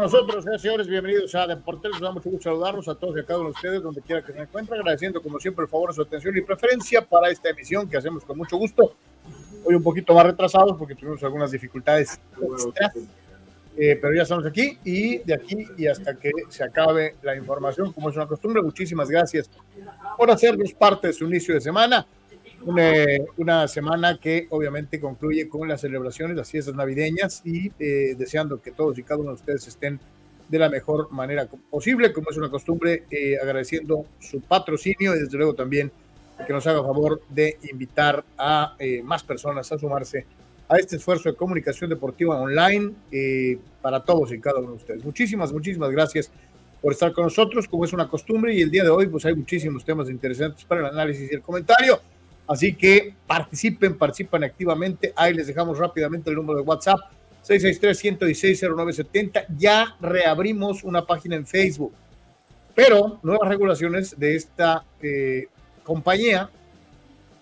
Nosotros, 0.00 0.46
señores, 0.62 0.88
bienvenidos 0.88 1.34
a 1.34 1.46
Deportes. 1.46 1.90
Nos 1.92 2.00
da 2.00 2.10
mucho 2.10 2.30
gusto 2.30 2.44
saludarlos 2.44 2.88
a 2.88 2.94
todos 2.94 3.14
y 3.18 3.20
a 3.20 3.22
cada 3.22 3.40
uno 3.40 3.50
de 3.50 3.54
ustedes, 3.54 3.82
donde 3.82 4.00
quiera 4.00 4.22
que 4.22 4.32
se 4.32 4.40
encuentren, 4.40 4.80
agradeciendo 4.80 5.20
como 5.22 5.38
siempre 5.38 5.64
el 5.64 5.68
favor, 5.68 5.92
su 5.92 6.00
atención 6.00 6.34
y 6.38 6.40
preferencia 6.40 7.02
para 7.02 7.28
esta 7.28 7.50
emisión 7.50 7.86
que 7.86 7.98
hacemos 7.98 8.24
con 8.24 8.38
mucho 8.38 8.56
gusto. 8.56 8.94
Hoy 9.62 9.74
un 9.74 9.82
poquito 9.82 10.14
más 10.14 10.24
retrasados 10.24 10.78
porque 10.78 10.94
tuvimos 10.94 11.22
algunas 11.22 11.50
dificultades 11.50 12.18
eh, 13.76 13.98
pero 14.00 14.14
ya 14.14 14.22
estamos 14.22 14.46
aquí 14.46 14.78
y 14.84 15.18
de 15.18 15.34
aquí 15.34 15.66
y 15.76 15.86
hasta 15.86 16.14
que 16.14 16.30
se 16.48 16.64
acabe 16.64 17.16
la 17.22 17.36
información, 17.36 17.92
como 17.92 18.08
es 18.08 18.16
una 18.16 18.26
costumbre, 18.26 18.62
muchísimas 18.62 19.10
gracias 19.10 19.50
por 20.16 20.30
hacernos 20.30 20.72
parte 20.72 21.08
de 21.08 21.12
su 21.12 21.26
inicio 21.26 21.54
de 21.54 21.60
semana. 21.60 22.06
Una, 22.62 22.92
una, 23.38 23.68
semana 23.68 24.18
que 24.20 24.46
obviamente 24.50 25.00
concluye 25.00 25.48
con 25.48 25.66
las 25.68 25.80
celebraciones, 25.80 26.36
las 26.36 26.50
fiestas 26.50 26.74
navideñas 26.74 27.40
y 27.44 27.72
eh, 27.78 28.14
deseando 28.18 28.60
que 28.60 28.70
todos 28.70 28.98
y 28.98 29.02
cada 29.02 29.20
uno 29.20 29.30
de 29.30 29.36
ustedes 29.36 29.66
estén 29.66 29.98
de 30.48 30.58
la 30.58 30.68
mejor 30.68 31.10
manera 31.10 31.48
posible, 31.70 32.12
como 32.12 32.30
es 32.30 32.36
una 32.36 32.50
costumbre, 32.50 33.04
eh, 33.10 33.38
agradeciendo 33.40 34.04
su 34.18 34.40
patrocinio 34.40 35.14
y 35.14 35.20
desde 35.20 35.38
luego 35.38 35.54
también 35.54 35.90
que 36.46 36.52
nos 36.52 36.66
haga 36.66 36.82
favor 36.82 37.22
de 37.28 37.58
invitar 37.70 38.24
a 38.36 38.74
eh, 38.78 39.02
más 39.02 39.22
personas 39.22 39.70
a 39.72 39.78
sumarse 39.78 40.26
a 40.68 40.76
este 40.76 40.96
esfuerzo 40.96 41.30
de 41.30 41.36
comunicación 41.36 41.90
deportiva 41.90 42.40
online 42.40 42.92
para 43.80 44.04
todos 44.04 44.32
y 44.32 44.40
cada 44.40 44.60
uno 44.60 44.70
de 44.70 44.76
ustedes. 44.76 45.04
Muchísimas, 45.04 45.52
muchísimas 45.52 45.90
gracias 45.90 46.30
por 46.80 46.92
estar 46.92 47.12
con 47.12 47.24
nosotros, 47.24 47.68
como 47.68 47.84
es 47.84 47.92
una 47.92 48.08
costumbre, 48.08 48.54
y 48.54 48.62
el 48.62 48.70
día 48.70 48.84
de 48.84 48.90
hoy 48.90 49.06
pues 49.06 49.24
hay 49.26 49.34
muchísimos 49.34 49.84
temas 49.84 50.08
interesantes 50.08 50.64
para 50.64 50.80
el 50.80 50.86
análisis 50.86 51.30
y 51.30 51.34
el 51.34 51.42
comentario. 51.42 52.00
Así 52.50 52.74
que 52.74 53.14
participen, 53.28 53.96
participen 53.96 54.42
activamente. 54.42 55.12
Ahí 55.14 55.32
les 55.32 55.46
dejamos 55.46 55.78
rápidamente 55.78 56.30
el 56.30 56.36
número 56.36 56.58
de 56.58 56.64
WhatsApp. 56.64 56.98
663-116-0970. 57.46 59.46
Ya 59.56 59.94
reabrimos 60.00 60.82
una 60.82 61.06
página 61.06 61.36
en 61.36 61.46
Facebook. 61.46 61.92
Pero 62.74 63.20
nuevas 63.22 63.48
regulaciones 63.48 64.18
de 64.18 64.34
esta 64.34 64.84
eh, 65.00 65.46
compañía 65.84 66.50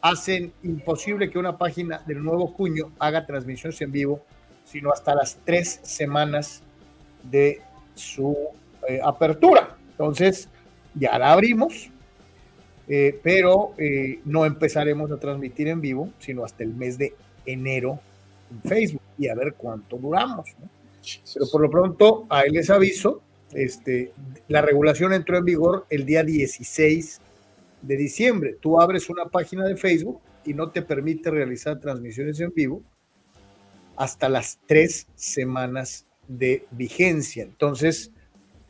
hacen 0.02 0.52
imposible 0.62 1.30
que 1.30 1.38
una 1.38 1.56
página 1.56 2.02
del 2.06 2.22
nuevo 2.22 2.52
cuño 2.52 2.92
haga 2.98 3.24
transmisiones 3.24 3.80
en 3.80 3.90
vivo, 3.90 4.22
sino 4.66 4.92
hasta 4.92 5.14
las 5.14 5.38
tres 5.42 5.80
semanas 5.84 6.62
de 7.22 7.62
su 7.94 8.36
eh, 8.86 9.00
apertura. 9.02 9.74
Entonces, 9.92 10.50
ya 10.92 11.18
la 11.18 11.32
abrimos 11.32 11.90
eh, 12.88 13.18
pero 13.22 13.74
eh, 13.76 14.20
no 14.24 14.46
empezaremos 14.46 15.10
a 15.10 15.18
transmitir 15.18 15.68
en 15.68 15.80
vivo, 15.80 16.10
sino 16.18 16.44
hasta 16.44 16.64
el 16.64 16.74
mes 16.74 16.96
de 16.96 17.14
enero 17.44 18.00
en 18.50 18.68
Facebook 18.68 19.02
y 19.18 19.28
a 19.28 19.34
ver 19.34 19.54
cuánto 19.54 19.96
duramos. 19.96 20.48
Pero 21.34 21.46
por 21.50 21.60
lo 21.60 21.70
pronto, 21.70 22.26
ahí 22.28 22.50
les 22.50 22.70
aviso, 22.70 23.22
este, 23.52 24.12
la 24.48 24.62
regulación 24.62 25.12
entró 25.12 25.36
en 25.36 25.44
vigor 25.44 25.86
el 25.90 26.04
día 26.04 26.22
16 26.22 27.20
de 27.82 27.96
diciembre. 27.96 28.56
Tú 28.60 28.80
abres 28.80 29.08
una 29.10 29.26
página 29.26 29.66
de 29.66 29.76
Facebook 29.76 30.20
y 30.44 30.54
no 30.54 30.70
te 30.70 30.82
permite 30.82 31.30
realizar 31.30 31.78
transmisiones 31.80 32.40
en 32.40 32.52
vivo 32.54 32.82
hasta 33.96 34.28
las 34.28 34.58
tres 34.66 35.08
semanas 35.14 36.06
de 36.26 36.64
vigencia. 36.70 37.42
Entonces, 37.42 38.12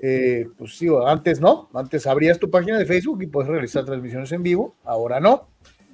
eh, 0.01 0.47
pues 0.57 0.79
digo, 0.79 1.07
antes 1.07 1.41
no, 1.41 1.69
antes 1.75 2.07
abrías 2.07 2.39
tu 2.39 2.51
página 2.51 2.79
de 2.79 2.87
Facebook 2.87 3.23
y 3.23 3.27
puedes 3.27 3.51
realizar 3.51 3.85
transmisiones 3.85 4.31
en 4.33 4.43
vivo, 4.43 4.77
ahora 4.85 5.21
no. 5.21 5.49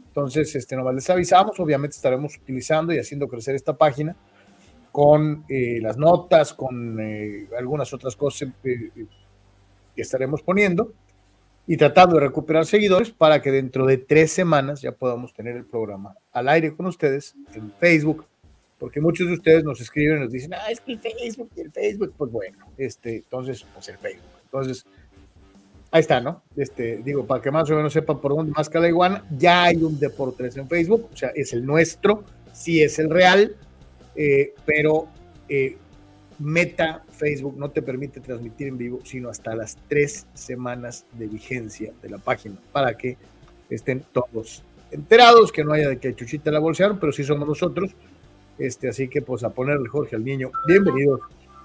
Entonces, 0.08 0.54
este, 0.54 0.76
nomás 0.76 0.94
les 0.94 1.10
avisamos, 1.10 1.58
obviamente 1.58 1.96
estaremos 1.96 2.36
utilizando 2.36 2.92
y 2.92 2.98
haciendo 2.98 3.28
crecer 3.28 3.54
esta 3.54 3.76
página 3.76 4.14
con 4.92 5.44
eh, 5.48 5.80
las 5.80 5.96
notas, 5.96 6.54
con 6.54 7.00
eh, 7.00 7.48
algunas 7.58 7.92
otras 7.92 8.14
cosas 8.14 8.50
que 8.62 8.90
estaremos 9.96 10.42
poniendo 10.42 10.92
y 11.66 11.76
tratando 11.76 12.16
de 12.16 12.20
recuperar 12.20 12.66
seguidores 12.66 13.10
para 13.10 13.40
que 13.40 13.50
dentro 13.50 13.86
de 13.86 13.98
tres 13.98 14.32
semanas 14.32 14.82
ya 14.82 14.92
podamos 14.92 15.32
tener 15.32 15.56
el 15.56 15.64
programa 15.64 16.14
al 16.32 16.48
aire 16.48 16.76
con 16.76 16.86
ustedes 16.86 17.34
en 17.54 17.72
Facebook, 17.80 18.26
porque 18.84 19.00
muchos 19.00 19.28
de 19.28 19.32
ustedes 19.32 19.64
nos 19.64 19.80
escriben 19.80 20.18
y 20.18 20.20
nos 20.24 20.30
dicen, 20.30 20.52
ah, 20.52 20.70
es 20.70 20.78
que 20.78 20.92
el 20.92 21.00
Facebook 21.00 21.48
y 21.56 21.60
el 21.62 21.72
Facebook, 21.72 22.12
pues 22.18 22.30
bueno, 22.30 22.58
este, 22.76 23.16
entonces, 23.16 23.64
pues 23.72 23.88
el 23.88 23.96
Facebook. 23.96 24.28
Entonces, 24.44 24.84
ahí 25.90 26.02
está, 26.02 26.20
¿no? 26.20 26.42
Este, 26.54 26.98
digo, 26.98 27.26
para 27.26 27.40
que 27.40 27.50
más 27.50 27.70
o 27.70 27.76
menos 27.76 27.94
sepan 27.94 28.20
por 28.20 28.36
dónde 28.36 28.52
más 28.52 28.68
cada 28.68 28.86
iguana, 28.86 29.24
ya 29.38 29.62
hay 29.62 29.76
un 29.76 29.98
Deportes 29.98 30.58
en 30.58 30.68
Facebook, 30.68 31.08
o 31.10 31.16
sea, 31.16 31.30
es 31.34 31.54
el 31.54 31.64
nuestro, 31.64 32.24
sí 32.52 32.82
es 32.82 32.98
el 32.98 33.08
real, 33.08 33.56
eh, 34.16 34.52
pero 34.66 35.08
eh, 35.48 35.78
Meta 36.38 37.04
Facebook 37.08 37.56
no 37.56 37.70
te 37.70 37.80
permite 37.80 38.20
transmitir 38.20 38.66
en 38.66 38.76
vivo, 38.76 39.00
sino 39.02 39.30
hasta 39.30 39.56
las 39.56 39.78
tres 39.88 40.26
semanas 40.34 41.06
de 41.14 41.26
vigencia 41.26 41.94
de 42.02 42.10
la 42.10 42.18
página, 42.18 42.56
para 42.70 42.98
que 42.98 43.16
estén 43.70 44.04
todos 44.12 44.62
enterados, 44.90 45.52
que 45.52 45.64
no 45.64 45.72
haya 45.72 45.88
de 45.88 45.98
que 45.98 46.14
Chuchita 46.14 46.50
la 46.50 46.58
bolsearon, 46.58 46.98
pero 47.00 47.12
sí 47.12 47.24
somos 47.24 47.48
nosotros 47.48 47.96
este, 48.58 48.88
así 48.88 49.08
que 49.08 49.22
pues 49.22 49.42
a 49.44 49.50
ponerle 49.50 49.88
Jorge 49.88 50.16
al 50.16 50.24
niño. 50.24 50.50
Bienvenidos. 50.66 51.20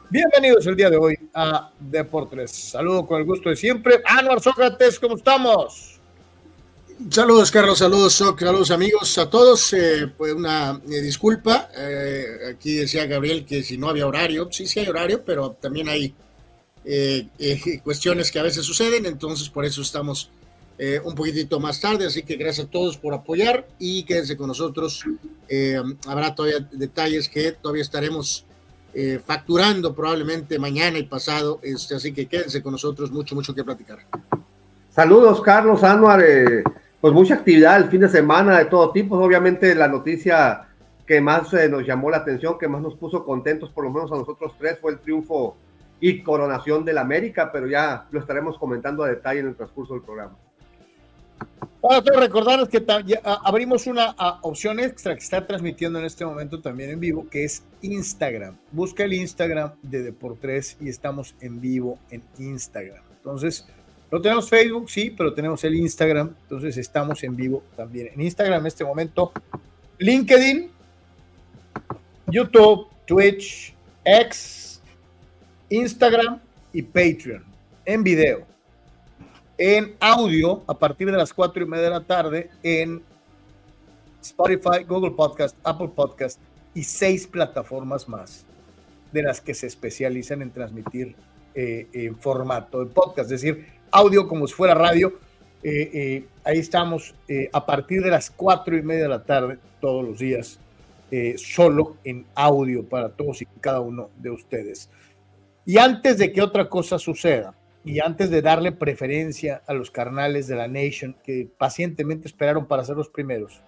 Bienvenidos 0.10 0.66
el 0.66 0.76
día 0.76 0.90
de 0.90 0.98
hoy 0.98 1.16
a 1.34 1.72
Deportes. 1.80 2.52
Saludo 2.52 3.06
con 3.06 3.20
el 3.20 3.26
gusto 3.26 3.50
de 3.50 3.56
siempre. 3.56 4.02
Anuar 4.06 4.42
Sócrates, 4.42 5.00
¿cómo 5.00 5.16
estamos? 5.16 6.00
Saludos, 7.10 7.52
Carlos. 7.52 7.78
Saludos, 7.78 8.14
Saludos, 8.14 8.72
amigos, 8.72 9.18
a 9.20 9.30
todos. 9.30 9.72
Eh, 9.74 10.12
pues 10.18 10.34
una 10.34 10.82
eh, 10.90 11.02
disculpa. 11.02 11.70
Eh, 11.78 12.26
aquí 12.54 12.74
decía 12.74 13.06
Gabriel 13.06 13.46
que 13.46 13.64
si 13.64 13.78
no 13.78 13.88
había 13.88 14.08
horario, 14.08 14.50
sí, 14.52 14.68
sí 14.68 14.80
hay 14.80 14.88
horario, 14.88 15.24
pero 15.24 15.52
también 15.52 15.88
hay 15.88 16.14
cuestiones 17.84 18.32
que 18.32 18.40
a 18.40 18.44
veces 18.44 18.66
suceden, 18.66 19.06
entonces 19.06 19.48
por 19.50 19.64
eso 19.64 19.82
estamos 19.82 20.32
un 21.04 21.14
poquitito 21.14 21.60
más 21.60 21.82
tarde, 21.82 22.06
así 22.06 22.24
que 22.24 22.38
gracias 22.38 22.68
a 22.68 22.70
todos 22.70 22.98
por 22.98 23.14
apoyar 23.14 23.68
y 23.80 24.04
quédense 24.04 24.38
con 24.38 24.48
nosotros. 24.48 25.04
habrá 26.08 26.34
todavía 26.34 26.60
detalles 26.72 27.28
que 27.28 27.52
todavía 27.52 27.82
estaremos 27.82 28.46
eh, 28.92 29.20
facturando 29.24 29.94
probablemente 29.94 30.58
mañana 30.58 30.98
y 30.98 31.04
pasado. 31.04 31.60
Este, 31.62 31.96
así 31.96 32.12
que 32.12 32.28
quédense 32.28 32.62
con 32.64 32.72
nosotros, 32.72 33.12
mucho, 33.12 33.36
mucho 33.36 33.54
que 33.54 33.64
platicar. 33.64 34.00
Saludos, 34.92 35.42
Carlos 35.42 35.84
Anuar. 35.84 36.22
Eh, 36.22 36.64
pues 37.00 37.14
mucha 37.14 37.36
actividad 37.36 37.78
el 37.78 37.90
fin 37.90 38.02
de 38.02 38.10
semana 38.10 38.58
de 38.58 38.66
todo 38.66 38.92
tipo. 38.92 39.18
Obviamente 39.18 39.76
la 39.76 39.88
noticia 39.88 40.68
que 41.06 41.22
más 41.22 41.54
eh, 41.54 41.70
nos 41.70 41.86
llamó 41.86 42.10
la 42.10 42.18
atención, 42.18 42.58
que 42.58 42.68
más 42.68 42.82
nos 42.82 42.96
puso 42.96 43.24
contentos, 43.24 43.70
por 43.70 43.84
lo 43.84 43.92
menos 43.92 44.12
a 44.12 44.16
nosotros 44.16 44.54
tres, 44.58 44.80
fue 44.80 44.92
el 44.92 45.00
triunfo 45.00 45.56
y 46.00 46.24
coronación 46.24 46.84
del 46.84 46.98
América, 46.98 47.52
pero 47.52 47.68
ya 47.68 48.08
lo 48.12 48.20
estaremos 48.20 48.58
comentando 48.58 49.04
a 49.04 49.08
detalle 49.08 49.42
en 49.42 49.48
el 49.48 49.56
transcurso 49.56 49.94
del 49.94 50.04
programa. 50.04 50.36
Para 51.82 52.04
todos 52.04 52.20
recordarles 52.20 52.68
que 52.68 52.86
abrimos 53.24 53.88
una 53.88 54.14
opción 54.42 54.82
extra 54.82 55.16
que 55.16 55.22
está 55.22 55.48
transmitiendo 55.48 55.98
en 55.98 56.06
este 56.06 56.26
momento 56.26 56.60
también 56.60 56.90
en 56.90 57.00
vivo, 57.00 57.28
que 57.30 57.46
es 57.46 57.64
Instagram. 57.82 58.58
Busca 58.72 59.06
el 59.06 59.14
Instagram 59.14 59.72
de 59.82 60.04
Deportes 60.04 60.76
y 60.82 60.90
estamos 60.90 61.36
en 61.40 61.62
vivo 61.62 61.98
en 62.12 62.22
Instagram. 62.38 63.02
Entonces, 63.18 63.66
no 64.12 64.20
tenemos 64.22 64.50
Facebook, 64.50 64.90
sí, 64.90 65.10
pero 65.10 65.34
tenemos 65.34 65.64
el 65.64 65.76
Instagram. 65.76 66.36
Entonces, 66.44 66.76
estamos 66.78 67.24
en 67.24 67.36
vivo 67.38 67.64
también 67.78 68.10
en 68.14 68.22
Instagram 68.22 68.60
en 68.60 68.68
este 68.68 68.84
momento. 68.84 69.32
LinkedIn, 70.00 70.70
YouTube, 72.28 72.88
Twitch, 73.06 73.74
X, 74.04 74.82
Instagram 75.70 76.40
y 76.74 76.82
Patreon 76.82 77.44
en 77.86 78.04
video 78.04 78.46
en 79.60 79.94
audio 80.00 80.64
a 80.68 80.74
partir 80.74 81.12
de 81.12 81.18
las 81.18 81.34
cuatro 81.34 81.62
y 81.62 81.68
media 81.68 81.84
de 81.84 81.90
la 81.90 82.04
tarde 82.06 82.50
en 82.64 83.04
Spotify, 84.22 84.86
Google 84.88 85.12
Podcast, 85.12 85.58
Apple 85.66 85.90
Podcast 85.94 86.40
y 86.74 86.84
seis 86.84 87.28
plataformas 87.28 88.08
más 88.08 88.46
de 89.12 89.22
las 89.22 89.42
que 89.42 89.54
se 89.54 89.68
especializan 89.68 90.42
en 90.42 90.52
transmitir 90.52 91.14
eh, 91.54 91.88
en 91.92 92.16
formato 92.18 92.86
de 92.86 92.86
podcast, 92.86 93.32
es 93.32 93.42
decir, 93.42 93.66
audio 93.92 94.30
como 94.30 94.48
si 94.48 94.54
fuera 94.54 94.74
radio. 94.74 95.20
Eh, 95.62 95.90
eh, 95.94 96.26
ahí 96.46 96.60
estamos 96.60 97.14
a 97.52 97.66
partir 97.66 98.02
de 98.02 98.12
las 98.12 98.32
cuatro 98.32 98.78
y 98.78 98.82
media 98.82 99.04
de 99.04 99.10
la 99.10 99.24
tarde 99.24 99.58
todos 99.82 100.08
los 100.08 100.20
días, 100.20 100.58
solo 101.36 101.98
en 102.06 102.26
audio 102.34 102.88
para 102.88 103.10
todos 103.10 103.42
y 103.42 103.46
cada 103.60 103.82
uno 103.82 104.10
de 104.16 104.30
ustedes. 104.30 104.90
Y 105.66 105.78
antes 105.78 106.18
de 106.18 106.32
que 106.32 106.42
otra 106.42 106.70
cosa 106.70 106.98
suceda, 106.98 107.54
y 107.84 108.00
antes 108.02 108.30
de 108.30 108.42
darle 108.42 108.72
preferencia 108.72 109.62
a 109.66 109.74
los 109.74 109.90
carnales 109.90 110.48
de 110.48 110.56
la 110.56 110.68
Nation 110.68 111.16
que 111.24 111.50
pacientemente 111.58 112.28
esperaron 112.28 112.68
para 112.68 112.84
ser 112.84 112.98
los 112.98 113.10
primeros, 113.10 113.62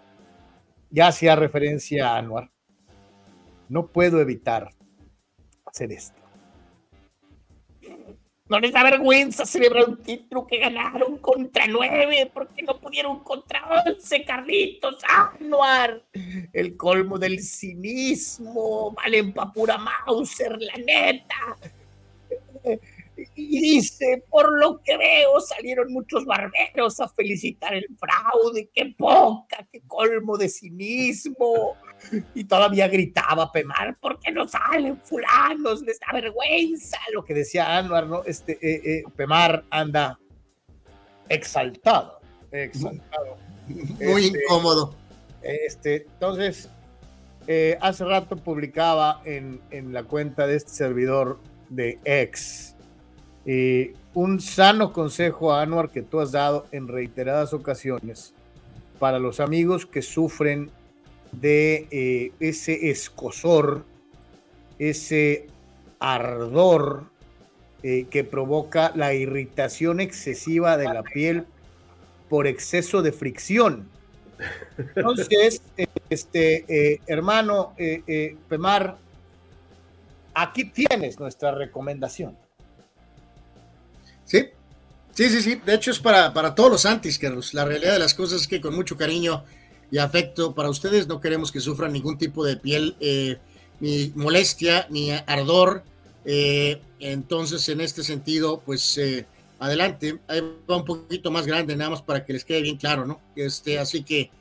ya 0.90 1.08
hacía 1.08 1.36
referencia 1.36 2.10
a 2.10 2.18
Anuar. 2.18 2.52
No 3.70 3.88
puedo 3.88 4.20
evitar 4.20 4.70
hacer 5.66 5.94
esto. 5.94 6.20
No 8.50 8.60
les 8.60 8.74
da 8.74 8.84
vergüenza 8.84 9.46
celebrar 9.46 9.88
un 9.88 10.04
título 10.04 10.46
que 10.46 10.58
ganaron 10.58 11.18
contra 11.20 11.68
nueve, 11.68 12.30
porque 12.34 12.64
no 12.64 12.82
pudieron 12.82 13.24
contra 13.24 13.62
once, 13.86 14.26
Carlitos. 14.26 14.98
Anuar, 15.08 16.04
el 16.52 16.76
colmo 16.76 17.18
del 17.18 17.40
cinismo, 17.40 18.92
valen 18.92 19.32
pa' 19.32 19.54
pura 19.54 19.78
Mauser, 19.78 20.58
la 20.60 20.76
neta 20.86 21.58
y 23.50 23.60
dice, 23.60 24.24
por 24.30 24.60
lo 24.60 24.82
que 24.82 24.98
veo, 24.98 25.40
salieron 25.40 25.92
muchos 25.92 26.26
barberos 26.26 27.00
a 27.00 27.10
felicitar 27.10 27.74
el 27.74 27.88
fraude, 27.98 28.70
qué 28.74 28.94
poca, 28.98 29.68
qué 29.72 29.82
colmo 29.88 30.38
de 30.38 30.50
cinismo. 30.50 31.76
Y 32.34 32.46
todavía 32.46 32.88
gritaba 32.88 33.52
Pemar, 33.52 33.98
¿por 34.00 34.20
qué 34.20 34.32
no 34.32 34.48
salen 34.48 35.00
fulanos? 35.04 35.82
Les 35.82 36.00
da 36.00 36.08
vergüenza. 36.14 36.98
Lo 37.14 37.24
que 37.24 37.34
decía 37.34 37.78
Anuar, 37.78 38.08
¿no? 38.08 38.24
Este, 38.24 38.54
eh, 38.62 38.82
eh, 38.84 39.04
Pemar 39.16 39.64
anda 39.70 40.20
exaltado, 41.30 42.20
exaltado. 42.52 43.38
Muy 44.00 44.26
este, 44.26 44.40
incómodo. 44.44 44.96
Este, 45.42 46.04
entonces, 46.04 46.70
eh, 47.48 47.78
hace 47.82 48.06
rato 48.06 48.36
publicaba 48.36 49.22
en, 49.26 49.62
en 49.72 49.94
la 49.94 50.04
cuenta 50.04 50.48
de 50.48 50.58
este 50.58 50.72
servidor 50.72 51.40
de 51.70 52.00
ex 52.04 52.76
eh, 53.46 53.94
un 54.14 54.40
sano 54.40 54.94
consejo 54.94 55.54
a 55.54 55.62
Anuar 55.62 55.90
que 55.90 56.02
tú 56.02 56.20
has 56.20 56.32
dado 56.32 56.68
en 56.72 56.88
reiteradas 56.88 57.54
ocasiones 57.54 58.34
para 59.00 59.20
los 59.20 59.40
amigos 59.40 59.86
que 59.86 60.02
sufren 60.02 60.70
de 61.32 61.88
eh, 61.92 62.32
ese 62.40 62.92
escosor, 62.92 63.86
ese 64.78 65.48
ardor 66.00 67.06
eh, 67.84 68.06
que 68.10 68.24
provoca 68.24 68.92
la 68.96 69.14
irritación 69.14 70.02
excesiva 70.02 70.78
de 70.78 70.86
la 70.86 71.04
piel 71.04 71.46
por 72.30 72.46
exceso 72.48 73.02
de 73.02 73.12
fricción. 73.12 73.90
Entonces, 74.78 75.64
este 76.10 77.02
hermano 77.08 77.74
Pemar, 78.50 78.98
aquí 80.34 80.66
tienes 80.66 81.20
nuestra 81.20 81.52
recomendación. 81.54 82.38
Sí, 84.32 84.48
sí, 85.14 85.30
sí, 85.30 85.42
sí. 85.42 85.56
De 85.66 85.76
hecho 85.76 85.92
es 85.92 86.00
para, 86.00 86.34
para 86.34 86.56
todos 86.56 86.72
los 86.72 86.86
antis, 86.86 87.20
Carlos. 87.20 87.54
La 87.54 87.66
realidad 87.66 87.94
de 87.94 88.00
las 88.00 88.14
cosas 88.14 88.42
es 88.42 88.48
que 88.48 88.62
con 88.62 88.74
mucho 88.74 88.96
cariño 88.96 89.44
y 89.92 89.98
afecto 89.98 90.56
para 90.56 90.70
ustedes 90.70 91.06
no 91.08 91.20
queremos 91.20 91.52
que 91.52 91.60
sufran 91.60 91.92
ningún 91.92 92.18
tipo 92.18 92.46
de 92.46 92.56
piel, 92.56 92.96
eh, 93.02 93.38
ni 93.82 94.14
molestia, 94.16 94.88
ni 94.90 95.12
ardor. 95.12 95.84
Eh, 96.24 96.82
entonces, 97.02 97.68
en 97.68 97.82
este 97.82 98.04
sentido, 98.04 98.62
pues 98.66 98.98
eh, 98.98 99.26
adelante. 99.60 100.20
Ahí 100.30 100.42
va 100.70 100.78
un 100.78 100.86
poquito 100.86 101.30
más 101.30 101.46
grande, 101.46 101.76
nada 101.76 101.90
más 101.90 102.02
para 102.02 102.24
que 102.24 102.32
les 102.32 102.46
quede 102.46 102.62
bien 102.62 102.78
claro, 102.78 103.06
¿no? 103.06 103.20
Este, 103.36 103.80
así 103.80 104.04
que 104.04 104.32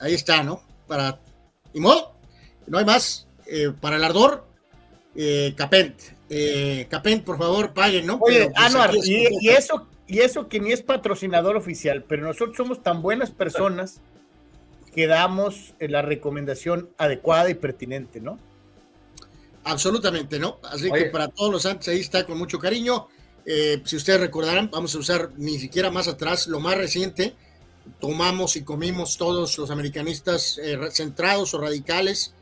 ahí 0.00 0.14
está, 0.14 0.42
¿no? 0.42 0.62
Para. 0.86 1.18
Y 1.72 1.80
modo, 1.80 2.12
no 2.66 2.76
hay 2.76 2.84
más. 2.84 3.26
para 3.80 3.96
el 3.96 4.04
ardor, 4.04 4.46
Capent. 5.56 6.15
Eh, 6.28 6.86
Capent, 6.90 7.24
por 7.24 7.38
favor, 7.38 7.72
paguen, 7.72 8.06
¿no? 8.06 8.18
Oye, 8.20 8.50
pues, 8.50 8.56
Anuar, 8.56 8.92
y, 9.04 9.48
eso, 9.48 9.86
y 10.06 10.20
eso 10.20 10.48
que 10.48 10.58
ni 10.58 10.72
es 10.72 10.82
patrocinador 10.82 11.56
oficial, 11.56 12.04
pero 12.08 12.26
nosotros 12.26 12.56
somos 12.56 12.82
tan 12.82 13.00
buenas 13.00 13.30
personas 13.30 14.00
que 14.92 15.06
damos 15.06 15.74
eh, 15.78 15.88
la 15.88 16.02
recomendación 16.02 16.90
adecuada 16.98 17.50
y 17.50 17.54
pertinente, 17.54 18.20
¿no? 18.20 18.38
Absolutamente, 19.62 20.38
¿no? 20.38 20.58
Así 20.64 20.90
que 20.90 21.06
para 21.06 21.28
todos 21.28 21.52
los 21.52 21.66
antes 21.66 21.88
ahí 21.88 22.00
está 22.00 22.24
con 22.24 22.38
mucho 22.38 22.58
cariño. 22.58 23.08
Eh, 23.44 23.80
si 23.84 23.96
ustedes 23.96 24.20
recordarán, 24.20 24.70
vamos 24.72 24.94
a 24.94 24.98
usar 24.98 25.30
ni 25.36 25.58
siquiera 25.58 25.90
más 25.90 26.08
atrás, 26.08 26.46
lo 26.48 26.58
más 26.60 26.76
reciente, 26.76 27.34
tomamos 28.00 28.56
y 28.56 28.62
comimos 28.62 29.16
todos 29.16 29.58
los 29.58 29.70
americanistas 29.70 30.60
centrados 30.90 31.54
o 31.54 31.60
radicales 31.60 32.34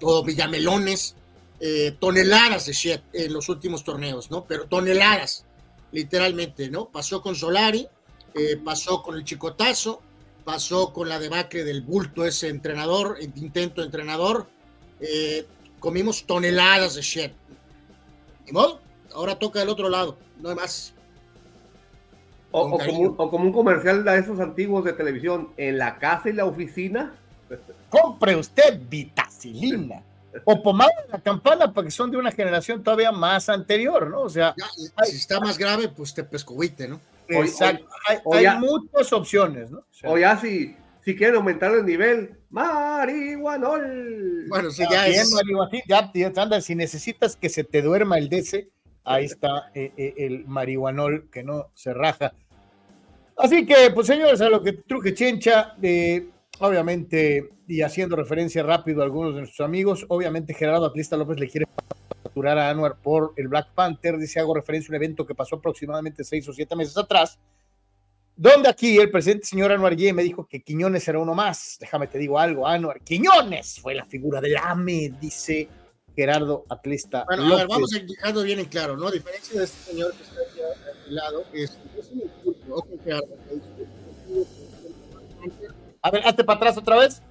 o 0.00 0.24
villamelones 0.24 1.16
eh, 1.62 1.94
toneladas 1.98 2.64
de 2.64 2.72
shit 2.72 3.02
en 3.12 3.34
los 3.34 3.50
últimos 3.50 3.84
torneos, 3.84 4.30
¿no? 4.30 4.44
Pero 4.44 4.64
toneladas, 4.64 5.44
literalmente, 5.92 6.70
¿no? 6.70 6.86
Pasó 6.86 7.20
con 7.20 7.34
Solari, 7.34 7.86
eh, 8.34 8.56
pasó 8.64 9.02
con 9.02 9.16
el 9.16 9.24
Chicotazo, 9.24 10.00
pasó 10.42 10.94
con 10.94 11.10
la 11.10 11.18
debacle 11.18 11.64
del 11.64 11.82
bulto 11.82 12.24
ese 12.24 12.48
entrenador, 12.48 13.18
intento 13.20 13.82
entrenador, 13.82 14.48
eh, 15.00 15.46
comimos 15.78 16.24
toneladas 16.24 16.94
de 16.94 17.02
shit. 17.02 17.32
¿Y 18.46 18.52
modo? 18.52 18.80
Ahora 19.14 19.38
toca 19.38 19.58
del 19.58 19.68
otro 19.68 19.90
lado, 19.90 20.16
no 20.38 20.48
hay 20.48 20.54
más. 20.54 20.94
O, 22.52 22.70
como, 23.18 23.44
un 23.44 23.52
comercial 23.52 24.02
de 24.02 24.18
esos 24.18 24.40
antiguos 24.40 24.84
de 24.84 24.94
televisión, 24.94 25.50
en 25.58 25.76
la 25.76 25.98
casa 25.98 26.30
y 26.30 26.32
la 26.32 26.46
oficina. 26.46 27.14
Compre 27.90 28.34
usted 28.34 28.80
vitacilina 28.88 30.02
o 30.44 30.62
pomada 30.62 30.90
la 31.10 31.20
campana, 31.20 31.72
porque 31.72 31.90
son 31.90 32.10
de 32.10 32.16
una 32.16 32.30
generación 32.32 32.82
todavía 32.82 33.12
más 33.12 33.48
anterior, 33.48 34.08
¿no? 34.08 34.22
O 34.22 34.28
sea, 34.28 34.54
si 35.04 35.16
está 35.16 35.40
más 35.40 35.58
grave, 35.58 35.88
pues 35.88 36.14
te 36.14 36.24
pescovite, 36.24 36.88
¿no? 36.88 37.00
Exacto. 37.28 37.86
hay, 38.32 38.48
muchas 38.58 39.12
opciones, 39.12 39.70
¿no? 39.70 39.84
O, 40.04 40.18
ya 40.18 40.36
si, 40.36 40.76
si 41.04 41.14
quieren 41.14 41.36
aumentar 41.36 41.72
el 41.72 41.84
nivel, 41.84 42.38
marihuanol. 42.50 44.46
Bueno, 44.48 44.70
si 44.70 44.82
ya, 44.90 45.06
es. 45.06 45.30
Ya, 45.86 46.10
anda, 46.36 46.60
si 46.60 46.74
necesitas 46.74 47.36
que 47.36 47.48
se 47.48 47.64
te 47.64 47.82
duerma 47.82 48.18
el 48.18 48.28
DC, 48.28 48.68
ahí 49.04 49.24
está 49.26 49.70
eh, 49.74 49.92
eh, 49.96 50.14
el 50.18 50.44
marihuanol 50.46 51.28
que 51.30 51.42
no 51.44 51.70
se 51.74 51.94
raja. 51.94 52.34
Así 53.36 53.64
que, 53.64 53.90
pues 53.94 54.06
señores, 54.06 54.40
a 54.40 54.48
lo 54.48 54.62
que 54.62 54.72
truje 54.72 55.14
chencha, 55.14 55.74
eh, 55.80 56.28
obviamente, 56.60 57.50
y 57.66 57.82
haciendo 57.82 58.16
referencia 58.16 58.62
rápido 58.62 59.00
a 59.00 59.04
algunos 59.04 59.34
de 59.34 59.40
nuestros 59.40 59.64
amigos, 59.64 60.04
obviamente 60.08 60.54
Gerardo 60.54 60.86
Atlista 60.86 61.16
López 61.16 61.38
le 61.40 61.48
quiere 61.48 61.66
saturar 62.22 62.58
a 62.58 62.70
Anuar 62.70 62.98
por 63.02 63.32
el 63.36 63.48
Black 63.48 63.72
Panther. 63.74 64.18
Dice, 64.18 64.40
hago 64.40 64.54
referencia 64.54 64.88
a 64.88 64.90
un 64.92 64.96
evento 64.96 65.26
que 65.26 65.34
pasó 65.34 65.56
aproximadamente 65.56 66.24
seis 66.24 66.48
o 66.48 66.52
siete 66.52 66.76
meses 66.76 66.96
atrás, 66.96 67.38
donde 68.36 68.68
aquí 68.68 68.98
el 68.98 69.10
presidente 69.10 69.46
señor 69.46 69.72
Anuar 69.72 69.96
Ye 69.96 70.12
me 70.12 70.22
dijo 70.22 70.46
que 70.46 70.62
Quiñones 70.62 71.06
era 71.08 71.18
uno 71.18 71.34
más. 71.34 71.76
Déjame 71.80 72.06
te 72.06 72.18
digo 72.18 72.38
algo, 72.38 72.66
Anuar. 72.66 73.00
Quiñones 73.02 73.80
fue 73.80 73.94
la 73.94 74.04
figura 74.04 74.40
del 74.40 74.56
AME, 74.56 75.14
dice 75.20 75.68
Gerardo 76.14 76.64
Atlista. 76.68 77.24
Bueno, 77.26 77.54
a 77.54 77.56
ver, 77.56 77.68
vamos 77.68 77.90
a 77.94 78.42
bien 78.42 78.58
en 78.58 78.66
claro, 78.66 78.96
¿no? 78.96 79.08
A 79.08 79.10
diferencia 79.10 79.58
de 79.58 79.64
este 79.64 79.90
señor 79.90 80.12
que 80.14 80.22
está 80.22 80.40
aquí 80.40 80.60
a 80.60 81.08
mi 81.08 81.14
lado, 81.14 81.44
es, 81.52 81.78
es 81.98 82.10
un 82.10 82.20
insulto, 82.20 82.86
Gerardo, 83.04 83.36
a 86.02 86.10
ver, 86.10 86.26
hazte 86.26 86.44
para 86.44 86.56
atrás 86.56 86.76
otra 86.76 86.98
vez. 86.98 87.22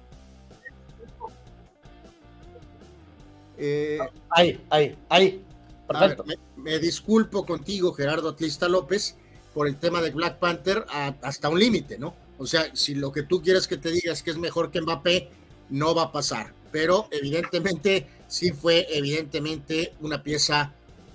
Eh, 3.58 3.98
ahí, 4.30 4.60
ahí, 4.70 4.96
ahí. 5.08 5.44
Perfecto. 5.86 6.24
me, 6.56 6.78
disculpo 6.78 7.44
contigo, 7.44 7.92
Gerardo 7.92 8.30
Atlista 8.30 8.68
López, 8.68 9.16
por 9.52 9.66
el 9.66 9.76
tema 9.76 10.00
de 10.00 10.10
Black 10.10 10.38
Panther 10.38 10.86
hasta 11.20 11.48
un 11.48 11.58
límite, 11.58 11.98
¿no? 11.98 12.14
O 12.38 12.46
sea, 12.46 12.74
si 12.74 12.94
lo 12.94 13.12
que 13.12 13.24
tú 13.24 13.42
quieres 13.42 13.66
que 13.66 13.76
te 13.76 13.90
digas 13.90 14.22
que 14.22 14.30
es 14.30 14.38
mejor 14.38 14.70
que 14.70 14.80
Mbappé, 14.80 15.28
no 15.68 15.94
va 15.94 16.04
a 16.04 16.12
pasar. 16.12 16.54
Pero 16.70 17.08
evidentemente, 17.10 18.06
sí 18.28 18.52
fue 18.52 18.86
evidentemente 18.88 19.94
una 20.00 20.22
pieza 20.22 20.72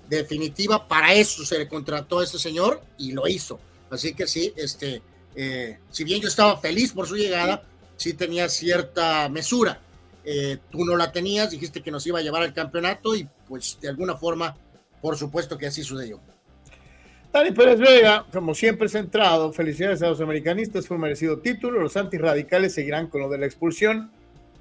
definitiva. 0.08 0.86
Para 0.86 1.14
eso 1.14 1.44
se 1.44 1.58
le 1.58 1.68
contrató 1.68 2.20
a 2.20 2.24
ese 2.24 2.38
señor 2.38 2.82
y 2.98 3.12
lo 3.12 3.26
hizo. 3.26 3.58
Así 3.90 4.14
que 4.14 4.26
sí, 4.26 4.52
este, 4.56 5.02
eh, 5.36 5.78
si 5.90 6.04
bien 6.04 6.20
yo 6.20 6.28
estaba 6.28 6.56
feliz 6.58 6.92
por 6.92 7.06
su 7.06 7.16
llegada, 7.16 7.62
sí 7.96 8.14
tenía 8.14 8.48
cierta 8.48 9.28
mesura. 9.28 9.80
Eh, 10.24 10.58
tú 10.70 10.84
no 10.84 10.96
la 10.96 11.12
tenías, 11.12 11.50
dijiste 11.50 11.82
que 11.82 11.90
nos 11.90 12.06
iba 12.06 12.18
a 12.18 12.22
llevar 12.22 12.42
al 12.42 12.54
campeonato 12.54 13.14
y 13.14 13.28
pues 13.46 13.78
de 13.80 13.88
alguna 13.88 14.16
forma, 14.16 14.56
por 15.00 15.16
supuesto 15.16 15.56
que 15.56 15.66
así 15.66 15.84
sucedió. 15.84 16.20
Dani 17.32 17.50
Pérez 17.50 17.78
Vega, 17.78 18.24
como 18.32 18.54
siempre 18.54 18.88
centrado, 18.88 19.52
felicidades 19.52 20.02
a 20.02 20.08
los 20.08 20.20
americanistas, 20.22 20.86
fue 20.86 20.96
un 20.96 21.02
merecido 21.02 21.38
título, 21.38 21.80
los 21.80 21.96
antirradicales 21.96 22.72
seguirán 22.72 23.08
con 23.08 23.20
lo 23.20 23.28
de 23.28 23.36
la 23.36 23.46
expulsión, 23.46 24.10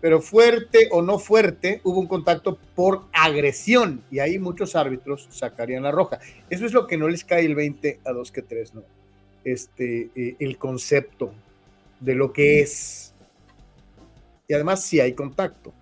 pero 0.02 0.22
fuerte 0.22 0.90
o 0.92 1.02
no 1.02 1.18
fuerte, 1.18 1.80
hubo 1.86 2.00
un 2.00 2.08
contacto 2.08 2.60
por 2.76 3.06
agresión 3.14 4.04
y 4.12 4.20
ahí 4.20 4.38
muchos 4.40 4.76
árbitros 4.76 5.28
sacarían 5.32 5.84
la 5.84 5.92
roja. 5.92 6.20
Eso 6.50 6.66
es 6.66 6.74
lo 6.74 6.86
que 6.86 6.98
no 6.98 7.08
les 7.08 7.24
cae 7.24 7.46
el 7.46 7.56
20 7.56 8.02
a 8.04 8.12
2 8.12 8.32
que 8.32 8.42
3, 8.42 8.76
¿no? 8.76 8.84
Este, 9.46 10.10
eh, 10.16 10.36
el 10.40 10.58
concepto 10.58 11.32
de 12.00 12.16
lo 12.16 12.34
que 12.34 12.60
es. 12.60 13.14
Y 14.48 14.54
además 14.54 14.84
si 14.84 15.00
hay 15.00 15.14
contacto. 15.14 15.74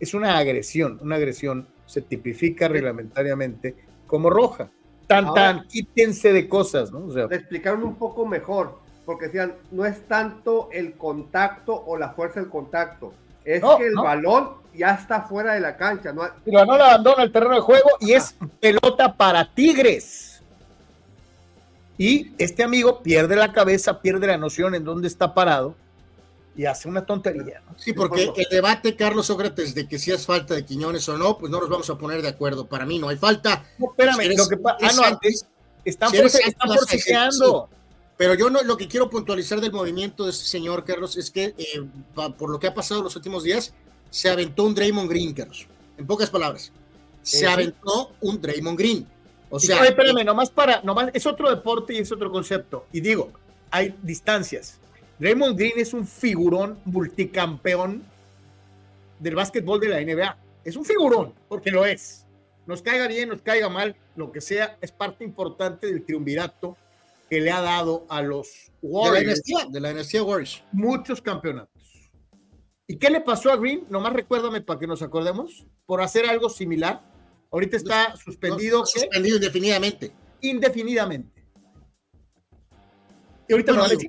es 0.00 0.14
una 0.14 0.36
agresión. 0.38 0.98
Una 1.02 1.16
agresión 1.16 1.68
se 1.86 2.02
tipifica 2.02 2.68
reglamentariamente 2.68 3.76
como 4.06 4.30
roja. 4.30 4.70
Tan, 5.06 5.34
tan, 5.34 5.66
quítense 5.66 6.32
de 6.32 6.48
cosas, 6.48 6.92
¿no? 6.92 7.06
O 7.06 7.12
sea, 7.12 7.24
explicaron 7.24 7.82
un 7.82 7.96
poco 7.96 8.24
mejor, 8.26 8.78
porque 9.04 9.26
decían, 9.26 9.54
no 9.72 9.84
es 9.84 10.06
tanto 10.06 10.68
el 10.70 10.92
contacto 10.92 11.74
o 11.74 11.96
la 11.96 12.10
fuerza 12.10 12.38
del 12.38 12.48
contacto, 12.48 13.12
es 13.44 13.60
que 13.60 13.86
el 13.86 13.96
balón 13.96 14.60
ya 14.72 14.92
está 14.92 15.22
fuera 15.22 15.54
de 15.54 15.60
la 15.60 15.76
cancha. 15.76 16.12
No, 16.12 16.22
Pero 16.44 16.64
no 16.64 16.78
la 16.78 16.90
abandona 16.90 17.24
el 17.24 17.32
terreno 17.32 17.56
de 17.56 17.60
juego 17.60 17.90
y 17.98 18.12
es 18.12 18.36
pelota 18.60 19.16
para 19.16 19.52
Tigres. 19.52 20.29
Y 22.00 22.32
este 22.38 22.62
amigo 22.62 23.02
pierde 23.02 23.36
la 23.36 23.52
cabeza, 23.52 24.00
pierde 24.00 24.26
la 24.26 24.38
noción 24.38 24.74
en 24.74 24.84
dónde 24.84 25.06
está 25.06 25.34
parado 25.34 25.74
y 26.56 26.64
hace 26.64 26.88
una 26.88 27.04
tontería. 27.04 27.62
Sí, 27.76 27.92
porque 27.92 28.32
el 28.34 28.46
debate, 28.50 28.96
Carlos 28.96 29.26
Sócrates, 29.26 29.74
de 29.74 29.86
que 29.86 29.98
si 29.98 30.10
es 30.10 30.24
falta 30.24 30.54
de 30.54 30.64
Quiñones 30.64 31.06
o 31.10 31.18
no, 31.18 31.36
pues 31.36 31.52
no 31.52 31.60
nos 31.60 31.68
vamos 31.68 31.90
a 31.90 31.98
poner 31.98 32.22
de 32.22 32.28
acuerdo. 32.28 32.66
Para 32.66 32.86
mí 32.86 32.98
no 32.98 33.10
hay 33.10 33.18
falta. 33.18 33.66
No, 33.78 33.90
espérame, 33.90 34.34
lo 34.34 34.48
que 34.48 34.56
pasa. 34.56 34.78
Ah, 34.80 34.92
no, 34.96 35.02
antes. 35.02 35.44
Están, 35.84 36.10
por, 36.10 37.68
Pero 38.16 38.34
yo 38.34 38.48
no, 38.48 38.62
lo 38.62 38.78
que 38.78 38.88
quiero 38.88 39.10
puntualizar 39.10 39.60
del 39.60 39.72
movimiento 39.72 40.24
de 40.24 40.30
este 40.30 40.46
señor, 40.46 40.84
Carlos, 40.84 41.18
es 41.18 41.30
que 41.30 41.54
eh, 41.58 41.82
por 42.14 42.48
lo 42.48 42.58
que 42.58 42.66
ha 42.66 42.72
pasado 42.72 43.02
los 43.02 43.14
últimos 43.14 43.42
días, 43.42 43.74
se 44.08 44.30
aventó 44.30 44.64
un 44.64 44.74
Draymond 44.74 45.10
Green, 45.10 45.34
Carlos. 45.34 45.68
En 45.98 46.06
pocas 46.06 46.30
palabras. 46.30 46.72
Se 47.20 47.46
aventó 47.46 48.12
un 48.22 48.40
Draymond 48.40 48.78
Green 48.78 49.06
o 49.50 49.58
sea, 49.58 49.84
espérame, 49.84 50.24
nomás 50.24 50.50
para, 50.50 50.80
nomás, 50.82 51.10
es 51.12 51.26
otro 51.26 51.50
deporte 51.50 51.92
y 51.94 51.98
es 51.98 52.12
otro 52.12 52.30
concepto. 52.30 52.86
Y 52.92 53.00
digo, 53.00 53.32
hay 53.70 53.94
distancias. 54.02 54.78
Raymond 55.18 55.58
Green 55.58 55.72
es 55.76 55.92
un 55.92 56.06
figurón 56.06 56.78
multicampeón 56.84 58.04
del 59.18 59.34
básquetbol 59.34 59.80
de 59.80 59.88
la 59.88 60.00
NBA. 60.00 60.36
Es 60.64 60.76
un 60.76 60.84
figurón, 60.84 61.34
porque 61.48 61.70
lo 61.70 61.84
es. 61.84 62.26
Nos 62.66 62.80
caiga 62.80 63.08
bien, 63.08 63.28
nos 63.28 63.42
caiga 63.42 63.68
mal, 63.68 63.96
lo 64.14 64.30
que 64.30 64.40
sea, 64.40 64.78
es 64.80 64.92
parte 64.92 65.24
importante 65.24 65.88
del 65.88 66.04
triunvirato 66.04 66.76
que 67.28 67.40
le 67.40 67.50
ha 67.50 67.60
dado 67.60 68.06
a 68.08 68.22
los 68.22 68.70
Warriors. 68.82 69.42
De 69.70 69.80
la 69.80 69.90
dinastía, 69.90 70.22
Warriors. 70.22 70.62
Muchos 70.72 71.20
campeonatos. 71.20 72.10
¿Y 72.86 72.96
qué 72.98 73.10
le 73.10 73.20
pasó 73.20 73.52
a 73.52 73.56
Green? 73.56 73.84
Nomás 73.88 74.12
recuérdame 74.12 74.60
para 74.60 74.78
que 74.78 74.86
nos 74.86 75.02
acordemos, 75.02 75.66
por 75.86 76.02
hacer 76.02 76.26
algo 76.26 76.48
similar 76.48 77.02
Ahorita 77.50 77.76
está 77.76 78.16
suspendido. 78.16 78.86
suspendido 78.86 79.36
indefinidamente. 79.36 80.12
Indefinidamente. 80.40 81.40
Y 83.48 83.52
ahorita 83.52 83.72
me 83.72 83.78
va 83.78 83.86
a 83.86 83.88
decir, 83.88 84.08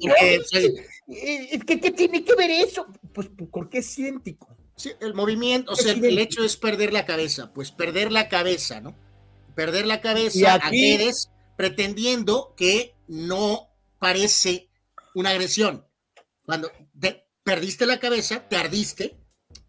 ¿qué, 1.66 1.92
tiene 1.92 2.24
que 2.24 2.36
ver 2.36 2.52
eso? 2.52 2.86
Pues 3.12 3.28
porque 3.52 3.80
es 3.80 3.98
idéntico. 3.98 4.56
Sí, 4.76 4.92
el 5.00 5.16
movimiento, 5.16 5.72
o 5.72 5.76
sea, 5.76 5.94
el 5.94 6.20
hecho 6.20 6.44
es 6.44 6.58
perder 6.58 6.94
la 6.94 7.06
cabeza, 7.06 7.52
pues 7.52 7.72
perder 7.72 8.12
la 8.12 8.30
cabeza, 8.30 8.82
¿no? 8.82 8.96
Perder 9.56 9.88
la 9.88 10.00
cabeza 10.00 10.56
a 10.56 10.72
pretendiendo 11.58 12.54
que 12.56 12.96
no 13.08 13.70
parece 14.00 14.70
una 15.16 15.32
agresión. 15.32 15.86
Cuando 16.44 16.72
perdiste 17.44 17.86
la 17.86 18.00
cabeza, 18.00 18.48
te 18.48 18.58
ardiste, 18.58 19.18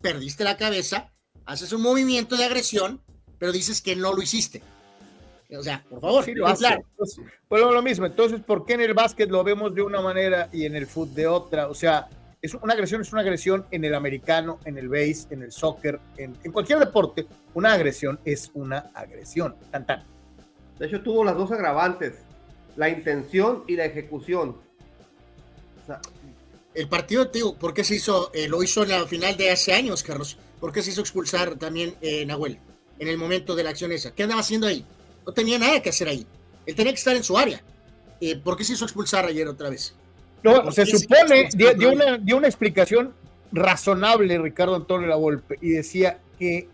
perdiste 0.01 0.45
la 0.45 0.59
cabeza, 0.59 1.15
haces 1.47 1.73
un 1.73 1.83
movimiento 1.83 2.37
de 2.37 2.45
agresión 2.45 3.03
pero 3.43 3.51
dices 3.51 3.83
que 3.83 3.97
no 3.97 4.15
lo 4.15 4.23
hiciste. 4.23 4.63
O 5.59 5.65
sea, 5.65 5.83
por 5.91 6.01
favor, 6.01 6.25
sí, 6.25 6.33
lo 6.33 6.47
hace. 6.47 6.61
Claro. 6.61 6.85
Pues, 6.97 7.21
pues, 7.49 7.61
lo 7.61 7.83
mismo. 7.83 8.07
Entonces, 8.07 8.41
¿por 8.41 8.65
qué 8.65 8.75
en 8.75 8.83
el 8.83 8.95
básquet 8.95 9.29
lo 9.29 9.43
vemos 9.43 9.75
de 9.75 9.83
una 9.83 10.01
manera 10.01 10.49
y 10.53 10.65
en 10.65 10.77
el 10.77 10.87
fútbol 10.87 11.15
de 11.17 11.27
otra? 11.27 11.67
O 11.67 11.75
sea, 11.75 12.09
es 12.41 12.55
una 12.55 12.75
agresión 12.75 13.01
es 13.01 13.13
una 13.13 13.23
agresión 13.23 13.67
en 13.73 13.85
el 13.85 13.97
americano, 13.97 14.61
en 14.65 14.79
el 14.79 14.89
base, 14.89 15.27
en 15.31 15.43
el 15.43 15.51
soccer, 15.51 15.99
en, 16.19 16.37
cualquier 16.53 16.79
deporte. 16.79 17.27
Una 17.55 17.73
agresión 17.73 18.21
es 18.25 18.49
una 18.55 18.93
agresión. 18.95 19.57
Tan, 19.73 19.87
tan. 19.87 20.05
De 20.79 20.87
hecho, 20.87 21.03
tuvo 21.03 21.25
las 21.25 21.37
dos 21.37 21.51
agravantes: 21.51 22.19
la 22.77 22.91
intención 22.91 23.65
y 23.67 23.75
la 23.75 23.87
ejecución. 23.87 24.57
el 26.75 26.89
partido, 26.89 27.29
tío, 27.29 27.57
¿por 27.57 27.75
qué 27.75 27.83
se 27.83 27.97
hizo? 27.97 28.31
Eh, 28.35 28.47
lo 28.47 28.63
hizo 28.63 28.85
en 28.85 28.91
la 28.91 29.05
final 29.05 29.37
de 29.37 29.51
hace 29.51 29.73
años, 29.73 30.05
Carlos. 30.05 30.39
¿Por 30.61 30.71
qué 30.71 30.81
se 30.81 30.91
hizo 30.91 31.01
expulsar 31.01 31.57
también 31.57 31.97
eh, 32.01 32.25
Nahuel? 32.25 32.61
En 32.99 33.09
el 33.09 33.19
momento 33.19 33.55
de 33.55 33.65
la 33.65 33.71
acción 33.71 33.93
esa. 33.93 34.15
¿Qué 34.15 34.23
andaba 34.23 34.41
haciendo 34.41 34.67
ahí? 34.67 34.85
No 35.27 35.33
tenía 35.33 35.59
nada 35.59 35.81
que 35.81 35.91
hacer 35.91 36.09
ahí. 36.09 36.27
Él 36.67 36.75
tenía 36.75 36.93
que 36.93 36.99
estar 36.99 37.17
en 37.17 37.25
su 37.25 37.37
área. 37.37 37.63
Eh, 38.21 38.37
¿Por 38.37 38.57
qué 38.57 38.65
se 38.65 38.75
hizo 38.75 38.85
expulsar 38.85 39.27
ayer 39.27 39.49
otra 39.49 39.71
vez? 39.71 39.95
No, 40.43 40.71
se 40.73 40.87
supone, 40.87 41.49
dio, 41.55 41.93
una, 41.93 42.19
dio 42.19 42.37
una 42.37 42.49
explicación 42.49 43.15
razonable 43.53 44.39
Ricardo 44.39 44.75
Antonio 44.75 45.07
La 45.07 45.17
Volpe 45.17 45.57
y 45.61 45.71
decía 45.71 46.19
que 46.39 46.69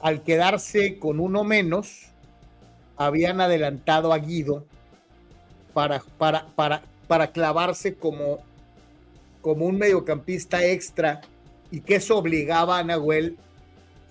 al 0.00 0.22
quedarse 0.22 0.98
con 0.98 1.20
uno 1.20 1.44
menos, 1.44 2.06
habían 2.96 3.40
adelantado 3.40 4.12
a 4.12 4.18
Guido 4.18 4.64
para, 5.72 6.02
para, 6.18 6.46
para, 6.54 6.82
para 7.06 7.32
clavarse 7.32 7.94
como, 7.94 8.38
como 9.42 9.66
un 9.66 9.78
mediocampista 9.78 10.64
extra 10.64 11.20
y 11.70 11.80
que 11.80 11.96
eso 11.96 12.16
obligaba 12.16 12.78
a 12.78 12.84
Nahuel 12.84 13.36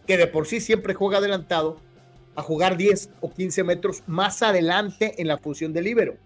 que 0.06 0.18
de 0.18 0.28
por 0.28 0.48
sí 0.48 0.60
siempre 0.60 0.94
juega 0.94 1.18
adelantado, 1.18 1.80
a 2.36 2.42
jugar 2.42 2.78
10 2.78 3.10
o 3.22 3.34
15 3.34 3.64
metros 3.64 4.04
más 4.08 4.42
adelante 4.42 5.22
en 5.22 5.28
la 5.28 5.38
función 5.38 5.74
de 5.74 5.82
libero. 5.82 6.18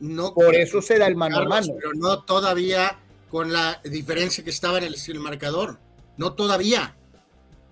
No, 0.00 0.32
por 0.32 0.54
eso 0.54 0.80
se 0.80 0.98
da 0.98 1.06
el 1.06 1.16
mano 1.16 1.36
a 1.38 1.44
mano. 1.44 1.74
Pero 1.76 1.92
no 1.94 2.22
todavía 2.22 2.98
con 3.28 3.52
la 3.52 3.80
diferencia 3.84 4.42
que 4.42 4.50
estaba 4.50 4.78
en 4.78 4.84
el, 4.84 5.20
marcador. 5.20 5.78
No 6.16 6.32
todavía. 6.32 6.96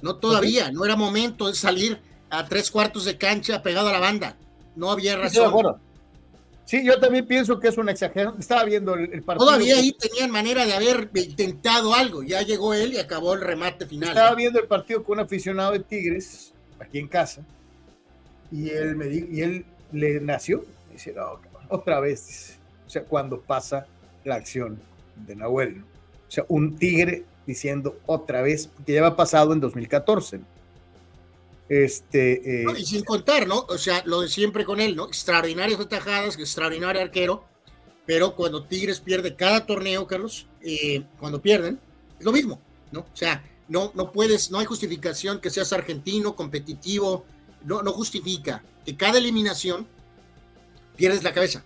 No 0.02 0.16
todavía. 0.16 0.70
No 0.70 0.84
era 0.84 0.94
momento 0.94 1.48
de 1.48 1.54
salir 1.54 2.00
a 2.28 2.46
tres 2.46 2.70
cuartos 2.70 3.06
de 3.06 3.16
cancha 3.16 3.62
pegado 3.62 3.88
a 3.88 3.92
la 3.92 4.00
banda. 4.00 4.36
No 4.76 4.90
había 4.90 5.16
razón. 5.16 5.80
Sí, 6.68 6.84
yo 6.84 7.00
también 7.00 7.24
pienso 7.24 7.58
que 7.58 7.68
es 7.68 7.78
una 7.78 7.92
exageración. 7.92 8.38
Estaba 8.38 8.62
viendo 8.64 8.92
el, 8.92 9.22
partido. 9.22 9.46
Todavía 9.46 9.76
ahí 9.76 9.90
tenían 9.92 10.30
manera 10.30 10.66
de 10.66 10.74
haber 10.74 11.08
intentado 11.14 11.94
algo. 11.94 12.22
Ya 12.22 12.42
llegó 12.42 12.74
él 12.74 12.92
y 12.92 12.98
acabó 12.98 13.32
el 13.32 13.40
remate 13.40 13.86
final. 13.86 14.10
Estaba 14.10 14.34
viendo 14.34 14.60
el 14.60 14.66
partido 14.66 15.02
con 15.02 15.18
un 15.18 15.24
aficionado 15.24 15.72
de 15.72 15.78
Tigres, 15.78 16.52
aquí 16.78 16.98
en 16.98 17.08
casa, 17.08 17.42
y 18.52 18.68
él, 18.68 18.96
me 18.96 19.06
y 19.08 19.40
él 19.40 19.64
le 19.92 20.20
nació. 20.20 20.66
Me 20.88 20.92
dice, 20.92 21.14
otra 21.70 22.00
vez. 22.00 22.58
O 22.86 22.90
sea, 22.90 23.02
cuando 23.02 23.40
pasa 23.40 23.86
la 24.24 24.34
acción 24.34 24.78
de 25.26 25.36
Nahuel. 25.36 25.82
O 26.28 26.30
sea, 26.30 26.44
un 26.48 26.76
Tigre 26.76 27.24
diciendo 27.46 27.98
otra 28.04 28.42
vez, 28.42 28.68
que 28.84 28.92
ya 28.92 29.00
había 29.00 29.16
pasado 29.16 29.54
en 29.54 29.60
2014. 29.60 30.40
Este, 31.68 32.62
eh, 32.62 32.66
y 32.78 32.86
sin 32.86 33.04
contar, 33.04 33.46
¿no? 33.46 33.66
O 33.68 33.76
sea, 33.76 34.02
lo 34.06 34.22
de 34.22 34.28
siempre 34.28 34.64
con 34.64 34.80
él, 34.80 34.96
¿no? 34.96 35.06
Extraordinarias 35.06 35.78
atajadas, 35.78 36.38
extraordinario 36.38 37.02
arquero, 37.02 37.44
pero 38.06 38.34
cuando 38.34 38.64
Tigres 38.64 39.00
pierde 39.00 39.36
cada 39.36 39.66
torneo, 39.66 40.06
Carlos, 40.06 40.46
eh, 40.62 41.04
cuando 41.18 41.42
pierden, 41.42 41.78
es 42.18 42.24
lo 42.24 42.32
mismo, 42.32 42.60
¿no? 42.90 43.00
O 43.00 43.16
sea, 43.16 43.44
no, 43.68 43.92
no 43.94 44.12
puedes, 44.12 44.50
no 44.50 44.58
hay 44.58 44.64
justificación 44.64 45.40
que 45.40 45.50
seas 45.50 45.72
argentino, 45.74 46.34
competitivo, 46.34 47.26
no, 47.64 47.82
no 47.82 47.92
justifica 47.92 48.64
que 48.86 48.96
cada 48.96 49.18
eliminación 49.18 49.86
pierdes 50.96 51.22
la 51.22 51.34
cabeza, 51.34 51.64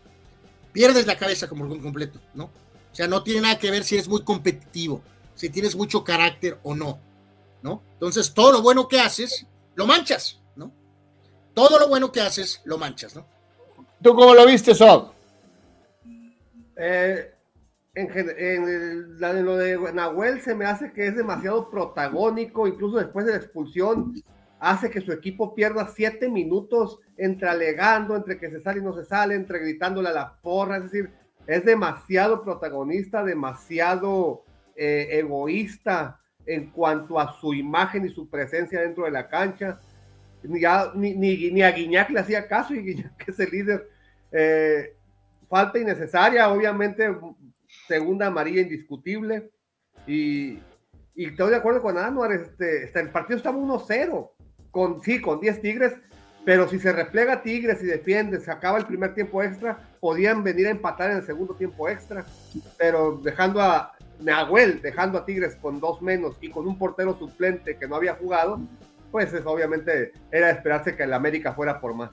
pierdes 0.73 1.07
la 1.07 1.17
cabeza 1.17 1.49
como 1.49 1.69
completo, 1.81 2.21
¿no? 2.35 2.45
O 2.45 2.95
sea, 2.95 3.07
no 3.07 3.23
tiene 3.23 3.43
nada 3.43 3.59
que 3.59 3.71
ver 3.71 3.85
si 3.85 3.95
eres 3.95 4.09
muy 4.09 4.23
competitivo, 4.23 5.01
si 5.35 5.49
tienes 5.49 5.77
mucho 5.77 6.03
carácter 6.03 6.59
o 6.65 6.75
no, 6.75 6.99
¿no? 7.63 7.83
Entonces, 7.95 8.35
todo 8.35 8.53
lo 8.53 8.63
bueno 8.63 8.89
que 8.89 9.01
haces, 9.01 9.47
lo 9.75 9.87
manchas, 9.87 10.41
¿no? 10.57 10.73
Todo 11.55 11.79
lo 11.79 11.89
bueno 11.89 12.11
que 12.13 12.21
haces, 12.21 12.61
lo 12.65 12.79
manchas, 12.79 13.15
¿no? 13.15 13.27
¿Tú 14.03 14.15
cómo 14.15 14.35
lo 14.35 14.47
viste, 14.47 14.75
Sob? 14.75 15.13
Eh, 16.77 17.33
en, 17.95 19.19
lo 19.45 19.57
de 19.57 19.93
Nahuel 19.93 20.41
se 20.41 20.55
me 20.55 20.65
hace 20.65 20.93
que 20.93 21.07
es 21.07 21.17
demasiado 21.17 21.71
protagónico, 21.71 22.67
incluso 22.67 22.99
después 22.99 23.27
de 23.27 23.33
la 23.33 23.39
expulsión, 23.39 24.15
hace 24.59 24.91
que 24.91 25.01
su 25.01 25.13
equipo 25.13 25.55
pierda 25.55 25.89
siete 25.89 26.29
minutos 26.29 27.01
entre 27.17 27.49
alegando, 27.49 28.17
entre 28.17 28.39
que 28.39 28.51
se 28.51 28.61
sale 28.61 28.81
y 28.81 28.83
no 28.83 28.95
se 28.95 29.05
sale, 29.05 29.35
entre 29.35 29.59
gritándole 29.59 30.09
a 30.09 30.13
la 30.13 30.41
porra, 30.41 30.79
es 30.79 30.85
decir, 30.85 31.11
es 31.47 31.65
demasiado 31.65 32.43
protagonista, 32.43 33.25
demasiado 33.25 34.45
eh, 34.75 35.09
egoísta 35.13 36.22
en 36.47 36.71
cuanto 36.71 37.19
a 37.19 37.33
su 37.41 37.55
imagen 37.55 38.07
y 38.07 38.11
su 38.11 38.29
presencia 38.29 38.81
dentro 38.81 39.05
de 39.05 39.11
la 39.11 39.29
cancha. 39.29 39.81
Ni 40.43 40.65
a, 40.65 40.91
ni, 40.95 41.15
ni, 41.15 41.63
a 41.63 41.71
Guiñac 41.71 42.11
le 42.11 42.21
hacía 42.21 42.49
caso 42.49 42.75
y 42.75 42.83
Guiñac 42.83 43.25
es 43.29 43.41
el 43.41 43.51
líder. 43.51 43.89
Eh, 44.33 44.97
falta 45.49 45.79
innecesaria, 45.79 46.49
obviamente, 46.49 47.09
segunda 47.87 48.27
amarilla 48.27 48.63
indiscutible. 48.63 49.51
Y, 50.07 50.59
y 51.15 51.27
estoy 51.27 51.51
de 51.51 51.57
acuerdo 51.57 51.83
con 51.83 51.99
Anuar, 51.99 52.33
este, 52.33 52.85
este 52.85 53.01
el 53.01 53.11
partido 53.11 53.37
estaba 53.37 53.59
1-0, 53.59 54.31
con, 54.71 55.03
sí, 55.03 55.21
con 55.21 55.41
10 55.41 55.61
Tigres, 55.61 55.93
pero 56.45 56.69
si 56.69 56.79
se 56.79 56.93
replega 56.93 57.43
Tigres 57.43 57.83
y 57.83 57.87
defiende, 57.87 58.41
se 58.41 58.51
acaba 58.51 58.79
el 58.79 58.87
primer 58.87 59.15
tiempo 59.15 59.43
extra, 59.43 59.79
podían 60.01 60.43
venir 60.43 60.67
a 60.67 60.71
empatar 60.71 61.11
en 61.11 61.19
el 61.19 61.27
segundo 61.27 61.55
tiempo 61.55 61.89
extra, 61.89 62.25
pero 62.79 63.21
dejando 63.23 63.61
a 63.61 63.93
Nahuel, 64.23 64.81
dejando 64.83 65.19
a 65.19 65.25
Tigres 65.25 65.57
con 65.57 65.81
dos 65.81 66.03
menos 66.03 66.37
y 66.41 66.51
con 66.51 66.67
un 66.67 66.79
portero 66.79 67.17
suplente 67.19 67.77
que 67.77 67.89
no 67.89 67.97
había 67.97 68.15
jugado, 68.15 68.61
pues 69.11 69.33
es, 69.33 69.45
obviamente 69.45 70.13
era 70.31 70.51
esperarse 70.51 70.97
que 70.97 71.03
el 71.03 71.13
América 71.13 71.53
fuera 71.53 71.81
por 71.81 71.95
más. 71.95 72.11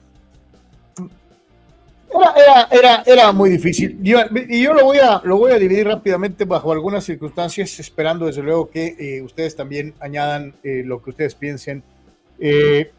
Era, 2.12 2.68
era, 2.70 3.02
era, 3.06 3.32
muy 3.32 3.50
difícil. 3.50 3.98
y 4.02 4.62
yo 4.62 4.74
lo 4.74 4.84
voy, 4.84 4.98
a, 4.98 5.20
lo 5.24 5.38
voy 5.38 5.52
a 5.52 5.58
dividir 5.58 5.86
rápidamente 5.86 6.44
bajo 6.44 6.72
algunas 6.72 7.04
circunstancias, 7.04 7.78
esperando 7.78 8.26
desde 8.26 8.42
luego 8.42 8.68
que 8.68 8.96
eh, 8.98 9.22
ustedes 9.22 9.54
también 9.54 9.94
añadan 10.00 10.54
eh, 10.64 10.82
lo 10.84 11.00
que 11.02 11.10
ustedes 11.10 11.36
piensen. 11.36 11.84
Eh, 12.40 12.90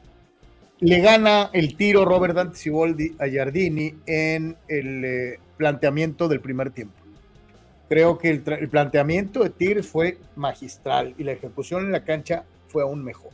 le 0.80 1.00
gana 1.02 1.50
el 1.52 1.76
tiro 1.76 2.06
Robert 2.06 2.34
Dante 2.36 2.58
Siboldi 2.58 3.16
a 3.20 3.28
Giardini 3.28 3.96
en 4.06 4.56
el 4.68 5.38
planteamiento 5.58 6.28
del 6.28 6.40
primer 6.40 6.72
tiempo. 6.72 7.01
Creo 7.92 8.18
que 8.18 8.30
el, 8.30 8.70
planteamiento 8.70 9.44
de 9.44 9.50
Tigres 9.50 9.86
fue 9.86 10.18
magistral 10.38 11.14
y 11.18 11.26
la 11.26 11.34
ejecución 11.34 11.84
en 11.84 11.92
la 11.92 12.06
cancha 12.06 12.46
fue 12.70 12.84
aún 12.84 13.04
mejor. 13.04 13.34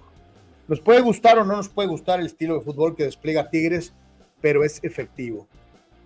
Nos 0.68 0.82
puede 0.82 1.02
gustar 1.02 1.38
o 1.38 1.46
no 1.46 1.58
nos 1.58 1.70
puede 1.70 1.88
gustar 1.88 2.20
el 2.20 2.26
estilo 2.26 2.56
de 2.56 2.62
fútbol 2.62 2.96
que 2.96 3.04
despliega 3.04 3.52
Tigres, 3.52 3.94
pero 4.42 4.64
es 4.64 4.84
efectivo 4.84 5.48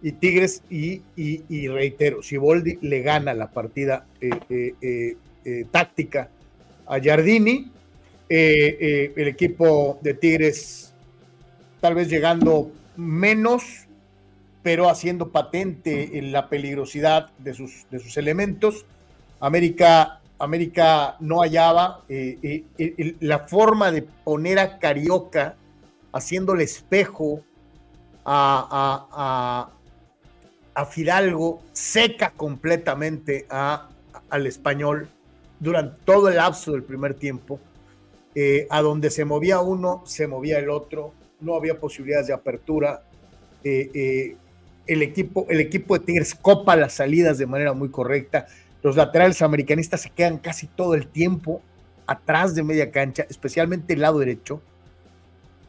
y 0.02 0.12
Tigres 0.12 0.64
y, 0.70 1.02
y, 1.16 1.44
y 1.48 1.70
reitero, 1.70 2.22
Siboldi 2.22 2.78
le 2.82 3.02
gana 3.02 3.34
la 3.34 3.52
partida 3.52 4.06
eh, 4.20 4.32
eh, 4.50 5.16
eh, 5.46 5.66
táctica 5.72 6.30
a 6.88 7.00
Giardini, 7.00 7.72
el 8.28 9.28
equipo 9.28 9.98
de 10.02 10.14
Tigres 10.14 10.94
tal 11.80 11.96
vez 11.96 12.10
llegando 12.10 12.70
menos, 12.98 13.88
pero 14.64 14.90
haciendo 14.90 15.30
patente 15.30 16.22
la 16.24 16.50
peligrosidad 16.50 17.30
de 17.38 17.54
sus, 17.54 17.86
de 17.90 18.00
sus 18.00 18.18
elementos. 18.18 18.86
América, 19.40 20.22
América 20.38 21.16
no 21.20 21.42
hallaba 21.42 22.02
la 22.08 23.40
forma 23.40 23.92
de 23.92 24.04
poner 24.04 24.60
a 24.60 24.78
Carioca 24.78 25.56
haciéndole 26.12 26.64
espejo 26.64 27.42
a, 28.24 29.70
a 30.74 30.86
Fidalgo 30.86 31.62
seca 31.74 32.32
completamente 32.32 33.46
a, 33.50 33.90
al 34.30 34.48
español 34.48 35.10
durante 35.60 35.98
todo 36.06 36.30
el 36.30 36.38
lapso 36.38 36.72
del 36.72 36.84
primer 36.84 37.14
tiempo. 37.14 37.60
Eh, 38.34 38.66
a 38.70 38.82
donde 38.82 39.10
se 39.10 39.26
movía 39.26 39.60
uno, 39.60 40.04
se 40.06 40.26
movía 40.26 40.58
el 40.58 40.70
otro, 40.70 41.12
no 41.42 41.56
había 41.56 41.80
posibilidades 41.80 42.28
de 42.28 42.34
apertura. 42.34 43.04
Eh, 43.64 43.92
eh, 43.94 44.38
el, 44.94 45.02
equipo, 45.02 45.46
el 45.50 45.60
equipo 45.60 45.98
de 45.98 46.06
Tigres 46.06 46.36
copa 46.36 46.76
las 46.76 46.94
salidas 46.94 47.38
de 47.38 47.46
manera 47.46 47.74
muy 47.74 47.90
correcta. 47.90 48.48
Los 48.84 48.96
laterales 48.96 49.42
americanistas 49.42 50.02
se 50.02 50.10
quedan 50.10 50.38
casi 50.38 50.68
todo 50.68 50.96
el 50.96 51.08
tiempo 51.08 51.62
atrás 52.08 52.56
de 52.56 52.64
media 52.64 52.92
cancha, 52.92 53.26
especialmente 53.30 53.94
el 53.94 54.02
lado 54.02 54.20
derecho. 54.20 54.62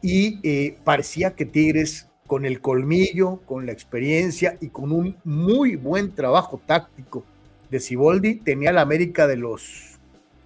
Y 0.01 0.71
parecía 0.83 1.33
que 1.33 1.45
Tigres 1.45 2.07
con 2.27 2.45
el 2.45 2.59
colmillo, 2.59 3.37
con 3.45 3.65
la 3.65 3.71
experiencia 3.71 4.57
y 4.59 4.67
con 4.67 4.91
un 4.91 5.15
muy 5.23 5.75
buen 5.75 6.13
trabajo 6.13 6.59
táctico 6.65 7.23
de 7.69 7.79
Siboldi, 7.79 8.35
tenía 8.35 8.71
la 8.73 8.81
América 8.81 9.27
de 9.27 9.37
los... 9.37 9.99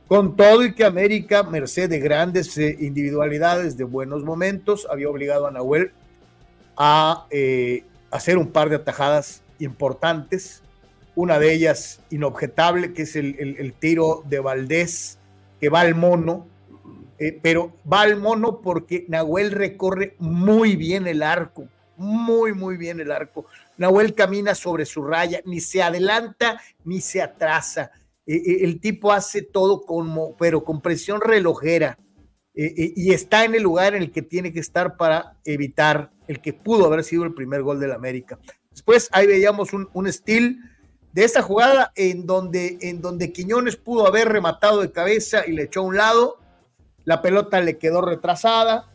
Con 0.08 0.38
todo 0.38 0.64
y 0.64 0.74
que 0.74 0.86
América, 0.86 1.44
merced 1.44 1.90
de 1.90 2.00
grandes 2.00 2.58
eh, 2.58 2.78
individualidades, 2.80 3.76
de 3.76 3.84
buenos 3.84 4.24
momentos, 4.24 4.88
había 4.90 5.10
obligado 5.10 5.48
a 5.48 5.52
Nahuel 5.52 5.92
a 6.78 7.26
eh, 7.30 7.84
hacer 8.12 8.38
un 8.38 8.48
par 8.48 8.70
de 8.70 8.78
atajadas 8.78 9.44
importantes. 9.60 10.64
Una 11.16 11.40
de 11.40 11.54
ellas 11.54 12.02
inobjetable, 12.10 12.94
que 12.94 13.04
es 13.04 13.16
el 13.16 13.74
tiro 13.80 14.24
de 14.28 14.40
Valdés, 14.40 15.18
que 15.60 15.70
va 15.70 15.82
al 15.82 15.96
mono, 15.96 16.48
eh, 17.20 17.40
pero 17.42 17.74
va 17.92 18.02
al 18.02 18.18
mono 18.18 18.62
porque 18.62 19.06
Nahuel 19.08 19.52
recorre 19.52 20.16
muy 20.20 20.76
bien 20.76 21.08
el 21.08 21.24
arco, 21.24 21.68
muy, 21.96 22.54
muy 22.54 22.78
bien 22.78 23.00
el 23.00 23.12
arco. 23.12 23.46
Nahuel 23.78 24.14
camina 24.14 24.54
sobre 24.54 24.86
su 24.86 25.04
raya, 25.04 25.42
ni 25.46 25.60
se 25.60 25.82
adelanta 25.82 26.62
ni 26.84 27.02
se 27.02 27.22
atrasa. 27.22 27.92
Eh, 28.26 28.36
eh, 28.36 28.58
el 28.62 28.80
tipo 28.80 29.12
hace 29.12 29.42
todo 29.42 29.82
como, 29.82 30.36
pero 30.38 30.64
con 30.64 30.82
presión 30.82 31.22
relojera 31.22 31.98
y 32.60 33.14
está 33.14 33.46
en 33.46 33.54
el 33.54 33.62
lugar 33.62 33.94
en 33.94 34.02
el 34.02 34.12
que 34.12 34.24
tiene 34.24 34.52
que 34.52 34.60
estar 34.60 34.98
para 34.98 35.38
evitar 35.46 36.10
el 36.28 36.42
que 36.42 36.54
pudo 36.54 36.86
haber 36.86 37.04
sido 37.04 37.24
el 37.24 37.34
primer 37.34 37.62
gol 37.62 37.80
del 37.80 37.92
América. 37.92 38.38
Después 38.72 39.10
ahí 39.12 39.28
veíamos 39.28 39.74
un, 39.74 39.90
un 39.94 40.08
estilo 40.08 40.56
de 41.14 41.24
esa 41.24 41.42
jugada 41.42 41.92
en 41.96 42.26
donde, 42.26 42.78
en 42.82 43.02
donde 43.02 43.32
Quiñones 43.32 43.76
pudo 43.76 44.08
haber 44.08 44.30
rematado 44.30 44.82
de 44.82 44.92
cabeza 44.92 45.46
y 45.48 45.54
le 45.54 45.64
echó 45.64 45.82
a 45.82 45.84
un 45.84 45.98
lado 45.98 46.40
la 47.08 47.22
pelota 47.22 47.62
le 47.62 47.78
quedó 47.78 48.02
retrasada. 48.02 48.92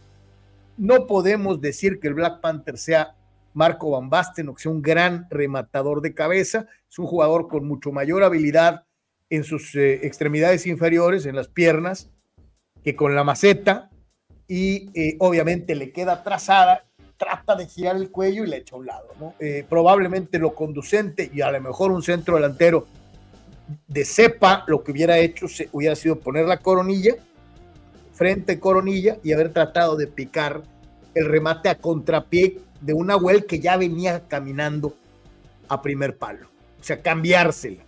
No 0.77 1.07
podemos 1.07 1.63
decir 1.63 1.99
que 1.99 2.09
el 2.09 2.15
Black 2.15 2.43
Panther 2.43 2.77
sea 2.77 3.17
Marco 3.55 3.91
Van 3.91 4.11
o 4.49 4.55
que 4.55 4.63
sea 4.63 4.71
un 4.71 4.83
gran 4.83 5.27
rematador 5.31 6.03
de 6.03 6.13
cabeza. 6.13 6.67
Es 6.91 6.99
un 6.99 7.07
jugador 7.07 7.49
con 7.49 7.67
mucho 7.67 7.91
mayor 7.91 8.23
habilidad 8.23 8.85
en 9.31 9.45
sus 9.45 9.75
eh, 9.77 10.07
extremidades 10.07 10.67
inferiores, 10.67 11.25
en 11.25 11.37
las 11.37 11.49
piernas, 11.49 12.11
que 12.85 12.95
con 12.95 13.15
la 13.15 13.25
maceta. 13.25 13.89
Y 14.47 14.91
eh, 14.93 15.17
obviamente 15.19 15.75
le 15.75 15.91
queda 15.91 16.23
trazada, 16.23 16.85
trata 17.23 17.55
de 17.55 17.67
girar 17.67 17.97
el 17.97 18.11
cuello 18.11 18.45
y 18.45 18.49
le 18.49 18.59
echa 18.59 18.75
a 18.75 18.79
un 18.79 18.87
lado. 18.87 19.35
Eh, 19.39 19.65
probablemente 19.69 20.39
lo 20.39 20.55
conducente 20.55 21.31
y 21.33 21.41
a 21.41 21.51
lo 21.51 21.61
mejor 21.61 21.93
un 21.93 22.03
centro 22.03 22.35
delantero 22.35 22.87
de 23.87 24.05
cepa, 24.05 24.65
lo 24.67 24.83
que 24.83 24.93
hubiera 24.93 25.19
hecho 25.19 25.47
hubiera 25.73 25.95
sido 25.95 26.19
poner 26.19 26.47
la 26.47 26.59
coronilla 26.59 27.15
frente 28.13 28.61
Coronilla 28.61 29.17
y 29.23 29.33
haber 29.33 29.53
tratado 29.53 29.97
de 29.97 30.07
picar 30.07 30.63
el 31.15 31.27
remate 31.27 31.69
a 31.69 31.77
contrapié 31.77 32.61
de 32.81 32.93
una 32.93 33.15
Nahuel 33.15 33.47
que 33.47 33.61
ya 33.61 33.77
venía 33.77 34.23
caminando 34.29 34.95
a 35.69 35.83
primer 35.83 36.17
palo. 36.17 36.49
O 36.81 36.85
sea, 36.85 37.01
cambiársela. 37.01 37.83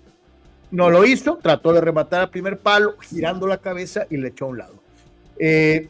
No 0.71 0.91
lo 0.91 1.05
hizo, 1.05 1.39
trató 1.43 1.73
de 1.73 1.81
rematar 1.81 2.23
a 2.23 2.31
primer 2.31 2.59
palo, 2.59 2.97
girando 2.99 3.47
la 3.47 3.59
cabeza 3.59 4.07
y 4.11 4.17
le 4.17 4.29
echó 4.29 4.47
a 4.47 4.49
un 4.49 4.59
lado. 4.59 4.75
Eh, 5.39 5.89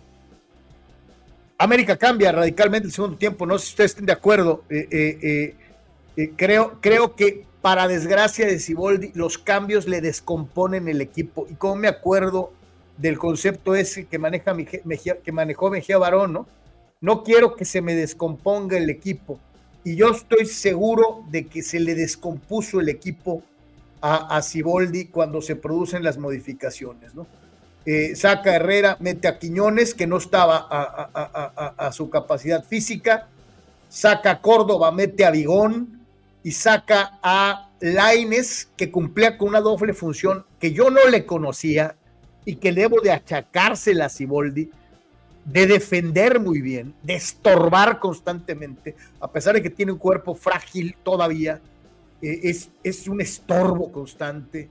América 1.58 1.96
cambia 1.96 2.32
radicalmente 2.32 2.88
el 2.88 2.92
segundo 2.92 3.16
tiempo, 3.16 3.46
no 3.46 3.58
sé 3.58 3.66
si 3.66 3.70
ustedes 3.72 3.90
estén 3.92 4.06
de 4.06 4.12
acuerdo. 4.12 4.64
Eh, 4.68 5.54
eh, 6.16 6.30
creo, 6.36 6.78
creo 6.80 7.14
que 7.14 7.44
para 7.62 7.88
desgracia 7.88 8.46
de 8.46 8.58
Siboldi, 8.58 9.12
los 9.14 9.38
cambios 9.38 9.86
le 9.86 10.00
descomponen 10.00 10.88
el 10.88 11.00
equipo. 11.00 11.46
Y 11.48 11.54
como 11.54 11.76
me 11.76 11.88
acuerdo 11.88 12.52
del 12.98 13.18
concepto 13.18 13.74
ese 13.74 14.06
que, 14.06 14.18
maneja 14.18 14.54
que 15.22 15.32
manejó 15.32 15.70
Mejía 15.70 15.98
Barón, 15.98 16.32
¿no? 16.32 16.46
No 17.00 17.22
quiero 17.22 17.54
que 17.54 17.64
se 17.64 17.80
me 17.80 17.94
descomponga 17.94 18.76
el 18.76 18.90
equipo. 18.90 19.38
Y 19.84 19.96
yo 19.96 20.10
estoy 20.10 20.46
seguro 20.46 21.24
de 21.30 21.46
que 21.46 21.62
se 21.62 21.80
le 21.80 21.94
descompuso 21.94 22.80
el 22.80 22.88
equipo 22.88 23.42
a, 24.00 24.36
a 24.36 24.42
Ciboldi 24.42 25.06
cuando 25.06 25.40
se 25.40 25.56
producen 25.56 26.02
las 26.02 26.18
modificaciones, 26.18 27.14
¿no? 27.14 27.26
Eh, 27.86 28.16
saca 28.16 28.54
Herrera, 28.54 28.96
mete 29.00 29.28
a 29.28 29.38
Quiñones, 29.38 29.94
que 29.94 30.06
no 30.06 30.16
estaba 30.16 30.66
a, 30.70 31.92
su 31.92 32.08
capacidad 32.08 32.64
física, 32.64 33.28
saca 33.90 34.30
a 34.30 34.40
Córdoba, 34.40 34.90
mete 34.90 35.24
a 35.26 35.30
Vigón 35.30 36.00
y 36.42 36.52
saca 36.52 37.18
a 37.22 37.70
Laines, 37.80 38.68
que 38.76 38.90
cumplía 38.90 39.36
con 39.36 39.48
una 39.48 39.60
doble 39.60 39.92
función 39.92 40.46
que 40.58 40.72
yo 40.72 40.88
no 40.88 41.06
le 41.10 41.26
conocía 41.26 41.94
y 42.46 42.56
que 42.56 42.72
debo 42.72 43.02
de 43.02 43.12
achacársela 43.12 44.06
a 44.06 44.10
Ciboldi, 44.10 44.70
de 45.44 45.66
defender 45.66 46.40
muy 46.40 46.62
bien, 46.62 46.94
de 47.02 47.16
estorbar 47.16 47.98
constantemente, 47.98 48.96
a 49.20 49.30
pesar 49.30 49.54
de 49.54 49.62
que 49.62 49.68
tiene 49.68 49.92
un 49.92 49.98
cuerpo 49.98 50.34
frágil 50.34 50.96
todavía, 51.02 51.60
eh, 52.22 52.40
es, 52.44 52.70
es 52.82 53.06
un 53.08 53.20
estorbo 53.20 53.92
constante 53.92 54.70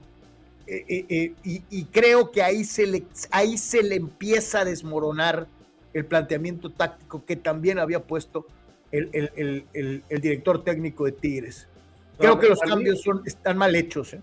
eh, 0.66 0.84
eh, 0.88 1.06
eh, 1.44 1.62
y, 1.70 1.84
creo 1.86 2.30
que 2.30 2.42
ahí 2.42 2.64
se, 2.64 2.86
le, 2.86 3.04
ahí 3.30 3.58
se 3.58 3.82
le 3.82 3.96
empieza 3.96 4.60
a 4.60 4.64
desmoronar 4.64 5.46
el 5.92 6.06
planteamiento 6.06 6.70
táctico 6.70 7.24
que 7.24 7.36
también 7.36 7.78
había 7.78 8.00
puesto 8.00 8.46
el, 8.90 9.64
director 10.22 10.64
técnico 10.64 11.04
de 11.04 11.12
Tigres. 11.12 11.68
Creo 12.18 12.38
que 12.38 12.48
los 12.48 12.60
cambios 12.60 13.02
son, 13.02 13.22
están 13.26 13.58
mal 13.58 13.74
hechos. 13.74 14.14
¿eh? 14.14 14.20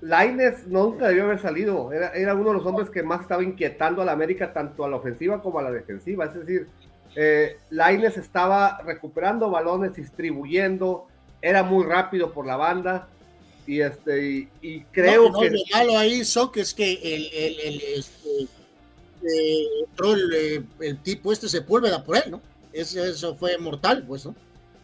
Laines 0.00 0.66
nunca 0.66 1.08
debió 1.08 1.24
haber 1.24 1.40
salido. 1.40 1.92
Era, 1.92 2.08
era, 2.08 2.34
uno 2.34 2.48
de 2.48 2.54
los 2.54 2.66
hombres 2.66 2.90
que 2.90 3.02
más 3.02 3.22
estaba 3.22 3.42
inquietando 3.42 4.02
a 4.02 4.04
la 4.04 4.12
América, 4.12 4.52
tanto 4.52 4.84
a 4.84 4.88
la 4.88 4.96
ofensiva 4.96 5.40
como 5.42 5.58
a 5.58 5.62
la 5.62 5.70
defensiva. 5.70 6.24
Es 6.24 6.34
decir, 6.34 6.68
eh, 7.16 7.58
Laines 7.70 8.16
estaba 8.16 8.80
recuperando 8.84 9.50
balones, 9.50 9.94
distribuyendo, 9.94 11.06
era 11.40 11.62
muy 11.62 11.84
rápido 11.84 12.32
por 12.32 12.46
la 12.46 12.56
banda 12.56 13.08
y 13.66 13.80
este 13.80 14.48
y, 14.60 14.80
creo 14.92 15.32
que 15.32 15.50
lo 15.50 15.58
malo 15.72 15.98
ahí 15.98 16.22
que 16.52 16.60
es 16.60 16.74
que 16.74 16.92
el, 16.94 17.30
el, 17.32 17.60
el, 17.60 17.82
este, 17.96 18.48
eh, 19.22 20.62
el, 20.80 20.98
tipo 20.98 21.32
este 21.32 21.48
se 21.48 21.60
vuelve 21.60 21.90
por 22.00 22.16
él 22.16 22.30
no 22.30 22.42
eso 22.72 23.34
fue 23.36 23.56
mortal 23.58 24.04
pues 24.06 24.26
no 24.26 24.34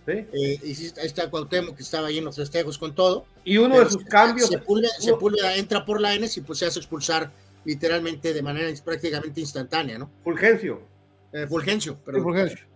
¿Sí? 0.06 0.12
Eh, 0.12 0.58
y 0.62 0.98
ahí 0.98 1.06
está 1.06 1.28
Cuauhtémoc 1.28 1.76
que 1.76 1.82
estaba 1.82 2.08
ahí 2.08 2.18
en 2.18 2.24
los 2.24 2.34
festejos 2.34 2.78
con 2.78 2.94
todo. 2.94 3.26
Y 3.44 3.58
uno 3.58 3.78
de 3.78 3.90
sus 3.90 4.02
cambios 4.04 4.48
Sepúlveda, 4.48 5.54
entra 5.56 5.84
por 5.84 6.00
la 6.00 6.14
N 6.14 6.26
y 6.34 6.40
pues 6.40 6.58
se 6.58 6.66
hace 6.66 6.78
expulsar 6.78 7.30
literalmente 7.64 8.32
de 8.32 8.42
manera 8.42 8.72
prácticamente 8.82 9.42
instantánea 9.42 9.98
no 9.98 10.10
Fulgencio. 10.24 10.80
Eh, 11.32 11.46
Fulgencio, 11.46 11.98
pero 12.04 12.22
Fulgencio. 12.22 12.66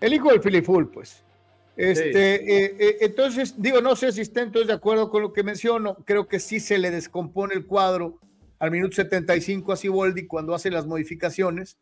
El 0.00 0.14
hijo 0.14 0.30
del 0.30 0.40
Filiful 0.40 0.88
pues 0.88 1.24
este, 1.78 2.34
eh, 2.34 2.76
eh, 2.80 2.96
entonces, 3.02 3.54
digo, 3.56 3.80
no 3.80 3.94
sé 3.94 4.10
si 4.10 4.22
estén 4.22 4.50
todos 4.50 4.66
de 4.66 4.72
acuerdo 4.72 5.10
con 5.10 5.22
lo 5.22 5.32
que 5.32 5.44
menciono. 5.44 5.96
Creo 6.04 6.26
que 6.26 6.40
sí 6.40 6.58
se 6.58 6.76
le 6.76 6.90
descompone 6.90 7.54
el 7.54 7.66
cuadro 7.66 8.18
al 8.58 8.72
minuto 8.72 8.96
75 8.96 9.72
a 9.72 9.76
Siboldi 9.76 10.26
cuando 10.26 10.56
hace 10.56 10.72
las 10.72 10.86
modificaciones. 10.86 11.78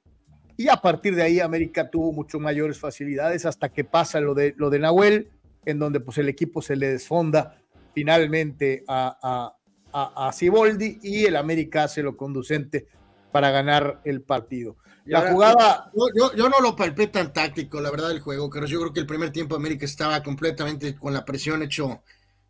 Y 0.58 0.68
a 0.68 0.76
partir 0.76 1.14
de 1.14 1.22
ahí, 1.22 1.40
América 1.40 1.88
tuvo 1.88 2.12
mucho 2.12 2.38
mayores 2.38 2.78
facilidades 2.78 3.46
hasta 3.46 3.70
que 3.70 3.84
pasa 3.84 4.20
lo 4.20 4.34
de, 4.34 4.54
lo 4.58 4.68
de 4.68 4.80
Nahuel, 4.80 5.30
en 5.64 5.78
donde 5.78 6.00
pues 6.00 6.18
el 6.18 6.28
equipo 6.28 6.60
se 6.60 6.76
le 6.76 6.88
desfonda 6.88 7.58
finalmente 7.94 8.84
a, 8.86 9.56
a, 9.92 10.26
a, 10.28 10.32
Siboldi 10.32 10.98
y 11.02 11.24
el 11.24 11.36
América 11.36 11.84
hace 11.84 12.02
lo 12.02 12.18
conducente 12.18 12.86
para 13.32 13.50
ganar 13.50 14.02
el 14.04 14.20
partido. 14.20 14.76
La 15.06 15.30
jugada. 15.30 15.90
Yo, 15.94 16.34
yo, 16.34 16.48
no 16.48 16.60
lo 16.60 16.74
palpé 16.74 17.06
tan 17.06 17.32
táctico, 17.32 17.80
la 17.80 17.90
verdad, 17.90 18.10
el 18.10 18.20
juego, 18.20 18.50
pero 18.50 18.66
yo 18.66 18.80
creo 18.80 18.92
que 18.92 19.00
el 19.00 19.06
primer 19.06 19.30
tiempo 19.30 19.54
América 19.54 19.84
estaba 19.84 20.22
completamente 20.22 20.94
con 20.96 21.12
la 21.12 21.24
presión 21.24 21.62
hecho. 21.62 22.02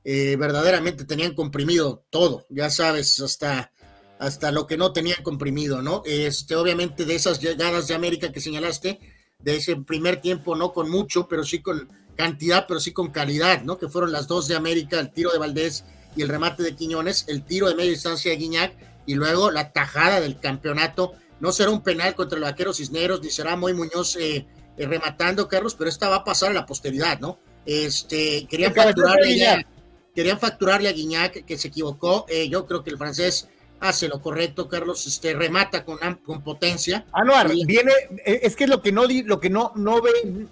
Eh, 0.05 0.37
verdaderamente 0.37 1.05
tenían 1.05 1.35
comprimido 1.35 2.05
todo, 2.11 2.47
ya 2.49 2.71
sabes, 2.71 3.21
hasta, 3.21 3.73
hasta 4.21 4.53
lo 4.53 4.67
que 4.67 4.77
no 4.77 4.93
tenían 4.93 5.23
comprimido, 5.23 5.83
¿no? 5.83 6.03
Este, 6.07 6.55
obviamente, 6.55 7.05
de 7.05 7.17
esas 7.17 7.41
llegadas 7.41 7.89
de 7.89 7.95
América 7.95 8.31
que 8.31 8.41
señalaste, 8.41 9.01
de 9.41 9.57
ese 9.57 9.77
primer 9.77 10.21
tiempo, 10.21 10.55
no 10.55 10.73
con 10.73 10.91
mucho, 10.91 11.27
pero 11.29 11.45
sí 11.45 11.61
con 11.61 11.89
cantidad, 12.17 12.67
pero 12.67 12.81
sí 12.81 12.93
con 12.93 13.11
calidad, 13.11 13.63
¿no? 13.63 13.79
Que 13.79 13.89
fueron 13.89 14.13
las 14.13 14.29
dos 14.29 14.49
de 14.49 14.55
América, 14.55 14.99
el 14.99 15.13
tiro 15.13 15.33
de 15.33 15.39
Valdés 15.39 15.85
y 16.17 16.23
el 16.23 16.29
remate 16.29 16.63
de 16.63 16.75
Quiñones, 16.75 17.27
el 17.29 17.45
tiro 17.45 17.69
de 17.69 17.75
media 17.75 17.91
distancia 17.91 18.31
de 18.31 18.39
Guiñac 18.39 18.75
y 19.07 19.15
luego 19.15 19.51
la 19.51 19.73
tajada 19.73 20.21
del 20.21 20.41
campeonato 20.41 21.13
no 21.41 21.53
será 21.53 21.71
un 21.71 21.83
penal 21.83 22.15
contra 22.15 22.39
el 22.39 22.45
vaquero 22.45 22.73
Cisneros, 22.73 23.23
ni 23.23 23.31
será 23.31 23.57
muy 23.57 23.75
Muñoz 23.75 24.17
eh, 24.17 24.47
eh, 24.77 24.87
rematando, 24.87 25.49
Carlos, 25.49 25.75
pero 25.75 25.91
esta 25.91 26.09
va 26.09 26.17
a 26.17 26.25
pasar 26.25 26.51
a 26.51 26.55
la 26.55 26.67
posteridad, 26.67 27.21
¿no? 27.21 27.39
Este, 27.65 28.47
querían 28.47 28.75
facturarle, 28.75 29.47
a, 29.47 29.67
querían 30.15 30.39
facturarle 30.39 30.89
a 30.89 30.93
Guiñac, 30.93 31.45
que 31.45 31.59
se 31.59 31.69
equivocó. 31.69 32.27
Eh, 32.29 32.49
yo 32.49 32.65
creo 32.67 32.83
que 32.83 32.91
el 32.91 32.99
francés 32.99 33.49
hace 33.81 34.09
lo 34.09 34.21
correcto, 34.21 34.69
Carlos, 34.69 35.07
este, 35.07 35.35
remata 35.35 35.85
con, 35.85 35.99
con 36.25 36.43
potencia. 36.43 37.05
Anuar, 37.13 37.51
viene, 37.67 37.93
es 38.25 38.57
que 38.57 38.67
lo 38.67 38.81
que 38.81 38.93
no, 38.93 39.05
lo 39.07 39.41
que 39.41 39.51
no, 39.51 39.73
no 39.75 40.01
ven, 40.01 40.49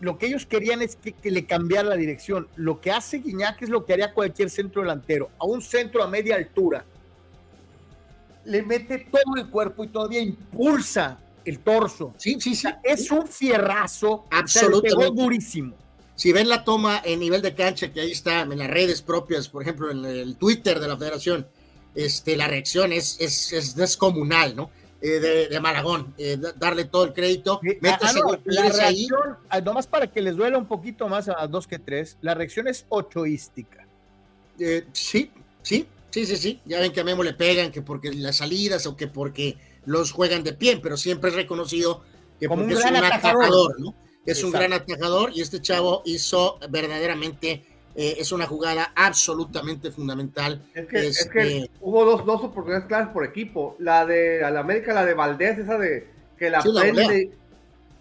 lo 0.00 0.16
que 0.16 0.26
ellos 0.26 0.46
querían 0.46 0.80
es 0.80 0.96
que, 0.96 1.12
que, 1.12 1.30
le 1.30 1.44
cambiara 1.44 1.88
la 1.88 1.96
dirección. 1.96 2.48
Lo 2.56 2.80
que 2.80 2.92
hace 2.92 3.18
Guiñac 3.18 3.60
es 3.60 3.68
lo 3.68 3.84
que 3.84 3.92
haría 3.92 4.14
cualquier 4.14 4.48
centro 4.48 4.82
delantero, 4.82 5.28
a 5.38 5.44
un 5.44 5.60
centro 5.60 6.02
a 6.02 6.08
media 6.08 6.36
altura 6.36 6.84
le 8.48 8.62
mete 8.62 9.06
todo 9.10 9.36
el 9.36 9.48
cuerpo 9.48 9.84
y 9.84 9.88
todavía 9.88 10.20
impulsa 10.20 11.18
el 11.44 11.60
torso. 11.60 12.14
Sí, 12.16 12.38
sí, 12.40 12.54
sí. 12.54 12.68
es 12.82 13.10
un 13.10 13.26
fierrazo. 13.26 14.24
Absolutamente. 14.30 15.22
durísimo. 15.22 15.74
Si 16.14 16.32
ven 16.32 16.48
la 16.48 16.64
toma 16.64 17.00
en 17.04 17.20
nivel 17.20 17.42
de 17.42 17.54
cancha, 17.54 17.92
que 17.92 18.00
ahí 18.00 18.10
está 18.10 18.40
en 18.40 18.58
las 18.58 18.68
redes 18.68 19.02
propias, 19.02 19.48
por 19.48 19.62
ejemplo, 19.62 19.90
en 19.90 20.04
el 20.04 20.36
Twitter 20.36 20.80
de 20.80 20.88
la 20.88 20.96
federación, 20.96 21.46
este, 21.94 22.36
la 22.36 22.48
reacción 22.48 22.92
es, 22.92 23.20
es, 23.20 23.74
descomunal, 23.76 24.56
¿no? 24.56 24.70
Eh, 25.00 25.48
de, 25.48 25.60
Malagón, 25.60 26.12
eh, 26.18 26.36
darle 26.56 26.86
todo 26.86 27.04
el 27.04 27.12
crédito. 27.12 27.60
Ah, 27.84 28.12
la 28.44 28.68
reacción, 28.68 29.36
ah, 29.48 29.60
nomás 29.60 29.86
para 29.86 30.08
que 30.08 30.20
les 30.20 30.36
duela 30.36 30.58
un 30.58 30.66
poquito 30.66 31.06
más 31.08 31.28
a 31.28 31.46
dos 31.46 31.68
que 31.68 31.78
tres, 31.78 32.16
la 32.20 32.34
reacción 32.34 32.66
es 32.66 32.84
ochoística. 32.88 33.86
Eh, 34.58 34.86
sí, 34.92 35.30
sí, 35.62 35.86
Sí, 36.10 36.26
sí, 36.26 36.36
sí. 36.36 36.60
Ya 36.64 36.80
ven 36.80 36.92
que 36.92 37.00
a 37.00 37.04
Memo 37.04 37.22
le 37.22 37.34
pegan, 37.34 37.70
que 37.70 37.82
porque 37.82 38.12
las 38.12 38.38
salidas 38.38 38.86
o 38.86 38.96
que 38.96 39.06
porque 39.06 39.56
los 39.84 40.12
juegan 40.12 40.42
de 40.42 40.52
pie, 40.52 40.80
pero 40.82 40.96
siempre 40.96 41.30
es 41.30 41.36
reconocido 41.36 42.02
que 42.38 42.48
porque 42.48 42.74
es 42.74 42.84
un 42.84 42.96
atajador, 42.96 43.80
¿no? 43.80 43.94
Es 44.26 44.44
un 44.44 44.50
gran 44.50 44.72
atajador 44.72 45.30
y 45.34 45.40
este 45.40 45.62
chavo 45.62 46.02
hizo 46.04 46.58
verdaderamente, 46.68 47.64
eh, 47.94 48.16
es 48.18 48.30
una 48.30 48.46
jugada 48.46 48.92
absolutamente 48.94 49.90
fundamental. 49.90 50.62
Es 50.74 50.86
que, 50.86 51.06
este, 51.06 51.70
hubo 51.80 52.04
dos, 52.04 52.26
dos 52.26 52.44
oportunidades 52.44 52.86
claras 52.86 53.08
por 53.08 53.24
equipo. 53.24 53.74
La 53.78 54.04
de 54.04 54.40
la 54.40 54.60
América, 54.60 54.92
la 54.92 55.06
de 55.06 55.14
Valdés, 55.14 55.58
esa 55.58 55.78
de 55.78 56.08
que 56.38 56.50
la 56.50 56.60
prende 56.60 57.30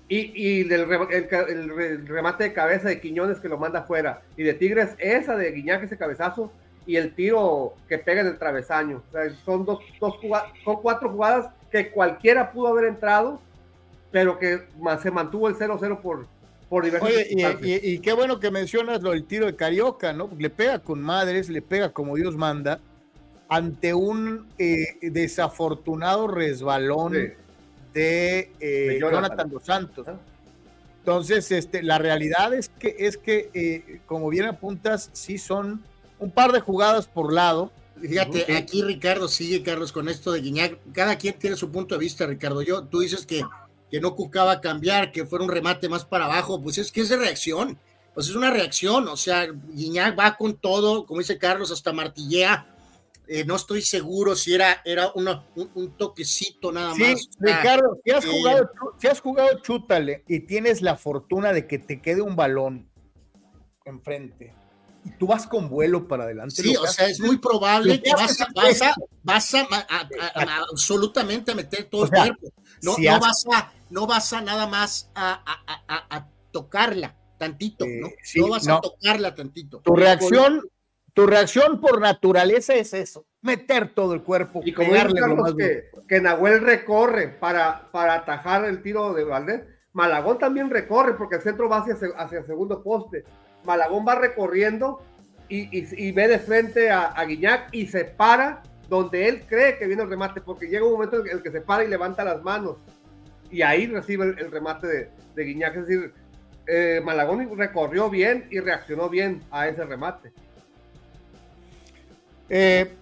y, 0.09 0.59
y 0.59 0.63
del 0.63 0.81
el, 0.91 2.07
remate 2.07 2.45
de 2.45 2.53
cabeza 2.53 2.89
de 2.89 3.01
Quiñones 3.01 3.39
que 3.39 3.49
lo 3.49 3.57
manda 3.57 3.79
afuera. 3.79 4.21
Y 4.35 4.43
de 4.43 4.53
Tigres, 4.53 4.89
esa 4.99 5.35
de 5.35 5.51
Guiñac, 5.51 5.83
ese 5.83 5.97
cabezazo 5.97 6.51
y 6.87 6.95
el 6.95 7.13
tiro 7.13 7.75
que 7.89 7.99
pega 7.99 8.21
en 8.21 8.27
el 8.27 8.39
travesaño. 8.39 9.03
son 9.45 9.65
dos, 9.65 9.79
dos 9.99 10.15
jugadas, 10.15 10.51
son 10.63 10.77
cuatro 10.81 11.09
jugadas 11.09 11.51
que 11.69 11.91
cualquiera 11.91 12.51
pudo 12.51 12.69
haber 12.69 12.85
entrado, 12.85 13.41
pero 14.09 14.39
que 14.39 14.63
se 15.03 15.11
mantuvo 15.11 15.49
el 15.49 15.55
0-0 15.55 16.01
por, 16.01 16.25
por 16.69 16.85
diversos. 16.85 17.09
Oye, 17.09 17.81
y, 17.83 17.99
qué 17.99 18.13
bueno 18.13 18.39
que 18.39 18.49
mencionas 18.49 19.01
lo 19.01 19.11
del 19.11 19.25
tiro 19.25 19.45
de 19.45 19.55
Carioca, 19.55 20.13
¿no? 20.13 20.29
Le 20.37 20.49
pega 20.49 20.79
con 20.79 21.01
madres, 21.01 21.49
le 21.49 21.61
pega 21.61 21.89
como 21.89 22.15
Dios 22.15 22.37
manda, 22.37 22.79
ante 23.49 23.93
un 23.93 24.47
eh, 24.57 24.97
desafortunado 25.01 26.29
resbalón 26.29 27.13
de, 27.93 28.51
eh, 28.61 28.97
Jonathan. 28.99 29.49
dos 29.49 29.63
Santos. 29.65 30.07
Entonces, 30.99 31.51
este, 31.51 31.83
la 31.83 31.97
realidad 31.97 32.53
es 32.53 32.69
que, 32.69 32.95
es 32.99 33.17
que 33.17 33.49
eh, 33.53 33.99
como 34.05 34.29
bien 34.29 34.45
apuntas, 34.45 35.09
sí 35.13 35.37
son 35.37 35.83
un 36.19 36.31
par 36.31 36.51
de 36.51 36.59
jugadas 36.59 37.07
por 37.07 37.33
lado. 37.33 37.71
Fíjate, 37.99 38.55
aquí 38.55 38.83
Ricardo 38.83 39.27
sigue, 39.27 39.63
Carlos, 39.63 39.91
con 39.91 40.07
esto 40.07 40.31
de 40.31 40.41
Guiñac. 40.41 40.79
Cada 40.93 41.17
quien 41.17 41.37
tiene 41.39 41.55
su 41.55 41.71
punto 41.71 41.95
de 41.95 41.99
vista, 41.99 42.27
Ricardo. 42.27 42.61
Yo, 42.61 42.83
tú 42.83 42.99
dices 42.99 43.25
que, 43.25 43.43
que 43.89 43.99
no 43.99 44.15
cucaba 44.15 44.61
cambiar, 44.61 45.11
que 45.11 45.25
fuera 45.25 45.43
un 45.43 45.51
remate 45.51 45.89
más 45.89 46.05
para 46.05 46.25
abajo. 46.25 46.61
Pues 46.61 46.77
es 46.77 46.91
que 46.91 47.01
es 47.01 47.09
de 47.09 47.17
reacción. 47.17 47.77
Pues 48.13 48.29
es 48.29 48.35
una 48.35 48.51
reacción. 48.51 49.07
O 49.07 49.17
sea, 49.17 49.47
Guiñac 49.51 50.17
va 50.17 50.37
con 50.37 50.57
todo, 50.57 51.05
como 51.05 51.19
dice 51.19 51.37
Carlos, 51.37 51.71
hasta 51.71 51.91
martillea. 51.91 52.73
Eh, 53.27 53.43
no 53.43 53.55
estoy 53.55 53.81
seguro 53.81 54.35
si 54.35 54.53
era, 54.53 54.81
era 54.85 55.11
una, 55.13 55.45
un, 55.55 55.91
toquecito 55.97 56.71
nada 56.71 56.95
más. 56.95 57.29
Ricardo, 57.39 57.99
si 58.05 58.11
has, 58.11 58.23
eh, 58.23 58.29
jugado, 58.29 58.71
si 58.99 59.07
has 59.07 59.19
jugado 59.19 59.59
chútale 59.61 60.23
y 60.29 60.41
tienes 60.41 60.81
la 60.81 60.95
fortuna 60.95 61.51
de 61.51 61.67
que 61.67 61.77
te 61.77 62.01
quede 62.01 62.21
un 62.21 62.37
balón 62.37 62.89
enfrente 63.83 64.55
tú 65.17 65.27
vas 65.27 65.47
con 65.47 65.69
vuelo 65.69 66.07
para 66.07 66.23
adelante. 66.23 66.61
Sí, 66.61 66.75
o 66.75 66.85
sea, 66.87 67.07
es 67.07 67.19
muy 67.19 67.37
probable 67.37 68.01
que 68.01 68.11
vas, 68.13 68.39
a, 68.41 68.47
vas, 68.53 68.81
a, 68.81 68.95
vas 69.23 69.53
a, 69.53 69.67
absolutamente 70.71 71.51
a 71.51 71.55
meter 71.55 71.85
todo 71.85 72.05
el 72.05 72.09
cuerpo. 72.09 72.53
No, 72.81 72.95
no 72.97 73.19
vas 73.19 73.45
a, 73.53 73.71
no 73.89 74.07
vas 74.07 74.33
a 74.33 74.41
nada 74.41 74.67
más 74.67 75.11
a, 75.15 76.27
tocarla 76.51 77.15
tantito, 77.37 77.85
¿no? 77.85 78.09
no 78.37 78.49
vas 78.49 78.67
a 78.67 78.81
tocarla 78.81 79.35
tantito. 79.35 79.81
Tu 79.81 79.95
reacción, 79.95 80.63
tu 81.13 81.27
reacción 81.27 81.79
por 81.79 82.01
naturaleza 82.01 82.73
es 82.73 82.93
eso, 82.93 83.27
meter 83.41 83.93
todo 83.93 84.13
el 84.13 84.23
cuerpo. 84.23 84.61
Y 84.65 84.73
como 84.73 84.91
que, 85.55 85.89
que 86.07 86.21
Nahuel 86.21 86.61
recorre 86.61 87.27
para, 87.27 87.91
para 87.91 88.15
atajar 88.15 88.65
el 88.65 88.81
tiro 88.81 89.13
de 89.13 89.23
Valdés, 89.23 89.61
Malagón 89.97 90.37
también 90.37 90.69
recorre 90.69 91.15
porque 91.15 91.37
el 91.37 91.41
centro 91.41 91.67
va 91.67 91.79
hacia, 91.79 91.95
hacia 92.17 92.37
el 92.37 92.45
segundo 92.45 92.83
poste. 92.83 93.23
Malagón 93.63 94.05
va 94.07 94.13
recorriendo 94.13 95.01
y, 95.49 96.11
ve 96.11 96.27
de 96.27 96.37
frente 96.37 96.91
a, 96.91 97.15
Guiñac 97.25 97.69
y 97.71 97.87
se 97.87 98.05
para 98.05 98.61
donde 98.89 99.27
él 99.27 99.41
cree 99.49 99.79
que 99.79 99.87
viene 99.87 100.03
el 100.03 100.09
remate, 100.09 100.39
porque 100.39 100.67
llega 100.67 100.85
un 100.85 100.91
momento 100.91 101.25
en 101.25 101.31
el 101.31 101.41
que 101.41 101.49
se 101.49 101.61
para 101.61 101.83
y 101.83 101.87
levanta 101.87 102.23
las 102.23 102.43
manos 102.43 102.77
y 103.49 103.63
ahí 103.63 103.87
recibe 103.87 104.25
el, 104.25 104.51
remate 104.51 104.85
de, 104.85 105.09
de, 105.33 105.43
Guiñac. 105.43 105.75
Es 105.75 105.87
decir, 105.87 106.13
eh, 106.67 107.01
Malagón 107.03 107.57
recorrió 107.57 108.07
bien 108.07 108.45
y 108.51 108.59
reaccionó 108.59 109.09
bien 109.09 109.41
a 109.49 109.67
ese 109.67 109.83
remate. 109.83 110.31
Eh, 112.49 112.95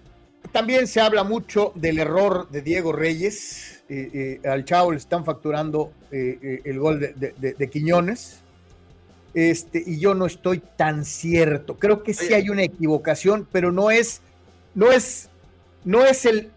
también 0.52 0.86
se 0.86 1.00
habla 1.00 1.24
mucho 1.24 1.72
del 1.74 1.98
error 1.98 2.48
de 2.50 2.62
Diego 2.62 2.92
Reyes. 2.92 3.82
Eh, 3.88 4.40
al 4.44 4.64
Chavo 4.64 4.90
le 4.92 4.98
están 4.98 5.24
facturando 5.24 5.92
el 6.10 6.78
gol 6.78 7.00
de, 7.00 7.70
Quiñones. 7.70 8.40
Este, 9.34 9.82
y 9.86 9.98
yo 9.98 10.14
no 10.14 10.24
estoy 10.24 10.62
tan 10.78 11.04
cierto. 11.04 11.78
Creo 11.78 12.02
que 12.02 12.14
sí 12.14 12.32
hay 12.32 12.48
una 12.48 12.62
equivocación, 12.62 13.46
pero 13.52 13.70
no 13.70 13.90
es, 13.90 14.22
no 14.74 14.90
es, 14.90 15.28
no 15.84 16.06
es 16.06 16.24
el, 16.24 16.50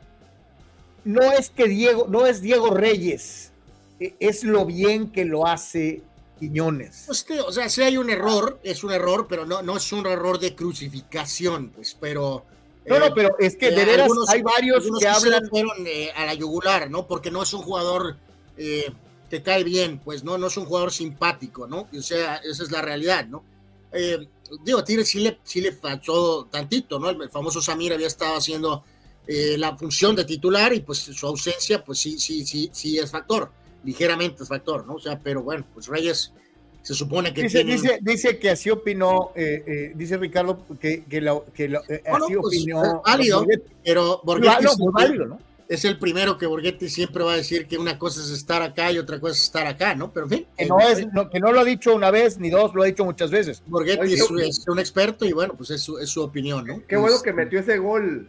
no 1.04 1.22
es 1.34 1.50
que 1.50 1.68
Diego, 1.68 2.08
no 2.10 2.26
es 2.26 2.42
Diego 2.42 2.74
Reyes, 2.74 3.52
e, 4.00 4.16
es 4.20 4.44
lo 4.44 4.66
bien 4.66 5.12
que 5.12 5.26
lo 5.26 5.46
hace 5.46 6.02
Quiñones. 6.40 7.04
Pues 7.08 7.26
o 7.46 7.52
sea, 7.52 7.68
si 7.68 7.82
hay 7.82 7.98
un 7.98 8.10
error, 8.10 8.60
es 8.64 8.84
un 8.84 8.92
error, 8.92 9.28
pero 9.28 9.46
no, 9.46 9.62
no 9.62 9.78
es 9.78 9.92
un 9.92 10.06
error 10.08 10.40
de 10.40 10.56
crucificación, 10.56 11.70
pues, 11.70 11.98
pero 12.00 12.46
no, 12.90 13.00
no, 13.00 13.14
pero 13.14 13.36
es 13.40 13.56
que 13.56 13.72
de 13.72 13.86
veras 13.86 14.12
hay 14.30 14.42
varios 14.42 14.86
que 15.00 15.08
hablan. 15.08 15.48
Fueron 15.48 15.86
eh, 15.86 16.12
a 16.16 16.26
la 16.26 16.34
yugular, 16.34 16.90
¿no? 16.90 17.06
Porque 17.06 17.30
no 17.30 17.44
es 17.44 17.54
un 17.54 17.62
jugador 17.62 18.18
eh, 18.58 18.92
que 19.30 19.44
cae 19.44 19.64
bien, 19.64 20.00
pues 20.00 20.24
no, 20.24 20.38
no 20.38 20.48
es 20.48 20.58
un 20.58 20.66
jugador 20.66 20.92
simpático, 20.92 21.68
¿no? 21.68 21.88
O 21.96 22.02
sea, 22.02 22.38
esa 22.38 22.64
es 22.64 22.72
la 22.72 22.82
realidad, 22.82 23.28
¿no? 23.28 23.44
Eh, 23.92 24.28
digo, 24.64 24.84
Tigre 24.84 25.06
sí 25.06 25.20
le, 25.20 25.40
sí 25.44 25.62
le 25.62 25.72
falló 25.72 26.46
tantito, 26.46 27.00
¿no? 27.00 27.10
El, 27.10 27.30
famoso 27.30 27.62
Samir 27.62 27.94
había 27.94 28.08
estado 28.08 28.38
haciendo 28.38 28.84
la 29.58 29.78
función 29.78 30.16
de 30.16 30.26
titular 30.26 30.74
y 30.74 30.80
pues 30.80 30.98
su 30.98 31.28
ausencia, 31.28 31.84
pues 31.84 32.00
sí, 32.00 32.18
sí, 32.18 32.44
sí, 32.48 32.68
sí 32.74 32.98
es 32.98 33.12
factor, 33.12 33.52
ligeramente 33.84 34.42
es 34.42 34.50
factor, 34.50 34.88
¿no? 34.88 34.96
O 34.96 35.00
sea, 35.00 35.20
pero 35.20 35.44
bueno, 35.44 35.68
pues 35.72 35.86
Reyes 35.86 36.34
se 36.82 36.94
supone 36.94 37.34
que 37.34 37.44
dice, 37.44 37.64
dice, 37.64 38.00
dice, 38.02 38.40
que 38.40 38.50
así 38.50 38.70
opinó, 38.70 39.32
eh, 39.36 39.64
eh, 39.66 39.92
dice 39.96 40.18
Ricardo 40.18 40.66
que, 40.80 41.04
que, 41.04 41.22
que 41.54 41.66
eh, 41.66 42.04
así 42.06 42.36
pues, 42.36 42.62
opinó. 42.62 43.02
válido, 43.06 43.46
pero 43.84 44.22
Borghetti 44.24 44.66
válido, 44.94 45.26
¿no? 45.26 45.40
es 45.68 45.86
el 45.86 46.00
primero 46.00 46.36
que 46.36 46.48
Borghetti 46.48 46.90
siempre 46.90 47.24
va 47.24 47.34
a 47.34 47.36
decir 47.36 47.68
que 47.68 47.78
una 47.78 48.00
cosa 48.00 48.22
es 48.22 48.32
estar 48.32 48.64
acá 48.64 48.92
y 48.92 48.98
otra 48.98 49.20
cosa 49.20 49.34
es 49.34 49.44
estar 49.44 49.68
acá, 49.68 49.94
¿no? 49.94 50.12
Pero 50.12 50.26
en 50.26 50.30
fin. 50.32 50.48
Que 50.58 50.66
no, 50.66 50.80
es, 50.80 51.06
que 51.32 51.40
no 51.40 51.52
lo 51.52 51.60
ha 51.60 51.64
dicho 51.64 51.94
una 51.94 52.10
vez 52.10 52.40
ni 52.40 52.50
dos, 52.50 52.74
lo 52.74 52.82
ha 52.82 52.88
dicho 52.88 53.06
muchas 53.06 53.30
veces. 53.30 53.62
Borghetti 53.68 54.16
es, 54.16 54.68
un 54.68 54.80
experto 54.80 55.26
y 55.26 55.32
bueno, 55.32 55.54
pues 55.56 55.70
es 55.70 55.84
su, 55.84 56.00
es 56.00 56.10
su 56.10 56.24
opinión, 56.24 56.66
¿no? 56.66 56.82
Qué 56.88 56.98
bueno 56.98 57.22
que 57.22 57.34
metió 57.34 57.60
ese 57.60 57.78
gol 57.78 58.28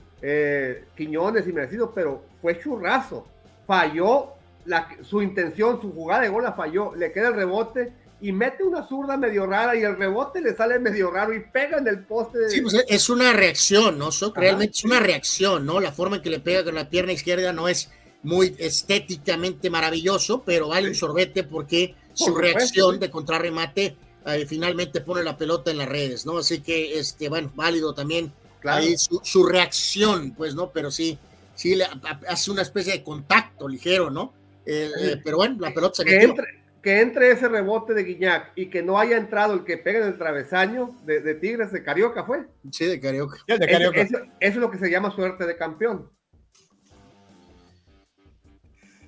Quiñones 0.96 1.48
y 1.48 1.52
merecido, 1.54 1.92
pero 1.94 2.22
fue 2.42 2.60
churrazo. 2.60 3.26
Falló 3.66 4.34
la, 4.66 4.88
su 5.02 5.22
intención, 5.22 5.80
su 5.80 5.92
jugada 5.92 6.22
de 6.22 6.28
gol 6.28 6.42
la 6.42 6.52
falló, 6.52 6.94
le 6.94 7.10
queda 7.10 7.28
el 7.28 7.34
rebote 7.34 7.92
y 8.20 8.32
mete 8.32 8.62
una 8.62 8.86
zurda 8.86 9.16
medio 9.16 9.46
rara 9.46 9.74
y 9.76 9.82
el 9.82 9.96
rebote 9.96 10.40
le 10.40 10.54
sale 10.54 10.78
medio 10.78 11.10
raro 11.10 11.34
y 11.34 11.40
pega 11.40 11.78
en 11.78 11.88
el 11.88 12.04
poste. 12.04 12.38
De... 12.38 12.50
Sí, 12.50 12.60
pues 12.60 12.84
es 12.86 13.08
una 13.08 13.32
reacción, 13.32 13.98
¿no? 13.98 14.10
realmente 14.34 14.76
es 14.76 14.84
una 14.84 15.00
reacción, 15.00 15.64
¿no? 15.64 15.80
La 15.80 15.92
forma 15.92 16.16
en 16.16 16.22
que 16.22 16.30
le 16.30 16.40
pega 16.40 16.64
con 16.64 16.74
la 16.74 16.88
pierna 16.88 17.12
izquierda 17.12 17.52
no 17.52 17.68
es 17.68 17.90
muy 18.22 18.54
estéticamente 18.58 19.70
maravilloso, 19.70 20.42
pero 20.44 20.68
vale 20.68 20.88
un 20.88 20.94
sorbete 20.94 21.44
porque 21.44 21.94
su 22.12 22.34
reacción 22.34 23.00
de 23.00 23.08
contrarremate 23.08 23.96
eh, 24.26 24.46
finalmente 24.46 25.00
pone 25.00 25.22
la 25.22 25.38
pelota 25.38 25.70
en 25.70 25.78
las 25.78 25.88
redes, 25.88 26.26
¿no? 26.26 26.38
Así 26.38 26.60
que, 26.60 26.98
este, 26.98 27.30
bueno, 27.30 27.50
válido 27.54 27.94
también 27.94 28.32
ahí 28.64 28.94
su, 28.98 29.44
reacción, 29.46 30.32
pues, 30.32 30.54
¿no? 30.54 30.70
Pero 30.70 30.90
sí, 30.90 31.18
sí 31.54 31.74
le 31.74 31.86
hace 32.28 32.50
una 32.50 32.62
especie 32.62 32.92
de 32.92 33.02
contacto 33.02 33.66
ligero, 33.66 34.10
¿no? 34.10 34.34
Eh, 34.66 34.90
eh, 35.00 35.20
pero 35.24 35.38
bueno, 35.38 35.56
la 35.58 35.72
pelota 35.72 35.96
se 35.96 36.04
metió 36.04 36.34
que 36.82 37.00
entre 37.00 37.30
ese 37.30 37.48
rebote 37.48 37.92
de 37.94 38.04
Guiñac 38.04 38.52
y 38.54 38.66
que 38.70 38.82
no 38.82 38.98
haya 38.98 39.16
entrado 39.16 39.52
el 39.52 39.64
que 39.64 39.76
pega 39.76 40.00
en 40.00 40.06
el 40.06 40.18
travesaño 40.18 40.96
de, 41.04 41.34
Tigres 41.34 41.72
de 41.72 41.82
Carioca, 41.82 42.24
¿fue? 42.24 42.46
Sí, 42.70 42.86
de 42.86 43.00
Carioca. 43.00 43.36
Eso, 43.46 44.18
es 44.40 44.56
lo 44.56 44.70
que 44.70 44.78
se 44.78 44.90
llama 44.90 45.10
suerte 45.10 45.46
de 45.46 45.56
campeón. 45.56 46.10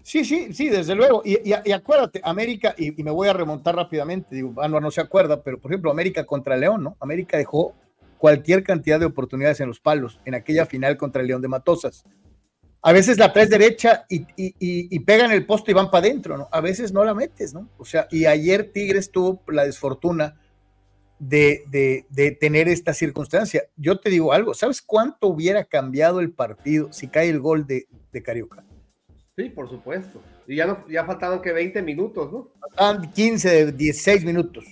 Sí, 0.02 0.24
sí, 0.24 0.52
sí, 0.52 0.68
desde 0.68 0.94
luego. 0.94 1.22
Y, 1.24 1.52
acuérdate, 1.72 2.20
América, 2.24 2.74
y, 2.76 3.02
me 3.02 3.10
voy 3.10 3.28
a 3.28 3.32
remontar 3.32 3.76
rápidamente, 3.76 4.34
digo, 4.34 4.52
no 4.68 4.90
se 4.90 5.00
acuerda, 5.00 5.42
pero 5.42 5.58
por 5.58 5.70
ejemplo, 5.70 5.90
América 5.90 6.24
contra 6.24 6.56
León, 6.56 6.82
¿no? 6.82 6.96
América 7.00 7.38
dejó 7.38 7.74
cualquier 8.18 8.62
cantidad 8.62 9.00
de 9.00 9.06
oportunidades 9.06 9.60
en 9.60 9.68
los 9.68 9.80
palos 9.80 10.20
en 10.24 10.34
aquella 10.34 10.66
final 10.66 10.96
contra 10.96 11.22
el 11.22 11.28
León 11.28 11.42
de 11.42 11.48
Matosas 11.48 12.04
a 12.82 12.92
veces 12.92 13.16
la 13.16 13.32
traes 13.32 13.48
derecha 13.48 14.04
y, 14.08 14.22
y, 14.36 14.54
y, 14.58 14.98
pegan 15.00 15.30
el 15.30 15.46
poste 15.46 15.70
y 15.70 15.74
van 15.74 15.90
para 15.90 16.06
adentro, 16.06 16.36
¿no? 16.36 16.48
A 16.50 16.60
veces 16.60 16.92
no 16.92 17.04
la 17.04 17.14
metes, 17.14 17.54
¿no? 17.54 17.68
O 17.78 17.84
sea, 17.84 18.08
y 18.10 18.26
ayer 18.26 18.72
Tigres 18.72 19.12
tuvo 19.12 19.40
la 19.46 19.64
desfortuna 19.64 20.40
de, 21.20 22.04
de, 22.10 22.30
tener 22.32 22.68
esta 22.68 22.92
circunstancia. 22.92 23.62
Yo 23.76 24.00
te 24.00 24.10
digo 24.10 24.32
algo, 24.32 24.52
¿sabes 24.54 24.82
cuánto 24.82 25.28
hubiera 25.28 25.64
cambiado 25.64 26.18
el 26.18 26.32
partido 26.32 26.92
si 26.92 27.06
cae 27.06 27.28
el 27.28 27.38
gol 27.38 27.66
de, 27.68 27.86
de 28.10 28.22
Carioca? 28.22 28.64
Sí, 29.36 29.48
por 29.48 29.68
supuesto. 29.68 30.20
Y 30.48 30.56
ya, 30.56 30.66
no, 30.66 30.84
ya 30.88 31.04
faltaban 31.04 31.40
que 31.40 31.52
20 31.52 31.82
minutos, 31.82 32.32
¿no? 32.32 32.50
Faltaban 32.60 33.12
15, 33.12 33.72
16 33.72 34.24
minutos. 34.24 34.64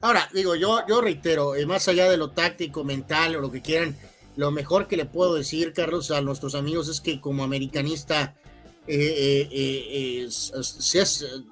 Ahora, 0.00 0.28
digo, 0.32 0.54
yo, 0.54 0.86
yo 0.86 1.00
reitero, 1.00 1.56
eh, 1.56 1.66
más 1.66 1.88
allá 1.88 2.08
de 2.08 2.16
lo 2.16 2.30
táctico, 2.30 2.84
mental 2.84 3.34
o 3.34 3.40
lo 3.40 3.50
que 3.50 3.60
quieran, 3.60 3.96
lo 4.38 4.52
mejor 4.52 4.86
que 4.86 4.96
le 4.96 5.04
puedo 5.04 5.34
decir, 5.34 5.72
Carlos, 5.72 6.12
a 6.12 6.20
nuestros 6.20 6.54
amigos 6.54 6.88
es 6.88 7.00
que 7.00 7.20
como 7.20 7.42
americanista, 7.42 8.36
eh, 8.86 9.48
eh, 9.50 10.28
eh, 10.28 10.28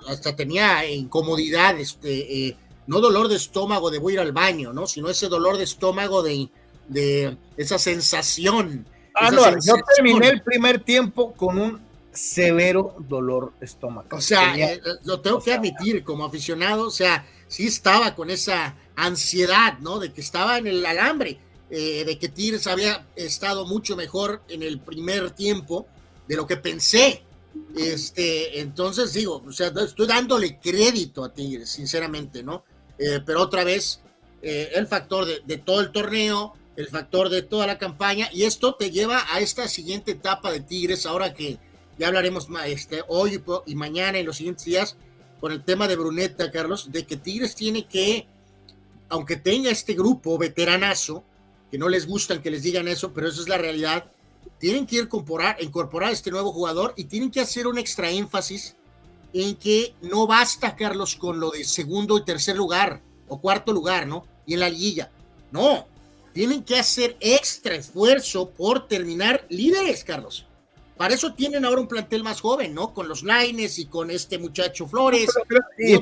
hasta 0.06 0.36
tenía 0.36 0.88
incomodidad, 0.88 1.80
este, 1.80 2.56
no 2.86 3.00
dolor 3.00 3.26
de 3.26 3.34
estómago 3.34 3.90
de 3.90 3.98
voy 3.98 4.12
a 4.12 4.14
ir 4.14 4.20
al 4.20 4.30
baño, 4.30 4.72
¿no? 4.72 4.86
Sino 4.86 5.10
ese 5.10 5.26
dolor 5.26 5.56
de 5.56 5.64
estómago 5.64 6.22
de, 6.22 6.48
de 6.86 7.36
esa 7.56 7.76
sensación. 7.80 8.86
Ah, 9.16 9.32
no, 9.32 9.42
yo 9.58 9.74
terminé 9.96 10.28
el 10.28 10.42
primer 10.42 10.78
tiempo 10.78 11.32
con 11.32 11.58
un 11.58 11.80
severo 12.12 12.94
dolor 13.08 13.52
estómago. 13.60 14.16
O 14.16 14.20
sea, 14.20 14.54
lo 15.02 15.20
tengo 15.22 15.42
que 15.42 15.52
admitir 15.52 16.04
como 16.04 16.24
aficionado, 16.24 16.86
o 16.86 16.92
sea, 16.92 17.26
sí 17.48 17.66
estaba 17.66 18.14
con 18.14 18.30
esa 18.30 18.76
ansiedad, 18.94 19.76
¿no? 19.80 19.98
De 19.98 20.12
que 20.12 20.20
estaba 20.20 20.58
en 20.58 20.68
el 20.68 20.86
alambre 20.86 21.40
eh, 21.68 22.04
de 22.04 22.16
que 22.18 22.28
Tigres 22.28 22.66
había 22.68 23.06
estado 23.16 23.66
mucho 23.66 23.96
mejor 23.96 24.42
en 24.48 24.62
el 24.62 24.78
primer 24.78 25.32
tiempo 25.32 25.86
de 26.28 26.36
lo 26.36 26.46
que 26.46 26.56
pensé. 26.56 27.22
Este, 27.76 28.60
entonces 28.60 29.12
digo, 29.12 29.42
o 29.46 29.52
sea, 29.52 29.72
estoy 29.84 30.06
dándole 30.06 30.60
crédito 30.60 31.24
a 31.24 31.32
Tigres, 31.32 31.70
sinceramente, 31.70 32.42
¿no? 32.42 32.64
Eh, 32.98 33.20
pero 33.24 33.42
otra 33.42 33.64
vez, 33.64 34.00
eh, 34.42 34.70
el 34.74 34.86
factor 34.86 35.26
de, 35.26 35.58
todo 35.58 35.80
el 35.80 35.90
torneo, 35.90 36.54
el 36.76 36.88
factor 36.88 37.30
de 37.30 37.42
toda 37.42 37.66
la 37.66 37.78
campaña, 37.78 38.28
y 38.32 38.44
esto 38.44 38.74
te 38.74 38.90
lleva 38.90 39.24
a 39.32 39.40
esta 39.40 39.66
siguiente 39.68 40.12
etapa 40.12 40.52
de 40.52 40.60
Tigres, 40.60 41.04
ahora 41.04 41.34
que 41.34 41.58
ya 41.98 42.08
hablaremos 42.08 42.46
este, 42.66 43.02
hoy 43.08 43.42
y 43.66 43.74
mañana 43.74 44.18
en 44.18 44.26
los 44.26 44.36
siguientes 44.36 44.66
días, 44.66 44.96
con 45.40 45.50
el 45.50 45.64
tema 45.64 45.88
de 45.88 45.96
Bruneta, 45.96 46.50
Carlos, 46.50 46.92
de 46.92 47.04
que 47.04 47.16
Tigres 47.16 47.54
tiene 47.54 47.86
que, 47.86 48.26
aunque 49.08 49.36
tenga 49.36 49.70
este 49.70 49.94
grupo 49.94 50.38
veteranazo, 50.38 51.24
que 51.70 51.78
no 51.78 51.88
les 51.88 52.06
gustan 52.06 52.42
que 52.42 52.50
les 52.50 52.62
digan 52.62 52.88
eso, 52.88 53.12
pero 53.12 53.28
eso 53.28 53.40
es 53.40 53.48
la 53.48 53.58
realidad. 53.58 54.10
Tienen 54.58 54.86
que 54.86 54.98
incorporar, 54.98 55.56
incorporar 55.60 56.10
a 56.10 56.12
este 56.12 56.30
nuevo 56.30 56.52
jugador 56.52 56.94
y 56.96 57.04
tienen 57.04 57.30
que 57.30 57.40
hacer 57.40 57.66
un 57.66 57.78
extra 57.78 58.10
énfasis 58.10 58.76
en 59.32 59.56
que 59.56 59.94
no 60.02 60.26
basta, 60.26 60.76
Carlos, 60.76 61.16
con 61.16 61.40
lo 61.40 61.50
de 61.50 61.64
segundo 61.64 62.16
y 62.16 62.24
tercer 62.24 62.56
lugar 62.56 63.02
o 63.28 63.40
cuarto 63.40 63.72
lugar, 63.72 64.06
¿no? 64.06 64.24
Y 64.46 64.54
en 64.54 64.60
la 64.60 64.70
liguilla. 64.70 65.10
No, 65.50 65.86
tienen 66.32 66.64
que 66.64 66.78
hacer 66.78 67.16
extra 67.20 67.74
esfuerzo 67.74 68.50
por 68.50 68.88
terminar 68.88 69.44
líderes, 69.48 70.04
Carlos. 70.04 70.46
Para 70.96 71.14
eso 71.14 71.34
tienen 71.34 71.64
ahora 71.64 71.80
un 71.80 71.88
plantel 71.88 72.22
más 72.22 72.40
joven, 72.40 72.74
¿no? 72.74 72.94
Con 72.94 73.08
los 73.08 73.22
Laines 73.22 73.78
y 73.78 73.86
con 73.86 74.10
este 74.10 74.38
muchacho 74.38 74.86
Flores. 74.86 75.28
y, 75.78 75.94
¿eh? 75.94 76.00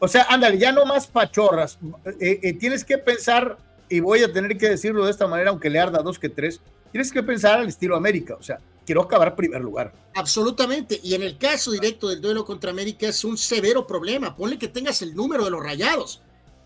O 0.00 0.08
sea, 0.08 0.26
ándale, 0.28 0.58
ya 0.58 0.72
no 0.72 0.84
más 0.84 1.06
pachorras. 1.06 1.78
Eh, 2.20 2.40
eh, 2.42 2.52
tienes 2.54 2.84
que 2.84 2.98
pensar 2.98 3.58
y 3.88 4.00
voy 4.00 4.22
a 4.22 4.32
tener 4.32 4.56
que 4.58 4.68
decirlo 4.68 5.04
de 5.04 5.10
esta 5.10 5.26
manera, 5.26 5.50
aunque 5.50 5.70
le 5.70 5.78
arda 5.78 6.02
dos 6.02 6.18
que 6.18 6.28
tres, 6.28 6.60
tienes 6.90 7.12
que 7.12 7.22
pensar 7.22 7.58
al 7.58 7.68
estilo 7.68 7.96
América, 7.96 8.36
o 8.38 8.42
sea, 8.42 8.58
quiero 8.86 9.02
acabar 9.02 9.36
primer 9.36 9.60
lugar. 9.60 9.92
Absolutamente, 10.14 11.00
y 11.02 11.14
en 11.14 11.22
el 11.22 11.36
caso 11.38 11.70
directo 11.70 12.08
del 12.08 12.20
duelo 12.20 12.44
contra 12.44 12.70
América 12.70 13.08
es 13.08 13.24
un 13.24 13.36
severo 13.36 13.86
problema, 13.86 14.34
ponle 14.34 14.58
que 14.58 14.68
tengas 14.68 15.02
el 15.02 15.14
número 15.14 15.44
de 15.44 15.50
los 15.50 15.62
rayados, 15.62 16.22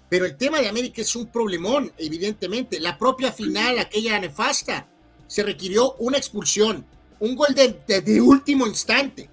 pero 0.09 0.27
el 0.27 0.37
tema 0.37 0.61
de 0.61 0.69
América 0.69 1.01
es 1.03 1.17
un 1.17 1.27
problemón, 1.27 1.93
evidentemente, 1.97 2.79
la 2.79 2.99
propia 2.99 3.33
final, 3.33 3.79
aquella 3.79 4.19
nefasta, 4.21 4.87
se 5.27 5.43
requirió 5.43 5.95
una 5.95 6.19
expulsión, 6.19 6.85
un 7.19 7.35
gol 7.35 7.55
de, 7.55 8.21
último 8.21 8.67
instante 8.67 9.31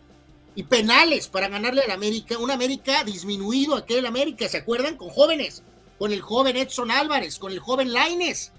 y 0.56 0.64
penales 0.64 1.28
para 1.28 1.50
ganarle 1.50 1.82
al 1.82 1.92
América, 1.92 2.38
un 2.38 2.50
América 2.50 3.04
disminuido 3.04 3.76
aquel 3.76 4.06
América, 4.06 4.48
¿se 4.48 4.58
acuerdan? 4.58 4.96
Con 4.96 5.10
jóvenes, 5.10 5.64
con 6.00 6.14
el 6.14 6.22
joven 6.22 6.56
Edson 6.56 6.90
Álvarez, 6.90 7.38
con 7.38 7.52
el 7.52 7.60
joven 7.60 7.94
Laines, 7.94 8.52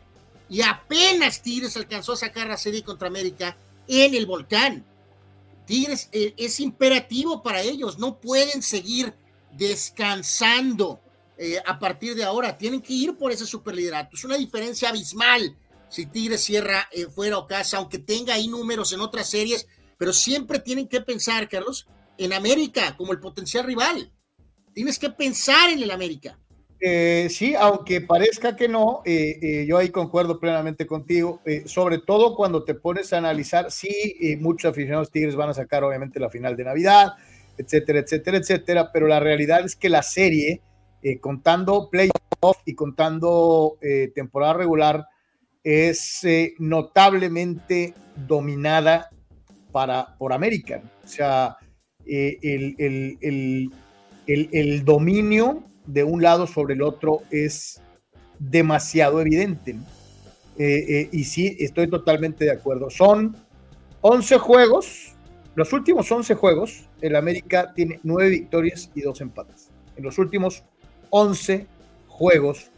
y 0.48 0.62
apenas 0.62 1.42
Tigres 1.42 1.76
alcanzó 1.76 2.12
a 2.12 2.16
sacar 2.16 2.46
la 2.46 2.57
serie 2.57 2.85
contra 2.85 3.09
América 3.09 3.57
en 3.88 4.14
el 4.14 4.26
volcán. 4.26 4.85
Tigres 5.66 6.09
eh, 6.12 6.35
es 6.37 6.61
imperativo 6.61 7.42
para 7.42 7.62
ellos, 7.62 7.98
no 7.98 8.20
pueden 8.20 8.62
seguir 8.62 9.14
descansando 9.53 11.00
eh, 11.38 11.59
a 11.64 11.79
partir 11.79 12.14
de 12.14 12.24
ahora, 12.24 12.59
tienen 12.59 12.83
que 12.83 12.92
ir 12.92 13.16
por 13.16 13.33
ese 13.33 13.46
superliderato, 13.46 14.16
es 14.16 14.24
una 14.24 14.37
diferencia 14.37 14.90
abismal 14.90 15.57
si 15.88 16.07
Tigres 16.07 16.42
cierra 16.42 16.88
eh, 16.92 17.07
fuera 17.07 17.38
o 17.38 17.46
casa, 17.46 17.79
aunque 17.79 17.98
tenga 17.98 18.35
ahí 18.35 18.46
números 18.46 18.92
en 18.92 19.00
otras 19.00 19.29
series, 19.29 19.66
pero 19.98 20.12
siempre 20.12 20.61
tienen 20.61 20.87
que 20.87 21.00
pensar, 21.00 21.48
Carlos, 21.48 21.87
en 22.16 22.33
América 22.33 22.96
como 22.96 23.12
el 23.12 23.20
potencial 23.20 23.64
rival. 23.64 24.12
Tienes 24.72 24.98
que 24.98 25.11
pensar 25.11 25.68
en 25.70 25.83
el 25.83 25.90
América. 25.90 26.38
Eh, 26.82 27.26
sí, 27.28 27.54
aunque 27.54 28.00
parezca 28.00 28.56
que 28.56 28.66
no, 28.66 29.02
eh, 29.04 29.38
eh, 29.42 29.66
yo 29.68 29.76
ahí 29.76 29.90
concuerdo 29.90 30.40
plenamente 30.40 30.86
contigo, 30.86 31.40
sobre 31.66 31.98
todo 31.98 32.34
cuando 32.34 32.64
te 32.64 32.74
pones 32.74 33.12
a 33.12 33.18
analizar, 33.18 33.70
sí, 33.70 34.38
muchos 34.40 34.70
aficionados 34.70 35.10
Tigres 35.10 35.36
van 35.36 35.50
a 35.50 35.54
sacar 35.54 35.84
obviamente 35.84 36.18
la 36.18 36.30
final 36.30 36.56
de 36.56 36.64
Navidad, 36.64 37.12
etcétera, 37.58 37.98
etcétera, 37.98 38.38
etcétera, 38.38 38.92
pero 38.92 39.06
la 39.06 39.20
realidad 39.20 39.62
es 39.64 39.76
que 39.76 39.90
la 39.90 40.02
serie, 40.02 40.62
contando 41.20 41.90
playoff 41.90 42.56
y 42.64 42.74
contando 42.74 43.76
temporada 44.14 44.54
regular, 44.54 45.04
es 45.62 46.22
notablemente 46.58 47.92
dominada 48.26 49.10
para, 49.70 50.16
por 50.16 50.32
América. 50.32 50.80
O 51.04 51.08
sea, 51.08 51.58
el, 52.06 52.74
el, 52.80 53.70
el 54.26 54.84
dominio 54.84 55.69
de 55.92 56.05
un 56.05 56.22
lado 56.22 56.46
sobre 56.46 56.74
el 56.74 56.83
otro 56.83 57.22
es 57.31 57.81
demasiado 58.38 59.20
evidente. 59.20 59.76
Eh, 60.59 60.85
eh, 60.88 61.09
y 61.12 61.24
sí, 61.24 61.57
estoy 61.59 61.88
totalmente 61.88 62.44
de 62.44 62.53
acuerdo. 62.53 62.90
Son 62.90 63.37
11 64.00 64.38
juegos, 64.38 65.14
los 65.55 65.72
últimos 65.72 66.11
11 66.11 66.35
juegos, 66.35 66.88
el 67.00 67.16
América 67.16 67.72
tiene 67.74 67.98
9 68.03 68.31
victorias 68.31 68.90
y 68.94 69.00
2 69.00 69.20
empates. 69.20 69.70
En 69.96 70.05
los 70.05 70.18
últimos 70.18 70.64
11 71.11 71.66
juegos 72.07 72.70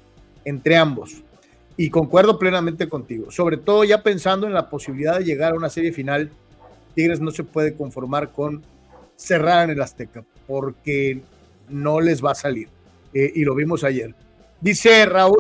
entre 0.45 0.77
ambos. 0.77 1.23
Y 1.77 1.91
concuerdo 1.91 2.39
plenamente 2.39 2.89
contigo, 2.89 3.31
sobre 3.31 3.57
todo 3.57 3.83
ya 3.85 4.03
pensando 4.03 4.47
en 4.47 4.53
la 4.53 4.69
posibilidad 4.69 5.19
de 5.19 5.25
llegar 5.25 5.53
a 5.53 5.57
una 5.57 5.71
serie 5.71 5.93
final, 5.93 6.31
Tigres 6.95 7.21
no 7.21 7.31
se 7.31 7.45
puede 7.45 7.75
conformar 7.75 8.31
con 8.31 8.63
cerrar 9.17 9.65
en 9.65 9.71
el 9.71 9.83
Azteca, 9.83 10.23
porque 10.47 11.23
no 11.69 12.01
les 12.01 12.23
va 12.23 12.33
a 12.33 12.35
salir. 12.35 12.69
Eh, 13.15 13.33
y 13.35 13.45
lo 13.45 13.55
vimos 13.55 13.85
ayer. 13.85 14.15
Dice 14.61 15.05
Raúl, 15.07 15.39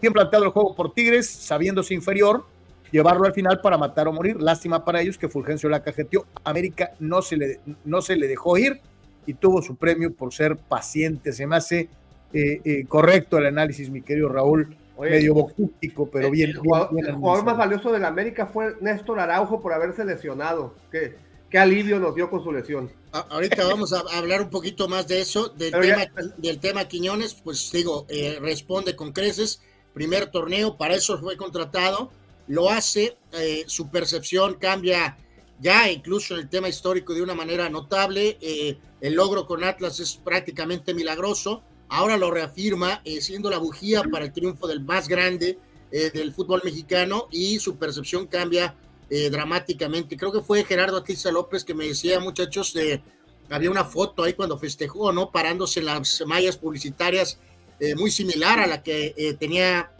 bien 0.00 0.12
planteado 0.12 0.44
el 0.44 0.50
juego 0.50 0.74
por 0.74 0.92
Tigres, 0.92 1.28
sabiéndose 1.28 1.94
inferior, 1.94 2.44
llevarlo 2.90 3.26
al 3.26 3.32
final 3.32 3.60
para 3.60 3.78
matar 3.78 4.08
o 4.08 4.12
morir. 4.12 4.40
Lástima 4.40 4.84
para 4.84 5.00
ellos 5.00 5.18
que 5.18 5.28
Fulgencio 5.28 5.68
la 5.68 5.82
cajeteó. 5.82 6.26
América 6.44 6.92
no 7.00 7.22
se, 7.22 7.36
le, 7.36 7.60
no 7.84 8.00
se 8.00 8.16
le 8.16 8.28
dejó 8.28 8.58
ir 8.58 8.80
y 9.26 9.34
tuvo 9.34 9.62
su 9.62 9.76
premio 9.76 10.12
por 10.12 10.32
ser 10.32 10.56
paciente. 10.56 11.32
Se 11.32 11.46
me 11.46 11.56
hace 11.56 11.88
eh, 12.32 12.60
eh, 12.64 12.84
correcto 12.86 13.38
el 13.38 13.46
análisis, 13.46 13.90
mi 13.90 14.02
querido 14.02 14.28
Raúl. 14.28 14.76
medio 14.98 15.34
boxístico, 15.34 16.08
pero 16.10 16.30
bien. 16.30 16.50
El 16.50 16.58
jugador, 16.58 17.44
más 17.44 17.56
valioso 17.56 17.92
de 17.92 17.98
la 17.98 18.08
América 18.08 18.46
fue 18.46 18.74
Néstor 18.80 19.20
Araujo 19.20 19.60
por 19.60 19.72
haberse 19.72 20.04
lesionado. 20.04 20.74
Que 20.90 21.16
qué 21.50 21.58
alivio 21.58 21.98
nos 21.98 22.14
dio 22.14 22.30
con 22.30 22.42
su 22.42 22.52
lesión. 22.52 22.90
ahorita 23.12 23.64
vamos 23.66 23.92
a 23.92 24.00
hablar 24.16 24.42
un 24.42 24.50
poquito 24.50 24.88
más 24.88 25.08
de 25.08 25.20
eso, 25.20 25.48
del, 25.48 25.72
tema, 25.72 26.06
del 26.36 26.60
tema 26.60 26.88
Quiñones, 26.88 27.34
pues 27.34 27.70
digo, 27.72 28.06
eh, 28.08 28.38
responde 28.40 28.94
con 28.94 29.12
creces, 29.12 29.60
primer 29.94 30.30
torneo, 30.30 30.76
para 30.76 30.94
eso 30.94 31.18
fue 31.18 31.36
contratado, 31.36 32.10
lo 32.46 32.70
hace, 32.70 33.16
eh, 33.32 33.64
su 33.66 33.90
percepción 33.90 34.54
cambia 34.54 35.16
ya 35.60 35.90
incluso 35.90 36.34
en 36.34 36.40
el 36.40 36.48
tema 36.48 36.68
histórico 36.68 37.14
de 37.14 37.22
una 37.22 37.34
manera 37.34 37.68
notable, 37.68 38.38
eh, 38.40 38.78
el 39.00 39.14
logro 39.14 39.46
con 39.46 39.64
Atlas 39.64 40.00
es 40.00 40.16
prácticamente 40.16 40.94
milagroso, 40.94 41.62
ahora 41.88 42.16
lo 42.16 42.30
reafirma 42.30 43.02
siendo 43.20 43.48
la 43.48 43.58
bujía 43.58 44.02
para 44.04 44.26
el 44.26 44.32
triunfo 44.32 44.66
del 44.68 44.80
más 44.80 45.08
grande 45.08 45.58
del 45.90 46.34
fútbol 46.34 46.60
mexicano 46.62 47.28
y 47.30 47.58
su 47.60 47.78
percepción 47.78 48.26
cambia 48.26 48.74
eh, 49.10 49.30
dramáticamente. 49.30 50.16
Creo 50.16 50.32
que 50.32 50.42
fue 50.42 50.64
Gerardo 50.64 50.98
Atiza 50.98 51.32
López 51.32 51.64
que 51.64 51.74
me 51.74 51.86
decía, 51.86 52.20
muchachos, 52.20 52.74
de, 52.74 53.02
había 53.48 53.70
una 53.70 53.84
foto 53.84 54.22
ahí 54.22 54.34
cuando 54.34 54.58
festejó, 54.58 55.12
¿no? 55.12 55.30
Parándose 55.30 55.80
las 55.80 56.22
mallas 56.26 56.58
publicitarias, 56.58 57.38
eh, 57.80 57.94
muy 57.94 58.10
similar 58.10 58.58
a 58.58 58.66
la 58.66 58.82
que 58.82 59.14
eh, 59.16 59.34
tenía, 59.34 59.90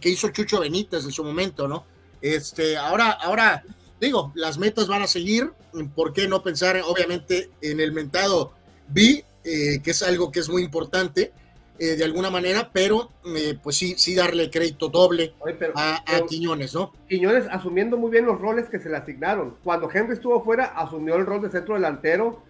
que 0.00 0.08
hizo 0.08 0.28
Chucho 0.28 0.60
Benítez 0.60 1.04
en 1.04 1.10
su 1.10 1.24
momento, 1.24 1.66
¿no? 1.66 1.84
Este, 2.20 2.76
ahora, 2.76 3.10
ahora, 3.10 3.64
digo, 4.00 4.32
las 4.36 4.56
metas 4.56 4.86
van 4.86 5.02
a 5.02 5.06
seguir, 5.06 5.50
¿por 5.94 6.12
qué 6.12 6.28
no 6.28 6.42
pensar, 6.42 6.80
obviamente, 6.86 7.50
en 7.60 7.80
el 7.80 7.92
mentado 7.92 8.52
B, 8.88 9.24
que 9.42 9.90
es 9.90 10.02
algo 10.02 10.30
que 10.30 10.40
es 10.40 10.48
muy 10.48 10.62
importante? 10.62 11.32
Eh, 11.76 11.96
de 11.96 12.04
alguna 12.04 12.30
manera, 12.30 12.70
pero 12.72 13.10
eh, 13.34 13.58
pues 13.60 13.76
sí, 13.76 13.94
sí 13.98 14.14
darle 14.14 14.48
crédito 14.48 14.88
doble 14.88 15.34
a, 15.74 16.04
Quiñones, 16.28 16.72
¿no? 16.72 16.92
Quiñones 17.08 17.46
asumiendo 17.50 17.96
muy 17.96 18.12
bien 18.12 18.26
los 18.26 18.40
roles 18.40 18.68
que 18.68 18.78
se 18.78 18.88
le 18.88 18.96
asignaron. 18.96 19.56
Cuando 19.64 19.90
Henry 19.92 20.14
estuvo 20.14 20.44
fuera, 20.44 20.66
asumió 20.66 21.16
el 21.16 21.26
rol 21.26 21.42
de 21.42 21.50
centro 21.50 21.74
delantero 21.74 22.44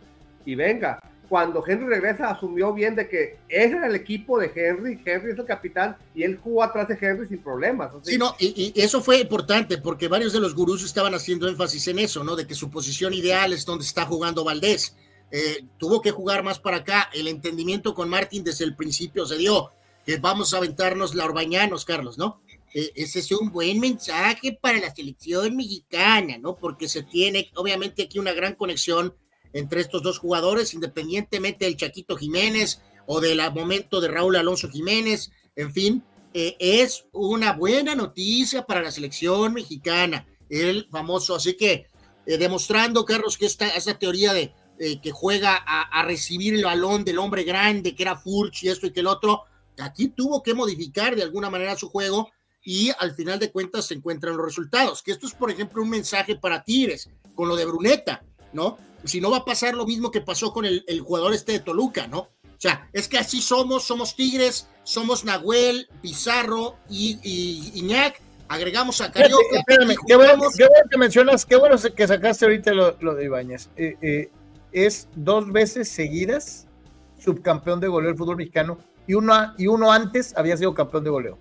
y 0.44 0.54
venga. 0.54 0.98
Cuando 1.26 1.64
Henry 1.66 1.87
regresa, 1.87 2.28
asumió 2.28 2.74
bien 2.74 2.94
de 2.94 3.08
que 3.08 3.38
ese 3.48 3.76
era 3.76 3.87
el 3.87 3.94
equipo 3.94 4.38
de 4.38 4.52
Henry, 4.54 5.00
Henry 5.02 5.32
es 5.32 5.38
el 5.38 5.46
capitán 5.46 5.96
y 6.14 6.22
él 6.22 6.38
jugó 6.44 6.62
atrás 6.62 6.87
de 6.88 6.98
Henry 7.00 7.26
sin 7.26 7.38
problemas. 7.38 7.92
Sí, 8.02 8.18
no, 8.18 8.37
y, 8.38 8.74
y, 8.76 8.80
eso 8.80 9.00
fue 9.00 9.20
importante 9.20 9.78
porque 9.78 10.06
varios 10.06 10.34
de 10.34 10.40
los 10.40 10.54
gurús 10.54 10.84
estaban 10.84 11.14
haciendo 11.14 11.48
énfasis 11.48 11.88
en 11.88 11.98
eso, 11.98 12.22
¿no? 12.24 12.37
De 12.37 12.46
que 12.46 12.54
su 12.54 12.68
posición 12.68 13.14
ideal 13.14 13.54
es 13.54 13.64
donde 13.64 13.87
está 13.87 14.04
jugando 14.04 14.44
Valdés 14.44 14.94
eh, 15.37 15.64
tuvo 15.79 16.01
que 16.01 16.12
jugar 16.12 16.44
más 16.44 16.61
para 16.61 16.77
acá. 16.77 17.11
El 17.12 17.27
entendimiento 17.27 17.92
con 17.92 18.09
Martín 18.09 18.44
desde 18.44 18.64
el 18.64 18.77
principio 18.77 19.27
se 19.27 19.37
dio 19.37 19.73
que 20.07 20.18
vamos 20.18 20.55
a 20.55 20.59
aventarnos 20.59 21.16
la 21.16 21.25
Orbañanos, 21.25 21.85
Carlos, 21.85 22.16
¿no? 22.18 22.40
Eh, 22.73 22.92
ese 22.94 23.18
es 23.18 23.33
un 23.33 23.51
buen 23.51 23.81
mensaje 23.81 24.57
para 24.62 24.79
la 24.79 24.94
selección 24.94 25.57
mexicana, 25.57 26.38
¿no? 26.38 26.55
Porque 26.55 26.87
se 26.87 27.03
tiene, 27.03 27.51
obviamente, 27.57 28.05
aquí 28.05 28.20
una 28.20 28.33
gran 28.33 28.55
conexión 28.55 29.12
entre 29.53 29.81
estos 29.81 30.05
dos 30.05 30.20
jugadores, 30.20 30.73
independientemente 30.73 31.64
del 31.64 31.77
Chaquito 31.77 32.16
Jiménez 32.16 32.81
o 33.07 33.20
del 33.20 33.40
momento 33.53 34.01
de 34.01 34.07
Raúl 34.07 34.37
Alonso 34.37 34.70
Jiménez, 34.70 35.33
en 35.57 35.73
fin, 35.73 36.05
eh, 36.33 36.55
es 36.61 37.07
una 37.11 37.55
buena 37.55 37.97
noticia 37.97 38.64
para 38.66 38.83
la 38.83 38.92
selección 38.92 39.55
mexicana, 39.55 40.29
el 40.49 40.87
famoso, 40.92 41.35
así 41.35 41.55
que 41.57 41.88
demostrando, 42.25 43.05
Carlos, 43.05 43.37
que 43.37 43.47
esta, 43.47 43.68
esta 43.70 43.99
teoría 43.99 44.33
de 44.33 44.55
eh, 44.78 45.00
que 45.00 45.12
juega 45.12 45.54
a, 45.56 46.02
recibir 46.02 46.54
el 46.54 46.64
balón 46.64 47.04
del 47.04 47.18
hombre 47.18 47.44
grande, 47.44 47.94
que 47.94 48.02
era 48.02 48.16
Furch 48.16 48.64
y 48.64 48.68
esto 48.68 48.87
y 48.87 48.92
que 48.92 49.00
el 49.00 49.06
otro, 49.06 49.44
aquí 49.78 50.08
tuvo 50.08 50.42
que 50.42 50.54
modificar 50.54 51.14
de 51.14 51.22
alguna 51.22 51.48
manera 51.50 51.76
su 51.76 51.88
juego 51.88 52.30
y 52.62 52.90
al 52.98 53.14
final 53.14 53.38
de 53.38 53.50
cuentas 53.50 53.87
se 53.87 53.94
encuentran 53.94 54.37
los 54.37 54.44
resultados. 54.44 55.02
Que 55.02 55.12
esto 55.12 55.26
es, 55.26 55.34
por 55.34 55.50
ejemplo, 55.50 55.82
un 55.82 55.90
mensaje 55.90 56.37
para 56.37 56.64
Tigres 56.64 57.08
con 57.34 57.48
lo 57.48 57.56
de 57.56 57.66
Bruneta, 57.66 58.24
¿no? 58.52 58.78
Si 59.04 59.20
no 59.20 59.30
va 59.30 59.38
a 59.38 59.44
pasar 59.44 59.74
lo 59.74 59.87
mismo 59.87 60.11
que 60.11 60.22
pasó 60.22 60.53
con 60.53 60.64
el, 60.64 61.01
jugador 61.01 61.34
este 61.34 61.53
de 61.53 61.61
Toluca, 61.61 62.07
¿no? 62.07 62.18
O 62.18 62.61
sea, 62.64 62.88
es 62.92 63.09
que 63.09 63.18
así 63.18 63.42
somos, 63.42 63.84
somos 63.84 64.16
Tigres, 64.16 64.68
somos 64.82 65.24
Nahuel, 65.24 65.88
Pizarro 66.01 66.76
y, 66.88 67.18
y 67.22 67.78
Iñak, 67.78 68.20
agregamos 68.49 69.01
a 69.01 69.12
Carioca. 69.12 69.42
qué, 70.07 70.16
bueno, 70.16 70.42
que 70.90 70.99
mencionas, 70.99 71.44
qué 71.44 71.57
bueno 71.57 71.76
que 71.94 72.07
sacaste 72.07 72.44
ahorita 72.44 72.72
lo, 72.72 73.14
de 73.14 73.24
Ibáñez. 73.24 73.68
Eh, 73.76 73.96
eh, 74.01 74.30
es 74.75 75.09
dos 75.14 75.51
veces 75.51 75.89
seguidas 75.89 76.66
subcampeón 77.18 77.81
de 77.81 77.89
goleo 77.89 78.09
del 78.09 78.18
fútbol 78.18 78.37
mexicano 78.37 78.79
y 79.07 79.14
uno, 79.14 79.55
y 79.57 79.66
uno 79.66 79.91
antes 79.91 80.37
había 80.37 80.57
sido 80.57 80.75
campeón 80.75 81.05
de 81.05 81.11
goleo. 81.11 81.39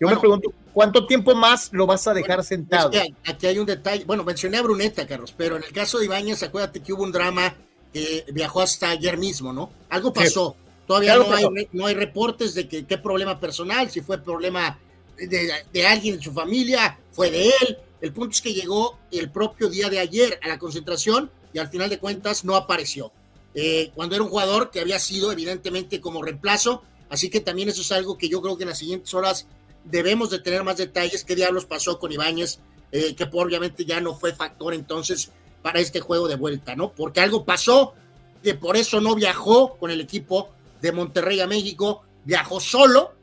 Yo 0.00 0.06
me 0.06 0.16
pregunto, 0.16 0.52
¿cuánto 0.72 1.06
tiempo 1.06 1.34
más 1.34 1.70
lo 1.72 1.84
vas 1.84 2.06
a 2.06 2.14
dejar 2.14 2.44
sentado? 2.44 2.90
aquí 3.26 3.46
hay 3.46 3.58
un 3.58 3.66
detalle. 3.66 4.04
Bueno, 4.04 4.22
mencioné 4.22 4.58
a 4.58 4.62
Bruneta, 4.62 5.06
Carlos, 5.06 5.34
pero 5.36 5.56
en 5.56 5.64
el 5.64 5.72
caso 5.72 5.98
de 5.98 6.04
Ibáñez, 6.04 6.42
acuérdate 6.44 6.80
que 6.80 6.92
hubo 6.92 7.02
un 7.02 7.10
drama 7.10 7.52
que 7.92 8.24
viajó 8.32 8.62
hasta 8.62 8.90
ayer 8.90 9.18
mismo, 9.18 9.52
¿no? 9.52 9.70
Algo 9.88 10.12
pasó. 10.12 10.54
Todavía 10.86 11.16
no, 11.16 11.32
hay, 11.34 11.68
no 11.72 11.86
hay 11.86 11.94
reportes 11.94 12.54
de 12.54 12.68
que 12.68 12.86
qué 12.86 12.96
problema 12.96 13.40
personal, 13.40 13.90
si 13.90 14.00
fue 14.00 14.18
problema 14.18 14.78
de, 15.18 15.86
alguien 15.86 16.14
en 16.14 16.22
su 16.22 16.32
familia, 16.32 16.98
fue 17.10 17.30
de 17.30 17.48
él. 17.48 17.78
El 18.00 18.12
punto 18.12 18.30
es 18.30 18.40
que 18.40 18.54
llegó 18.54 18.98
el 19.10 19.30
propio 19.30 19.68
día 19.68 19.90
de 19.90 19.98
ayer 19.98 20.38
a 20.42 20.48
la 20.48 20.58
concentración 20.58 21.30
al 21.58 21.68
final 21.68 21.90
de 21.90 21.98
cuentas 21.98 22.44
no 22.44 22.56
apareció. 22.56 23.12
Eh, 23.54 23.90
cuando 23.94 24.14
era 24.14 24.24
un 24.24 24.30
jugador 24.30 24.70
que 24.70 24.80
había 24.80 24.98
sido 24.98 25.32
evidentemente 25.32 26.00
como 26.00 26.22
reemplazo, 26.22 26.82
así 27.08 27.30
que 27.30 27.40
también 27.40 27.68
eso 27.68 27.80
es 27.80 27.92
algo 27.92 28.18
que 28.18 28.28
yo 28.28 28.42
creo 28.42 28.56
que 28.56 28.64
en 28.64 28.68
las 28.68 28.78
siguientes 28.78 29.12
horas 29.14 29.46
debemos 29.84 30.30
de 30.30 30.38
tener 30.38 30.62
más 30.64 30.76
detalles, 30.76 31.24
qué 31.24 31.34
diablos 31.34 31.64
pasó 31.64 31.98
con 31.98 32.12
Ibáñez, 32.12 32.60
eh, 32.92 33.14
que 33.14 33.28
obviamente 33.32 33.84
ya 33.84 34.00
no 34.00 34.14
fue 34.14 34.34
factor 34.34 34.74
entonces 34.74 35.30
para 35.62 35.80
este 35.80 36.00
juego 36.00 36.28
de 36.28 36.36
vuelta, 36.36 36.76
¿no? 36.76 36.92
Porque 36.92 37.20
algo 37.20 37.44
pasó, 37.44 37.94
que 38.42 38.54
por 38.54 38.76
eso 38.76 39.00
no 39.00 39.14
viajó 39.14 39.76
con 39.76 39.90
el 39.90 40.00
equipo 40.00 40.50
de 40.80 40.92
Monterrey 40.92 41.40
a 41.40 41.46
México, 41.46 42.02
viajó 42.24 42.60
solo 42.60 43.14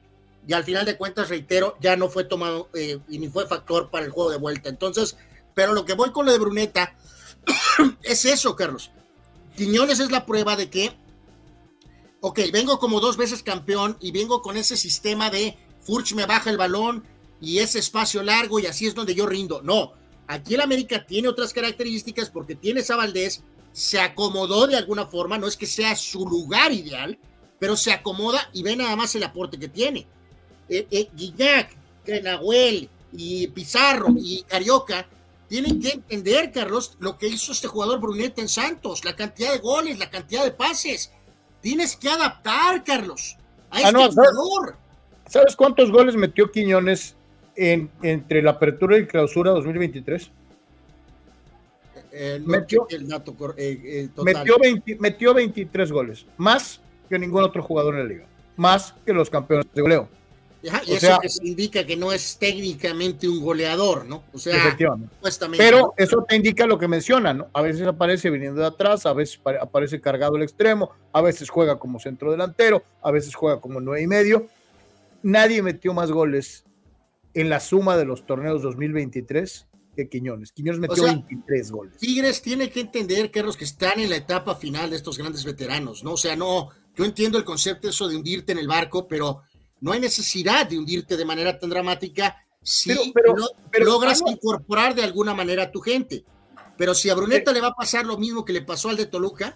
y 0.47 0.53
al 0.53 0.63
final 0.63 0.85
de 0.85 0.97
cuentas, 0.97 1.29
reitero, 1.29 1.75
ya 1.79 1.95
no 1.95 2.09
fue 2.09 2.23
tomado 2.23 2.69
eh, 2.73 2.99
y 3.09 3.17
ni 3.17 3.29
fue 3.29 3.47
factor 3.47 3.89
para 3.89 4.05
el 4.05 4.11
juego 4.11 4.29
de 4.29 4.37
vuelta. 4.37 4.69
Entonces, 4.69 5.17
pero 5.53 5.73
lo 5.73 5.85
que 5.85 5.93
voy 5.93 6.11
con 6.11 6.25
lo 6.25 6.31
de 6.31 6.39
Bruneta 6.39 6.95
es 8.03 8.25
eso, 8.25 8.55
Carlos. 8.55 8.91
Quiñones 9.55 9.99
es 9.99 10.11
la 10.11 10.25
prueba 10.25 10.55
de 10.55 10.69
que, 10.69 10.91
ok, 12.21 12.39
vengo 12.51 12.79
como 12.79 12.99
dos 12.99 13.17
veces 13.17 13.43
campeón 13.43 13.97
y 14.01 14.11
vengo 14.11 14.41
con 14.41 14.57
ese 14.57 14.77
sistema 14.77 15.29
de 15.29 15.57
Furch 15.81 16.13
me 16.13 16.25
baja 16.25 16.49
el 16.49 16.57
balón 16.57 17.05
y 17.39 17.59
ese 17.59 17.79
espacio 17.79 18.23
largo 18.23 18.59
y 18.59 18.65
así 18.65 18.87
es 18.87 18.95
donde 18.95 19.15
yo 19.15 19.25
rindo. 19.25 19.61
No, 19.61 19.93
aquí 20.27 20.55
el 20.55 20.61
América 20.61 21.05
tiene 21.05 21.27
otras 21.27 21.53
características 21.53 22.29
porque 22.29 22.55
tiene 22.55 22.81
a 22.81 23.13
se 23.71 23.99
acomodó 23.99 24.67
de 24.67 24.77
alguna 24.77 25.05
forma, 25.05 25.37
no 25.37 25.47
es 25.47 25.57
que 25.57 25.65
sea 25.65 25.95
su 25.95 26.25
lugar 26.25 26.71
ideal, 26.71 27.19
pero 27.59 27.75
se 27.75 27.91
acomoda 27.91 28.49
y 28.53 28.63
ve 28.63 28.75
nada 28.75 28.95
más 28.95 29.15
el 29.15 29.23
aporte 29.23 29.59
que 29.59 29.67
tiene. 29.67 30.07
Eh, 30.69 30.87
eh, 30.89 31.09
y 33.11 33.47
Pizarro 33.47 34.07
y 34.17 34.43
Carioca 34.43 35.07
tienen 35.47 35.79
que 35.79 35.91
entender, 35.91 36.51
Carlos, 36.51 36.97
lo 36.99 37.17
que 37.17 37.27
hizo 37.27 37.51
este 37.51 37.67
jugador 37.67 37.99
Bruneta 37.99 38.41
en 38.41 38.49
Santos, 38.49 39.05
la 39.05 39.15
cantidad 39.15 39.51
de 39.53 39.59
goles, 39.59 39.99
la 39.99 40.09
cantidad 40.09 40.43
de 40.43 40.51
pases. 40.51 41.11
Tienes 41.61 41.95
que 41.95 42.09
adaptar, 42.09 42.83
Carlos, 42.83 43.37
a 43.69 43.77
ah, 43.77 43.81
este 43.81 44.07
jugador. 44.07 44.75
¿Sabes 45.27 45.55
cuántos 45.55 45.91
goles 45.91 46.15
metió 46.15 46.51
Quiñones 46.51 47.15
en, 47.55 47.89
entre 48.01 48.41
la 48.41 48.51
apertura 48.51 48.97
y 48.97 49.05
clausura 49.05 49.51
2023? 49.51 50.31
Eh, 52.17 52.41
metió, 52.45 52.87
el 52.89 53.07
dato, 53.07 53.35
metió, 54.23 54.55
metió 54.99 55.33
23 55.33 55.91
goles, 55.91 56.25
más 56.37 56.79
que 57.09 57.19
ningún 57.19 57.43
otro 57.43 57.61
jugador 57.61 57.95
en 57.95 57.99
la 58.01 58.05
liga, 58.05 58.25
más 58.55 58.93
que 59.05 59.11
los 59.11 59.29
campeones 59.29 59.65
de 59.73 59.81
goleo 59.81 60.09
y 60.85 60.93
eso 60.93 61.19
indica 61.43 61.85
que 61.85 61.95
no 61.95 62.11
es 62.11 62.37
técnicamente 62.37 63.27
un 63.27 63.41
goleador, 63.41 64.05
¿no? 64.05 64.23
O 64.33 64.39
sea, 64.39 64.75
Pero 65.57 65.93
eso 65.97 66.25
te 66.27 66.35
indica 66.35 66.65
lo 66.65 66.79
que 66.79 66.87
menciona, 66.87 67.33
¿no? 67.33 67.47
A 67.53 67.61
veces 67.61 67.85
aparece 67.87 68.29
viniendo 68.29 68.61
de 68.61 68.67
atrás, 68.67 69.05
a 69.05 69.13
veces 69.13 69.39
aparece 69.61 70.01
cargado 70.01 70.37
el 70.37 70.43
extremo, 70.43 70.91
a 71.13 71.21
veces 71.21 71.49
juega 71.49 71.77
como 71.77 71.99
centro 71.99 72.31
delantero, 72.31 72.83
a 73.01 73.11
veces 73.11 73.35
juega 73.35 73.61
como 73.61 73.79
nueve 73.79 74.01
y 74.01 74.07
medio. 74.07 74.47
Nadie 75.23 75.61
metió 75.61 75.93
más 75.93 76.11
goles 76.11 76.65
en 77.33 77.49
la 77.49 77.59
suma 77.59 77.97
de 77.97 78.05
los 78.05 78.25
torneos 78.25 78.61
2023 78.61 79.67
que 79.95 80.09
Quiñones. 80.09 80.51
Quiñones 80.51 80.79
metió 80.79 81.03
23 81.03 81.71
goles. 81.71 81.97
Tigres 81.97 82.41
tiene 82.41 82.69
que 82.69 82.81
entender, 82.81 83.31
que 83.31 83.41
los 83.41 83.55
que 83.55 83.63
están 83.63 83.99
en 83.99 84.09
la 84.09 84.17
etapa 84.17 84.55
final 84.55 84.89
de 84.89 84.97
estos 84.97 85.17
grandes 85.17 85.45
veteranos, 85.45 86.03
¿no? 86.03 86.13
O 86.13 86.17
sea, 86.17 86.35
no, 86.35 86.69
yo 86.95 87.05
entiendo 87.05 87.37
el 87.37 87.45
concepto 87.45 87.89
eso 87.89 88.07
de 88.07 88.17
hundirte 88.17 88.51
en 88.51 88.59
el 88.59 88.67
barco, 88.67 89.07
pero 89.07 89.43
no 89.81 89.91
hay 89.91 89.99
necesidad 89.99 90.67
de 90.67 90.77
hundirte 90.77 91.17
de 91.17 91.25
manera 91.25 91.57
tan 91.59 91.69
dramática 91.69 92.37
si 92.61 93.13
pero, 93.13 93.35
logras 93.85 94.21
incorporar 94.25 94.95
de 94.95 95.03
alguna 95.03 95.33
manera 95.33 95.63
a 95.63 95.71
tu 95.71 95.81
gente. 95.81 96.25
Pero 96.77 96.95
si 96.95 97.09
a 97.09 97.15
Bruneta 97.15 97.53
le 97.53 97.61
va 97.61 97.67
a 97.67 97.75
pasar 97.75 98.05
lo 98.05 98.17
mismo 98.17 98.43
que 98.43 98.53
le 98.53 98.63
pasó 98.63 98.89
al 98.89 98.97
de 98.97 99.05
Toluca, 99.05 99.55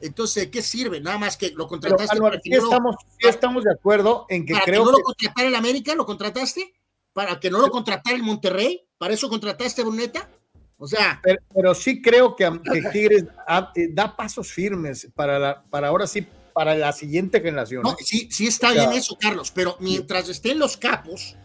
entonces 0.00 0.44
¿de 0.44 0.50
qué 0.50 0.60
sirve? 0.60 1.00
Nada 1.00 1.18
más 1.18 1.36
que 1.36 1.50
lo 1.50 1.68
contrataste. 1.68 2.18
para 2.18 2.40
que 2.40 2.50
estamos, 2.50 2.96
estamos 3.20 3.64
de 3.64 3.72
acuerdo 3.72 4.26
en 4.28 4.44
que 4.44 4.54
creo 4.64 4.84
que 4.84 4.90
no 4.90 4.98
lo 4.98 5.04
contratara 5.04 5.48
el 5.48 5.54
América, 5.54 5.94
¿lo 5.94 6.04
contrataste? 6.04 6.74
¿Para 7.12 7.38
que 7.38 7.50
no 7.50 7.60
lo 7.60 7.70
contratara 7.70 8.16
el 8.16 8.22
Monterrey? 8.22 8.84
¿Para 8.98 9.14
eso 9.14 9.28
contrataste 9.28 9.82
a 9.82 9.84
Bruneta? 9.84 10.28
O 10.78 10.86
sea. 10.86 11.20
Pero, 11.54 11.74
sí 11.74 12.02
creo 12.02 12.34
que, 12.36 12.50
Tigres 12.92 13.24
eh, 13.76 13.88
da 13.92 14.16
pasos 14.16 14.52
firmes 14.52 15.08
para, 15.14 15.62
para 15.70 15.88
ahora 15.88 16.06
sí 16.06 16.26
para 16.58 16.74
la 16.74 16.92
siguiente 16.92 17.40
generación. 17.40 17.82
No, 17.84 17.92
¿eh? 17.92 17.96
sí, 18.00 18.28
sí 18.32 18.48
está 18.48 18.72
bien 18.72 18.92
eso, 18.92 19.16
Carlos, 19.16 19.52
pero 19.54 19.76
mientras 19.78 20.28
estén 20.28 20.58
los 20.58 20.76
capos, 20.76 21.36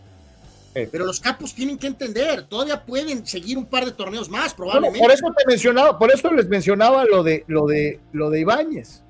pero 0.74 1.06
los 1.06 1.20
capos 1.20 1.54
tienen 1.54 1.78
que 1.78 1.86
entender, 1.86 2.48
todavía 2.48 2.84
pueden 2.84 3.24
seguir 3.28 3.60
un 3.60 3.68
par 3.68 3.86
de 3.86 3.92
torneos 3.92 4.28
más, 4.28 4.56
probablemente. 4.56 4.98
por 4.98 5.12
eso 5.12 5.28
te 5.38 5.46
mencionaba, 5.46 6.00
por 6.00 6.12
eso 6.12 6.34
les 6.34 6.50
mencionaba 6.50 7.06
lo 7.06 7.22
de 7.22 7.44
lo 7.46 7.68
de 7.68 8.00
lo 8.12 8.32
de 8.32 8.40
Ibáñez. 8.40 9.04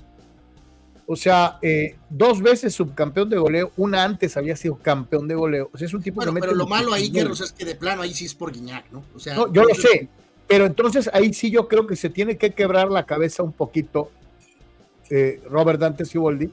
O 1.08 1.16
sea, 1.16 1.58
eh, 1.62 1.96
dos 2.10 2.42
veces 2.42 2.76
subcampeón 2.76 3.30
de 3.30 3.38
goleo, 3.38 3.72
una 3.78 4.04
antes 4.04 4.36
había 4.36 4.58
sido 4.58 4.76
campeón 4.76 5.30
de 5.30 5.36
goleo. 5.36 5.70
O 5.72 5.78
sea, 5.78 5.88
es 5.88 5.94
un 5.94 6.04
tipo 6.04 6.16
bueno, 6.16 6.34
Pero 6.34 6.54
lo 6.54 6.68
malo 6.68 6.92
ahí, 6.92 7.10
Carlos, 7.10 7.40
es 7.40 7.54
que 7.54 7.64
de 7.64 7.76
plano 7.76 8.02
ahí 8.02 8.14
sí 8.14 8.26
es 8.26 8.36
por 8.36 8.52
Guiñac, 8.52 8.92
¿no? 8.92 9.06
O 9.16 9.20
sea, 9.20 9.36
yo 9.36 9.64
lo 9.64 9.74
sé, 9.74 10.10
pero 10.48 10.66
entonces 10.66 11.10
ahí 11.14 11.34
sí 11.34 11.50
yo 11.50 11.70
creo 11.70 11.88
que 11.88 11.96
se 11.96 12.10
tiene 12.10 12.38
que 12.38 12.52
quebrar 12.52 12.92
la 12.92 13.06
cabeza 13.06 13.42
un 13.42 13.54
poquito 13.54 14.12
eh, 15.10 15.42
Robert 15.50 15.80
Dante 15.80 16.06
Siboldi, 16.06 16.52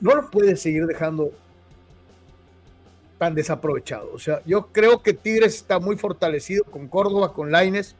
no 0.00 0.14
lo 0.14 0.30
puede 0.30 0.56
seguir 0.56 0.86
dejando 0.86 1.32
tan 3.18 3.34
desaprovechado. 3.34 4.10
O 4.12 4.18
sea, 4.18 4.42
yo 4.44 4.66
creo 4.72 5.02
que 5.02 5.14
Tigres 5.14 5.54
está 5.54 5.78
muy 5.78 5.96
fortalecido 5.96 6.64
con 6.64 6.88
Córdoba, 6.88 7.32
con 7.32 7.50
Laines. 7.50 7.96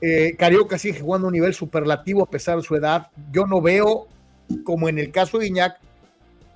Eh, 0.00 0.34
Carioca 0.38 0.78
sigue 0.78 1.00
jugando 1.00 1.26
a 1.26 1.28
un 1.28 1.34
nivel 1.34 1.54
superlativo 1.54 2.22
a 2.22 2.30
pesar 2.30 2.56
de 2.56 2.62
su 2.62 2.74
edad. 2.74 3.08
Yo 3.30 3.46
no 3.46 3.60
veo, 3.60 4.08
como 4.64 4.88
en 4.88 4.98
el 4.98 5.10
caso 5.10 5.38
de 5.38 5.46
Iñak, 5.46 5.78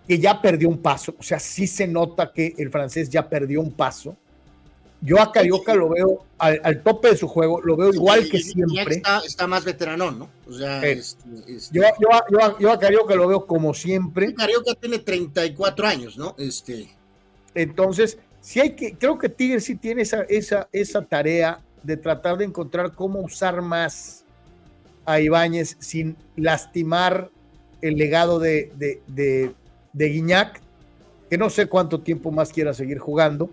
que 0.08 0.18
ya 0.18 0.40
perdió 0.40 0.68
un 0.68 0.78
paso. 0.78 1.14
O 1.18 1.22
sea, 1.22 1.38
sí 1.38 1.66
se 1.66 1.86
nota 1.86 2.32
que 2.32 2.54
el 2.58 2.70
francés 2.70 3.08
ya 3.10 3.28
perdió 3.28 3.60
un 3.60 3.72
paso. 3.72 4.16
Yo 5.04 5.20
a 5.20 5.30
Carioca 5.30 5.74
lo 5.74 5.90
veo 5.90 6.24
al, 6.38 6.82
tope 6.82 7.10
de 7.10 7.16
su 7.18 7.28
juego, 7.28 7.60
lo 7.60 7.76
veo 7.76 7.92
igual 7.92 8.26
que 8.26 8.38
siempre. 8.38 9.02
Está, 9.26 9.46
más 9.46 9.62
veteranón, 9.62 10.18
¿no? 10.18 10.30
O 10.48 10.52
sea, 10.54 10.82
este, 10.82 11.28
este 11.46 11.78
yo, 12.58 12.70
a 12.72 12.78
Carioca 12.78 13.14
lo 13.14 13.28
veo 13.28 13.46
como 13.46 13.74
siempre. 13.74 14.32
Carioca 14.32 14.74
tiene 14.74 14.98
34 15.00 15.86
años, 15.86 16.16
¿no? 16.16 16.34
Este. 16.38 16.88
Entonces, 17.54 18.16
sí 18.40 18.60
hay 18.60 18.74
que, 18.74 18.96
creo 18.96 19.18
que 19.18 19.28
Tigres 19.28 19.64
sí 19.64 19.76
tiene 19.76 20.00
esa, 20.00 20.22
esa, 20.22 20.70
esa 20.72 21.02
tarea 21.02 21.60
de 21.82 21.98
tratar 21.98 22.38
de 22.38 22.46
encontrar 22.46 22.94
cómo 22.94 23.20
usar 23.20 23.60
más 23.60 24.24
a 25.04 25.20
Ibáñez 25.20 25.76
sin 25.80 26.16
lastimar 26.34 27.30
el 27.82 27.96
legado 27.96 28.38
de, 28.38 28.72
de, 28.76 29.02
de, 29.06 29.52
de 29.92 30.08
Guiñac, 30.08 30.62
que 31.28 31.36
no 31.36 31.50
sé 31.50 31.66
cuánto 31.66 32.00
tiempo 32.00 32.30
más 32.30 32.50
quiera 32.50 32.72
seguir 32.72 32.98
jugando 32.98 33.50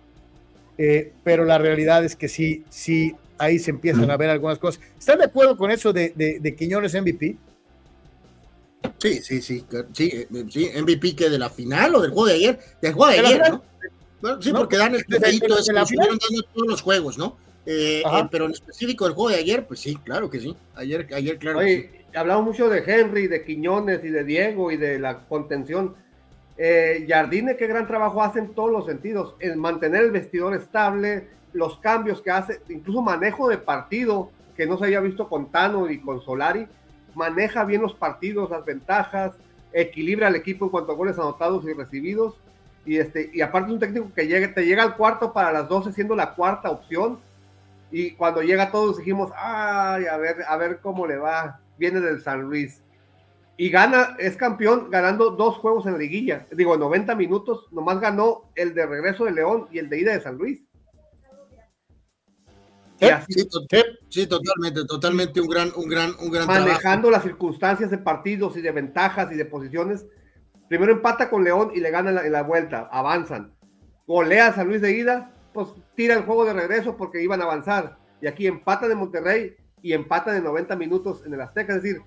eh, 0.83 1.13
pero 1.23 1.45
la 1.45 1.59
realidad 1.59 2.03
es 2.03 2.15
que 2.15 2.27
sí, 2.27 2.63
sí, 2.67 3.15
ahí 3.37 3.59
se 3.59 3.69
empiezan 3.69 4.09
a 4.09 4.17
ver 4.17 4.31
algunas 4.31 4.57
cosas. 4.57 4.81
¿Están 4.97 5.19
de 5.19 5.25
acuerdo 5.25 5.55
con 5.55 5.69
eso 5.69 5.93
de, 5.93 6.09
de, 6.15 6.55
Quiñones 6.55 6.99
MVP? 6.99 7.37
Sí, 8.97 9.21
sí, 9.21 9.43
sí, 9.43 9.63
sí, 9.93 10.09
eh, 10.11 10.27
sí, 10.49 10.71
MVP 10.81 11.15
que 11.15 11.29
de 11.29 11.37
la 11.37 11.51
final 11.51 11.93
o 11.93 12.01
del 12.01 12.09
juego 12.09 12.25
de 12.25 12.33
ayer, 12.33 12.59
del 12.81 12.93
juego 12.93 13.11
de, 13.11 13.19
ayer, 13.19 13.41
¿no? 14.23 14.41
sí, 14.41 14.51
porque 14.51 14.77
dan 14.77 14.95
el 14.95 15.05
trofeito, 15.05 15.55
es 15.59 15.67
la 15.71 15.85
final. 15.85 16.07
dando 16.07 16.43
todos 16.51 16.67
los 16.67 16.81
juegos, 16.81 17.15
¿no? 17.19 17.37
Eh, 17.67 18.01
pero 18.31 18.45
en 18.45 18.53
específico 18.53 19.05
el 19.05 19.13
juego 19.13 19.29
de 19.29 19.35
ayer, 19.35 19.67
pues 19.67 19.81
sí, 19.81 19.95
claro 20.03 20.31
que 20.31 20.39
sí. 20.39 20.57
Ayer, 20.73 21.07
ayer 21.13 21.37
claro. 21.37 21.59
Oye, 21.59 22.07
hablamos 22.15 22.43
mucho 22.43 22.69
de 22.69 22.83
Henry, 22.87 23.27
de 23.27 23.45
Quiñones 23.45 24.03
y 24.03 24.09
de 24.09 24.23
Diego 24.23 24.71
y 24.71 24.77
de 24.77 24.97
la 24.97 25.27
contención 25.27 25.93
eh, 26.63 27.07
Jardine, 27.09 27.57
qué 27.57 27.65
gran 27.65 27.87
trabajo 27.87 28.21
hace 28.21 28.37
en 28.37 28.53
todos 28.53 28.69
los 28.71 28.85
sentidos, 28.85 29.33
en 29.39 29.57
mantener 29.57 30.03
el 30.03 30.11
vestidor 30.11 30.53
estable, 30.53 31.27
los 31.53 31.79
cambios 31.79 32.21
que 32.21 32.29
hace, 32.29 32.61
incluso 32.69 33.01
manejo 33.01 33.49
de 33.49 33.57
partido, 33.57 34.29
que 34.55 34.67
no 34.67 34.77
se 34.77 34.85
había 34.85 34.99
visto 34.99 35.27
con 35.27 35.51
Tano 35.51 35.89
y 35.89 35.97
con 35.99 36.21
Solari, 36.21 36.67
maneja 37.15 37.65
bien 37.65 37.81
los 37.81 37.95
partidos, 37.95 38.51
las 38.51 38.63
ventajas, 38.63 39.33
equilibra 39.73 40.27
al 40.27 40.35
equipo 40.35 40.65
en 40.65 40.69
cuanto 40.69 40.91
a 40.91 40.95
goles 40.95 41.17
anotados 41.17 41.65
y 41.65 41.73
recibidos, 41.73 42.35
y, 42.85 42.97
este, 42.97 43.31
y 43.33 43.41
aparte 43.41 43.69
es 43.69 43.73
un 43.73 43.79
técnico 43.79 44.11
que 44.13 44.27
llega, 44.27 44.53
te 44.53 44.63
llega 44.63 44.83
al 44.83 44.95
cuarto 44.95 45.33
para 45.33 45.51
las 45.51 45.67
12 45.67 45.93
siendo 45.93 46.15
la 46.15 46.35
cuarta 46.35 46.69
opción, 46.69 47.17
y 47.89 48.11
cuando 48.11 48.43
llega 48.43 48.69
todos 48.69 48.99
dijimos, 48.99 49.31
ay, 49.35 50.05
a 50.05 50.15
ver, 50.17 50.43
a 50.47 50.57
ver 50.57 50.77
cómo 50.79 51.07
le 51.07 51.17
va, 51.17 51.59
viene 51.79 52.01
del 52.01 52.21
San 52.21 52.43
Luis 52.43 52.83
y 53.61 53.69
gana, 53.69 54.15
es 54.17 54.37
campeón 54.37 54.89
ganando 54.89 55.29
dos 55.29 55.57
juegos 55.57 55.85
en 55.85 55.91
la 55.91 55.99
liguilla. 55.99 56.47
Digo, 56.51 56.77
90 56.77 57.13
minutos, 57.13 57.67
nomás 57.69 57.99
ganó 57.99 58.51
el 58.55 58.73
de 58.73 58.87
regreso 58.87 59.25
de 59.25 59.33
León 59.33 59.67
y 59.71 59.77
el 59.77 59.87
de 59.87 59.99
ida 59.99 60.13
de 60.13 60.19
San 60.19 60.35
Luis. 60.35 60.65
sí, 64.09 64.25
totalmente, 64.25 64.83
totalmente 64.85 65.39
un 65.39 65.47
gran, 65.47 65.71
un 65.75 65.87
gran, 65.87 66.15
un 66.19 66.31
gran 66.31 66.47
Manejando 66.47 67.11
las 67.11 67.21
circunstancias 67.21 67.91
de 67.91 67.99
partidos 67.99 68.57
y 68.57 68.61
de 68.61 68.71
ventajas 68.71 69.31
y 69.31 69.35
de 69.35 69.45
posiciones. 69.45 70.07
Primero 70.67 70.91
empata 70.91 71.29
con 71.29 71.43
León 71.43 71.71
y 71.75 71.81
le 71.81 71.91
gana 71.91 72.19
en 72.19 72.31
la, 72.31 72.41
vuelta, 72.41 72.89
avanzan. 72.91 73.53
golea 74.07 74.47
a 74.47 74.55
San 74.55 74.69
Luis 74.69 74.81
de 74.81 74.97
ida, 74.97 75.35
pues 75.53 75.67
tira 75.93 76.15
el 76.15 76.23
juego 76.23 76.45
de 76.45 76.53
regreso 76.53 76.97
porque 76.97 77.21
iban 77.21 77.41
a 77.41 77.43
avanzar. 77.43 77.99
Y 78.23 78.25
aquí 78.25 78.47
empatan 78.47 78.89
en 78.89 78.97
Monterrey 78.97 79.55
y 79.83 79.93
empatan 79.93 80.35
en 80.35 80.45
90 80.45 80.75
minutos 80.77 81.21
en 81.27 81.35
el 81.35 81.41
Azteca. 81.41 81.75
Es 81.75 81.83
decir, 81.83 82.01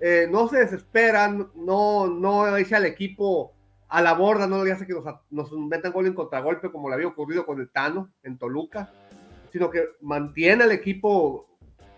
eh, 0.00 0.26
no 0.30 0.48
se 0.48 0.58
desesperan, 0.58 1.50
no, 1.54 2.06
no 2.06 2.56
echa 2.56 2.78
al 2.78 2.86
equipo 2.86 3.52
a 3.88 4.00
la 4.00 4.14
borda, 4.14 4.46
no 4.46 4.64
le 4.64 4.72
hace 4.72 4.86
que 4.86 4.94
nos, 4.94 5.04
nos 5.30 5.52
metan 5.52 5.92
gol 5.92 6.06
en 6.06 6.14
contragolpe 6.14 6.70
como 6.70 6.88
le 6.88 6.94
había 6.94 7.08
ocurrido 7.08 7.44
con 7.44 7.60
el 7.60 7.70
Tano 7.70 8.10
en 8.22 8.38
Toluca, 8.38 8.92
sino 9.52 9.68
que 9.68 9.84
mantiene 10.00 10.64
al 10.64 10.72
equipo 10.72 11.48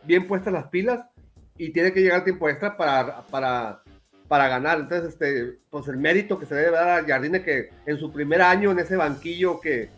bien 0.05 0.27
puestas 0.27 0.53
las 0.53 0.69
pilas 0.69 1.07
y 1.57 1.71
tiene 1.71 1.93
que 1.93 2.01
llegar 2.01 2.25
tiempo 2.25 2.49
extra 2.49 2.77
para, 2.77 3.23
para, 3.27 3.83
para 4.27 4.49
ganar. 4.49 4.81
Entonces, 4.81 5.11
este, 5.11 5.61
pues 5.71 5.87
el 5.89 5.99
mérito 5.99 6.39
que 6.39 6.47
se 6.47 6.55
debe 6.55 6.71
dar 6.71 6.89
a 6.89 7.07
Jardine 7.07 7.43
que 7.43 7.71
en 7.87 7.99
su 7.99 8.11
primer 8.11 8.43
año 8.43 8.71
en 8.71 8.79
ese 8.79 8.97
banquillo 8.97 9.61
que, 9.61 9.91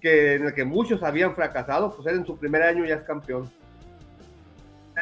que 0.00 0.34
en 0.34 0.46
el 0.46 0.54
que 0.54 0.64
muchos 0.64 1.02
habían 1.02 1.34
fracasado, 1.34 1.94
pues 1.94 2.06
él 2.08 2.16
en 2.16 2.26
su 2.26 2.36
primer 2.36 2.62
año 2.62 2.84
ya 2.84 2.96
es 2.96 3.04
campeón. 3.04 3.50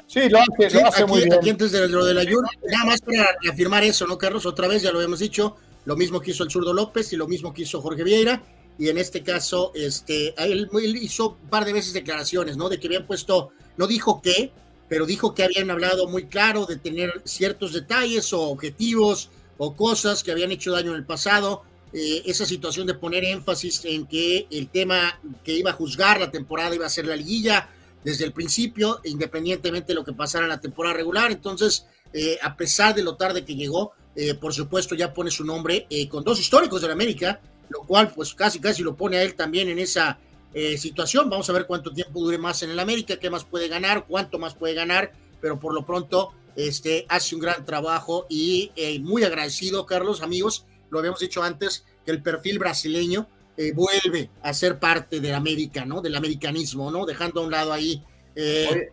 Sí, 0.08 0.26
lo 0.30 0.38
hace, 0.40 0.74
lo 0.74 0.86
hace 0.86 1.04
muy 1.04 1.20
bien. 1.20 1.34
Aquí 1.34 1.50
antes 1.50 1.70
de 1.70 1.86
lo 1.86 2.04
de 2.04 2.14
la 2.14 2.24
nada 2.24 2.84
más 2.86 3.00
para 3.02 3.28
afirmar 3.52 3.84
eso, 3.84 4.06
¿no, 4.06 4.16
Carlos? 4.16 4.46
Otra 4.46 4.66
vez, 4.66 4.82
ya 4.82 4.90
lo 4.90 4.98
habíamos 4.98 5.18
dicho, 5.18 5.56
lo 5.84 5.96
mismo 5.96 6.20
que 6.20 6.30
hizo 6.30 6.44
el 6.44 6.50
zurdo 6.50 6.72
López 6.72 7.12
y 7.12 7.16
lo 7.16 7.28
mismo 7.28 7.52
que 7.52 7.62
hizo 7.62 7.82
Jorge 7.82 8.04
Vieira. 8.04 8.42
Y 8.78 8.88
en 8.88 8.96
este 8.96 9.22
caso, 9.22 9.70
este, 9.74 10.34
él, 10.42 10.70
hizo 11.02 11.36
un 11.42 11.50
par 11.50 11.66
de 11.66 11.74
veces 11.74 11.92
declaraciones, 11.92 12.56
¿no? 12.56 12.70
De 12.70 12.80
que 12.80 12.86
habían 12.86 13.06
puesto, 13.06 13.50
no 13.76 13.86
dijo 13.86 14.22
qué, 14.22 14.50
pero 14.88 15.04
dijo 15.04 15.34
que 15.34 15.44
habían 15.44 15.70
hablado 15.70 16.08
muy 16.08 16.24
claro 16.24 16.64
de 16.64 16.76
tener 16.76 17.20
ciertos 17.24 17.74
detalles 17.74 18.32
o 18.32 18.42
objetivos 18.44 19.30
o 19.58 19.76
cosas 19.76 20.22
que 20.22 20.32
habían 20.32 20.52
hecho 20.52 20.72
daño 20.72 20.92
en 20.92 20.96
el 20.96 21.04
pasado. 21.04 21.64
Eh, 21.92 22.22
esa 22.24 22.46
situación 22.46 22.86
de 22.86 22.94
poner 22.94 23.24
énfasis 23.24 23.84
en 23.84 24.06
que 24.06 24.46
el 24.50 24.68
tema 24.68 25.20
que 25.44 25.52
iba 25.52 25.72
a 25.72 25.74
juzgar 25.74 26.18
la 26.18 26.30
temporada 26.30 26.74
iba 26.74 26.86
a 26.86 26.90
ser 26.90 27.06
la 27.06 27.16
liguilla 27.16 27.68
desde 28.04 28.24
el 28.24 28.32
principio, 28.32 29.00
independientemente 29.04 29.88
de 29.88 29.94
lo 29.94 30.04
que 30.04 30.12
pasara 30.12 30.44
en 30.44 30.50
la 30.50 30.60
temporada 30.60 30.94
regular. 30.94 31.30
Entonces, 31.30 31.86
eh, 32.12 32.38
a 32.42 32.56
pesar 32.56 32.94
de 32.94 33.02
lo 33.02 33.16
tarde 33.16 33.44
que 33.44 33.54
llegó, 33.54 33.92
eh, 34.20 34.34
por 34.34 34.52
supuesto, 34.52 34.96
ya 34.96 35.14
pone 35.14 35.30
su 35.30 35.44
nombre 35.44 35.86
eh, 35.88 36.08
con 36.08 36.24
dos 36.24 36.40
históricos 36.40 36.80
de 36.80 36.88
la 36.88 36.94
América, 36.94 37.40
lo 37.68 37.82
cual 37.82 38.10
pues 38.12 38.34
casi 38.34 38.58
casi 38.58 38.82
lo 38.82 38.96
pone 38.96 39.16
a 39.16 39.22
él 39.22 39.36
también 39.36 39.68
en 39.68 39.78
esa 39.78 40.18
eh, 40.52 40.76
situación. 40.76 41.30
Vamos 41.30 41.48
a 41.48 41.52
ver 41.52 41.66
cuánto 41.66 41.92
tiempo 41.92 42.18
dure 42.18 42.36
más 42.36 42.64
en 42.64 42.70
el 42.70 42.80
América, 42.80 43.18
qué 43.18 43.30
más 43.30 43.44
puede 43.44 43.68
ganar, 43.68 44.06
cuánto 44.08 44.40
más 44.40 44.56
puede 44.56 44.74
ganar, 44.74 45.12
pero 45.40 45.60
por 45.60 45.72
lo 45.72 45.86
pronto 45.86 46.32
este, 46.56 47.06
hace 47.08 47.36
un 47.36 47.42
gran 47.42 47.64
trabajo 47.64 48.26
y 48.28 48.72
muy 49.02 49.22
agradecido, 49.22 49.86
Carlos, 49.86 50.20
amigos, 50.20 50.66
lo 50.90 50.98
habíamos 50.98 51.20
dicho 51.20 51.44
antes, 51.44 51.84
que 52.04 52.10
el 52.10 52.20
perfil 52.20 52.58
brasileño 52.58 53.28
vuelve 53.74 54.30
a 54.42 54.54
ser 54.54 54.78
parte 54.78 55.20
del 55.20 55.34
América, 55.34 55.84
¿no? 55.84 56.00
Del 56.00 56.14
americanismo, 56.16 56.90
¿no? 56.90 57.06
Dejando 57.06 57.40
a 57.40 57.44
un 57.44 57.50
lado 57.50 57.72
ahí 57.72 58.04
eh, 58.34 58.90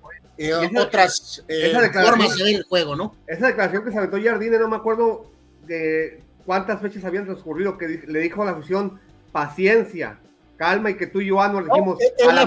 otras 0.77 1.43
eh, 1.47 1.73
formas 1.93 2.35
de 2.35 2.43
ver 2.43 2.55
el 2.55 2.63
juego, 2.63 2.95
¿no? 2.95 3.15
Esa 3.27 3.47
declaración 3.47 3.83
que 3.83 3.91
se 3.91 3.97
aventó 3.97 4.17
Jardine, 4.21 4.57
no 4.59 4.67
me 4.67 4.75
acuerdo 4.75 5.31
de 5.65 6.21
cuántas 6.45 6.81
fechas 6.81 7.05
habían 7.05 7.25
transcurrido, 7.25 7.77
que 7.77 8.03
le 8.07 8.19
dijo 8.19 8.41
a 8.41 8.45
la 8.45 8.51
afición, 8.51 8.99
paciencia, 9.31 10.19
calma, 10.57 10.89
y 10.89 10.97
que 10.97 11.07
tú 11.07 11.21
y 11.21 11.27
yo, 11.27 11.35
le 11.35 11.65
dijimos, 11.65 11.97
a, 12.27 12.33
la 12.33 12.41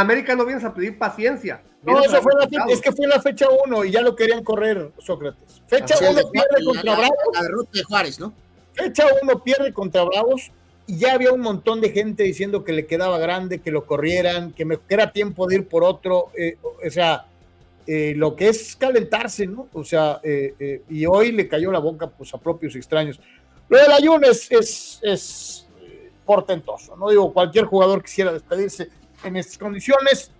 América, 0.00 0.34
no 0.34 0.44
vienes 0.44 0.64
a 0.64 0.74
pedir 0.74 0.98
paciencia. 0.98 1.62
No, 1.82 2.00
eso 2.00 2.22
fue 2.22 2.32
la, 2.38 2.48
es 2.72 2.80
que 2.80 2.92
fue 2.92 3.06
la 3.06 3.20
fecha 3.20 3.46
1 3.66 3.84
y 3.84 3.90
ya 3.90 4.00
lo 4.00 4.16
querían 4.16 4.42
correr, 4.42 4.90
Sócrates. 4.98 5.62
Fecha 5.66 5.96
1 6.00 6.30
pierde 6.30 6.64
contra 6.64 6.94
Bravos. 6.94 7.18
La 7.34 7.42
derrota 7.42 7.70
de 7.74 7.82
Juárez, 7.82 8.18
¿no? 8.18 8.32
Fecha 8.72 9.04
1 9.22 9.44
pierde 9.44 9.72
contra 9.74 10.02
Bravos 10.04 10.50
y 10.86 10.98
ya 10.98 11.14
había 11.14 11.32
un 11.32 11.40
montón 11.40 11.80
de 11.80 11.90
gente 11.90 12.24
diciendo 12.24 12.62
que 12.62 12.72
le 12.72 12.86
quedaba 12.86 13.18
grande, 13.18 13.60
que 13.60 13.70
lo 13.70 13.86
corrieran, 13.86 14.52
que, 14.52 14.64
me, 14.64 14.78
era 14.88 15.12
tiempo 15.12 15.46
de 15.46 15.56
ir 15.56 15.68
por 15.68 15.82
otro. 15.82 16.30
Eh, 16.36 16.58
o 16.62 16.90
sea, 16.90 17.26
eh, 17.86 18.12
lo 18.16 18.36
que 18.36 18.48
es 18.48 18.76
calentarse, 18.76 19.46
¿no? 19.46 19.68
O 19.72 19.82
sea, 19.82 20.20
eh, 20.22 20.82
y 20.90 21.06
hoy 21.06 21.32
le 21.32 21.48
cayó 21.48 21.72
la 21.72 21.78
boca 21.78 22.08
pues, 22.08 22.34
a 22.34 22.38
propios 22.38 22.76
extraños. 22.76 23.18
Lo 23.68 23.78
del 23.78 23.92
Ayun 23.92 24.24
es, 24.24 24.50
es, 24.50 25.00
es 25.02 25.66
portentoso, 26.26 26.96
no 26.96 27.08
digo, 27.08 27.32
cualquier 27.32 27.64
jugador 27.64 28.02
quisiera 28.02 28.32
despedirse 28.32 28.88
en 29.22 29.36
estas 29.36 29.56
condiciones. 29.58 30.30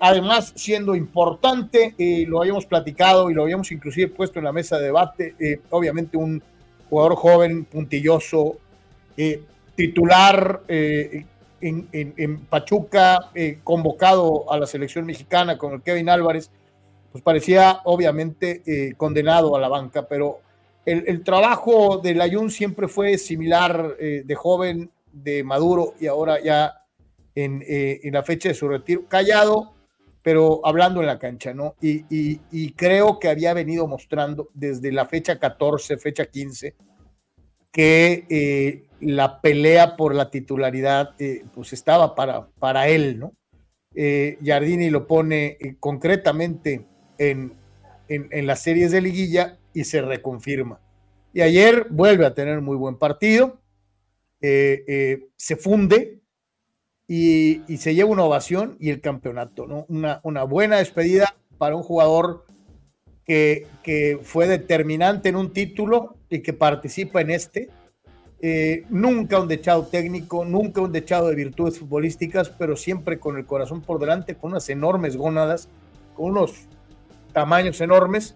además, 0.00 0.52
siendo 0.56 0.94
importante, 0.94 1.94
lo 2.26 2.40
habíamos 2.40 2.64
platicado 2.64 3.30
y 3.30 3.34
lo 3.34 3.42
habíamos 3.42 3.70
inclusive 3.70 4.08
puesto 4.08 4.38
en 4.38 4.46
la 4.46 4.52
mesa 4.52 4.78
de 4.78 4.84
debate, 4.84 5.60
obviamente 5.70 6.16
un 6.16 6.42
jugador 6.88 7.16
joven, 7.16 7.64
puntilloso, 7.64 8.56
titular 9.74 10.62
eh, 10.68 11.26
en, 11.60 12.40
Pachuca, 12.46 13.30
eh, 13.34 13.60
convocado 13.64 14.50
a 14.52 14.58
la 14.58 14.66
selección 14.66 15.06
mexicana 15.06 15.56
con 15.56 15.72
el 15.72 15.82
Kevin 15.82 16.10
Álvarez, 16.10 16.50
pues 17.10 17.24
parecía 17.24 17.80
obviamente 17.84 18.62
eh, 18.66 18.94
condenado 18.96 19.56
a 19.56 19.60
la 19.60 19.68
banca, 19.68 20.06
pero 20.06 20.40
el, 20.84 21.24
trabajo 21.24 21.98
de 21.98 22.14
Layun 22.14 22.50
siempre 22.50 22.88
fue 22.88 23.16
similar 23.16 23.96
de 23.96 24.34
joven, 24.34 24.90
de 25.10 25.42
maduro 25.42 25.94
y 25.98 26.08
ahora 26.08 26.42
ya 26.42 26.82
en, 27.34 27.64
la 28.12 28.22
fecha 28.22 28.50
de 28.50 28.54
su 28.54 28.68
retiro, 28.68 29.06
callado, 29.08 29.72
pero 30.22 30.60
hablando 30.62 31.00
en 31.00 31.06
la 31.06 31.18
cancha, 31.18 31.54
¿no? 31.54 31.76
Y, 31.80 32.04
y 32.10 32.72
creo 32.72 33.18
que 33.18 33.30
había 33.30 33.54
venido 33.54 33.86
mostrando 33.86 34.50
desde 34.52 34.92
la 34.92 35.06
fecha 35.06 35.38
14, 35.38 35.96
fecha 35.96 36.26
15, 36.26 36.74
que 37.72 38.84
la 39.04 39.40
pelea 39.40 39.96
por 39.96 40.14
la 40.14 40.30
titularidad 40.30 41.14
eh, 41.18 41.44
pues 41.52 41.72
estaba 41.72 42.14
para, 42.14 42.48
para 42.58 42.88
él, 42.88 43.18
¿no? 43.18 43.32
Eh, 43.94 44.38
Giardini 44.42 44.90
lo 44.90 45.06
pone 45.06 45.56
concretamente 45.78 46.84
en, 47.18 47.54
en, 48.08 48.46
las 48.46 48.60
series 48.60 48.90
de 48.90 49.00
liguilla 49.00 49.58
y 49.72 49.84
se 49.84 50.02
reconfirma. 50.02 50.80
Y 51.32 51.42
ayer 51.42 51.86
vuelve 51.90 52.26
a 52.26 52.34
tener 52.34 52.60
muy 52.60 52.76
buen 52.76 52.96
partido, 52.96 53.60
se 54.40 55.56
funde 55.58 56.24
y, 57.06 57.76
se 57.76 57.94
lleva 57.94 58.10
una 58.10 58.24
ovación 58.24 58.76
y 58.80 58.90
el 58.90 59.00
campeonato, 59.00 59.66
¿no? 59.66 59.86
Una, 59.88 60.20
una 60.22 60.44
buena 60.44 60.78
despedida 60.78 61.34
para 61.58 61.76
un 61.76 61.82
jugador 61.82 62.46
que, 63.24 63.66
que 63.82 64.18
fue 64.22 64.46
determinante 64.46 65.28
en 65.28 65.36
un 65.36 65.52
título 65.52 66.16
y 66.28 66.40
que 66.40 66.52
participa 66.52 67.20
en 67.20 67.30
este. 67.30 67.68
Eh, 68.46 68.84
nunca 68.90 69.40
un 69.40 69.48
dechado 69.48 69.86
técnico, 69.86 70.44
nunca 70.44 70.82
un 70.82 70.92
dechado 70.92 71.28
de 71.28 71.34
virtudes 71.34 71.78
futbolísticas, 71.78 72.50
pero 72.50 72.76
siempre 72.76 73.18
con 73.18 73.38
el 73.38 73.46
corazón 73.46 73.80
por 73.80 73.98
delante, 73.98 74.34
con 74.34 74.50
unas 74.50 74.68
enormes 74.68 75.16
gónadas, 75.16 75.66
con 76.14 76.32
unos 76.32 76.52
tamaños 77.32 77.80
enormes, 77.80 78.34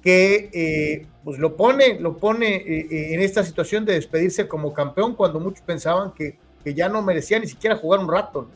que 0.00 0.48
eh, 0.52 1.06
pues 1.24 1.40
lo 1.40 1.56
pone, 1.56 1.98
lo 1.98 2.18
pone 2.18 2.54
eh, 2.54 3.12
en 3.12 3.20
esta 3.20 3.42
situación 3.42 3.84
de 3.84 3.94
despedirse 3.94 4.46
como 4.46 4.72
campeón 4.72 5.16
cuando 5.16 5.40
muchos 5.40 5.62
pensaban 5.62 6.12
que, 6.12 6.38
que 6.62 6.74
ya 6.74 6.88
no 6.88 7.02
merecía 7.02 7.40
ni 7.40 7.48
siquiera 7.48 7.74
jugar 7.74 7.98
un 7.98 8.08
rato. 8.08 8.48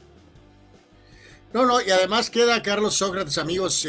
No, 1.53 1.67
no, 1.67 1.83
y 1.83 1.91
además 1.91 2.31
queda 2.31 2.63
Carlos 2.63 2.95
Sócrates, 2.95 3.39
amigos, 3.39 3.89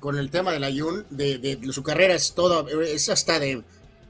con 0.00 0.18
el 0.18 0.30
tema 0.30 0.52
del 0.52 0.64
Ayun, 0.64 1.06
de, 1.08 1.38
de, 1.38 1.72
su 1.72 1.82
carrera 1.82 2.12
es 2.12 2.34
todo, 2.34 2.68
es 2.82 3.08
hasta 3.08 3.40
de, 3.40 3.62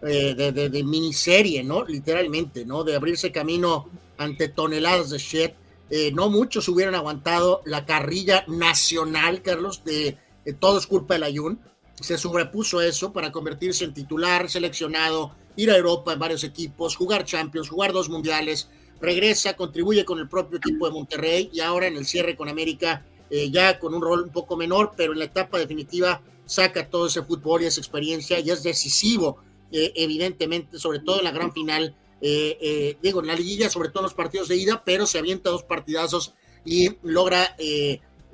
eh, 0.02 0.34
de, 0.34 0.84
miniserie, 0.84 1.64
¿no? 1.64 1.84
Literalmente, 1.84 2.64
¿no? 2.64 2.84
De 2.84 2.94
abrirse 2.94 3.32
camino 3.32 3.88
ante 4.18 4.48
toneladas 4.48 5.10
de 5.10 5.18
shit. 5.18 5.52
Eh, 5.88 6.12
no 6.12 6.30
muchos 6.30 6.68
hubieran 6.68 6.94
aguantado 6.94 7.62
la 7.64 7.86
carrilla 7.86 8.44
nacional, 8.48 9.42
Carlos, 9.42 9.84
de, 9.84 10.18
todo 10.58 10.78
es 10.78 10.86
culpa 10.86 11.14
del 11.14 11.24
Ayun. 11.24 11.60
Se 12.00 12.18
sobrepuso 12.18 12.80
eso 12.80 13.12
para 13.12 13.32
convertirse 13.32 13.84
en 13.84 13.94
titular, 13.94 14.50
seleccionado, 14.50 15.34
ir 15.56 15.70
a 15.70 15.76
Europa 15.76 16.12
en 16.12 16.18
varios 16.18 16.44
equipos, 16.44 16.96
jugar 16.96 17.24
Champions, 17.24 17.68
jugar 17.70 17.92
dos 17.92 18.10
mundiales, 18.10 18.68
regresa, 19.00 19.56
contribuye 19.56 20.04
con 20.04 20.18
el 20.18 20.28
propio 20.28 20.58
equipo 20.58 20.86
de 20.86 20.92
Monterrey 20.92 21.50
y 21.52 21.60
ahora 21.60 21.86
en 21.86 21.96
el 21.96 22.06
cierre 22.06 22.36
con 22.36 22.48
América 22.48 23.04
eh, 23.30 23.50
ya 23.50 23.78
con 23.78 23.94
un 23.94 24.02
rol 24.02 24.22
un 24.22 24.30
poco 24.30 24.56
menor, 24.56 24.92
pero 24.96 25.12
en 25.12 25.18
la 25.18 25.24
etapa 25.24 25.58
definitiva 25.58 26.22
saca 26.44 26.88
todo 26.88 27.08
ese 27.08 27.22
fútbol 27.22 27.62
y 27.62 27.66
esa 27.66 27.80
experiencia 27.80 28.38
y 28.38 28.50
es 28.50 28.62
decisivo, 28.62 29.38
eh, 29.72 29.92
evidentemente, 29.96 30.78
sobre 30.78 31.00
todo 31.00 31.18
en 31.18 31.24
la 31.24 31.32
gran 31.32 31.52
final, 31.52 31.94
eh, 32.20 32.96
digo, 33.02 33.20
en 33.20 33.26
la 33.26 33.34
liguilla, 33.34 33.68
sobre 33.68 33.90
todo 33.90 34.00
en 34.00 34.04
los 34.04 34.14
partidos 34.14 34.48
de 34.48 34.56
ida, 34.56 34.82
pero 34.84 35.06
se 35.06 35.18
avienta 35.18 35.50
dos 35.50 35.62
partidazos 35.64 36.34
y 36.64 36.96
logra 37.02 37.56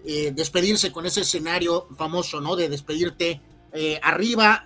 despedirse 0.05 0.91
con 0.91 1.05
ese 1.05 1.21
escenario 1.21 1.87
famoso, 1.97 2.41
¿no? 2.41 2.57
De 2.57 2.69
despedirte 2.69 3.41
arriba 4.01 4.65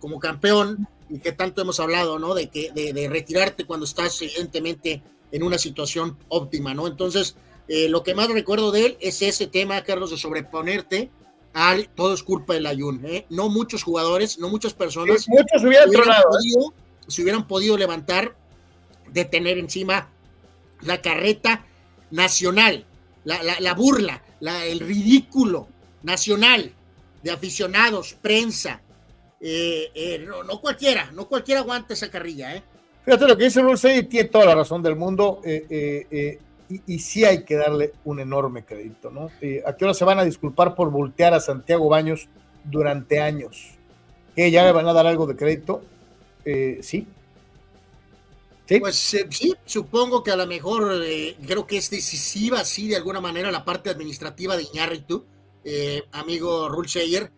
como 0.00 0.18
campeón 0.18 0.88
y 1.08 1.20
que 1.20 1.32
tanto 1.32 1.62
hemos 1.62 1.78
hablado, 1.78 2.18
¿no? 2.18 2.34
De, 2.34 2.48
que, 2.48 2.72
de 2.72 3.08
retirarte 3.08 3.66
cuando 3.66 3.84
estás 3.84 4.20
evidentemente 4.22 5.02
en 5.30 5.42
una 5.42 5.58
situación 5.58 6.16
óptima, 6.28 6.74
¿no? 6.74 6.86
Entonces, 6.86 7.36
eh, 7.68 7.88
lo 7.88 8.02
que 8.02 8.14
más 8.14 8.28
recuerdo 8.28 8.70
de 8.70 8.86
él 8.86 8.98
es 9.00 9.22
ese 9.22 9.46
tema, 9.46 9.82
Carlos, 9.82 10.10
de 10.10 10.18
sobreponerte 10.18 11.10
al 11.54 11.88
todo 11.88 12.12
es 12.12 12.22
culpa 12.22 12.54
del 12.54 12.66
Ayun. 12.66 13.00
¿eh? 13.06 13.26
No 13.30 13.48
muchos 13.48 13.82
jugadores, 13.82 14.38
no 14.38 14.48
muchas 14.50 14.74
personas. 14.74 15.26
muchos 15.28 15.62
hubieran, 15.62 15.88
hubieran 15.88 16.22
podido, 16.28 16.74
se 17.06 17.22
hubieran 17.22 17.46
podido 17.46 17.78
levantar 17.78 18.36
de 19.12 19.24
tener 19.24 19.58
encima 19.58 20.10
la 20.82 21.00
carreta 21.00 21.64
nacional, 22.10 22.84
la, 23.24 23.74
burla, 23.74 24.22
el 24.40 24.80
ridículo 24.80 25.68
nacional 26.02 26.72
de 27.22 27.30
aficionados, 27.30 28.16
prensa. 28.20 28.82
Eh, 29.40 29.90
eh, 29.94 30.26
no, 30.26 30.60
cualquiera, 30.60 31.10
no 31.12 31.28
cualquiera 31.28 31.60
aguanta 31.60 31.94
esa 31.94 32.10
carrilla. 32.10 32.56
¿eh? 32.56 32.62
Fíjate 33.04 33.28
lo 33.28 33.36
que 33.36 33.44
dice 33.44 33.62
Rulsey, 33.62 34.02
tiene 34.04 34.28
toda 34.28 34.46
la 34.46 34.54
razón 34.56 34.82
del 34.82 34.96
mundo. 34.96 35.40
Y, 36.68 36.80
y, 36.86 36.98
sí 36.98 37.24
hay 37.24 37.44
que 37.44 37.56
darle 37.56 37.92
un 38.04 38.20
enorme 38.20 38.64
crédito, 38.64 39.10
¿no? 39.10 39.30
¿A 39.66 39.76
qué 39.76 39.84
hora 39.84 39.94
se 39.94 40.04
van 40.04 40.18
a 40.18 40.24
disculpar 40.24 40.74
por 40.74 40.90
voltear 40.90 41.34
a 41.34 41.40
Santiago 41.40 41.88
Baños 41.88 42.28
durante 42.64 43.20
años? 43.20 43.70
¿Que 44.34 44.50
ya 44.50 44.64
le 44.64 44.72
van 44.72 44.88
a 44.88 44.92
dar 44.92 45.06
algo 45.06 45.26
de 45.26 45.36
crédito? 45.36 45.82
sí, 46.82 47.06
pues 48.80 49.14
eh, 49.14 49.26
sí, 49.30 49.54
supongo 49.66 50.22
que 50.22 50.30
a 50.30 50.36
lo 50.36 50.46
mejor 50.46 51.02
eh, 51.04 51.36
creo 51.46 51.66
que 51.66 51.76
es 51.76 51.90
decisiva, 51.90 52.64
sí, 52.64 52.88
de 52.88 52.96
alguna 52.96 53.20
manera, 53.20 53.52
la 53.52 53.64
parte 53.64 53.90
administrativa 53.90 54.56
de 54.56 54.62
Iñárritu, 54.62 55.26
eh, 55.64 56.02
amigo 56.12 56.68
Rulseyer, 56.68 57.30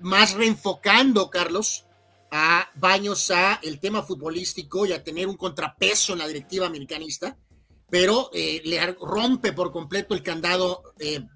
más 0.00 0.34
reenfocando, 0.34 1.30
Carlos, 1.30 1.86
a 2.30 2.68
Baños 2.74 3.30
a 3.30 3.60
el 3.62 3.78
tema 3.78 4.02
futbolístico 4.02 4.84
y 4.86 4.92
a 4.92 5.02
tener 5.02 5.28
un 5.28 5.36
contrapeso 5.36 6.12
en 6.12 6.18
la 6.20 6.26
directiva 6.26 6.66
americanista, 6.66 7.36
pero 7.94 8.28
le 8.32 8.96
rompe 9.00 9.52
por 9.52 9.70
completo 9.70 10.14
el 10.14 10.22
candado 10.24 10.82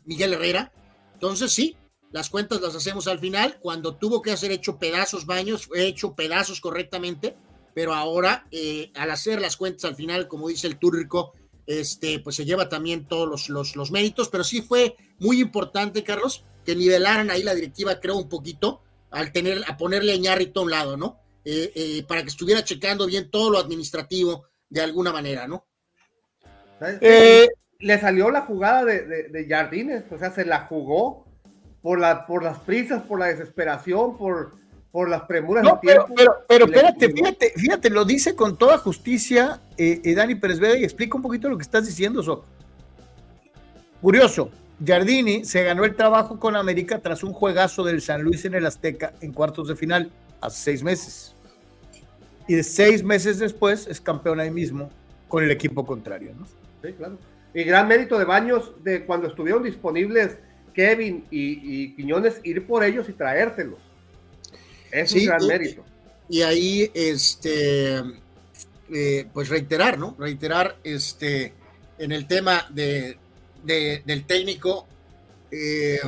Miguel 0.04 0.32
Herrera. 0.32 0.72
Entonces, 1.14 1.52
sí, 1.52 1.76
las 2.10 2.30
cuentas 2.30 2.60
las 2.60 2.74
hacemos 2.74 3.06
al 3.06 3.20
final. 3.20 3.58
Cuando 3.60 3.94
tuvo 3.94 4.22
que 4.22 4.32
hacer 4.32 4.50
hecho 4.50 4.76
pedazos 4.76 5.24
Baños, 5.24 5.66
fue 5.66 5.86
hecho 5.86 6.16
pedazos 6.16 6.60
correctamente 6.60 7.36
pero 7.78 7.94
ahora 7.94 8.44
eh, 8.50 8.90
al 8.96 9.12
hacer 9.12 9.40
las 9.40 9.56
cuentas 9.56 9.84
al 9.84 9.94
final, 9.94 10.26
como 10.26 10.48
dice 10.48 10.66
el 10.66 10.80
Túrico, 10.80 11.32
este, 11.64 12.18
pues 12.18 12.34
se 12.34 12.44
lleva 12.44 12.68
también 12.68 13.06
todos 13.06 13.48
los, 13.48 13.76
los, 13.76 13.92
méritos, 13.92 14.30
pero 14.30 14.42
sí 14.42 14.62
fue 14.62 14.96
muy 15.20 15.40
importante, 15.40 16.02
Carlos, 16.02 16.42
que 16.64 16.74
nivelaran 16.74 17.30
ahí 17.30 17.44
la 17.44 17.54
directiva, 17.54 18.00
creo, 18.00 18.16
un 18.16 18.28
poquito, 18.28 18.82
al 19.12 19.30
tener, 19.30 19.62
a 19.68 19.76
ponerle 19.76 20.12
a 20.12 20.16
Ñarrito 20.16 20.58
a 20.58 20.62
un 20.64 20.70
lado, 20.72 20.96
¿no? 20.96 21.20
Eh, 21.44 21.70
eh, 21.76 22.04
para 22.08 22.24
que 22.24 22.30
estuviera 22.30 22.64
checando 22.64 23.06
bien 23.06 23.30
todo 23.30 23.48
lo 23.48 23.58
administrativo 23.58 24.46
de 24.68 24.80
alguna 24.80 25.12
manera, 25.12 25.46
¿no? 25.46 25.67
Le 27.80 27.98
salió 28.00 28.30
la 28.30 28.42
jugada 28.42 28.84
de, 28.84 29.28
de, 29.28 29.46
Jardines, 29.48 30.04
o 30.10 30.18
sea, 30.18 30.30
se 30.30 30.44
la 30.44 30.66
jugó 30.66 31.26
por, 31.82 31.98
la, 31.98 32.26
por 32.26 32.42
las 32.42 32.58
prisas, 32.58 33.02
por 33.02 33.20
la 33.20 33.26
desesperación, 33.26 34.16
por, 34.16 34.52
por 34.90 35.08
las 35.08 35.22
premuras 35.22 35.62
no, 35.62 35.78
pero, 35.80 36.06
Pero, 36.48 36.64
espérate, 36.64 37.12
fíjate, 37.12 37.52
fíjate, 37.56 37.90
lo 37.90 38.04
dice 38.04 38.34
con 38.34 38.56
toda 38.56 38.78
justicia 38.78 39.60
eh, 39.76 40.00
eh, 40.04 40.14
Dani 40.14 40.34
Pérez 40.34 40.58
Veda 40.58 40.76
y 40.76 40.84
explica 40.84 41.16
un 41.16 41.22
poquito 41.22 41.48
lo 41.48 41.56
que 41.56 41.62
estás 41.62 41.86
diciendo. 41.86 42.22
So. 42.22 42.44
Curioso, 44.00 44.50
Giardini 44.84 45.44
se 45.44 45.62
ganó 45.62 45.84
el 45.84 45.94
trabajo 45.94 46.38
con 46.38 46.56
América 46.56 47.00
tras 47.00 47.22
un 47.22 47.32
juegazo 47.32 47.84
del 47.84 48.00
San 48.00 48.22
Luis 48.22 48.44
en 48.44 48.54
el 48.54 48.66
Azteca 48.66 49.12
en 49.20 49.32
cuartos 49.32 49.68
de 49.68 49.76
final 49.76 50.10
hace 50.40 50.62
seis 50.62 50.82
meses. 50.82 51.34
Y 52.46 52.54
de 52.54 52.62
seis 52.62 53.02
meses 53.02 53.38
después 53.38 53.86
es 53.86 54.00
campeón 54.00 54.40
ahí 54.40 54.50
mismo 54.50 54.90
con 55.28 55.44
el 55.44 55.50
equipo 55.50 55.84
contrario. 55.84 56.32
¿no? 56.38 56.46
Sí, 56.82 56.92
claro. 56.92 57.18
Y 57.54 57.64
gran 57.64 57.88
mérito 57.88 58.18
de 58.18 58.24
Baños 58.24 58.72
de 58.82 59.04
cuando 59.04 59.28
estuvieron 59.28 59.62
disponibles 59.62 60.38
Kevin 60.74 61.26
y, 61.30 61.82
y 61.82 61.96
Quiñones, 61.96 62.40
ir 62.44 62.66
por 62.66 62.84
ellos 62.84 63.08
y 63.08 63.12
traértelos. 63.12 63.78
Es 64.92 65.12
un 65.12 65.24
gran 65.26 65.46
mérito. 65.46 65.84
Y 66.28 66.42
ahí, 66.42 66.90
este, 66.94 68.02
eh, 68.90 69.26
pues 69.32 69.48
reiterar, 69.48 69.98
¿no? 69.98 70.14
Reiterar, 70.18 70.76
este, 70.84 71.54
en 71.98 72.12
el 72.12 72.26
tema 72.26 72.66
de, 72.70 73.18
del 73.64 74.24
técnico, 74.24 74.86
eh, 75.50 75.98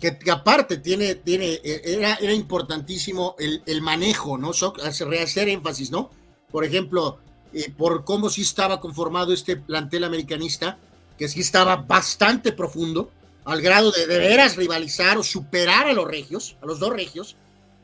que, 0.00 0.30
aparte 0.30 0.78
tiene, 0.78 1.14
tiene, 1.16 1.60
era, 1.62 2.14
era 2.14 2.32
importantísimo 2.32 3.36
el, 3.38 3.82
manejo, 3.82 4.36
¿no? 4.38 4.50
hacer 4.50 5.48
énfasis, 5.48 5.90
¿no? 5.90 6.10
Por 6.50 6.64
ejemplo, 6.64 7.18
eh, 7.52 7.70
por 7.76 8.04
cómo 8.04 8.30
sí 8.30 8.42
estaba 8.42 8.80
conformado 8.80 9.32
este 9.32 9.56
plantel 9.56 10.04
americanista, 10.04 10.78
que 11.18 11.28
sí 11.28 11.40
estaba 11.40 11.76
bastante 11.76 12.52
profundo, 12.52 13.10
al 13.44 13.60
grado 13.60 13.90
de 13.90 14.06
de 14.06 14.18
veras 14.18 14.56
rivalizar 14.56 15.18
o 15.18 15.22
superar 15.22 15.86
a 15.86 15.92
los 15.92 16.06
regios, 16.06 16.56
a 16.62 16.66
los 16.66 16.78
dos 16.78 16.90
regios, 16.90 17.36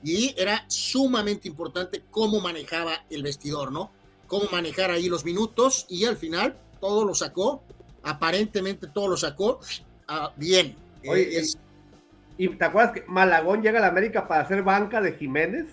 y 0.02 0.34
era 0.38 0.64
sumamente 0.68 1.48
importante 1.48 2.04
cómo 2.10 2.40
manejaba 2.40 3.04
el 3.10 3.22
vestidor, 3.22 3.72
¿no? 3.72 3.90
Cómo 4.26 4.48
manejar 4.50 4.90
ahí 4.90 5.08
los 5.08 5.24
minutos 5.24 5.86
y 5.88 6.04
al 6.04 6.16
final 6.16 6.56
todo 6.80 7.04
lo 7.04 7.14
sacó, 7.14 7.62
aparentemente 8.02 8.86
todo 8.86 9.08
lo 9.08 9.16
sacó 9.16 9.60
ah, 10.06 10.32
bien. 10.36 10.76
Eh, 11.02 11.42
¿Y 12.36 12.48
te 12.48 12.64
acuerdas 12.64 12.92
que 12.92 13.04
Malagón 13.08 13.62
llega 13.62 13.78
a 13.78 13.82
la 13.82 13.88
América 13.88 14.28
para 14.28 14.42
hacer 14.42 14.62
banca 14.62 15.00
de 15.00 15.14
Jiménez? 15.14 15.66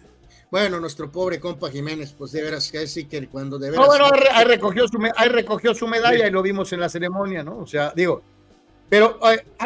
Bueno, 0.52 0.80
nuestro 0.80 1.12
pobre 1.12 1.40
compa 1.40 1.70
Jiménez, 1.70 2.14
pues 2.18 2.32
de 2.32 2.42
veras 2.42 2.72
que 2.72 2.88
sí 2.88 3.06
que 3.06 3.28
cuando 3.28 3.58
de 3.58 3.72
veras. 3.72 3.86
No, 3.86 3.88
bueno, 3.88 4.06
ahí 4.32 4.46
recogió 4.46 4.88
su, 4.88 5.00
ahí 5.16 5.30
recogió 5.30 5.74
su 5.74 5.88
medalla 5.88 6.28
y 6.28 6.32
lo 6.32 6.42
vimos 6.42 6.72
en 6.74 6.80
la 6.80 6.90
ceremonia, 6.90 7.44
¿no? 7.44 7.58
O 7.58 7.68
sea, 7.68 7.92
digo, 7.96 8.22
pero 8.88 9.20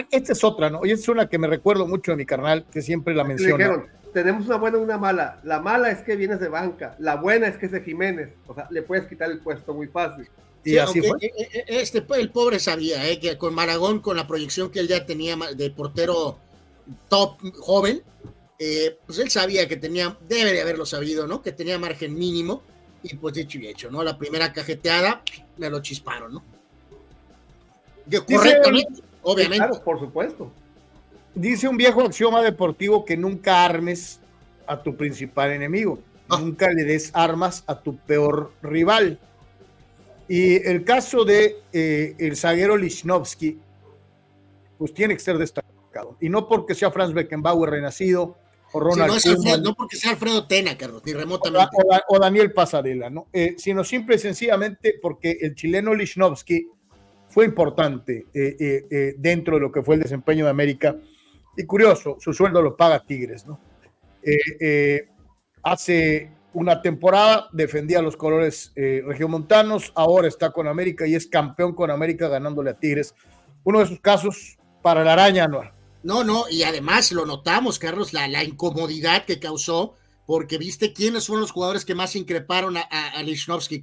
esta 0.09 0.33
es 0.33 0.43
otra, 0.43 0.69
¿no? 0.69 0.85
Y 0.85 0.91
es 0.91 1.07
una 1.09 1.27
que 1.27 1.37
me 1.37 1.47
recuerdo 1.47 1.85
mucho 1.85 2.11
de 2.11 2.17
mi 2.17 2.25
carnal, 2.25 2.65
que 2.71 2.81
siempre 2.81 3.13
la 3.13 3.23
menciona 3.23 3.85
tenemos 4.13 4.45
una 4.45 4.57
buena 4.57 4.77
y 4.77 4.81
una 4.81 4.97
mala. 4.97 5.39
La 5.43 5.59
mala 5.59 5.91
es 5.91 6.01
que 6.01 6.15
vienes 6.15 6.39
de 6.39 6.49
banca, 6.49 6.95
la 6.99 7.15
buena 7.15 7.47
es 7.47 7.57
que 7.57 7.67
es 7.67 7.71
de 7.71 7.81
Jiménez, 7.81 8.29
o 8.47 8.53
sea, 8.53 8.67
le 8.69 8.81
puedes 8.81 9.07
quitar 9.07 9.29
el 9.31 9.39
puesto 9.39 9.73
muy 9.73 9.87
fácil. 9.87 10.27
Y 10.63 10.77
así 10.77 11.01
fue. 11.01 11.17
Eh, 11.21 11.31
eh, 11.37 11.65
este, 11.67 12.03
el 12.17 12.31
pobre 12.31 12.59
sabía 12.59 13.07
eh, 13.07 13.19
que 13.19 13.37
con 13.37 13.55
Maragón, 13.55 13.99
con 14.01 14.17
la 14.17 14.27
proyección 14.27 14.69
que 14.69 14.79
él 14.79 14.87
ya 14.87 15.05
tenía 15.05 15.37
de 15.55 15.69
portero 15.71 16.37
top 17.07 17.37
joven, 17.59 18.01
pues 19.05 19.19
él 19.19 19.29
sabía 19.29 19.67
que 19.67 19.77
tenía, 19.77 20.17
debe 20.27 20.51
de 20.51 20.61
haberlo 20.61 20.85
sabido, 20.85 21.27
¿no? 21.27 21.41
Que 21.41 21.53
tenía 21.53 21.79
margen 21.79 22.13
mínimo, 22.13 22.61
y 23.03 23.15
pues 23.15 23.35
dicho 23.35 23.57
y 23.57 23.67
hecho, 23.67 23.89
¿no? 23.89 24.03
La 24.03 24.17
primera 24.17 24.51
cajeteada, 24.51 25.23
me 25.57 25.69
lo 25.69 25.81
chisparon, 25.81 26.33
¿no? 26.33 26.43
correctamente, 28.27 29.01
obviamente. 29.21 29.67
claro, 29.67 29.83
por 29.83 29.99
supuesto. 29.99 30.51
Dice 31.35 31.67
un 31.67 31.77
viejo 31.77 32.01
axioma 32.01 32.41
deportivo 32.41 33.05
que 33.05 33.15
nunca 33.15 33.63
armes 33.63 34.19
a 34.65 34.81
tu 34.81 34.95
principal 34.95 35.51
enemigo, 35.51 35.99
ah. 36.27 36.39
nunca 36.39 36.69
le 36.71 36.83
des 36.83 37.11
armas 37.13 37.63
a 37.67 37.79
tu 37.79 37.97
peor 37.97 38.51
rival. 38.61 39.19
Y 40.27 40.55
el 40.67 40.83
caso 40.83 41.23
de 41.23 41.57
eh, 41.71 42.15
el 42.19 42.35
zaguero 42.35 42.77
Lichnowsky, 42.77 43.59
pues 44.77 44.93
tiene 44.93 45.13
que 45.13 45.19
ser 45.19 45.37
destacado. 45.37 46.17
Y 46.19 46.29
no 46.29 46.47
porque 46.47 46.75
sea 46.75 46.91
Franz 46.91 47.13
Beckenbauer 47.13 47.69
renacido, 47.69 48.37
o 48.71 48.79
Ronald 48.79 49.61
no, 49.63 49.73
porque 49.75 49.97
sea 49.97 50.11
Alfredo 50.11 50.47
Tena, 50.47 50.77
Carlos, 50.77 51.01
ni 51.05 51.13
remotamente. 51.13 51.77
O, 52.07 52.19
Daniel 52.19 52.53
Pasarela, 52.53 53.09
¿no? 53.09 53.27
Eh, 53.33 53.55
sino 53.57 53.83
simple 53.83 54.15
y 54.15 54.19
sencillamente 54.19 54.95
porque 55.01 55.37
el 55.41 55.55
chileno 55.55 55.93
Lichnowsky 55.93 56.67
fue 57.27 57.45
importante 57.45 58.25
eh, 58.33 59.15
dentro 59.17 59.55
de 59.55 59.61
lo 59.61 59.71
que 59.71 59.83
fue 59.83 59.95
el 59.95 60.01
desempeño 60.01 60.45
de 60.45 60.51
América 60.51 60.95
y 61.59 61.65
curioso, 61.65 62.15
su 62.21 62.33
sueldo 62.33 62.61
lo 62.61 62.77
paga 62.77 63.03
Tigres, 63.05 63.45
¿no? 63.45 63.59
Eh, 64.23 64.37
eh, 64.61 65.09
hace 65.61 66.31
una 66.53 66.81
temporada 66.81 67.49
defendía 67.51 68.01
los 68.01 68.15
colores 68.15 68.71
eh, 68.77 69.03
regiomontanos, 69.05 69.91
ahora 69.95 70.29
está 70.29 70.51
con 70.51 70.67
América 70.67 71.05
y 71.05 71.15
es 71.15 71.27
campeón 71.27 71.73
con 71.73 71.91
América 71.91 72.29
ganándole 72.29 72.69
a 72.69 72.79
Tigres. 72.79 73.13
Uno 73.65 73.79
de 73.79 73.87
sus 73.87 73.99
casos 73.99 74.57
para 74.81 75.03
la 75.03 75.13
araña, 75.13 75.47
¿no? 75.47 75.61
No, 76.03 76.23
no, 76.23 76.45
y 76.49 76.63
además 76.63 77.11
lo 77.11 77.25
notamos, 77.25 77.77
Carlos, 77.79 78.13
la, 78.13 78.43
incomodidad 78.43 79.25
que 79.25 79.39
causó, 79.39 79.95
porque 80.25 80.57
viste 80.57 80.93
quiénes 80.93 81.27
fueron 81.27 81.41
los 81.41 81.51
jugadores 81.51 81.83
que 81.83 81.95
más 81.95 82.15
increparon 82.15 82.77
a, 82.77 82.81
a, 82.81 83.23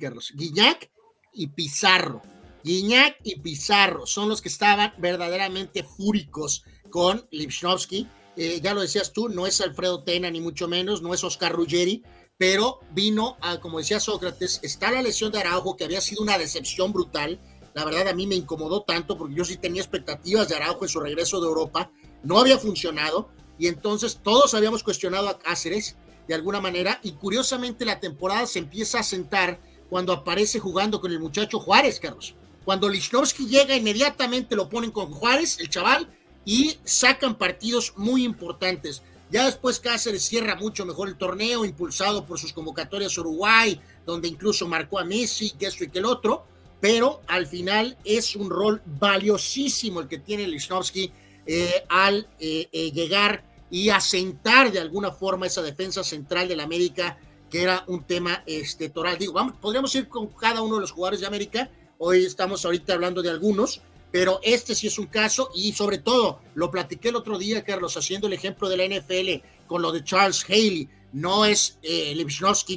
Carlos. 0.00 0.32
Guiñac 0.34 0.90
y 1.32 1.48
Pizarro. 1.48 2.22
Guiñac 2.64 3.18
y 3.22 3.38
Pizarro 3.40 4.06
son 4.06 4.28
los 4.28 4.40
que 4.40 4.48
estaban 4.48 4.92
verdaderamente 4.98 5.84
fúricos 5.84 6.64
con 6.90 7.26
Lipschnowski. 7.30 8.08
Eh, 8.36 8.60
ya 8.62 8.74
lo 8.74 8.80
decías 8.80 9.12
tú, 9.12 9.28
no 9.28 9.46
es 9.46 9.60
Alfredo 9.60 10.02
Tena, 10.02 10.30
ni 10.30 10.40
mucho 10.40 10.68
menos, 10.68 11.02
no 11.02 11.14
es 11.14 11.24
Oscar 11.24 11.52
Ruggeri, 11.52 12.02
pero 12.38 12.80
vino 12.92 13.36
a, 13.40 13.60
como 13.60 13.78
decía 13.78 14.00
Sócrates, 14.00 14.60
está 14.62 14.90
la 14.90 15.02
lesión 15.02 15.32
de 15.32 15.40
Araujo, 15.40 15.76
que 15.76 15.84
había 15.84 16.00
sido 16.00 16.22
una 16.22 16.38
decepción 16.38 16.92
brutal. 16.92 17.40
La 17.74 17.84
verdad, 17.84 18.08
a 18.08 18.14
mí 18.14 18.26
me 18.26 18.34
incomodó 18.34 18.82
tanto 18.82 19.16
porque 19.16 19.34
yo 19.34 19.44
sí 19.44 19.56
tenía 19.56 19.82
expectativas 19.82 20.48
de 20.48 20.56
Araujo 20.56 20.84
en 20.84 20.88
su 20.88 21.00
regreso 21.00 21.40
de 21.40 21.46
Europa, 21.46 21.90
no 22.22 22.38
había 22.38 22.58
funcionado, 22.58 23.28
y 23.58 23.68
entonces 23.68 24.20
todos 24.22 24.54
habíamos 24.54 24.82
cuestionado 24.82 25.28
a 25.28 25.38
Cáceres 25.38 25.96
de 26.28 26.34
alguna 26.34 26.60
manera, 26.60 27.00
y 27.02 27.12
curiosamente 27.12 27.84
la 27.84 28.00
temporada 28.00 28.46
se 28.46 28.58
empieza 28.58 28.98
a 28.98 29.04
sentar 29.04 29.60
cuando 29.88 30.12
aparece 30.12 30.58
jugando 30.58 31.00
con 31.00 31.12
el 31.12 31.20
muchacho 31.20 31.60
Juárez, 31.60 32.00
Carlos. 32.00 32.34
Cuando 32.64 32.88
Lichnowsky 32.88 33.46
llega, 33.46 33.76
inmediatamente 33.76 34.56
lo 34.56 34.68
ponen 34.68 34.90
con 34.90 35.12
Juárez, 35.12 35.58
el 35.60 35.70
chaval, 35.70 36.08
y 36.44 36.78
sacan 36.84 37.36
partidos 37.36 37.92
muy 37.96 38.24
importantes. 38.24 39.02
Ya 39.30 39.44
después 39.44 39.80
Cáceres 39.80 40.24
cierra 40.24 40.56
mucho 40.56 40.84
mejor 40.84 41.08
el 41.08 41.16
torneo, 41.16 41.64
impulsado 41.64 42.26
por 42.26 42.38
sus 42.38 42.52
convocatorias 42.52 43.16
Uruguay, 43.18 43.80
donde 44.04 44.28
incluso 44.28 44.66
marcó 44.66 44.98
a 44.98 45.04
Messi, 45.04 45.50
que 45.50 45.66
esto 45.66 45.84
y 45.84 45.90
que 45.90 45.98
el 45.98 46.04
otro, 46.04 46.44
pero 46.80 47.22
al 47.26 47.46
final 47.46 47.96
es 48.04 48.36
un 48.36 48.50
rol 48.50 48.82
valiosísimo 48.84 50.00
el 50.00 50.08
que 50.08 50.18
tiene 50.18 50.46
Lichnowsky 50.46 51.12
eh, 51.46 51.84
al 51.88 52.28
eh, 52.38 52.68
eh, 52.72 52.90
llegar 52.92 53.44
y 53.70 53.90
asentar 53.90 54.70
de 54.72 54.80
alguna 54.80 55.10
forma 55.10 55.46
esa 55.46 55.62
defensa 55.62 56.04
central 56.04 56.48
de 56.48 56.56
la 56.56 56.64
América, 56.64 57.18
que 57.50 57.62
era 57.62 57.84
un 57.86 58.04
tema 58.04 58.42
este, 58.46 58.88
toral. 58.88 59.18
Digo, 59.18 59.32
vamos, 59.32 59.54
podríamos 59.60 59.94
ir 59.94 60.08
con 60.08 60.28
cada 60.28 60.62
uno 60.62 60.76
de 60.76 60.82
los 60.82 60.92
jugadores 60.92 61.20
de 61.20 61.26
América, 61.26 61.70
hoy 61.98 62.24
estamos 62.24 62.64
ahorita 62.64 62.94
hablando 62.94 63.22
de 63.22 63.30
algunos, 63.30 63.80
pero 64.10 64.40
este 64.42 64.74
sí 64.74 64.86
es 64.86 64.98
un 64.98 65.06
caso 65.06 65.50
y 65.54 65.72
sobre 65.72 65.98
todo, 65.98 66.40
lo 66.54 66.70
platiqué 66.70 67.08
el 67.08 67.16
otro 67.16 67.38
día, 67.38 67.64
Carlos, 67.64 67.96
haciendo 67.96 68.26
el 68.26 68.32
ejemplo 68.32 68.68
de 68.68 68.76
la 68.76 68.84
NFL 68.84 69.46
con 69.66 69.82
lo 69.82 69.92
de 69.92 70.04
Charles 70.04 70.44
Haley, 70.48 70.88
no 71.12 71.44
es 71.44 71.78
eh, 71.82 72.16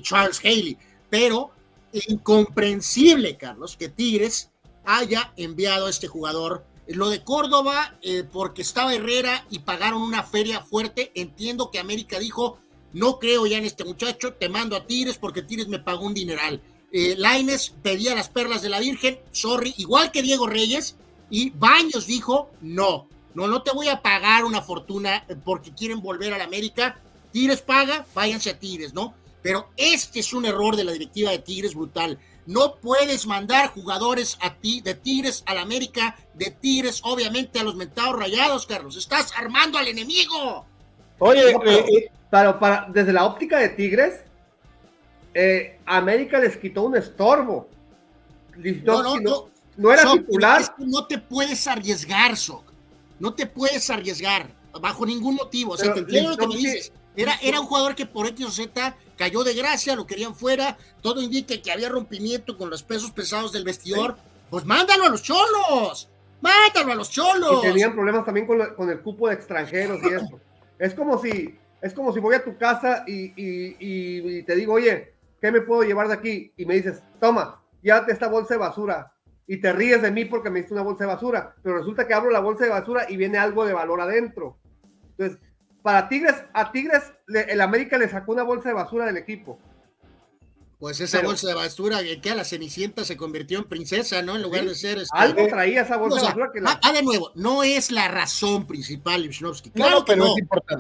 Charles 0.02 0.40
Haley, 0.44 0.78
pero 1.10 1.52
incomprensible, 1.92 3.38
Carlos, 3.38 3.76
que 3.78 3.90
Tigres 3.90 4.52
haya 4.86 5.34
enviado 5.38 5.88
a 5.88 5.90
este 5.90 6.08
jugador. 6.08 6.66
Lo 6.90 7.10
de 7.10 7.24
Córdoba, 7.24 8.00
eh, 8.02 8.24
porque 8.24 8.64
estaba 8.64 8.96
Herrera 8.96 9.46
y 9.52 9.60
pagaron 9.60 10.02
una 10.02 10.24
feria 10.24 10.62
fuerte, 10.62 11.12
entiendo 11.14 11.70
que 11.70 11.78
América 11.78 12.18
dijo, 12.18 12.58
no 12.94 13.20
creo 13.20 13.46
ya 13.46 13.60
en 13.60 13.66
este 13.66 13.86
muchacho, 13.86 14.34
te 14.34 14.50
mando 14.50 14.76
a 14.76 14.88
Tigres 14.88 15.20
porque 15.20 15.44
Tigres 15.44 15.68
me 15.68 15.78
pagó 15.78 16.08
un 16.08 16.16
dineral. 16.16 16.62
Eh, 16.92 17.14
Laines 17.16 17.76
pedía 17.84 18.16
las 18.16 18.30
perlas 18.30 18.64
de 18.64 18.70
la 18.70 18.80
Virgen, 18.80 19.20
sorry, 19.32 19.76
igual 19.78 20.12
que 20.12 20.24
Diego 20.24 20.48
Reyes, 20.48 20.96
y 21.30 21.52
Baños 21.52 22.08
dijo, 22.08 22.50
no, 22.62 23.08
no, 23.36 23.48
no 23.48 23.62
te 23.62 23.72
voy 23.72 23.88
a 23.88 24.02
pagar 24.02 24.44
una 24.44 24.62
fortuna 24.64 25.26
porque 25.46 25.72
quieren 25.72 26.02
volver 26.02 26.34
a 26.34 26.40
la 26.40 26.46
América. 26.46 27.00
Tigres 27.32 27.62
paga, 27.62 28.08
váyanse 28.16 28.50
a 28.50 28.58
Tigres, 28.58 28.96
¿no? 28.96 29.14
Pero 29.44 29.70
este 29.78 30.22
es 30.22 30.34
un 30.34 30.46
error 30.46 30.76
de 30.76 30.84
la 30.84 30.92
directiva 30.92 31.30
de 31.30 31.40
Tigres 31.40 31.76
brutal. 31.76 32.18
No 32.50 32.78
puedes 32.78 33.28
mandar 33.28 33.70
jugadores 33.70 34.36
a 34.42 34.56
ti, 34.56 34.82
de 34.82 34.96
Tigres 34.96 35.44
a 35.46 35.54
la 35.54 35.62
América, 35.62 36.18
de 36.34 36.50
Tigres, 36.50 37.00
obviamente, 37.04 37.60
a 37.60 37.64
los 37.64 37.76
mentados 37.76 38.18
rayados, 38.18 38.66
Carlos. 38.66 38.98
Estás 38.98 39.32
armando 39.38 39.78
al 39.78 39.88
enemigo. 39.88 40.66
Oye, 41.20 41.52
eh, 41.52 41.86
eh, 41.88 42.12
pero 42.32 42.58
para, 42.58 42.88
desde 42.92 43.14
la 43.14 43.26
óptica 43.26 43.60
de 43.60 43.70
Tigres, 43.70 44.22
eh, 45.36 45.78
América 45.86 46.40
les 46.40 46.58
quitó 46.58 46.82
un 46.86 46.98
estorbo. 46.98 47.70
No, 48.84 49.04
no, 49.04 49.20
no, 49.20 49.50
no 49.78 49.94
era 49.94 50.12
titular. 50.12 50.74
no 50.80 51.06
te 51.06 51.20
puedes 51.20 51.68
arriesgar, 51.68 52.36
Sok. 52.36 52.64
No 53.20 53.32
te 53.32 53.46
puedes 53.46 53.92
arriesgar 53.92 54.50
bajo 54.82 55.06
ningún 55.06 55.36
motivo. 55.36 55.74
O 55.74 55.78
sea, 55.78 55.94
te 55.94 56.00
entiendo 56.00 56.32
lo 56.32 56.38
que 56.38 56.48
me 56.48 56.56
dices. 56.56 56.92
Era, 57.16 57.36
era 57.44 57.60
un 57.60 57.68
jugador 57.68 57.94
que 57.94 58.08
por 58.08 58.26
X 58.26 58.44
o 58.44 58.50
Z 58.50 58.98
cayó 59.20 59.44
de 59.44 59.54
gracia, 59.54 59.98
lo 59.98 60.08
querían 60.08 60.34
fuera. 60.34 60.78
Todo 61.02 61.22
indica 61.22 61.62
que 61.62 61.72
había 61.74 61.90
rompimiento 61.90 62.58
con 62.58 62.70
los 62.70 62.84
pesos 62.84 63.12
pesados 63.12 63.52
del 63.52 63.66
vestidor. 63.66 64.16
Pues 64.50 64.64
mándalo 64.64 65.04
a 65.04 65.10
los 65.10 65.22
cholos. 65.22 66.10
Mándalo 66.40 66.94
a 66.94 66.96
los 66.96 67.12
cholos. 67.12 67.60
Y 67.62 67.68
tenían 67.68 67.94
problemas 67.94 68.24
también 68.24 68.48
con, 68.48 68.90
el 68.90 69.02
cupo 69.02 69.28
de 69.28 69.36
extranjeros 69.36 70.00
y 70.04 70.14
eso. 70.14 70.40
es 70.80 70.94
como 70.94 71.22
si, 71.22 71.54
es 71.82 71.94
como 71.94 72.14
si 72.14 72.22
voy 72.22 72.36
a 72.36 72.44
tu 72.46 72.58
casa 72.58 73.04
y, 73.06 73.34
y 73.36 74.44
te 74.44 74.56
digo, 74.56 74.76
oye, 74.76 75.14
¿qué 75.42 75.52
me 75.52 75.62
puedo 75.62 75.84
llevar 75.84 76.08
de 76.08 76.14
aquí? 76.14 76.54
Y 76.56 76.66
me 76.66 76.76
dices, 76.76 77.04
toma, 77.20 77.62
llévate 77.82 78.14
esta 78.14 78.30
bolsa 78.30 78.54
de 78.54 78.60
basura 78.60 79.14
y 79.48 79.58
te 79.58 79.74
ríes 79.74 80.02
de 80.02 80.12
mí 80.12 80.24
porque 80.24 80.50
me 80.50 80.60
diste 80.60 80.74
una 80.74 80.84
bolsa 80.84 81.04
de 81.04 81.14
basura, 81.14 81.56
pero 81.62 81.78
resulta 81.78 82.08
que 82.08 82.14
abro 82.14 82.32
la 82.32 82.40
bolsa 82.40 82.64
de 82.64 82.70
basura 82.70 83.06
y 83.10 83.18
viene 83.18 83.38
algo 83.38 83.66
de 83.66 83.74
valor 83.74 84.00
adentro. 84.00 84.58
Entonces, 85.18 85.40
para 85.82 86.10
Tigres, 86.10 86.36
a 86.54 86.72
Tigres, 86.72 87.04
el 87.28 87.62
América 87.62 87.98
le 87.98 88.10
sacó 88.10 88.34
una 88.34 88.44
bolsa 88.44 88.70
de 88.70 88.76
basura 88.76 89.06
del 89.06 89.18
equipo. 89.18 89.60
Pues 90.80 91.02
esa 91.02 91.22
bolsa 91.22 91.46
de 91.46 91.56
basura, 91.56 92.00
que 92.22 92.30
a 92.30 92.36
la 92.36 92.46
Cenicienta 92.46 93.04
se 93.04 93.18
convirtió 93.18 93.60
en 93.60 93.66
princesa, 93.66 94.22
¿no? 94.22 94.38
En 94.38 94.42
lugar 94.42 94.64
de 94.64 94.74
ser. 94.76 94.98
Este, 94.98 95.10
algo 95.12 95.46
traía 95.50 95.82
esa 95.82 95.98
bolsa 95.98 96.22
de 96.22 96.28
basura 96.28 96.52
que 96.54 96.62
la... 96.62 96.80
Ah, 96.82 96.94
de 96.94 97.04
nuevo, 97.04 97.34
no 97.36 97.64
es 97.64 97.92
la 97.92 98.08
razón 98.08 98.66
principal, 98.66 99.24
Lichnowsky. 99.24 99.72
Claro, 99.72 100.06
que 100.06 100.16
no. 100.16 100.34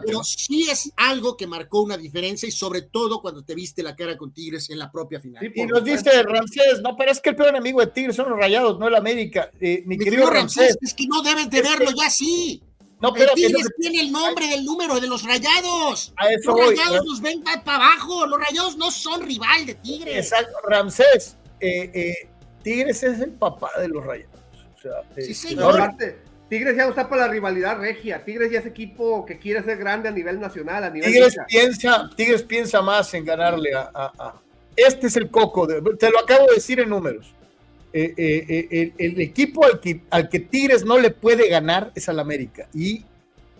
Pero 0.06 0.24
sí 0.24 0.70
es 0.72 0.94
algo 0.96 1.36
que 1.36 1.48
marcó 1.48 1.82
una 1.82 1.98
diferencia 1.98 2.48
y 2.48 2.52
sobre 2.54 2.84
todo 2.84 3.22
cuando 3.22 3.44
te 3.44 3.56
viste 3.56 3.84
la 3.84 3.98
cara 3.98 4.16
con 4.16 4.32
Tigres 4.32 4.70
en 4.70 4.80
la 4.80 4.90
propia 4.90 5.20
final. 5.20 5.52
y 5.54 5.66
nos 5.66 5.84
dice 5.84 6.24
Ramsés, 6.24 6.80
no, 6.82 6.96
pero 6.96 7.12
es 7.12 7.20
que 7.20 7.32
el 7.32 7.36
peor 7.36 7.50
enemigo 7.50 7.82
de 7.82 7.88
Tigres 7.88 8.16
son 8.16 8.30
los 8.30 8.40
rayados, 8.40 8.80
no 8.80 8.88
el 8.88 8.96
América. 8.96 9.52
Eh, 9.60 9.84
mi, 9.86 9.98
querido 9.98 10.30
Ramsés. 10.30 10.78
Es 10.80 10.94
que 10.94 11.08
no 11.08 11.22
deben 11.22 11.50
tenerlo 11.50 11.92
ya 11.92 12.10
sí. 12.10 12.64
No, 13.02 13.14
pero 13.14 13.34
Tigres 13.34 13.70
tiene 13.80 14.02
el 14.02 14.12
nombre 14.12 14.48
del 14.48 14.66
número 14.66 15.00
de 15.00 15.08
los 15.08 15.24
rayados. 15.24 16.14
los 16.44 16.60
rayados 16.60 17.06
nos 17.06 17.22
ven 17.22 17.44
para 17.44 17.76
abajo. 17.76 18.26
Los 18.26 18.40
rayados 18.40 18.78
no 18.78 18.92
son 18.92 19.22
rival 19.22 19.66
de 19.66 19.76
Tigres. 19.76 20.18
Exacto, 20.18 20.58
Ramsés. 20.68 21.38
Eh, 21.62 21.92
eh, 21.94 22.30
Tigres 22.62 23.04
es 23.04 23.20
el 23.22 23.32
papá 23.32 23.72
de 23.80 23.88
los 23.88 24.06
rayados. 24.06 24.40
O 24.78 24.82
sea, 24.82 24.92
sí, 25.16 25.34
señor. 25.34 25.96
Tigres 26.50 26.76
ya 26.76 26.86
no 26.86 26.90
está 26.90 27.08
para 27.08 27.28
la 27.28 27.32
rivalidad 27.32 27.78
regia. 27.78 28.26
Tigres 28.26 28.52
ya 28.52 28.60
es 28.60 28.66
equipo 28.66 29.24
que 29.26 29.38
quiere 29.38 29.64
ser 29.64 29.78
grande 29.78 30.10
a 30.10 30.12
nivel 30.12 30.40
nacional. 30.40 30.84
A 30.84 30.90
nivel 30.90 31.12
Tigres, 31.12 31.38
piensa, 31.48 32.10
Tigres 32.16 32.44
piensa 32.44 32.82
más 32.82 33.14
en 33.14 33.24
ganarle 33.24 33.70
a, 33.76 34.34
Este 34.76 35.08
es 35.08 35.16
el 35.16 35.30
coco. 35.30 35.68
te 35.68 36.10
lo 36.10 36.20
acabo 36.20 36.48
de 36.48 36.56
decir 36.56 36.80
en 36.80 36.90
números. 36.90 37.36
Eh, 37.92 38.14
eh, 38.18 38.68
eh, 38.70 38.94
el, 39.00 39.20
equipo 39.20 39.66
al 39.66 39.80
que, 39.80 40.02
al 40.12 40.30
que 40.30 40.40
Tigres 40.40 40.86
no 40.86 41.00
le 41.00 41.10
puede 41.10 41.50
ganar 41.50 41.92
es 41.96 42.08
al 42.08 42.20
América. 42.20 42.70
Y, 42.74 43.04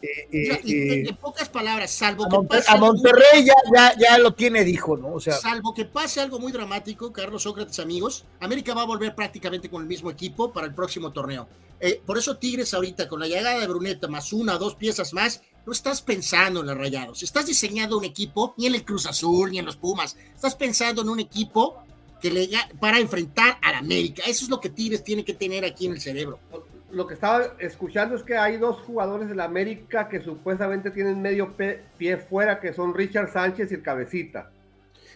en 0.02 1.16
pocas 1.18 1.50
palabras, 1.50 1.92
salvo 1.92 2.30
que 2.30 2.48
pase. 2.48 2.72
A 2.72 2.78
Monterrey 2.78 3.44
ya, 3.44 3.94
ya, 3.98 4.18
lo 4.20 4.34
tiene, 4.34 4.64
dijo, 4.64 4.96
¿no? 4.96 5.14
O 5.14 5.20
sea, 5.20 5.34
salvo 5.34 5.74
que 5.74 5.84
pase 5.84 6.22
algo 6.22 6.40
muy 6.40 6.52
dramático, 6.52 7.12
Carlos 7.12 7.44
Sócrates, 7.44 7.80
amigos, 7.80 8.26
América 8.40 8.74
va 8.74 8.84
a 8.84 8.86
volver 8.86 9.14
prácticamente 9.16 9.70
con 9.70 9.82
el 9.82 9.88
mismo 9.88 10.10
equipo 10.10 10.54
para 10.54 10.68
el 10.68 10.74
próximo 10.74 11.12
torneo. 11.12 11.50
por 12.06 12.18
eso 12.18 12.38
Tigres 12.38 12.74
ahorita, 12.74 13.08
con 13.08 13.20
la 13.20 13.28
llegada 13.28 13.60
de 13.60 13.68
Bruneta, 13.68 14.08
más 14.08 14.32
una 14.32 14.56
o 14.56 14.60
dos 14.60 14.76
piezas 14.76 15.12
más, 15.12 15.42
no 15.66 15.74
estás 15.74 16.02
pensando 16.02 16.62
en 16.62 16.68
los 16.68 16.78
rayados, 16.78 17.24
estás 17.24 17.48
diseñando 17.48 17.98
un 17.98 18.06
equipo, 18.06 18.54
ni 18.58 18.68
en 18.68 18.76
el 18.76 18.86
Cruz 18.86 19.06
Azul, 19.06 19.52
ni 19.52 19.60
en 19.60 19.66
los 19.66 19.76
Pumas, 19.76 20.16
estás 20.34 20.56
pensando 20.56 21.02
en 21.02 21.10
un 21.10 21.20
equipo 21.20 21.84
que 22.22 22.32
le, 22.32 22.50
para 22.80 23.00
enfrentar 23.00 23.58
al 23.62 23.76
América. 23.76 24.24
Eso 24.28 24.46
es 24.46 24.50
lo 24.50 24.60
que 24.60 24.70
Tigres 24.70 25.04
tiene 25.04 25.24
que 25.24 25.34
tener 25.34 25.66
aquí 25.66 25.86
en 25.86 25.94
el 25.94 26.02
cerebro. 26.02 26.40
Lo 26.92 27.06
que 27.06 27.14
estaba 27.14 27.56
escuchando 27.60 28.16
es 28.16 28.24
que 28.24 28.38
hay 28.38 28.58
dos 28.58 28.78
jugadores 28.82 29.30
del 29.30 29.40
América 29.42 30.10
que 30.10 30.22
supuestamente 30.22 30.90
tienen 30.90 31.22
medio 31.22 31.56
pie 31.56 32.18
fuera, 32.18 32.60
que 32.60 32.74
son 32.74 32.96
Richard 32.96 33.32
Sánchez 33.32 33.72
y 33.72 33.76
el 33.76 33.84
Cabecita. 33.84 34.52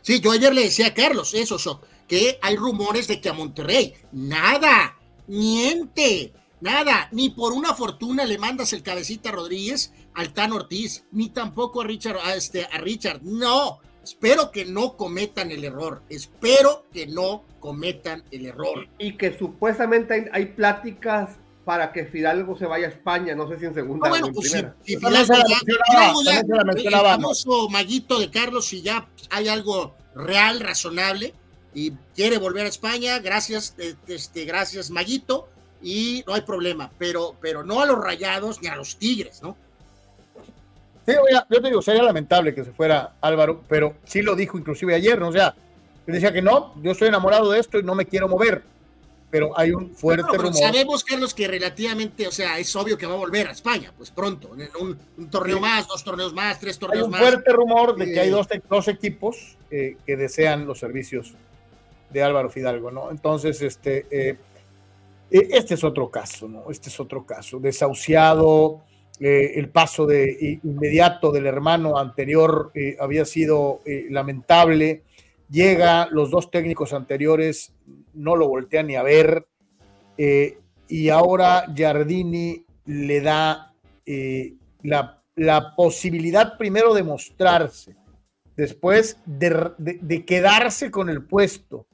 Sí, 0.02 0.20
yo 0.20 0.32
ayer 0.32 0.54
le 0.54 0.64
decía 0.64 0.88
a 0.88 0.94
Carlos 0.94 1.34
eso, 1.34 1.82
que 2.08 2.38
hay 2.42 2.58
rumores 2.58 3.08
de 3.08 3.22
que 3.22 3.30
a 3.30 3.34
Monterrey, 3.34 3.94
nada, 4.12 4.98
niente, 5.28 6.34
nada, 6.62 7.08
ni 7.12 7.30
por 7.30 7.54
una 7.54 7.74
fortuna 7.74 8.26
le 8.26 8.38
mandas 8.38 8.74
el 8.74 8.84
Cabecita 8.84 9.32
Rodríguez 9.32 9.94
al 10.14 10.34
Tan 10.34 10.52
Ortiz, 10.52 11.06
ni 11.12 11.30
tampoco 11.30 11.82
a 11.82 11.86
Richard, 11.86 12.18
a, 12.18 12.36
este, 12.36 12.66
a 12.66 12.78
Richard, 12.80 13.22
no, 13.24 13.80
Espero 14.04 14.52
que 14.52 14.66
no 14.66 14.98
cometan 14.98 15.52
el 15.52 15.64
error. 15.64 16.02
Espero 16.10 16.86
que 16.92 17.08
no 17.08 17.44
cometan 17.60 18.24
el 18.32 18.46
error. 18.46 18.88
Y, 18.98 19.16
que 19.16 19.38
supuestamente 19.38 20.30
hay, 20.32 20.48
pláticas 20.48 21.38
para 21.64 21.94
que 21.94 22.06
Fidalgo 22.06 22.58
se 22.58 22.66
vaya 22.66 22.88
a 22.88 22.90
España, 22.90 23.36
no 23.36 23.48
sé 23.48 23.58
si 23.58 23.66
en 23.66 23.74
segunda 23.74 24.10
bueno, 24.10 24.28
pues 24.34 24.52
si, 24.52 24.98
Fidalgo 24.98 26.22
ya, 26.26 26.42
el 26.42 26.92
famoso 26.92 27.70
maguito 27.70 28.20
de 28.20 28.30
Carlos, 28.30 28.66
si 28.66 28.82
ya 28.82 29.08
hay 29.30 29.48
algo 29.48 29.96
real, 30.14 30.60
razonable, 30.60 31.34
y 31.74 31.92
quiere 32.14 32.38
volver 32.38 32.66
a 32.66 32.70
España, 32.70 33.20
gracias, 33.20 33.76
eh, 33.78 33.96
este, 34.08 34.44
gracias 34.44 34.92
Maguito, 34.92 35.48
y 35.82 36.24
no 36.28 36.34
hay 36.34 36.42
problema, 36.42 36.92
pero, 36.98 37.36
pero 37.42 37.64
no 37.64 37.82
a 37.82 37.86
los 37.86 37.98
rayados 37.98 38.62
ni 38.62 38.68
a 38.68 38.76
los 38.76 38.98
tigres, 38.98 39.42
¿no? 39.42 39.56
Sí, 41.06 41.14
yo 41.50 41.62
te 41.62 41.68
digo, 41.68 41.82
sería 41.82 42.04
lamentable 42.04 42.56
que 42.56 42.64
se 42.64 42.72
fuera 42.72 43.16
Álvaro, 43.20 43.62
pero 43.68 43.96
sí 44.06 44.22
lo 44.22 44.36
dijo 44.36 44.58
inclusive 44.58 44.96
ayer, 44.96 45.20
¿no? 45.20 45.30
O 45.30 45.32
sea, 45.34 45.54
decía 46.08 46.32
que 46.32 46.42
no, 46.42 46.74
yo 46.82 46.92
estoy 46.92 47.10
enamorado 47.10 47.52
de 47.52 47.60
esto 47.60 47.78
y 47.78 47.84
no 47.84 47.94
me 47.94 48.06
quiero 48.06 48.30
mover, 48.30 48.64
pero 49.30 49.58
hay 49.58 49.72
un 49.72 49.94
fuerte 49.94 50.38
rumor. 50.38 50.56
Sabemos, 50.56 51.04
Carlos, 51.04 51.34
que 51.34 51.48
relativamente, 51.48 52.26
o 52.26 52.32
sea, 52.32 52.58
es 52.58 52.74
obvio 52.76 52.98
que 52.98 53.06
va 53.06 53.16
a 53.16 53.18
volver 53.18 53.48
a 53.48 53.52
España, 53.52 53.92
pues 53.98 54.12
pronto, 54.12 54.52
un, 54.80 54.98
un 55.18 55.30
torneo 55.30 55.60
más, 55.60 55.88
dos 55.88 56.04
torneos 56.04 56.34
más, 56.34 56.58
tres 56.60 56.80
torneos 56.80 57.10
más. 57.10 57.20
Hay 57.20 57.28
un 57.28 57.32
fuerte 57.34 57.52
rumor 57.52 57.96
de 57.98 58.06
que 58.06 58.20
hay 58.22 58.30
dos, 58.30 58.48
dos 58.70 58.88
equipos 58.88 59.58
eh, 59.72 59.98
que 60.06 60.16
desean 60.16 60.66
los 60.66 60.80
servicios 60.80 61.34
de 62.12 62.24
Álvaro 62.24 62.50
Fidalgo, 62.50 62.92
¿no? 62.92 63.12
Entonces, 63.12 63.62
este, 63.62 64.06
eh, 64.10 64.38
e, 65.30 65.48
este 65.52 65.74
es 65.74 65.84
otro 65.84 66.10
caso, 66.10 66.48
¿no? 66.48 66.72
Este 66.72 66.88
es 66.88 66.98
otro 67.00 67.26
caso, 67.26 67.60
desahuciado 67.60 68.84
eh, 69.20 69.54
el 69.56 69.70
paso 69.70 70.06
de, 70.06 70.60
inmediato 70.64 71.32
del 71.32 71.46
hermano 71.46 71.98
anterior 71.98 72.72
eh, 72.74 72.98
había 73.00 73.26
sido 73.26 73.82
eh, 73.86 74.08
lamentable. 74.10 75.04
Llega, 75.50 76.08
los 76.12 76.32
dos 76.32 76.50
técnicos 76.50 76.94
anteriores 76.94 77.74
no 78.14 78.36
lo 78.36 78.48
voltean 78.48 78.88
ni 78.88 78.96
a 78.96 79.04
ver. 79.04 79.46
y 80.88 81.10
ahora 81.10 81.66
Giardini 81.74 82.66
le 82.86 83.22
da 83.22 83.74
la 84.84 85.24
la 85.36 85.76
posibilidad 85.76 86.58
primero 86.58 86.94
de 86.94 87.04
mostrarse, 87.04 87.96
después 88.56 89.18
de, 89.26 90.24
quedarse 90.26 90.92
con 90.92 91.10
el 91.10 91.24
puesto 91.24 91.88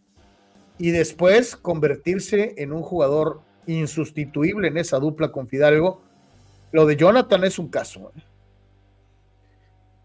y 0.77 0.91
después 0.91 1.55
convertirse 1.55 2.55
en 2.57 2.73
un 2.73 2.81
jugador 2.81 3.41
insustituible 3.67 4.67
en 4.67 4.77
esa 4.77 4.99
dupla 4.99 5.31
con 5.31 5.47
Fidalgo, 5.47 6.01
lo 6.71 6.85
de 6.85 6.95
Jonathan 6.95 7.43
es 7.43 7.59
un 7.59 7.69
caso. 7.69 8.11
¿eh? 8.15 8.21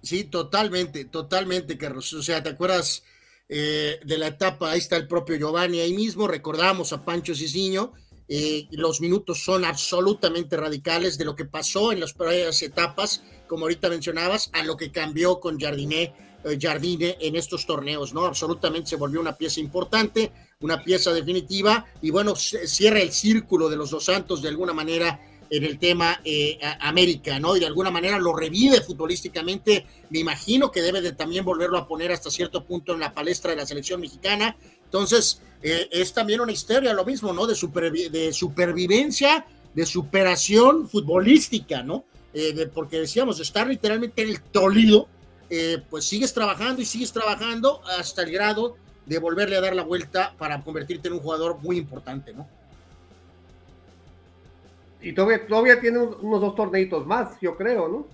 Sí, 0.04 0.24
totalmente, 0.24 1.06
totalmente, 1.06 1.78
Carlos. 1.78 2.12
O 2.12 2.22
sea, 2.22 2.42
¿te 2.42 2.50
acuerdas 2.50 3.02
eh, 3.48 3.98
de 4.04 4.18
la 4.18 4.28
etapa? 4.28 4.70
Ahí 4.70 4.78
está 4.78 4.96
el 4.96 5.08
propio 5.08 5.36
Giovanni, 5.36 5.80
ahí 5.80 5.94
mismo 5.94 6.28
recordamos 6.28 6.92
a 6.92 7.04
Pancho 7.04 7.34
Cicinho. 7.34 7.94
Eh, 8.28 8.68
los 8.72 9.00
minutos 9.00 9.42
son 9.42 9.64
absolutamente 9.64 10.56
radicales 10.56 11.18
de 11.18 11.24
lo 11.24 11.34
que 11.34 11.44
pasó 11.44 11.92
en 11.92 12.00
las 12.00 12.12
primeras 12.12 12.60
etapas, 12.62 13.22
como 13.46 13.64
ahorita 13.64 13.88
mencionabas, 13.88 14.50
a 14.52 14.62
lo 14.62 14.76
que 14.76 14.90
cambió 14.90 15.40
con 15.40 15.58
Jardine, 15.58 16.14
eh, 16.44 16.58
Jardine 16.60 17.16
en 17.20 17.36
estos 17.36 17.66
torneos, 17.66 18.12
¿no? 18.14 18.26
Absolutamente 18.26 18.90
se 18.90 18.96
volvió 18.96 19.20
una 19.20 19.36
pieza 19.36 19.60
importante, 19.60 20.32
una 20.60 20.82
pieza 20.82 21.12
definitiva, 21.12 21.86
y 22.00 22.10
bueno, 22.10 22.34
cierra 22.36 23.00
el 23.00 23.12
círculo 23.12 23.68
de 23.68 23.76
los 23.76 23.90
dos 23.90 24.04
santos 24.04 24.42
de 24.42 24.48
alguna 24.48 24.72
manera 24.72 25.20
en 25.50 25.64
el 25.64 25.78
tema 25.78 26.20
eh, 26.24 26.58
América, 26.80 27.38
¿no? 27.38 27.56
Y 27.56 27.60
de 27.60 27.66
alguna 27.66 27.90
manera 27.90 28.18
lo 28.18 28.34
revive 28.34 28.80
futbolísticamente. 28.80 29.86
Me 30.10 30.20
imagino 30.20 30.70
que 30.70 30.82
debe 30.82 31.00
de 31.00 31.12
también 31.12 31.44
volverlo 31.44 31.78
a 31.78 31.86
poner 31.86 32.12
hasta 32.12 32.30
cierto 32.30 32.64
punto 32.64 32.92
en 32.94 33.00
la 33.00 33.12
palestra 33.12 33.50
de 33.50 33.58
la 33.58 33.66
selección 33.66 34.00
mexicana. 34.00 34.56
Entonces, 34.84 35.40
eh, 35.62 35.88
es 35.90 36.12
también 36.12 36.40
una 36.40 36.52
historia, 36.52 36.92
lo 36.92 37.04
mismo, 37.04 37.32
¿no? 37.32 37.46
De, 37.46 37.54
de 38.10 38.32
supervivencia, 38.32 39.46
de 39.74 39.86
superación 39.86 40.88
futbolística, 40.88 41.82
¿no? 41.82 42.04
Eh, 42.32 42.68
porque 42.72 43.00
decíamos, 43.00 43.40
estar 43.40 43.66
literalmente 43.66 44.22
en 44.22 44.30
el 44.30 44.40
Toledo, 44.40 45.08
pues 45.88 46.04
sigues 46.04 46.32
trabajando 46.34 46.82
y 46.82 46.84
sigues 46.84 47.12
trabajando 47.12 47.80
hasta 47.86 48.22
el 48.22 48.32
grado 48.32 48.76
de 49.06 49.18
volverle 49.18 49.56
a 49.56 49.60
dar 49.60 49.76
la 49.76 49.84
vuelta 49.84 50.34
para 50.36 50.60
convertirte 50.62 51.08
en 51.08 51.14
un 51.14 51.20
jugador 51.20 51.58
muy 51.60 51.76
importante, 51.76 52.32
¿no? 52.32 52.48
Y 55.04 55.12
todavía, 55.12 55.46
todavía 55.46 55.80
tiene 55.80 55.98
unos 55.98 56.40
dos 56.40 56.54
torneitos 56.54 57.06
más, 57.06 57.38
yo 57.40 57.56
creo, 57.56 57.88
¿no? 57.88 58.06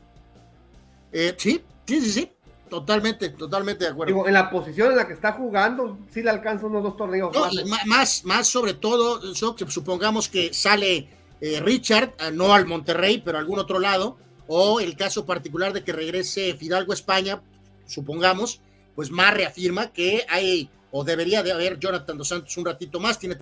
Eh, 1.12 1.34
sí, 1.38 1.62
sí, 1.86 2.00
sí, 2.00 2.10
sí. 2.10 2.32
Totalmente, 2.68 3.30
totalmente 3.30 3.84
de 3.84 3.90
acuerdo. 3.90 4.26
en 4.28 4.32
la 4.32 4.48
posición 4.48 4.92
en 4.92 4.96
la 4.96 5.06
que 5.06 5.14
está 5.14 5.32
jugando, 5.32 5.98
sí 6.10 6.22
le 6.22 6.30
alcanza 6.30 6.66
unos 6.66 6.84
dos 6.84 6.96
torneos 6.96 7.34
más. 7.34 7.86
más. 7.86 8.24
Más, 8.24 8.46
sobre 8.46 8.74
todo, 8.74 9.20
supongamos 9.34 10.28
que 10.28 10.54
sale 10.54 11.08
eh, 11.40 11.60
Richard, 11.60 12.14
ah, 12.20 12.30
no 12.30 12.54
al 12.54 12.66
Monterrey, 12.66 13.20
pero 13.24 13.38
a 13.38 13.40
algún 13.40 13.58
otro 13.58 13.80
lado, 13.80 14.18
o 14.46 14.78
el 14.78 14.94
caso 14.94 15.26
particular 15.26 15.72
de 15.72 15.82
que 15.82 15.92
regrese 15.92 16.54
Fidalgo 16.54 16.92
a 16.92 16.94
España, 16.94 17.42
supongamos, 17.86 18.60
pues 18.94 19.10
más 19.10 19.34
reafirma 19.34 19.92
que 19.92 20.24
hay, 20.28 20.70
o 20.92 21.02
debería 21.02 21.42
de 21.42 21.50
haber 21.50 21.78
Jonathan 21.80 22.18
Dos 22.18 22.28
Santos 22.28 22.56
un 22.56 22.66
ratito 22.66 23.00
más, 23.00 23.18
tiene 23.18 23.36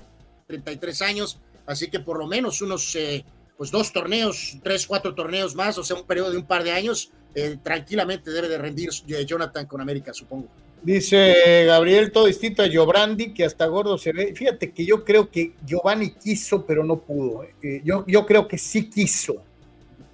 33 0.47 1.03
años, 1.03 1.39
así 1.67 1.91
que 1.91 2.01
por 2.01 2.19
lo 2.19 2.27
menos 2.27 2.63
unos 2.63 2.97
eh, 2.97 3.27
pues 3.59 3.73
dos 3.73 3.93
torneos, 3.93 4.57
tres, 4.63 4.87
cuatro 4.87 5.15
torneos 5.17 5.57
más, 5.57 5.77
o 5.77 5.85
sea, 5.85 5.97
un 5.97 6.07
periodo 6.07 6.31
de 6.31 6.39
un 6.39 6.47
par 6.47 6.63
de 6.63 6.71
años, 6.71 7.11
eh, 7.35 7.59
tranquilamente 7.61 8.31
debe 8.31 8.49
de 8.49 8.57
rendir 8.57 8.89
eh, 9.09 9.27
Jonathan 9.27 9.67
con 9.67 9.81
América, 9.81 10.15
supongo. 10.15 10.47
Dice 10.81 11.65
Gabriel, 11.67 12.13
todo 12.13 12.27
distinto 12.27 12.63
a 12.63 12.69
Giovanni, 12.69 13.35
que 13.35 13.45
hasta 13.45 13.67
gordo 13.67 13.99
se 13.99 14.13
ve. 14.13 14.33
Fíjate 14.33 14.71
que 14.71 14.87
yo 14.87 15.05
creo 15.05 15.29
que 15.29 15.55
Giovanni 15.67 16.13
quiso, 16.13 16.65
pero 16.65 16.85
no 16.85 17.01
pudo. 17.01 17.43
Eh. 17.61 17.83
yo, 17.85 18.05
yo 18.07 18.25
creo 18.25 18.47
que 18.47 18.57
sí 18.57 18.89
quiso, 18.89 19.43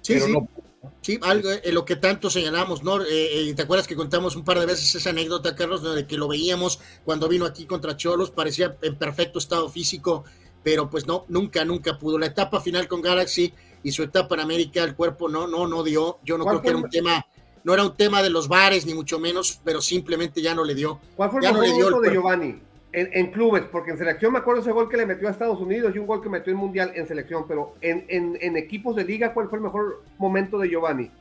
sí, 0.01 0.13
pero 0.13 0.25
sí. 0.25 0.31
no 0.31 0.39
pudo. 0.45 0.65
Sí, 1.01 1.19
algo 1.21 1.49
en 1.51 1.73
lo 1.75 1.85
que 1.85 1.97
tanto 1.97 2.31
señalamos, 2.31 2.83
¿no? 2.83 2.97
¿Te 3.03 3.61
acuerdas 3.61 3.87
que 3.87 3.95
contamos 3.95 4.35
un 4.35 4.43
par 4.43 4.59
de 4.59 4.65
veces 4.65 4.93
esa 4.95 5.11
anécdota, 5.11 5.55
Carlos, 5.55 5.83
de 5.83 6.07
que 6.07 6.17
lo 6.17 6.27
veíamos 6.27 6.79
cuando 7.03 7.27
vino 7.27 7.45
aquí 7.45 7.65
contra 7.65 7.95
Cholos, 7.95 8.31
parecía 8.31 8.75
en 8.81 8.95
perfecto 8.95 9.37
estado 9.37 9.69
físico, 9.69 10.25
pero 10.65 10.89
pues 10.89 11.05
no, 11.05 11.25
nunca, 11.27 11.63
nunca 11.63 11.95
pudo. 11.95 12.17
La 12.17 12.25
etapa 12.25 12.59
final 12.59 12.87
con 12.87 12.99
Galaxy 12.99 13.53
y 13.83 13.91
su 13.91 14.01
etapa 14.01 14.33
en 14.33 14.41
América, 14.41 14.83
el 14.83 14.95
cuerpo 14.95 15.29
no, 15.29 15.45
no, 15.45 15.67
no 15.67 15.83
dio. 15.83 16.17
Yo 16.23 16.39
no 16.39 16.45
creo 16.45 16.59
que 16.59 16.69
era 16.69 16.77
un 16.77 16.89
tema, 16.89 17.23
no 17.63 17.75
era 17.75 17.83
un 17.83 17.95
tema 17.95 18.23
de 18.23 18.31
los 18.31 18.47
bares, 18.47 18.83
ni 18.83 18.95
mucho 18.95 19.19
menos, 19.19 19.61
pero 19.63 19.79
simplemente 19.79 20.41
ya 20.41 20.55
no 20.55 20.63
le 20.63 20.73
dio. 20.73 20.99
¿Cuál 21.15 21.29
fue 21.29 21.45
el 21.45 21.53
mejor 21.53 22.01
de 22.01 22.11
Giovanni? 22.11 22.59
En, 22.91 23.31
clubes, 23.31 23.65
porque 23.71 23.91
en 23.91 23.99
selección 23.99 24.33
me 24.33 24.39
acuerdo 24.39 24.61
ese 24.61 24.71
gol 24.71 24.89
que 24.89 24.97
le 24.97 25.05
metió 25.05 25.27
a 25.27 25.31
Estados 25.31 25.59
Unidos 25.59 25.93
y 25.93 25.99
un 25.99 26.07
gol 26.07 26.23
que 26.23 26.29
metió 26.29 26.51
en 26.51 26.57
Mundial 26.57 26.93
en 26.95 27.07
selección, 27.07 27.45
pero 27.47 27.75
en, 27.81 28.05
en, 28.09 28.57
equipos 28.57 28.95
de 28.95 29.03
liga, 29.03 29.35
¿cuál 29.35 29.49
fue 29.49 29.59
el 29.59 29.65
mejor 29.65 30.01
momento 30.17 30.57
de 30.57 30.69
Giovanni? 30.69 31.11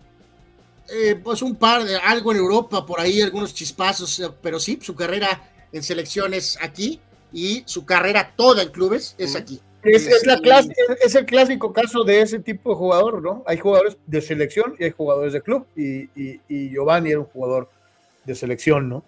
Eh, 0.89 1.21
pues 1.23 1.43
un 1.43 1.57
par 1.57 1.85
de 1.85 1.97
algo 1.97 2.33
en 2.33 2.39
Europa, 2.39 2.87
por 2.87 2.99
ahí 2.99 3.21
algunos 3.21 3.53
chispazos, 3.53 4.21
eh, 4.21 4.31
pero 4.41 4.59
sí, 4.59 4.79
su 4.81 4.95
carrera 4.95 5.51
en 5.71 5.83
selecciones 5.83 6.57
aquí 6.63 7.01
y 7.35 7.65
su 7.67 7.85
carrera 7.85 8.33
toda 8.37 8.63
en 8.63 8.71
clubes 8.71 9.15
es 9.19 9.37
aquí. 9.37 9.61
Es, 9.83 10.09
la 10.25 10.41
es 11.05 11.15
el 11.15 11.27
clásico 11.27 11.71
caso 11.73 12.05
de 12.05 12.23
ese 12.23 12.39
tipo 12.39 12.71
de 12.71 12.77
jugador, 12.77 13.21
¿no? 13.21 13.43
Hay 13.47 13.59
jugadores 13.59 13.99
de 14.07 14.23
selección 14.23 14.75
y 14.79 14.85
hay 14.85 14.91
jugadores 14.93 15.35
de 15.35 15.43
club, 15.43 15.67
y, 15.77 16.09
Giovanni 16.71 17.11
era 17.11 17.21
un 17.21 17.27
jugador 17.27 17.69
de 18.25 18.35
selección, 18.35 18.89
¿no? 18.89 19.05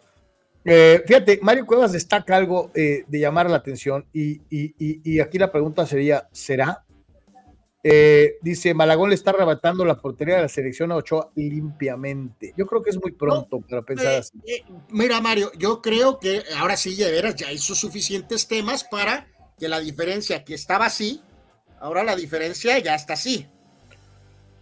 Eh, 0.66 1.02
fíjate, 1.06 1.38
Mario 1.42 1.64
Cuevas 1.64 1.92
destaca 1.92 2.36
algo 2.36 2.72
eh, 2.74 3.04
de 3.06 3.20
llamar 3.20 3.48
la 3.48 3.56
atención, 3.56 4.04
y, 4.12 4.42
y, 4.50 5.20
aquí 5.20 5.38
la 5.38 5.50
pregunta 5.50 5.86
sería: 5.86 6.28
¿será 6.32 6.84
eh, 7.82 8.38
dice, 8.42 8.74
Malagón 8.74 9.10
le 9.10 9.14
está 9.14 9.30
arrebatando 9.30 9.84
la 9.84 10.00
portería 10.00 10.36
de 10.36 10.42
la 10.42 10.48
selección 10.48 10.90
a 10.90 10.96
Ochoa 10.96 11.30
limpiamente. 11.36 12.52
Yo 12.56 12.66
creo 12.66 12.82
que 12.82 12.90
es 12.90 13.00
muy 13.00 13.12
pronto 13.12 13.60
para 13.60 13.82
pensar 13.82 14.12
eh, 14.12 14.16
así. 14.16 14.38
Eh, 14.46 14.64
mira, 14.90 15.20
Mario, 15.20 15.52
yo 15.56 15.80
creo 15.80 16.18
que 16.18 16.42
ahora 16.56 16.76
sí, 16.76 16.96
de 16.96 17.10
veras, 17.10 17.36
ya 17.36 17.52
hizo 17.52 17.74
suficientes 17.74 18.48
temas 18.48 18.84
para 18.84 19.28
que 19.58 19.68
la 19.68 19.80
diferencia 19.80 20.44
que 20.44 20.54
estaba 20.54 20.86
así, 20.86 21.22
ahora 21.80 22.02
la 22.02 22.16
diferencia 22.16 22.78
ya 22.78 22.94
está 22.94 23.12
así. 23.12 23.46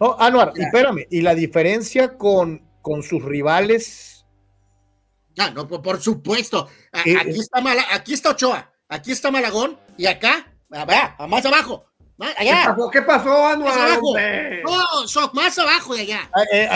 No, 0.00 0.16
Anuar, 0.18 0.52
espérame, 0.54 1.06
y 1.10 1.22
la 1.22 1.34
diferencia 1.34 2.18
con, 2.18 2.62
con 2.82 3.02
sus 3.02 3.24
rivales. 3.24 4.26
Ah, 5.38 5.50
no, 5.50 5.66
por 5.66 6.00
supuesto. 6.00 6.68
Aquí, 6.92 7.38
está 7.38 7.62
aquí 7.92 8.12
está 8.12 8.30
Ochoa, 8.30 8.72
aquí 8.88 9.12
está 9.12 9.30
Malagón, 9.30 9.78
y 9.96 10.06
acá, 10.06 10.52
a 10.70 11.26
más 11.26 11.46
abajo, 11.46 11.86
Allá. 12.18 12.76
¿Qué 12.92 13.02
pasó, 13.02 13.46
Anual? 13.46 14.00
No, 14.64 15.32
más 15.32 15.58
abajo 15.58 15.94
de 15.94 16.02
allá. 16.02 16.30
Ah, 16.32 16.42
eh, 16.52 16.68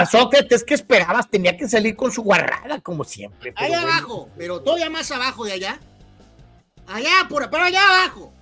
es 0.50 0.64
que 0.64 0.74
esperabas, 0.74 1.30
tenía 1.30 1.56
que 1.56 1.68
salir 1.68 1.94
con 1.94 2.10
su 2.10 2.22
guarrada, 2.22 2.80
como 2.80 3.04
siempre. 3.04 3.52
Allá 3.56 3.82
abajo, 3.82 4.28
pero 4.36 4.60
todavía 4.60 4.90
más 4.90 5.10
abajo 5.10 5.44
de 5.44 5.52
allá. 5.52 5.80
Allá, 6.88 7.28
por, 7.28 7.48
pero 7.50 7.64
allá 7.64 7.82
abajo. 7.84 8.32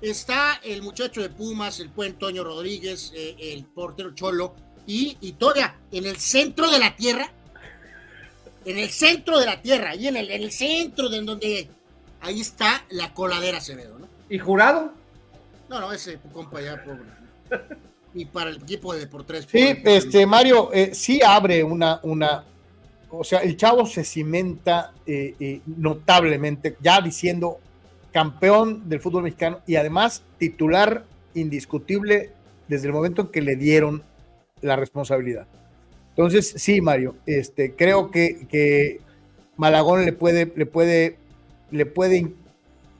Está 0.00 0.60
el 0.62 0.82
muchacho 0.82 1.22
de 1.22 1.30
Pumas, 1.30 1.80
el 1.80 1.88
buen 1.88 2.14
Toño 2.18 2.44
Rodríguez, 2.44 3.12
eh, 3.14 3.36
el 3.38 3.64
portero 3.64 4.14
Cholo, 4.14 4.54
y, 4.86 5.16
y 5.20 5.32
todavía 5.32 5.76
en 5.90 6.06
el 6.06 6.16
centro 6.16 6.70
de 6.70 6.78
la 6.78 6.96
tierra, 6.96 7.30
en 8.64 8.78
el 8.78 8.90
centro 8.90 9.38
de 9.38 9.46
la 9.46 9.62
tierra, 9.62 9.90
ahí 9.90 10.08
en 10.08 10.16
el, 10.16 10.30
en 10.30 10.42
el 10.42 10.52
centro 10.52 11.08
de 11.08 11.22
donde, 11.22 11.70
ahí 12.20 12.40
está 12.40 12.84
la 12.90 13.14
coladera 13.14 13.58
Acevedo, 13.58 13.98
¿no? 13.98 14.08
¿Y 14.28 14.38
jurado? 14.38 14.92
No, 15.68 15.80
no, 15.80 15.92
ese 15.92 16.18
compa 16.32 16.60
ya, 16.60 16.82
pobre. 16.82 17.02
Y 18.14 18.24
para 18.24 18.50
el 18.50 18.56
equipo 18.56 18.94
de 18.94 19.00
Deportes. 19.00 19.46
Sí, 19.50 19.76
este, 19.84 20.26
Mario, 20.26 20.72
eh, 20.72 20.94
sí 20.94 21.20
abre 21.22 21.62
una, 21.62 22.00
una, 22.02 22.44
o 23.10 23.24
sea, 23.24 23.40
el 23.40 23.56
chavo 23.56 23.84
se 23.84 24.04
cimenta 24.04 24.92
eh, 25.06 25.34
eh, 25.38 25.60
notablemente, 25.66 26.76
ya 26.80 27.00
diciendo 27.00 27.58
campeón 28.12 28.88
del 28.88 29.00
fútbol 29.00 29.24
mexicano 29.24 29.60
y 29.66 29.76
además 29.76 30.22
titular 30.38 31.04
indiscutible 31.34 32.30
desde 32.68 32.86
el 32.86 32.94
momento 32.94 33.22
en 33.22 33.28
que 33.28 33.42
le 33.42 33.56
dieron 33.56 34.02
la 34.62 34.76
responsabilidad. 34.76 35.46
Entonces, 36.10 36.54
sí, 36.56 36.80
Mario, 36.80 37.16
este, 37.26 37.74
creo 37.74 38.10
que, 38.10 38.46
que 38.48 39.00
Malagón 39.58 40.06
le 40.06 40.14
puede, 40.14 40.50
le 40.56 40.64
puede, 40.64 41.18
le 41.70 41.84
puede 41.84 42.32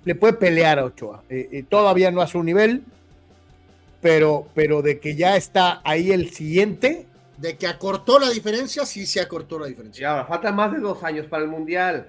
le 0.07 0.15
puede 0.15 0.35
pelear 0.35 0.79
a 0.79 0.85
Ochoa. 0.85 1.25
Eh, 1.29 1.49
eh, 1.51 1.63
todavía 1.69 2.13
no 2.13 2.23
a 2.23 2.29
su 2.29 2.41
nivel, 2.43 2.85
pero, 4.01 4.47
pero 4.55 4.81
de 4.81 5.01
que 5.01 5.17
ya 5.17 5.37
está 5.37 5.81
ahí 5.85 6.13
el 6.13 6.31
siguiente. 6.31 7.07
De 7.37 7.59
que 7.59 7.67
acortó 7.67 8.21
la 8.21 8.31
diferencia, 8.31 8.87
sí 8.87 9.05
se 9.05 9.21
acortó 9.21 9.59
la 9.59 9.67
diferencia. 9.67 10.03
Ya, 10.03 10.25
falta 10.25 10.53
más 10.53 10.73
de 10.73 10.79
dos 10.79 11.03
años 11.03 11.27
para 11.27 11.43
el 11.43 11.51
Mundial. 11.51 12.09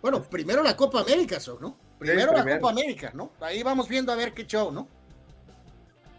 Bueno, 0.00 0.22
primero 0.22 0.62
la 0.62 0.76
Copa 0.76 1.00
América, 1.00 1.38
¿no? 1.60 1.76
Primero, 1.98 2.32
la 2.32 2.56
Copa 2.56 2.70
América, 2.70 3.10
¿no? 3.14 3.32
Ahí 3.40 3.64
vamos 3.64 3.88
viendo 3.88 4.12
a 4.12 4.16
ver 4.16 4.32
qué 4.32 4.46
show, 4.46 4.70
¿no? 4.70 4.86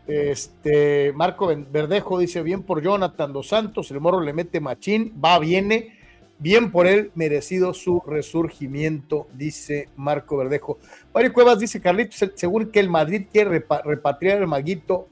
Este, 0.05 1.13
Marco 1.13 1.47
Verdejo 1.47 2.19
dice 2.19 2.41
bien 2.41 2.63
por 2.63 2.81
Jonathan 2.81 3.31
Dos 3.31 3.47
Santos, 3.47 3.89
el 3.91 4.01
morro 4.01 4.19
le 4.19 4.33
mete 4.33 4.59
machín, 4.59 5.13
va, 5.23 5.39
viene, 5.39 5.96
Bien 6.39 6.71
por 6.71 6.85
él, 6.85 7.11
merecido 7.15 7.73
su 7.73 8.01
resurgimiento, 8.05 9.27
dice 9.33 9.89
Marco 9.95 10.37
Verdejo. 10.37 10.77
Mario 11.13 11.33
Cuevas 11.33 11.59
dice, 11.59 11.81
Carlitos, 11.81 12.31
según 12.35 12.71
que 12.71 12.79
el 12.79 12.89
Madrid 12.89 13.23
quiere 13.31 13.65
repatriar 13.83 14.39
el 14.39 14.47
maguito. 14.47 15.07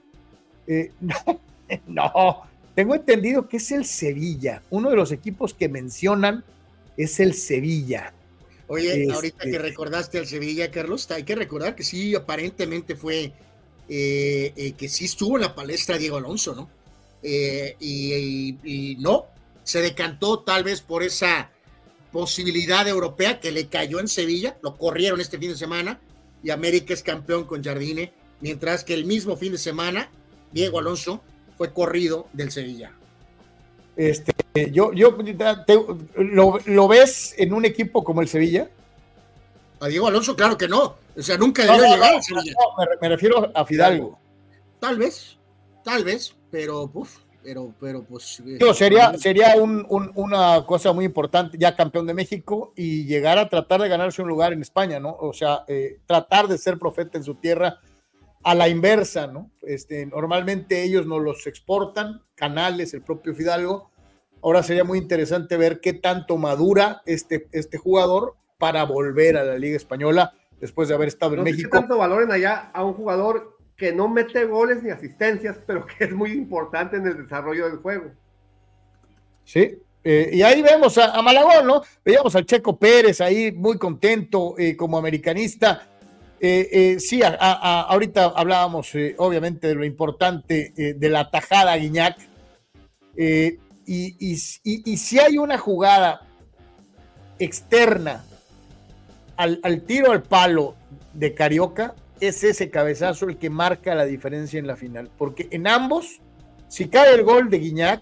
Eh, 0.68 0.92
no, 1.88 2.44
Tengo 2.76 2.96
entendido 2.96 3.48
que 3.48 3.58
es 3.58 3.72
el 3.72 3.86
Sevilla. 3.86 4.62
Uno 4.70 4.90
de 4.90 4.96
los 4.96 5.12
equipos 5.12 5.54
que 5.54 5.68
mencionan 5.68 6.44
es 6.98 7.20
el 7.20 7.34
Sevilla. 7.34 8.14
Oye, 8.68 9.08
ahorita 9.12 9.44
que 9.44 9.50
este 9.50 9.62
recordaste 9.62 10.18
al 10.18 10.26
Sevilla, 10.26 10.72
Carlos, 10.72 11.10
hay 11.12 11.24
que 11.24 11.36
recordar 11.36 11.76
que 11.76 11.84
sí, 11.84 12.16
aparentemente 12.16 12.96
fue 12.96 13.32
eh, 13.88 14.54
eh, 14.56 14.72
que 14.74 14.90
sí 14.90 15.06
estuvo 15.06 15.38
en 15.38 15.44
la 15.44 15.54
palestra 15.54 15.98
Diego 15.98 16.18
Alonso, 16.18 16.56
¿no? 16.56 16.70
Eh, 17.22 17.76
y, 17.80 18.98
no, 19.00 19.26
se 19.66 19.82
decantó 19.82 20.40
tal 20.40 20.64
vez 20.64 20.80
por 20.80 21.04
esa 21.04 21.50
posibilidad 22.12 22.88
europea 22.88 23.42
que 23.42 23.52
le 23.52 23.68
cayó 23.68 24.00
en 24.00 24.08
Sevilla, 24.08 24.58
lo 24.62 24.78
corrieron 24.78 25.20
este 25.20 25.38
fin 25.38 25.50
de 25.50 25.58
semana 25.58 26.00
y 26.44 26.52
América 26.52 26.94
es 26.94 27.04
campeón 27.04 27.44
con 27.46 27.64
Jardine, 27.64 28.14
mientras 28.40 28.84
que 28.86 28.94
el 28.94 29.06
mismo 29.06 29.36
fin 29.36 29.52
de 29.52 29.58
semana 29.58 30.10
Diego 30.52 30.80
Alonso 30.80 31.22
fue 31.58 31.74
corrido 31.74 32.28
del 32.32 32.52
Sevilla. 32.52 32.94
Este, 33.98 34.34
yo, 34.72 34.94
yo 34.94 35.18
lo, 36.18 36.88
ves 36.88 37.34
en 37.38 37.54
un 37.54 37.66
equipo 37.66 38.04
como 38.04 38.22
el 38.22 38.28
Sevilla? 38.28 38.70
A 39.80 39.88
Diego 39.88 40.08
Alonso, 40.08 40.36
claro 40.36 40.58
que 40.58 40.68
no. 40.68 40.96
O 41.18 41.22
sea, 41.22 41.38
nunca 41.38 41.64
debió 41.64 41.82
llegar 41.82 42.14
al 42.14 42.24
Sevilla. 42.24 42.54
Me, 43.02 43.10
refiero 43.10 43.52
a 43.54 43.66
Fidalgo. 43.66 44.20
Tal 44.80 44.98
vez, 44.98 45.38
tal 45.84 46.04
vez, 46.04 46.36
pero, 46.52 46.92
pero, 47.46 47.74
pero 47.80 48.04
pues. 48.04 48.42
Eh, 48.46 48.60
sería, 48.74 49.14
sería 49.20 49.54
una 49.60 50.66
cosa 50.66 50.92
muy 50.94 51.06
importante, 51.06 51.58
ya 51.60 51.76
campeón 51.76 52.08
de 52.08 52.16
México, 52.16 52.74
y 52.76 53.06
llegar 53.06 53.38
a 53.38 53.48
tratar 53.48 53.82
de 53.82 53.88
ganarse 53.88 54.24
un 54.24 54.28
lugar 54.28 54.52
en 54.52 54.64
España, 54.64 55.00
¿no? 55.00 55.16
O 55.20 55.32
sea, 55.32 55.64
eh, 55.68 56.00
tratar 56.08 56.48
de 56.48 56.58
ser 56.58 56.80
profeta 56.80 57.20
en 57.20 57.24
su 57.24 57.36
tierra 57.36 57.78
a 58.44 58.56
la 58.56 58.68
inversa, 58.68 59.28
¿no? 59.28 59.52
Este, 59.62 60.08
normalmente 60.08 60.84
ellos 60.84 61.06
no 61.06 61.20
los 61.20 61.46
exportan, 61.46 62.24
Canales, 62.34 62.96
el 62.96 63.04
propio 63.04 63.36
Fidalgo. 63.36 63.92
Ahora 64.42 64.64
sería 64.64 64.84
muy 64.84 64.98
interesante 64.98 65.56
ver 65.56 65.80
qué 65.80 65.94
tanto 65.94 66.38
madura 66.38 67.04
este, 67.06 67.48
este 67.52 67.78
jugador 67.78 68.36
para 68.58 68.84
volver 68.86 69.38
a 69.38 69.44
la 69.44 69.58
Liga 69.58 69.78
Española 69.78 70.34
después 70.60 70.88
de 70.88 70.96
haber 70.96 71.10
estado 71.10 71.36
en 71.36 71.44
México. 71.44 71.70
¿Qué 71.72 71.78
tanto 71.78 71.98
valoren 71.98 72.32
allá 72.32 72.72
a 72.74 72.84
un 72.84 72.94
jugador 72.94 73.55
que 73.76 73.92
no 73.92 74.08
mete 74.08 74.46
goles 74.46 74.82
ni 74.84 74.90
asistencias, 74.90 75.58
pero 75.66 75.86
que 75.86 76.06
es 76.06 76.12
muy 76.12 76.32
importante 76.32 76.98
en 76.98 77.08
el 77.08 77.18
desarrollo 77.24 77.70
del 77.70 77.78
juego? 77.78 78.12
Sí, 79.44 79.78
eh, 80.04 80.30
y 80.34 80.42
ahí 80.44 80.62
vemos 80.62 80.98
a, 80.98 81.20
Malagón, 81.22 81.66
¿no? 81.66 81.82
Veíamos 82.04 82.36
al 82.36 82.46
Checo 82.46 82.78
Pérez 82.78 83.22
ahí 83.22 83.52
muy 83.52 83.78
contento 83.78 84.56
eh, 84.58 84.78
como 84.78 84.98
americanista 84.98 85.88
eh, 86.48 86.98
sí, 87.00 87.22
ahorita 87.24 88.26
hablábamos 88.36 88.92
obviamente 89.18 89.68
de 89.68 89.74
lo 89.74 89.84
importante 89.84 90.74
de 90.76 91.10
la 91.10 91.32
tajada 91.32 91.76
Guiñac. 91.76 92.18
Y, 93.88 94.38
si 94.38 95.20
hay 95.20 95.40
una 95.40 95.58
jugada 95.58 96.22
externa 97.40 98.26
al, 99.38 99.82
tiro 99.88 100.12
al 100.12 100.22
palo 100.22 100.76
de 101.14 101.34
Carioca, 101.34 101.96
es 102.28 102.44
ese 102.44 102.70
cabezazo 102.70 103.28
el 103.30 103.38
que 103.38 103.50
marca 103.50 103.96
la 103.96 104.06
diferencia 104.06 104.60
en 104.60 104.68
la 104.68 104.76
final. 104.76 105.10
Porque 105.18 105.48
en 105.52 105.68
ambos, 105.68 106.22
si 106.68 106.88
cae 106.88 107.14
el 107.14 107.24
gol 107.24 107.50
de 107.50 107.60
Guiñac, 107.60 108.02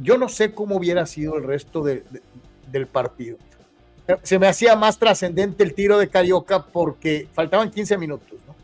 yo 0.00 0.18
no 0.18 0.28
sé 0.28 0.52
cómo 0.52 0.76
hubiera 0.76 1.06
sido 1.06 1.36
el 1.36 1.44
resto 1.44 1.82
del 1.82 2.86
partido 2.86 3.38
se 4.22 4.38
me 4.38 4.46
hacía 4.46 4.74
más 4.74 4.98
trascendente 4.98 5.62
el 5.62 5.74
tiro 5.74 5.98
de 5.98 6.08
Carioca 6.08 6.64
porque 6.64 7.28
faltaban 7.32 7.70
15 7.70 7.98
minutos, 7.98 8.38
¿no? 8.46 8.54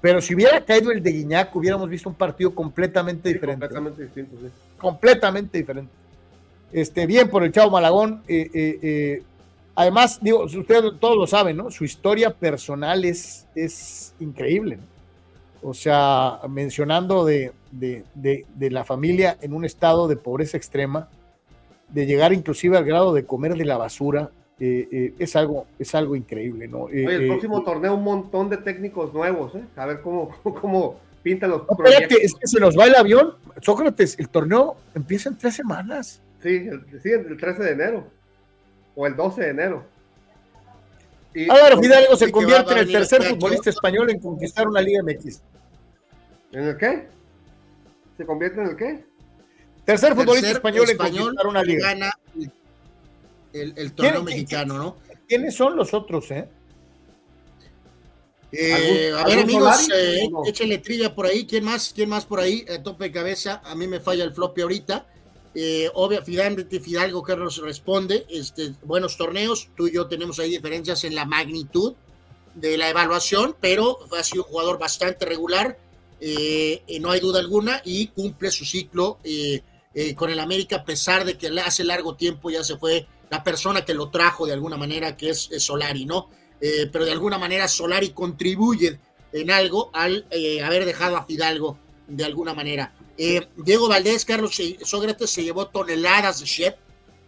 Pero 0.00 0.20
si 0.20 0.34
hubiera 0.34 0.64
caído 0.64 0.90
el 0.90 1.02
de 1.02 1.12
Guiñac, 1.12 1.54
hubiéramos 1.54 1.88
visto 1.88 2.08
un 2.08 2.14
partido 2.14 2.54
completamente 2.54 3.28
diferente. 3.28 3.66
Completamente 3.66 4.02
distinto, 4.02 4.36
sí. 4.40 4.50
Completamente 4.78 5.58
diferente. 5.58 5.92
Este, 6.72 7.06
bien 7.06 7.28
por 7.28 7.44
el 7.44 7.52
Chavo 7.52 7.70
Malagón. 7.70 8.22
Eh, 8.26 8.50
eh, 8.54 8.78
eh, 8.82 9.22
además, 9.74 10.18
digo, 10.22 10.44
ustedes 10.44 10.82
todos 11.00 11.16
lo 11.16 11.26
saben, 11.26 11.56
¿no? 11.56 11.70
Su 11.70 11.84
historia 11.84 12.30
personal 12.30 13.04
es, 13.04 13.46
es 13.54 14.14
increíble. 14.20 14.78
O 15.62 15.74
sea, 15.74 16.40
mencionando 16.48 17.24
de, 17.24 17.52
de, 17.70 18.04
de 18.14 18.70
la 18.70 18.84
familia 18.84 19.36
en 19.40 19.52
un 19.52 19.64
estado 19.64 20.08
de 20.08 20.16
pobreza 20.16 20.56
extrema, 20.56 21.08
de 21.88 22.06
llegar 22.06 22.32
inclusive 22.32 22.76
al 22.76 22.84
grado 22.84 23.12
de 23.12 23.24
comer 23.24 23.56
de 23.56 23.64
la 23.64 23.76
basura, 23.76 24.30
eh, 24.62 24.88
eh, 24.92 25.14
es, 25.18 25.36
algo, 25.36 25.66
es 25.78 25.94
algo 25.94 26.14
increíble, 26.14 26.68
¿no? 26.68 26.90
Eh, 26.90 27.04
el 27.04 27.28
próximo 27.28 27.62
torneo 27.62 27.94
un 27.94 28.04
montón 28.04 28.50
de 28.50 28.58
técnicos 28.58 29.14
nuevos, 29.14 29.52
A 29.74 29.86
ver 29.86 30.02
cómo, 30.02 30.28
cómo 30.60 31.00
pintan 31.22 31.50
los 31.50 31.62
proyectos. 31.62 32.18
es 32.20 32.34
que 32.34 32.46
se 32.46 32.60
nos 32.60 32.78
va 32.78 32.84
el 32.84 32.94
avión. 32.94 33.36
Sócrates, 33.62 34.18
el 34.18 34.28
torneo 34.28 34.76
empieza 34.94 35.30
en 35.30 35.38
tres 35.38 35.54
semanas. 35.54 36.20
Sí, 36.42 36.56
el, 36.56 36.84
sí, 37.02 37.10
el 37.10 37.36
13 37.38 37.62
de 37.62 37.70
enero. 37.70 38.04
O 39.00 39.06
el 39.06 39.16
12 39.16 39.40
de 39.40 39.48
enero. 39.48 39.84
Y, 41.32 41.48
Álvaro 41.48 41.80
Fidalgo 41.80 42.16
se 42.16 42.30
convierte 42.30 42.72
en 42.72 42.78
el 42.80 42.92
tercer 42.92 43.22
futbolista 43.22 43.70
español 43.70 44.10
en 44.10 44.20
conquistar 44.20 44.68
una 44.68 44.82
Liga 44.82 45.02
MX. 45.02 45.40
¿En 46.52 46.64
el 46.64 46.76
qué? 46.76 47.08
¿Se 48.18 48.26
convierte 48.26 48.60
en 48.60 48.66
el 48.66 48.76
qué? 48.76 49.02
Tercer 49.86 50.14
futbolista 50.14 50.50
español, 50.50 50.90
en 50.90 50.98
conquistar 50.98 51.46
una 51.46 51.62
liga 51.62 51.94
el, 53.54 53.92
torneo 53.94 54.22
mexicano, 54.22 54.76
¿no? 54.76 54.96
¿Quiénes 55.26 55.54
son 55.54 55.76
los 55.76 55.94
otros, 55.94 56.30
eh? 56.32 56.46
eh 58.52 59.12
a 59.16 59.24
ver, 59.24 59.38
amigos, 59.38 59.88
eh, 59.96 60.28
échenle 60.46 60.76
trilla 60.76 61.14
por 61.14 61.24
ahí. 61.24 61.46
¿Quién 61.46 61.64
más? 61.64 61.90
¿Quién 61.94 62.10
más 62.10 62.26
por 62.26 62.38
ahí? 62.38 62.66
tope 62.84 63.04
de 63.04 63.12
cabeza. 63.12 63.62
A 63.64 63.74
mí 63.74 63.86
me 63.86 63.98
falla 63.98 64.24
el 64.24 64.32
floppy 64.34 64.60
ahorita. 64.60 65.06
Eh, 65.54 65.90
obvio, 65.94 66.22
Fidalgo 66.22 67.22
que 67.22 67.36
nos 67.36 67.58
responde. 67.58 68.26
Este, 68.28 68.74
buenos 68.84 69.16
torneos. 69.16 69.68
Tú 69.76 69.88
y 69.88 69.92
yo 69.92 70.06
tenemos 70.06 70.38
ahí 70.38 70.50
diferencias 70.50 71.04
en 71.04 71.14
la 71.14 71.24
magnitud 71.24 71.94
de 72.54 72.76
la 72.76 72.88
evaluación, 72.88 73.56
pero 73.60 73.98
ha 74.18 74.22
sido 74.22 74.44
un 74.44 74.50
jugador 74.50 74.78
bastante 74.78 75.24
regular. 75.24 75.78
Eh, 76.20 76.82
no 77.00 77.10
hay 77.10 77.20
duda 77.20 77.40
alguna 77.40 77.80
y 77.84 78.08
cumple 78.08 78.50
su 78.50 78.64
ciclo 78.64 79.18
con 80.16 80.30
el 80.30 80.38
América, 80.38 80.76
a 80.76 80.84
pesar 80.84 81.24
de 81.24 81.36
que 81.36 81.48
hace 81.60 81.82
largo 81.82 82.14
tiempo 82.14 82.50
ya 82.50 82.62
se 82.62 82.76
fue 82.76 83.06
la 83.30 83.42
persona 83.42 83.84
que 83.84 83.94
lo 83.94 84.10
trajo 84.10 84.44
de 84.44 84.52
alguna 84.52 84.76
manera, 84.76 85.16
que 85.16 85.30
es, 85.30 85.48
Solari, 85.58 86.04
¿no? 86.04 86.28
Eh, 86.60 86.90
pero 86.92 87.04
de 87.06 87.12
alguna 87.12 87.38
manera 87.38 87.68
Solari 87.68 88.10
contribuye 88.10 88.98
en 89.32 89.50
algo 89.50 89.90
al 89.94 90.26
eh, 90.30 90.62
haber 90.62 90.84
dejado 90.84 91.16
a 91.16 91.24
Fidalgo 91.24 91.78
de 92.06 92.24
alguna 92.24 92.52
manera. 92.52 92.92
Eh, 93.22 93.46
Diego 93.56 93.86
Valdés, 93.86 94.24
Carlos 94.24 94.58
Sócrates 94.82 95.28
se 95.28 95.44
llevó 95.44 95.68
toneladas 95.68 96.40
de 96.40 96.46
Shep, 96.46 96.78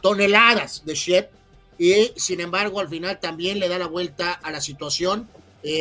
toneladas 0.01 0.84
de 0.86 0.95
Shep, 0.95 1.30
y 1.76 2.12
sin 2.16 2.40
embargo 2.40 2.80
al 2.80 2.88
final 2.88 3.20
también 3.20 3.59
le 3.59 3.68
da 3.68 3.78
la 3.78 3.88
vuelta 3.88 4.32
a 4.32 4.51
la 4.51 4.61
situación. 4.61 5.28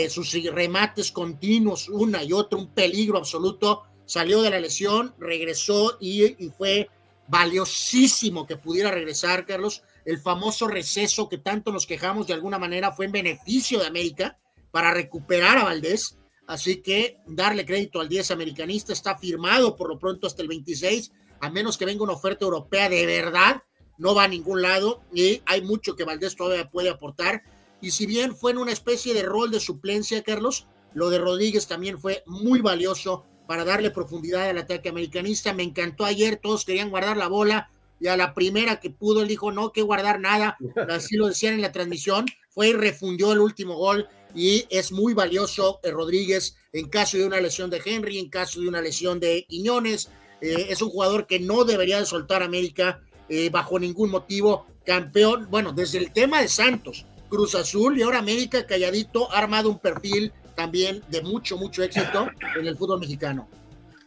sus 0.10 0.34
remates 0.52 1.12
continuos, 1.12 1.88
una 1.88 2.24
y 2.24 2.34
otra, 2.34 2.60
un 2.60 2.68
peligro 2.68 3.18
absoluto. 3.18 3.84
Salió 4.06 4.42
de 4.42 4.50
la 4.50 4.60
lesión, 4.60 5.16
regresó 5.18 5.98
y, 6.02 6.44
y 6.44 6.52
fue 6.58 6.90
valiosísimo 7.28 8.46
que 8.46 8.58
pudiera 8.58 8.92
regresar, 8.92 9.46
Carlos 9.46 9.84
el 10.06 10.20
famoso 10.20 10.68
receso 10.68 11.30
que 11.30 11.38
tanto 11.38 11.72
nos 11.72 11.86
quejamos 11.86 12.28
de 12.28 12.34
alguna 12.34 12.58
manera 12.58 12.92
fue 12.92 13.06
en 13.06 13.12
beneficio 13.12 13.80
de 13.80 13.88
América 13.88 14.38
para 14.72 14.94
recuperar 14.94 15.58
a 15.58 15.64
Valdés. 15.64 16.18
Así 16.52 16.82
que 16.82 17.18
darle 17.26 17.66
crédito 17.66 18.02
al 18.02 18.10
10 18.10 18.32
americanista 18.32 18.92
está 18.92 19.18
firmado 19.18 19.78
por 19.78 19.88
lo 19.88 19.98
pronto 19.98 20.28
hasta 20.28 20.42
el 20.42 20.50
26, 20.50 21.14
a 21.40 21.50
menos 21.50 21.78
que 21.78 21.86
venga 21.86 22.04
una 22.04 22.12
oferta 22.12 22.44
europea 22.44 22.90
de 22.90 23.06
verdad, 23.06 23.64
no 23.98 24.14
va 24.14 24.26
a 24.26 24.28
ningún 24.28 24.62
lado 24.62 25.02
y 25.14 25.42
hay 25.46 25.62
mucho 25.62 25.96
que 25.96 26.04
Valdés 26.04 26.36
todavía 26.36 26.70
puede 26.70 26.90
aportar. 26.90 27.44
Y 27.80 27.92
si 27.92 28.06
bien 28.06 28.36
fue 28.36 28.52
en 28.52 28.58
una 28.58 28.74
especie 28.74 29.14
de 29.14 29.24
rol 29.24 29.50
de 29.50 29.62
suplencia, 29.62 30.24
Carlos, 30.24 30.68
lo 30.94 31.10
de 31.10 31.20
Rodríguez 31.20 31.68
también 31.68 31.98
fue 31.98 32.22
muy 32.26 32.60
valioso 32.60 33.24
para 33.48 33.64
darle 33.64 33.90
profundidad 33.90 34.50
al 34.50 34.58
ataque 34.58 34.90
americanista. 34.90 35.54
Me 35.54 35.64
encantó 35.64 36.04
ayer, 36.04 36.36
todos 36.36 36.66
querían 36.66 36.90
guardar 36.90 37.16
la 37.16 37.30
bola, 37.30 37.72
y 38.02 38.08
a 38.08 38.18
la 38.18 38.34
primera 38.34 38.82
que 38.82 38.90
pudo, 38.90 39.22
él 39.22 39.30
dijo, 39.30 39.54
no, 39.54 39.72
que 39.72 39.84
guardar 39.84 40.20
nada, 40.20 40.58
así 40.90 41.16
lo 41.16 41.28
decían 41.28 41.54
en 41.54 41.62
la 41.62 41.72
transmisión, 41.72 42.26
fue 42.50 42.70
y 42.70 42.74
refundió 42.74 43.32
el 43.32 43.40
último 43.40 43.76
gol 43.76 44.10
y 44.36 44.66
es 44.70 44.92
muy 44.92 45.14
valioso 45.14 45.80
eh, 45.84 45.92
Rodríguez 45.92 46.56
en 46.74 46.90
caso 46.90 47.18
de 47.18 47.26
una 47.26 47.42
lesión 47.42 47.70
de 47.70 47.82
Henry, 47.84 48.20
en 48.20 48.30
caso 48.30 48.62
de 48.62 48.68
una 48.68 48.82
lesión 48.82 49.20
de 49.20 49.46
Quiñones, 49.48 50.10
eh, 50.42 50.68
es 50.70 50.82
un 50.82 50.90
jugador 50.90 51.28
que 51.28 51.40
no 51.40 51.64
debería 51.66 52.00
de 52.00 52.06
soltar 52.06 52.44
América 52.44 53.02
eh, 53.30 53.50
bajo 53.50 53.80
ningún 53.80 54.10
motivo, 54.10 54.66
campeón, 54.86 55.48
bueno, 55.50 55.72
desde 55.72 56.00
el 56.00 56.12
tema 56.12 56.42
de 56.42 56.48
Santos, 56.48 57.06
Cruz 57.30 57.56
Azul 57.56 57.98
y 57.98 58.02
ahora 58.02 58.20
América 58.20 58.66
calladito 58.66 59.32
ha 59.32 59.38
armado 59.38 59.70
un 59.70 59.80
perfil 59.80 60.34
también 60.56 61.02
de 61.10 61.22
mucho, 61.22 61.58
mucho 61.58 61.84
éxito 61.84 62.28
en 62.60 62.68
el 62.68 62.78
fútbol 62.78 63.00
mexicano. 63.00 63.48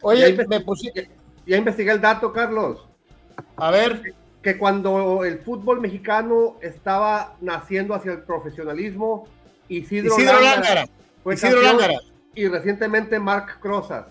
Oye, 0.02 0.36
me 0.46 0.60
puse, 0.60 0.92
ya 1.46 1.56
investigué 1.56 1.92
el 1.92 2.00
dato, 2.00 2.32
Carlos. 2.32 2.86
A 3.56 3.70
ver. 3.70 4.14
Que 4.42 4.58
cuando 4.58 5.24
el 5.24 5.38
fútbol 5.38 5.80
mexicano 5.80 6.58
estaba 6.60 7.34
naciendo 7.40 7.94
hacia 7.94 8.12
el 8.12 8.22
profesionalismo, 8.24 9.26
Isidro, 9.68 10.14
Isidro 10.16 10.40
Lángara, 10.40 10.88
fue 11.22 11.34
Isidro 11.34 11.62
Lángara. 11.62 11.94
y 12.34 12.48
recientemente 12.48 13.18
Marc 13.18 13.60
Crozas. 13.60 14.06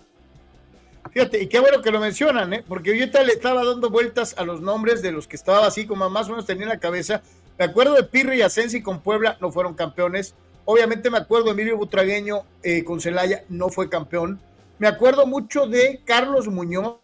Fíjate, 1.12 1.42
y 1.42 1.48
qué 1.48 1.60
bueno 1.60 1.82
que 1.82 1.90
lo 1.90 2.00
mencionan, 2.00 2.52
¿eh? 2.54 2.64
porque 2.66 2.90
yo 2.90 3.02
ahorita 3.02 3.22
le 3.22 3.34
estaba 3.34 3.64
dando 3.64 3.90
vueltas 3.90 4.34
a 4.38 4.44
los 4.44 4.60
nombres 4.60 5.02
de 5.02 5.12
los 5.12 5.28
que 5.28 5.36
estaba 5.36 5.66
así 5.66 5.86
como 5.86 6.08
más 6.10 6.26
o 6.26 6.30
menos 6.30 6.46
tenía 6.46 6.64
en 6.64 6.70
la 6.70 6.80
cabeza. 6.80 7.22
Me 7.58 7.66
acuerdo 7.66 7.94
de 7.94 8.04
Pirri 8.04 8.38
y 8.38 8.42
Asensi 8.42 8.82
con 8.82 9.00
Puebla, 9.00 9.36
no 9.40 9.52
fueron 9.52 9.74
campeones. 9.74 10.34
Obviamente 10.64 11.10
me 11.10 11.18
acuerdo 11.18 11.46
de 11.46 11.50
Emilio 11.52 11.76
Butragueño 11.76 12.44
eh, 12.62 12.82
con 12.84 13.00
Celaya, 13.00 13.44
no 13.48 13.68
fue 13.68 13.88
campeón. 13.88 14.40
Me 14.78 14.88
acuerdo 14.88 15.26
mucho 15.26 15.68
de 15.68 16.00
Carlos 16.04 16.48
Muñoz, 16.48 16.98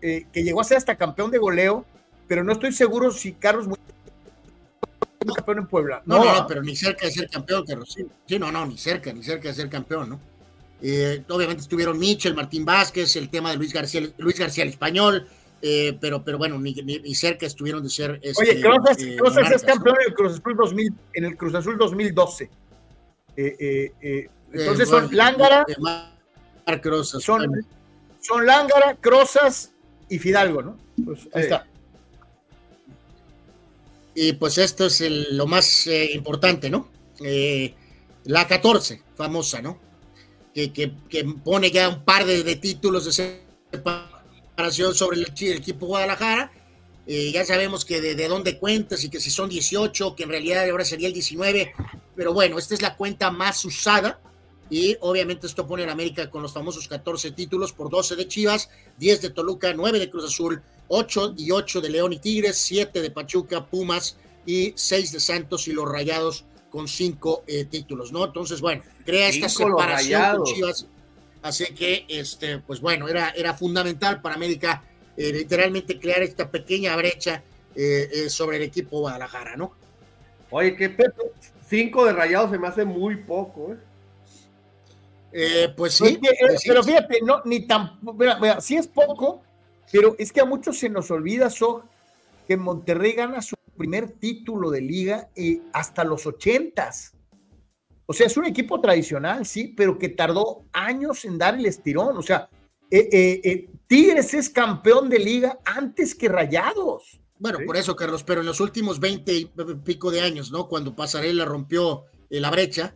eh, 0.00 0.26
que 0.32 0.42
llegó 0.42 0.60
a 0.60 0.64
ser 0.64 0.78
hasta 0.78 0.96
campeón 0.96 1.30
de 1.30 1.38
goleo, 1.38 1.84
pero 2.28 2.44
no 2.44 2.52
estoy 2.52 2.72
seguro 2.72 3.10
si 3.10 3.32
Carlos 3.32 3.66
Muñoz 3.66 3.91
campeón 5.24 5.58
en 5.58 5.66
Puebla. 5.66 6.02
No, 6.06 6.24
no, 6.24 6.34
no, 6.34 6.46
pero 6.46 6.62
ni 6.62 6.76
cerca 6.76 7.06
de 7.06 7.12
ser 7.12 7.28
campeón, 7.28 7.64
Carlos. 7.66 7.96
Sí, 8.26 8.38
no, 8.38 8.52
no, 8.52 8.66
ni 8.66 8.78
cerca, 8.78 9.12
ni 9.12 9.22
cerca 9.22 9.48
de 9.48 9.54
ser 9.54 9.68
campeón, 9.68 10.10
¿no? 10.10 10.20
Eh, 10.82 11.22
obviamente 11.28 11.62
estuvieron 11.62 11.96
Michel, 11.98 12.34
Martín 12.34 12.64
Vázquez, 12.64 13.14
el 13.14 13.30
tema 13.30 13.52
de 13.52 13.56
Luis 13.56 13.72
García, 13.72 14.02
Luis 14.18 14.38
García 14.38 14.64
el 14.64 14.70
español, 14.70 15.28
eh, 15.60 15.96
pero, 16.00 16.24
pero 16.24 16.38
bueno, 16.38 16.58
ni, 16.58 16.74
ni, 16.74 17.14
cerca 17.14 17.46
estuvieron 17.46 17.84
de 17.84 17.88
ser. 17.88 18.18
Este, 18.20 18.42
Oye, 18.42 18.60
Cruzas, 18.60 18.98
eh, 18.98 19.54
es 19.54 19.62
campeón 19.62 19.96
en 20.00 20.08
el 20.08 20.14
Cruz 20.14 20.32
Azul 20.38 20.56
2000, 20.56 20.94
en 21.14 21.24
el 21.24 21.36
Cruz 21.36 21.54
Azul 21.54 21.78
2012. 21.78 22.50
entonces 23.36 24.88
son 24.88 25.08
Lángara. 25.16 25.64
son, 27.02 27.64
son 28.20 28.46
Lángara, 28.46 28.96
Crozas 29.00 29.72
y 30.08 30.18
Fidalgo, 30.18 30.62
¿no? 30.62 30.76
Pues 31.04 31.28
ahí 31.32 31.42
está. 31.42 31.66
Y 34.14 34.34
pues 34.34 34.58
esto 34.58 34.86
es 34.86 35.00
lo 35.30 35.46
más 35.46 35.86
importante, 35.86 36.70
¿no? 36.70 36.88
la 38.24 38.46
14, 38.46 39.02
famosa, 39.16 39.62
¿no? 39.62 39.78
que, 40.54 40.94
pone 41.44 41.70
ya 41.70 41.88
un 41.88 42.04
par 42.04 42.24
de, 42.24 42.56
títulos 42.56 43.04
de 43.04 43.40
separación 43.72 44.94
sobre 44.94 45.18
el, 45.18 45.56
equipo 45.56 45.86
Guadalajara. 45.86 46.52
Eh, 47.06 47.32
ya 47.32 47.44
sabemos 47.44 47.84
que 47.84 48.00
de, 48.00 48.28
dónde 48.28 48.58
cuentas 48.58 49.02
y 49.02 49.08
que 49.08 49.18
si 49.18 49.30
son 49.30 49.48
18, 49.48 50.14
que 50.14 50.22
en 50.22 50.28
realidad 50.28 50.68
ahora 50.68 50.84
sería 50.84 51.08
el 51.08 51.14
19, 51.14 51.72
pero 52.14 52.32
bueno, 52.32 52.58
esta 52.58 52.74
es 52.74 52.82
la 52.82 52.96
cuenta 52.96 53.30
más 53.30 53.64
usada 53.64 54.20
y 54.72 54.96
obviamente 55.00 55.46
esto 55.46 55.66
pone 55.66 55.82
en 55.82 55.90
América 55.90 56.30
con 56.30 56.40
los 56.40 56.54
famosos 56.54 56.88
14 56.88 57.32
títulos 57.32 57.74
por 57.74 57.90
12 57.90 58.16
de 58.16 58.26
Chivas, 58.26 58.70
10 58.96 59.20
de 59.20 59.28
Toluca, 59.28 59.74
9 59.74 59.98
de 59.98 60.08
Cruz 60.08 60.24
Azul, 60.24 60.62
8 60.88 61.34
y 61.36 61.50
8 61.50 61.82
de 61.82 61.90
León 61.90 62.14
y 62.14 62.18
Tigres, 62.18 62.56
7 62.56 63.02
de 63.02 63.10
Pachuca, 63.10 63.66
Pumas 63.66 64.16
y 64.46 64.72
6 64.74 65.12
de 65.12 65.20
Santos 65.20 65.68
y 65.68 65.74
los 65.74 65.86
Rayados 65.86 66.46
con 66.70 66.88
cinco 66.88 67.44
eh, 67.46 67.66
títulos, 67.66 68.12
¿no? 68.12 68.24
Entonces, 68.24 68.62
bueno, 68.62 68.82
crea 69.04 69.28
esta 69.28 69.50
separación 69.50 70.36
con 70.38 70.44
Chivas. 70.44 70.86
Así 71.42 71.66
que, 71.74 72.06
este, 72.08 72.60
pues 72.60 72.80
bueno, 72.80 73.08
era, 73.08 73.28
era 73.36 73.52
fundamental 73.52 74.22
para 74.22 74.36
América 74.36 74.82
eh, 75.18 75.34
literalmente 75.34 76.00
crear 76.00 76.22
esta 76.22 76.50
pequeña 76.50 76.96
brecha 76.96 77.42
eh, 77.74 78.24
sobre 78.30 78.56
el 78.56 78.62
equipo 78.62 79.00
Guadalajara, 79.00 79.54
¿no? 79.54 79.74
Oye, 80.48 80.74
que 80.76 80.96
cinco 81.68 82.06
de 82.06 82.14
rayados 82.14 82.50
se 82.50 82.58
me 82.58 82.68
hace 82.68 82.86
muy 82.86 83.16
poco, 83.16 83.74
¿eh? 83.74 83.91
Pues 85.76 85.94
sí. 85.94 86.18
Pues 86.18 86.62
pero 86.66 86.82
fíjate, 86.82 87.20
no, 87.22 87.42
ni 87.44 87.66
tan, 87.66 87.98
mira, 88.02 88.60
sí 88.60 88.76
es 88.76 88.86
poco, 88.86 89.42
pero 89.90 90.16
es 90.18 90.32
que 90.32 90.40
a 90.40 90.44
muchos 90.44 90.78
se 90.78 90.88
nos 90.88 91.10
olvida, 91.10 91.50
So, 91.50 91.84
que 92.46 92.56
Monterrey 92.56 93.12
gana 93.12 93.42
su 93.42 93.56
primer 93.76 94.12
título 94.12 94.70
de 94.70 94.80
liga 94.80 95.28
eh, 95.34 95.60
hasta 95.72 96.04
los 96.04 96.26
ochentas. 96.26 97.14
O 98.06 98.12
sea, 98.12 98.26
es 98.26 98.36
un 98.36 98.44
equipo 98.44 98.80
tradicional, 98.80 99.46
sí, 99.46 99.72
pero 99.76 99.98
que 99.98 100.08
tardó 100.08 100.64
años 100.72 101.24
en 101.24 101.38
dar 101.38 101.54
el 101.54 101.66
estirón. 101.66 102.16
O 102.16 102.22
sea, 102.22 102.48
eh, 102.90 103.08
eh, 103.44 103.70
Tigres 103.86 104.34
es 104.34 104.50
campeón 104.50 105.08
de 105.08 105.18
liga 105.18 105.58
antes 105.64 106.14
que 106.14 106.28
Rayados. 106.28 107.20
Bueno, 107.38 107.58
por 107.66 107.76
eso, 107.76 107.96
Carlos, 107.96 108.22
pero 108.22 108.40
en 108.40 108.46
los 108.46 108.60
últimos 108.60 109.00
20 109.00 109.32
y 109.32 109.50
pico 109.84 110.10
de 110.10 110.20
años, 110.20 110.52
¿no? 110.52 110.68
Cuando 110.68 110.94
Pasarela 110.94 111.44
rompió 111.44 112.04
la 112.28 112.50
brecha, 112.50 112.94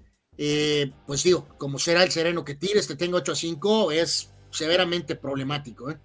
pues 1.06 1.22
digo, 1.22 1.46
como 1.56 1.78
será 1.78 2.02
el 2.02 2.10
sereno 2.10 2.44
que 2.44 2.54
Tigres 2.54 2.86
que 2.86 2.96
tenga 2.96 3.18
8 3.18 3.32
a 3.32 3.36
5, 3.36 3.92
es 3.92 4.30
severamente 4.50 5.16
problemático, 5.16 5.90
¿eh? 5.90 5.98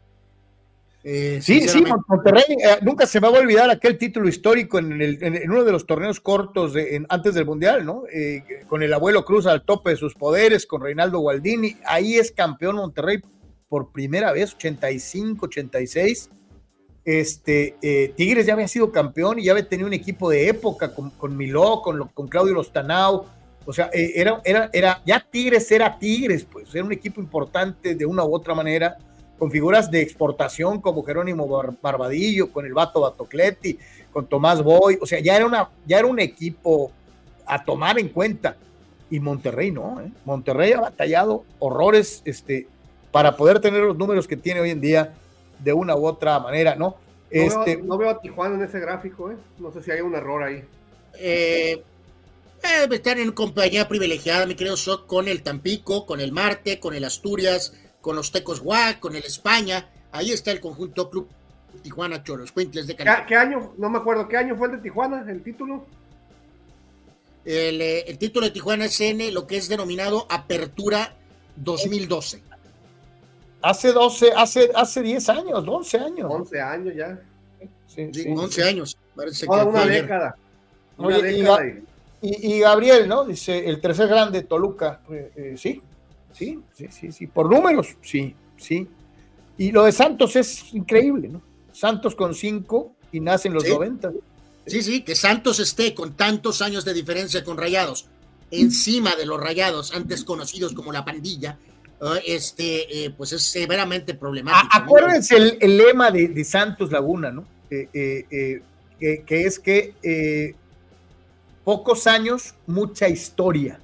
Eh, 1.03 1.39
sí, 1.41 1.67
sí, 1.67 1.83
Monterrey 2.07 2.43
eh, 2.49 2.77
nunca 2.83 3.07
se 3.07 3.19
va 3.19 3.29
a 3.29 3.31
olvidar 3.31 3.71
aquel 3.71 3.97
título 3.97 4.29
histórico 4.29 4.77
en, 4.77 4.93
uno 5.49 5.63
de 5.63 5.71
los 5.71 5.87
torneos 5.87 6.19
cortos 6.19 6.73
antes 7.09 7.33
del 7.33 7.45
Mundial, 7.45 7.85
¿no? 7.85 8.03
Eh, 8.13 8.43
con 8.67 8.83
el 8.83 8.93
abuelo 8.93 9.25
Cruz 9.25 9.47
al 9.47 9.63
tope 9.63 9.91
de 9.91 9.95
sus 9.95 10.13
poderes, 10.13 10.67
con 10.67 10.81
Reinaldo 10.81 11.19
Gualdini. 11.19 11.77
Ahí 11.85 12.15
es 12.15 12.31
campeón 12.31 12.75
Monterrey 12.75 13.19
por 13.67 13.91
primera 13.91 14.31
vez, 14.31 14.53
85, 14.53 15.47
86. 15.47 16.29
Este, 17.03 18.13
Tigres 18.15 18.45
ya 18.45 18.53
había 18.53 18.67
sido 18.67 18.91
campeón 18.91 19.39
y 19.39 19.45
ya 19.45 19.53
había 19.53 19.67
tenido 19.67 19.87
un 19.87 19.93
equipo 19.93 20.29
de 20.29 20.49
época 20.49 20.93
con, 20.93 21.09
con 21.09 21.35
Miló, 21.35 21.81
con, 21.81 22.09
con 22.09 22.27
Claudio 22.27 22.53
Lostanao. 22.53 23.25
O 23.65 23.73
sea, 23.73 23.89
era, 23.93 24.41
era, 24.43 24.69
era, 24.73 25.01
ya 25.05 25.19
Tigres 25.19 25.71
era 25.71 25.97
Tigres, 25.97 26.45
pues 26.45 26.73
era 26.73 26.83
un 26.83 26.91
equipo 26.91 27.21
importante 27.21 27.95
de 27.95 28.05
una 28.05 28.23
u 28.23 28.33
otra 28.33 28.55
manera 28.55 28.97
con 29.37 29.49
figuras 29.49 29.89
de 29.89 30.01
exportación 30.01 30.79
como 30.81 31.03
Jerónimo 31.03 31.47
Barbadillo, 31.81 32.51
con 32.51 32.65
el 32.65 32.73
Vato 32.73 33.01
Batocletti, 33.01 33.77
con 34.11 34.27
Tomás 34.27 34.61
Boy, 34.63 34.99
o 35.01 35.05
sea, 35.07 35.19
ya 35.19 35.35
era, 35.35 35.47
una, 35.47 35.67
ya 35.85 35.97
era 35.97 36.07
un 36.07 36.19
equipo 36.19 36.91
a 37.47 37.63
tomar 37.63 37.97
en 37.97 38.09
cuenta. 38.09 38.55
Y 39.09 39.19
Monterrey 39.19 39.71
no, 39.71 39.99
¿eh? 39.99 40.11
Monterrey 40.25 40.73
ha 40.73 40.81
batallado 40.81 41.43
horrores 41.57 42.21
este, 42.23 42.67
para 43.11 43.35
poder 43.35 43.59
tener 43.59 43.81
los 43.81 43.97
números 43.97 44.27
que 44.27 44.37
tiene 44.37 44.59
hoy 44.59 44.69
en 44.69 44.79
día 44.79 45.13
de 45.57 45.73
una 45.73 45.95
u 45.95 46.05
otra 46.05 46.39
manera, 46.39 46.75
¿no? 46.75 46.85
No, 46.85 46.95
este, 47.29 47.77
veo, 47.77 47.85
no 47.85 47.97
veo 47.97 48.09
a 48.11 48.21
Tijuana 48.21 48.55
en 48.55 48.61
ese 48.61 48.79
gráfico, 48.79 49.31
¿eh? 49.31 49.37
No 49.57 49.71
sé 49.71 49.81
si 49.81 49.89
hay 49.89 50.01
un 50.01 50.13
error 50.13 50.43
ahí. 50.43 50.63
Eh, 51.19 51.81
eh, 52.63 52.87
estar 52.91 53.19
en 53.19 53.31
compañía 53.31 53.87
privilegiada, 53.87 54.45
mi 54.45 54.55
querido 54.55 54.75
con 55.07 55.27
el 55.27 55.43
Tampico, 55.43 56.05
con 56.05 56.19
el 56.19 56.31
Marte, 56.31 56.79
con 56.79 56.93
el 56.93 57.03
Asturias, 57.03 57.73
con 58.01 58.15
los 58.15 58.31
Tecos 58.31 58.61
Guac, 58.61 58.99
con 58.99 59.15
el 59.15 59.23
España. 59.23 59.89
Ahí 60.11 60.31
está 60.31 60.51
el 60.51 60.59
conjunto 60.59 61.09
Club 61.09 61.29
Tijuana 61.83 62.23
Choros, 62.23 62.51
Quintles 62.51 62.87
de 62.87 62.95
Cali. 62.95 63.25
¿Qué, 63.27 63.35
año? 63.35 63.73
No 63.77 63.89
me 63.89 63.97
acuerdo, 63.99 64.27
¿qué 64.27 64.37
año 64.37 64.55
fue 64.55 64.67
el 64.67 64.73
de 64.73 64.79
Tijuana, 64.79 65.25
el 65.29 65.41
título? 65.41 65.85
Eh, 67.45 68.05
el, 68.07 68.17
título 68.17 68.45
de 68.45 68.51
Tijuana 68.51 68.85
es 68.85 69.01
en 69.01 69.33
lo 69.33 69.47
que 69.47 69.57
es 69.57 69.67
denominado 69.67 70.27
Apertura 70.29 71.15
2012. 71.55 72.43
Hace 73.63 73.91
12, 73.91 74.31
hace, 74.35 74.71
hace 74.75 75.01
10 75.01 75.29
años, 75.29 75.63
11 75.67 75.97
años. 75.97 76.31
11 76.31 76.61
años 76.61 76.95
ya. 76.95 77.19
Sí, 77.87 78.09
11 78.35 78.63
años, 78.63 78.97
parece 79.15 79.45
que 79.45 79.51
una 79.51 79.85
década. 79.85 80.35
Una 80.97 81.17
década 81.19 81.65
y, 81.67 81.83
Gabriel, 82.21 83.07
¿no? 83.07 83.25
Dice, 83.25 83.67
el 83.67 83.81
tercer 83.81 84.07
grande, 84.07 84.43
Toluca. 84.43 85.01
Eh, 85.09 85.31
eh, 85.35 85.53
sí, 85.57 85.81
Sí, 86.33 86.59
sí, 86.73 86.87
sí, 86.89 87.11
sí. 87.11 87.27
Por 87.27 87.49
números, 87.49 87.95
sí, 88.01 88.35
sí. 88.57 88.87
Y 89.57 89.71
lo 89.71 89.83
de 89.83 89.91
Santos 89.91 90.35
es 90.35 90.73
increíble, 90.73 91.27
¿no? 91.27 91.41
Santos 91.71 92.15
con 92.15 92.33
cinco 92.33 92.93
y 93.11 93.19
nace 93.19 93.47
en 93.47 93.55
los 93.55 93.67
90. 93.67 94.11
Sí, 94.65 94.81
sí, 94.81 95.01
que 95.01 95.15
Santos 95.15 95.59
esté 95.59 95.93
con 95.93 96.13
tantos 96.15 96.61
años 96.61 96.85
de 96.85 96.93
diferencia 96.93 97.43
con 97.43 97.57
Rayados, 97.57 98.07
encima 98.49 99.15
de 99.15 99.25
los 99.25 99.39
Rayados, 99.39 99.93
antes 99.93 100.23
conocidos 100.23 100.73
como 100.73 100.91
la 100.91 101.03
pandilla, 101.03 101.57
eh, 102.01 102.21
este, 102.27 103.05
eh, 103.05 103.09
pues 103.11 103.33
es 103.33 103.43
severamente 103.43 104.13
problemático. 104.13 104.67
acuérdense 104.71 105.57
el, 105.59 105.77
lema 105.77 106.11
de, 106.11 106.43
Santos 106.43 106.91
Laguna, 106.91 107.31
¿no? 107.31 107.45
Eh, 107.69 108.61
que, 108.99 109.45
es 109.45 109.59
que 109.59 110.55
pocos 111.63 112.07
años, 112.07 112.55
mucha 112.67 113.07
historia. 113.07 113.79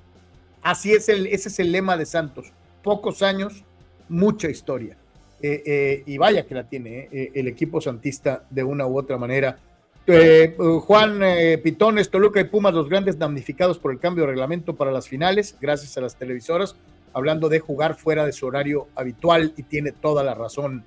Así 0.62 0.94
es 0.94 1.10
el, 1.10 1.28
ese 1.28 1.49
es 1.49 1.60
el 1.60 1.72
lema 1.72 1.98
de 1.98 2.06
Santos. 2.06 2.52
Pocos 2.84 3.22
años, 3.22 3.64
mucha 4.10 4.49
historia. 4.49 4.98
Eh, 5.41 5.62
eh, 5.66 6.04
y 6.08 6.18
vaya 6.18 6.48
que 6.48 6.56
la 6.56 6.68
tiene 6.68 7.10
eh, 7.12 7.32
el 7.36 7.48
equipo 7.48 7.80
santista 7.80 8.44
de 8.49 8.64
una 8.64 8.88
u 8.88 8.98
otra 8.98 9.18
manera. 9.18 9.60
Juan 10.86 11.20
Pitones, 11.62 12.10
Toluca 12.10 12.40
y 12.40 12.45
Pumas, 12.45 12.74
los 12.74 12.88
grandes 12.88 13.20
damnificados 13.20 13.78
por 13.78 13.91
el 13.91 13.99
cambio 13.99 14.24
de 14.24 14.30
reglamento 14.30 14.74
para 14.74 14.90
las 14.90 15.06
finales, 15.10 15.58
gracias 15.60 15.98
a 15.98 16.02
las 16.02 16.16
televisoras, 16.16 16.78
hablando 17.12 17.49
de 17.49 17.60
jugar 17.60 17.95
fuera 17.95 18.26
de 18.26 18.32
su 18.32 18.45
horario 18.48 18.88
habitual 18.95 19.52
y 19.58 19.64
tiene 19.64 19.91
toda 19.91 20.24
la 20.24 20.34
razón. 20.34 20.86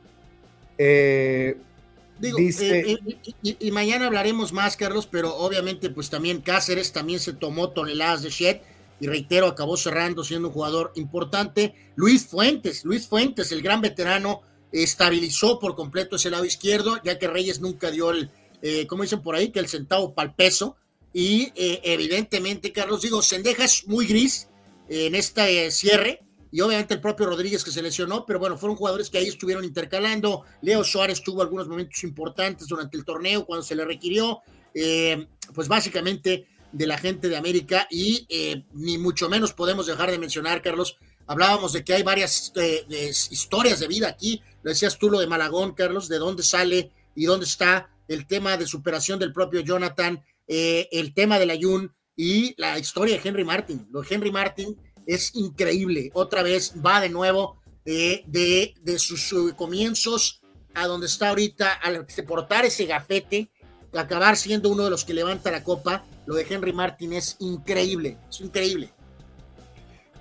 Dice, 2.20 2.98
y, 3.42 3.70
mañana 3.70 4.06
hablaremos 4.06 4.52
más, 4.52 4.76
Carlos, 4.76 5.08
pero 5.10 5.36
obviamente 5.36 5.90
pues 5.90 6.10
también 6.10 6.40
Cáceres 6.40 6.92
también 6.92 7.20
se 7.20 7.32
tomó 7.32 7.70
toneladas 7.70 8.22
de 8.22 8.30
shit 8.30 8.58
y 9.00 9.06
reitero, 9.06 9.46
acabó 9.46 9.76
cerrando 9.76 10.22
siendo 10.22 10.48
un 10.48 10.54
jugador 10.54 10.92
importante. 10.94 11.74
Luis 11.96 12.26
Fuentes, 12.26 12.84
Luis 12.84 13.06
Fuentes, 13.06 13.50
el 13.50 13.62
gran 13.62 13.80
veterano, 13.80 14.42
estabilizó 14.72 15.58
por 15.58 15.74
completo 15.74 16.16
ese 16.16 16.30
lado 16.30 16.44
izquierdo, 16.44 17.00
ya 17.02 17.18
que 17.18 17.26
Reyes 17.26 17.60
nunca 17.60 17.90
dio 17.90 18.10
el, 18.10 18.30
eh, 18.62 18.86
como 18.86 19.02
dicen 19.02 19.22
por 19.22 19.34
ahí, 19.34 19.50
que 19.50 19.58
el 19.58 19.68
centavo 19.68 20.14
para 20.14 20.28
el 20.28 20.34
peso. 20.34 20.76
Y 21.12 21.52
eh, 21.56 21.80
evidentemente, 21.82 22.72
Carlos, 22.72 23.02
digo, 23.02 23.22
Sendejas 23.22 23.84
muy 23.86 24.06
gris 24.06 24.48
en 24.88 25.14
este 25.14 25.70
cierre, 25.70 26.20
y 26.52 26.60
obviamente 26.60 26.94
el 26.94 27.00
propio 27.00 27.26
Rodríguez 27.26 27.62
que 27.62 27.70
se 27.70 27.82
lesionó, 27.82 28.26
pero 28.26 28.38
bueno, 28.38 28.56
fueron 28.56 28.76
jugadores 28.76 29.08
que 29.08 29.18
ahí 29.18 29.28
estuvieron 29.28 29.64
intercalando. 29.64 30.44
Leo 30.62 30.82
Suárez 30.82 31.22
tuvo 31.22 31.42
algunos 31.42 31.68
momentos 31.68 32.02
importantes 32.02 32.66
durante 32.66 32.96
el 32.96 33.04
torneo 33.04 33.44
cuando 33.44 33.62
se 33.62 33.76
le 33.76 33.84
requirió, 33.84 34.40
eh, 34.74 35.28
pues 35.54 35.68
básicamente 35.68 36.46
de 36.72 36.86
la 36.86 36.98
gente 36.98 37.28
de 37.28 37.36
América 37.36 37.86
y 37.90 38.26
eh, 38.28 38.64
ni 38.74 38.98
mucho 38.98 39.28
menos 39.28 39.52
podemos 39.52 39.86
dejar 39.86 40.10
de 40.10 40.18
mencionar, 40.18 40.62
Carlos, 40.62 40.96
hablábamos 41.26 41.72
de 41.72 41.84
que 41.84 41.94
hay 41.94 42.02
varias 42.02 42.52
eh, 42.56 42.84
historias 43.30 43.80
de 43.80 43.88
vida 43.88 44.08
aquí, 44.08 44.42
lo 44.62 44.70
decías 44.70 44.98
tú 44.98 45.10
lo 45.10 45.20
de 45.20 45.26
Malagón, 45.26 45.74
Carlos, 45.74 46.08
de 46.08 46.18
dónde 46.18 46.42
sale 46.42 46.92
y 47.14 47.24
dónde 47.24 47.46
está 47.46 47.90
el 48.08 48.26
tema 48.26 48.56
de 48.56 48.66
superación 48.66 49.18
del 49.18 49.32
propio 49.32 49.60
Jonathan, 49.60 50.22
el 50.48 51.14
tema 51.14 51.38
de 51.38 51.46
la 51.46 51.56
Jun 51.60 51.94
y 52.16 52.54
la 52.60 52.76
historia 52.78 53.16
de 53.16 53.28
Henry 53.28 53.44
Martin. 53.44 53.86
Lo 53.90 54.02
de 54.02 54.14
Henry 54.14 54.32
Martin 54.32 54.76
es 55.06 55.34
increíble. 55.34 56.10
Otra 56.14 56.42
vez 56.42 56.74
va 56.84 57.00
de 57.00 57.08
nuevo 57.08 57.60
eh, 57.84 58.24
de, 58.26 58.98
sus 58.98 59.34
comienzos 59.56 60.42
a 60.74 60.86
donde 60.86 61.06
está 61.06 61.30
ahorita, 61.30 61.72
al 61.72 62.06
portar 62.26 62.64
ese 62.64 62.86
gafete, 62.86 63.50
acabar 63.92 64.36
siendo 64.36 64.68
uno 64.68 64.84
de 64.84 64.90
los 64.90 65.04
que 65.04 65.14
levanta 65.14 65.50
la 65.50 65.64
copa. 65.64 66.04
Lo 66.26 66.34
de 66.34 66.46
Henry 66.48 66.72
Martin 66.72 67.12
es 67.12 67.36
increíble, 67.40 68.18
es 68.28 68.40
increíble. 68.40 68.92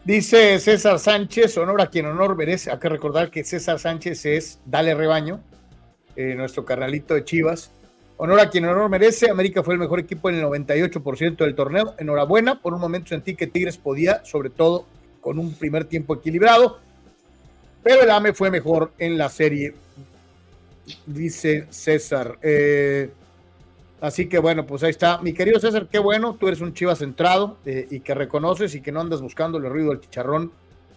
Dice 0.04 0.60
César 0.60 0.98
Sánchez, 0.98 1.58
honor 1.58 1.82
a 1.82 1.90
quien 1.90 2.06
honor 2.08 2.36
merece. 2.36 2.72
Hay 2.72 2.80
que 2.80 2.90
recordar 2.90 3.30
que 3.30 3.44
César 3.44 3.80
Sánchez 3.80 4.26
es 4.26 4.60
Dale 4.66 4.96
Rebaño, 4.96 5.44
eh, 6.16 6.34
nuestro 6.36 6.66
carnalito 6.66 7.14
de 7.14 7.26
Chivas. 7.26 7.72
Honor 8.22 8.42
a 8.42 8.50
quien 8.50 8.66
honor 8.66 8.90
merece. 8.90 9.30
América 9.30 9.64
fue 9.64 9.76
el 9.76 9.80
mejor 9.80 9.98
equipo 9.98 10.30
en 10.30 10.36
el 10.36 10.44
98% 10.44 11.38
del 11.38 11.56
torneo. 11.56 11.96
Enhorabuena. 11.98 12.62
Por 12.62 12.74
un 12.74 12.82
momento 12.82 13.08
sentí 13.08 13.34
que 13.34 13.48
Tigres 13.48 13.78
podía, 13.78 14.26
sobre 14.26 14.50
todo 14.50 14.86
con 15.22 15.40
un 15.40 15.54
primer 15.54 15.86
tiempo 15.86 16.16
equilibrado. 16.16 16.80
Pero 17.82 18.02
el 18.02 18.12
AME 18.12 18.34
fue 18.34 18.52
mejor 18.52 18.92
en 19.00 19.18
la 19.18 19.30
serie, 19.30 19.74
dice 21.06 21.68
César. 21.70 22.38
Eh, 22.42 23.10
así 24.02 24.28
que 24.28 24.38
bueno, 24.38 24.66
pues 24.66 24.84
ahí 24.84 24.90
está. 24.90 25.20
Mi 25.20 25.32
querido 25.32 25.58
César, 25.58 25.88
qué 25.90 26.00
bueno. 26.00 26.36
Tú 26.38 26.50
eres 26.50 26.60
un 26.60 26.74
chiva 26.74 26.98
centrado 26.98 27.56
eh, 27.66 27.88
y 27.90 28.02
que 28.02 28.14
reconoces 28.14 28.76
y 28.76 28.82
que 28.82 28.92
no 28.92 29.00
andas 29.00 29.22
buscando 29.22 29.60
el 29.60 29.70
ruido 29.70 29.92
del 29.92 30.02
chicharrón. 30.02 30.52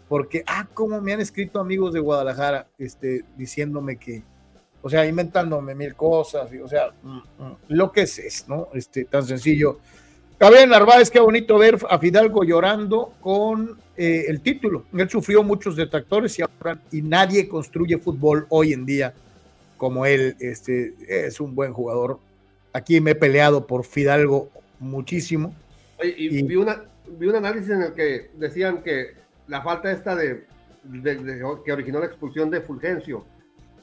Porque, 0.08 0.42
ah, 0.48 0.66
como 0.74 1.00
me 1.00 1.12
han 1.12 1.20
escrito 1.20 1.60
amigos 1.60 1.94
de 1.94 2.00
Guadalajara 2.00 2.66
este, 2.78 3.24
diciéndome 3.36 3.96
que, 3.96 4.24
o 4.82 4.90
sea, 4.90 5.06
inventándome 5.06 5.74
mil 5.74 5.94
cosas, 5.94 6.50
o 6.62 6.68
sea, 6.68 6.90
mm, 7.02 7.16
mm, 7.16 7.56
lo 7.68 7.92
que 7.92 8.02
es, 8.02 8.18
es, 8.18 8.48
¿no? 8.48 8.68
Este, 8.74 9.04
tan 9.04 9.24
sencillo. 9.24 9.78
Gabriel 10.38 10.70
Narváez, 10.70 11.08
qué 11.08 11.20
bonito 11.20 11.56
ver 11.56 11.78
a 11.88 11.98
Fidalgo 12.00 12.42
llorando 12.42 13.12
con 13.20 13.78
eh, 13.96 14.24
el 14.26 14.40
título. 14.40 14.86
Él 14.92 15.08
sufrió 15.08 15.44
muchos 15.44 15.76
detractores 15.76 16.36
y, 16.36 16.42
y 16.90 17.02
nadie 17.02 17.48
construye 17.48 17.98
fútbol 17.98 18.46
hoy 18.48 18.72
en 18.72 18.84
día 18.84 19.14
como 19.76 20.04
él. 20.04 20.34
Este, 20.40 20.94
es 21.08 21.40
un 21.40 21.54
buen 21.54 21.72
jugador. 21.72 22.18
Aquí 22.72 23.00
me 23.00 23.12
he 23.12 23.14
peleado 23.14 23.68
por 23.68 23.84
Fidalgo 23.84 24.50
muchísimo. 24.80 25.54
y, 26.02 26.42
Vi, 26.42 26.56
una, 26.56 26.82
vi 27.06 27.28
un 27.28 27.36
análisis 27.36 27.70
en 27.70 27.82
el 27.82 27.92
que 27.92 28.30
decían 28.34 28.82
que 28.82 29.14
la 29.46 29.62
falta 29.62 29.92
esta 29.92 30.16
de 30.16 30.44
que 31.64 31.72
originó 31.72 32.00
la 32.00 32.06
expulsión 32.06 32.50
de 32.50 32.60
Fulgencio 32.60 33.24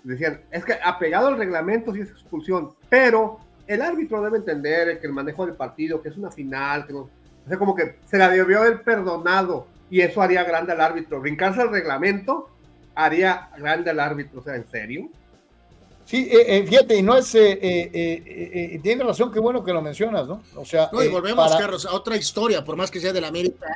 decían, 0.03 0.41
es 0.51 0.65
que 0.65 0.73
apegado 0.83 1.27
al 1.27 1.37
reglamento 1.37 1.93
sí 1.93 2.01
es 2.01 2.09
expulsión, 2.09 2.71
pero 2.89 3.39
el 3.67 3.81
árbitro 3.81 4.21
debe 4.21 4.37
entender 4.37 4.99
que 4.99 5.07
el 5.07 5.13
manejo 5.13 5.45
del 5.45 5.55
partido, 5.55 6.01
que 6.01 6.09
es 6.09 6.17
una 6.17 6.31
final, 6.31 6.85
que 6.87 6.93
no, 6.93 6.99
o 7.01 7.47
sea, 7.47 7.57
como 7.57 7.75
que 7.75 7.97
se 8.05 8.17
la 8.17 8.29
debió 8.29 8.59
haber 8.59 8.81
perdonado 8.83 9.67
y 9.89 10.01
eso 10.01 10.21
haría 10.21 10.43
grande 10.43 10.71
al 10.71 10.81
árbitro. 10.81 11.19
Brincarse 11.19 11.61
al 11.61 11.71
reglamento 11.71 12.49
haría 12.95 13.49
grande 13.57 13.89
al 13.89 13.99
árbitro, 13.99 14.39
o 14.39 14.43
sea, 14.43 14.55
¿en 14.55 14.67
serio? 14.69 15.09
Sí, 16.05 16.27
eh, 16.31 16.57
eh, 16.57 16.65
fíjate, 16.67 16.95
y 16.95 17.03
no 17.03 17.15
es, 17.15 17.35
eh, 17.35 18.79
tiene 18.81 19.03
razón, 19.03 19.31
qué 19.31 19.39
bueno 19.39 19.63
que 19.63 19.71
lo 19.71 19.81
mencionas, 19.81 20.27
¿no? 20.27 20.41
O 20.55 20.65
sea, 20.65 20.89
no, 20.91 21.03
y 21.03 21.07
volvemos, 21.07 21.55
Carlos, 21.55 21.85
a 21.85 21.93
otra 21.93 22.15
historia, 22.17 22.63
por 22.63 22.75
más 22.75 22.89
que 22.89 22.99
sea 22.99 23.13
de 23.13 23.21
la 23.21 23.27
América. 23.27 23.67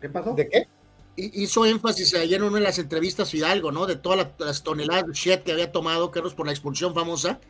¿Qué 0.00 0.08
pasó? 0.08 0.32
¿De 0.34 0.48
qué? 0.48 0.66
Hizo 1.16 1.66
énfasis 1.66 2.14
ayer 2.14 2.40
en 2.40 2.44
una 2.46 2.58
de 2.58 2.64
las 2.64 2.78
entrevistas 2.78 3.30
Fidalgo, 3.30 3.72
¿no? 3.72 3.86
De 3.86 3.96
todas 3.96 4.28
las 4.38 4.62
toneladas 4.62 5.06
de 5.06 5.12
shit 5.12 5.42
que 5.42 5.52
había 5.52 5.72
tomado 5.72 6.10
Carlos 6.10 6.34
por 6.34 6.46
la 6.46 6.52
expulsión 6.52 6.94
famosa 6.94 7.40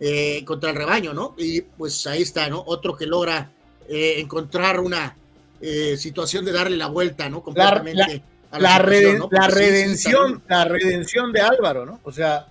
eh, 0.00 0.44
contra 0.44 0.70
el 0.70 0.76
rebaño, 0.76 1.12
¿no? 1.12 1.34
Y 1.36 1.62
pues 1.62 2.06
ahí 2.06 2.22
está, 2.22 2.48
¿no? 2.48 2.62
Otro 2.66 2.96
que 2.96 3.06
logra 3.06 3.50
eh, 3.88 4.14
encontrar 4.18 4.80
una 4.80 5.16
eh, 5.60 5.96
situación 5.96 6.44
de 6.44 6.52
darle 6.52 6.76
la 6.76 6.86
vuelta, 6.86 7.28
¿no? 7.28 7.42
Completamente. 7.42 8.22
La, 8.52 8.58
la, 8.60 8.78
redención, 8.78 10.42
la 10.48 10.64
redención 10.64 11.32
de 11.32 11.40
Álvaro, 11.40 11.84
¿no? 11.84 12.00
O 12.04 12.12
sea, 12.12 12.46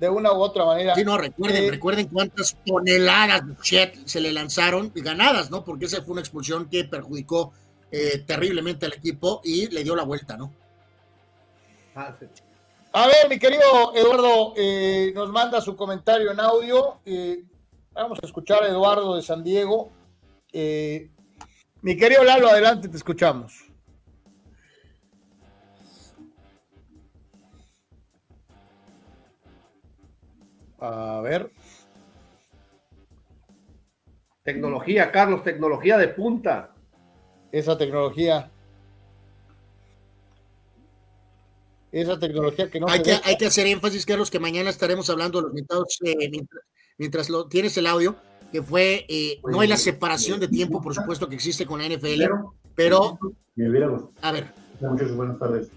de 0.00 0.08
una 0.08 0.32
u 0.32 0.40
otra 0.40 0.64
manera. 0.64 0.94
Sí, 0.94 1.04
no, 1.04 1.16
recuerden, 1.18 1.70
recuerden 1.70 2.08
cuántas 2.08 2.56
toneladas 2.64 3.46
de 3.46 3.54
shit 3.62 4.06
se 4.06 4.20
le 4.20 4.32
lanzaron 4.32 4.90
y 4.94 5.02
ganadas, 5.02 5.50
¿no? 5.50 5.64
Porque 5.64 5.84
esa 5.84 6.02
fue 6.02 6.12
una 6.12 6.20
expulsión 6.20 6.68
que 6.68 6.84
perjudicó 6.84 7.52
eh, 7.90 8.24
terriblemente 8.26 8.84
al 8.86 8.94
equipo 8.94 9.40
y 9.44 9.68
le 9.68 9.84
dio 9.84 9.94
la 9.94 10.02
vuelta, 10.02 10.36
¿no? 10.36 10.52
A 11.94 13.06
ver, 13.06 13.28
mi 13.30 13.38
querido 13.38 13.94
Eduardo, 13.94 14.54
eh, 14.56 15.12
nos 15.14 15.30
manda 15.30 15.60
su 15.60 15.76
comentario 15.76 16.32
en 16.32 16.40
audio. 16.40 16.98
Eh, 17.06 17.44
vamos 17.92 18.18
a 18.22 18.26
escuchar 18.26 18.64
a 18.64 18.68
Eduardo 18.68 19.14
de 19.16 19.22
San 19.22 19.44
Diego. 19.44 19.92
mi 20.52 21.96
querido 21.96 22.24
Lalo, 22.24 22.48
adelante, 22.48 22.88
te 22.88 22.96
escuchamos. 22.96 23.52
A 30.80 31.20
ver. 31.22 31.52
Tecnología, 34.42 35.10
Carlos, 35.10 35.42
tecnología 35.42 35.96
de 35.98 36.08
punta 36.08 36.75
esa 37.58 37.78
tecnología. 37.78 38.50
Esa 41.92 42.18
tecnología 42.18 42.70
que 42.70 42.80
no. 42.80 42.88
Hay, 42.88 43.02
que, 43.02 43.16
hay 43.24 43.36
que 43.36 43.46
hacer 43.46 43.66
énfasis, 43.66 44.04
Carlos, 44.04 44.30
que 44.30 44.38
mañana 44.38 44.70
estaremos 44.70 45.08
hablando 45.08 45.38
de 45.38 45.42
los 45.44 45.52
invitados 45.52 45.98
eh, 46.04 46.30
mientras, 46.98 47.30
lo, 47.30 47.46
tienes 47.46 47.76
el 47.78 47.86
audio, 47.86 48.16
que 48.52 48.62
fue, 48.62 49.06
eh, 49.08 49.40
no 49.44 49.60
hay 49.60 49.68
la 49.68 49.76
separación 49.76 50.38
de 50.38 50.48
tiempo, 50.48 50.82
por 50.82 50.94
supuesto, 50.94 51.28
que 51.28 51.36
existe 51.36 51.64
con 51.64 51.80
la 51.80 51.88
NFL, 51.88 52.24
pero. 52.74 53.18
A 54.20 54.32
ver. 54.32 54.52
Muchas 54.80 55.14
buenas 55.14 55.38
tardes. 55.38 55.68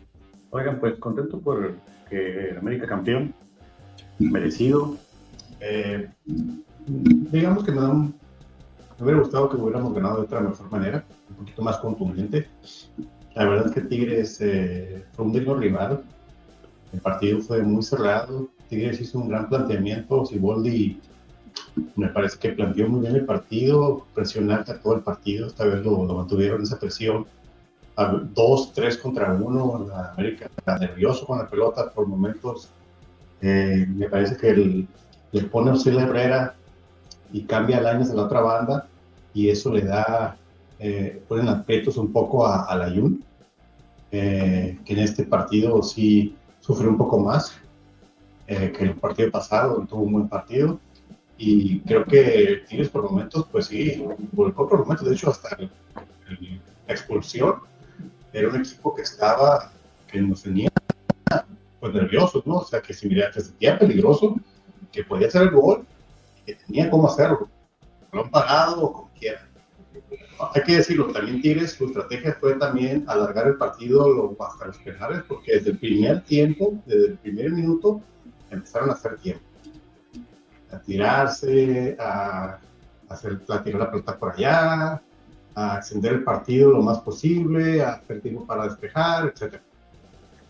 Oigan, 0.50 0.80
pues 0.80 0.96
contento 1.00 1.40
por 1.40 1.76
que 2.10 2.56
América 2.58 2.88
campeón, 2.88 3.34
merecido. 4.18 4.98
Eh, 5.62 6.10
digamos 6.86 7.64
que 7.64 7.72
me 7.72 7.82
da 7.82 7.90
un 7.90 8.20
me 9.00 9.06
hubiera 9.06 9.22
gustado 9.22 9.50
que 9.50 9.56
hubiéramos 9.56 9.94
ganado 9.94 10.18
de 10.18 10.24
otra 10.24 10.42
mejor 10.42 10.70
manera, 10.70 11.06
un 11.30 11.36
poquito 11.38 11.62
más 11.62 11.78
contundente. 11.78 12.50
La 13.34 13.48
verdad 13.48 13.68
es 13.68 13.72
que 13.72 13.82
Tigres 13.82 14.42
eh, 14.42 15.06
fue 15.14 15.26
un 15.26 15.32
digno 15.32 15.56
rival. 15.56 16.04
El 16.92 17.00
partido 17.00 17.40
fue 17.40 17.62
muy 17.64 17.82
cerrado. 17.82 18.50
Tigres 18.68 19.00
hizo 19.00 19.20
un 19.20 19.30
gran 19.30 19.48
planteamiento. 19.48 20.26
Siboldi 20.26 21.00
me 21.96 22.10
parece 22.10 22.38
que 22.40 22.50
planteó 22.50 22.90
muy 22.90 23.02
bien 23.02 23.16
el 23.16 23.26
partido, 23.26 24.06
presionante 24.14 24.74
a 24.74 24.80
todo 24.82 24.96
el 24.96 25.02
partido. 25.02 25.48
Esta 25.48 25.66
vez 25.66 25.84
lo, 25.86 25.98
mantuvieron 26.00 26.62
esa 26.64 26.78
presión. 26.78 27.26
Dos, 28.34 28.74
tres 28.74 28.98
contra 28.98 29.32
uno. 29.34 29.88
La 29.88 30.12
América 30.12 30.50
nervioso 30.78 31.26
con 31.26 31.38
la 31.38 31.50
pelota 31.50 31.90
por 31.92 32.06
momentos. 32.06 32.70
Eh, 33.42 33.86
me 33.88 34.10
parece 34.10 34.36
que 34.36 34.86
le 35.32 35.44
pone 35.44 35.72
a 35.72 36.04
Herrera 36.04 36.56
y 37.32 37.44
cambia 37.44 37.78
a 37.78 37.82
Laines 37.82 38.12
a 38.12 38.16
la 38.16 38.24
otra 38.24 38.42
banda 38.42 38.89
y 39.40 39.50
eso 39.50 39.72
le 39.72 39.84
da, 39.84 40.38
eh, 40.80 41.24
ponen 41.28 41.48
aspectos 41.48 41.96
un 41.96 42.12
poco 42.12 42.46
a, 42.46 42.66
a 42.66 42.76
la 42.76 42.90
Jun, 42.90 43.24
eh, 44.12 44.78
que 44.84 44.94
en 44.94 45.00
este 45.00 45.24
partido 45.24 45.82
sí 45.82 46.36
sufrió 46.60 46.90
un 46.90 46.98
poco 46.98 47.20
más 47.20 47.58
eh, 48.48 48.74
que 48.76 48.84
el 48.84 48.96
partido 48.96 49.32
pasado, 49.32 49.86
tuvo 49.88 50.02
un 50.02 50.12
buen 50.12 50.28
partido 50.28 50.78
y 51.38 51.80
creo 51.82 52.04
que 52.04 52.64
tienes 52.68 52.90
por 52.90 53.04
momentos, 53.04 53.46
pues 53.50 53.68
sí, 53.68 54.04
por, 54.36 54.54
por 54.54 54.78
momentos, 54.80 55.08
de 55.08 55.16
hecho 55.16 55.30
hasta 55.30 55.58
la 55.58 56.94
expulsión, 56.94 57.56
era 58.34 58.50
un 58.50 58.58
equipo 58.58 58.94
que 58.94 59.04
estaba, 59.04 59.72
que 60.06 60.20
nos 60.22 60.44
tenía 60.44 60.70
pues 61.80 61.94
nerviosos, 61.94 62.46
¿no? 62.46 62.58
O 62.58 62.66
sea, 62.66 62.82
que, 62.82 62.94
si, 62.94 63.08
mira, 63.08 63.32
que 63.32 63.40
se 63.40 63.48
sentía 63.48 63.80
peligroso, 63.80 64.36
que 64.92 65.06
podía 65.06 65.28
hacer 65.28 65.44
el 65.44 65.52
gol 65.52 65.86
tenía 66.66 66.90
cómo 66.90 67.08
hacerlo. 67.08 67.48
Lo 68.12 68.24
han 68.24 68.32
pagado 68.32 69.09
quieran. 69.20 69.50
Hay 70.54 70.64
que 70.64 70.78
decirlo, 70.78 71.08
también 71.12 71.42
Tigres, 71.42 71.74
su 71.74 71.86
estrategia 71.86 72.38
fue 72.40 72.56
también 72.56 73.04
alargar 73.08 73.48
el 73.48 73.58
partido 73.58 74.36
hasta 74.40 74.68
los 74.68 74.78
penales, 74.78 75.24
porque 75.28 75.56
desde 75.56 75.72
el 75.72 75.78
primer 75.78 76.22
tiempo, 76.24 76.82
desde 76.86 77.08
el 77.08 77.18
primer 77.18 77.52
minuto, 77.52 78.02
empezaron 78.50 78.90
a 78.90 78.94
hacer 78.94 79.18
tiempo. 79.18 79.44
A 80.72 80.80
tirarse, 80.80 81.98
a, 82.00 82.58
hacer, 83.10 83.42
a 83.50 83.64
tirar 83.64 83.82
la 83.82 83.92
pelota 83.92 84.18
por 84.18 84.32
allá, 84.32 85.02
a 85.56 85.78
extender 85.78 86.14
el 86.14 86.24
partido 86.24 86.72
lo 86.72 86.82
más 86.82 87.00
posible, 87.00 87.82
a 87.82 87.94
hacer 87.94 88.22
tiempo 88.22 88.46
para 88.46 88.64
despejar, 88.64 89.34
etc. 89.34 89.56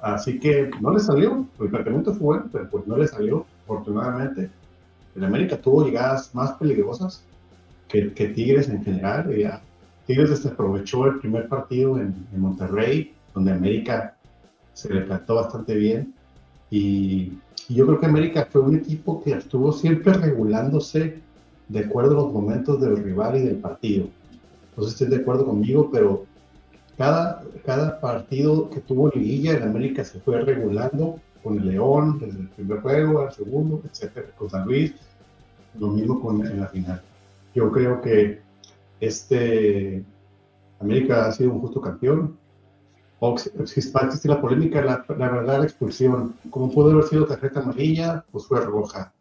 Así 0.02 0.40
que 0.40 0.70
no 0.80 0.92
le 0.92 1.00
salió, 1.00 1.48
el 1.60 1.70
planteamiento 1.70 2.14
fue 2.14 2.26
bueno, 2.26 2.50
pero 2.52 2.70
pues 2.70 2.86
no 2.86 2.96
le 2.98 3.08
salió, 3.08 3.46
afortunadamente. 3.64 4.52
El 5.16 5.24
América 5.26 5.58
tuvo 5.58 5.84
llegadas 5.84 6.34
más 6.36 6.52
peligrosas 6.54 7.24
que, 7.90 8.30
Tigres 8.30 8.70
en 8.70 8.84
general. 8.84 9.36
Ya. 9.36 9.62
Tigres 10.06 10.30
desaprovechó 10.30 11.06
el 11.08 11.20
primer 11.20 11.48
partido 11.48 12.00
en, 12.00 12.16
Monterrey, 12.38 13.14
donde 13.34 13.52
América 13.52 14.16
se 14.74 14.94
le 14.94 15.02
plantó 15.02 15.36
bastante 15.36 15.76
bien. 15.76 16.14
Y, 16.72 17.34
yo 17.68 17.86
creo 17.86 18.00
que 18.00 18.06
América 18.08 18.48
fue 18.50 18.62
un 18.62 18.78
equipo 18.78 19.22
que 19.22 19.34
estuvo 19.34 19.72
siempre 19.72 20.14
regulándose 20.14 21.20
de 21.68 21.80
acuerdo 21.82 22.12
a 22.14 22.24
los 22.24 22.34
momentos 22.34 22.82
del 22.82 22.98
rival 22.98 23.38
y 23.38 23.42
del 23.42 23.58
partido. 23.58 24.08
No 24.76 24.84
sé 24.84 24.90
si 24.90 25.04
estén 25.04 25.10
de 25.12 25.18
acuerdo 25.18 25.46
conmigo, 25.46 25.92
pero 25.92 26.26
cada, 26.98 27.44
cada 27.64 28.00
partido 28.00 28.72
que 28.72 28.80
tuvo 28.80 29.10
liguilla 29.10 29.54
en 29.54 29.64
América 29.64 30.04
se 30.04 30.20
fue 30.20 30.42
regulando 30.42 31.20
con 31.44 31.60
el 31.60 31.68
León, 31.68 32.18
desde 32.20 32.40
el 32.40 32.48
primer 32.50 32.82
juego 32.82 33.22
al 33.22 33.34
segundo, 33.34 33.84
etcétera, 33.86 34.30
con 34.36 34.50
San 34.50 34.66
Luis, 34.66 34.96
lo 35.78 35.90
mismo 35.90 36.20
con 36.20 36.44
en 36.44 36.60
la 36.60 36.68
final. 36.68 37.04
Yo 37.54 37.72
creo 37.72 38.02
que 38.02 38.42
este 39.00 40.06
América 40.80 41.28
ha 41.28 41.32
sido 41.32 41.52
un 41.52 41.62
justo 41.62 41.82
campeón. 41.82 42.38
O 43.22 43.38
si, 43.38 43.50
existir 43.50 44.32
la 44.32 44.40
polémica, 44.40 44.82
la, 44.82 45.06
la, 45.10 45.30
verdad, 45.30 45.60
la 45.60 45.66
expulsión, 45.66 46.36
como 46.50 46.72
pudo 46.72 46.92
haber 46.92 47.04
sido 47.04 47.26
tarjeta 47.26 47.60
amarilla, 47.60 48.24
pues 48.32 48.48
fue 48.48 48.62
roja. 48.62 49.14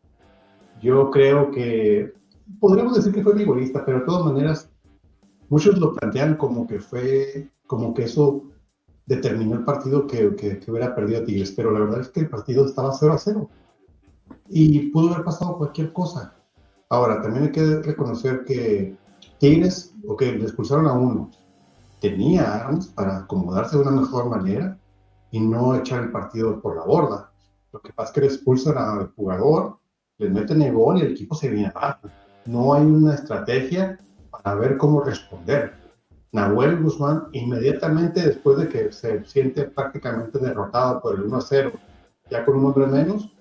Yo 0.80 1.10
creo 1.10 1.50
que 1.50 2.14
podríamos 2.60 2.94
decir 2.94 3.12
que 3.12 3.24
fue 3.24 3.34
vigorista, 3.34 3.84
pero 3.84 3.98
de 3.98 4.06
todas 4.06 4.32
maneras, 4.32 4.70
muchos 5.48 5.78
lo 5.78 5.94
plantean 5.94 6.36
como 6.36 6.66
que 6.68 6.78
fue, 6.78 7.50
como 7.66 7.92
que 7.92 8.04
eso 8.04 8.44
determinó 9.06 9.56
el 9.56 9.64
partido 9.64 10.06
que, 10.06 10.36
que, 10.36 10.60
que, 10.60 10.70
hubiera 10.70 10.94
perdido 10.94 11.20
a 11.20 11.24
Tigres, 11.24 11.50
pero 11.50 11.72
la 11.72 11.80
verdad 11.80 12.00
es 12.00 12.08
que 12.08 12.20
el 12.20 12.28
partido 12.28 12.66
estaba 12.66 12.92
0 12.92 13.12
a 13.12 13.18
0 13.18 13.50
y 14.48 14.90
pudo 14.90 15.12
haber 15.12 15.24
pasado 15.24 15.58
cualquier 15.58 15.92
cosa. 15.92 16.37
Ahora, 16.90 17.20
también 17.20 17.44
hay 17.44 17.52
que 17.52 17.82
reconocer 17.82 18.44
que 18.44 18.96
Tigres, 19.38 19.94
ok, 20.06 20.22
le 20.22 20.44
expulsaron 20.44 20.86
a 20.86 20.92
uno, 20.92 21.30
tenía 22.00 22.54
armas 22.54 22.88
para 22.88 23.18
acomodarse 23.18 23.76
de 23.76 23.82
una 23.82 24.00
mejor 24.00 24.28
manera 24.28 24.78
y 25.30 25.40
no 25.40 25.74
echar 25.74 26.04
el 26.04 26.12
partido 26.12 26.60
por 26.60 26.76
la 26.76 26.84
borda. 26.84 27.30
Lo 27.72 27.80
que 27.80 27.92
pasa 27.92 28.08
es 28.08 28.14
que 28.14 28.20
le 28.22 28.26
expulsan 28.28 28.78
al 28.78 29.12
jugador, 29.14 29.78
les 30.16 30.30
meten 30.30 30.62
el 30.62 30.72
gol 30.72 30.98
y 30.98 31.02
el 31.02 31.12
equipo 31.12 31.34
se 31.34 31.50
viene 31.50 31.70
abajo. 31.74 32.08
No 32.46 32.72
hay 32.72 32.84
una 32.84 33.14
estrategia 33.14 33.98
para 34.30 34.54
ver 34.54 34.78
cómo 34.78 35.02
responder. 35.02 35.74
Nahuel 36.32 36.82
Guzmán, 36.82 37.28
inmediatamente 37.32 38.22
después 38.22 38.58
de 38.58 38.68
que 38.68 38.92
se 38.92 39.24
siente 39.24 39.64
prácticamente 39.64 40.38
derrotado 40.38 41.00
por 41.00 41.14
el 41.14 41.26
1-0, 41.26 41.72
ya 42.30 42.44
con 42.44 42.56
un 42.56 42.66
hombre 42.66 42.86
menos, 42.86 43.34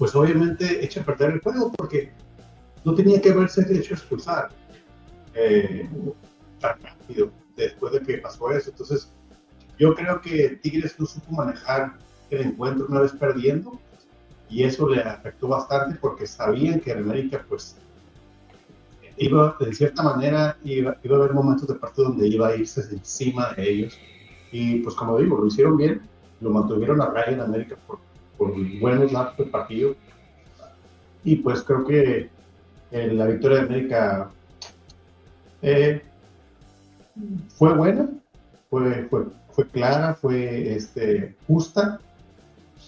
pues 0.00 0.14
obviamente 0.14 0.82
echa 0.82 1.02
a 1.02 1.04
perder 1.04 1.32
el 1.32 1.40
juego 1.40 1.70
porque 1.72 2.10
no 2.86 2.94
tenía 2.94 3.20
que 3.20 3.32
haberse 3.32 3.66
hecho 3.70 3.92
expulsar 3.92 4.48
eh, 5.34 5.86
tan 6.58 6.80
rápido 6.82 7.30
después 7.54 7.92
de 7.92 8.00
que 8.00 8.16
pasó 8.16 8.50
eso. 8.50 8.70
Entonces, 8.70 9.12
yo 9.78 9.94
creo 9.94 10.22
que 10.22 10.58
Tigres 10.62 10.98
no 10.98 11.04
supo 11.04 11.32
manejar 11.32 11.98
el 12.30 12.40
encuentro 12.46 12.86
una 12.88 13.00
vez 13.00 13.12
perdiendo 13.12 13.78
y 14.48 14.64
eso 14.64 14.88
le 14.88 15.02
afectó 15.02 15.48
bastante 15.48 15.98
porque 16.00 16.26
sabían 16.26 16.80
que 16.80 16.92
en 16.92 17.00
América 17.00 17.44
pues 17.46 17.76
iba, 19.18 19.54
de 19.60 19.74
cierta 19.74 20.02
manera, 20.02 20.56
iba, 20.64 20.96
iba, 21.02 21.16
a 21.16 21.18
haber 21.18 21.34
momentos 21.34 21.68
de 21.68 21.74
partido 21.74 22.08
donde 22.08 22.26
iba 22.26 22.48
a 22.48 22.56
irse 22.56 22.80
encima 22.90 23.52
de 23.52 23.70
ellos. 23.70 23.98
Y 24.50 24.76
pues 24.78 24.94
como 24.94 25.18
digo, 25.18 25.36
lo 25.36 25.46
hicieron 25.46 25.76
bien, 25.76 26.00
lo 26.40 26.48
mantuvieron 26.48 27.02
a 27.02 27.10
raya 27.10 27.32
en 27.32 27.42
América 27.42 27.76
por, 27.86 27.98
por 28.40 28.54
buenos 28.80 29.12
lapsos 29.12 29.36
del 29.36 29.50
partido. 29.50 29.94
Y 31.22 31.36
pues 31.36 31.62
creo 31.62 31.84
que 31.84 32.30
eh, 32.90 33.12
la 33.12 33.26
victoria 33.26 33.58
de 33.58 33.64
América 33.64 34.30
eh, 35.60 36.02
fue 37.48 37.74
buena, 37.74 38.08
fue, 38.70 39.06
fue, 39.50 39.66
clara, 39.68 40.14
fue 40.14 40.74
este, 40.74 41.36
justa, 41.46 42.00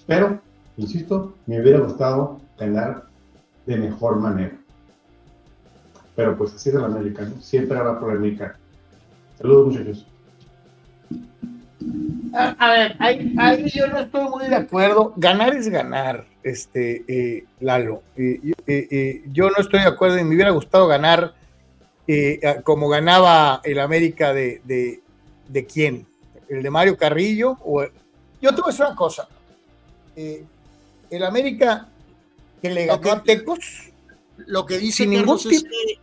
pero, 0.07 0.41
insisto, 0.79 1.35
me 1.47 1.61
hubiera 1.61 1.81
gustado 1.81 2.41
ganar 2.59 3.05
de 3.67 3.77
mejor 3.77 4.21
manera. 4.21 4.59
Pero 6.17 6.35
pues 6.39 6.55
así 6.55 6.71
es 6.71 6.77
el 6.77 6.85
América, 6.85 7.27
¿no? 7.27 7.39
Siempre 7.43 7.77
habrá 7.77 8.01
polémica. 8.01 8.57
Saludos, 9.37 9.67
muchachos. 9.67 10.07
A, 12.35 12.51
a 12.59 12.71
ver, 12.73 12.97
ahí, 12.99 13.35
ahí, 13.39 13.71
yo 13.71 13.87
no 13.89 14.01
estoy 14.01 14.29
muy 14.29 14.49
de 14.49 14.57
acuerdo. 14.57 15.13
Ganar 15.17 15.55
es 15.55 15.69
ganar, 15.69 16.27
este, 16.43 17.05
eh, 17.07 17.45
Lalo. 17.61 18.03
Eh, 18.17 18.41
eh, 18.67 19.23
yo 19.33 19.51
no 19.51 19.57
estoy 19.59 19.81
de 19.81 19.87
acuerdo 19.87 20.19
y 20.19 20.25
me 20.25 20.35
hubiera 20.35 20.51
gustado 20.51 20.87
ganar 20.87 21.35
como 22.65 22.89
ganaba 22.89 23.63
el 23.65 23.79
América 23.79 24.35
de, 24.35 24.61
de, 24.65 25.01
de, 25.49 25.67
quién? 25.67 26.07
¿El 26.49 26.63
de 26.63 26.69
Mario 26.69 26.97
Carrillo? 26.97 27.57
O 27.65 27.83
Yo 28.41 28.55
te 28.55 28.61
voy 28.61 28.65
a 28.65 28.67
decir 28.67 28.85
una 28.85 28.97
cosa. 28.97 29.29
el 30.15 31.25
América 31.25 31.89
que 32.61 32.71
le 32.71 32.87
ganó 32.87 33.13
a 33.13 33.23
Tecos 33.23 33.93
lo 34.47 34.67
que 34.67 34.79
dice 34.79 35.05
sin 35.05 35.11
ningún 35.11 35.39
tipo, 35.39 35.65
que, 35.65 35.99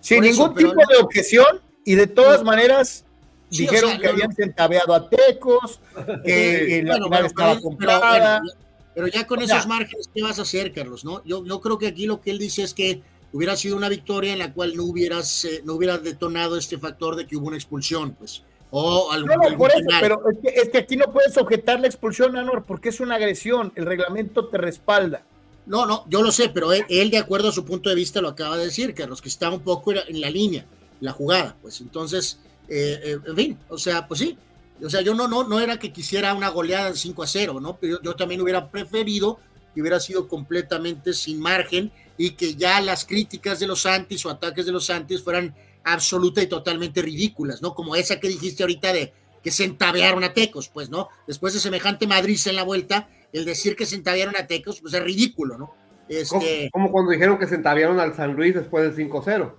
sin 0.00 0.20
ningún 0.22 0.54
tipo 0.54 0.74
de 0.74 0.96
objeción 1.00 1.60
y 1.84 1.94
de 1.94 2.06
todas 2.06 2.42
maneras 2.44 3.04
sí, 3.50 3.62
dijeron 3.62 3.90
o 3.90 3.92
sea, 3.92 4.00
que 4.00 4.08
habían 4.08 4.32
centaveado 4.32 4.94
a 4.94 5.08
Tecos, 5.08 5.80
que 6.24 6.82
la 6.84 6.92
bueno, 6.92 7.06
final 7.06 7.08
bueno, 7.08 7.26
estaba 7.26 7.60
comprada. 7.60 8.40
Pero, 8.42 8.58
pero, 8.94 9.06
ya 9.08 9.26
con 9.26 9.40
o 9.40 9.42
esos 9.42 9.66
márgenes, 9.66 10.10
¿qué 10.14 10.22
vas 10.22 10.38
a 10.38 10.42
hacer, 10.42 10.72
Carlos? 10.72 11.04
No, 11.04 11.22
yo, 11.24 11.44
yo 11.44 11.60
creo 11.60 11.78
que 11.78 11.88
aquí 11.88 12.06
lo 12.06 12.20
que 12.20 12.30
él 12.30 12.38
dice 12.38 12.62
es 12.62 12.74
que 12.74 13.02
hubiera 13.32 13.56
sido 13.56 13.76
una 13.76 13.88
victoria 13.88 14.32
en 14.32 14.38
la 14.38 14.52
cual 14.52 14.76
no 14.76 14.84
hubieras, 14.84 15.44
eh, 15.44 15.62
no 15.64 15.74
hubieras 15.74 16.02
detonado 16.02 16.56
este 16.56 16.78
factor 16.78 17.16
de 17.16 17.26
que 17.26 17.36
hubo 17.36 17.48
una 17.48 17.56
expulsión, 17.56 18.12
pues. 18.12 18.42
O 18.70 19.12
algún, 19.12 19.30
no, 19.30 19.50
no, 19.50 19.56
por 19.56 19.70
eso, 19.70 19.86
pero 20.00 20.20
es 20.30 20.38
que, 20.42 20.60
es 20.60 20.68
que, 20.70 20.78
aquí 20.78 20.96
no 20.96 21.12
puedes 21.12 21.36
objetar 21.38 21.78
la 21.78 21.86
expulsión, 21.86 22.36
Anor, 22.36 22.64
porque 22.64 22.88
es 22.88 22.98
una 22.98 23.14
agresión, 23.14 23.72
el 23.76 23.86
reglamento 23.86 24.48
te 24.48 24.58
respalda. 24.58 25.22
No, 25.66 25.86
no, 25.86 26.04
yo 26.08 26.22
lo 26.22 26.32
sé, 26.32 26.48
pero 26.48 26.72
él, 26.72 26.84
él, 26.88 27.10
de 27.10 27.18
acuerdo 27.18 27.48
a 27.48 27.52
su 27.52 27.64
punto 27.64 27.88
de 27.88 27.94
vista 27.94 28.20
lo 28.20 28.28
acaba 28.28 28.56
de 28.56 28.64
decir, 28.64 28.94
que 28.94 29.06
los 29.06 29.22
que 29.22 29.28
está 29.28 29.50
un 29.50 29.60
poco 29.60 29.92
en 29.92 30.20
la 30.20 30.30
línea, 30.30 30.64
la 31.00 31.12
jugada, 31.12 31.56
pues 31.62 31.80
entonces, 31.80 32.40
eh, 32.68 33.00
eh, 33.04 33.18
en 33.26 33.36
fin, 33.36 33.58
o 33.68 33.78
sea, 33.78 34.06
pues 34.06 34.20
sí, 34.20 34.38
o 34.82 34.90
sea, 34.90 35.00
yo 35.00 35.14
no, 35.14 35.28
no, 35.28 35.44
no 35.44 35.60
era 35.60 35.78
que 35.78 35.92
quisiera 35.92 36.34
una 36.34 36.48
goleada 36.48 36.90
de 36.90 36.96
5 36.96 37.22
a 37.22 37.26
0, 37.26 37.60
¿no? 37.60 37.76
Pero 37.78 37.96
yo, 37.96 38.02
yo, 38.02 38.16
también 38.16 38.40
hubiera 38.40 38.70
preferido 38.70 39.38
que 39.74 39.80
hubiera 39.80 40.00
sido 40.00 40.28
completamente 40.28 41.12
sin 41.12 41.40
margen 41.40 41.92
y 42.18 42.30
que 42.30 42.54
ya 42.54 42.80
las 42.80 43.04
críticas 43.04 43.60
de 43.60 43.66
los 43.66 43.82
Santis 43.82 44.24
o 44.26 44.30
ataques 44.30 44.66
de 44.66 44.72
los 44.72 44.86
Santis 44.86 45.22
fueran 45.22 45.54
absoluta 45.84 46.42
y 46.42 46.46
totalmente 46.46 47.00
ridículas, 47.00 47.62
¿no? 47.62 47.74
Como 47.74 47.94
esa 47.94 48.18
que 48.18 48.28
dijiste 48.28 48.62
ahorita 48.62 48.92
de 48.92 49.12
que 49.42 49.52
se 49.52 49.64
entabearon 49.64 50.24
a 50.24 50.32
Tecos, 50.32 50.68
pues, 50.68 50.90
¿no? 50.90 51.08
Después 51.26 51.54
de 51.54 51.60
semejante 51.60 52.06
Madrid 52.06 52.38
en 52.46 52.56
la 52.56 52.64
vuelta, 52.64 53.08
el 53.32 53.44
decir 53.44 53.76
que 53.76 53.86
se 53.86 53.94
entabearon 53.94 54.36
a 54.36 54.48
Tecos, 54.48 54.80
pues 54.80 54.92
es 54.92 55.02
ridículo, 55.02 55.56
¿no? 55.56 55.72
Este, 56.08 56.68
como, 56.72 56.88
como, 56.88 56.92
cuando 56.92 57.12
dijeron 57.12 57.38
que 57.38 57.46
se 57.46 57.54
entabearon 57.54 58.00
al 58.00 58.14
San 58.14 58.34
Luis 58.34 58.54
después 58.54 58.96
del 58.96 59.08
5-0. 59.08 59.54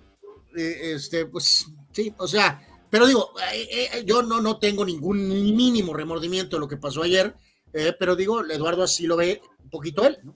Eh, 0.58 0.94
este, 0.96 1.26
pues 1.26 1.68
sí, 1.92 2.14
o 2.18 2.28
sea, 2.28 2.62
pero 2.90 3.08
digo, 3.08 3.32
eh, 3.54 3.90
eh, 3.94 4.04
yo 4.06 4.22
no, 4.22 4.42
no 4.42 4.60
tengo 4.60 4.86
ningún 4.86 5.28
mínimo 5.30 5.94
remordimiento 5.94 6.56
de 6.56 6.60
lo 6.62 6.68
que 6.68 6.78
pasó 6.78 7.04
ayer, 7.04 7.36
eh, 7.74 7.94
pero 7.98 8.16
digo, 8.16 8.42
Eduardo 8.44 8.84
así 8.84 9.06
lo 9.08 9.18
ve 9.18 9.42
un 9.64 9.70
poquito 9.70 10.06
él, 10.06 10.18
¿no? 10.24 10.36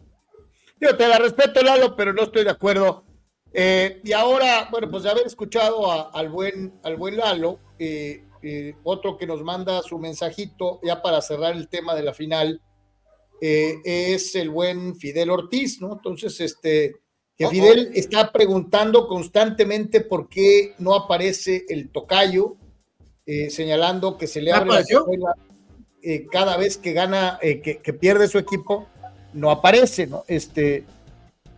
Yo 0.79 0.97
te 0.97 1.07
la 1.07 1.19
respeto, 1.19 1.61
Lalo, 1.61 1.95
pero 1.95 2.11
no 2.11 2.23
estoy 2.23 2.43
de 2.43 2.49
acuerdo. 2.49 3.05
y 3.53 4.11
ahora, 4.13 4.67
bueno, 4.71 4.89
pues 4.89 5.03
de 5.03 5.11
haber 5.11 5.27
escuchado 5.27 6.15
al, 6.15 6.29
buen, 6.29 6.79
al 6.83 6.95
buen 6.95 7.17
Lalo, 7.17 7.59
otro 8.83 9.15
que 9.15 9.27
nos 9.27 9.43
manda 9.43 9.83
su 9.83 9.99
mensajito 9.99 10.79
ya 10.81 11.03
para 11.03 11.21
cerrar 11.21 11.55
el 11.55 11.69
tema 11.69 11.93
de 11.93 12.01
la 12.01 12.15
final, 12.15 12.61
eh, 13.43 13.81
es 14.13 14.35
el 14.35 14.51
buen 14.51 14.95
Fidel 14.95 15.31
Ortiz, 15.31 15.81
¿no? 15.81 15.93
Entonces, 15.93 16.39
este, 16.39 17.00
que 17.41 17.55
Fidel 17.55 17.87
oh, 17.87 17.89
oh. 17.89 17.93
está 17.95 18.31
preguntando 18.31 19.07
constantemente 19.07 20.01
por 20.01 20.29
qué 20.29 20.75
no 20.77 20.93
aparece 20.93 21.65
el 21.69 21.89
tocayo, 21.89 22.55
eh, 23.25 23.49
señalando 23.49 24.17
que 24.17 24.27
se 24.27 24.41
le 24.41 24.51
abre 24.51 24.69
la 24.69 24.79
escuela 24.81 25.35
eh, 26.03 26.27
cada 26.31 26.57
vez 26.57 26.77
que 26.77 26.93
gana, 26.93 27.39
eh, 27.41 27.61
que, 27.61 27.77
que, 27.77 27.93
pierde 27.93 28.27
su 28.27 28.37
equipo, 28.37 28.87
no 29.33 29.49
aparece, 29.49 30.07
¿no? 30.07 30.23
Este, 30.27 30.83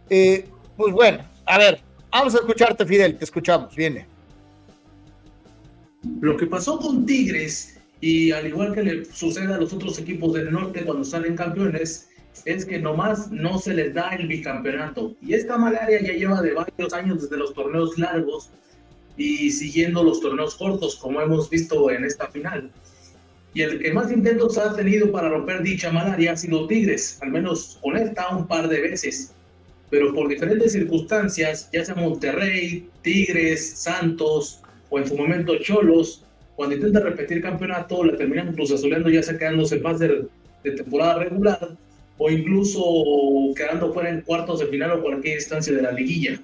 pues 0.07 0.93
bueno, 0.93 1.26
a 1.45 1.57
ver, 1.57 1.81
vamos 2.11 2.35
a 2.35 2.39
escucharte, 2.39 2.85
Fidel, 2.85 3.18
te 3.18 3.26
escuchamos, 3.26 3.76
viene. 3.76 4.05
Lo 6.22 6.38
que 6.38 6.47
pasó 6.47 6.80
con 6.80 7.05
Tigres 7.05 7.80
y 7.99 8.31
al 8.31 8.47
igual 8.47 8.73
que 8.73 8.84
le 8.84 9.05
sucede 9.05 9.53
a 9.53 9.57
los 9.57 9.73
otros 9.73 9.97
equipos 9.99 10.34
del 10.34 10.51
norte 10.51 10.84
cuando 10.84 11.03
salen 11.03 11.35
campeones, 11.35 12.10
es 12.45 12.65
que 12.65 12.80
nomás 12.80 13.32
no 13.32 13.57
se 13.57 13.74
les 13.74 13.94
da 13.94 14.10
el 14.10 14.28
bicampeonato. 14.28 15.15
Y 15.22 15.34
esta 15.34 15.57
malaria 15.57 16.02
ya 16.02 16.14
lleva 16.14 16.41
de 16.41 16.53
varios 16.53 16.94
años 16.94 17.22
desde 17.22 17.38
los 17.38 17.53
torneos 17.53 17.98
largos 17.98 18.49
y 19.18 19.52
siguiendo 19.52 20.03
los 20.03 20.20
torneos 20.20 20.56
cortos, 20.56 20.95
como 20.95 21.22
hemos 21.22 21.49
visto 21.49 21.90
en 21.91 22.03
esta 22.03 22.28
final. 22.28 22.70
Y 23.53 23.61
el 23.61 23.80
que 23.80 23.94
más 23.94 24.11
intentos 24.11 24.57
ha 24.57 24.76
tenido 24.76 25.11
para 25.11 25.30
romper 25.30 25.61
dicha 25.61 25.91
malaria 25.91 26.34
ha 26.34 26.38
sido 26.38 26.68
Tigres, 26.68 27.20
al 27.22 27.32
menos 27.32 27.78
con 27.82 27.95
esta 27.95 28.36
un 28.36 28.48
par 28.48 28.68
de 28.68 28.82
veces. 28.82 29.34
Pero 29.90 30.14
por 30.14 30.28
diferentes 30.28 30.72
circunstancias, 30.72 31.70
ya 31.72 31.86
sea 31.86 31.94
Monterrey, 31.94 32.90
Tigres, 33.03 33.78
Santos 33.78 34.61
o 34.90 34.98
en 34.98 35.07
su 35.07 35.15
momento 35.15 35.56
Cholos, 35.60 36.26
cuando 36.56 36.76
intenta 36.76 36.99
repetir 36.99 37.41
campeonato, 37.41 38.03
la 38.03 38.18
terminan 38.18 38.53
cruzazoleando 38.53 39.10
ya 39.10 39.22
sea 39.22 39.38
quedándose 39.38 39.80
más 39.80 39.99
de, 39.99 40.28
de 40.64 40.72
temporada 40.72 41.20
regular 41.20 41.78
o 42.18 42.30
incluso 42.30 42.84
quedando 43.56 43.94
fuera 43.94 44.10
en 44.10 44.22
cuartos 44.22 44.60
de 44.60 44.68
final 44.68 44.91
o 44.91 45.02
cualquier 45.02 45.35
instancia 45.35 45.73
de 45.73 45.81
la 45.81 45.91
liguilla. 45.91 46.40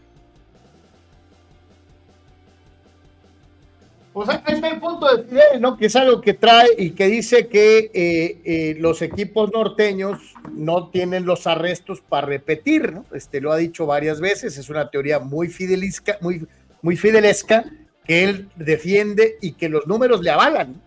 Pues 4.11 4.27
ahí 4.27 4.41
está 4.47 4.69
el 4.69 4.79
punto 4.79 5.15
de 5.15 5.23
Fidel, 5.23 5.61
¿no? 5.61 5.77
Que 5.77 5.85
es 5.85 5.95
algo 5.95 6.19
que 6.19 6.33
trae 6.33 6.67
y 6.77 6.91
que 6.91 7.07
dice 7.07 7.47
que 7.47 7.91
eh, 7.93 8.41
eh, 8.43 8.75
los 8.79 9.01
equipos 9.01 9.51
norteños 9.53 10.33
no 10.51 10.89
tienen 10.89 11.25
los 11.25 11.47
arrestos 11.47 12.01
para 12.01 12.27
repetir, 12.27 12.91
¿no? 12.91 13.05
Este 13.13 13.39
lo 13.39 13.51
ha 13.51 13.57
dicho 13.57 13.85
varias 13.85 14.19
veces, 14.19 14.57
es 14.57 14.69
una 14.69 14.89
teoría 14.89 15.19
muy 15.19 15.47
fidelisca, 15.47 16.17
muy, 16.21 16.45
muy 16.81 16.97
fidelesca, 16.97 17.63
que 18.03 18.23
él 18.23 18.49
defiende 18.55 19.37
y 19.41 19.53
que 19.53 19.69
los 19.69 19.85
números 19.85 20.21
le 20.21 20.31
avalan, 20.31 20.81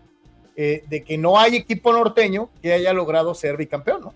eh, 0.56 0.82
de 0.90 1.04
que 1.04 1.16
no 1.16 1.38
hay 1.38 1.56
equipo 1.56 1.92
norteño 1.92 2.50
que 2.60 2.72
haya 2.72 2.92
logrado 2.92 3.34
ser 3.34 3.56
bicampeón, 3.56 4.00
¿no? 4.02 4.14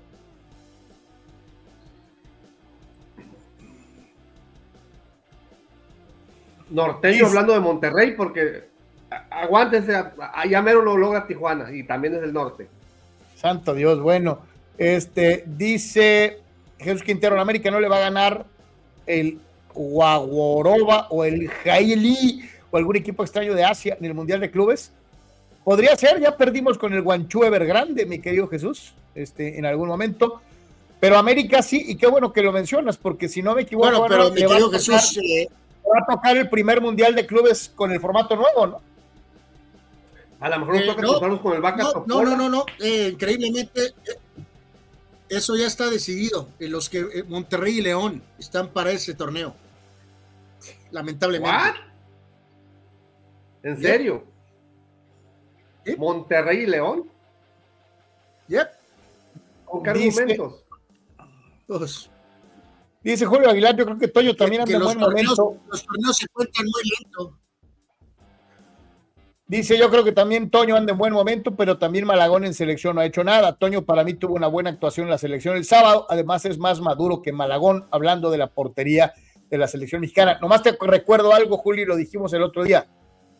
Norteño 6.71 7.27
hablando 7.27 7.53
de 7.53 7.61
Monterrey, 7.61 8.13
porque 8.17 8.65
aguántense, 9.31 9.95
allá 10.35 10.63
mero 10.63 10.83
lo 10.83 10.97
logra 10.97 11.27
Tijuana 11.27 11.73
y 11.73 11.85
también 11.85 12.15
es 12.15 12.21
del 12.21 12.33
norte. 12.33 12.69
Santo 13.37 13.75
Dios, 13.75 14.01
bueno, 14.01 14.41
este 14.79 15.45
dice 15.47 16.41
Jesús 16.79 17.03
Quintero, 17.03 17.35
en 17.35 17.41
América 17.41 17.71
no 17.71 17.81
le 17.81 17.89
va 17.89 17.99
a 17.99 18.01
ganar 18.01 18.47
el 19.07 19.39
Guaguoroba 19.75 21.09
o 21.11 21.25
el 21.25 21.49
Jaili 21.49 22.49
o 22.71 22.77
algún 22.77 22.97
equipo 22.97 23.23
extraño 23.23 23.55
de 23.55 23.65
Asia 23.65 23.97
en 23.99 24.05
el 24.05 24.15
Mundial 24.15 24.41
de 24.41 24.51
Clubes. 24.51 24.93
Podría 25.65 25.97
ser, 25.97 26.21
ya 26.21 26.37
perdimos 26.37 26.79
con 26.79 26.93
el 26.93 27.03
Guanchu 27.03 27.45
Evergrande, 27.45 28.07
mi 28.07 28.21
querido 28.21 28.49
Jesús, 28.49 28.95
este, 29.15 29.59
en 29.59 29.67
algún 29.67 29.89
momento. 29.89 30.41
Pero 31.01 31.19
América 31.19 31.61
sí, 31.63 31.85
y 31.89 31.97
qué 31.97 32.07
bueno 32.07 32.33
que 32.33 32.43
lo 32.43 32.53
mencionas, 32.53 32.97
porque 32.97 33.29
si 33.29 33.43
no 33.43 33.55
me 33.55 33.63
equivoco, 33.63 33.89
bueno, 33.89 34.07
pero 34.09 34.31
mi 34.31 34.41
querido 34.43 34.71
Jesús, 34.71 35.19
eh, 35.19 35.49
va 35.93 36.01
a 36.01 36.07
tocar 36.07 36.37
el 36.37 36.49
primer 36.49 36.81
mundial 36.81 37.15
de 37.15 37.27
clubes 37.27 37.71
con 37.75 37.93
el 37.93 38.01
formato 38.01 38.37
nuevo, 38.37 38.67
¿no? 38.67 38.81
A 40.41 40.49
lo 40.51 40.59
mejor 40.61 40.77
eh, 40.77 40.87
no, 41.01 41.43
con 41.43 41.55
el 41.55 41.63
vaca 41.63 41.83
no, 41.83 42.05
no, 42.07 42.23
no, 42.23 42.37
no, 42.37 42.49
no, 42.49 42.67
eh, 42.79 43.11
increíblemente, 43.13 43.87
eh, 43.87 44.19
eso 45.29 45.57
ya 45.57 45.67
está 45.67 45.89
decidido. 45.89 46.49
Los 46.59 46.89
que 46.89 47.25
Monterrey 47.27 47.79
y 47.79 47.83
León 47.83 48.23
están 48.39 48.69
para 48.69 48.91
ese 48.93 49.15
torneo. 49.15 49.55
Lamentablemente. 50.91 51.81
¿En 53.63 53.81
serio? 53.81 54.25
¿Monterrey 55.97 56.59
y 56.59 56.67
León? 56.67 57.11
Yep. 58.49 58.69
¿Con 59.65 59.83
qué 59.83 59.91
argumentos? 59.91 60.63
Pues, 61.67 62.11
Dice 63.07 63.25
Julio 63.25 63.49
Aguilar, 63.49 63.77
yo 63.77 63.85
creo 63.85 63.99
que 63.99 64.09
Toño 64.09 64.35
también 64.35 64.63
anda 64.63 64.75
en 64.75 64.83
buen 64.83 64.99
momento. 64.99 65.61
Los 65.71 65.87
torneos 65.87 66.17
se 66.17 66.27
cuentan 66.27 66.67
muy 66.67 66.83
lento. 66.91 67.39
Dice, 69.47 69.79
yo 69.79 69.89
creo 69.91 70.03
que 70.03 70.11
también 70.11 70.51
Toño 70.51 70.75
anda 70.75 70.91
en 70.91 70.99
buen 70.99 71.13
momento, 71.13 71.55
pero 71.55 71.79
también 71.79 72.05
Malagón 72.05 72.45
en 72.45 72.53
selección 72.53 72.97
no 72.97 73.03
ha 73.03 73.07
hecho 73.07 73.23
nada. 73.23 73.57
Toño 73.57 73.83
para 73.83 74.03
mí 74.03 74.15
tuvo 74.15 74.35
una 74.35 74.49
buena 74.49 74.71
actuación 74.71 75.07
en 75.07 75.13
la 75.13 75.19
selección 75.19 75.57
el 75.57 75.65
sábado, 75.65 76.07
además 76.09 76.47
es 76.47 76.59
más 76.59 76.81
maduro 76.81 77.23
que 77.23 77.31
Malagón, 77.31 77.87
hablando 77.93 78.29
de 78.29 78.39
la 78.39 78.49
portería 78.49 79.15
de 79.49 79.57
la 79.57 79.69
selección 79.69 80.01
mexicana. 80.01 80.41
Nomás 80.43 80.65
te 80.65 80.77
recuerdo 80.81 81.33
algo, 81.33 81.59
Julio, 81.59 81.87
lo 81.87 81.95
dijimos 81.95 82.33
el 82.33 82.43
otro 82.43 82.65
día. 82.65 82.89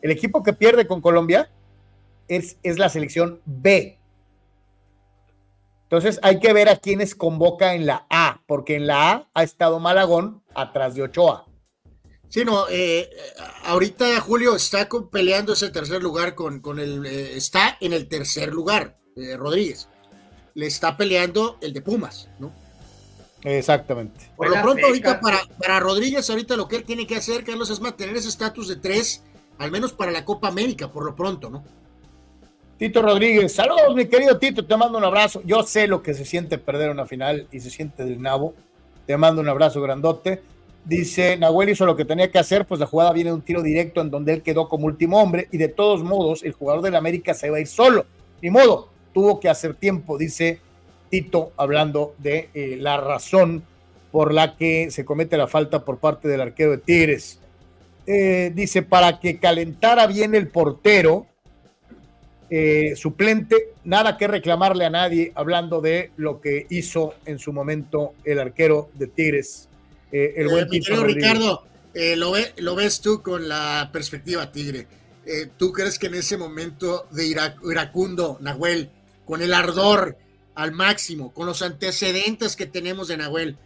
El 0.01 0.11
equipo 0.11 0.43
que 0.43 0.53
pierde 0.53 0.87
con 0.87 1.01
Colombia 1.01 1.51
es, 2.29 2.57
es 2.63 2.79
la 2.79 2.87
selección 2.87 3.41
B. 3.43 3.99
Entonces 5.83 6.21
hay 6.21 6.39
que 6.39 6.51
ver 6.53 6.69
a 6.69 6.77
quiénes 6.77 7.15
convoca 7.15 7.73
en 7.73 7.85
la 7.85 8.05
A, 8.09 8.16
porque 8.47 8.75
en 8.75 8.87
la 8.87 9.11
A 9.11 9.29
ha 9.33 9.43
estado 9.43 9.79
Malagón 9.79 10.41
atrás 10.55 10.95
de 10.95 11.03
Ochoa. 11.03 11.45
Sí, 12.29 12.43
no, 12.43 12.65
eh, 12.69 13.09
ahorita 13.65 14.19
Julio 14.19 14.55
está 14.55 14.89
peleando 15.11 15.53
ese 15.53 15.69
tercer 15.69 16.01
lugar 16.01 16.35
con, 16.35 16.59
con 16.59 16.79
el, 16.79 17.05
eh, 17.05 17.37
está 17.37 17.77
en 17.79 17.93
el 17.93 18.07
tercer 18.07 18.53
lugar, 18.53 18.97
eh, 19.15 19.37
Rodríguez. 19.37 19.87
Le 20.53 20.65
está 20.65 20.97
peleando 20.97 21.57
el 21.61 21.71
de 21.73 21.81
Pumas, 21.81 22.27
¿no? 22.39 22.51
Exactamente. 23.43 24.31
Por 24.35 24.49
lo 24.49 24.61
pronto, 24.61 24.87
ahorita 24.87 25.21
para, 25.21 25.39
para 25.59 25.79
Rodríguez, 25.79 26.29
ahorita 26.29 26.57
lo 26.57 26.67
que 26.67 26.77
él 26.77 26.83
tiene 26.83 27.05
que 27.05 27.15
hacer, 27.15 27.43
Carlos, 27.43 27.69
es 27.69 27.79
mantener 27.79 28.17
ese 28.17 28.27
estatus 28.27 28.67
de 28.67 28.77
tres, 28.77 29.23
al 29.57 29.71
menos 29.71 29.93
para 29.93 30.11
la 30.11 30.25
Copa 30.25 30.47
América, 30.47 30.91
por 30.91 31.05
lo 31.05 31.15
pronto, 31.15 31.49
¿no? 31.49 31.63
Tito 32.77 33.01
Rodríguez, 33.01 33.53
saludos, 33.53 33.95
mi 33.95 34.05
querido 34.05 34.37
Tito, 34.37 34.63
te 34.63 34.77
mando 34.77 34.99
un 34.99 35.03
abrazo. 35.03 35.41
Yo 35.43 35.63
sé 35.63 35.87
lo 35.87 36.03
que 36.03 36.13
se 36.13 36.25
siente 36.25 36.59
perder 36.59 36.91
una 36.91 37.07
final 37.07 37.47
y 37.51 37.59
se 37.59 37.71
siente 37.71 38.05
del 38.05 38.21
nabo. 38.21 38.53
Te 39.07 39.17
mando 39.17 39.41
un 39.41 39.49
abrazo 39.49 39.81
grandote. 39.81 40.43
Dice, 40.85 41.37
Nahuel 41.37 41.69
hizo 41.69 41.87
lo 41.87 41.95
que 41.95 42.05
tenía 42.05 42.29
que 42.29 42.37
hacer, 42.37 42.67
pues 42.67 42.79
la 42.79 42.85
jugada 42.85 43.13
viene 43.13 43.31
de 43.31 43.35
un 43.35 43.41
tiro 43.41 43.63
directo 43.63 43.99
en 43.99 44.11
donde 44.11 44.33
él 44.33 44.43
quedó 44.43 44.69
como 44.69 44.85
último 44.85 45.19
hombre 45.19 45.47
y 45.51 45.57
de 45.57 45.69
todos 45.69 46.03
modos 46.03 46.43
el 46.43 46.51
jugador 46.51 46.83
del 46.83 46.95
América 46.95 47.33
se 47.33 47.49
va 47.49 47.57
a 47.57 47.61
ir 47.61 47.67
solo. 47.67 48.05
Ni 48.43 48.51
modo, 48.51 48.89
tuvo 49.11 49.39
que 49.39 49.49
hacer 49.49 49.73
tiempo, 49.73 50.19
dice 50.19 50.59
Tito, 51.09 51.53
hablando 51.57 52.13
de 52.19 52.49
eh, 52.53 52.77
la 52.79 52.97
razón 52.97 53.63
por 54.11 54.31
la 54.31 54.55
que 54.55 54.91
se 54.91 55.03
comete 55.03 55.35
la 55.35 55.47
falta 55.47 55.83
por 55.83 55.97
parte 55.97 56.27
del 56.27 56.41
arquero 56.41 56.71
de 56.71 56.77
Tigres. 56.77 57.39
Eh, 58.05 58.51
dice, 58.53 58.83
para 58.83 59.19
que 59.19 59.39
calentara 59.39 60.05
bien 60.05 60.35
el 60.35 60.47
portero, 60.47 61.25
eh, 62.49 62.95
suplente, 62.95 63.73
nada 63.83 64.17
que 64.17 64.27
reclamarle 64.27 64.85
a 64.85 64.89
nadie 64.89 65.33
hablando 65.35 65.81
de 65.81 66.11
lo 66.15 66.39
que 66.39 66.65
hizo 66.69 67.15
en 67.25 67.39
su 67.39 67.51
momento 67.51 68.13
el 68.23 68.39
arquero 68.39 68.89
de 68.93 69.07
Tigres. 69.07 69.67
Eh, 70.11 70.35
el 70.37 70.47
buen 70.47 70.67
eh, 70.73 71.03
Ricardo, 71.03 71.65
lo, 71.93 72.33
lo, 72.57 72.75
ves 72.75 73.01
tú 73.01 73.21
con 73.21 73.49
la 73.49 73.89
perspectiva 73.91 74.51
Tigre. 74.51 74.87
¿Tú 75.57 75.73
crees 75.73 75.99
que 75.99 76.07
en 76.07 76.15
ese 76.15 76.37
momento 76.37 77.07
de 77.11 77.27
iracundo, 77.27 78.37
Nahuel, 78.39 78.89
con 79.25 79.41
el 79.41 79.53
ardor 79.53 80.17
al 80.55 80.71
máximo, 80.71 81.33
con 81.33 81.45
los 81.45 81.61
antecedentes 81.61 82.55
que 82.55 82.65
tenemos 82.65 83.09
de 83.09 83.17
Nahuel, 83.17 83.57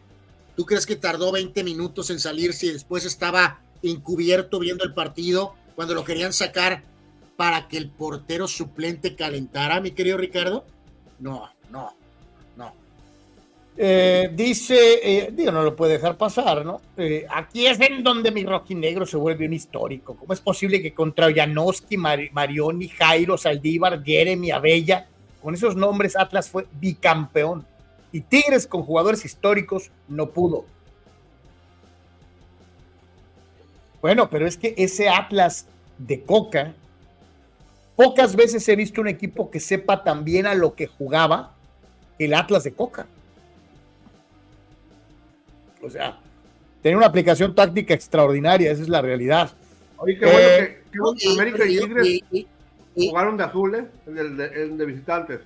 ¿tú 0.56 0.66
crees 0.66 0.88
que 0.88 0.96
tardó 0.96 1.32
20 1.32 1.64
minutos 1.64 2.10
en 2.10 2.20
salirse 2.20 2.66
y 2.66 2.74
después 2.74 3.06
estaba 3.06 3.62
encubierto 3.84 4.58
viendo 4.58 4.84
el 4.84 4.96
partido 4.96 5.54
cuando 5.76 5.94
lo 5.94 6.04
querían 6.04 6.34
sacar 6.34 6.84
para 7.42 7.68
que 7.68 7.76
el 7.76 7.90
portero 7.90 8.48
suplente 8.48 9.16
calentara, 9.16 9.82
mi 9.82 9.90
querido 9.90 10.16
Ricardo? 10.16 10.64
No, 11.18 11.50
no, 11.72 11.92
no. 12.56 12.72
Eh, 13.76 14.30
dice, 14.32 15.00
eh, 15.02 15.30
digo, 15.34 15.52
no 15.52 15.64
lo 15.64 15.76
puede 15.76 15.94
dejar 15.94 16.18
pasar, 16.18 16.64
¿no? 16.64 16.82
Eh, 16.98 17.26
aquí 17.28 17.66
es 17.66 17.80
en 17.80 18.04
donde 18.04 18.30
mi 18.30 18.46
rojinegro 18.46 19.08
se 19.08 19.18
vuelve 19.18 19.48
un 19.48 19.54
histórico. 19.54 20.16
¿Cómo 20.18 20.34
es 20.34 20.40
posible 20.40 20.84
que 20.84 20.94
contra 20.94 21.34
Janowski, 21.34 21.98
Marioni, 21.98 22.90
Jairo, 22.90 23.40
Saldívar, 23.40 24.04
Jeremy, 24.04 24.52
Abella, 24.52 25.08
con 25.42 25.56
esos 25.56 25.76
nombres 25.76 26.16
Atlas 26.16 26.48
fue 26.48 26.68
bicampeón? 26.80 27.66
Y 28.12 28.22
Tigres 28.22 28.68
con 28.68 28.84
jugadores 28.84 29.26
históricos 29.26 29.90
no 30.08 30.30
pudo. 30.30 30.64
Bueno, 34.00 34.30
pero 34.30 34.46
es 34.46 34.58
que 34.58 34.76
ese 34.78 35.10
Atlas 35.10 35.66
de 35.98 36.22
Coca 36.22 36.76
Pocas 38.02 38.36
veces 38.36 38.68
he 38.68 38.76
visto 38.76 39.00
un 39.00 39.08
equipo 39.08 39.52
que 39.52 39.60
sepa 39.60 40.04
tan 40.04 40.24
bien 40.24 40.48
a 40.48 40.56
lo 40.56 40.74
que 40.74 40.88
jugaba 40.88 41.54
el 42.18 42.34
Atlas 42.34 42.64
de 42.64 42.74
Coca. 42.74 43.06
O 45.84 45.90
sea, 45.90 46.20
tiene 46.82 46.98
una 46.98 47.06
aplicación 47.06 47.54
táctica 47.54 47.94
extraordinaria, 47.94 48.72
esa 48.72 48.82
es 48.82 48.90
la 48.90 49.04
realidad. 49.04 49.52
Oye, 49.98 50.18
qué 50.18 50.26
bueno 50.26 50.40
eh, 50.40 50.84
que, 51.20 51.30
América 51.30 51.66
y 51.66 51.78
Tigres 51.78 52.22
jugaron 52.96 53.38
de 53.38 53.44
azules, 53.44 53.84
el 54.08 54.78
de, 54.78 54.86
visitantes. 54.88 55.42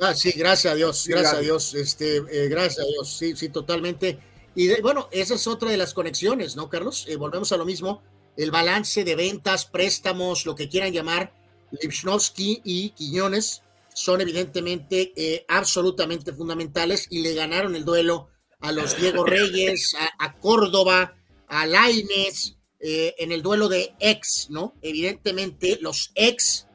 Ah, 0.00 0.12
sí, 0.12 0.32
gracias 0.36 0.72
a 0.72 0.76
Dios, 0.76 1.06
gracias, 1.06 1.34
a 1.34 1.38
Dios, 1.38 1.74
este, 1.74 2.16
eh, 2.16 2.48
gracias 2.48 2.84
a 2.84 2.88
Dios, 2.88 3.16
sí, 3.16 3.36
sí, 3.36 3.48
totalmente. 3.48 4.18
Y 4.56 4.80
bueno, 4.80 5.08
esa 5.12 5.34
es 5.34 5.46
otra 5.46 5.70
de 5.70 5.76
las 5.76 5.94
conexiones, 5.94 6.56
¿no, 6.56 6.68
Carlos? 6.68 7.06
Eh, 7.08 7.14
volvemos 7.14 7.52
a 7.52 7.56
lo 7.56 7.64
mismo 7.64 8.02
el 8.36 8.50
balance 8.50 9.04
de 9.04 9.14
ventas, 9.14 9.66
préstamos, 9.66 10.46
lo 10.46 10.54
que 10.54 10.68
quieran 10.68 10.92
llamar, 10.92 11.32
Lipschnowski 11.80 12.62
y 12.64 12.90
Quiñones 12.90 13.62
son 13.94 14.20
evidentemente 14.20 15.12
eh, 15.16 15.44
absolutamente 15.48 16.32
fundamentales 16.32 17.06
y 17.10 17.22
le 17.22 17.34
ganaron 17.34 17.76
el 17.76 17.84
duelo 17.84 18.28
a 18.60 18.72
los 18.72 18.96
Diego 18.96 19.24
Reyes, 19.26 19.94
a, 20.18 20.38
Córdoba, 20.38 21.14
a 21.48 21.66
Laines, 21.66 22.56
eh, 22.80 23.14
en 23.18 23.32
el 23.32 23.42
duelo 23.42 23.68
de 23.68 23.94
ex, 24.00 24.48
¿no? 24.50 24.74
Evidentemente, 24.82 25.78
los 25.80 26.12
ex 26.14 26.66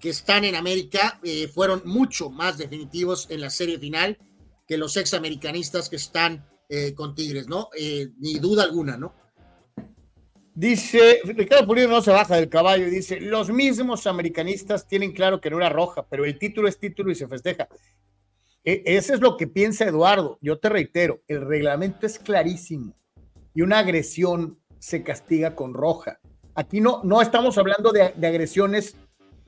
que 0.00 0.10
están 0.10 0.44
en 0.44 0.54
América 0.54 1.20
eh, 1.22 1.48
fueron 1.48 1.82
mucho 1.84 2.30
más 2.30 2.58
definitivos 2.58 3.26
en 3.30 3.42
la 3.42 3.50
serie 3.50 3.78
final 3.78 4.18
que 4.66 4.78
los 4.78 4.96
ex 4.96 5.14
americanistas 5.14 5.88
que 5.88 5.96
están 5.96 6.48
eh, 6.68 6.94
con 6.94 7.14
Tigres, 7.14 7.46
¿no? 7.46 7.68
ni 8.18 8.38
duda 8.38 8.64
alguna, 8.64 8.96
¿no? 8.96 9.14
Dice, 10.56 11.20
Ricardo 11.22 11.66
Pulido 11.66 11.88
no 11.88 12.00
se 12.00 12.10
baja 12.10 12.36
del 12.36 12.48
caballo 12.48 12.86
y 12.86 12.90
dice, 12.90 13.20
los 13.20 13.50
mismos 13.50 14.06
americanistas 14.06 14.88
tienen 14.88 15.12
claro 15.12 15.38
que 15.38 15.50
no 15.50 15.58
era 15.58 15.68
roja, 15.68 16.06
pero 16.08 16.24
el 16.24 16.38
título 16.38 16.66
es 16.66 16.78
título 16.78 17.12
y 17.12 17.14
se 17.14 17.28
festeja. 17.28 17.68
E, 18.64 18.82
ese 18.86 19.12
es 19.12 19.20
lo 19.20 19.36
que 19.36 19.48
piensa 19.48 19.84
Eduardo. 19.84 20.38
Yo 20.40 20.58
te 20.58 20.70
reitero, 20.70 21.20
el 21.28 21.42
reglamento 21.42 22.06
es 22.06 22.18
clarísimo 22.18 22.94
y 23.52 23.60
una 23.60 23.80
agresión 23.80 24.58
se 24.78 25.02
castiga 25.02 25.54
con 25.54 25.74
roja. 25.74 26.20
Aquí 26.54 26.80
no, 26.80 27.02
no 27.04 27.20
estamos 27.20 27.58
hablando 27.58 27.92
de, 27.92 28.04
agresiones 28.26 28.96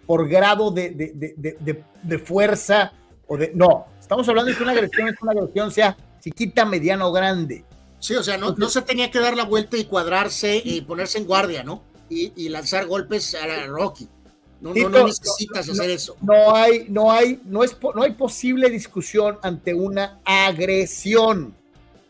por 0.05 0.29
grado 0.29 0.71
de, 0.71 0.91
de, 0.91 2.19
fuerza 2.19 2.93
o 3.27 3.39
de... 3.39 3.51
No, 3.55 3.87
estamos 3.99 4.29
hablando 4.29 4.51
de 4.51 4.59
que 4.59 4.63
una 4.63 4.73
agresión 4.73 5.09
es 5.09 5.23
una 5.23 5.33
agresión, 5.33 5.71
sea 5.71 5.97
chiquita, 6.21 6.67
mediana 6.67 7.07
o 7.07 7.13
grande. 7.13 7.65
Sí, 8.01 8.15
o 8.15 8.23
sea, 8.23 8.37
no, 8.39 8.55
no 8.57 8.69
se 8.69 8.83
tenía 8.83 9.11
que 9.11 9.19
dar 9.19 9.37
la 9.37 9.45
vuelta 9.45 9.77
y 9.77 9.85
cuadrarse 9.85 10.61
y 10.65 10.81
ponerse 10.83 11.19
en 11.19 11.25
guardia, 11.25 11.65
¿no? 11.65 11.83
Y, 12.11 12.49
lanzar 12.49 12.87
golpes 12.87 13.35
a 13.35 13.47
la 13.47 13.67
Rocky. 13.67 14.09
No, 14.61 14.73
no, 14.73 15.07
necesitas 15.07 15.69
hacer 15.69 15.91
eso. 15.91 16.17
No 16.21 16.55
hay, 16.55 16.87
no 16.89 17.13
hay, 17.13 17.41
no 17.45 17.63
es, 17.63 17.77
no 17.95 18.03
hay 18.03 18.13
posible 18.13 18.71
discusión 18.71 19.39
ante 19.43 19.75
una 19.75 20.19
agresión. 20.25 21.55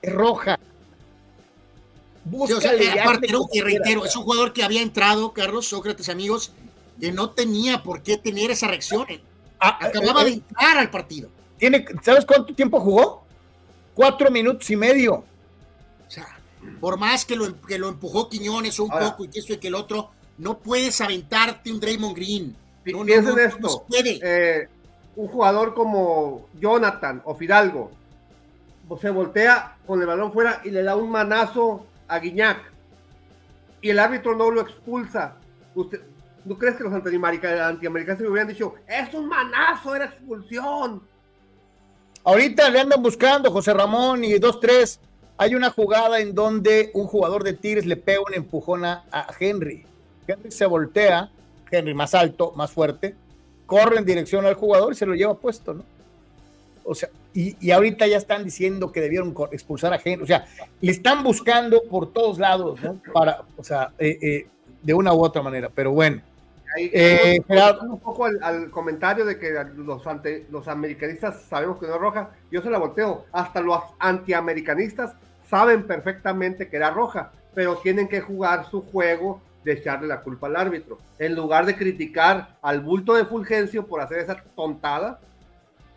Es 0.00 0.12
roja. 0.12 0.58
Busca 2.24 2.74
y 3.52 3.60
reitero, 3.60 4.04
es 4.04 4.14
un 4.14 4.22
jugador 4.22 4.52
que 4.52 4.62
había 4.62 4.82
entrado, 4.82 5.32
Carlos 5.32 5.66
Sócrates, 5.66 6.08
amigos, 6.08 6.52
que 7.00 7.10
no 7.10 7.30
tenía 7.30 7.82
por 7.82 8.02
qué 8.02 8.18
tener 8.18 8.50
esa 8.50 8.68
reacción. 8.68 9.06
Ah, 9.58 9.78
Acababa 9.80 10.22
eh, 10.22 10.26
de 10.26 10.32
entrar 10.32 10.78
al 10.78 10.90
partido. 10.90 11.30
Tiene, 11.58 11.84
¿Sabes 12.02 12.24
cuánto 12.24 12.54
tiempo 12.54 12.80
jugó? 12.80 13.24
Cuatro 13.94 14.30
minutos 14.30 14.68
y 14.70 14.76
medio. 14.76 15.24
Por 16.80 16.98
más 16.98 17.24
que 17.24 17.36
lo, 17.36 17.60
que 17.62 17.78
lo 17.78 17.88
empujó 17.88 18.28
Quiñones 18.28 18.78
un 18.78 18.90
poco 18.90 19.24
y 19.24 19.28
que 19.28 19.40
esto 19.40 19.52
y 19.52 19.58
que 19.58 19.68
el 19.68 19.74
otro, 19.74 20.10
no 20.38 20.58
puedes 20.58 21.00
aventarte 21.00 21.72
un 21.72 21.80
Draymond 21.80 22.16
Green. 22.16 22.56
No, 22.86 23.04
Piensen 23.04 23.38
esto. 23.38 23.84
Eh, 23.92 24.68
un 25.16 25.28
jugador 25.28 25.74
como 25.74 26.46
Jonathan 26.58 27.20
o 27.24 27.34
Fidalgo 27.34 27.90
se 29.00 29.10
voltea 29.10 29.76
con 29.86 30.00
el 30.00 30.06
balón 30.06 30.32
fuera 30.32 30.62
y 30.64 30.70
le 30.70 30.82
da 30.82 30.96
un 30.96 31.10
manazo 31.10 31.86
a 32.06 32.18
Guiñac 32.18 32.58
y 33.82 33.90
el 33.90 33.98
árbitro 33.98 34.34
no 34.34 34.50
lo 34.50 34.62
expulsa. 34.62 35.34
¿Usted, 35.74 36.00
¿No 36.44 36.56
crees 36.56 36.76
que 36.76 36.84
los 36.84 36.92
antiamericanos 36.92 37.80
le 37.82 38.28
hubieran 38.28 38.48
dicho, 38.48 38.74
es 38.86 39.12
un 39.12 39.28
manazo, 39.28 39.94
era 39.94 40.06
expulsión? 40.06 41.02
Ahorita 42.24 42.70
le 42.70 42.80
andan 42.80 43.02
buscando 43.02 43.50
José 43.50 43.74
Ramón 43.74 44.24
y 44.24 44.38
dos, 44.38 44.58
tres 44.58 44.98
hay 45.38 45.54
una 45.54 45.70
jugada 45.70 46.18
en 46.18 46.34
donde 46.34 46.90
un 46.94 47.06
jugador 47.06 47.44
de 47.44 47.52
Tigres 47.52 47.86
le 47.86 47.96
pega 47.96 48.20
un 48.26 48.34
empujón 48.34 48.84
a, 48.84 49.04
Henry. 49.38 49.86
Henry 50.26 50.50
se 50.50 50.66
voltea, 50.66 51.30
Henry 51.70 51.94
más 51.94 52.12
alto, 52.14 52.52
más 52.56 52.72
fuerte, 52.72 53.14
corre 53.64 53.98
en 53.98 54.04
dirección 54.04 54.44
al 54.44 54.54
jugador 54.54 54.92
y 54.92 54.96
se 54.96 55.06
lo 55.06 55.14
lleva 55.14 55.38
puesto, 55.38 55.74
¿no? 55.74 55.84
O 56.84 56.94
sea, 56.94 57.08
y, 57.34 57.70
ahorita 57.70 58.06
ya 58.06 58.16
están 58.16 58.44
diciendo 58.44 58.90
que 58.90 59.00
debieron 59.00 59.34
expulsar 59.52 59.92
a 59.92 60.00
Henry. 60.02 60.24
O 60.24 60.26
sea, 60.26 60.46
le 60.80 60.90
están 60.90 61.22
buscando 61.22 61.82
por 61.88 62.12
todos 62.12 62.38
lados, 62.38 62.82
¿no? 62.82 63.00
Para, 63.12 63.42
o 63.56 63.62
sea, 63.62 63.92
eh, 63.98 64.18
eh, 64.20 64.46
de 64.82 64.94
una 64.94 65.12
u 65.12 65.22
otra 65.22 65.42
manera. 65.42 65.70
Pero 65.72 65.92
bueno. 65.92 66.20
Eh, 66.76 67.40
un 67.82 68.00
poco 68.00 68.26
al, 68.26 68.70
comentario 68.70 69.24
de 69.24 69.38
que 69.38 69.52
los, 69.76 70.06
ante, 70.06 70.46
los 70.50 70.66
americanistas 70.68 71.42
sabemos 71.48 71.78
que 71.78 71.86
no 71.86 71.94
es 71.94 72.00
roja, 72.00 72.30
yo 72.50 72.60
se 72.60 72.70
la 72.70 72.78
volteo. 72.78 73.26
Hasta 73.32 73.60
los 73.60 73.80
antiamericanistas 73.98 75.14
saben 75.48 75.86
perfectamente 75.86 76.68
que 76.68 76.76
era 76.76 76.90
roja, 76.90 77.32
pero 77.54 77.76
tienen 77.76 78.08
que 78.08 78.20
jugar 78.20 78.68
su 78.70 78.82
juego 78.82 79.40
de 79.64 79.72
echarle 79.72 80.06
la 80.06 80.20
culpa 80.20 80.46
al 80.46 80.56
árbitro. 80.56 80.98
En 81.18 81.34
lugar 81.34 81.66
de 81.66 81.76
criticar 81.76 82.56
al 82.62 82.80
bulto 82.80 83.14
de 83.14 83.24
Fulgencio 83.24 83.86
por 83.86 84.00
hacer 84.00 84.18
esa 84.18 84.42
tontada, 84.54 85.20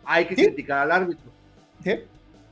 hay 0.04 0.26
que 0.26 0.34
criticar 0.34 0.78
al 0.78 0.92
árbitro. 0.92 1.30
¿Sí? 1.84 2.00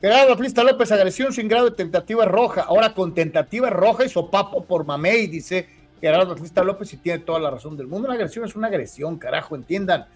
Gerardo 0.00 0.36
Plista 0.36 0.64
López, 0.64 0.90
agresión 0.92 1.32
sin 1.32 1.48
grado 1.48 1.70
de 1.70 1.76
tentativa 1.76 2.24
roja. 2.24 2.62
Ahora 2.62 2.94
con 2.94 3.14
tentativa 3.14 3.68
roja 3.68 4.04
y 4.04 4.08
sopapo 4.08 4.64
por 4.64 4.86
mamey, 4.86 5.26
dice 5.26 5.68
Gerardo 6.00 6.34
Plista 6.34 6.64
López 6.64 6.92
y 6.94 6.96
tiene 6.96 7.18
toda 7.18 7.38
la 7.38 7.50
razón 7.50 7.76
del 7.76 7.86
mundo. 7.86 8.08
Una 8.08 8.14
agresión 8.14 8.46
es 8.46 8.56
una 8.56 8.68
agresión, 8.68 9.18
carajo, 9.18 9.56
entiendan. 9.56 10.06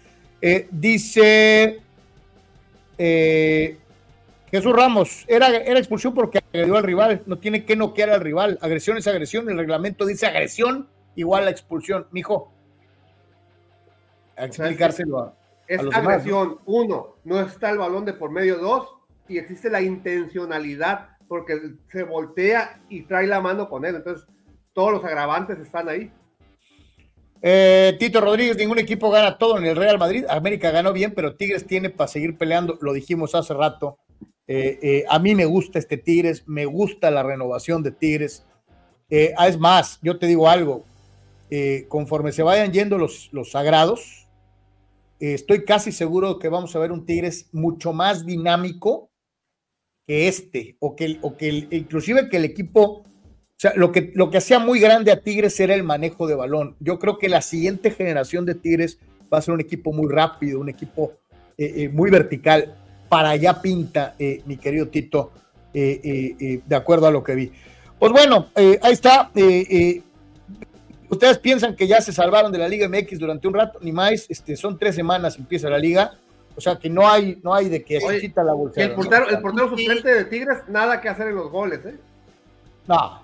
Eh, 0.41 0.67
dice 0.71 1.81
eh, 2.97 3.77
Jesús 4.55 4.73
Ramos, 4.73 5.25
era, 5.27 5.49
era 5.49 5.77
expulsión 5.79 6.13
porque 6.13 6.39
agredió 6.39 6.77
al 6.77 6.83
rival, 6.83 7.23
no 7.25 7.39
tiene 7.39 7.65
que 7.65 7.75
noquear 7.75 8.09
al 8.09 8.21
rival. 8.21 8.57
Agresión 8.61 8.97
es 8.97 9.05
agresión, 9.05 9.49
el 9.49 9.57
reglamento 9.57 10.05
dice 10.05 10.27
agresión 10.27 10.87
igual 11.15 11.47
a 11.47 11.49
expulsión. 11.49 12.07
Mijo, 12.11 12.53
a 14.37 14.45
explicárselo 14.45 15.19
a, 15.19 15.33
es 15.67 15.81
agresión. 15.91 16.59
Uno, 16.65 17.15
no 17.25 17.41
está 17.41 17.69
el 17.69 17.79
balón 17.79 18.05
de 18.05 18.13
por 18.13 18.31
medio. 18.31 18.57
Dos, 18.57 18.95
y 19.27 19.37
existe 19.37 19.69
la 19.69 19.81
intencionalidad 19.81 21.09
porque 21.27 21.73
se 21.91 22.03
voltea 22.03 22.81
y 22.87 23.01
trae 23.01 23.27
la 23.27 23.41
mano 23.41 23.67
con 23.67 23.83
él. 23.83 23.95
Entonces, 23.95 24.25
todos 24.71 24.93
los 24.93 25.03
agravantes 25.03 25.59
están 25.59 25.89
ahí. 25.89 26.13
Eh, 27.41 27.97
Tito 27.99 28.21
Rodríguez, 28.21 28.55
ningún 28.55 28.79
equipo 28.79 29.11
gana 29.11 29.37
todo 29.37 29.57
en 29.57 29.65
el 29.65 29.75
Real 29.75 29.99
Madrid. 29.99 30.25
América 30.29 30.71
ganó 30.71 30.93
bien, 30.93 31.13
pero 31.13 31.35
Tigres 31.35 31.67
tiene 31.67 31.89
para 31.89 32.07
seguir 32.07 32.37
peleando. 32.37 32.77
Lo 32.81 32.93
dijimos 32.93 33.35
hace 33.35 33.53
rato. 33.53 33.97
Eh, 34.47 34.79
eh, 34.81 35.05
a 35.09 35.17
mí 35.17 35.33
me 35.33 35.45
gusta 35.45 35.79
este 35.79 35.97
Tigres, 35.97 36.43
me 36.47 36.65
gusta 36.65 37.09
la 37.09 37.23
renovación 37.23 37.81
de 37.81 37.91
Tigres. 37.91 38.45
Eh, 39.09 39.33
ah, 39.37 39.47
es 39.47 39.57
más, 39.57 39.99
yo 40.01 40.17
te 40.17 40.27
digo 40.27 40.49
algo, 40.49 40.85
conforme 41.87 42.33
se 42.33 42.43
vayan 42.43 42.73
yendo 42.73 42.97
los, 42.97 43.29
los 43.31 43.51
sagrados, 43.51 44.27
estoy 45.19 45.63
casi 45.63 45.93
seguro 45.93 46.37
que 46.37 46.49
vamos 46.49 46.75
a 46.75 46.79
ver 46.79 46.91
un 46.91 47.05
Tigres 47.05 47.47
mucho 47.53 47.93
más 47.93 48.25
dinámico 48.25 49.09
que 50.05 50.27
este, 50.27 50.75
o 50.79 50.97
que, 50.97 51.17
o 51.21 51.37
que 51.37 51.67
inclusive 51.71 52.27
que 52.27 52.37
el 52.37 52.45
equipo, 52.45 53.03
o 53.03 53.05
sea, 53.55 53.71
lo 53.75 53.93
que, 53.93 54.11
lo 54.15 54.29
que 54.29 54.39
hacía 54.39 54.59
muy 54.59 54.81
grande 54.81 55.13
a 55.13 55.21
Tigres 55.21 55.57
era 55.61 55.73
el 55.75 55.83
manejo 55.83 56.27
de 56.27 56.35
balón. 56.35 56.75
Yo 56.81 56.99
creo 56.99 57.19
que 57.19 57.29
la 57.29 57.41
siguiente 57.41 57.89
generación 57.91 58.45
de 58.45 58.55
Tigres 58.55 58.99
va 59.33 59.37
a 59.37 59.41
ser 59.41 59.53
un 59.53 59.61
equipo 59.61 59.93
muy 59.93 60.11
rápido, 60.11 60.59
un 60.59 60.69
equipo 60.69 61.13
muy 61.93 62.11
vertical 62.11 62.75
para 63.15 63.29
allá 63.29 63.61
pinta, 63.61 64.13
eh, 64.19 64.41
mi 64.45 64.57
querido 64.57 64.89
Tito, 64.89 65.31
eh, 65.73 66.35
eh, 66.37 66.59
de 66.65 66.75
acuerdo 66.75 67.07
a 67.07 67.11
lo 67.11 67.23
que 67.23 67.33
vi. 67.33 67.49
Pues 67.97 68.11
bueno, 68.11 68.49
ahí 68.53 68.91
está. 68.91 69.31
Ustedes 71.09 71.37
piensan 71.37 71.77
que 71.77 71.87
ya 71.87 72.01
se 72.01 72.11
salvaron 72.11 72.51
de 72.51 72.57
la 72.57 72.67
Liga 72.67 72.89
MX 72.89 73.17
durante 73.17 73.47
un 73.47 73.53
rato, 73.53 73.79
ni 73.81 73.93
más, 73.93 74.25
este, 74.27 74.57
son 74.57 74.77
tres 74.77 74.95
semanas 74.95 75.37
empieza 75.37 75.69
la 75.69 75.77
liga. 75.77 76.19
O 76.57 76.59
sea 76.59 76.75
que 76.75 76.89
no 76.89 77.07
hay, 77.09 77.39
no 77.41 77.53
hay 77.53 77.69
de 77.69 77.85
que 77.85 78.01
se 78.01 78.33
la 78.35 78.51
bolsa. 78.51 78.81
El 78.81 78.93
portero, 78.95 79.29
el 79.29 79.39
portero 79.39 79.69
suplente 79.69 80.13
de 80.13 80.25
Tigres, 80.25 80.57
nada 80.67 80.99
que 80.99 81.07
hacer 81.07 81.29
en 81.29 81.35
los 81.35 81.49
goles, 81.49 81.85
¿eh? 81.85 81.95
No. 82.85 83.21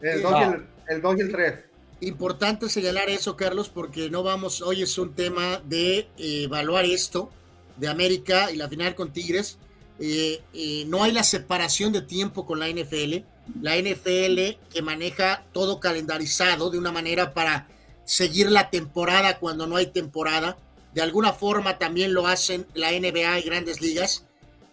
El 0.00 0.22
2 0.22 1.16
y, 1.16 1.20
el 1.22 1.32
3. 1.32 1.54
Importante 2.02 2.68
señalar 2.68 3.08
eso, 3.08 3.34
Carlos, 3.34 3.68
porque 3.68 4.10
no 4.10 4.22
vamos, 4.22 4.62
hoy 4.62 4.82
es 4.82 4.96
un 4.96 5.12
tema 5.12 5.60
de 5.64 6.06
evaluar 6.18 6.84
esto 6.84 7.32
de 7.76 7.88
América 7.88 8.50
y 8.50 8.56
la 8.56 8.68
final 8.68 8.94
con 8.94 9.12
Tigres, 9.12 9.58
eh, 9.98 10.42
eh, 10.52 10.84
no 10.86 11.02
hay 11.04 11.12
la 11.12 11.22
separación 11.22 11.92
de 11.92 12.02
tiempo 12.02 12.46
con 12.46 12.58
la 12.58 12.68
NFL. 12.68 13.24
La 13.60 13.76
NFL 13.76 14.58
que 14.72 14.82
maneja 14.82 15.44
todo 15.52 15.80
calendarizado 15.80 16.70
de 16.70 16.78
una 16.78 16.92
manera 16.92 17.34
para 17.34 17.68
seguir 18.04 18.50
la 18.50 18.70
temporada 18.70 19.38
cuando 19.38 19.66
no 19.66 19.76
hay 19.76 19.86
temporada. 19.86 20.56
De 20.94 21.02
alguna 21.02 21.32
forma 21.32 21.78
también 21.78 22.14
lo 22.14 22.26
hacen 22.26 22.66
la 22.74 22.90
NBA 22.92 23.40
y 23.40 23.42
grandes 23.42 23.80
ligas. 23.80 24.24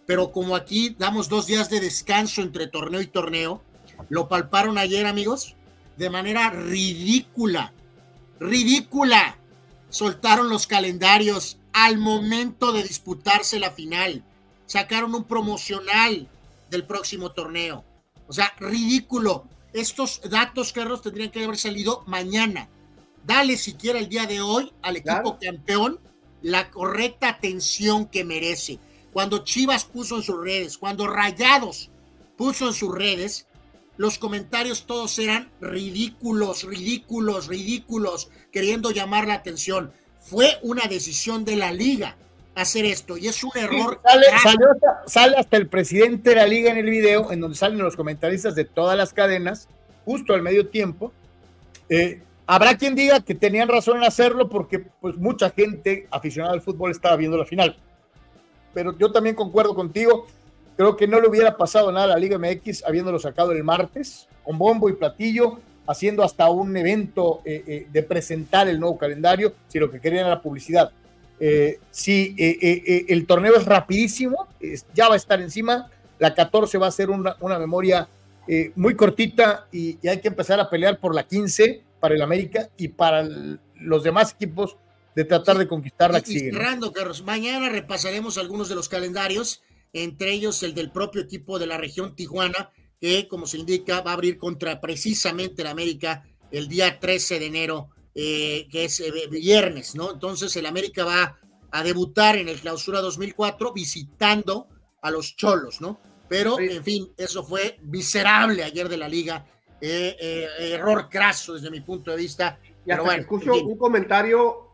Pero 0.06 0.32
como 0.32 0.56
aquí 0.56 0.96
damos 0.98 1.28
dos 1.28 1.46
días 1.46 1.70
de 1.70 1.80
descanso 1.80 2.42
entre 2.42 2.66
torneo 2.66 3.00
y 3.00 3.06
torneo, 3.06 3.62
lo 4.08 4.28
palparon 4.28 4.78
ayer 4.78 5.06
amigos 5.06 5.54
de 5.96 6.10
manera 6.10 6.50
ridícula. 6.50 7.72
Ridícula. 8.40 9.38
Soltaron 9.90 10.48
los 10.48 10.66
calendarios 10.66 11.58
al 11.72 11.98
momento 11.98 12.72
de 12.72 12.82
disputarse 12.82 13.58
la 13.58 13.70
final. 13.70 14.24
Sacaron 14.66 15.14
un 15.14 15.24
promocional 15.24 16.28
del 16.70 16.84
próximo 16.84 17.32
torneo. 17.32 17.84
O 18.28 18.32
sea, 18.32 18.52
ridículo. 18.58 19.44
Estos 19.72 20.20
datos, 20.28 20.72
Carlos, 20.72 21.02
tendrían 21.02 21.30
que 21.30 21.44
haber 21.44 21.56
salido 21.56 22.04
mañana. 22.06 22.68
Dale 23.24 23.56
siquiera 23.56 23.98
el 23.98 24.08
día 24.08 24.26
de 24.26 24.40
hoy 24.40 24.72
al 24.82 24.96
equipo 24.96 25.38
campeón 25.40 26.00
la 26.42 26.70
correcta 26.70 27.28
atención 27.28 28.06
que 28.06 28.24
merece. 28.24 28.78
Cuando 29.12 29.44
Chivas 29.44 29.84
puso 29.84 30.16
en 30.16 30.22
sus 30.22 30.40
redes, 30.40 30.78
cuando 30.78 31.06
Rayados 31.06 31.90
puso 32.36 32.66
en 32.66 32.74
sus 32.74 32.94
redes, 32.94 33.46
los 33.96 34.18
comentarios 34.18 34.86
todos 34.86 35.18
eran 35.18 35.50
ridículos, 35.60 36.64
ridículos, 36.64 37.46
ridículos, 37.46 38.30
queriendo 38.50 38.90
llamar 38.90 39.28
la 39.28 39.34
atención. 39.34 39.92
Fue 40.24 40.58
una 40.62 40.86
decisión 40.86 41.44
de 41.44 41.56
la 41.56 41.72
liga 41.72 42.16
hacer 42.54 42.84
esto 42.84 43.16
y 43.16 43.28
es 43.28 43.42
un 43.44 43.50
error. 43.54 44.00
sale, 45.06 45.36
hasta, 45.36 45.56
el 45.56 45.68
presidente 45.68 46.30
de 46.30 46.36
la 46.36 46.46
liga 46.46 46.70
en 46.70 46.76
el 46.76 46.88
video, 46.88 47.32
en 47.32 47.40
donde 47.40 47.56
salen 47.56 47.78
los 47.78 47.96
comentaristas 47.96 48.54
de 48.54 48.64
todas 48.64 48.96
las 48.96 49.12
cadenas, 49.12 49.68
justo 50.04 50.34
al 50.34 50.42
medio 50.42 50.68
tiempo. 50.68 51.12
Eh, 51.88 52.22
habrá 52.46 52.76
quien 52.76 52.94
diga 52.94 53.20
que 53.20 53.34
tenían 53.34 53.68
razón 53.68 53.98
en 53.98 54.04
hacerlo 54.04 54.48
porque 54.48 54.78
pues 54.78 55.16
mucha 55.16 55.50
gente 55.50 56.06
aficionada 56.10 56.54
al 56.54 56.62
fútbol 56.62 56.90
estaba 56.90 57.16
viendo 57.16 57.36
la 57.36 57.44
final. 57.44 57.76
Pero 58.74 58.96
yo 58.96 59.12
también 59.12 59.34
concuerdo 59.34 59.74
contigo 59.74 60.26
Creo 60.76 60.96
que 60.96 61.06
no 61.06 61.20
le 61.20 61.28
hubiera 61.28 61.56
pasado 61.56 61.92
nada 61.92 62.06
a 62.06 62.08
la 62.08 62.16
Liga 62.16 62.38
MX 62.38 62.84
habiéndolo 62.84 63.18
sacado 63.18 63.52
el 63.52 63.62
martes, 63.62 64.28
con 64.42 64.58
bombo 64.58 64.88
y 64.88 64.94
platillo, 64.94 65.58
haciendo 65.92 66.24
hasta 66.24 66.50
un 66.50 66.76
evento 66.76 67.40
eh, 67.44 67.62
eh, 67.66 67.86
de 67.90 68.02
presentar 68.02 68.68
el 68.68 68.80
nuevo 68.80 68.98
calendario, 68.98 69.54
si 69.68 69.78
lo 69.78 69.90
que 69.90 70.00
querían 70.00 70.26
era 70.26 70.42
publicidad. 70.42 70.90
Eh, 71.38 71.78
si 71.90 72.36
el 72.38 73.26
torneo 73.26 73.56
es 73.56 73.64
rapidísimo, 73.64 74.48
ya 74.94 75.08
va 75.08 75.14
a 75.14 75.16
estar 75.16 75.40
encima, 75.40 75.90
la 76.18 76.34
14 76.34 76.78
va 76.78 76.86
a 76.86 76.90
ser 76.92 77.10
una, 77.10 77.58
memoria 77.58 78.08
muy 78.76 78.94
cortita 78.94 79.66
y, 79.72 79.98
hay 80.06 80.20
que 80.20 80.28
empezar 80.28 80.60
a 80.60 80.70
pelear 80.70 80.98
por 80.98 81.14
la 81.14 81.24
15 81.24 81.82
para 81.98 82.14
el 82.14 82.22
América 82.22 82.68
y 82.76 82.88
para 82.88 83.26
los 83.74 84.04
demás 84.04 84.34
equipos 84.34 84.76
de 85.16 85.24
tratar 85.24 85.58
de 85.58 85.66
conquistar 85.66 86.12
la 86.12 86.20
que 86.20 86.26
sigue. 86.26 86.52
Carlos, 86.94 87.24
mañana 87.24 87.68
repasaremos 87.70 88.38
algunos 88.38 88.68
de 88.68 88.76
los 88.76 88.88
calendarios 88.88 89.62
entre 89.92 90.32
ellos 90.32 90.62
el 90.62 90.74
del 90.74 90.90
propio 90.90 91.20
equipo 91.20 91.58
de 91.58 91.66
la 91.66 91.76
región 91.76 92.14
Tijuana, 92.14 92.70
que 93.02 93.26
como 93.26 93.48
se 93.48 93.58
indica 93.58 94.00
va 94.00 94.12
a 94.12 94.14
abrir 94.14 94.38
contra 94.38 94.80
precisamente 94.80 95.62
el 95.62 95.68
América 95.68 96.22
el 96.52 96.68
día 96.68 97.00
13 97.00 97.40
de 97.40 97.46
enero, 97.46 97.90
eh, 98.14 98.68
que 98.70 98.84
es 98.84 99.00
eh, 99.00 99.10
viernes, 99.28 99.96
¿no? 99.96 100.12
Entonces 100.12 100.54
el 100.54 100.66
América 100.66 101.04
va 101.04 101.40
a 101.72 101.82
debutar 101.82 102.36
en 102.36 102.48
el 102.48 102.60
clausura 102.60 103.00
2004 103.00 103.72
visitando 103.72 104.68
a 105.02 105.10
los 105.10 105.34
Cholos, 105.34 105.80
¿no? 105.80 105.98
Pero, 106.28 106.60
en 106.60 106.84
fin, 106.84 107.12
eso 107.16 107.42
fue 107.42 107.76
miserable 107.82 108.62
ayer 108.62 108.88
de 108.88 108.96
la 108.96 109.08
liga, 109.08 109.46
eh, 109.80 110.46
error 110.60 111.08
craso 111.10 111.54
desde 111.54 111.72
mi 111.72 111.80
punto 111.80 112.12
de 112.12 112.18
vista. 112.18 112.60
pero 112.86 113.02
bueno, 113.02 113.22
escucho 113.22 113.52
un 113.52 113.76
comentario 113.78 114.68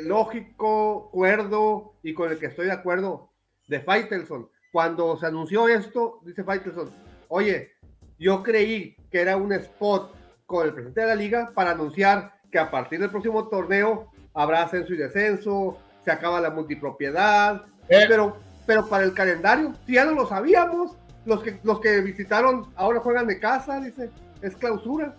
lógico, 0.00 1.08
cuerdo 1.12 1.94
y 2.02 2.12
con 2.14 2.32
el 2.32 2.38
que 2.40 2.46
estoy 2.46 2.66
de 2.66 2.72
acuerdo 2.72 3.30
de 3.68 3.80
Faitelson. 3.80 4.50
Cuando 4.72 5.16
se 5.16 5.26
anunció 5.26 5.68
esto, 5.68 6.20
dice 6.24 6.42
Faitelson, 6.44 6.90
oye, 7.28 7.72
yo 8.18 8.42
creí 8.42 8.96
que 9.10 9.20
era 9.20 9.36
un 9.36 9.52
spot 9.52 10.14
con 10.46 10.66
el 10.66 10.72
presidente 10.72 11.02
de 11.02 11.06
la 11.06 11.14
liga 11.14 11.52
para 11.54 11.72
anunciar 11.72 12.32
que 12.50 12.58
a 12.58 12.70
partir 12.70 13.00
del 13.00 13.10
próximo 13.10 13.48
torneo 13.48 14.10
habrá 14.34 14.62
ascenso 14.62 14.94
y 14.94 14.96
descenso, 14.96 15.78
se 16.04 16.10
acaba 16.10 16.40
la 16.40 16.50
multipropiedad, 16.50 17.66
eh. 17.88 18.04
pero, 18.08 18.36
pero 18.66 18.88
para 18.88 19.04
el 19.04 19.12
calendario, 19.12 19.74
si 19.86 19.94
ya 19.94 20.04
no 20.04 20.12
lo 20.12 20.26
sabíamos, 20.26 20.96
los 21.24 21.42
que, 21.42 21.58
los 21.62 21.80
que 21.80 22.00
visitaron 22.00 22.66
ahora 22.74 23.00
juegan 23.00 23.26
de 23.26 23.38
casa, 23.38 23.80
dice, 23.80 24.10
es 24.40 24.56
clausura. 24.56 25.14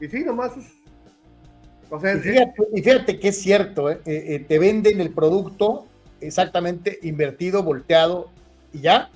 Y 0.00 0.08
sí, 0.08 0.22
nomás 0.24 0.56
es... 0.56 0.66
y, 2.74 2.82
fíjate, 2.82 3.18
que 3.18 3.28
es 3.28 3.40
cierto, 3.40 3.90
eh, 3.90 4.00
eh, 4.04 4.44
te 4.46 4.58
venden 4.58 5.00
el 5.00 5.10
producto 5.10 5.86
exactamente 6.20 6.98
invertido, 7.02 7.62
volteado 7.62 8.30
y 8.72 8.80
ya. 8.80 9.10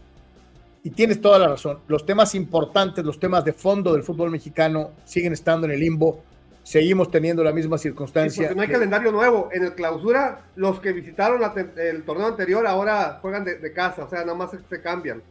Y 0.85 0.91
tienes 0.91 1.21
toda 1.21 1.39
la 1.39 1.49
razón. 1.49 1.79
Los 1.87 2.05
temas 2.05 2.35
importantes, 2.35 3.05
los 3.05 3.21
temas 3.21 3.45
de 3.45 3.53
fondo 3.53 3.93
del 3.93 4.03
fútbol 4.03 4.31
mexicano 4.31 4.91
siguen 5.05 5.33
estando 5.33 5.67
en 5.67 5.73
el 5.73 5.81
limbo. 5.81 6.25
Seguimos 6.65 7.11
teniendo 7.11 7.43
la 7.43 7.53
misma 7.53 7.79
circunstancia. 7.79 8.53
no 8.55 8.63
hay 8.63 8.69
calendario 8.69 9.13
nuevo. 9.13 9.49
En 9.53 9.65
el 9.65 9.75
clausura, 9.75 10.47
los 10.57 10.81
que 10.81 10.93
visitaron 10.93 11.41
el 11.77 12.03
torneo 12.05 12.27
anterior 12.27 12.67
ahora 12.67 13.19
juegan 13.21 13.45
de, 13.45 13.73
casa, 13.73 14.05
o 14.05 14.11
sea, 14.11 14.21
nada 14.21 14.35
más 14.35 14.51
se, 14.69 14.81
cambian. 14.81 15.23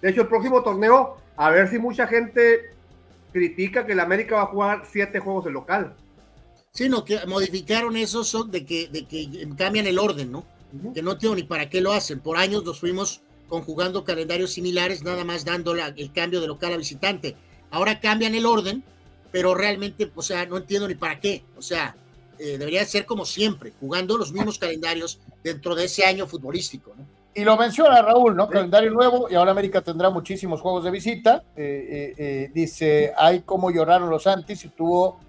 De 0.00 0.10
hecho, 0.10 0.22
el 0.22 0.28
próximo 0.28 0.62
torneo, 0.62 1.16
a 1.36 1.50
ver 1.50 1.68
si 1.68 1.78
mucha 1.78 2.06
gente 2.06 2.70
critica 3.32 3.86
que 3.86 3.92
el 3.92 4.00
América 4.00 4.36
va 4.36 4.42
a 4.42 4.46
jugar 4.46 4.82
siete 4.90 5.20
juegos 5.20 5.44
de 5.44 5.50
local. 5.50 5.94
Sí, 6.72 6.88
no, 6.88 7.04
que 7.04 7.24
modificaron 7.26 7.96
eso 7.96 8.22
son 8.22 8.50
de 8.50 8.64
que, 8.64 8.88
de 8.88 9.06
que 9.06 9.48
cambian 9.56 9.86
el 9.86 9.98
orden, 9.98 10.30
¿no? 10.30 10.44
que 10.94 11.02
no 11.02 11.18
tengo 11.18 11.34
ni 11.34 11.42
para 11.42 11.68
qué 11.68 11.80
lo 11.80 11.92
hacen. 11.92 12.20
Por 12.20 12.36
años 12.36 12.64
nos 12.64 12.78
fuimos 12.78 13.22
conjugando 13.50 14.04
calendarios 14.04 14.52
similares, 14.52 15.02
nada 15.02 15.24
más 15.24 15.44
dando 15.44 15.74
el 15.74 16.12
cambio 16.12 16.40
de 16.40 16.46
local 16.46 16.72
a 16.72 16.78
visitante. 16.78 17.36
Ahora 17.70 18.00
cambian 18.00 18.34
el 18.34 18.46
orden, 18.46 18.82
pero 19.30 19.54
realmente, 19.54 20.10
o 20.14 20.22
sea, 20.22 20.46
no 20.46 20.56
entiendo 20.56 20.88
ni 20.88 20.94
para 20.94 21.20
qué. 21.20 21.44
O 21.58 21.62
sea, 21.62 21.94
eh, 22.38 22.56
debería 22.56 22.84
ser 22.86 23.04
como 23.04 23.26
siempre, 23.26 23.72
jugando 23.78 24.16
los 24.16 24.32
mismos 24.32 24.58
calendarios 24.58 25.20
dentro 25.44 25.74
de 25.74 25.84
ese 25.84 26.06
año 26.06 26.26
futbolístico. 26.26 26.94
Y 27.34 27.44
lo 27.44 27.56
menciona 27.56 28.02
Raúl, 28.02 28.34
¿no? 28.34 28.48
Calendario 28.48 28.90
nuevo 28.90 29.28
y 29.30 29.34
ahora 29.34 29.50
América 29.50 29.82
tendrá 29.82 30.10
muchísimos 30.10 30.60
juegos 30.60 30.84
de 30.84 30.90
visita. 30.90 31.44
Eh, 31.54 32.14
eh, 32.16 32.50
dice, 32.54 33.12
hay 33.16 33.40
como 33.42 33.70
lloraron 33.70 34.10
los 34.10 34.26
Antis 34.26 34.64
y 34.64 34.68
tuvo 34.68 35.20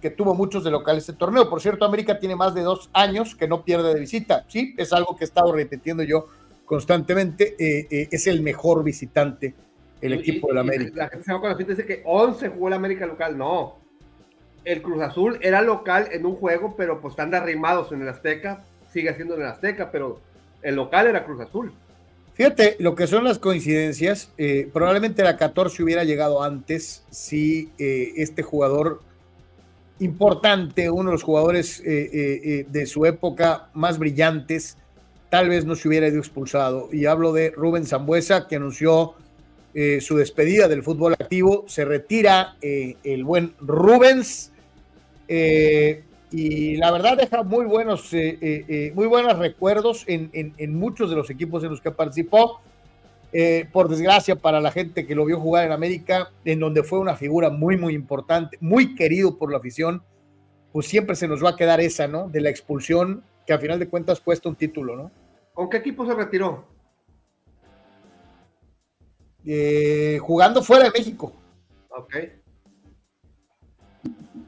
que 0.00 0.10
tuvo 0.10 0.34
muchos 0.34 0.64
de 0.64 0.70
locales 0.70 1.02
este 1.02 1.14
torneo. 1.14 1.48
Por 1.48 1.60
cierto, 1.60 1.84
América 1.84 2.18
tiene 2.18 2.36
más 2.36 2.54
de 2.54 2.62
dos 2.62 2.88
años 2.92 3.34
que 3.34 3.48
no 3.48 3.62
pierde 3.62 3.94
de 3.94 4.00
visita. 4.00 4.44
Sí, 4.48 4.74
es 4.78 4.92
algo 4.92 5.16
que 5.16 5.24
he 5.24 5.26
estado 5.26 5.52
repitiendo 5.52 6.02
yo 6.02 6.26
constantemente. 6.68 7.56
Eh, 7.58 7.88
eh, 7.90 8.08
es 8.12 8.26
el 8.28 8.42
mejor 8.42 8.84
visitante 8.84 9.54
el 10.00 10.12
equipo 10.12 10.48
del 10.48 10.58
América. 10.58 10.92
La 10.94 11.08
gente 11.08 11.24
se 11.24 11.32
va 11.32 11.40
con 11.40 11.50
la 11.50 11.56
gente 11.56 11.74
dice 11.74 11.86
que 11.86 12.02
11 12.04 12.50
jugó 12.50 12.68
el 12.68 12.74
América 12.74 13.06
local. 13.06 13.36
No. 13.36 13.78
El 14.64 14.82
Cruz 14.82 15.02
Azul 15.02 15.38
era 15.40 15.62
local 15.62 16.08
en 16.12 16.26
un 16.26 16.36
juego, 16.36 16.74
pero 16.76 17.00
pues 17.00 17.12
están 17.12 17.30
derrimados 17.30 17.90
en 17.90 18.02
el 18.02 18.08
Azteca. 18.08 18.62
Sigue 18.92 19.12
siendo 19.14 19.34
en 19.34 19.40
el 19.40 19.48
Azteca, 19.48 19.90
pero 19.90 20.20
el 20.62 20.76
local 20.76 21.06
era 21.06 21.24
Cruz 21.24 21.40
Azul. 21.40 21.72
Fíjate, 22.34 22.76
lo 22.78 22.94
que 22.94 23.08
son 23.08 23.24
las 23.24 23.40
coincidencias, 23.40 24.32
eh, 24.38 24.68
probablemente 24.72 25.24
la 25.24 25.36
14 25.36 25.82
hubiera 25.82 26.04
llegado 26.04 26.42
antes 26.44 27.04
si 27.10 27.72
este 27.78 28.44
jugador 28.44 29.02
importante, 29.98 30.90
uno 30.90 31.10
de 31.10 31.14
los 31.14 31.24
jugadores 31.24 31.82
eh, 31.84 32.64
de 32.68 32.86
su 32.86 33.06
época 33.06 33.70
más 33.74 33.98
brillantes, 33.98 34.77
tal 35.30 35.48
vez 35.48 35.64
no 35.64 35.74
se 35.76 35.88
hubiera 35.88 36.08
ido 36.08 36.18
expulsado. 36.18 36.88
Y 36.92 37.06
hablo 37.06 37.32
de 37.32 37.50
Rubén 37.50 37.86
Zambuesa, 37.86 38.46
que 38.48 38.56
anunció 38.56 39.14
su 40.00 40.16
despedida 40.16 40.66
del 40.66 40.82
fútbol 40.82 41.12
activo. 41.12 41.64
Se 41.68 41.84
retira 41.84 42.56
el 42.60 43.22
buen 43.22 43.54
Rubens. 43.60 44.50
y 45.28 46.76
la 46.76 46.90
verdad 46.90 47.16
deja 47.16 47.44
muy 47.44 47.64
buenos, 47.66 48.10
muy 48.12 49.06
buenos 49.06 49.38
recuerdos 49.38 50.04
en, 50.08 50.30
en, 50.32 50.74
muchos 50.74 51.10
de 51.10 51.16
los 51.16 51.30
equipos 51.30 51.62
en 51.62 51.70
los 51.70 51.80
que 51.80 51.92
participó. 51.92 52.60
Eh, 53.30 53.68
por 53.70 53.90
desgracia 53.90 54.36
para 54.36 54.58
la 54.58 54.70
gente 54.70 55.06
que 55.06 55.14
lo 55.14 55.26
vio 55.26 55.38
jugar 55.38 55.66
en 55.66 55.72
América, 55.72 56.30
en 56.46 56.60
donde 56.60 56.82
fue 56.82 56.98
una 56.98 57.14
figura 57.14 57.50
muy, 57.50 57.76
muy 57.76 57.94
importante, 57.94 58.56
muy 58.60 58.94
querido 58.94 59.36
por 59.36 59.52
la 59.52 59.58
afición, 59.58 60.02
pues 60.72 60.86
siempre 60.86 61.14
se 61.14 61.28
nos 61.28 61.44
va 61.44 61.50
a 61.50 61.56
quedar 61.56 61.78
esa, 61.80 62.08
¿no? 62.08 62.30
De 62.30 62.40
la 62.40 62.48
expulsión, 62.48 63.22
que 63.48 63.54
a 63.54 63.58
final 63.58 63.78
de 63.78 63.88
cuentas 63.88 64.20
cuesta 64.20 64.50
un 64.50 64.56
título, 64.56 64.94
¿no? 64.94 65.10
¿Con 65.54 65.70
qué 65.70 65.78
equipo 65.78 66.04
se 66.04 66.12
retiró? 66.12 66.66
Eh, 69.42 70.18
jugando 70.20 70.62
fuera 70.62 70.84
de 70.84 70.90
México. 70.90 71.32
Ok. 71.88 72.14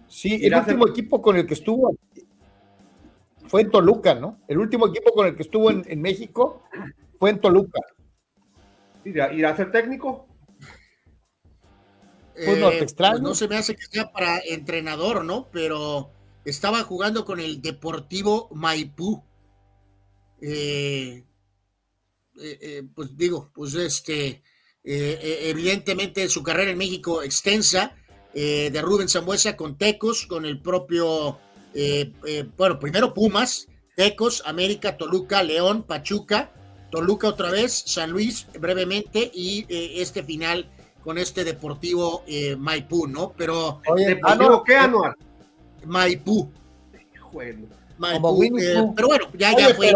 Sí, 0.07 0.45
el 0.45 0.55
último 0.55 0.87
equipo 0.87 1.23
con 1.23 1.39
el 1.39 1.47
que 1.47 1.55
estuvo 1.55 1.97
fue 3.47 3.63
en 3.63 3.71
Toluca, 3.71 4.15
¿no? 4.15 4.39
El 4.47 4.59
último 4.59 4.89
equipo 4.89 5.15
con 5.15 5.29
el 5.29 5.35
que 5.35 5.45
estuvo 5.45 5.71
en, 5.71 5.83
en 5.87 6.03
México 6.03 6.65
fue 7.19 7.31
en 7.31 7.41
Toluca. 7.41 7.81
¿Irá 9.03 9.49
a 9.49 9.57
ser 9.57 9.73
técnico? 9.73 10.29
Pues 12.35 12.59
no, 12.59 12.71
eh, 12.71 12.87
pues 12.87 13.21
no 13.23 13.35
se 13.35 13.49
me 13.49 13.57
hace 13.57 13.75
que 13.75 13.87
sea 13.87 14.13
para 14.13 14.41
entrenador, 14.41 15.25
¿no? 15.25 15.49
Pero 15.51 16.20
estaba 16.45 16.83
jugando 16.83 17.25
con 17.25 17.41
el 17.41 17.61
Deportivo 17.61 18.49
Maipú. 18.55 19.23
Eh, 20.41 21.25
eh, 22.43 22.83
pues 22.95 23.17
digo, 23.17 23.51
pues 23.55 23.75
este, 23.75 24.43
evidentemente 24.83 26.29
su 26.29 26.43
carrera 26.43 26.71
en 26.71 26.79
México 26.79 27.23
extensa, 27.23 27.97
de 28.33 28.81
Rubén 28.81 29.09
Zambuesa 29.09 29.57
con 29.57 29.77
Tecos, 29.77 30.27
con 30.27 30.47
el 30.47 30.63
propio, 30.63 31.39
bueno, 32.57 32.79
primero 32.79 33.13
Pumas, 33.13 33.67
Tecos, 33.97 34.43
América, 34.47 34.97
Toluca, 34.97 35.43
León, 35.43 35.83
Pachuca, 35.83 36.53
Toluca 36.91 37.29
otra 37.29 37.51
vez, 37.51 37.85
San 37.87 38.11
Luis 38.11 38.47
brevemente 38.59 39.31
y 39.33 39.65
eh, 39.69 40.01
este 40.03 40.23
final 40.23 40.69
con 41.03 41.19
este 41.19 41.45
Deportivo 41.45 42.25
eh, 42.27 42.57
Maipú, 42.57 43.07
¿no? 43.07 43.33
Pero. 43.37 43.81
Oye, 43.87 44.21
¿qué, 44.67 44.77
Anual? 44.77 45.15
Maipú. 45.87 46.51
Maipú 47.99 48.45
eh, 48.59 48.93
pero 48.97 49.09
bueno, 49.09 49.27
ya, 49.35 49.57
ya 49.57 49.75
fue, 49.75 49.93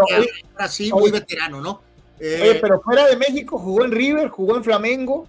así, 0.57 0.93
muy 0.93 1.11
veterano, 1.11 1.61
¿no? 1.61 1.83
oye, 2.21 2.59
pero 2.61 2.81
fuera 2.81 3.07
de 3.07 3.17
México 3.17 3.59
jugó 3.59 3.85
en 3.85 3.93
River, 3.93 4.29
jugó 4.29 4.57
en 4.57 4.65
Flamengo. 4.65 5.27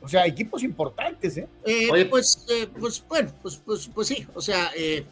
O 0.00 0.08
sea, 0.08 0.26
equipos 0.26 0.62
importantes, 0.62 1.36
¿eh? 1.36 1.48
eh 1.66 1.88
Oye, 1.90 2.06
pues, 2.06 2.46
eh, 2.48 2.68
pues, 2.78 3.02
bueno, 3.06 3.30
pues, 3.42 3.56
pues, 3.56 3.90
pues 3.92 4.08
sí, 4.08 4.26
o 4.32 4.40
sea, 4.40 4.70
eh, 4.76 5.04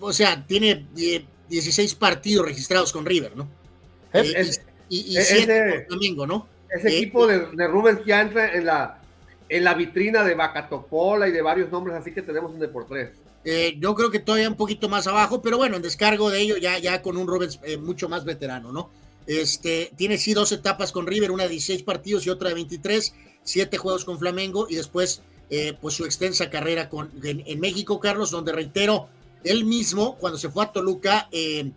o 0.00 0.12
sea, 0.12 0.44
tiene 0.46 0.86
16 1.48 1.94
partidos 1.94 2.46
registrados 2.46 2.92
con 2.92 3.06
River, 3.06 3.34
¿no? 3.34 3.48
y, 4.88 5.18
y, 5.18 5.20
siete 5.20 5.86
domingo, 5.88 6.26
¿no? 6.26 6.46
Ese 6.70 6.96
equipo 6.96 7.26
de, 7.26 7.46
de, 7.52 7.66
Rubens 7.66 8.04
ya 8.04 8.20
entra 8.20 8.52
en 8.54 8.66
la, 8.66 9.00
en 9.48 9.64
la 9.64 9.74
vitrina 9.74 10.22
de 10.22 10.34
Bacatopola 10.34 11.28
y 11.28 11.32
de 11.32 11.42
varios 11.42 11.70
nombres 11.70 11.96
así 11.96 12.12
que 12.12 12.22
tenemos 12.22 12.52
un 12.52 12.60
Deportes. 12.60 13.10
Eh, 13.46 13.76
yo 13.78 13.94
creo 13.94 14.10
que 14.10 14.18
todavía 14.18 14.50
un 14.50 14.56
poquito 14.56 14.88
más 14.90 15.06
abajo, 15.06 15.40
pero 15.40 15.56
bueno, 15.56 15.76
en 15.76 15.82
descargo 15.82 16.30
de 16.30 16.40
ello 16.40 16.58
ya, 16.58 16.78
ya 16.78 17.00
con 17.00 17.16
un 17.16 17.26
Rubens 17.26 17.58
mucho 17.80 18.08
más 18.08 18.24
veterano, 18.24 18.72
¿no? 18.72 18.90
Este, 19.26 19.92
tiene 19.96 20.18
sí 20.18 20.34
dos 20.34 20.52
etapas 20.52 20.92
con 20.92 21.06
River, 21.06 21.30
una 21.30 21.44
de 21.44 21.50
16 21.50 21.82
partidos 21.82 22.26
y 22.26 22.30
otra 22.30 22.48
de 22.48 22.54
23, 22.54 23.14
siete 23.42 23.78
juegos 23.78 24.04
con 24.04 24.18
Flamengo 24.18 24.66
y 24.68 24.76
después 24.76 25.22
eh, 25.50 25.76
pues 25.80 25.94
su 25.94 26.04
extensa 26.04 26.50
carrera 26.50 26.88
con, 26.88 27.10
en, 27.22 27.60
México, 27.60 27.98
Carlos, 28.00 28.30
donde 28.30 28.52
reitero, 28.52 29.08
él 29.44 29.64
mismo 29.64 30.16
cuando 30.16 30.38
se 30.38 30.48
fue 30.48 30.64
a 30.64 30.72
Toluca 30.72 31.28
eh, 31.30 31.70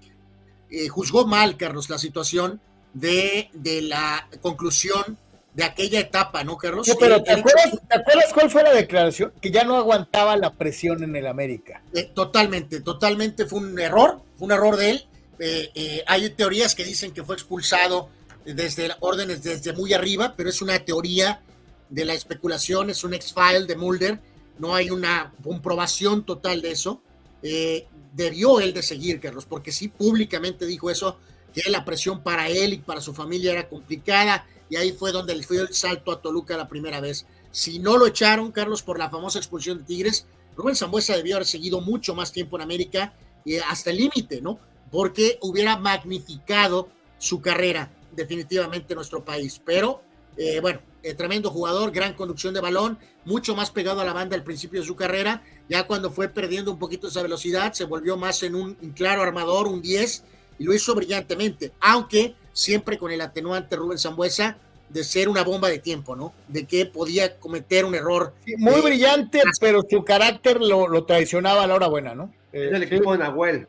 eh, 0.71 0.87
juzgó 0.87 1.27
mal, 1.27 1.57
Carlos, 1.57 1.89
la 1.89 1.99
situación 1.99 2.59
de, 2.93 3.49
de, 3.53 3.83
la 3.83 4.27
conclusión 4.41 5.17
de 5.59 5.65
aquella 5.65 5.99
etapa, 5.99 6.43
¿no, 6.43 6.57
Carlos? 6.57 6.87
pero 6.99 7.21
¿te 7.21 7.31
acuerdas, 7.31 7.77
¿te 7.87 7.95
acuerdas, 7.95 8.33
cuál 8.33 8.49
fue 8.49 8.63
la 8.63 8.73
declaración? 8.73 9.33
Que 9.41 9.51
ya 9.51 9.63
no 9.63 9.75
aguantaba 9.75 10.35
la 10.37 10.53
presión 10.53 11.03
en 11.03 11.15
el 11.15 11.27
América. 11.27 11.81
totalmente, 12.13 12.81
totalmente 12.81 13.45
fue 13.45 13.59
un 13.59 13.79
error, 13.79 14.21
fue 14.37 14.45
un 14.45 14.51
error 14.51 14.77
de 14.77 14.89
él 14.91 15.05
eh, 15.39 15.71
eh, 15.73 16.03
hay 16.05 16.29
teorías 16.31 16.75
que 16.75 16.83
dicen 16.83 17.11
que 17.11 17.23
fue 17.23 17.35
expulsado 17.35 18.09
desde 18.45 18.89
órdenes 18.99 19.41
desde 19.41 19.73
muy 19.73 19.93
arriba, 19.93 20.33
pero 20.35 20.49
es 20.49 20.61
una 20.61 20.77
teoría 20.79 21.41
de 21.89 22.05
la 22.05 22.13
especulación, 22.13 22.89
es 22.89 23.03
un 23.03 23.13
ex-file 23.13 23.65
de 23.65 23.75
Mulder, 23.75 24.19
no 24.59 24.75
hay 24.75 24.89
una 24.89 25.33
comprobación 25.43 26.25
total 26.25 26.61
de 26.61 26.71
eso. 26.71 27.01
Eh, 27.41 27.87
debió 28.13 28.59
él 28.59 28.73
de 28.73 28.83
seguir, 28.83 29.21
Carlos, 29.21 29.45
porque 29.45 29.71
sí 29.71 29.87
públicamente 29.87 30.65
dijo 30.65 30.89
eso, 30.89 31.17
que 31.53 31.69
la 31.69 31.85
presión 31.85 32.21
para 32.21 32.49
él 32.49 32.73
y 32.73 32.77
para 32.77 33.01
su 33.01 33.13
familia 33.13 33.53
era 33.53 33.69
complicada, 33.69 34.45
y 34.69 34.75
ahí 34.75 34.91
fue 34.91 35.11
donde 35.11 35.35
le 35.35 35.43
fue 35.43 35.57
el 35.57 35.73
salto 35.73 36.11
a 36.11 36.21
Toluca 36.21 36.57
la 36.57 36.67
primera 36.67 37.01
vez. 37.01 37.25
Si 37.51 37.79
no 37.79 37.97
lo 37.97 38.07
echaron, 38.07 38.51
Carlos, 38.51 38.83
por 38.83 38.99
la 38.99 39.09
famosa 39.09 39.39
expulsión 39.39 39.79
de 39.79 39.83
Tigres, 39.83 40.25
Rubén 40.55 40.75
Zambuesa 40.75 41.15
debió 41.15 41.35
haber 41.35 41.47
seguido 41.47 41.81
mucho 41.81 42.13
más 42.13 42.31
tiempo 42.31 42.57
en 42.57 42.63
América, 42.63 43.13
y 43.45 43.55
hasta 43.55 43.89
el 43.89 43.97
límite, 43.97 44.41
¿no? 44.41 44.59
porque 44.91 45.37
hubiera 45.41 45.77
magnificado 45.77 46.89
su 47.17 47.41
carrera 47.41 47.91
definitivamente 48.11 48.93
en 48.93 48.97
nuestro 48.97 49.23
país. 49.23 49.61
Pero 49.63 50.01
eh, 50.37 50.59
bueno, 50.61 50.79
eh, 51.03 51.13
tremendo 51.13 51.51
jugador, 51.51 51.91
gran 51.91 52.13
conducción 52.13 52.53
de 52.53 52.61
balón, 52.61 52.97
mucho 53.25 53.55
más 53.55 53.71
pegado 53.71 54.01
a 54.01 54.05
la 54.05 54.13
banda 54.13 54.35
al 54.35 54.43
principio 54.43 54.79
de 54.81 54.87
su 54.87 54.95
carrera. 54.95 55.43
Ya 55.67 55.85
cuando 55.85 56.11
fue 56.11 56.29
perdiendo 56.29 56.71
un 56.71 56.79
poquito 56.79 57.07
esa 57.07 57.21
velocidad, 57.21 57.73
se 57.73 57.85
volvió 57.85 58.17
más 58.17 58.41
en 58.43 58.55
un, 58.55 58.75
claro 58.95 59.21
armador, 59.21 59.67
un 59.67 59.81
10, 59.81 60.23
y 60.57 60.63
lo 60.63 60.73
hizo 60.73 60.95
brillantemente, 60.95 61.71
aunque 61.79 62.35
siempre 62.53 62.97
con 62.97 63.11
el 63.11 63.21
atenuante 63.21 63.75
Rubén 63.75 63.97
Zambuesa 63.97 64.57
de 64.89 65.03
ser 65.03 65.29
una 65.29 65.43
bomba 65.43 65.69
de 65.69 65.79
tiempo, 65.79 66.15
¿no? 66.15 66.33
De 66.47 66.65
que 66.65 66.85
podía 66.85 67.37
cometer 67.37 67.85
un 67.85 67.95
error. 67.95 68.33
muy 68.57 68.73
eh, 68.73 68.81
brillante, 68.81 69.41
pero 69.59 69.81
su 69.87 70.03
carácter 70.03 70.59
lo, 70.59 70.87
lo, 70.87 71.05
traicionaba 71.05 71.63
a 71.63 71.67
la 71.67 71.75
hora 71.75 71.87
buena, 71.87 72.15
¿no? 72.15 72.33
el 72.51 72.81
equipo 72.81 73.11
de 73.11 73.19
Nahuel. 73.19 73.67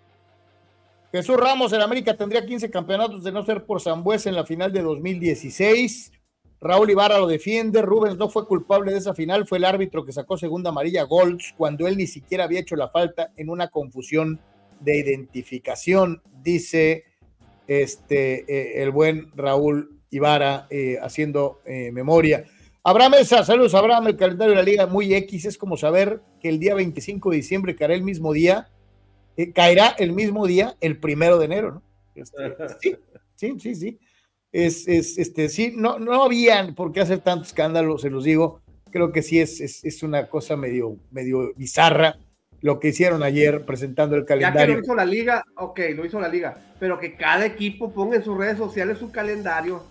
Jesús 1.12 1.36
Ramos 1.36 1.72
en 1.72 1.82
América 1.82 2.16
tendría 2.16 2.46
15 2.46 2.70
campeonatos 2.70 3.24
de 3.24 3.32
no 3.32 3.44
ser 3.44 3.64
por 3.64 3.80
Zambuesa 3.80 4.28
en 4.28 4.36
la 4.36 4.46
final 4.46 4.72
de 4.72 4.80
2016. 4.80 6.12
Raúl 6.60 6.90
Ibarra 6.90 7.18
lo 7.18 7.26
defiende. 7.26 7.82
Rubens 7.82 8.16
no 8.16 8.28
fue 8.28 8.46
culpable 8.46 8.92
de 8.92 8.98
esa 8.98 9.14
final. 9.14 9.46
Fue 9.46 9.58
el 9.58 9.64
árbitro 9.64 10.04
que 10.04 10.12
sacó 10.12 10.38
segunda 10.38 10.70
amarilla 10.70 11.02
Golds 11.02 11.54
cuando 11.56 11.88
él 11.88 11.96
ni 11.96 12.06
siquiera 12.06 12.44
había 12.44 12.60
hecho 12.60 12.76
la 12.76 12.90
falta 12.90 13.32
en 13.36 13.50
una 13.50 13.68
confusión 13.68 14.40
de 14.78 14.98
identificación, 14.98 16.22
dice 16.42 17.04
este, 17.70 18.40
eh, 18.52 18.82
el 18.82 18.90
buen 18.90 19.30
Raúl 19.36 20.00
Ibarra 20.10 20.66
eh, 20.70 20.98
haciendo 21.00 21.60
eh, 21.64 21.92
memoria. 21.92 22.44
Abraham 22.82 23.14
Esa, 23.20 23.44
saludos 23.44 23.74
Abraham, 23.74 24.08
el 24.08 24.16
calendario 24.16 24.50
de 24.50 24.56
la 24.56 24.64
liga 24.64 24.86
muy 24.86 25.14
X, 25.14 25.44
es 25.44 25.56
como 25.56 25.76
saber 25.76 26.20
que 26.40 26.48
el 26.48 26.58
día 26.58 26.74
25 26.74 27.30
de 27.30 27.36
diciembre 27.36 27.76
caerá 27.76 27.94
el 27.94 28.02
mismo 28.02 28.32
día 28.32 28.68
caerá 29.54 29.94
el 29.98 30.12
mismo 30.12 30.46
día, 30.46 30.76
el 30.82 30.98
primero 30.98 31.38
de 31.38 31.46
enero, 31.46 31.72
¿no? 31.72 31.82
Este, 32.14 32.36
sí, 33.36 33.54
sí, 33.58 33.74
sí, 33.74 33.98
Es, 34.52 34.86
este, 34.86 35.48
sí, 35.48 35.72
no, 35.74 35.98
no 35.98 36.22
habían 36.22 36.74
por 36.74 36.92
qué 36.92 37.00
hacer 37.00 37.20
tanto 37.20 37.46
escándalo, 37.46 37.96
se 37.96 38.10
los 38.10 38.24
digo. 38.24 38.60
Creo 38.90 39.12
que 39.12 39.22
sí 39.22 39.38
es, 39.38 39.60
es, 39.60 40.02
una 40.02 40.28
cosa 40.28 40.56
medio, 40.56 40.98
medio 41.10 41.54
bizarra 41.54 42.18
lo 42.62 42.78
que 42.78 42.88
hicieron 42.88 43.22
ayer 43.22 43.64
presentando 43.64 44.16
el 44.16 44.24
calendario. 44.24 44.60
Ya 44.60 44.66
que 44.66 44.72
lo 44.74 44.84
hizo 44.84 44.94
la 44.94 45.04
liga, 45.04 45.44
ok, 45.56 45.80
lo 45.94 46.04
hizo 46.04 46.20
la 46.20 46.28
liga, 46.28 46.56
pero 46.78 46.98
que 46.98 47.16
cada 47.16 47.46
equipo 47.46 47.92
ponga 47.92 48.16
en 48.16 48.24
sus 48.24 48.36
redes 48.36 48.58
sociales 48.58 48.98
su 48.98 49.10
calendario. 49.10 49.84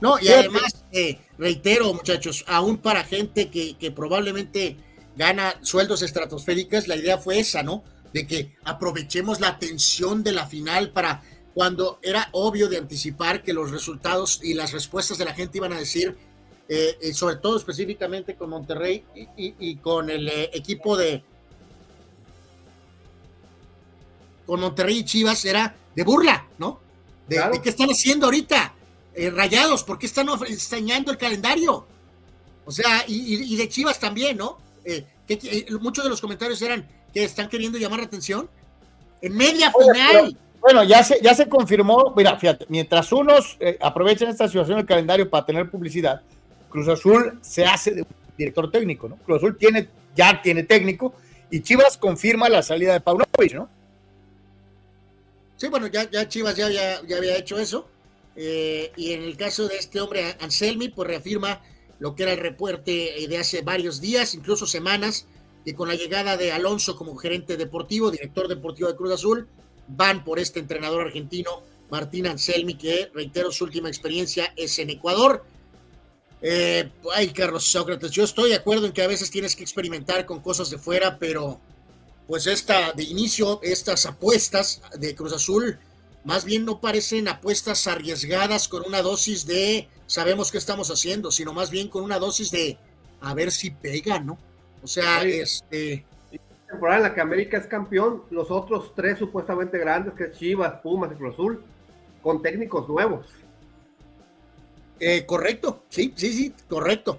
no, 0.00 0.18
y 0.20 0.28
además, 0.28 0.84
eh, 0.92 1.18
reitero, 1.38 1.92
muchachos, 1.92 2.44
aún 2.46 2.78
para 2.78 3.04
gente 3.04 3.50
que, 3.50 3.76
que 3.76 3.90
probablemente 3.90 4.76
gana 5.16 5.54
sueldos 5.62 6.02
estratosféricas, 6.02 6.88
la 6.88 6.96
idea 6.96 7.18
fue 7.18 7.38
esa, 7.38 7.62
¿no? 7.62 7.82
De 8.12 8.26
que 8.26 8.54
aprovechemos 8.64 9.40
la 9.40 9.58
tensión 9.58 10.22
de 10.22 10.32
la 10.32 10.46
final 10.46 10.90
para 10.90 11.22
cuando 11.54 11.98
era 12.02 12.28
obvio 12.32 12.68
de 12.68 12.78
anticipar 12.78 13.42
que 13.42 13.52
los 13.52 13.70
resultados 13.70 14.40
y 14.42 14.54
las 14.54 14.72
respuestas 14.72 15.18
de 15.18 15.24
la 15.24 15.34
gente 15.34 15.58
iban 15.58 15.72
a 15.72 15.78
decir, 15.78 16.16
eh, 16.68 16.98
eh, 17.00 17.12
sobre 17.12 17.36
todo 17.36 17.56
específicamente 17.56 18.34
con 18.34 18.50
Monterrey 18.50 19.04
y, 19.36 19.76
con 19.76 20.10
el 20.10 20.28
eh, 20.28 20.50
equipo 20.52 20.96
de 20.96 21.22
con 24.46 24.60
Monterrey 24.60 24.98
y 24.98 25.04
Chivas, 25.04 25.44
era 25.44 25.74
de 25.94 26.04
burla, 26.04 26.46
¿no? 26.58 26.80
De, 27.28 27.60
qué 27.62 27.70
están 27.70 27.88
haciendo 27.90 28.26
ahorita, 28.26 28.74
rayados, 29.32 29.84
¿por 29.84 29.98
qué 29.98 30.06
están 30.06 30.28
enseñando 30.46 31.12
el 31.12 31.16
calendario? 31.16 31.86
O 32.64 32.72
sea, 32.72 33.04
y 33.06 33.56
de 33.56 33.68
Chivas 33.68 33.98
también, 33.98 34.36
¿no? 34.36 34.58
Eh, 34.84 35.04
que, 35.26 35.34
eh, 35.34 35.66
muchos 35.80 36.04
de 36.04 36.10
los 36.10 36.20
comentarios 36.20 36.60
eran 36.62 36.86
que 37.12 37.24
están 37.24 37.48
queriendo 37.48 37.78
llamar 37.78 38.00
la 38.00 38.06
atención. 38.06 38.48
En 39.20 39.36
media 39.36 39.72
final. 39.72 40.36
bueno, 40.60 40.82
ya 40.82 41.04
se, 41.04 41.20
ya 41.22 41.34
se 41.34 41.48
confirmó. 41.48 42.12
Mira, 42.16 42.36
fíjate, 42.38 42.66
mientras 42.68 43.12
unos 43.12 43.56
eh, 43.60 43.78
aprovechan 43.80 44.28
esta 44.28 44.48
situación 44.48 44.78
del 44.78 44.86
calendario 44.86 45.28
para 45.30 45.46
tener 45.46 45.70
publicidad, 45.70 46.22
Cruz 46.72 46.88
Azul 46.88 47.38
se 47.42 47.64
hace 47.64 47.92
de 47.92 48.06
director 48.36 48.70
técnico, 48.70 49.08
¿no? 49.08 49.16
Cruz 49.18 49.38
Azul 49.38 49.56
tiene, 49.56 49.88
ya 50.16 50.42
tiene 50.42 50.64
técnico 50.64 51.14
y 51.50 51.60
Chivas 51.60 51.98
confirma 51.98 52.48
la 52.48 52.62
salida 52.62 52.94
de 52.94 53.00
Paunovic, 53.00 53.54
¿no? 53.54 53.68
Sí, 55.56 55.68
bueno, 55.68 55.86
ya, 55.86 56.28
Chivas 56.28 56.56
ya, 56.56 56.68
ya, 56.70 57.16
había 57.16 57.36
hecho 57.36 57.58
eso. 57.58 57.86
y 58.34 59.12
en 59.12 59.22
el 59.22 59.36
caso 59.36 59.68
de 59.68 59.76
este 59.76 60.00
hombre, 60.00 60.34
Anselmi, 60.40 60.88
pues 60.88 61.06
reafirma 61.06 61.60
lo 62.02 62.16
que 62.16 62.24
era 62.24 62.32
el 62.32 62.38
reporte 62.38 63.22
eh, 63.22 63.28
de 63.28 63.38
hace 63.38 63.62
varios 63.62 64.00
días, 64.00 64.34
incluso 64.34 64.66
semanas, 64.66 65.26
que 65.64 65.72
con 65.72 65.86
la 65.86 65.94
llegada 65.94 66.36
de 66.36 66.50
Alonso 66.50 66.96
como 66.96 67.14
gerente 67.16 67.56
deportivo, 67.56 68.10
director 68.10 68.48
deportivo 68.48 68.88
de 68.88 68.96
Cruz 68.96 69.12
Azul, 69.12 69.46
van 69.86 70.24
por 70.24 70.40
este 70.40 70.58
entrenador 70.58 71.02
argentino, 71.06 71.62
Martín 71.90 72.26
Anselmi, 72.26 72.74
que 72.74 73.08
reitero 73.14 73.52
su 73.52 73.62
última 73.62 73.88
experiencia 73.88 74.52
es 74.56 74.80
en 74.80 74.90
Ecuador. 74.90 75.44
Eh, 76.42 76.90
ay, 77.14 77.28
Carlos 77.28 77.64
Sócrates, 77.64 78.10
yo 78.10 78.24
estoy 78.24 78.50
de 78.50 78.56
acuerdo 78.56 78.86
en 78.86 78.92
que 78.92 79.02
a 79.02 79.06
veces 79.06 79.30
tienes 79.30 79.54
que 79.54 79.62
experimentar 79.62 80.26
con 80.26 80.40
cosas 80.40 80.70
de 80.70 80.78
fuera, 80.78 81.16
pero 81.18 81.60
pues 82.26 82.48
esta 82.48 82.92
de 82.92 83.04
inicio, 83.04 83.60
estas 83.62 84.06
apuestas 84.06 84.82
de 84.98 85.14
Cruz 85.14 85.32
Azul, 85.32 85.78
más 86.24 86.44
bien 86.44 86.64
no 86.64 86.80
parecen 86.80 87.28
apuestas 87.28 87.86
arriesgadas 87.86 88.66
con 88.66 88.84
una 88.86 89.02
dosis 89.02 89.46
de 89.46 89.88
sabemos 90.06 90.50
qué 90.50 90.58
estamos 90.58 90.90
haciendo, 90.90 91.30
sino 91.30 91.52
más 91.52 91.70
bien 91.70 91.88
con 91.88 92.02
una 92.02 92.18
dosis 92.18 92.50
de 92.50 92.76
a 93.20 93.34
ver 93.34 93.52
si 93.52 93.70
pega, 93.70 94.18
¿no? 94.18 94.36
O 94.82 94.86
sea, 94.88 95.22
este. 95.22 96.04
temporada 96.68 96.98
en 96.98 97.02
la 97.04 97.14
que 97.14 97.20
América 97.20 97.56
es 97.56 97.66
campeón, 97.66 98.24
los 98.30 98.50
otros 98.50 98.92
tres 98.96 99.18
supuestamente 99.18 99.78
grandes, 99.78 100.14
que 100.14 100.24
es 100.24 100.38
Chivas, 100.38 100.80
Pumas 100.82 101.12
y 101.12 101.14
Cruz 101.14 101.34
Azul, 101.34 101.62
con 102.20 102.42
técnicos 102.42 102.88
nuevos. 102.88 103.26
Eh, 105.04 105.26
correcto, 105.26 105.82
sí, 105.88 106.12
sí, 106.14 106.32
sí, 106.32 106.54
correcto. 106.68 107.18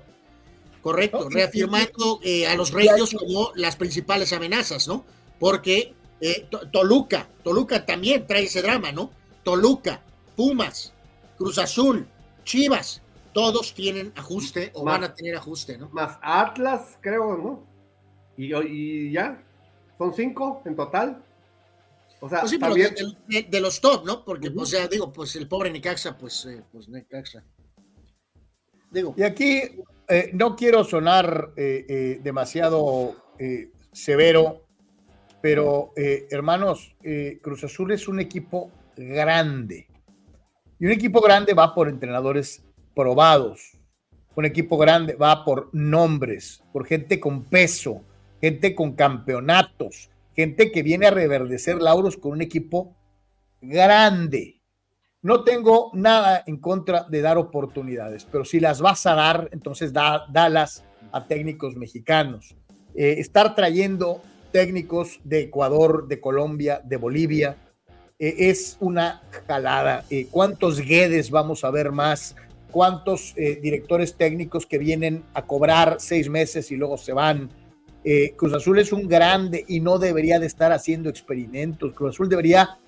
Correcto, 0.81 1.27
reafirmando 1.29 2.21
eh, 2.23 2.47
a 2.47 2.55
los 2.55 2.71
Reyes 2.71 3.13
como 3.13 3.51
las 3.55 3.75
principales 3.75 4.31
amenazas, 4.31 4.87
¿no? 4.87 5.03
Porque 5.37 5.93
eh, 6.21 6.47
Toluca, 6.71 7.27
Toluca 7.43 7.85
también 7.85 8.25
trae 8.25 8.43
ese 8.43 8.61
drama, 8.61 8.93
¿no? 8.93 9.11
Toluca, 9.43 10.01
Pumas, 10.37 10.93
Cruz 11.37 11.57
Azul, 11.57 12.07
Chivas, 12.45 13.01
todos 13.33 13.73
tienen 13.73 14.13
ajuste 14.15 14.71
o 14.75 14.85
van 14.85 15.03
a 15.03 15.13
tener 15.13 15.35
ajuste, 15.35 15.77
¿no? 15.77 15.89
Más 15.89 16.17
Atlas, 16.21 16.97
creo, 17.01 17.35
¿no? 17.35 17.67
Y, 18.37 19.11
ya, 19.11 19.43
son 19.97 20.13
cinco 20.13 20.61
en 20.63 20.77
total. 20.77 21.21
O 22.21 22.29
sea, 22.29 22.39
pues 22.41 22.57
también... 22.57 22.95
de, 23.27 23.59
los 23.59 23.81
top, 23.81 24.05
¿no? 24.05 24.23
Porque, 24.23 24.49
o 24.55 24.65
sea, 24.65 24.87
digo, 24.87 25.11
pues 25.11 25.35
el 25.35 25.49
pobre 25.49 25.69
Necaxa, 25.69 26.17
pues, 26.17 26.45
eh, 26.45 26.63
pues 26.71 26.87
Necaxa. 26.87 27.43
Y 29.15 29.23
aquí 29.23 29.61
eh, 30.07 30.31
no 30.33 30.55
quiero 30.55 30.83
sonar 30.83 31.51
eh, 31.55 31.85
eh, 31.87 32.19
demasiado 32.23 33.15
severo, 33.91 34.63
pero 35.41 35.91
hermanos, 35.95 36.95
Cruz 37.41 37.63
Azul 37.65 37.91
es 37.91 38.07
un 38.07 38.21
equipo 38.21 38.71
grande. 38.95 39.87
Y 40.79 40.85
un 40.85 40.91
equipo 40.91 41.19
grande 41.19 41.53
va 41.53 41.75
por 41.75 41.89
entrenadores 41.89 42.63
probados. 42.95 43.77
Un 44.35 44.45
equipo 44.45 44.77
grande 44.77 45.15
va 45.15 45.43
por 45.43 45.69
nombres, 45.73 46.63
por 46.71 46.85
gente 46.85 47.19
con 47.19 47.43
peso, 47.43 48.01
gente 48.39 48.73
con 48.73 48.93
campeonatos, 48.93 50.09
gente 50.35 50.71
que 50.71 50.83
viene 50.83 51.07
a 51.07 51.11
reverdecer 51.11 51.81
lauros 51.81 52.15
con 52.15 52.31
un 52.31 52.41
equipo 52.41 52.95
grande. 53.61 54.62
No 55.23 55.45
tengo 55.45 55.89
nada 55.93 56.43
en 56.45 56.57
contra 56.57 57.05
de 57.09 57.21
dar 57.21 57.37
oportunidades, 57.37 58.27
pero 58.29 58.43
si 58.43 58.59
las 58.59 58.81
vas 58.81 59.05
a 59.05 59.15
dar, 59.15 59.47
entonces 59.53 59.93
da, 59.93 60.25
dalas 60.29 60.83
a 61.13 61.25
técnicos 61.27 61.77
mexicanos. 61.77 62.57
Eh, 62.93 63.15
estar 63.19 63.55
trayendo 63.55 64.21
técnicos 64.51 65.21
de 65.23 65.43
Ecuador, 65.43 66.09
de 66.09 66.19
Colombia, 66.19 66.81
de 66.83 66.97
Bolivia, 66.97 67.55
eh, 68.19 68.35
es 68.37 68.75
una 68.81 69.23
jalada. 69.47 70.03
Eh, 70.09 70.27
¿Cuántos 70.29 70.81
Guedes 70.81 71.31
vamos 71.31 71.63
a 71.63 71.71
ver 71.71 71.93
más? 71.93 72.35
¿Cuántos 72.69 73.35
directores 73.35 74.15
técnicos 74.15 74.65
que 74.65 74.79
vienen 74.79 75.23
a 75.35 75.45
cobrar 75.45 75.97
seis 75.99 76.27
meses 76.27 76.71
y 76.71 76.75
luego 76.75 76.97
se 76.97 77.13
van? 77.13 77.51
Cruz 78.35 78.51
Azul 78.51 78.79
es 78.79 78.91
un 78.91 79.07
grande 79.07 79.63
y 79.67 79.79
no 79.79 79.99
debería 79.99 80.39
de 80.39 80.47
estar 80.47 80.71
haciendo 80.71 81.07
experimentos. 81.07 81.93
Cruz 81.93 82.15
Azul 82.15 82.29
debería 82.29 82.79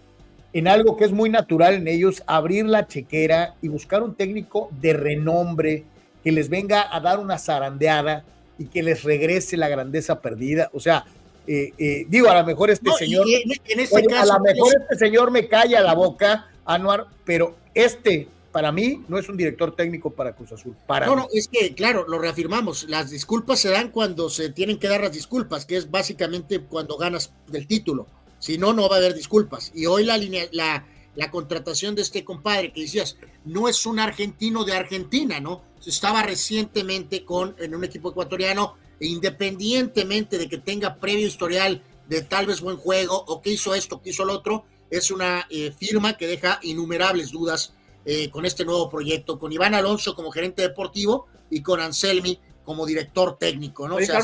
en 0.56 0.69
algo 0.69 0.95
que 0.95 1.03
es 1.03 1.11
muy 1.11 1.30
natural 1.30 1.73
en 1.73 1.88
ellos, 1.90 2.23
abrir 2.27 2.65
la 2.65 2.88
chequera 2.88 3.56
y 3.61 3.68
buscar 3.68 4.02
un 4.02 4.15
técnico 4.15 4.69
de 4.80 4.94
renombre 4.94 5.84
que 6.23 6.32
les 6.32 6.48
venga 6.48 6.95
a 6.95 7.02
dar 7.02 7.19
una 7.19 7.38
zarandeada 7.38 8.23
y 8.57 8.68
que 8.68 8.82
les 8.82 9.03
regrese 9.03 9.57
la 9.57 9.68
grandeza 9.68 10.22
perdida. 10.22 10.69
O 10.72 10.80
sea, 10.80 11.03
eh, 11.45 11.73
eh, 11.77 12.06
digo, 12.07 12.30
a 12.30 12.40
lo 12.40 12.48
mejor 12.48 12.69
este 12.69 12.90
señor, 12.91 13.26
a 13.27 14.26
lo 14.26 14.40
mejor 14.40 14.73
este 14.82 14.95
señor 14.95 15.30
me 15.30 15.45
calla 15.49 15.82
la 15.82 15.94
boca, 15.94 16.49
Anuar, 16.64 17.06
pero 17.26 17.57
este 17.73 18.30
para 18.53 18.72
mí 18.72 19.03
no 19.10 19.18
es 19.19 19.27
un 19.27 19.36
director 19.36 19.76
técnico 19.76 20.11
para 20.11 20.38
Cruz 20.38 20.53
Azul. 20.53 20.73
Para 20.88 21.06
no, 21.06 21.18
no, 21.18 21.27
es 21.34 21.49
que, 21.49 21.76
claro, 21.76 22.06
lo 22.07 22.18
reafirmamos, 22.18 22.86
las 22.88 23.11
disculpas 23.11 23.60
se 23.60 23.72
dan 23.72 23.90
cuando 23.90 24.30
se 24.30 24.52
tienen 24.52 24.80
que 24.80 24.88
dar 24.88 25.02
las 25.02 25.11
disculpas, 25.11 25.65
que 25.65 25.76
es 25.76 25.91
básicamente 25.91 26.61
cuando 26.61 26.95
ganas 26.95 27.34
del 27.48 27.68
título. 27.68 28.07
Si 28.45 28.59
no, 28.59 28.73
no 28.73 28.88
va 28.88 28.97
a 28.97 28.99
haber 28.99 29.15
disculpas. 29.15 29.72
Y 29.73 29.88
hoy 29.88 30.03
la, 30.03 30.19
línea, 30.19 30.47
la, 30.51 30.85
la 31.15 31.31
contratación 31.31 31.95
de 31.95 32.03
este 32.03 32.23
compadre 32.23 32.72
que 32.72 32.81
decías, 32.81 33.17
no 33.43 33.67
es 33.67 33.88
un 33.88 33.97
argentino 33.97 34.63
de 34.63 34.73
Argentina, 34.73 35.39
¿no? 35.39 35.63
Estaba 35.84 36.22
recientemente 36.22 37.26
con, 37.26 37.55
en 37.57 37.73
un 37.73 37.84
equipo 37.84 38.11
ecuatoriano, 38.11 38.76
e 38.99 39.07
independientemente 39.07 40.38
de 40.38 40.47
que 40.47 40.59
tenga 40.59 40.97
previo 40.97 41.26
historial 41.26 41.81
de 42.07 42.22
tal 42.22 42.45
vez 42.45 42.61
buen 42.61 42.77
juego 42.77 43.15
o 43.15 43.41
que 43.41 43.49
hizo 43.49 43.73
esto, 43.73 43.99
que 43.99 44.11
hizo 44.11 44.23
lo 44.26 44.34
otro, 44.34 44.65
es 44.91 45.09
una 45.09 45.47
eh, 45.49 45.73
firma 45.76 46.15
que 46.15 46.27
deja 46.27 46.59
innumerables 46.61 47.31
dudas 47.31 47.73
eh, 48.05 48.30
con 48.30 48.45
este 48.45 48.63
nuevo 48.63 48.91
proyecto, 48.91 49.39
con 49.39 49.53
Iván 49.53 49.73
Alonso 49.73 50.13
como 50.13 50.30
gerente 50.30 50.61
deportivo 50.61 51.26
y 51.49 51.63
con 51.63 51.80
Anselmi 51.80 52.39
como 52.63 52.85
director 52.85 53.39
técnico, 53.39 53.88
¿no? 53.88 53.95
o 53.95 54.01
sea, 54.01 54.22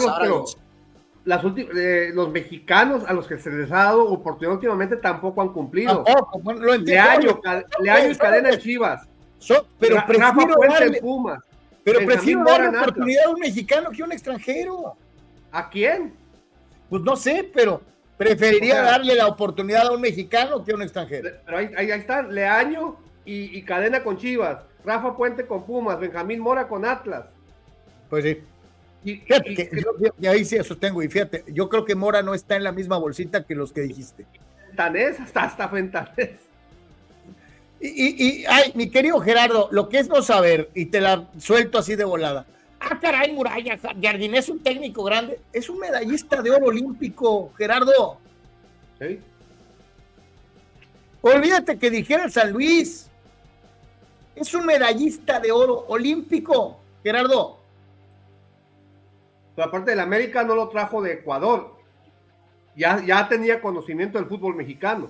las 1.23 1.43
eh, 1.55 2.11
los 2.13 2.31
mexicanos 2.31 3.03
a 3.07 3.13
los 3.13 3.27
que 3.27 3.37
se 3.37 3.51
les 3.51 3.71
ha 3.71 3.83
dado 3.85 4.05
oportunidad 4.05 4.55
últimamente 4.55 4.97
tampoco 4.97 5.41
han 5.41 5.49
cumplido. 5.49 6.03
lo 6.43 6.73
entiendo. 6.73 7.41
Leaño, 7.79 8.11
y 8.11 8.15
cadena 8.15 8.49
en 8.49 8.59
Chivas. 8.59 9.07
pero 9.79 10.03
prefiero 10.07 10.55
darle, 10.67 10.99
Pumas. 10.99 11.43
Pero 11.83 12.05
prefiero 12.05 12.43
darle 12.43 12.69
oportunidad 12.69 13.25
a 13.25 13.29
un 13.29 13.39
mexicano 13.39 13.91
que 13.91 14.01
a 14.01 14.05
un 14.05 14.11
extranjero. 14.11 14.95
¿A 15.51 15.69
quién? 15.69 16.13
Pues 16.89 17.03
no 17.03 17.15
sé, 17.15 17.49
pero 17.53 17.81
preferiría 18.17 18.81
darle 18.81 19.15
la 19.15 19.27
oportunidad 19.27 19.87
a 19.87 19.91
un 19.91 20.01
mexicano 20.01 20.63
que 20.63 20.71
a 20.71 20.75
un 20.75 20.81
extranjero. 20.81 21.29
Pero 21.45 21.57
ahí, 21.57 21.71
ahí, 21.77 21.91
están, 21.91 22.33
Leaño 22.33 22.97
y, 23.25 23.57
y 23.57 23.63
Cadena 23.63 24.03
con 24.03 24.17
Chivas, 24.17 24.59
Rafa 24.83 25.15
Puente 25.15 25.45
con 25.45 25.65
Pumas, 25.65 25.99
Benjamín 25.99 26.39
Mora 26.39 26.67
con 26.67 26.85
Atlas. 26.85 27.25
Pues 28.09 28.23
sí. 28.23 28.41
Y, 29.03 29.23
y, 30.19 30.27
ahí 30.27 30.45
sí 30.45 30.57
sostengo, 30.63 31.01
y 31.01 31.07
fíjate, 31.07 31.43
yo 31.47 31.69
creo 31.69 31.85
que 31.85 31.95
Mora 31.95 32.21
no 32.21 32.35
está 32.35 32.55
en 32.55 32.63
la 32.63 32.71
misma 32.71 32.97
bolsita 32.97 33.43
que 33.43 33.55
los 33.55 33.71
que 33.71 33.81
dijiste. 33.81 34.25
Fentanés, 34.67 35.19
hasta, 35.19 35.43
hasta 35.43 35.69
Fentanés. 35.69 36.29
Y, 37.79 38.41
y, 38.41 38.45
ay, 38.47 38.71
mi 38.75 38.91
querido 38.91 39.19
Gerardo, 39.19 39.69
lo 39.71 39.89
que 39.89 39.97
es 39.97 40.07
no 40.07 40.21
saber, 40.21 40.69
y 40.75 40.85
te 40.85 41.01
la 41.01 41.27
suelto 41.39 41.79
así 41.79 41.95
de 41.95 42.03
volada. 42.03 42.45
Ah, 42.79 42.99
caray, 42.99 43.31
Muralla, 43.31 43.77
Jardín 44.01 44.35
es 44.35 44.49
un 44.49 44.59
técnico 44.59 45.03
grande, 45.03 45.39
es 45.51 45.69
un 45.69 45.79
medallista 45.79 46.41
de 46.41 46.51
oro 46.51 46.67
olímpico, 46.67 47.51
Gerardo. 47.57 48.19
Sí. 48.99 49.19
Olvídate 51.21 51.77
que 51.77 51.89
dijera 51.89 52.25
el 52.25 52.31
San 52.31 52.51
Luis. 52.51 53.07
Es 54.35 54.53
un 54.53 54.65
medallista 54.65 55.39
de 55.39 55.51
oro 55.51 55.85
olímpico, 55.87 56.79
Gerardo. 57.03 57.60
Pero 59.55 59.67
aparte 59.67 59.91
del 59.91 59.99
América 59.99 60.43
no 60.43 60.55
lo 60.55 60.69
trajo 60.69 61.01
de 61.01 61.13
Ecuador. 61.13 61.75
Ya, 62.75 63.03
ya 63.05 63.27
tenía 63.27 63.61
conocimiento 63.61 64.17
del 64.17 64.27
fútbol 64.27 64.55
mexicano 64.55 65.09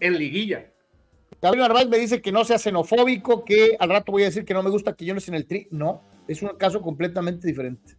en 0.00 0.18
liguilla. 0.18 0.72
Gabriel 1.40 1.68
Narváez 1.68 1.88
me 1.88 1.98
dice 1.98 2.22
que 2.22 2.32
no 2.32 2.44
sea 2.44 2.58
xenofóbico, 2.58 3.44
que 3.44 3.76
al 3.78 3.90
rato 3.90 4.12
voy 4.12 4.22
a 4.22 4.26
decir 4.26 4.44
que 4.44 4.54
no 4.54 4.62
me 4.62 4.70
gusta 4.70 4.94
que 4.94 5.04
yo 5.04 5.14
no 5.14 5.18
esté 5.18 5.30
en 5.30 5.36
el 5.36 5.46
tri. 5.46 5.68
No, 5.70 6.02
es 6.28 6.42
un 6.42 6.50
caso 6.56 6.80
completamente 6.80 7.46
diferente. 7.46 7.96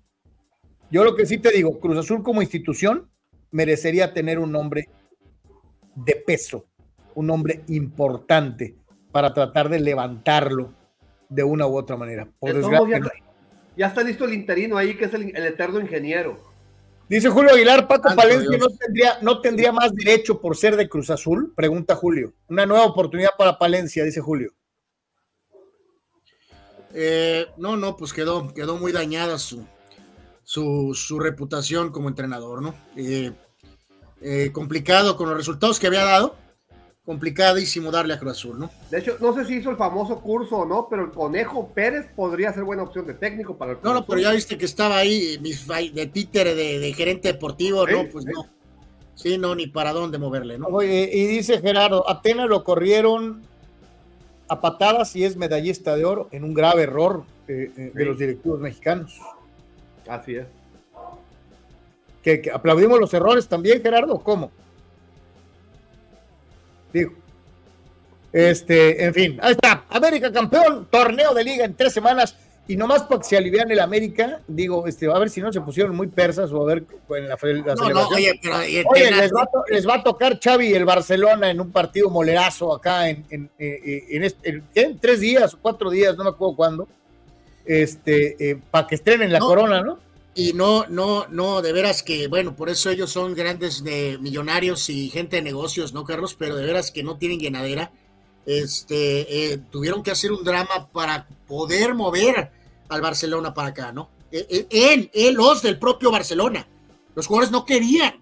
Yo 0.89 1.03
lo 1.03 1.15
que 1.15 1.25
sí 1.25 1.37
te 1.37 1.51
digo, 1.51 1.79
Cruz 1.79 1.97
Azul 1.97 2.23
como 2.23 2.41
institución 2.41 3.09
merecería 3.51 4.13
tener 4.13 4.39
un 4.39 4.51
nombre 4.51 4.89
de 5.95 6.15
peso, 6.15 6.65
un 7.15 7.27
nombre 7.27 7.63
importante 7.67 8.75
para 9.11 9.33
tratar 9.33 9.69
de 9.69 9.79
levantarlo 9.79 10.73
de 11.29 11.43
una 11.43 11.67
u 11.67 11.77
otra 11.77 11.97
manera. 11.97 12.27
Por 12.39 12.53
desgracia, 12.53 12.99
ya 12.99 13.11
está 13.77 14.03
listo 14.03 14.25
el 14.25 14.33
interino 14.33 14.77
ahí, 14.77 14.95
que 14.95 15.05
es 15.05 15.13
el, 15.13 15.35
eterno 15.35 15.79
ingeniero. 15.79 16.39
Dice 17.09 17.29
Julio 17.29 17.51
Aguilar, 17.51 17.87
Paco 17.87 18.15
Palencia 18.15 18.57
no 18.57 18.67
tendría, 18.69 19.17
no 19.21 19.41
tendría 19.41 19.71
más 19.71 19.93
derecho 19.93 20.39
por 20.39 20.55
ser 20.55 20.75
de 20.75 20.87
Cruz 20.87 21.09
Azul, 21.09 21.53
pregunta 21.55 21.95
Julio. 21.95 22.33
Una 22.47 22.65
nueva 22.65 22.85
oportunidad 22.85 23.31
para 23.37 23.57
Palencia, 23.57 24.03
dice 24.03 24.21
Julio. 24.21 24.53
Eh, 26.93 27.47
no, 27.57 27.75
no, 27.75 27.97
pues 27.97 28.13
quedó, 28.13 28.53
quedó 28.53 28.77
muy 28.77 28.91
dañada 28.91 29.37
su, 29.39 29.65
su, 30.43 31.19
reputación 31.19 31.91
como 31.91 32.09
entrenador, 32.09 32.61
¿no? 32.61 32.75
Eh, 32.95 33.31
eh, 34.21 34.51
complicado 34.53 35.17
con 35.17 35.27
los 35.27 35.37
resultados 35.37 35.79
que 35.79 35.87
había 35.87 36.03
dado 36.03 36.35
complicadísimo 37.05 37.91
darle 37.91 38.13
a 38.13 38.19
Cruz 38.19 38.31
Azul, 38.31 38.59
¿no? 38.59 38.69
De 38.89 38.99
hecho, 38.99 39.17
no 39.19 39.33
sé 39.33 39.45
si 39.45 39.55
hizo 39.55 39.69
el 39.69 39.75
famoso 39.75 40.21
curso 40.21 40.59
o 40.59 40.65
no, 40.65 40.87
pero 40.89 41.03
el 41.03 41.11
Conejo 41.11 41.67
Pérez 41.67 42.07
podría 42.15 42.53
ser 42.53 42.63
buena 42.63 42.83
opción 42.83 43.05
de 43.05 43.13
técnico 43.13 43.57
para 43.57 43.73
el 43.73 43.77
No, 43.83 43.93
no, 43.93 44.05
pero 44.05 44.21
ya 44.21 44.31
viste 44.31 44.57
que 44.57 44.65
estaba 44.65 44.97
ahí 44.97 45.37
de 45.37 46.05
títere 46.07 46.55
de, 46.55 46.93
gerente 46.93 47.33
deportivo, 47.33 47.85
¿no? 47.85 48.07
Pues 48.09 48.25
no. 48.25 48.47
Sí, 49.15 49.37
no, 49.37 49.53
ni 49.53 49.67
para 49.67 49.91
dónde 49.91 50.17
moverle, 50.17 50.57
¿no? 50.57 50.67
Oye, 50.67 51.09
y 51.13 51.27
dice 51.27 51.59
Gerardo, 51.59 52.09
Atenas 52.09 52.47
lo 52.47 52.63
corrieron 52.63 53.43
a 54.47 54.59
patadas 54.59 55.15
y 55.15 55.23
es 55.23 55.35
medallista 55.35 55.95
de 55.95 56.05
oro 56.05 56.29
en 56.31 56.43
un 56.43 56.53
grave 56.53 56.83
error 56.83 57.23
eh, 57.47 57.71
eh, 57.77 57.91
de 57.93 58.05
los 58.05 58.17
directivos 58.17 58.59
mexicanos. 58.59 59.19
Así 60.07 60.35
es. 60.35 60.47
¿Que, 62.23 62.41
que 62.41 62.51
aplaudimos 62.51 62.99
los 62.99 63.13
errores 63.13 63.47
también, 63.47 63.81
Gerardo, 63.81 64.19
¿cómo? 64.19 64.51
Digo. 66.93 67.11
Este, 68.31 69.03
en 69.03 69.13
fin, 69.13 69.39
ahí 69.41 69.51
está. 69.51 69.85
América 69.89 70.31
campeón, 70.31 70.87
torneo 70.89 71.33
de 71.33 71.43
liga 71.43 71.65
en 71.65 71.75
tres 71.75 71.93
semanas. 71.93 72.35
Y 72.65 72.77
nomás 72.77 73.03
para 73.03 73.19
que 73.19 73.27
se 73.27 73.37
alivian 73.37 73.69
el 73.71 73.79
América, 73.81 74.39
digo, 74.47 74.87
este, 74.87 75.11
a 75.11 75.19
ver 75.19 75.29
si 75.29 75.41
no 75.41 75.51
se 75.51 75.59
pusieron 75.59 75.93
muy 75.97 76.07
persas 76.07 76.49
o 76.53 76.61
a 76.61 76.65
ver 76.65 76.85
en 77.09 77.27
la, 77.27 77.37
no, 77.75 77.89
no, 77.89 78.07
oye, 78.07 78.39
pero, 78.41 78.55
oye 78.57 79.11
les, 79.11 79.85
va 79.85 79.95
a, 79.95 80.03
tocar 80.03 80.39
Xavi 80.39 80.73
el 80.73 80.85
Barcelona 80.85 81.49
en 81.49 81.59
un 81.59 81.71
partido 81.73 82.09
molerazo 82.09 82.73
acá 82.73 83.09
en, 83.09 83.25
en, 83.29 83.49
eh, 83.59 84.05
en, 84.43 84.63
en, 84.73 84.97
tres 84.97 85.19
días 85.19 85.53
o 85.53 85.59
cuatro 85.61 85.89
días, 85.89 86.15
no 86.15 86.23
me 86.23 86.29
acuerdo 86.29 86.55
cuándo, 86.55 86.87
este, 87.65 88.51
eh, 88.51 88.57
para 88.71 88.87
que 88.87 88.95
estrenen 88.95 89.33
la 89.33 89.39
corona, 89.39 89.81
¿no? 89.81 89.99
Y 90.35 90.53
no, 90.53 90.85
no, 90.87 91.27
no, 91.29 91.61
de 91.61 91.71
veras 91.73 92.01
que, 92.01 92.27
bueno, 92.27 92.55
por 92.55 92.69
eso 92.69 92.89
ellos 92.89 93.11
son 93.11 93.35
grandes 93.35 93.83
de 93.83 94.17
millonarios 94.19 94.89
y 94.89 95.09
gente 95.09 95.35
de 95.35 95.41
negocios, 95.43 95.93
¿no, 95.93 96.03
Carlos? 96.05 96.35
Pero 96.37 96.55
de 96.55 96.65
veras 96.65 96.91
que 96.91 97.03
no 97.03 97.17
tienen 97.17 97.39
llenadera. 97.39 97.91
Este, 98.45 99.53
eh, 99.53 99.57
tuvieron 99.69 100.03
que 100.03 100.11
hacer 100.11 100.31
un 100.31 100.43
drama 100.43 100.89
para 100.91 101.27
poder 101.47 101.93
mover 101.93 102.51
al 102.89 103.01
Barcelona 103.01 103.53
para 103.53 103.69
acá, 103.69 103.91
¿no? 103.91 104.09
Eh, 104.31 104.67
eh, 105.13 105.31
los 105.31 105.61
del 105.61 105.77
propio 105.77 106.11
Barcelona. 106.11 106.67
Los 107.15 107.27
jugadores 107.27 107.51
no 107.51 107.65
querían. 107.65 108.15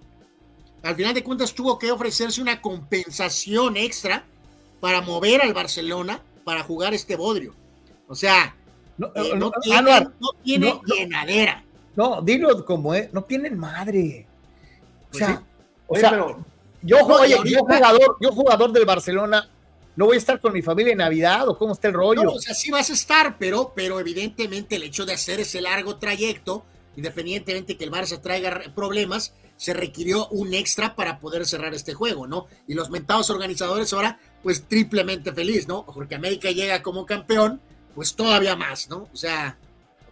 Al 0.83 0.95
final 0.95 1.13
de 1.13 1.23
cuentas 1.23 1.53
tuvo 1.53 1.79
que 1.79 1.91
ofrecerse 1.91 2.41
una 2.41 2.61
compensación 2.61 3.77
extra 3.77 4.25
para 4.79 5.01
mover 5.01 5.41
al 5.41 5.53
Barcelona 5.53 6.21
para 6.43 6.63
jugar 6.63 6.93
este 6.93 7.15
bodrio. 7.15 7.53
O 8.07 8.15
sea, 8.15 8.55
No, 8.97 9.11
eh, 9.15 9.33
no, 9.35 9.51
tiene, 10.43 10.79
llenadera. 10.85 11.63
No, 12.02 12.19
dilo 12.19 12.65
como 12.65 12.95
es, 12.95 13.14
no 13.14 13.23
tienen 13.26 13.60
madre. 13.60 14.26
O 14.26 15.11
pues 15.11 15.23
sea, 15.23 15.44
o 15.86 15.95
sea 15.95 16.11
yo, 16.11 16.44
yo, 16.82 17.06
jugador, 17.06 18.18
yo 18.19 18.32
jugador 18.32 18.72
del 18.72 18.86
Barcelona, 18.86 19.48
no 19.95 20.06
voy 20.07 20.15
a 20.15 20.18
estar 20.18 20.41
con 20.41 20.52
mi 20.52 20.64
familia 20.64 20.94
en 20.94 20.98
Navidad 20.98 21.48
o 21.48 21.56
cómo 21.56 21.73
está 21.73 21.90
el 21.90 21.94
rollo. 21.94 22.23
No, 22.23 22.32
o 22.32 22.41
sea, 22.41 22.56
sí 22.56 22.72
vas 22.72 22.90
a 22.90 22.94
estar, 22.94 23.38
pero, 23.38 23.72
pero 23.76 23.99
evidentemente 23.99 24.78
el 24.78 24.84
hecho 24.84 25.06
de 25.06 25.14
hacer 25.14 25.41
ese 25.41 25.61
largo 25.61 25.98
trayecto, 25.98 26.65
independientemente 26.95 27.78
que 27.78 27.84
el 27.84 27.91
Barça 27.91 28.19
traiga 28.19 28.64
problemas, 28.73 29.36
se 29.56 29.76
requirió 29.76 30.28
un 30.30 30.56
extra 30.56 30.95
para 30.95 31.19
poder 31.19 31.45
cerrar 31.45 31.76
este 31.76 31.94
juego, 31.94 32.26
¿no? 32.26 32.48
Y 32.68 32.73
los 32.73 32.90
mentados 32.90 33.30
organizadores 33.30 33.94
ahora, 33.94 34.19
pues 34.41 34.68
triplemente 34.68 35.32
feliz, 35.34 35.68
¿no? 35.68 35.86
Porque 35.86 36.15
América 36.15 36.49
llega 36.49 36.82
como 36.82 37.06
campeón, 37.06 37.61
pues 37.94 38.15
todavía 38.15 38.56
más, 38.56 38.90
¿no? 38.90 39.07
O 39.14 39.15
sea. 39.15 39.56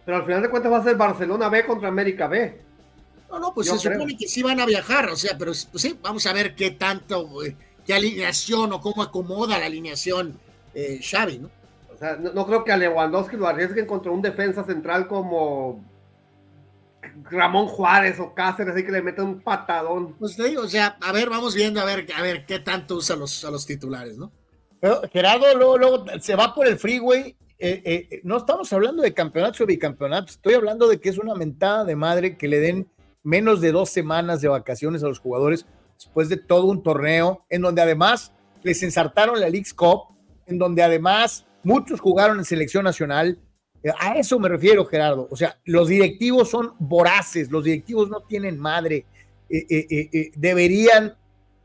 Pero 0.04 0.16
al 0.16 0.24
final 0.24 0.42
de 0.42 0.50
cuentas 0.50 0.72
va 0.72 0.78
a 0.78 0.84
ser 0.84 0.96
Barcelona 0.96 1.48
B 1.48 1.64
contra 1.64 1.88
América 1.88 2.26
B. 2.26 2.60
No, 3.30 3.38
no, 3.38 3.54
pues 3.54 3.68
se 3.68 3.78
supone 3.78 4.16
que 4.16 4.26
sí 4.26 4.42
van 4.42 4.60
a 4.60 4.66
viajar, 4.66 5.08
o 5.08 5.16
sea, 5.16 5.38
pero 5.38 5.52
pues 5.70 5.82
sí, 5.82 5.98
vamos 6.02 6.26
a 6.26 6.32
ver 6.32 6.56
qué 6.56 6.72
tanto, 6.72 7.44
eh, 7.44 7.56
qué 7.86 7.94
alineación 7.94 8.72
o 8.72 8.80
cómo 8.80 9.02
acomoda 9.02 9.58
la 9.58 9.66
alineación 9.66 10.38
eh, 10.74 11.00
Xavi, 11.02 11.38
¿no? 11.38 11.50
O 11.94 11.98
sea, 11.98 12.16
no, 12.16 12.46
creo 12.46 12.64
que 12.64 12.72
a 12.72 12.76
Lewandowski 12.76 13.36
lo 13.36 13.46
arriesguen 13.46 13.86
contra 13.86 14.10
un 14.10 14.22
defensa 14.22 14.64
central 14.64 15.06
como 15.06 15.84
Ramón 17.30 17.66
Juárez 17.66 18.18
o 18.18 18.34
Cáceres, 18.34 18.74
así 18.74 18.84
que 18.84 18.92
le 18.92 19.02
meten 19.02 19.24
un 19.24 19.40
patadón. 19.40 20.14
Pues 20.14 20.34
te 20.34 20.44
digo, 20.48 20.62
o 20.62 20.68
sea, 20.68 20.96
a 21.00 21.12
ver, 21.12 21.28
vamos 21.28 21.54
viendo 21.54 21.80
a 21.80 21.84
ver, 21.84 22.06
a 22.16 22.22
ver 22.22 22.46
qué 22.46 22.58
tanto 22.58 22.96
usa 22.96 23.16
los, 23.16 23.44
a 23.44 23.50
los 23.50 23.66
titulares, 23.66 24.16
¿no? 24.16 24.32
Pero 24.80 25.02
Gerardo 25.12 25.54
luego, 25.54 25.78
luego 25.78 26.04
se 26.20 26.34
va 26.34 26.54
por 26.54 26.66
el 26.66 26.78
freeway. 26.78 27.36
Eh, 27.62 27.82
eh, 27.84 28.20
no 28.24 28.38
estamos 28.38 28.72
hablando 28.72 29.02
de 29.02 29.12
campeonatos 29.12 29.60
o 29.60 29.66
bicampeonatos, 29.66 30.36
estoy 30.36 30.54
hablando 30.54 30.88
de 30.88 30.98
que 30.98 31.10
es 31.10 31.18
una 31.18 31.34
mentada 31.34 31.84
de 31.84 31.94
madre 31.94 32.38
que 32.38 32.48
le 32.48 32.58
den 32.58 32.88
menos 33.22 33.60
de 33.60 33.70
dos 33.70 33.90
semanas 33.90 34.40
de 34.40 34.48
vacaciones 34.48 35.04
a 35.04 35.08
los 35.08 35.18
jugadores 35.18 35.66
después 35.94 36.30
de 36.30 36.38
todo 36.38 36.64
un 36.64 36.82
torneo, 36.82 37.44
en 37.50 37.60
donde 37.60 37.82
además 37.82 38.32
les 38.62 38.82
ensartaron 38.82 39.38
la 39.38 39.50
League's 39.50 39.74
Cup, 39.74 40.04
en 40.46 40.58
donde 40.58 40.82
además 40.82 41.46
muchos 41.62 42.00
jugaron 42.00 42.38
en 42.38 42.44
selección 42.46 42.84
nacional, 42.84 43.38
a 43.98 44.14
eso 44.18 44.38
me 44.38 44.48
refiero, 44.48 44.84
Gerardo. 44.84 45.28
O 45.30 45.36
sea, 45.36 45.58
los 45.64 45.88
directivos 45.88 46.50
son 46.50 46.74
voraces, 46.78 47.50
los 47.50 47.64
directivos 47.64 48.10
no 48.10 48.20
tienen 48.22 48.58
madre. 48.58 49.06
Eh, 49.48 49.66
eh, 49.68 50.08
eh, 50.12 50.30
deberían 50.36 51.16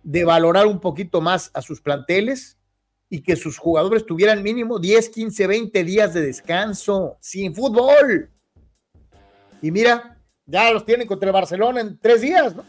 de 0.04 0.24
valorar 0.24 0.66
un 0.66 0.80
poquito 0.80 1.22
más 1.22 1.52
a 1.54 1.62
sus 1.62 1.82
planteles 1.82 2.55
y 3.10 3.22
que 3.22 3.36
sus 3.36 3.58
jugadores 3.58 4.06
tuvieran 4.06 4.42
mínimo 4.42 4.80
10, 4.80 5.10
15, 5.10 5.48
20 5.48 5.84
días 5.84 6.14
de 6.14 6.22
descanso 6.22 7.18
sin 7.20 7.54
fútbol. 7.54 8.30
Y 9.62 9.72
mira, 9.72 10.18
ya 10.46 10.72
los 10.72 10.86
tienen 10.86 11.08
contra 11.08 11.30
el 11.30 11.34
Barcelona 11.34 11.82
en 11.82 12.00
tres 12.00 12.22
días, 12.22 12.56
¿no? 12.56 12.64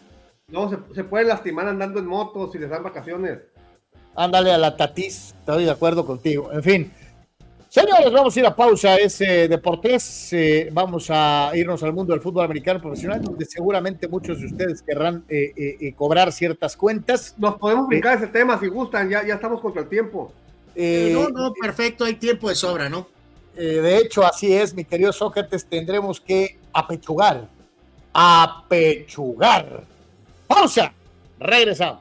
No, 0.48 0.70
se, 0.70 0.78
se 0.94 1.04
pueden 1.04 1.28
lastimar 1.28 1.66
andando 1.66 1.98
en 1.98 2.06
motos 2.06 2.54
y 2.54 2.58
les 2.58 2.70
dan 2.70 2.82
vacaciones. 2.82 3.40
Ándale 4.14 4.52
a 4.52 4.58
la 4.58 4.76
tatis, 4.76 5.34
estoy 5.38 5.64
de 5.64 5.70
acuerdo 5.70 6.06
contigo. 6.06 6.52
En 6.52 6.62
fin, 6.62 6.92
Señores, 7.76 8.10
vamos 8.10 8.34
a 8.34 8.40
ir 8.40 8.46
a 8.46 8.56
pausa 8.56 8.96
ese 8.96 9.48
Deportes. 9.48 10.32
Eh, 10.32 10.70
vamos 10.72 11.08
a 11.10 11.50
irnos 11.52 11.82
al 11.82 11.92
mundo 11.92 12.14
del 12.14 12.22
fútbol 12.22 12.46
americano 12.46 12.80
profesional, 12.80 13.20
donde 13.20 13.44
seguramente 13.44 14.08
muchos 14.08 14.40
de 14.40 14.46
ustedes 14.46 14.80
querrán 14.80 15.26
eh, 15.28 15.52
eh, 15.78 15.92
cobrar 15.92 16.32
ciertas 16.32 16.74
cuentas. 16.74 17.34
Nos 17.36 17.56
podemos 17.56 17.86
brincar 17.86 18.16
ese 18.16 18.28
tema 18.28 18.58
si 18.58 18.68
gustan, 18.68 19.10
ya, 19.10 19.26
ya 19.26 19.34
estamos 19.34 19.60
contra 19.60 19.82
el 19.82 19.90
tiempo. 19.90 20.32
no, 20.74 21.28
no, 21.28 21.52
perfecto, 21.52 22.06
hay 22.06 22.14
tiempo 22.14 22.48
de 22.48 22.54
sobra, 22.54 22.88
¿no? 22.88 23.08
de 23.54 23.98
hecho, 23.98 24.24
así 24.24 24.54
es, 24.54 24.72
mi 24.72 24.84
querido 24.86 25.12
Sócrates, 25.12 25.66
tendremos 25.66 26.18
que 26.18 26.56
apechugar. 26.72 27.46
Apechugar. 28.14 29.84
Pausa. 30.46 30.94
Regresamos. 31.38 32.00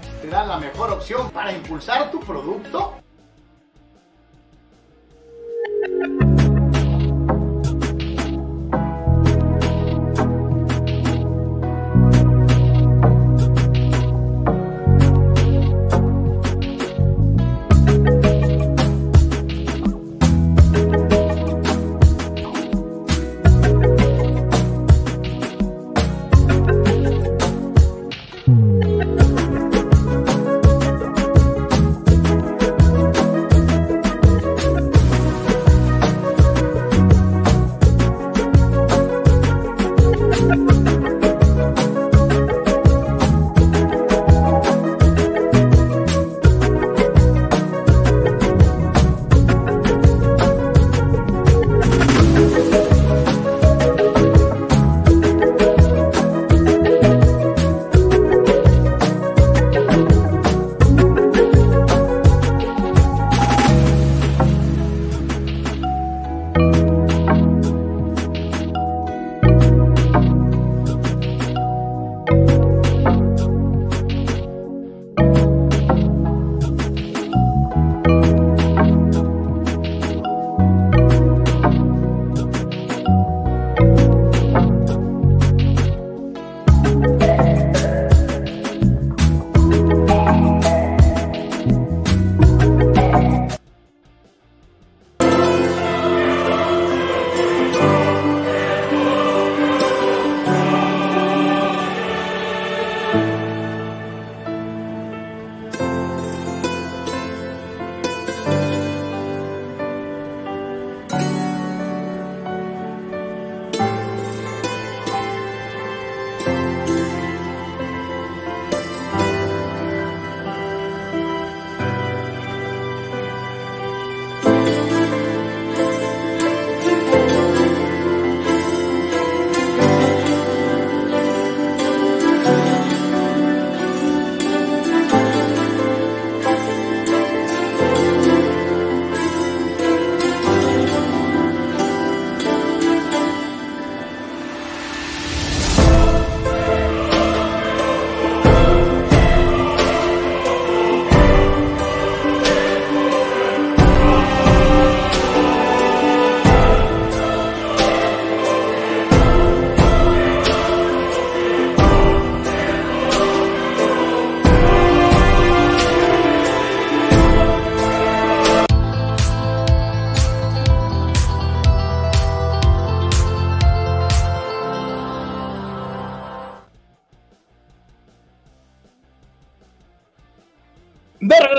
te 0.21 0.27
da 0.27 0.45
la 0.45 0.57
mejor 0.59 0.91
opción 0.91 1.31
para 1.31 1.51
impulsar 1.51 2.11
tu 2.11 2.19
producto 2.19 2.93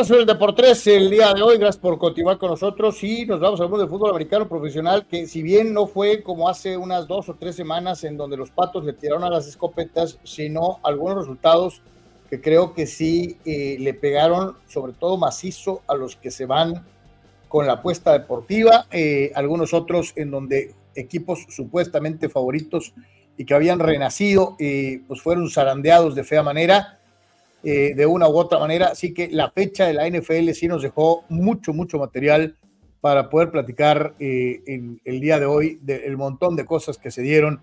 De 0.03 0.09
regreso 0.09 0.21
el 0.21 0.27
Deportes 0.27 0.87
el 0.89 1.11
día 1.11 1.33
de 1.33 1.43
hoy, 1.43 1.59
gracias 1.59 1.81
por 1.81 1.97
continuar 1.97 2.37
con 2.37 2.51
nosotros. 2.51 3.01
Y 3.05 3.25
nos 3.25 3.39
vamos 3.39 3.61
al 3.61 3.69
mundo 3.69 3.85
del 3.85 3.89
fútbol 3.89 4.11
americano 4.11 4.49
profesional, 4.49 5.07
que 5.07 5.29
si 5.29 5.43
bien 5.43 5.73
no 5.73 5.87
fue 5.87 6.25
como 6.25 6.49
hace 6.49 6.77
unas 6.77 7.07
dos 7.07 7.29
o 7.29 7.35
tres 7.35 7.55
semanas 7.55 8.03
en 8.03 8.17
donde 8.17 8.37
los 8.37 8.51
patos 8.51 8.85
le 8.85 8.95
tiraron 8.95 9.23
a 9.23 9.31
las 9.31 9.47
escopetas, 9.47 10.19
sino 10.25 10.81
algunos 10.83 11.19
resultados 11.19 11.83
que 12.29 12.41
creo 12.41 12.75
que 12.75 12.89
sí 12.89 13.39
eh, 13.45 13.77
le 13.79 13.95
pegaron, 13.95 14.57
sobre 14.67 14.93
todo 14.93 15.19
macizo, 15.19 15.83
a 15.87 15.95
los 15.95 16.17
que 16.17 16.33
se 16.33 16.47
van 16.47 16.85
con 17.47 17.69
la 17.69 17.75
apuesta 17.75 18.13
deportiva, 18.13 18.89
eh, 18.91 19.31
algunos 19.37 19.73
otros 19.73 20.15
en 20.17 20.33
donde 20.33 20.75
equipos 20.97 21.47
supuestamente 21.49 22.29
favoritos 22.29 22.93
y 23.37 23.45
que 23.45 23.55
habían 23.55 23.79
renacido, 23.79 24.57
eh, 24.59 25.03
pues 25.07 25.23
fueron 25.23 25.49
zarandeados 25.49 26.17
de 26.17 26.25
fea 26.25 26.43
manera 26.43 26.99
eh, 27.65 27.95
de 27.95 28.07
una 28.07 28.29
u 28.29 28.37
otra 28.37 28.59
manera. 28.59 28.89
Así 28.89 29.15
que 29.15 29.29
la 29.29 29.51
fecha 29.51 29.87
de 29.87 29.95
la 29.95 30.09
NFL 30.09 30.51
sí 30.51 30.67
nos 30.67 30.83
dejó 30.83 31.25
mucho, 31.29 31.73
mucho 31.73 31.97
material 31.97 32.57
para 33.01 33.31
poder 33.31 33.51
platicar 33.51 34.15
eh, 34.19 34.63
el 35.05 35.21
día 35.21 35.39
de 35.39 35.47
hoy 35.47 35.79
del 35.81 36.17
montón 36.17 36.57
de 36.57 36.65
cosas 36.65 36.99
que 36.99 37.13
se 37.13 37.23
dieron, 37.23 37.63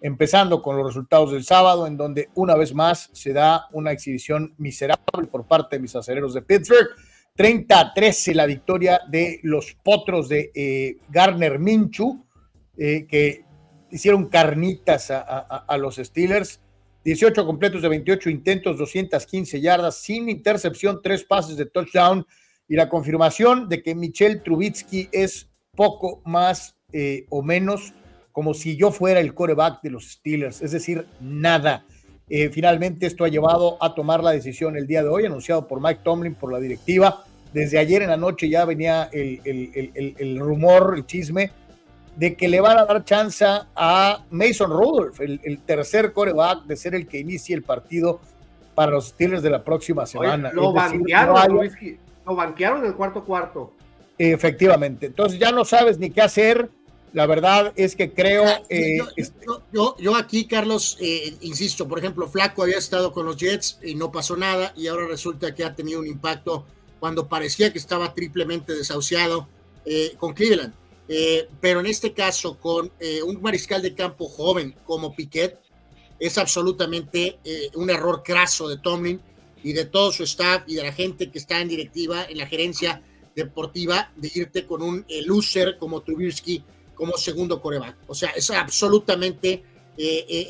empezando 0.00 0.62
con 0.62 0.76
los 0.76 0.86
resultados 0.86 1.32
del 1.32 1.44
sábado, 1.44 1.86
en 1.86 1.96
donde 1.96 2.28
una 2.34 2.56
vez 2.56 2.74
más 2.74 3.08
se 3.12 3.32
da 3.32 3.66
una 3.72 3.92
exhibición 3.92 4.54
miserable 4.58 5.26
por 5.30 5.46
parte 5.46 5.76
de 5.76 5.82
mis 5.82 5.94
acereros 5.94 6.34
de 6.34 6.42
Pittsburgh. 6.42 6.88
30 7.36 7.78
a 7.78 7.94
13 7.94 8.34
la 8.34 8.46
victoria 8.46 9.00
de 9.08 9.40
los 9.42 9.76
potros 9.82 10.28
de 10.28 10.50
eh, 10.54 10.96
Garner 11.08 11.58
Minchu, 11.58 12.24
que 12.76 13.44
hicieron 13.90 14.28
carnitas 14.28 15.10
a 15.10 15.76
los 15.78 15.96
Steelers. 15.96 16.60
18 17.06 17.46
completos 17.46 17.82
de 17.82 17.88
28 17.88 18.30
intentos, 18.30 18.78
215 18.78 19.60
yardas, 19.60 19.96
sin 19.98 20.28
intercepción, 20.28 20.98
tres 21.00 21.22
pases 21.22 21.56
de 21.56 21.64
touchdown 21.64 22.26
y 22.66 22.74
la 22.74 22.88
confirmación 22.88 23.68
de 23.68 23.80
que 23.80 23.94
Michel 23.94 24.42
Trubitsky 24.42 25.08
es 25.12 25.48
poco 25.76 26.20
más 26.24 26.74
eh, 26.92 27.24
o 27.28 27.44
menos 27.44 27.94
como 28.32 28.54
si 28.54 28.76
yo 28.76 28.90
fuera 28.90 29.20
el 29.20 29.34
coreback 29.34 29.82
de 29.82 29.90
los 29.90 30.10
Steelers, 30.10 30.60
es 30.62 30.72
decir, 30.72 31.06
nada. 31.20 31.86
Eh, 32.28 32.50
finalmente 32.50 33.06
esto 33.06 33.22
ha 33.22 33.28
llevado 33.28 33.80
a 33.80 33.94
tomar 33.94 34.24
la 34.24 34.32
decisión 34.32 34.76
el 34.76 34.88
día 34.88 35.04
de 35.04 35.08
hoy, 35.08 35.26
anunciado 35.26 35.68
por 35.68 35.80
Mike 35.80 36.00
Tomlin, 36.02 36.34
por 36.34 36.52
la 36.52 36.58
directiva. 36.58 37.22
Desde 37.52 37.78
ayer 37.78 38.02
en 38.02 38.10
la 38.10 38.16
noche 38.16 38.48
ya 38.48 38.64
venía 38.64 39.08
el, 39.12 39.40
el 39.44 40.38
rumor, 40.40 40.94
el 40.96 41.06
chisme 41.06 41.52
de 42.16 42.34
que 42.34 42.48
le 42.48 42.60
van 42.60 42.78
a 42.78 42.84
dar 42.84 43.04
chance 43.04 43.44
a 43.44 44.24
Mason 44.30 44.70
Rudolph, 44.70 45.20
el, 45.20 45.60
tercer 45.64 46.12
coreback, 46.12 46.64
de 46.64 46.76
ser 46.76 46.94
el 46.94 47.06
que 47.06 47.18
inicie 47.18 47.54
el 47.54 47.62
partido 47.62 48.20
para 48.74 48.92
los 48.92 49.08
Steelers 49.08 49.42
de 49.42 49.50
la 49.50 49.62
próxima 49.62 50.06
semana. 50.06 50.50
lo, 50.52 50.72
banquearon, 50.72 51.70
lo 52.26 52.34
banquearon 52.34 52.80
en 52.80 52.86
el 52.86 52.94
cuarto 52.94 53.24
cuarto. 53.24 53.72
Efectivamente. 54.18 55.06
Entonces 55.06 55.38
ya 55.38 55.52
no 55.52 55.64
sabes 55.64 55.98
ni 55.98 56.10
qué 56.10 56.22
hacer. 56.22 56.70
La 57.12 57.26
verdad 57.26 57.72
es 57.76 57.96
que 57.96 58.12
creo. 58.12 58.44
Eh, 58.68 58.98
este 59.16 59.46
yo, 59.72 59.96
yo, 59.98 60.16
aquí, 60.16 60.46
Carlos, 60.46 60.98
eh, 61.00 61.34
insisto, 61.40 61.86
por 61.88 61.98
ejemplo, 61.98 62.28
Flaco 62.28 62.62
había 62.62 62.78
estado 62.78 63.12
con 63.12 63.24
los 63.24 63.36
Jets 63.36 63.78
y 63.82 63.94
no 63.94 64.10
pasó 64.10 64.36
nada, 64.36 64.72
y 64.76 64.88
ahora 64.88 65.06
resulta 65.06 65.54
que 65.54 65.64
ha 65.64 65.74
tenido 65.74 66.00
un 66.00 66.06
impacto 66.06 66.66
cuando 66.98 67.28
parecía 67.28 67.72
que 67.72 67.78
estaba 67.78 68.12
triplemente 68.12 68.74
desahuciado 68.74 69.48
eh, 69.84 70.14
con 70.18 70.34
Cleveland. 70.34 70.74
Eh, 71.08 71.48
pero 71.60 71.80
en 71.80 71.86
este 71.86 72.12
caso, 72.12 72.58
con 72.58 72.92
eh, 72.98 73.22
un 73.22 73.40
mariscal 73.40 73.80
de 73.80 73.94
campo 73.94 74.28
joven 74.28 74.74
como 74.84 75.14
Piquet, 75.14 75.58
es 76.18 76.38
absolutamente 76.38 77.38
eh, 77.44 77.70
un 77.74 77.90
error 77.90 78.22
craso 78.24 78.68
de 78.68 78.78
Tomlin 78.78 79.20
y 79.62 79.72
de 79.72 79.84
todo 79.84 80.10
su 80.10 80.24
staff 80.24 80.64
y 80.66 80.74
de 80.74 80.82
la 80.82 80.92
gente 80.92 81.30
que 81.30 81.38
está 81.38 81.60
en 81.60 81.68
directiva, 81.68 82.24
en 82.24 82.38
la 82.38 82.46
gerencia 82.46 83.02
deportiva, 83.34 84.10
de 84.16 84.30
irte 84.34 84.66
con 84.66 84.82
un 84.82 85.04
loser 85.26 85.76
como 85.78 86.00
Trubisky 86.00 86.64
como 86.94 87.18
segundo 87.18 87.60
coreback. 87.60 87.96
O 88.06 88.14
sea, 88.14 88.30
es 88.30 88.50
absolutamente 88.50 89.62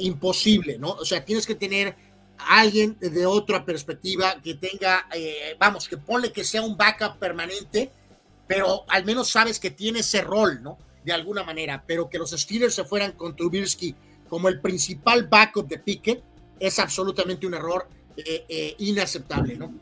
imposible, 0.01 0.78
¿no? 0.78 0.91
O 0.91 1.05
sea, 1.05 1.24
tienes 1.24 1.47
que 1.47 1.57
tener 1.57 1.97
alguien 2.39 2.97
de 3.01 3.27
otra 3.27 3.65
perspectiva 3.65 4.41
que 4.41 4.55
tenga, 4.55 5.09
vamos, 5.59 5.89
que 5.89 5.97
ponle 5.97 6.31
que 6.31 6.45
sea 6.45 6.62
un 6.62 6.77
backup 6.77 7.19
permanente 7.19 7.91
pero 8.47 8.85
al 8.89 9.05
menos 9.05 9.31
sabes 9.31 9.59
que 9.59 9.70
tiene 9.70 10.01
ese 10.01 10.20
rol, 10.23 10.62
¿no? 10.62 10.78
De 11.05 11.12
alguna 11.12 11.44
manera, 11.44 11.82
pero 11.86 12.09
que 12.09 12.18
los 12.18 12.31
Steelers 12.31 12.74
se 12.74 12.85
fueran 12.85 13.12
con 13.12 13.36
Trubisky 13.36 13.94
como 14.28 14.48
el 14.48 14.60
principal 14.60 15.27
backup 15.28 15.68
de 15.68 15.78
Pickett 15.78 16.23
es 16.59 16.78
absolutamente 16.78 17.47
un 17.47 17.55
error 17.55 17.89
eh, 18.16 18.44
eh, 18.48 18.74
inaceptable, 18.78 19.56
¿no? 19.56 19.73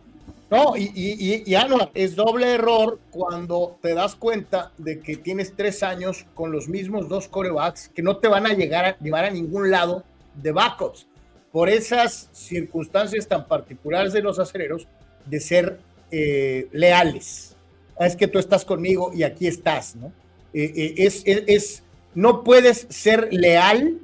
No, 0.51 0.77
y, 0.77 0.93
y, 0.95 1.43
y, 1.47 1.57
es 1.95 2.15
doble 2.15 2.53
error 2.53 3.01
cuando 3.11 3.78
te 3.81 3.95
das 3.95 4.15
cuenta 4.15 4.70
de 4.77 5.01
que 5.01 5.16
tienes 5.16 5.57
tres 5.57 5.82
años 5.82 6.27
con 6.35 6.53
los 6.53 6.69
mismos 6.69 7.09
dos 7.09 7.28
corebacks 7.28 7.89
que 7.89 8.03
no 8.03 8.19
te 8.19 8.28
van 8.28 8.47
a 8.47 8.53
llegar 8.53 8.85
a 8.85 8.99
llevar 8.99 9.24
a 9.24 9.31
ningún 9.31 9.70
lado 9.70 10.05
de 10.35 10.53
backups 10.53 11.07
por 11.51 11.70
esas 11.70 12.28
circunstancias 12.32 13.27
tan 13.27 13.49
particulares 13.49 14.12
de 14.12 14.20
los 14.20 14.39
acereros 14.39 14.86
de 15.24 15.41
ser 15.41 15.81
eh, 16.11 16.69
leales 16.73 17.53
es 18.01 18.16
que 18.16 18.29
tú 18.29 18.39
estás 18.39 18.65
conmigo 18.65 19.12
y 19.15 19.23
aquí 19.23 19.47
estás, 19.47 19.97
¿no? 19.97 20.12
Eh, 20.53 20.73
eh, 20.77 20.95
es, 20.99 21.23
es, 21.25 21.83
no 22.15 22.45
puedes 22.45 22.87
ser 22.91 23.29
leal, 23.33 23.99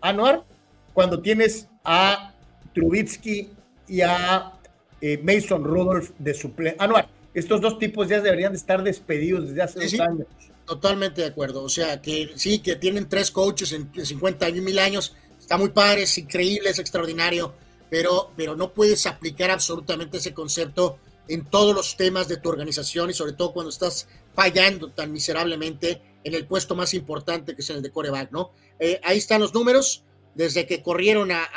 Anuar, 0.00 0.44
cuando 0.92 1.20
tienes 1.20 1.68
a 1.84 2.34
Trubitsky 2.74 3.50
y 3.88 4.00
a 4.00 4.52
eh, 5.00 5.18
Mason 5.22 5.64
Rudolph 5.64 6.10
de 6.18 6.34
suplente. 6.34 6.82
Anuar, 6.82 7.08
estos 7.34 7.60
dos 7.60 7.78
tipos 7.78 8.08
ya 8.08 8.20
deberían 8.20 8.52
de 8.52 8.58
estar 8.58 8.82
despedidos 8.82 9.48
desde 9.48 9.62
hace 9.62 9.80
dos 9.80 10.00
años. 10.00 10.26
Totalmente 10.66 11.20
de 11.20 11.26
acuerdo. 11.26 11.62
O 11.62 11.68
sea, 11.68 12.00
que 12.00 12.30
sí, 12.36 12.60
que 12.60 12.76
tienen 12.76 13.08
tres 13.08 13.30
coaches 13.30 13.72
en 13.72 13.90
50 13.92 14.46
años, 14.46 14.64
mil 14.64 14.78
años. 14.78 15.14
Está 15.38 15.58
muy 15.58 15.68
padre, 15.70 16.04
es 16.04 16.16
increíble, 16.16 16.70
es 16.70 16.78
extraordinario, 16.78 17.52
pero, 17.90 18.30
pero 18.34 18.56
no 18.56 18.72
puedes 18.72 19.04
aplicar 19.04 19.50
absolutamente 19.50 20.16
ese 20.16 20.32
concepto 20.32 20.98
en 21.28 21.44
todos 21.44 21.74
los 21.74 21.96
temas 21.96 22.28
de 22.28 22.36
tu 22.36 22.48
organización 22.48 23.10
y 23.10 23.14
sobre 23.14 23.32
todo 23.32 23.52
cuando 23.52 23.70
estás 23.70 24.08
fallando 24.34 24.90
tan 24.90 25.12
miserablemente 25.12 26.02
en 26.22 26.34
el 26.34 26.46
puesto 26.46 26.74
más 26.74 26.94
importante 26.94 27.54
que 27.54 27.62
es 27.62 27.70
el 27.70 27.82
de 27.82 27.90
coreback, 27.90 28.30
¿no? 28.32 28.52
Eh, 28.78 29.00
ahí 29.04 29.18
están 29.18 29.40
los 29.40 29.54
números, 29.54 30.04
desde 30.34 30.66
que 30.66 30.82
corrieron 30.82 31.30
a, 31.30 31.48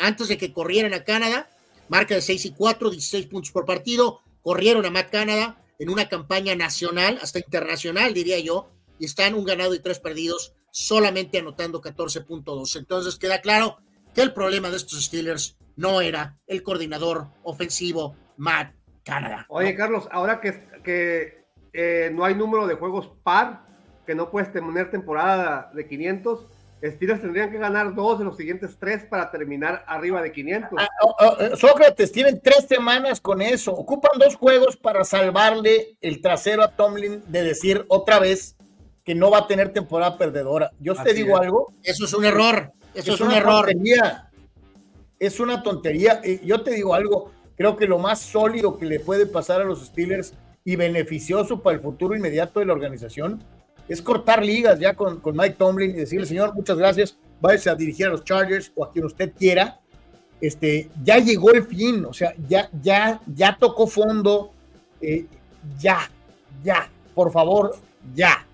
antes 0.00 0.28
de 0.28 0.38
que 0.38 0.52
corrieran 0.52 0.94
a 0.94 1.04
Canadá, 1.04 1.50
marca 1.88 2.14
de 2.14 2.20
6 2.20 2.44
y 2.46 2.50
4, 2.52 2.90
16 2.90 3.26
puntos 3.26 3.50
por 3.50 3.66
partido, 3.66 4.20
corrieron 4.42 4.86
a 4.86 4.90
Matt 4.90 5.10
Canadá 5.10 5.60
en 5.78 5.90
una 5.90 6.08
campaña 6.08 6.54
nacional, 6.54 7.18
hasta 7.20 7.40
internacional 7.40 8.14
diría 8.14 8.38
yo, 8.38 8.70
y 8.98 9.06
están 9.06 9.34
un 9.34 9.44
ganado 9.44 9.74
y 9.74 9.80
tres 9.80 9.98
perdidos, 9.98 10.54
solamente 10.70 11.38
anotando 11.38 11.80
14.2. 11.80 12.76
Entonces 12.76 13.16
queda 13.16 13.40
claro 13.40 13.78
que 14.14 14.22
el 14.22 14.32
problema 14.32 14.70
de 14.70 14.76
estos 14.76 15.04
Steelers 15.04 15.56
no 15.76 16.00
era 16.00 16.38
el 16.46 16.62
coordinador 16.62 17.28
ofensivo 17.42 18.16
Matt 18.36 18.74
Canadá. 19.04 19.46
Oye, 19.48 19.74
Carlos, 19.74 20.08
ahora 20.10 20.40
que, 20.40 20.66
que 20.82 21.44
eh, 21.72 22.10
no 22.12 22.24
hay 22.24 22.34
número 22.34 22.66
de 22.66 22.74
juegos 22.74 23.12
par, 23.22 23.66
que 24.06 24.14
no 24.14 24.30
puedes 24.30 24.52
tener 24.52 24.90
temporada 24.90 25.70
de 25.74 25.86
500, 25.86 26.46
Steelers 26.90 27.22
tendrían 27.22 27.50
que 27.50 27.58
ganar 27.58 27.94
dos 27.94 28.18
de 28.18 28.24
los 28.24 28.36
siguientes 28.36 28.76
tres 28.78 29.04
para 29.04 29.30
terminar 29.30 29.84
arriba 29.86 30.20
de 30.20 30.32
500. 30.32 30.70
Ah, 30.78 30.88
oh, 31.02 31.16
oh, 31.18 31.40
eh, 31.40 31.56
Sócrates, 31.56 32.12
tienen 32.12 32.40
tres 32.42 32.66
semanas 32.68 33.20
con 33.20 33.40
eso. 33.40 33.72
Ocupan 33.72 34.18
dos 34.18 34.36
juegos 34.36 34.76
para 34.76 35.04
salvarle 35.04 35.96
el 36.00 36.20
trasero 36.20 36.62
a 36.62 36.68
Tomlin 36.68 37.22
de 37.26 37.42
decir 37.42 37.84
otra 37.88 38.18
vez 38.18 38.56
que 39.02 39.14
no 39.14 39.30
va 39.30 39.38
a 39.38 39.46
tener 39.46 39.72
temporada 39.72 40.18
perdedora. 40.18 40.72
Yo 40.78 40.94
te 40.94 41.14
digo 41.14 41.36
algo. 41.36 41.72
Eso 41.82 42.04
es 42.04 42.14
un 42.14 42.24
error. 42.24 42.72
Eso 42.94 43.14
es, 43.14 43.20
un 43.20 43.32
error. 43.32 43.70
Es 45.18 45.40
una 45.40 45.62
tontería. 45.62 46.20
Yo 46.42 46.62
te 46.62 46.72
digo 46.72 46.94
algo. 46.94 47.32
Creo 47.56 47.76
que 47.76 47.86
lo 47.86 47.98
más 47.98 48.20
sólido 48.20 48.78
que 48.78 48.86
le 48.86 49.00
puede 49.00 49.26
pasar 49.26 49.60
a 49.60 49.64
los 49.64 49.84
Steelers 49.84 50.34
y 50.64 50.76
beneficioso 50.76 51.60
para 51.60 51.76
el 51.76 51.82
futuro 51.82 52.16
inmediato 52.16 52.60
de 52.60 52.66
la 52.66 52.72
organización 52.72 53.42
es 53.88 54.00
cortar 54.00 54.44
ligas 54.44 54.80
ya 54.80 54.94
con, 54.94 55.20
con 55.20 55.36
Mike 55.36 55.56
Tomlin 55.58 55.90
y 55.90 55.94
decirle, 55.94 56.26
señor, 56.26 56.54
muchas 56.54 56.78
gracias, 56.78 57.16
váyase 57.40 57.70
a 57.70 57.74
dirigir 57.74 58.06
a 58.06 58.10
los 58.10 58.24
Chargers 58.24 58.72
o 58.74 58.84
a 58.84 58.90
quien 58.90 59.04
usted 59.04 59.32
quiera. 59.38 59.80
Este, 60.40 60.90
ya 61.02 61.18
llegó 61.18 61.52
el 61.52 61.64
fin, 61.64 62.04
o 62.04 62.12
sea, 62.12 62.34
ya, 62.48 62.68
ya, 62.82 63.20
ya 63.26 63.56
tocó 63.58 63.86
fondo, 63.86 64.52
eh, 65.00 65.26
ya, 65.78 66.10
ya, 66.62 66.90
por 67.14 67.30
favor, 67.30 67.76
ya. 68.14 68.46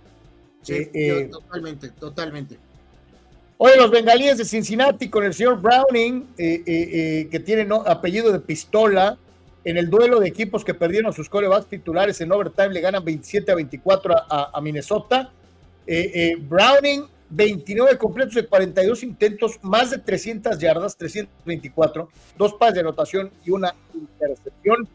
Sí, 0.62 0.74
eh, 0.74 0.90
eh, 0.94 1.28
totalmente, 1.30 1.88
totalmente. 1.90 2.58
Oye, 3.62 3.76
los 3.76 3.90
bengalíes 3.90 4.38
de 4.38 4.46
Cincinnati 4.46 5.10
con 5.10 5.22
el 5.22 5.34
señor 5.34 5.60
Browning, 5.60 6.28
eh, 6.38 6.62
eh, 6.64 6.64
eh, 6.66 7.28
que 7.30 7.40
tiene 7.40 7.68
apellido 7.84 8.32
de 8.32 8.40
pistola, 8.40 9.18
en 9.64 9.76
el 9.76 9.90
duelo 9.90 10.18
de 10.18 10.28
equipos 10.28 10.64
que 10.64 10.72
perdieron 10.72 11.12
sus 11.12 11.28
corebacks 11.28 11.66
titulares 11.66 12.18
en 12.22 12.32
overtime, 12.32 12.70
le 12.70 12.80
ganan 12.80 13.04
27 13.04 13.52
a 13.52 13.54
24 13.56 14.14
a, 14.30 14.60
Minnesota. 14.62 15.30
Browning, 16.48 17.04
29 17.28 17.98
completos 17.98 18.34
de 18.36 18.46
42 18.46 19.02
intentos, 19.02 19.58
más 19.60 19.90
de 19.90 19.98
300 19.98 20.58
yardas, 20.58 20.96
324, 20.96 22.08
dos 22.38 22.54
pases 22.54 22.76
de 22.76 22.80
anotación 22.80 23.30
y 23.44 23.50
una 23.50 23.74
intercepción. 23.92 24.88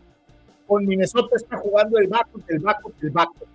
con 0.65 0.87
Minnesota 0.87 1.35
está 1.35 1.57
jugando 1.57 1.99
el 1.99 2.07
backup, 2.07 2.41
el 2.47 2.57
backup, 2.57 2.95
el 3.03 3.11
backup. 3.11 3.54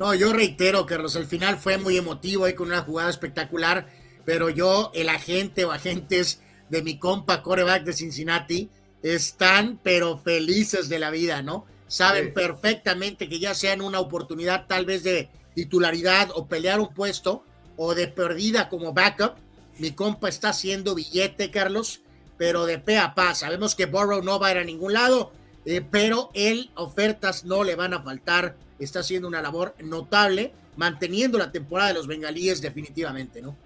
No, 0.00 0.14
yo 0.14 0.32
reitero, 0.32 0.86
Carlos, 0.86 1.14
al 1.16 1.26
final 1.26 1.58
fue 1.58 1.76
muy 1.76 1.98
emotivo 1.98 2.46
ahí 2.46 2.54
con 2.54 2.68
una 2.68 2.80
jugada 2.80 3.10
espectacular, 3.10 3.86
pero 4.24 4.48
yo, 4.48 4.90
el 4.94 5.10
agente 5.10 5.66
o 5.66 5.72
agentes 5.72 6.40
de 6.70 6.82
mi 6.82 6.98
compa 6.98 7.42
coreback 7.42 7.84
de 7.84 7.92
Cincinnati, 7.92 8.70
están 9.02 9.78
pero 9.82 10.16
felices 10.16 10.88
de 10.88 10.98
la 11.00 11.10
vida, 11.10 11.42
¿no? 11.42 11.66
Saben 11.86 12.32
perfectamente 12.32 13.28
que 13.28 13.40
ya 13.40 13.52
sea 13.52 13.74
en 13.74 13.82
una 13.82 14.00
oportunidad 14.00 14.66
tal 14.66 14.86
vez 14.86 15.02
de 15.02 15.28
titularidad 15.54 16.30
o 16.34 16.46
pelear 16.48 16.80
un 16.80 16.94
puesto 16.94 17.44
o 17.76 17.94
de 17.94 18.08
perdida 18.08 18.70
como 18.70 18.94
backup, 18.94 19.34
mi 19.76 19.90
compa 19.90 20.30
está 20.30 20.48
haciendo 20.48 20.94
billete, 20.94 21.50
Carlos, 21.50 22.00
pero 22.38 22.64
de 22.64 22.78
pe 22.78 22.96
a 22.96 23.14
pa. 23.14 23.34
Sabemos 23.34 23.74
que 23.74 23.84
Burrow 23.84 24.22
no 24.22 24.40
va 24.40 24.46
a 24.46 24.52
ir 24.52 24.58
a 24.58 24.64
ningún 24.64 24.94
lado, 24.94 25.32
eh, 25.64 25.82
pero 25.88 26.30
él 26.34 26.70
ofertas 26.74 27.44
no 27.44 27.64
le 27.64 27.76
van 27.76 27.94
a 27.94 28.02
faltar 28.02 28.56
está 28.84 29.00
haciendo 29.00 29.28
una 29.28 29.42
labor 29.42 29.74
notable, 29.82 30.52
manteniendo 30.76 31.38
la 31.38 31.52
temporada 31.52 31.88
de 31.88 31.94
los 31.94 32.06
bengalíes 32.06 32.60
definitivamente, 32.60 33.42
¿no? 33.42 33.56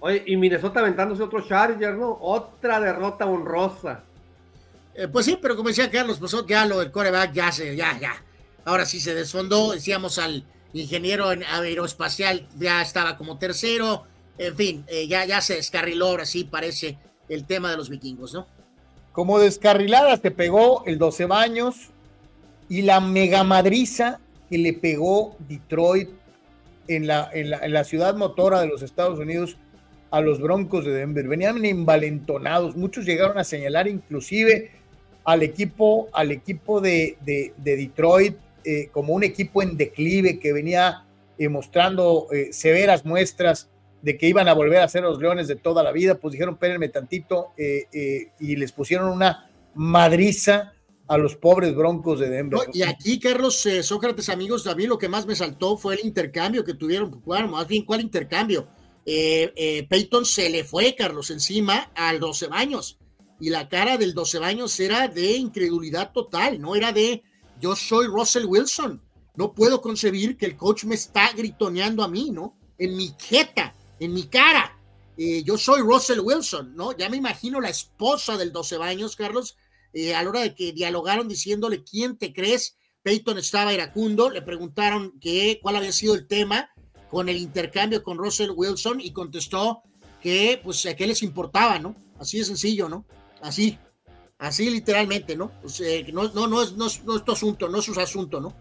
Oye, 0.00 0.22
y 0.26 0.36
Minnesota 0.36 0.80
aventándose 0.80 1.22
otro 1.22 1.40
Charger, 1.46 1.94
¿no? 1.94 2.18
Otra 2.20 2.80
derrota 2.80 3.24
honrosa. 3.24 4.02
Eh, 4.94 5.08
pues 5.08 5.24
sí, 5.26 5.38
pero 5.40 5.56
como 5.56 5.68
decía 5.68 5.90
Carlos, 5.90 6.18
pues 6.18 6.34
ya 6.46 6.66
lo 6.66 6.80
del 6.80 6.90
coreback 6.90 7.32
ya 7.32 7.50
se, 7.52 7.74
ya, 7.74 7.98
ya. 7.98 8.14
Ahora 8.64 8.84
sí 8.84 9.00
se 9.00 9.14
desfondó, 9.14 9.72
decíamos 9.72 10.18
al 10.18 10.44
ingeniero 10.72 11.28
aeroespacial, 11.28 12.48
ya 12.56 12.82
estaba 12.82 13.16
como 13.16 13.38
tercero, 13.38 14.04
en 14.36 14.56
fin, 14.56 14.84
eh, 14.88 15.06
ya, 15.06 15.24
ya 15.24 15.40
se 15.40 15.54
descarriló, 15.54 16.08
ahora 16.08 16.26
sí 16.26 16.44
parece 16.44 16.98
el 17.28 17.46
tema 17.46 17.70
de 17.70 17.76
los 17.76 17.88
vikingos, 17.88 18.34
¿no? 18.34 18.46
Como 19.14 19.38
descarrilada 19.38 20.16
te 20.16 20.32
pegó 20.32 20.84
el 20.86 20.98
12 20.98 21.26
baños 21.26 21.90
y 22.68 22.82
la 22.82 22.98
mega 22.98 23.44
madriza 23.44 24.18
que 24.50 24.58
le 24.58 24.72
pegó 24.72 25.36
Detroit 25.48 26.10
en 26.88 27.06
la, 27.06 27.30
en 27.32 27.72
la, 27.72 27.84
ciudad 27.84 28.16
motora 28.16 28.60
de 28.60 28.66
los 28.66 28.82
Estados 28.82 29.20
Unidos 29.20 29.56
a 30.10 30.20
los 30.20 30.40
Broncos 30.40 30.84
de 30.84 30.94
Denver. 30.94 31.28
Venían 31.28 31.64
envalentonados, 31.64 32.74
muchos 32.74 33.04
llegaron 33.04 33.38
a 33.38 33.44
señalar 33.44 33.86
inclusive 33.86 34.72
al 35.22 35.44
equipo, 35.44 36.08
al 36.12 36.32
equipo 36.32 36.80
de, 36.80 37.16
de, 37.24 37.54
Detroit 37.58 38.36
eh, 38.64 38.88
como 38.90 39.14
un 39.14 39.22
equipo 39.22 39.62
en 39.62 39.76
declive 39.76 40.40
que 40.40 40.52
venía 40.52 41.04
eh, 41.38 41.48
mostrando 41.48 42.26
eh, 42.32 42.52
severas 42.52 43.04
muestras 43.04 43.68
de 44.04 44.18
que 44.18 44.28
iban 44.28 44.48
a 44.48 44.52
volver 44.52 44.80
a 44.80 44.88
ser 44.88 45.02
los 45.02 45.18
Leones 45.18 45.48
de 45.48 45.56
toda 45.56 45.82
la 45.82 45.90
vida, 45.90 46.16
pues 46.16 46.32
dijeron, 46.32 46.54
espérenme 46.54 46.88
tantito, 46.90 47.52
y 47.56 48.56
les 48.56 48.72
pusieron 48.72 49.08
una 49.08 49.50
madriza 49.74 50.74
a 51.06 51.18
los 51.18 51.36
pobres 51.36 51.74
Broncos 51.74 52.20
de 52.20 52.30
Denver. 52.30 52.60
y 52.72 52.82
aquí, 52.82 53.18
Carlos 53.18 53.64
eh, 53.66 53.82
Sócrates, 53.82 54.28
amigos, 54.28 54.66
a 54.66 54.74
mí 54.74 54.86
lo 54.86 54.98
que 54.98 55.08
más 55.08 55.26
me 55.26 55.36
saltó 55.36 55.76
fue 55.76 55.94
el 55.94 56.06
intercambio 56.06 56.64
que 56.64 56.74
tuvieron. 56.74 57.22
Bueno, 57.24 57.48
más 57.48 57.68
bien, 57.68 57.84
¿cuál 57.84 58.00
intercambio? 58.00 58.68
Eh, 59.04 59.52
eh, 59.54 59.86
Peyton 59.88 60.24
se 60.24 60.48
le 60.48 60.64
fue, 60.64 60.94
Carlos, 60.94 61.30
encima 61.30 61.90
al 61.94 62.20
12 62.20 62.46
baños. 62.46 62.98
Y 63.38 63.50
la 63.50 63.68
cara 63.68 63.98
del 63.98 64.14
12 64.14 64.38
baños 64.38 64.78
era 64.80 65.08
de 65.08 65.32
incredulidad 65.32 66.12
total, 66.12 66.60
no 66.60 66.74
era 66.74 66.92
de 66.92 67.22
yo 67.60 67.76
soy 67.76 68.06
Russell 68.06 68.46
Wilson. 68.46 69.02
No 69.36 69.52
puedo 69.52 69.80
concebir 69.80 70.36
que 70.36 70.46
el 70.46 70.56
coach 70.56 70.84
me 70.84 70.94
está 70.94 71.32
gritoneando 71.32 72.02
a 72.02 72.08
mí, 72.08 72.30
¿no? 72.30 72.56
En 72.78 72.96
mi 72.96 73.14
jeta, 73.18 73.74
en 74.00 74.12
mi 74.12 74.24
cara. 74.24 74.78
yo 75.16 75.56
soy 75.56 75.80
Russell 75.80 76.20
Wilson, 76.20 76.74
¿no? 76.74 76.96
Ya 76.96 77.08
me 77.08 77.16
imagino 77.16 77.60
la 77.60 77.68
esposa 77.68 78.36
del 78.36 78.52
12 78.52 78.78
baños, 78.78 79.16
Carlos, 79.16 79.56
eh, 79.92 80.14
a 80.14 80.22
la 80.22 80.28
hora 80.28 80.40
de 80.40 80.54
que 80.54 80.72
dialogaron 80.72 81.28
diciéndole 81.28 81.84
quién 81.84 82.18
te 82.18 82.32
crees, 82.32 82.76
Peyton 83.02 83.38
estaba 83.38 83.72
iracundo, 83.72 84.28
le 84.28 84.42
preguntaron 84.42 85.18
que, 85.20 85.60
cuál 85.62 85.76
había 85.76 85.92
sido 85.92 86.14
el 86.14 86.26
tema 86.26 86.70
con 87.10 87.28
el 87.28 87.36
intercambio 87.36 88.02
con 88.02 88.18
Russell 88.18 88.50
Wilson 88.50 89.00
y 89.00 89.12
contestó 89.12 89.82
que 90.20 90.60
pues 90.64 90.84
a 90.86 90.96
qué 90.96 91.06
les 91.06 91.22
importaba, 91.22 91.78
¿no? 91.78 91.94
Así 92.18 92.38
de 92.38 92.44
sencillo, 92.44 92.88
¿no? 92.88 93.04
Así, 93.40 93.78
así 94.38 94.68
literalmente, 94.68 95.36
¿no? 95.36 95.52
no, 96.12 96.28
no, 96.32 96.46
no, 96.48 96.62
es, 96.62 96.72
no, 96.72 96.86
es, 96.86 97.24
tu 97.24 97.32
asunto, 97.32 97.68
no 97.68 97.78
es 97.78 97.84
su 97.84 98.00
asunto, 98.00 98.40
¿no? 98.40 98.52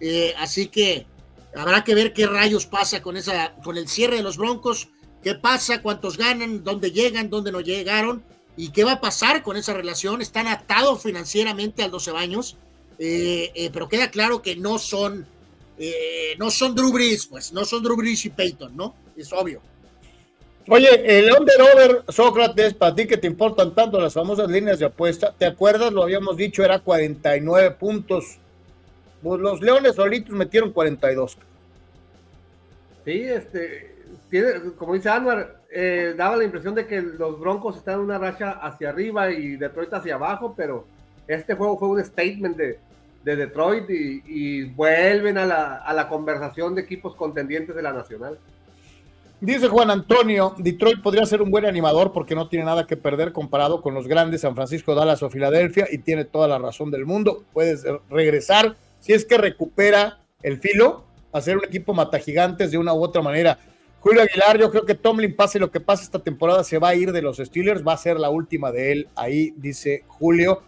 Eh, 0.00 0.34
así 0.38 0.68
que 0.68 1.06
habrá 1.54 1.84
que 1.84 1.94
ver 1.94 2.12
qué 2.12 2.26
rayos 2.26 2.66
pasa 2.66 3.02
con, 3.02 3.16
esa, 3.16 3.54
con 3.62 3.76
el 3.76 3.88
cierre 3.88 4.16
de 4.16 4.22
los 4.22 4.36
Broncos, 4.36 4.88
qué 5.22 5.34
pasa, 5.34 5.82
cuántos 5.82 6.16
ganan, 6.16 6.64
dónde 6.64 6.90
llegan, 6.90 7.30
dónde 7.30 7.52
no 7.52 7.60
llegaron 7.60 8.22
¿Y 8.60 8.72
qué 8.72 8.84
va 8.84 8.92
a 8.92 9.00
pasar 9.00 9.42
con 9.42 9.56
esa 9.56 9.72
relación? 9.72 10.20
Están 10.20 10.46
atados 10.46 11.02
financieramente 11.02 11.82
al 11.82 11.90
12 11.90 12.10
años, 12.10 12.58
eh, 12.98 13.50
eh, 13.54 13.70
pero 13.72 13.88
queda 13.88 14.10
claro 14.10 14.42
que 14.42 14.54
no 14.54 14.78
son, 14.78 15.26
eh, 15.78 16.34
no 16.38 16.50
son 16.50 16.74
Drew 16.74 16.92
Brees, 16.92 17.26
pues, 17.26 17.54
no 17.54 17.64
son 17.64 17.82
Drew 17.82 17.96
Brees 17.96 18.24
y 18.26 18.28
Peyton, 18.28 18.76
¿no? 18.76 18.94
Es 19.16 19.32
obvio. 19.32 19.62
Oye, 20.68 20.88
el 21.18 21.32
under-over, 21.32 22.04
Sócrates, 22.10 22.74
para 22.74 22.94
ti 22.94 23.06
que 23.06 23.16
te 23.16 23.26
importan 23.26 23.74
tanto 23.74 23.98
las 23.98 24.12
famosas 24.12 24.50
líneas 24.50 24.78
de 24.78 24.84
apuesta, 24.84 25.34
¿te 25.36 25.46
acuerdas? 25.46 25.90
Lo 25.90 26.02
habíamos 26.02 26.36
dicho, 26.36 26.62
era 26.62 26.80
49 26.80 27.70
puntos. 27.72 28.38
Pues 29.22 29.40
los 29.40 29.60
Leones 29.60 29.94
solitos 29.94 30.34
metieron 30.34 30.72
42. 30.72 31.36
Sí, 33.04 33.22
este, 33.22 33.94
tiene, 34.28 34.72
como 34.76 34.94
dice 34.94 35.08
Anwar, 35.08 35.60
eh, 35.70 36.14
daba 36.16 36.36
la 36.36 36.44
impresión 36.44 36.74
de 36.74 36.86
que 36.86 37.00
los 37.00 37.38
Broncos 37.38 37.76
están 37.76 37.94
en 37.94 38.00
una 38.00 38.18
racha 38.18 38.52
hacia 38.52 38.90
arriba 38.90 39.30
y 39.30 39.56
Detroit 39.56 39.92
hacia 39.92 40.16
abajo, 40.16 40.54
pero 40.56 40.86
este 41.28 41.54
juego 41.54 41.78
fue 41.78 41.88
un 41.88 42.04
statement 42.04 42.56
de, 42.56 42.78
Detroit 43.22 43.84
y, 43.88 44.64
vuelven 44.64 45.38
a 45.38 45.44
la, 45.46 46.08
conversación 46.08 46.74
de 46.74 46.82
equipos 46.82 47.14
contendientes 47.14 47.76
de 47.76 47.82
la 47.82 47.92
Nacional. 47.92 48.38
Dice 49.40 49.68
Juan 49.68 49.90
Antonio, 49.90 50.54
Detroit 50.58 51.00
podría 51.02 51.24
ser 51.24 51.40
un 51.40 51.50
buen 51.50 51.64
animador 51.64 52.12
porque 52.12 52.34
no 52.34 52.48
tiene 52.48 52.64
nada 52.64 52.86
que 52.86 52.96
perder 52.96 53.32
comparado 53.32 53.80
con 53.80 53.94
los 53.94 54.08
grandes 54.08 54.40
San 54.42 54.54
Francisco, 54.54 54.94
Dallas 54.94 55.22
o 55.22 55.30
Filadelfia 55.30 55.86
y 55.90 55.98
tiene 55.98 56.24
toda 56.24 56.48
la 56.48 56.58
razón 56.58 56.90
del 56.90 57.06
mundo. 57.06 57.44
Puedes 57.52 57.84
regresar 58.10 58.76
si 59.00 59.12
es 59.12 59.24
que 59.24 59.38
recupera 59.38 60.20
el 60.42 60.58
filo, 60.58 61.04
hacer 61.32 61.56
un 61.56 61.64
equipo 61.64 61.94
mata 61.94 62.18
gigantes 62.18 62.70
de 62.70 62.78
una 62.78 62.94
u 62.94 63.02
otra 63.02 63.22
manera. 63.22 63.58
Julio 64.00 64.22
Aguilar, 64.22 64.58
yo 64.58 64.70
creo 64.70 64.86
que 64.86 64.94
Tomlin, 64.94 65.36
pase 65.36 65.58
lo 65.58 65.70
que 65.70 65.80
pase 65.80 66.04
esta 66.04 66.18
temporada, 66.18 66.64
se 66.64 66.78
va 66.78 66.88
a 66.88 66.94
ir 66.94 67.12
de 67.12 67.20
los 67.20 67.36
Steelers, 67.36 67.86
va 67.86 67.92
a 67.92 67.98
ser 67.98 68.18
la 68.18 68.30
última 68.30 68.72
de 68.72 68.92
él, 68.92 69.08
ahí 69.14 69.52
dice 69.56 70.04
Julio. 70.08 70.62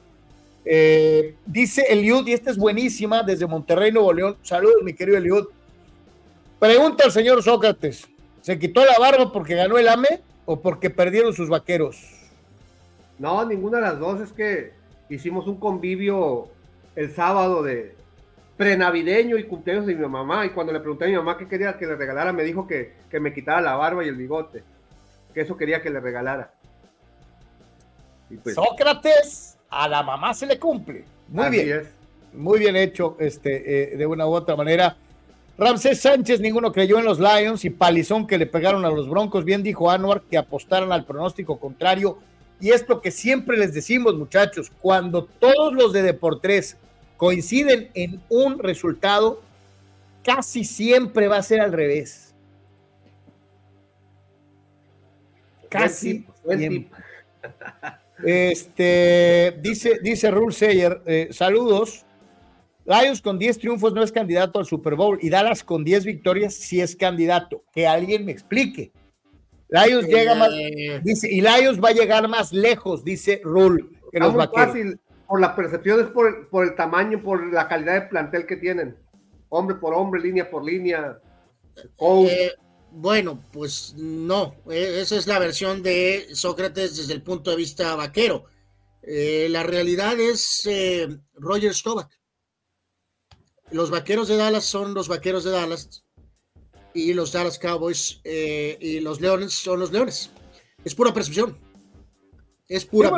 Eh, 0.64 1.34
dice 1.46 1.86
Eliud, 1.88 2.26
y 2.26 2.34
esta 2.34 2.50
es 2.50 2.58
buenísima, 2.58 3.22
desde 3.22 3.46
Monterrey, 3.46 3.90
Nuevo 3.90 4.12
León. 4.12 4.36
Saludos, 4.42 4.82
mi 4.82 4.92
querido 4.92 5.16
Eliud. 5.16 5.46
Pregunta 6.58 7.04
al 7.04 7.12
señor 7.12 7.42
Sócrates, 7.42 8.06
¿se 8.42 8.58
quitó 8.58 8.84
la 8.84 8.98
barba 8.98 9.32
porque 9.32 9.54
ganó 9.54 9.78
el 9.78 9.88
AME 9.88 10.20
o 10.44 10.60
porque 10.60 10.90
perdieron 10.90 11.32
sus 11.32 11.48
vaqueros? 11.48 12.00
No, 13.18 13.44
ninguna 13.44 13.78
de 13.78 13.82
las 13.82 13.98
dos, 13.98 14.20
es 14.20 14.32
que 14.32 14.72
hicimos 15.08 15.46
un 15.46 15.56
convivio 15.56 16.48
el 16.94 17.12
sábado 17.14 17.62
de, 17.62 17.96
prenavideño 18.56 19.36
y 19.38 19.44
cumpleaños 19.44 19.86
de 19.86 19.94
mi 19.94 20.06
mamá. 20.06 20.46
Y 20.46 20.50
cuando 20.50 20.72
le 20.72 20.80
pregunté 20.80 21.04
a 21.06 21.08
mi 21.08 21.16
mamá 21.16 21.36
qué 21.36 21.46
quería 21.46 21.76
que 21.76 21.86
le 21.86 21.96
regalara, 21.96 22.32
me 22.32 22.42
dijo 22.42 22.66
que, 22.66 22.92
que 23.10 23.20
me 23.20 23.32
quitara 23.32 23.60
la 23.60 23.76
barba 23.76 24.04
y 24.04 24.08
el 24.08 24.16
bigote. 24.16 24.62
Que 25.34 25.40
eso 25.42 25.56
quería 25.56 25.80
que 25.80 25.90
le 25.90 26.00
regalara. 26.00 26.52
Pues, 28.42 28.54
Sócrates, 28.54 29.58
a 29.68 29.88
la 29.88 30.02
mamá 30.02 30.34
se 30.34 30.46
le 30.46 30.58
cumple. 30.58 31.04
Muy 31.28 31.50
bien. 31.50 31.88
Muy 32.34 32.58
bien 32.58 32.76
hecho, 32.76 33.16
este, 33.18 33.92
eh, 33.92 33.96
de 33.96 34.06
una 34.06 34.26
u 34.26 34.32
otra 34.32 34.56
manera. 34.56 34.96
Ramsés 35.58 36.00
Sánchez, 36.00 36.40
ninguno 36.40 36.72
creyó 36.72 36.98
en 36.98 37.04
los 37.04 37.20
Lions 37.20 37.64
y 37.64 37.70
palizón 37.70 38.26
que 38.26 38.38
le 38.38 38.46
pegaron 38.46 38.84
a 38.84 38.90
los 38.90 39.08
Broncos. 39.08 39.44
Bien 39.44 39.62
dijo 39.62 39.90
Anuar 39.90 40.22
que 40.22 40.38
apostaran 40.38 40.92
al 40.92 41.04
pronóstico 41.04 41.58
contrario. 41.58 42.18
Y 42.58 42.70
es 42.70 42.88
lo 42.88 43.02
que 43.02 43.10
siempre 43.10 43.58
les 43.58 43.74
decimos, 43.74 44.14
muchachos, 44.14 44.72
cuando 44.80 45.24
todos 45.24 45.74
los 45.74 45.92
de 45.92 46.02
Deportes 46.02 46.78
coinciden 47.22 47.88
en 47.94 48.20
un 48.30 48.58
resultado, 48.58 49.42
casi 50.24 50.64
siempre 50.64 51.28
va 51.28 51.36
a 51.36 51.42
ser 51.44 51.60
al 51.60 51.72
revés. 51.72 52.34
Casi 55.68 56.26
Este, 58.24 59.56
dice, 59.62 60.00
dice 60.02 60.32
Rule 60.32 60.52
Sayer, 60.52 61.00
eh, 61.06 61.28
saludos. 61.30 62.04
Lions 62.84 63.22
con 63.22 63.38
10 63.38 63.56
triunfos 63.56 63.92
no 63.92 64.02
es 64.02 64.10
candidato 64.10 64.58
al 64.58 64.66
Super 64.66 64.96
Bowl 64.96 65.16
y 65.22 65.30
Dallas 65.30 65.62
con 65.62 65.84
10 65.84 66.04
victorias 66.04 66.54
sí 66.54 66.80
es 66.80 66.96
candidato. 66.96 67.62
Que 67.72 67.86
alguien 67.86 68.24
me 68.24 68.32
explique. 68.32 68.90
Lions 69.68 70.08
llega 70.08 70.34
más, 70.34 70.50
eh. 70.54 71.00
dice, 71.04 71.32
y 71.32 71.40
Lions 71.40 71.80
va 71.80 71.90
a 71.90 71.94
llegar 71.94 72.26
más 72.26 72.52
lejos, 72.52 73.04
dice 73.04 73.40
Rule, 73.44 73.84
que 74.10 74.18
los 74.18 74.34
Fácil 74.52 74.98
por 75.32 75.40
la 75.40 75.56
percepción, 75.56 75.98
es 75.98 76.08
por, 76.08 76.28
el, 76.28 76.46
por 76.48 76.62
el 76.62 76.74
tamaño, 76.74 77.22
por 77.22 77.50
la 77.50 77.66
calidad 77.66 77.94
de 77.94 78.08
plantel 78.08 78.44
que 78.44 78.58
tienen. 78.58 78.98
Hombre 79.48 79.76
por 79.76 79.94
hombre, 79.94 80.20
línea 80.20 80.50
por 80.50 80.62
línea. 80.62 81.22
Eh, 82.28 82.52
bueno, 82.90 83.42
pues 83.50 83.94
no, 83.96 84.54
e, 84.68 85.00
esa 85.00 85.16
es 85.16 85.26
la 85.26 85.38
versión 85.38 85.82
de 85.82 86.26
Sócrates 86.34 86.98
desde 86.98 87.14
el 87.14 87.22
punto 87.22 87.50
de 87.50 87.56
vista 87.56 87.96
vaquero. 87.96 88.44
Eh, 89.00 89.46
la 89.48 89.62
realidad 89.62 90.20
es 90.20 90.66
eh, 90.66 91.08
Roger 91.36 91.72
Stovak. 91.72 92.10
Los 93.70 93.88
vaqueros 93.88 94.28
de 94.28 94.36
Dallas 94.36 94.64
son 94.64 94.92
los 94.92 95.08
vaqueros 95.08 95.44
de 95.44 95.52
Dallas 95.52 96.04
y 96.92 97.14
los 97.14 97.32
Dallas 97.32 97.58
Cowboys 97.58 98.20
y 98.22 99.00
los 99.00 99.22
Leones 99.22 99.54
son 99.54 99.80
los 99.80 99.92
Leones. 99.92 100.30
Es 100.84 100.94
pura 100.94 101.14
percepción. 101.14 101.71
Es 102.72 102.86
pura. 102.86 103.10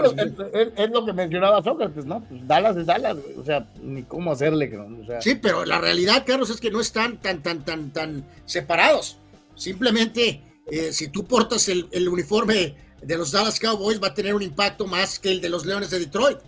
Es, 0.77 0.91
lo 0.91 1.05
que 1.05 1.13
mencionaba 1.13 1.63
Sócrates, 1.63 2.05
¿no? 2.05 2.21
Pues 2.25 2.47
Dallas 2.47 2.77
es 2.77 2.87
Dallas, 2.87 3.17
o 3.39 3.45
sea, 3.45 3.69
ni 3.81 4.03
cómo 4.03 4.33
hacerle. 4.33 4.73
Sí, 5.21 5.37
pero 5.37 5.65
la 5.65 5.79
realidad, 5.79 6.25
Carlos, 6.27 6.51
es 6.51 6.61
que 6.61 6.73
no 6.73 6.81
están 6.81 7.19
tan, 7.19 7.41
tan, 7.43 7.65
tan, 7.65 7.93
tan 7.93 8.25
separados. 8.47 9.19
Simplemente, 9.55 10.43
si 10.91 11.09
tú 11.09 11.25
portas 11.25 11.69
el, 11.69 11.87
el 11.93 12.09
uniforme 12.09 12.75
de 13.01 13.17
los 13.17 13.31
Dallas 13.31 13.61
Cowboys 13.61 14.03
va 14.03 14.09
a 14.09 14.15
tener 14.15 14.35
un 14.35 14.43
impacto 14.43 14.87
más 14.87 15.19
que 15.19 15.31
el 15.31 15.41
de 15.41 15.49
los 15.49 15.65
Leones 15.67 15.91
de 15.91 16.01
Detroit. 16.01 16.39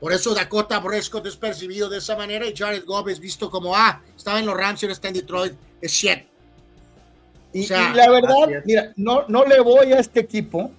Por 0.00 0.12
eso 0.12 0.34
Dakota 0.34 0.82
Prescott 0.82 1.26
es 1.26 1.36
percibido 1.36 1.88
de 1.88 1.98
esa 1.98 2.16
manera 2.16 2.46
y 2.46 2.54
Jared 2.54 2.84
Goff 2.84 3.08
es 3.08 3.18
visto 3.18 3.50
como, 3.50 3.74
ah, 3.74 4.00
estaba 4.16 4.38
en 4.38 4.46
los 4.46 4.56
Rams 4.56 4.82
y 4.82 4.86
ahora 4.86 4.92
está 4.92 5.08
en 5.08 5.14
Detroit, 5.14 5.54
es 5.80 5.92
shit. 5.92 6.20
Y, 7.52 7.66
la 7.68 8.10
verdad, 8.10 8.62
mira, 8.66 8.92
no, 8.96 9.24
no 9.28 9.44
le 9.46 9.60
voy 9.60 9.92
a 9.92 9.98
este 9.98 10.20
equipo, 10.20 10.70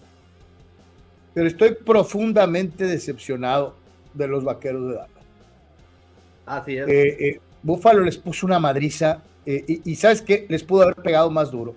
pero 1.38 1.50
estoy 1.50 1.76
profundamente 1.76 2.88
decepcionado 2.88 3.76
de 4.16 4.28
los 4.28 4.44
vaqueros 4.44 4.90
de 4.90 4.96
Dallas. 4.96 5.10
Así 6.48 6.78
es. 6.78 6.88
Eh, 6.88 7.18
eh, 7.20 7.40
Buffalo 7.62 8.02
les 8.02 8.18
puso 8.18 8.48
una 8.48 8.58
madriza 8.58 9.22
eh, 9.46 9.64
y, 9.68 9.92
y, 9.92 9.96
¿sabes 9.98 10.24
qué? 10.24 10.48
Les 10.50 10.64
pudo 10.64 10.82
haber 10.82 10.96
pegado 10.96 11.30
más 11.30 11.52
duro. 11.52 11.76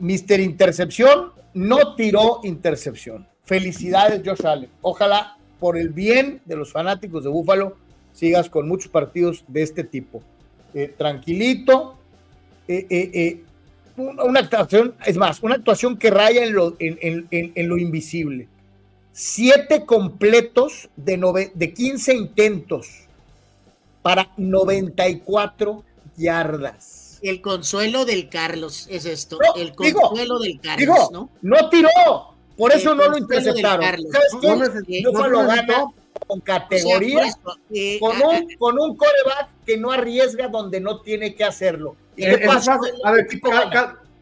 Mister 0.00 0.40
Intercepción 0.40 1.30
no 1.54 1.94
tiró 1.94 2.40
intercepción. 2.42 3.28
Felicidades, 3.44 4.22
Josh 4.24 4.44
Allen. 4.44 4.70
Ojalá, 4.80 5.36
por 5.60 5.78
el 5.78 5.90
bien 5.90 6.40
de 6.46 6.56
los 6.56 6.72
fanáticos 6.72 7.22
de 7.22 7.30
Búfalo, 7.30 7.76
sigas 8.12 8.50
con 8.50 8.66
muchos 8.66 8.90
partidos 8.90 9.44
de 9.46 9.62
este 9.62 9.84
tipo. 9.84 10.20
Eh, 10.74 10.92
tranquilito. 10.98 11.96
Una, 14.00 14.40
actuación, 14.40 14.94
es 15.04 15.16
más, 15.16 15.42
una 15.42 15.56
actuación 15.56 15.96
que 15.96 16.10
raya 16.10 16.44
en 16.44 16.54
lo, 16.54 16.76
en, 16.78 17.68
lo 17.68 17.78
invisible. 17.78 18.48
Siete 19.12 19.84
completos 19.84 20.88
de, 20.96 21.50
de 21.54 21.74
15 21.74 22.14
intentos 22.14 22.88
para 24.02 24.30
94 24.36 25.84
yardas 26.16 27.00
el 27.22 27.40
consuelo 27.40 28.04
del 28.04 28.28
Carlos 28.28 28.86
es 28.90 29.04
esto. 29.04 29.38
el 29.56 29.74
consuelo 29.74 30.38
del 30.38 30.60
Carlos, 30.60 31.10
¿no? 31.12 31.30
No 31.42 31.68
tiró. 31.68 31.88
Por 32.56 32.72
eso 32.72 32.94
no 32.94 33.08
lo 33.08 33.18
interceptaron. 33.18 34.04
¿Sabes 34.10 34.70
qué? 34.86 35.02
No, 35.02 35.28
lo 35.28 35.46
gana 35.46 35.84
con 36.26 36.40
categoría, 36.40 37.24
eh, 37.72 37.98
con, 38.00 38.16
un, 38.22 38.48
con 38.58 38.78
un 38.78 38.96
coreback 38.96 39.48
que 39.66 39.76
no 39.76 39.90
arriesga 39.90 40.48
donde 40.48 40.80
no 40.80 41.00
tiene 41.00 41.34
que 41.34 41.44
hacerlo. 41.44 41.96
¿Y 42.16 42.24
qué 42.24 42.38
pasa? 42.46 42.78
A 43.04 43.12
ver, 43.12 43.26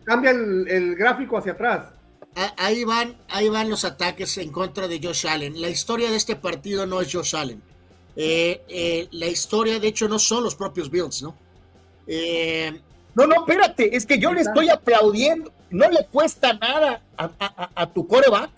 cambia 0.04 0.30
el, 0.30 0.94
gráfico 0.96 1.38
hacia 1.38 1.52
atrás. 1.52 1.86
Ahí 2.56 2.84
van, 2.84 3.16
ahí 3.28 3.48
van 3.48 3.68
los 3.68 3.84
ataques 3.84 4.38
en 4.38 4.52
contra 4.52 4.86
de 4.86 5.00
Josh 5.02 5.26
Allen. 5.26 5.60
La 5.60 5.68
historia 5.68 6.10
de 6.10 6.16
este 6.16 6.36
partido 6.36 6.86
no 6.86 7.00
es 7.00 7.12
Josh 7.12 7.34
Allen. 7.34 7.60
Eh, 8.20 8.62
eh, 8.68 9.08
la 9.12 9.26
historia, 9.26 9.78
de 9.78 9.88
hecho, 9.88 10.08
no 10.08 10.18
son 10.18 10.42
los 10.42 10.56
propios 10.56 10.90
Bills, 10.90 11.22
¿no? 11.22 11.36
Eh, 12.06 12.80
no, 13.14 13.26
no, 13.26 13.34
espérate, 13.34 13.96
es 13.96 14.06
que 14.06 14.18
yo 14.18 14.32
le 14.32 14.40
estoy 14.40 14.68
aplaudiendo. 14.68 15.52
No 15.70 15.88
le 15.88 16.06
cuesta 16.06 16.52
nada 16.54 17.02
a, 17.16 17.86
tu 17.92 18.06
coreback. 18.06 18.50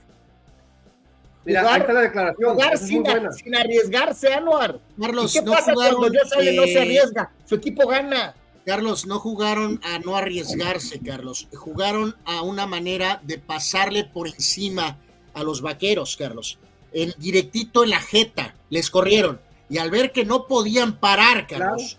Mira, 1.45 1.61
jugar, 1.61 1.75
ahí 1.75 1.81
está 1.81 1.93
la 1.93 2.01
declaración. 2.03 2.53
Jugar 2.53 2.79
sin, 2.79 3.05
sin, 3.43 3.57
arriesgarse, 3.57 4.33
Anuar. 4.33 4.79
Carlos, 5.01 5.35
¿Y 5.35 5.39
qué 5.39 5.47
pasa 5.47 5.73
cuando 5.73 6.13
yo 6.13 6.21
sale 6.29 6.55
no 6.55 6.65
se 6.65 6.81
arriesga? 6.81 7.33
Su 7.47 7.55
equipo 7.55 7.89
gana. 7.89 8.35
Carlos, 8.67 9.07
no 9.07 9.19
jugaron 9.19 9.81
a 9.83 9.99
no 10.01 10.17
arriesgarse, 10.17 11.01
Carlos. 11.01 11.49
Jugaron 11.55 12.15
a 12.25 12.43
una 12.43 12.67
manera 12.67 13.21
de 13.25 13.39
pasarle 13.39 14.05
por 14.05 14.29
encima 14.29 14.99
a 15.33 15.43
los 15.43 15.63
vaqueros, 15.63 16.17
Carlos. 16.17 16.59
El 16.93 17.15
directito 17.19 17.85
en 17.85 17.91
la 17.91 18.01
jeta, 18.01 18.55
les 18.69 18.91
corrieron. 18.91 19.41
Y 19.69 19.79
al 19.79 19.91
ver 19.91 20.13
que 20.13 20.25
no 20.25 20.47
podían 20.47 20.99
parar, 20.99 21.47
Carlos, 21.47 21.99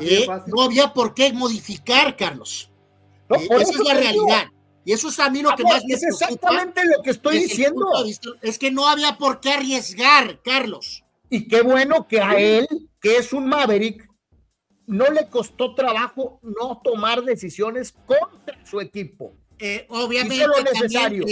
eh, 0.00 0.26
no 0.46 0.62
había 0.62 0.92
por 0.92 1.14
qué 1.14 1.32
modificar, 1.32 2.16
Carlos. 2.16 2.70
Eh, 3.30 3.48
esa 3.50 3.70
es 3.70 3.78
la 3.78 3.94
realidad. 3.94 4.46
Y 4.84 4.92
eso 4.92 5.08
es 5.08 5.18
a 5.18 5.28
mí 5.30 5.42
lo 5.42 5.54
que 5.56 5.64
más 5.64 5.84
me 5.84 5.94
Es 5.94 6.02
exactamente 6.02 6.82
lo 6.84 7.02
que 7.02 7.10
estoy 7.10 7.38
diciendo. 7.40 7.86
es 8.42 8.58
que 8.58 8.70
no 8.70 8.88
había 8.88 9.18
por 9.18 9.40
qué 9.40 9.52
arriesgar, 9.52 10.40
Carlos. 10.42 11.04
Y 11.28 11.46
qué 11.46 11.62
bueno 11.62 12.08
que 12.08 12.20
a 12.20 12.38
él, 12.38 12.66
que 13.00 13.16
es 13.16 13.32
un 13.32 13.46
Maverick, 13.46 14.08
no 14.86 15.08
le 15.10 15.28
costó 15.28 15.74
trabajo 15.74 16.40
no 16.42 16.80
tomar 16.82 17.22
decisiones 17.22 17.94
contra 18.06 18.64
su 18.66 18.80
equipo. 18.80 19.34
Eh, 19.58 19.86
obviamente, 19.88 20.46
lo 20.46 20.62
necesario. 20.62 21.24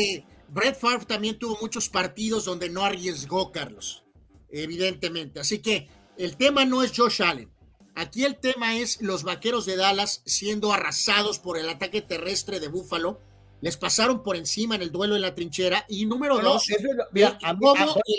Brett 0.48 0.78
Favre 0.78 1.04
también 1.04 1.38
tuvo 1.38 1.58
muchos 1.60 1.88
partidos 1.88 2.44
donde 2.44 2.70
no 2.70 2.84
arriesgó, 2.84 3.50
Carlos. 3.50 4.04
Evidentemente. 4.50 5.40
Así 5.40 5.58
que 5.58 5.88
el 6.16 6.36
tema 6.36 6.64
no 6.64 6.82
es 6.82 6.92
Josh 6.96 7.22
Allen. 7.22 7.50
Aquí 7.94 8.24
el 8.24 8.36
tema 8.38 8.76
es 8.76 9.02
los 9.02 9.24
vaqueros 9.24 9.66
de 9.66 9.76
Dallas 9.76 10.22
siendo 10.24 10.72
arrasados 10.72 11.38
por 11.40 11.58
el 11.58 11.68
ataque 11.68 12.00
terrestre 12.00 12.60
de 12.60 12.68
Búfalo. 12.68 13.20
Les 13.60 13.76
pasaron 13.76 14.22
por 14.22 14.36
encima 14.36 14.76
en 14.76 14.82
el 14.82 14.92
duelo 14.92 15.16
en 15.16 15.22
la 15.22 15.34
trinchera. 15.34 15.84
Y 15.88 16.06
número 16.06 16.38
dos, 16.38 16.68
el 16.68 16.78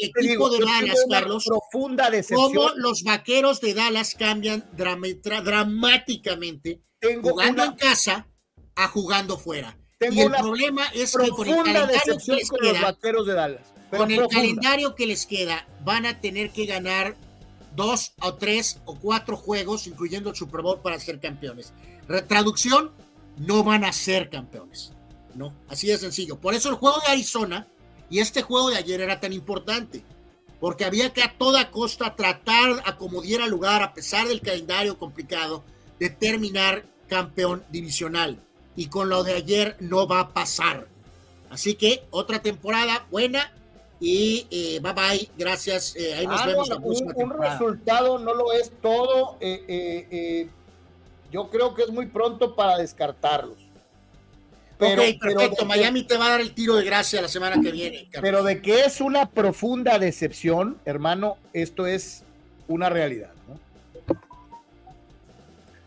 equipo 0.04 0.50
de 0.50 0.60
Dallas, 0.60 1.06
Carlos, 1.10 1.46
profunda 1.46 2.12
cómo 2.34 2.72
los 2.76 3.04
vaqueros 3.04 3.62
de 3.62 3.74
Dallas 3.74 4.16
cambian 4.18 4.66
dramáticamente 4.74 6.82
jugando 7.22 7.64
en 7.64 7.74
casa 7.74 8.28
a 8.76 8.88
jugando 8.88 9.38
fuera. 9.38 9.78
y 10.00 10.22
el 10.22 10.32
problema 10.32 10.88
es 10.94 11.16
que 11.16 11.30
con 11.30 11.48
el 11.48 11.64
calendario 11.64 12.18
que 12.26 12.36
les 12.36 12.50
queda, 12.50 12.74
los 12.74 12.82
vaqueros 12.82 13.28
de 13.28 13.34
Dallas, 13.34 13.62
con 13.90 14.12
el 14.12 14.28
calendario 14.28 14.96
que 14.96 15.08
les 15.08 15.26
queda, 15.26 15.66
van 15.84 16.06
a 16.06 16.20
tener 16.20 16.52
que 16.52 16.66
ganar 16.66 17.16
dos 17.76 18.14
o 18.22 18.36
tres 18.36 18.80
o 18.86 18.96
cuatro 18.96 19.38
juegos, 19.38 19.88
incluyendo 19.88 20.30
el 20.30 20.36
Super 20.36 20.62
Bowl, 20.62 20.82
para 20.82 21.00
ser 21.00 21.20
campeones. 21.20 21.74
Traducción, 22.28 22.92
no 23.38 23.64
van 23.64 23.86
a 23.86 23.94
ser 23.94 24.30
campeones. 24.30 24.94
No, 25.36 25.54
así 25.68 25.88
de 25.88 25.98
sencillo. 25.98 26.38
Por 26.38 26.54
eso 26.54 26.70
el 26.70 26.76
juego 26.76 27.00
de 27.06 27.12
Arizona 27.12 27.68
y 28.10 28.20
este 28.20 28.42
juego 28.42 28.70
de 28.70 28.78
ayer 28.78 29.02
era 29.02 29.20
tan 29.20 29.34
importante, 29.34 30.04
porque 30.60 30.86
había 30.86 31.14
que 31.14 31.24
a 31.24 31.38
toda 31.38 31.72
costa 31.72 32.16
tratar 32.16 32.82
a 32.86 32.98
como 32.98 33.22
diera 33.22 33.48
lugar, 33.48 33.84
a 33.84 33.94
pesar 33.94 34.28
del 34.28 34.42
calendario 34.42 34.98
complicado, 34.98 35.64
de 36.00 36.10
terminar 36.10 36.86
campeón 37.08 37.64
divisional. 37.70 38.44
Y 38.76 38.88
con 38.88 39.10
lo 39.10 39.24
de 39.24 39.34
ayer 39.34 39.76
no 39.80 40.08
va 40.08 40.22
a 40.22 40.30
pasar. 40.34 40.88
Así 41.50 41.76
que 41.76 42.04
otra 42.12 42.42
temporada 42.42 43.06
buena 43.12 43.52
y 44.00 44.48
eh, 44.50 44.80
bye 44.82 44.94
bye, 44.94 45.30
gracias. 45.38 45.96
Eh, 45.96 46.14
ahí 46.14 46.28
nos 46.28 46.42
ah, 46.42 46.46
vemos. 46.46 46.70
un, 47.16 47.30
resultado 47.32 48.18
no 48.20 48.34
lo 48.34 48.54
es 48.54 48.72
todo. 48.82 49.38
Eh, 49.42 50.48
yo 51.32 51.50
creo 51.50 51.74
que 51.74 51.84
es 51.84 51.90
muy 51.90 52.08
pronto 52.08 52.56
para 52.56 52.78
descartarlos. 52.78 53.69
Pero, 54.80 55.02
ok, 55.02 55.20
perfecto. 55.20 55.66
Miami 55.66 56.04
te 56.04 56.18
va 56.18 56.28
a 56.28 56.30
dar 56.30 56.42
el 56.42 56.54
tiro 56.54 56.76
de 56.76 56.84
gracia 56.84 57.22
la 57.22 57.28
semana 57.28 57.62
que 57.62 57.72
viene. 57.72 58.10
Pero 58.22 58.44
de 58.44 58.62
que 58.62 58.86
es 58.86 59.02
una 59.02 59.30
profunda 59.30 60.00
decepción, 60.00 60.78
hermano, 60.86 61.38
esto 61.54 61.86
es 61.86 62.24
una 62.68 62.90
realidad. 62.90 63.32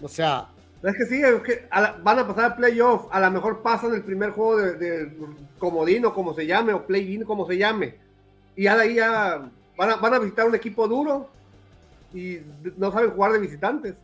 O 0.00 0.08
sea. 0.08 0.48
Es 0.82 0.96
que 0.96 1.06
sí, 1.06 1.22
que 1.44 1.68
van 2.02 2.18
a 2.18 2.26
pasar 2.26 2.44
al 2.44 2.56
playoff. 2.56 3.06
A 3.10 3.20
lo 3.20 3.30
mejor 3.30 3.62
pasan 3.62 3.94
el 3.94 4.02
primer 4.02 4.30
juego 4.30 4.58
de, 4.58 4.74
de 4.74 5.12
comodino, 5.58 6.12
como 6.12 6.34
se 6.34 6.46
llame, 6.46 6.72
o 6.72 6.86
play-in, 6.86 7.24
como 7.24 7.46
se 7.46 7.56
llame 7.56 8.02
y 8.56 8.64
ya 8.64 8.76
de 8.76 8.82
ahí 8.82 8.94
ya 8.94 9.50
van 9.76 10.14
a, 10.14 10.18
visitar 10.18 10.46
un 10.46 10.54
equipo 10.54 10.86
duro 10.86 11.28
y 12.12 12.38
no 12.76 12.92
saben 12.92 13.10
jugar 13.10 13.32
de 13.32 13.38
visitantes. 13.38 13.94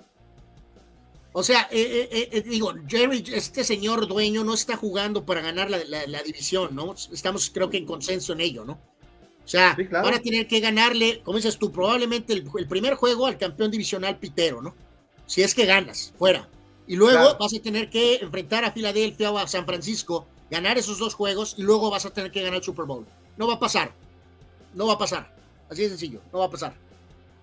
O 1.38 1.44
sea, 1.44 1.68
eh, 1.70 2.08
eh, 2.10 2.28
eh, 2.32 2.42
digo, 2.42 2.74
Jerry, 2.88 3.22
este 3.32 3.62
señor 3.62 4.08
dueño 4.08 4.42
no 4.42 4.54
está 4.54 4.76
jugando 4.76 5.24
para 5.24 5.40
ganar 5.40 5.70
la, 5.70 6.22
división, 6.24 6.74
¿no? 6.74 6.96
Estamos 7.12 7.48
creo 7.54 7.70
que 7.70 7.76
en 7.76 7.86
consenso 7.86 8.32
en 8.32 8.40
ello, 8.40 8.64
¿no? 8.64 8.72
O 8.72 9.46
sea, 9.48 9.76
van 9.88 10.14
a 10.14 10.18
tener 10.18 10.48
que 10.48 10.58
ganarle, 10.58 11.20
como 11.22 11.36
dices 11.36 11.56
tú, 11.56 11.70
probablemente 11.70 12.32
el, 12.32 12.66
primer 12.66 12.94
juego 12.94 13.28
al 13.28 13.38
campeón 13.38 13.70
divisional 13.70 14.18
pitero, 14.18 14.60
¿no? 14.60 14.74
Si 15.26 15.40
es 15.40 15.54
que 15.54 15.64
ganas, 15.64 16.12
fuera. 16.18 16.48
Y 16.88 16.96
luego 16.96 17.36
vas 17.38 17.54
a 17.54 17.62
tener 17.62 17.88
que 17.88 18.16
enfrentar 18.16 18.64
a 18.64 18.72
Filadelfia 18.72 19.30
o 19.30 19.38
a 19.38 19.46
San 19.46 19.64
Francisco, 19.64 20.26
ganar 20.50 20.76
esos 20.76 20.98
dos 20.98 21.14
juegos 21.14 21.54
y 21.56 21.62
luego 21.62 21.88
vas 21.88 22.04
a 22.04 22.10
tener 22.10 22.32
que 22.32 22.40
ganar 22.40 22.56
el 22.56 22.64
Super 22.64 22.84
Bowl. 22.84 23.06
No 23.36 23.46
va 23.46 23.54
a 23.54 23.60
pasar. 23.60 23.92
No 24.74 24.88
va 24.88 24.94
a 24.94 24.98
pasar. 24.98 25.32
Así 25.70 25.82
de 25.82 25.90
sencillo, 25.90 26.20
no 26.32 26.40
va 26.40 26.46
a 26.46 26.50
pasar. 26.50 26.74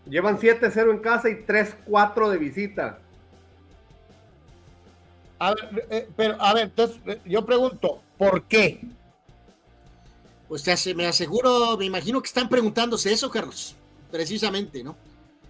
Llevan 0.06 0.38
7-0 0.38 0.92
en 0.92 1.00
casa 1.00 1.30
y 1.30 1.46
3-4 1.46 2.30
de 2.30 2.38
visita. 2.38 3.00
A 5.40 5.54
ver, 5.54 5.88
eh, 5.90 6.10
pero 6.16 6.42
a 6.42 6.54
ver, 6.54 6.66
entonces 6.66 7.00
eh, 7.06 7.20
yo 7.26 7.46
pregunto, 7.46 8.02
¿por 8.18 8.44
qué? 8.44 8.82
Pues 10.48 10.64
te 10.64 10.96
me 10.96 11.08
aseguro, 11.08 11.76
me 11.78 11.86
imagino 11.86 12.22
que 12.22 12.28
están 12.28 12.48
preguntándose 12.48 13.12
eso, 13.12 13.30
Carlos, 13.30 13.76
precisamente, 14.12 14.84
¿no? 14.84 14.96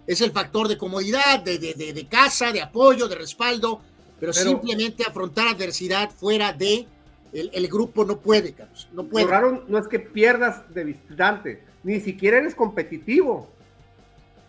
Es 0.06 0.20
el 0.20 0.32
factor 0.32 0.68
de 0.68 0.78
comodidad, 0.78 1.40
de, 1.40 1.58
de, 1.58 2.06
casa, 2.08 2.52
de 2.52 2.62
apoyo, 2.62 3.08
de 3.08 3.16
respaldo, 3.16 3.80
pero, 4.18 4.32
simplemente 4.32 5.04
afrontar 5.04 5.48
adversidad 5.48 6.10
fuera 6.10 6.52
de 6.52 6.86
el, 7.32 7.68
grupo 7.68 8.04
no 8.04 8.18
puede, 8.18 8.52
Carlos, 8.52 8.88
no 8.92 9.04
puede. 9.04 9.26
Lo 9.26 9.30
raro 9.30 9.64
no 9.68 9.78
es 9.78 9.88
que 9.88 9.98
pierdas 9.98 10.62
de 10.72 10.84
visitante, 10.84 11.62
ni 11.82 12.00
siquiera 12.00 12.38
eres 12.38 12.54
competitivo. 12.54 13.48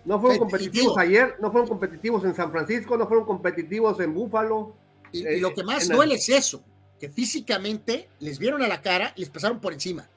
No 0.06 0.22
fueron 0.22 0.40
competitivos 0.40 0.98
ayer, 0.98 1.36
no 1.42 1.52
fueron 1.52 1.68
competitivos 1.68 2.24
en 2.24 2.34
San 2.34 2.50
Francisco, 2.52 2.96
no 2.96 3.08
fueron 3.08 3.26
competitivos 3.26 4.00
en 4.00 4.14
Búfalo. 4.14 4.74
Y, 5.12 5.40
lo 5.40 5.54
que 5.54 5.64
más 5.64 5.88
duele 5.88 6.16
es 6.16 6.30
eso, 6.30 6.64
que 7.00 7.10
físicamente 7.10 8.10
les 8.20 8.40
vieron 8.40 8.62
a 8.62 8.68
la 8.68 8.82
cara 8.82 9.14
y 9.16 9.22
les 9.22 9.30
pasaron 9.30 9.60
por 9.60 9.74
encima. 9.74 10.10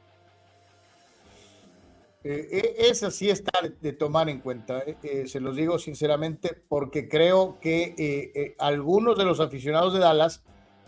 Eh, 2.23 2.49
eh, 2.51 2.75
esa 2.91 3.11
sí 3.11 3.31
está 3.31 3.51
de, 3.81 3.93
tomar 3.95 4.29
en 4.29 4.41
cuenta, 4.41 4.83
eh, 4.87 5.25
se 5.27 5.41
los 5.41 5.57
digo 5.57 5.79
sinceramente, 5.79 6.55
porque 6.69 7.09
creo 7.09 7.59
que 7.61 8.55
algunos 8.59 9.17
de 9.17 9.25
los 9.25 9.41
aficionados 9.41 9.95
de 9.95 10.01
Dallas 10.01 10.43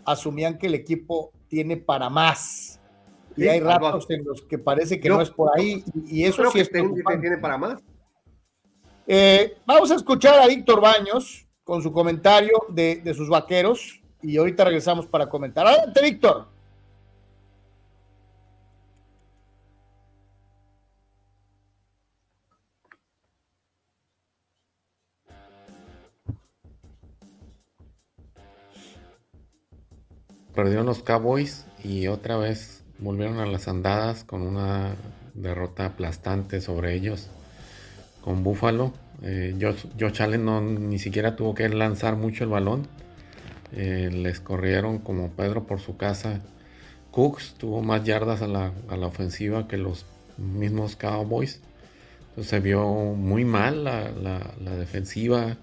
asumían 0.05 0.59
que 0.59 0.67
el 0.67 0.75
equipo 0.75 1.31
tiene 1.47 1.77
para 1.77 2.09
más. 2.09 2.79
y 3.35 3.47
hay 3.47 3.59
ratos 3.61 4.05
en 4.11 4.23
los 4.23 4.43
que 4.43 4.59
parece 4.59 4.99
que 4.99 5.09
no 5.09 5.21
es 5.21 5.31
por 5.31 5.57
ahí, 5.57 5.83
y, 6.05 6.23
eso 6.23 6.51
sí 6.51 6.59
es 6.59 6.69
que 6.69 6.83
tiene 7.19 7.37
para 7.39 7.57
más. 7.57 7.81
vamos 9.65 9.89
a 9.89 9.95
escuchar 9.95 10.39
a 10.39 10.45
Víctor 10.45 10.81
Baños 10.81 11.47
con 11.63 11.81
su 11.81 11.91
comentario 11.91 12.53
de, 12.69 12.97
de 12.97 13.13
sus 13.13 13.29
vaqueros, 13.29 14.01
y 14.21 14.37
ahorita 14.37 14.63
regresamos 14.65 15.05
para 15.05 15.27
comentar. 15.27 15.67
Adelante, 15.67 16.01
Víctor. 16.01 16.53
perdieron 30.53 30.85
los 30.85 31.03
Cowboys 31.03 31.65
y 31.83 32.07
otra 32.07 32.37
vez 32.37 32.83
volvieron 32.99 33.39
a 33.39 33.45
las 33.45 33.67
andadas 33.67 34.23
con 34.23 34.43
una 34.43 34.95
derrota 35.33 35.87
aplastante 35.87 36.61
sobre 36.61 36.93
ellos 36.93 37.27
con 38.21 38.43
Buffalo. 38.43 38.93
Eh, 39.23 39.55
Josh, 39.59 40.21
Allen 40.21 40.43
no, 40.43 40.61
ni 40.61 40.99
siquiera 40.99 41.35
tuvo 41.35 41.55
que 41.55 41.67
lanzar 41.69 42.17
mucho 42.17 42.43
el 42.43 42.49
balón. 42.49 42.87
Eh, 43.71 44.09
les 44.11 44.39
corrieron 44.39 44.99
como 44.99 45.29
Pedro 45.31 45.63
por 45.65 45.79
su 45.79 45.97
casa. 45.97 46.41
Cooks 47.11 47.55
tuvo 47.57 47.81
más 47.81 48.03
yardas 48.03 48.41
a 48.41 48.47
la, 48.47 48.73
ofensiva 49.07 49.67
que 49.67 49.77
los 49.77 50.05
mismos 50.37 50.95
Cowboys. 50.95 51.61
Entonces 52.29 52.49
se 52.49 52.59
vio 52.59 52.85
muy 52.85 53.45
mal 53.45 53.83
la, 53.83 54.75
defensiva. 54.77 55.51
Eh, 55.51 55.55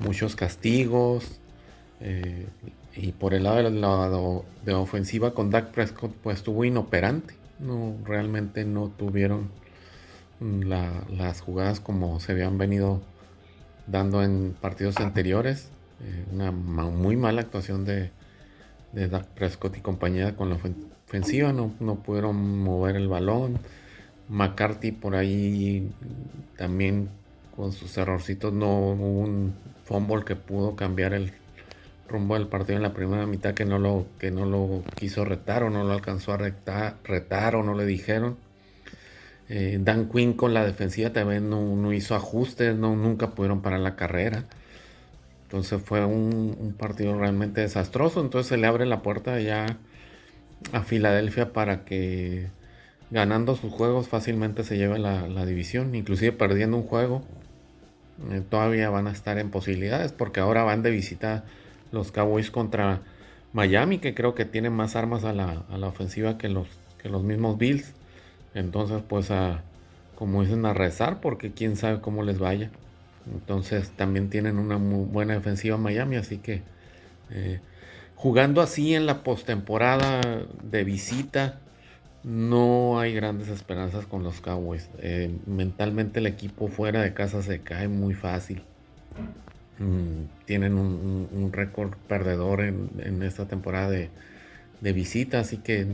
muchos 0.00 0.36
castigos. 0.36 1.38
Y 2.96 3.12
por 3.12 3.34
el 3.34 3.44
lado 3.44 3.56
del 3.56 3.80
lado 3.80 4.44
de 4.64 4.72
ofensiva 4.72 5.34
con 5.34 5.50
Dak 5.50 5.70
Prescott, 5.72 6.12
pues 6.22 6.38
estuvo 6.38 6.64
inoperante. 6.64 7.34
No, 7.58 7.96
realmente 8.04 8.64
no 8.64 8.88
tuvieron 8.88 9.50
las 10.40 11.40
jugadas 11.40 11.80
como 11.80 12.20
se 12.20 12.32
habían 12.32 12.58
venido 12.58 13.00
dando 13.86 14.22
en 14.22 14.54
partidos 14.60 14.98
anteriores. 14.98 15.70
Eh, 16.00 16.24
una 16.32 16.50
muy 16.50 17.16
mala 17.16 17.40
actuación 17.40 17.84
de, 17.84 18.10
de 18.92 19.08
Prescott 19.34 19.76
y 19.76 19.80
compañía 19.80 20.36
con 20.36 20.50
la 20.50 20.58
ofensiva. 21.06 21.52
No, 21.52 21.72
no 21.80 21.96
pudieron 21.96 22.60
mover 22.62 22.96
el 22.96 23.08
balón. 23.08 23.58
McCarthy 24.28 24.92
por 24.92 25.14
ahí 25.14 25.90
también 26.56 27.08
con 27.54 27.72
sus 27.72 27.96
errorcitos 27.96 28.52
no 28.52 28.90
hubo 28.90 29.20
un 29.20 29.54
fumble 29.84 30.24
que 30.24 30.36
pudo 30.36 30.74
cambiar 30.74 31.14
el, 31.14 31.32
rumbo 32.08 32.34
del 32.34 32.48
partido 32.48 32.76
en 32.76 32.82
la 32.82 32.92
primera 32.92 33.26
mitad 33.26 33.54
que 33.54 33.64
no 33.64 33.78
lo, 33.78 34.06
que 34.18 34.30
no 34.30 34.46
lo 34.46 34.82
quiso 34.94 35.24
retar 35.24 35.62
o 35.62 35.70
no 35.70 35.84
lo 35.84 35.92
alcanzó 35.92 36.32
a 36.32 36.36
retar, 36.36 36.96
retar 37.04 37.56
o 37.56 37.62
no 37.62 37.74
le 37.74 37.84
dijeron. 37.84 38.36
Eh, 39.48 39.78
Dan 39.80 40.08
Quinn 40.08 40.32
con 40.32 40.54
la 40.54 40.64
defensiva 40.64 41.12
también 41.12 41.48
no, 41.48 41.92
hizo 41.92 42.14
ajustes, 42.14 42.76
no, 42.76 42.96
nunca 42.96 43.30
pudieron 43.30 43.62
parar 43.62 43.80
la 43.80 43.96
carrera. 43.96 44.44
Entonces 45.44 45.80
fue 45.82 46.04
un, 46.04 46.74
partido 46.78 47.16
realmente 47.18 47.60
desastroso. 47.60 48.20
Entonces 48.20 48.48
se 48.48 48.56
le 48.56 48.66
abre 48.66 48.86
la 48.86 49.02
puerta 49.02 49.40
ya 49.40 49.78
a 50.72 50.82
Filadelfia 50.82 51.52
para 51.52 51.84
que 51.84 52.48
ganando 53.10 53.54
sus 53.54 53.72
juegos 53.72 54.08
fácilmente 54.08 54.64
se 54.64 54.76
lleve 54.76 54.98
la, 54.98 55.46
división. 55.46 55.94
Inclusive 55.94 56.32
perdiendo 56.32 56.76
un 56.76 56.84
juego. 56.84 57.22
Eh, 58.30 58.42
todavía 58.48 58.90
van 58.90 59.06
a 59.06 59.12
estar 59.12 59.38
en 59.38 59.50
posibilidades 59.50 60.12
porque 60.12 60.40
ahora 60.40 60.64
van 60.64 60.82
de 60.82 60.90
visita 60.90 61.44
los 61.92 62.12
Cowboys 62.12 62.50
contra 62.50 63.02
Miami, 63.52 63.98
que 63.98 64.14
creo 64.14 64.34
que 64.34 64.44
tienen 64.44 64.72
más 64.72 64.96
armas 64.96 65.24
a 65.24 65.32
la, 65.32 65.64
ofensiva 65.86 66.38
que 66.38 66.48
los, 66.48 66.68
que 67.00 67.08
los 67.08 67.22
mismos 67.22 67.58
Bills. 67.58 67.94
Entonces, 68.56 69.02
pues, 69.06 69.30
a, 69.30 69.62
como 70.14 70.42
dicen, 70.42 70.64
a 70.64 70.72
rezar, 70.72 71.20
porque 71.20 71.52
quién 71.52 71.76
sabe 71.76 72.00
cómo 72.00 72.22
les 72.22 72.38
vaya. 72.38 72.70
Entonces, 73.32 73.90
también 73.90 74.30
tienen 74.30 74.58
una 74.58 74.78
muy 74.78 75.04
buena 75.04 75.34
defensiva 75.34 75.76
Miami, 75.76 76.16
así 76.16 76.38
que 76.38 76.62
eh, 77.30 77.60
jugando 78.14 78.62
así 78.62 78.94
en 78.94 79.04
la 79.04 79.22
postemporada 79.22 80.20
de 80.62 80.84
visita, 80.84 81.60
no 82.24 82.98
hay 82.98 83.14
grandes 83.14 83.48
esperanzas 83.48 84.06
con 84.06 84.22
los 84.22 84.40
Cowboys. 84.40 84.88
Eh, 84.98 85.36
mentalmente 85.46 86.20
el 86.20 86.26
equipo 86.26 86.68
fuera 86.68 87.02
de 87.02 87.12
casa 87.12 87.42
se 87.42 87.60
cae 87.60 87.88
muy 87.88 88.14
fácil. 88.14 88.62
Mm, 89.78 90.44
tienen 90.46 90.78
un, 90.78 91.50
récord 91.52 91.92
perdedor 92.08 92.62
en, 92.62 93.22
esta 93.22 93.46
temporada 93.46 93.90
de, 93.90 94.10
visita, 94.92 95.40
así 95.40 95.58
que 95.58 95.86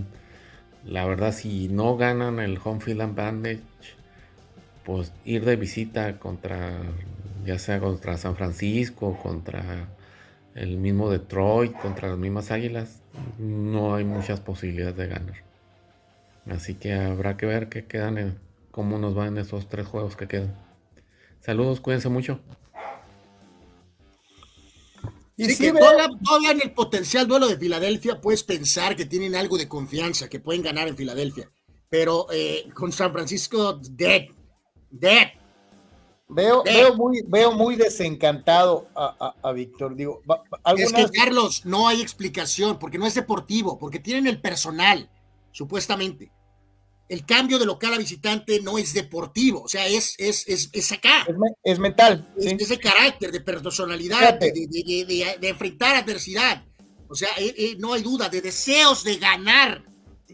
la 0.85 1.07
verdad 1.07 1.33
si 1.33 1.69
no 1.69 1.97
ganan 1.97 2.39
el 2.39 2.59
home 2.63 2.81
field 2.81 3.03
advantage, 3.03 3.63
pues 4.85 5.13
ir 5.25 5.45
de 5.45 5.57
visita 5.57 6.19
contra, 6.19 6.81
ya 7.45 7.59
sea 7.59 7.79
contra 7.81 8.19
San 8.19 8.37
Francisco, 8.37 9.19
contra 9.23 9.89
el 10.55 10.77
mismo 10.77 11.11
Detroit, 11.11 11.73
contra 11.73 12.09
las 12.09 12.19
mismas 12.19 12.51
Águilas, 12.51 13.03
no 13.39 13.95
hay 13.95 14.05
muchas 14.05 14.41
posibilidades 14.41 14.97
de 14.97 15.07
ganar. 15.07 15.37
Así 16.51 16.75
que 16.75 16.95
habrá 16.95 17.37
que 17.37 17.47
ver 17.47 17.69
qué 17.69 17.85
quedan, 17.87 18.19
en, 18.19 18.39
cómo 18.71 18.99
nos 18.99 19.15
van 19.15 19.39
esos 19.39 19.69
tres 19.69 19.87
juegos 19.87 20.17
que 20.17 20.27
quedan. 20.27 20.55
Saludos, 21.41 21.81
cuídense 21.81 22.09
mucho. 22.09 22.41
Y 25.37 25.47
sí, 25.47 25.57
que 25.57 25.73
todavía, 25.73 26.51
en 26.51 26.61
el 26.63 26.73
potencial 26.73 27.27
duelo 27.27 27.49
de 27.49 27.57
Filadelfia 27.57 28.21
puedes 28.21 28.43
pensar 28.45 28.95
que 28.95 29.07
tienen 29.07 29.35
algo 29.35 29.57
de 29.57 29.69
confianza, 29.69 30.29
que 30.29 30.41
pueden 30.41 30.63
ganar 30.63 30.89
en 30.89 30.97
Filadelfia. 30.97 31.51
Pero 31.89 32.27
eh, 32.31 32.69
con 32.75 32.93
San 32.93 33.13
Francisco, 33.13 33.75
dead. 33.75 34.29
Dead. 34.91 35.29
Veo, 36.29 36.63
veo, 36.63 36.95
muy, 36.95 37.23
veo 37.27 37.53
muy 37.53 37.77
desencantado 37.77 38.89
a, 38.95 39.53
Víctor. 39.53 39.95
Digo, 39.95 40.23
Es 40.77 40.93
que, 40.93 41.07
Carlos, 41.11 41.67
no 41.67 41.89
hay 41.89 42.01
explicación, 42.01 42.79
porque 42.79 42.99
no 42.99 43.07
es 43.07 43.15
deportivo, 43.15 43.79
porque 43.79 43.99
tienen 43.99 44.27
el 44.27 44.41
personal, 44.41 45.11
supuestamente 45.51 46.31
el 47.13 47.27
cambio 47.27 47.59
de 47.59 47.67
local 47.67 47.93
a 47.93 47.99
visitante 47.99 48.59
no 48.63 48.79
es 48.79 48.95
deportivo, 48.95 49.65
o 49.65 49.69
sea, 49.69 49.87
es, 49.87 50.15
es, 50.17 50.49
es, 50.49 50.71
es 50.73 50.93
acá. 50.93 51.27
Es, 51.63 51.79
mental. 51.79 52.27
Es, 52.39 52.69
de 52.71 52.79
carácter, 52.79 53.31
de 53.31 53.41
personalidad, 53.43 54.39
de, 54.39 55.37
de, 55.39 55.49
enfrentar 55.51 55.95
adversidad. 55.95 56.65
O 57.09 57.15
sea, 57.15 57.29
eh, 57.39 57.55
eh, 57.59 57.77
no 57.79 57.93
hay 57.93 58.01
duda, 58.01 58.31
de 58.31 58.41
deseos 58.41 59.05
de 59.05 59.17
ganar. 59.19 59.83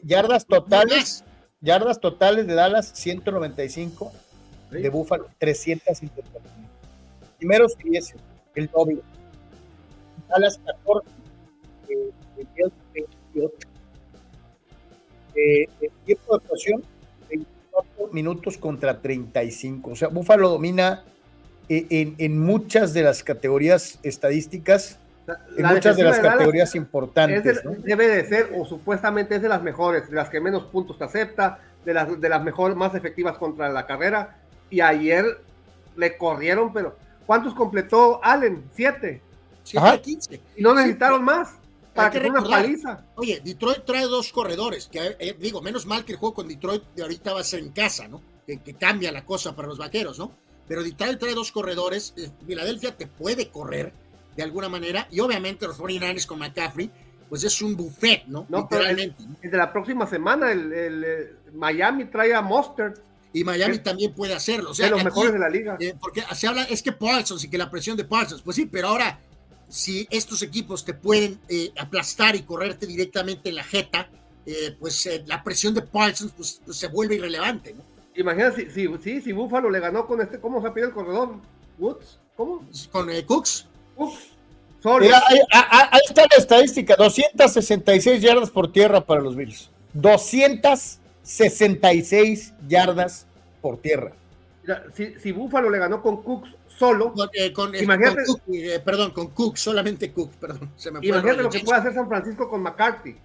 Yardas 0.04 0.46
totales. 0.46 1.24
yardas 1.60 1.98
totales 2.00 2.46
de 2.46 2.54
Dallas, 2.54 2.92
195. 2.94 4.12
De 4.70 4.88
Búfalo, 4.88 5.28
350. 5.38 6.30
Primeros 7.38 7.76
10, 7.76 8.14
el 8.54 8.68
doble. 8.68 9.00
Dallas, 10.28 10.60
14. 10.64 11.08
Eh, 11.88 12.12
28 13.34 13.67
eh, 15.38 15.68
el 15.80 15.90
tiempo 16.04 16.36
de 16.36 16.36
actuación, 16.42 16.82
24 17.28 18.08
minutos 18.12 18.58
contra 18.58 19.00
35. 19.00 19.90
O 19.90 19.96
sea, 19.96 20.08
Búfalo 20.08 20.48
domina 20.48 21.04
eh, 21.68 22.14
en, 22.18 22.40
muchas 22.40 22.92
de 22.92 23.02
las 23.02 23.22
categorías 23.22 24.00
estadísticas, 24.02 24.98
en 25.56 25.66
muchas 25.66 25.96
de 25.96 26.02
las 26.02 26.18
categorías 26.18 26.74
importantes. 26.74 27.62
Debe 27.84 28.08
de 28.08 28.24
ser, 28.26 28.50
o 28.56 28.64
supuestamente 28.64 29.36
es 29.36 29.42
de 29.42 29.48
las 29.48 29.62
mejores, 29.62 30.08
de 30.08 30.16
las 30.16 30.28
que 30.28 30.40
menos 30.40 30.64
puntos 30.64 30.98
te 30.98 31.04
acepta, 31.04 31.60
de 31.84 31.94
las, 31.94 32.20
de 32.20 32.28
las 32.28 32.42
mejores, 32.42 32.76
más 32.76 32.94
efectivas 32.94 33.38
contra 33.38 33.68
la 33.68 33.86
carrera. 33.86 34.38
Y 34.70 34.80
ayer 34.80 35.24
le 35.96 36.16
corrieron, 36.16 36.72
pero 36.72 36.96
¿cuántos 37.26 37.54
completó 37.54 38.20
Allen? 38.24 38.64
Siete. 38.72 39.20
Siete 39.62 40.00
15. 40.00 40.40
Y 40.56 40.62
no 40.62 40.74
necesitaron 40.74 41.22
más. 41.22 41.57
Para 41.98 42.10
que, 42.10 42.28
una 42.28 42.42
paliza. 42.42 43.04
Oye, 43.16 43.40
Detroit 43.44 43.84
trae 43.84 44.04
dos 44.04 44.32
corredores, 44.32 44.86
que 44.86 45.16
eh, 45.18 45.36
digo, 45.38 45.60
menos 45.60 45.84
mal 45.84 46.04
que 46.04 46.12
el 46.12 46.18
juego 46.18 46.34
con 46.34 46.48
Detroit 46.48 46.84
de 46.94 47.02
ahorita 47.02 47.32
va 47.32 47.40
a 47.40 47.44
ser 47.44 47.60
en 47.60 47.70
casa, 47.70 48.06
¿no? 48.06 48.22
Que, 48.46 48.58
cambia 48.74 49.12
la 49.12 49.24
cosa 49.24 49.54
para 49.54 49.68
los 49.68 49.78
vaqueros, 49.78 50.18
¿no? 50.18 50.32
Pero 50.68 50.82
Detroit 50.82 51.18
trae 51.18 51.34
dos 51.34 51.50
corredores, 51.50 52.14
eh, 52.16 52.30
Filadelfia 52.46 52.96
te 52.96 53.06
puede 53.06 53.50
correr 53.50 53.92
de 54.36 54.42
alguna 54.44 54.68
manera, 54.68 55.08
y 55.10 55.18
obviamente 55.18 55.66
los 55.66 55.76
49ers 55.76 56.24
con 56.24 56.38
McCaffrey, 56.38 56.90
pues 57.28 57.42
es 57.42 57.60
un 57.60 57.76
buffet, 57.76 58.26
¿no? 58.26 58.46
no 58.48 58.60
Literalmente. 58.60 59.24
de 59.42 59.56
la 59.56 59.72
próxima 59.72 60.06
semana, 60.06 60.52
el, 60.52 61.36
Miami 61.52 62.04
trae 62.04 62.32
a 62.32 62.40
Monster. 62.40 62.94
Y 63.32 63.44
Miami 63.44 63.78
también 63.78 64.14
puede 64.14 64.34
hacerlo. 64.34 64.70
O 64.70 64.74
sea, 64.74 64.86
de 64.86 64.92
los 64.92 65.04
mejores 65.04 65.32
de 65.32 65.38
la 65.38 65.50
liga. 65.50 65.76
Eh, 65.80 65.94
porque 66.00 66.22
se 66.34 66.46
habla, 66.46 66.62
es 66.64 66.82
que 66.82 66.92
Parsons 66.92 67.44
y 67.44 67.50
que 67.50 67.58
la 67.58 67.70
presión 67.70 67.96
de 67.96 68.04
Parsons, 68.04 68.40
pues 68.40 68.56
sí, 68.56 68.66
pero 68.66 68.88
ahora 68.88 69.20
si 69.68 70.06
estos 70.10 70.42
equipos 70.42 70.84
te 70.84 70.94
pueden 70.94 71.40
eh, 71.48 71.70
aplastar 71.78 72.34
y 72.36 72.42
correrte 72.42 72.86
directamente 72.86 73.48
en 73.50 73.56
la 73.56 73.64
jeta, 73.64 74.08
eh, 74.46 74.74
pues 74.78 75.04
eh, 75.06 75.24
la 75.26 75.42
presión 75.44 75.74
de 75.74 75.82
Parsons 75.82 76.32
pues, 76.36 76.62
pues, 76.64 76.76
se 76.76 76.86
vuelve 76.88 77.16
irrelevante. 77.16 77.74
¿no? 77.74 77.82
Imagínate 78.14 78.70
si, 78.70 78.88
si, 79.02 79.20
si, 79.20 79.32
Buffalo 79.32 79.68
le 79.70 79.80
ganó 79.80 80.06
con 80.06 80.20
este, 80.20 80.38
¿cómo 80.40 80.62
se 80.62 80.70
pide 80.70 80.86
el 80.86 80.92
corredor? 80.92 81.34
¿Woods? 81.78 82.20
¿Cómo? 82.36 82.64
Con 82.90 83.08
Cooks. 83.26 83.66
Cooks. 83.94 84.38
Mira, 85.00 85.20
ahí, 85.26 85.40
ahí, 85.50 86.00
está 86.08 86.22
la 86.22 86.36
estadística, 86.36 86.94
266 86.94 88.22
yardas 88.22 88.48
por 88.50 88.70
tierra 88.70 89.04
para 89.04 89.20
los 89.20 89.34
Bills. 89.34 89.72
266 89.92 92.54
yardas 92.68 93.26
por 93.60 93.78
tierra. 93.78 94.12
Mira, 94.62 94.84
si, 94.94 95.18
si 95.18 95.32
Buffalo 95.32 95.68
le 95.68 95.78
ganó 95.78 96.00
con 96.00 96.22
Cooks 96.22 96.54
solo. 96.78 97.12
Eh, 97.32 97.52
con, 97.52 97.74
eh, 97.74 97.82
imagínate, 97.82 98.24
Cook, 98.24 98.42
eh, 98.52 98.80
perdón, 98.84 99.10
con 99.10 99.28
Cook, 99.28 99.56
solamente 99.56 100.12
Cook, 100.12 100.32
perdón. 100.40 100.72
Se 100.76 100.90
me 100.90 101.00
imagínate 101.02 101.42
lo 101.42 101.50
que 101.50 101.60
puede 101.60 101.80
hacer 101.80 101.94
San 101.94 102.08
Francisco 102.08 102.48
con 102.48 102.62
McCarthy. 102.62 103.16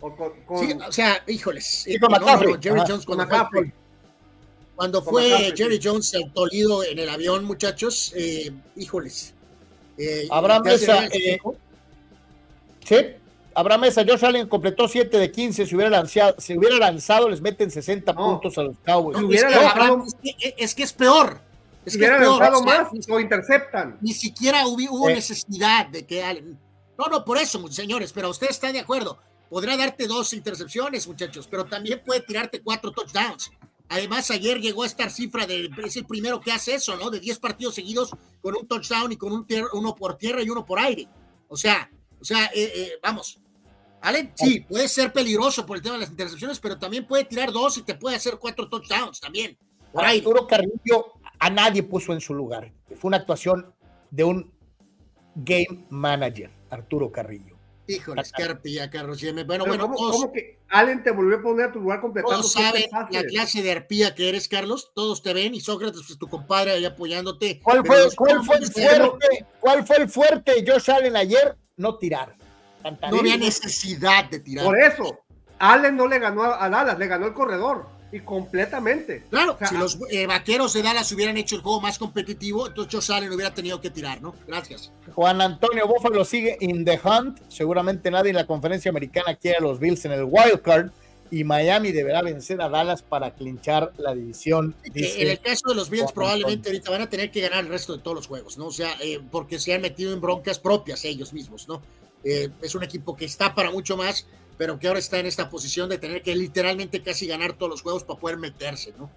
O, 0.00 0.14
con, 0.14 0.32
Sí, 0.60 0.72
o 0.72 0.92
sea, 0.92 1.22
híjoles. 1.26 1.86
con 2.00 2.12
McCarthy. 2.12 2.54
Jerry 2.62 2.80
Jones 2.86 3.04
cuando 3.04 3.26
fue, 3.26 3.72
cuando 4.76 5.02
fue 5.02 5.52
Jerry 5.56 5.80
Jones 5.82 6.14
el 6.14 6.32
Tolido 6.32 6.84
en 6.84 6.98
el 6.98 7.08
avión, 7.08 7.44
muchachos, 7.44 8.14
híjoles. 8.76 9.34
Abraham 10.30 10.62
Mesa, 10.62 11.08
sí, 12.84 12.96
Abraham 13.52 13.80
Mesa, 13.80 14.04
Josh 14.08 14.24
Allen 14.24 14.46
completó 14.46 14.86
7 14.86 15.18
de 15.18 15.32
15, 15.32 15.66
si 15.66 15.74
hubiera 15.74 15.90
lanzado, 15.90 16.36
si 16.38 16.56
hubiera 16.56 16.76
lanzado 16.76 17.28
les 17.28 17.40
meten 17.40 17.72
60 17.72 18.14
puntos 18.14 18.56
a 18.56 18.62
los 18.62 18.78
Cowboys. 18.84 19.18
es 20.56 20.74
que 20.76 20.84
es 20.84 20.92
peor 20.92 21.47
es 21.88 21.96
que 21.96 22.06
peor, 22.06 22.64
más, 22.64 22.88
lo 23.08 23.20
interceptan. 23.20 23.98
Ni 24.00 24.12
siquiera 24.12 24.66
hubo, 24.66 25.08
necesidad 25.08 25.86
de 25.86 26.06
que 26.06 26.22
Allen. 26.22 26.58
No, 26.98 27.06
no, 27.06 27.24
por 27.24 27.38
eso, 27.38 27.66
señores, 27.68 28.12
pero 28.12 28.30
usted 28.30 28.48
está 28.50 28.72
de 28.72 28.80
acuerdo. 28.80 29.18
Podrá 29.48 29.76
darte 29.76 30.06
dos 30.06 30.32
intercepciones, 30.34 31.06
muchachos, 31.08 31.48
pero 31.48 31.64
también 31.64 32.02
puede 32.04 32.20
tirarte 32.20 32.60
cuatro 32.60 32.92
touchdowns. 32.92 33.50
Además, 33.88 34.30
ayer 34.30 34.60
llegó 34.60 34.82
a 34.82 34.86
esta 34.86 35.08
cifra 35.08 35.46
de, 35.46 35.70
es 35.82 35.96
el 35.96 36.06
primero 36.06 36.40
que 36.40 36.52
hace 36.52 36.74
eso, 36.74 36.96
¿no? 36.96 37.08
De 37.08 37.20
10 37.20 37.38
partidos 37.38 37.74
seguidos 37.74 38.10
con 38.42 38.54
un 38.54 38.68
touchdown 38.68 39.12
y 39.12 39.16
con 39.16 39.32
un 39.32 39.46
uno 39.72 39.94
por 39.94 40.18
tierra 40.18 40.42
y 40.42 40.50
uno 40.50 40.66
por 40.66 40.78
aire. 40.78 41.08
O 41.48 41.56
sea, 41.56 41.90
o 42.20 42.24
sea, 42.24 42.46
eh, 42.54 42.72
eh, 42.74 42.92
vamos. 43.02 43.40
Allen, 44.02 44.32
sí, 44.36 44.60
puede 44.60 44.88
ser 44.88 45.12
peligroso 45.12 45.64
por 45.64 45.78
el 45.78 45.82
tema 45.82 45.94
de 45.94 46.02
las 46.02 46.10
intercepciones, 46.10 46.60
pero 46.60 46.78
también 46.78 47.06
puede 47.06 47.24
tirar 47.24 47.50
dos 47.50 47.78
y 47.78 47.82
te 47.82 47.94
puede 47.94 48.16
hacer 48.16 48.38
cuatro 48.38 48.68
touchdowns 48.68 49.20
también. 49.20 49.56
Por 49.92 50.04
ahí. 50.04 50.18
Arturo 50.18 50.46
Carrillo 50.46 51.17
a 51.38 51.50
nadie 51.50 51.82
puso 51.82 52.12
en 52.12 52.20
su 52.20 52.34
lugar. 52.34 52.72
Fue 52.96 53.08
una 53.08 53.18
actuación 53.18 53.72
de 54.10 54.24
un 54.24 54.52
game 55.34 55.86
manager, 55.90 56.50
Arturo 56.70 57.10
Carrillo. 57.10 57.56
Híjole, 57.86 58.22
qué 58.36 58.42
arpía, 58.42 58.90
Carlos. 58.90 59.24
Bueno, 59.46 59.64
bueno, 59.64 59.90
¿cómo, 59.90 60.30
que 60.30 60.58
Allen 60.68 61.02
te 61.02 61.10
volvió 61.10 61.38
a 61.38 61.42
poner 61.42 61.70
a 61.70 61.72
tu 61.72 61.80
lugar 61.80 62.02
completando? 62.02 62.36
Todos 62.36 62.52
saben 62.52 62.84
la 63.10 63.22
clase 63.24 63.62
de 63.62 63.72
arpía 63.72 64.14
que 64.14 64.28
eres, 64.28 64.46
Carlos. 64.46 64.92
Todos 64.94 65.22
te 65.22 65.32
ven 65.32 65.54
y 65.54 65.60
Sócrates, 65.60 66.02
pues 66.06 66.18
tu 66.18 66.28
compadre 66.28 66.72
ahí 66.72 66.84
apoyándote. 66.84 67.60
¿Cuál 67.62 67.86
fue, 67.86 67.96
¿cuál 68.14 68.44
fue 68.44 68.56
el 68.56 68.66
fuerte? 68.66 69.46
¿Cuál 69.58 69.86
fue 69.86 69.96
el 69.96 70.08
fuerte 70.10 70.64
Josh 70.66 70.90
Allen 70.90 71.16
ayer? 71.16 71.56
No 71.78 71.96
tirar. 71.96 72.36
No 73.10 73.20
había 73.20 73.38
necesidad 73.38 74.28
de 74.28 74.40
tirar. 74.40 74.66
Por 74.66 74.78
eso, 74.78 75.20
Allen 75.58 75.96
no 75.96 76.06
le 76.06 76.18
ganó 76.18 76.44
a 76.44 76.68
Dallas, 76.68 76.98
le 76.98 77.06
ganó 77.06 77.26
el 77.26 77.32
corredor. 77.32 77.97
Y 78.10 78.20
completamente. 78.20 79.24
Claro, 79.28 79.58
si 79.68 79.76
los 79.76 79.98
eh, 80.10 80.26
vaqueros 80.26 80.72
de 80.72 80.82
Dallas 80.82 81.12
hubieran 81.12 81.36
hecho 81.36 81.56
el 81.56 81.62
juego 81.62 81.80
más 81.80 81.98
competitivo, 81.98 82.66
entonces 82.66 82.92
Josh 82.92 83.14
Allen 83.14 83.32
hubiera 83.32 83.52
tenido 83.52 83.80
que 83.80 83.90
tirar, 83.90 84.22
¿no? 84.22 84.34
Gracias. 84.46 84.92
Juan 85.14 85.40
Antonio 85.42 85.86
lo 86.10 86.24
sigue 86.24 86.56
in 86.60 86.84
the 86.84 86.98
hunt. 87.02 87.38
Seguramente 87.48 88.10
nadie 88.10 88.30
en 88.30 88.36
la 88.36 88.46
conferencia 88.46 88.88
americana 88.90 89.34
quiere 89.34 89.58
a 89.58 89.60
los 89.60 89.78
Bills 89.78 90.04
en 90.06 90.12
el 90.12 90.24
wild 90.24 90.62
card. 90.62 90.90
Y 91.30 91.44
Miami 91.44 91.92
deberá 91.92 92.22
vencer 92.22 92.58
a 92.62 92.70
Dallas 92.70 93.02
para 93.02 93.34
clinchar 93.34 93.92
la 93.98 94.14
división. 94.14 94.74
en 94.94 95.28
el 95.28 95.38
caso 95.40 95.68
de 95.68 95.74
los 95.74 95.90
Bills, 95.90 96.10
probablemente 96.12 96.70
ahorita 96.70 96.90
van 96.90 97.02
a 97.02 97.10
tener 97.10 97.30
que 97.30 97.42
ganar 97.42 97.64
el 97.64 97.68
resto 97.68 97.94
de 97.94 98.02
todos 98.02 98.14
los 98.14 98.26
juegos, 98.26 98.56
¿no? 98.56 98.68
O 98.68 98.72
sea, 98.72 98.96
eh, 99.02 99.20
porque 99.30 99.58
se 99.58 99.74
han 99.74 99.82
metido 99.82 100.14
en 100.14 100.22
broncas 100.22 100.58
propias 100.58 101.04
ellos 101.04 101.34
mismos, 101.34 101.68
¿no? 101.68 101.82
Eh, 102.24 102.48
es 102.62 102.74
un 102.74 102.82
equipo 102.82 103.14
que 103.14 103.26
está 103.26 103.54
para 103.54 103.70
mucho 103.70 103.98
más 103.98 104.26
pero 104.58 104.78
que 104.78 104.88
ahora 104.88 104.98
está 104.98 105.18
en 105.18 105.26
esta 105.26 105.48
posición 105.48 105.88
de 105.88 105.98
tener 105.98 106.20
que 106.20 106.34
literalmente 106.34 107.00
casi 107.00 107.26
ganar 107.26 107.54
todos 107.54 107.70
los 107.70 107.82
juegos 107.82 108.04
para 108.04 108.18
poder 108.18 108.36
meterse, 108.36 108.92
¿no? 108.98 109.08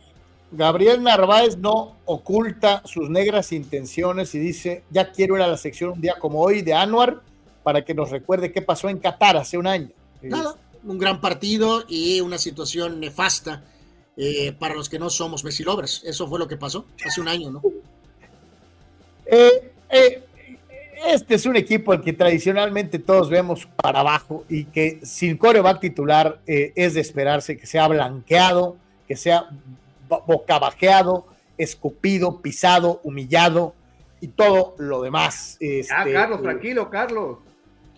Gabriel 0.51 1.01
Narváez 1.01 1.57
no 1.57 1.97
oculta 2.05 2.83
sus 2.85 3.09
negras 3.09 3.51
intenciones 3.51 4.35
y 4.35 4.39
dice, 4.39 4.83
ya 4.89 5.11
quiero 5.11 5.37
ir 5.37 5.41
a 5.41 5.47
la 5.47 5.57
sección 5.57 5.91
un 5.91 6.01
día 6.01 6.15
como 6.19 6.41
hoy 6.41 6.61
de 6.61 6.73
Anuar 6.73 7.21
para 7.63 7.83
que 7.83 7.93
nos 7.93 8.11
recuerde 8.11 8.51
qué 8.51 8.61
pasó 8.61 8.89
en 8.89 8.99
Qatar 8.99 9.37
hace 9.37 9.57
un 9.57 9.65
año. 9.65 9.89
Nada, 10.21 10.55
un 10.83 10.99
gran 10.99 11.21
partido 11.21 11.85
y 11.87 12.19
una 12.19 12.37
situación 12.37 12.99
nefasta 12.99 13.63
eh, 14.17 14.51
para 14.51 14.75
los 14.75 14.89
que 14.89 14.99
no 14.99 15.09
somos 15.09 15.43
Messi 15.43 15.63
lovers. 15.63 16.03
Eso 16.03 16.27
fue 16.27 16.37
lo 16.37 16.47
que 16.47 16.57
pasó 16.57 16.85
hace 17.05 17.21
un 17.21 17.29
año, 17.29 17.49
¿no? 17.49 17.61
Eh, 19.25 19.71
eh, 19.89 20.23
este 21.07 21.35
es 21.35 21.45
un 21.45 21.55
equipo 21.55 21.91
al 21.91 22.01
que 22.01 22.13
tradicionalmente 22.13 22.99
todos 22.99 23.29
vemos 23.29 23.67
para 23.81 24.01
abajo 24.01 24.45
y 24.49 24.65
que 24.65 24.99
sin 25.03 25.37
coreback 25.37 25.79
titular 25.79 26.39
eh, 26.47 26.73
es 26.75 26.93
de 26.93 27.01
esperarse 27.01 27.57
que 27.57 27.65
sea 27.65 27.87
blanqueado, 27.87 28.77
que 29.07 29.15
sea 29.15 29.49
bocabajeado, 30.27 31.25
escupido, 31.57 32.41
pisado, 32.41 32.99
humillado 33.03 33.73
y 34.19 34.27
todo 34.27 34.75
lo 34.77 35.01
demás. 35.01 35.57
ah, 35.91 36.05
Carlos, 36.11 36.41
tranquilo, 36.41 36.89
Carlos. 36.89 37.37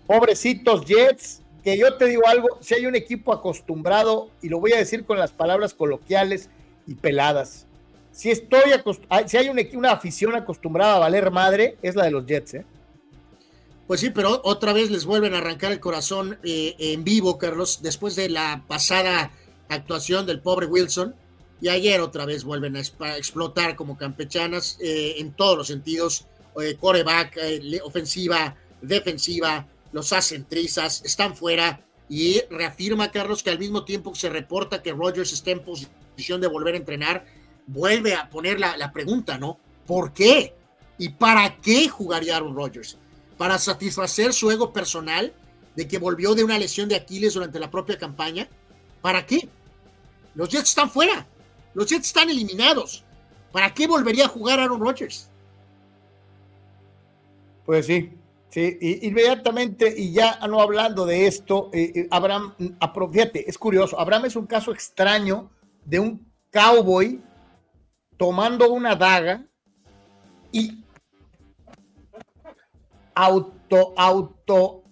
Pobrecitos 0.07 0.85
Jets, 0.85 1.41
que 1.63 1.77
yo 1.77 1.95
te 1.97 2.05
digo 2.05 2.23
algo, 2.27 2.57
si 2.61 2.75
hay 2.75 2.85
un 2.85 2.95
equipo 2.95 3.33
acostumbrado, 3.33 4.29
y 4.41 4.49
lo 4.49 4.59
voy 4.59 4.73
a 4.73 4.77
decir 4.77 5.05
con 5.05 5.17
las 5.17 5.31
palabras 5.31 5.73
coloquiales 5.73 6.49
y 6.87 6.95
peladas, 6.95 7.67
si 8.11 8.29
estoy 8.29 8.61
si 9.25 9.37
hay 9.37 9.49
una 9.49 9.91
afición 9.91 10.35
acostumbrada 10.35 10.97
a 10.97 10.99
valer 10.99 11.31
madre, 11.31 11.77
es 11.81 11.95
la 11.95 12.05
de 12.05 12.11
los 12.11 12.25
Jets, 12.25 12.53
¿eh? 12.53 12.65
Pues 13.87 13.99
sí, 13.99 14.11
pero 14.11 14.41
otra 14.45 14.71
vez 14.71 14.89
les 14.91 15.05
vuelven 15.05 15.33
a 15.33 15.39
arrancar 15.39 15.73
el 15.73 15.81
corazón 15.81 16.39
eh, 16.43 16.75
en 16.79 17.03
vivo, 17.03 17.37
Carlos, 17.37 17.79
después 17.81 18.15
de 18.15 18.29
la 18.29 18.63
pasada 18.67 19.31
actuación 19.67 20.25
del 20.25 20.39
pobre 20.39 20.67
Wilson. 20.67 21.15
Y 21.59 21.67
ayer 21.67 21.99
otra 22.01 22.25
vez 22.25 22.43
vuelven 22.43 22.75
a 22.75 22.79
explotar 23.17 23.75
como 23.75 23.97
campechanas 23.97 24.77
eh, 24.81 25.15
en 25.17 25.33
todos 25.33 25.57
los 25.57 25.67
sentidos. 25.67 26.25
Eh, 26.61 26.75
coreback, 26.79 27.37
ofensiva, 27.83 28.55
defensiva, 28.81 29.67
los 29.91 30.13
hacen 30.13 30.45
trizas, 30.45 31.01
están 31.03 31.35
fuera. 31.35 31.81
Y 32.09 32.41
reafirma, 32.49 33.11
Carlos, 33.11 33.43
que 33.43 33.49
al 33.49 33.59
mismo 33.59 33.85
tiempo 33.85 34.13
que 34.13 34.19
se 34.19 34.29
reporta 34.29 34.81
que 34.81 34.91
Rogers 34.91 35.33
está 35.33 35.51
en 35.51 35.63
posición 35.63 36.39
de 36.39 36.47
volver 36.47 36.75
a 36.75 36.77
entrenar, 36.77 37.25
vuelve 37.65 38.13
a 38.13 38.29
poner 38.29 38.59
la, 38.59 38.77
la 38.77 38.91
pregunta, 38.91 39.37
¿no? 39.37 39.57
¿Por 39.85 40.13
qué? 40.13 40.53
¿Y 40.97 41.09
para 41.09 41.57
qué 41.57 41.89
jugaría 41.89 42.35
Aaron 42.35 42.55
Rodgers? 42.55 42.97
Para 43.37 43.57
satisfacer 43.57 44.33
su 44.33 44.51
ego 44.51 44.71
personal 44.73 45.33
de 45.75 45.87
que 45.87 45.97
volvió 45.97 46.35
de 46.35 46.43
una 46.43 46.57
lesión 46.57 46.87
de 46.87 46.95
Aquiles 46.95 47.33
durante 47.33 47.59
la 47.59 47.71
propia 47.71 47.97
campaña. 47.97 48.47
¿Para 49.01 49.25
qué? 49.25 49.49
Los 50.35 50.49
Jets 50.49 50.69
están 50.69 50.89
fuera. 50.89 51.25
Los 51.73 51.87
Jets 51.87 52.07
están 52.07 52.29
eliminados. 52.29 53.03
¿Para 53.51 53.73
qué 53.73 53.87
volvería 53.87 54.25
a 54.25 54.29
jugar 54.29 54.59
Aaron 54.59 54.79
Rodgers? 54.79 55.29
Pues 57.65 57.85
sí, 57.85 58.11
sí, 58.49 58.77
inmediatamente, 59.03 59.93
y 59.95 60.11
ya 60.11 60.39
no 60.47 60.59
hablando 60.59 61.05
de 61.05 61.27
esto, 61.27 61.69
eh, 61.71 61.91
eh, 61.95 62.07
Abraham, 62.11 62.53
fíjate, 63.11 63.49
es 63.49 63.57
curioso, 63.57 63.97
Abraham 63.97 64.25
es 64.25 64.35
un 64.35 64.45
caso 64.45 64.73
extraño 64.73 65.49
de 65.85 65.99
un 65.99 66.33
cowboy 66.51 67.21
tomando 68.17 68.71
una 68.71 68.95
daga 68.95 69.45
y 70.51 70.82
auto, 73.15 73.93
auto, 73.97 74.83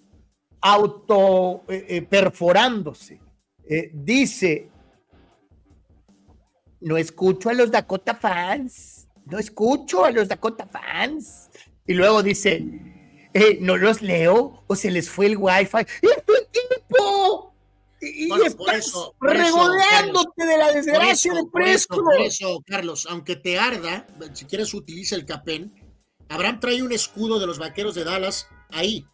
auto 0.62 1.64
eh, 1.68 1.86
eh, 1.90 2.02
perforándose. 2.04 3.20
Eh, 3.68 3.92
dice, 3.94 4.70
no 6.82 6.98
escucho 6.98 7.50
a 7.50 7.54
los 7.54 7.72
Dakota 7.72 8.16
fans, 8.16 9.08
no 9.26 9.40
escucho 9.40 10.04
a 10.04 10.12
los 10.12 10.28
Dakota 10.28 10.68
fans. 10.68 11.50
Y 11.86 11.94
luego 11.94 12.22
dice, 12.24 12.64
eh, 13.34 13.58
no 13.62 13.78
los 13.78 14.02
leo 14.02 14.64
o 14.68 14.76
se 14.76 14.92
les 14.92 15.10
fue 15.10 15.28
el 15.28 15.38
wifi. 15.38 15.78
¡Es 16.02 16.26
tu 16.26 16.34
equipo! 16.34 17.54
Y, 18.04 18.28
Bueno, 18.30 18.46
estás 18.46 18.66
por 18.66 18.74
eso, 18.74 19.16
por 19.20 19.36
eso, 19.36 19.44
regodeándote 19.44 20.46
de 20.46 20.58
la 20.58 20.66
Por 20.66 20.74
desgracia 20.74 21.32
eso, 21.32 21.36
de 21.36 21.50
por 21.50 21.62
eso, 21.62 21.88
Prescott. 21.88 22.04
por 22.04 22.22
eso, 22.22 22.64
Carlos, 22.66 23.08
aunque 23.10 23.36
te 23.36 23.60
arda, 23.60 24.08
si 24.34 24.46
quieres 24.46 24.74
utiliza 24.74 25.16
el 25.16 25.26
capén. 25.26 25.72
Abraham 26.32 26.62
trae 26.62 26.82
un 26.82 26.94
escudo 26.94 27.40
de 27.40 27.46
los 27.46 27.60
vaqueros 27.60 27.94
de 27.94 28.06
Dallas 28.06 28.48
ahí. 28.70 29.06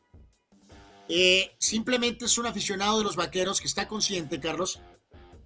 Eh, 1.09 1.51
simplemente 1.57 2.25
es 2.25 2.37
un 2.37 2.45
aficionado 2.45 2.99
de 2.99 3.03
los 3.03 3.15
vaqueros 3.15 3.59
que 3.59 3.67
está 3.67 3.87
consciente, 3.87 4.39
Carlos, 4.39 4.79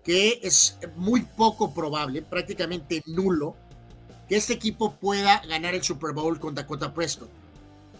que 0.03 0.41
es 0.43 0.77
muy 0.97 1.21
poco 1.21 1.73
probable, 1.73 2.23
prácticamente 2.23 3.01
nulo, 3.05 3.55
que 4.27 4.35
este 4.35 4.53
equipo 4.53 4.95
pueda 4.95 5.41
ganar 5.47 5.73
el 5.73 5.81
Super 5.81 6.13
Bowl 6.13 6.39
con 6.39 6.55
Dakota 6.55 6.93
Prescott. 6.93 7.29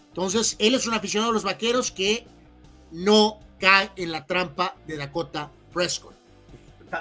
Entonces, 0.08 0.56
él 0.58 0.74
es 0.74 0.86
un 0.86 0.92
aficionado 0.92 1.32
de 1.32 1.36
los 1.36 1.44
vaqueros 1.44 1.90
que 1.90 2.26
no 2.90 3.40
cae 3.58 3.90
en 3.96 4.12
la 4.12 4.26
trampa 4.26 4.76
de 4.86 4.98
Dakota 4.98 5.50
Prescott. 5.72 6.14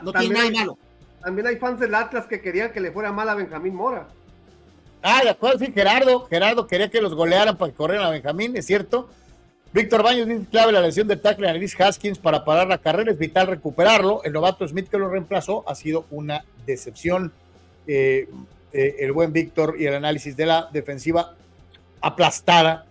No 0.04 0.14
también 0.14 0.34
tiene 0.34 0.34
nada 0.36 0.46
de 0.46 0.52
malo. 0.52 0.78
También 1.22 1.48
hay 1.48 1.58
fans 1.58 1.82
del 1.82 1.94
Atlas 1.94 2.28
que 2.28 2.42
querían 2.42 2.72
que 2.72 2.80
le 2.80 2.94
fuera 2.94 3.12
mal 3.12 3.28
a 3.28 3.36
Benjamín 3.36 3.76
Mora. 3.76 4.08
Ah, 5.04 5.22
de 5.24 5.30
acuerdo, 5.30 5.60
sí, 5.60 5.72
Gerardo. 5.74 6.26
Gerardo 6.28 6.68
quería 6.68 6.90
que 6.90 7.02
los 7.02 7.14
golearan 7.16 7.58
para 7.58 7.72
que 7.72 7.78
corrieran 7.78 8.06
a 8.08 8.12
Benjamín, 8.12 8.56
es 8.56 8.66
cierto. 8.66 9.10
Víctor 9.74 10.04
Baños 10.04 10.28
dice 10.28 10.46
clave 10.52 10.72
la 10.74 10.82
lesión 10.82 11.08
del 11.08 11.22
tackle 11.22 11.50
a 11.50 11.54
Neris 11.54 11.80
Haskins 11.80 12.20
para 12.20 12.44
parar 12.44 12.68
la 12.68 12.78
carrera, 12.78 13.12
es 13.12 13.18
vital 13.18 13.48
recuperarlo. 13.48 14.22
El 14.24 14.34
novato 14.34 14.68
Smith 14.68 14.90
que 14.90 14.98
lo 14.98 15.10
reemplazó 15.10 15.64
ha 15.68 15.76
sido 15.76 16.06
una 16.12 16.44
decepción. 16.66 17.32
Eh, 17.88 18.28
eh, 18.74 18.96
el 19.00 19.12
buen 19.12 19.34
Víctor 19.34 19.76
y 19.80 19.86
el 19.88 19.96
análisis 19.96 20.36
de 20.38 20.46
la 20.46 20.70
defensiva 20.72 21.36
aplastada 22.02 22.86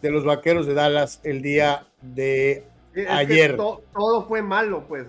de 0.00 0.10
los 0.10 0.24
vaqueros 0.24 0.66
de 0.66 0.74
Dallas 0.74 1.20
el 1.24 1.42
día 1.42 1.86
de 2.00 2.64
Es 2.94 3.08
Ayer. 3.10 3.56
to- 3.56 3.82
todo 3.92 4.26
fue 4.26 4.42
malo, 4.42 4.84
pues. 4.86 5.06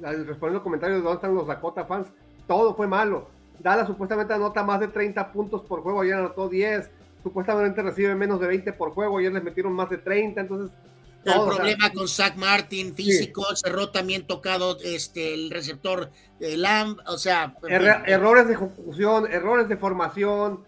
Respondiendo 0.00 0.50
los 0.54 0.62
comentarios 0.62 0.98
de 0.98 1.02
dónde 1.04 1.16
están 1.16 1.34
los 1.34 1.46
Dakota 1.46 1.84
fans, 1.84 2.08
todo 2.48 2.74
fue 2.74 2.86
malo. 2.88 3.28
Dallas 3.62 3.86
supuestamente 3.86 4.34
anota 4.34 4.62
más 4.64 4.80
de 4.80 4.88
30 4.88 5.32
puntos 5.32 5.62
por 5.62 5.82
juego, 5.82 6.00
ayer 6.02 6.14
anotó 6.14 6.48
10. 6.48 6.90
Supuestamente 7.22 7.82
recibe 7.82 8.14
menos 8.16 8.40
de 8.40 8.48
20 8.48 8.72
por 8.72 8.90
juego, 8.90 9.18
ayer 9.18 9.32
les 9.32 9.42
metieron 9.44 9.72
más 9.72 9.88
de 9.88 9.98
30. 9.98 10.40
Entonces, 10.40 10.76
El 11.24 11.32
todo, 11.32 11.42
o 11.44 11.46
sea, 11.52 11.56
problema 11.58 11.90
con 11.92 12.08
Zach 12.08 12.34
Martin, 12.36 12.94
físico, 12.94 13.44
cerró 13.54 13.90
también 13.90 14.26
tocado 14.26 14.76
este, 14.82 15.34
el 15.34 15.50
receptor 15.50 16.10
eh, 16.40 16.56
Lamb, 16.56 16.98
o 17.06 17.16
sea, 17.16 17.54
erra- 17.62 18.02
errores 18.06 18.48
de 18.48 18.54
ejecución, 18.54 19.30
errores 19.30 19.68
de 19.68 19.76
formación. 19.76 20.64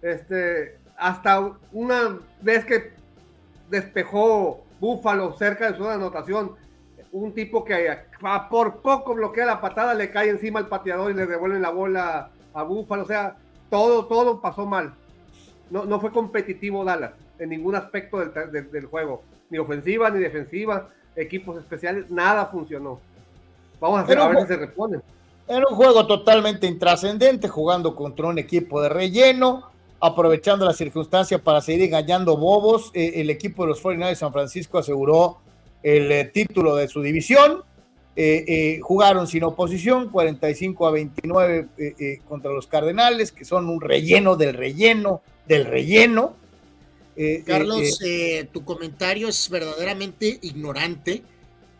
Este, 0.00 0.78
hasta 0.96 1.52
una 1.72 2.18
vez 2.40 2.64
que 2.64 2.92
despejó 3.68 4.64
Búfalo 4.80 5.32
cerca 5.36 5.70
de 5.70 5.76
su 5.76 5.86
anotación, 5.86 6.52
un 7.12 7.34
tipo 7.34 7.64
que 7.64 7.98
por 8.50 8.80
poco 8.80 9.14
bloquea 9.14 9.44
la 9.46 9.60
patada, 9.60 9.92
le 9.94 10.10
cae 10.10 10.28
encima 10.30 10.58
al 10.60 10.68
pateador 10.68 11.10
y 11.10 11.14
le 11.14 11.26
devuelven 11.26 11.60
la 11.62 11.70
bola 11.70 12.30
a 12.54 12.62
Búfalo. 12.62 13.02
O 13.02 13.06
sea, 13.06 13.36
todo, 13.70 14.06
todo 14.06 14.40
pasó 14.40 14.66
mal. 14.66 14.94
No, 15.70 15.84
no 15.84 16.00
fue 16.00 16.10
competitivo 16.10 16.84
Dallas 16.84 17.12
en 17.38 17.50
ningún 17.50 17.74
aspecto 17.76 18.18
del, 18.18 18.32
del- 18.52 18.70
del 18.70 18.86
juego, 18.86 19.22
ni 19.50 19.58
ofensiva 19.58 20.10
ni 20.10 20.18
defensiva, 20.18 20.88
equipos 21.14 21.58
especiales, 21.58 22.10
nada 22.10 22.46
funcionó. 22.46 22.98
Vamos 23.80 24.00
a, 24.00 24.02
hacer, 24.02 24.18
a 24.18 24.28
ver 24.28 24.40
si 24.42 24.46
se 24.48 24.56
reponen. 24.56 25.02
Era 25.46 25.64
un 25.68 25.76
juego 25.76 26.06
totalmente 26.06 26.66
intrascendente, 26.66 27.48
jugando 27.48 27.94
contra 27.94 28.26
un 28.26 28.38
equipo 28.38 28.82
de 28.82 28.88
relleno, 28.88 29.70
aprovechando 30.00 30.64
la 30.66 30.72
circunstancia 30.72 31.38
para 31.38 31.60
seguir 31.60 31.84
engañando 31.84 32.36
bobos. 32.36 32.90
Eh, 32.94 33.12
el 33.16 33.30
equipo 33.30 33.62
de 33.62 33.68
los 33.70 33.80
49 33.80 34.10
de 34.10 34.16
San 34.16 34.32
Francisco 34.32 34.78
aseguró 34.78 35.38
el 35.82 36.10
eh, 36.10 36.24
título 36.24 36.74
de 36.76 36.88
su 36.88 37.00
división. 37.02 37.62
Eh, 38.20 38.44
eh, 38.48 38.80
jugaron 38.82 39.28
sin 39.28 39.44
oposición, 39.44 40.08
45 40.10 40.88
a 40.88 40.90
29 40.90 41.68
eh, 41.78 41.94
eh, 42.00 42.20
contra 42.28 42.50
los 42.50 42.66
Cardenales, 42.66 43.30
que 43.30 43.44
son 43.44 43.68
un 43.68 43.80
relleno 43.80 44.34
del 44.34 44.54
relleno 44.54 45.22
del 45.46 45.64
relleno. 45.66 46.34
Carlos, 47.46 47.98
tu 48.52 48.64
comentario 48.64 49.28
es 49.28 49.48
verdaderamente 49.50 50.38
ignorante 50.42 51.22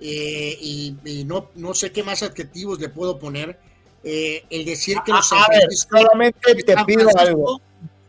y, 0.01 0.95
y 1.05 1.25
no, 1.25 1.51
no 1.57 1.75
sé 1.75 1.91
qué 1.93 2.03
más 2.05 2.23
adjetivos 2.23 2.79
le 2.81 2.89
puedo 2.89 3.19
poner. 3.19 3.59
El 4.03 4.65
decir 4.65 4.99
que 5.05 5.13
los 5.13 5.33
a, 5.33 5.37
San 5.37 5.39
a 5.39 5.47
ver, 5.49 5.61
Francisco, 5.63 5.99
solamente 5.99 6.55
te 6.65 6.73
San 6.73 6.87
pido 6.87 7.01
Francisco- 7.03 7.21
algo. 7.29 7.61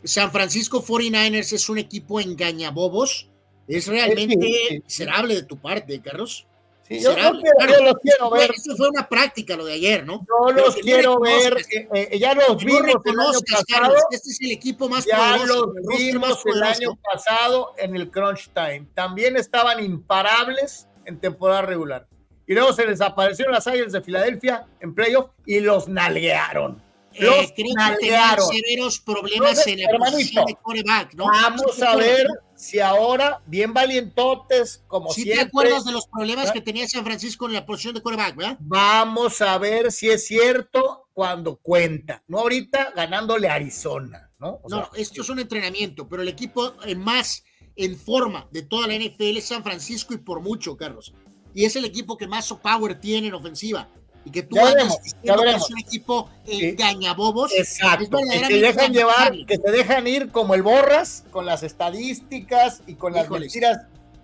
San 0.04 0.32
Francisco 0.32 0.84
49ers 0.84 1.54
es 1.54 1.68
un 1.70 1.78
equipo 1.80 2.20
engañabobos. 2.20 3.28
Es 3.68 3.88
realmente 3.88 4.36
Sí, 4.36 4.54
sí, 4.54 4.68
sí. 4.70 4.82
miserable 4.84 5.36
de 5.36 5.44
tu 5.44 5.58
parte, 5.58 6.00
Carlos. 6.00 6.48
Sí, 6.90 7.00
yo, 7.02 7.12
miserable. 7.12 7.42
quiero- 7.42 7.58
Claro, 7.58 7.74
yo 7.78 7.84
los 7.86 7.96
quiero 8.02 8.30
ver. 8.32 8.52
Eso 8.56 8.76
fue 8.76 8.90
una 8.90 9.08
práctica 9.08 9.56
lo 9.56 9.64
de 9.66 9.74
ayer, 9.74 10.06
¿no? 10.06 10.22
Yo 10.22 10.26
Pero 10.48 10.58
los 10.66 10.76
no 10.76 10.82
quiero 10.82 11.20
ver, 11.20 11.58
eh, 11.72 11.88
eh, 12.12 12.20
ya 12.20 12.34
los 12.34 12.50
no 12.50 12.56
vimos 12.56 12.82
el 13.06 13.20
año 13.20 13.40
pasado, 13.52 13.96
este 14.10 14.30
es 14.32 14.42
el 14.42 14.52
equipo 14.52 14.90
más 14.90 15.06
ya 15.06 15.18
poderoso, 15.18 15.66
los 15.68 15.76
el 15.78 15.84
roster 15.86 15.98
vimos 16.14 16.46
el 16.46 16.64
año 16.64 17.00
pasado 17.12 17.74
en 17.78 17.96
el 17.96 18.10
crunch 18.10 18.50
time. 18.54 18.88
También 18.96 19.38
estaban 19.38 19.84
imparables 19.84 20.88
en 21.06 21.20
temporada 21.20 21.62
regular. 21.62 22.08
Y 22.48 22.54
luego 22.56 22.74
se 22.74 22.88
les 22.88 23.00
aparecieron 23.02 23.54
las 23.54 23.68
Águilas 23.68 23.92
de 23.92 24.02
Filadelfia 24.02 24.66
en 24.80 24.96
playoff 24.96 25.30
y 25.46 25.60
los 25.60 25.88
nalguearon. 25.88 26.82
Eh, 27.20 27.26
Los 27.26 27.36
creo 27.36 27.48
que 27.48 27.54
tenían 27.56 27.76
nalguearon. 27.76 28.48
severos 28.48 29.00
problemas 29.00 29.50
Entonces, 29.50 29.68
en 29.68 29.80
la 29.80 29.86
hermanito, 29.90 30.18
posición 30.18 30.46
de 30.46 30.56
coreback, 30.56 31.14
¿no? 31.16 31.26
Vamos 31.26 31.76
¿Sí 31.76 31.80
te 31.82 31.88
a 31.88 31.96
ver 31.96 32.28
si 32.56 32.80
ahora, 32.80 33.42
bien 33.46 33.74
valientotes, 33.74 34.84
como 34.88 35.12
Si 35.12 35.24
te 35.24 35.34
siempre, 35.34 35.48
acuerdas 35.48 35.86
de 35.86 35.92
los 35.92 36.08
problemas 36.08 36.50
¿Eh? 36.50 36.54
que 36.54 36.62
tenía 36.62 36.88
San 36.88 37.04
Francisco 37.06 37.46
en 37.48 37.54
la 37.54 37.66
posición 37.66 37.94
de 37.96 38.02
coreback, 38.02 38.36
¿verdad? 38.36 38.58
vamos 38.60 39.42
a 39.42 39.58
ver 39.58 39.92
si 39.92 40.10
es 40.10 40.26
cierto 40.26 41.08
cuando 41.14 41.58
cuenta. 41.58 42.24
No 42.28 42.40
ahorita 42.40 42.92
ganándole 42.96 43.48
a 43.50 43.56
Arizona, 43.56 44.32
¿no? 44.40 44.60
O 44.64 44.70
No, 44.70 44.78
sea, 44.78 44.90
esto 45.02 45.22
es 45.22 45.30
un 45.30 45.40
entrenamiento, 45.40 46.08
pero 46.08 46.22
el 46.22 46.28
equipo 46.30 46.74
eh, 46.86 46.96
más 46.96 47.44
en 47.76 47.98
forma 47.98 48.48
de 48.52 48.64
toda 48.64 48.88
la 48.88 48.96
NFL 48.96 49.38
es 49.38 49.46
San 49.48 49.64
Francisco 49.64 50.14
y 50.14 50.18
por 50.18 50.42
mucho, 50.42 50.76
Carlos. 50.76 51.14
Y 51.54 51.66
es 51.66 51.76
el 51.76 51.86
equipo 51.86 52.18
que 52.18 52.28
más 52.28 52.52
power 52.54 53.00
tiene 53.00 53.28
en 53.30 53.34
ofensiva. 53.34 53.90
Y 54.26 54.32
que 54.32 54.44
tú 54.44 54.56
Ya 54.58 54.66
veremos, 54.66 54.98
ya 54.98 55.02
diciendo 55.04 55.34
que 55.36 55.40
veremos. 55.46 55.64
es 55.64 55.70
un 55.72 55.80
equipo 55.80 56.30
engañabobos. 56.46 57.52
Exacto, 57.54 58.20
Es 58.32 58.48
que 58.48 58.62
dejan 58.62 58.94
llevar, 58.94 59.34
que 59.48 59.58
se 59.58 59.72
dejan 59.72 60.08
ir 60.08 60.30
como 60.32 60.54
el 60.56 60.62
Borras, 60.62 61.24
con 61.32 61.46
las 61.46 61.64
estadísticas 61.64 62.82
y 62.88 62.96
con 62.96 63.14
las 63.14 63.26
Híjoles. 63.26 63.54
mentiras. 63.54 63.78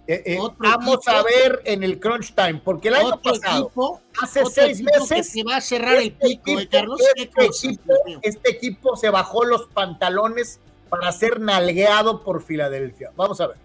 Eh, 0.07 0.21
eh, 0.23 0.37
vamos 0.59 0.97
equipo- 0.97 1.09
a 1.11 1.23
ver 1.23 1.61
en 1.65 1.81
el 1.83 1.99
crunch 1.99 2.35
time, 2.35 2.61
porque 2.63 2.89
el 2.89 2.95
año 2.95 3.19
pasado, 3.21 3.65
equipo, 3.65 4.01
hace 4.21 4.45
seis 4.45 4.81
meses, 4.83 5.29
se 5.29 5.43
va 5.43 5.55
a 5.55 5.61
cerrar 5.61 5.95
el 5.95 6.09
este 6.09 6.27
pico, 6.27 6.51
¿eh, 6.51 6.53
equipo- 6.53 6.71
Carlos? 6.71 7.01
¿Qué 7.15 7.23
este 7.23 7.45
equipo- 7.45 7.93
este 8.21 8.49
equipo 8.51 8.95
se 8.95 9.09
bajó 9.09 9.45
los 9.45 9.65
pantalones 9.73 10.59
para 10.89 11.11
ser 11.11 11.39
nalgueado 11.39 12.23
por 12.23 12.43
Filadelfia. 12.43 13.11
Vamos 13.15 13.41
a 13.41 13.47
ver. 13.47 13.57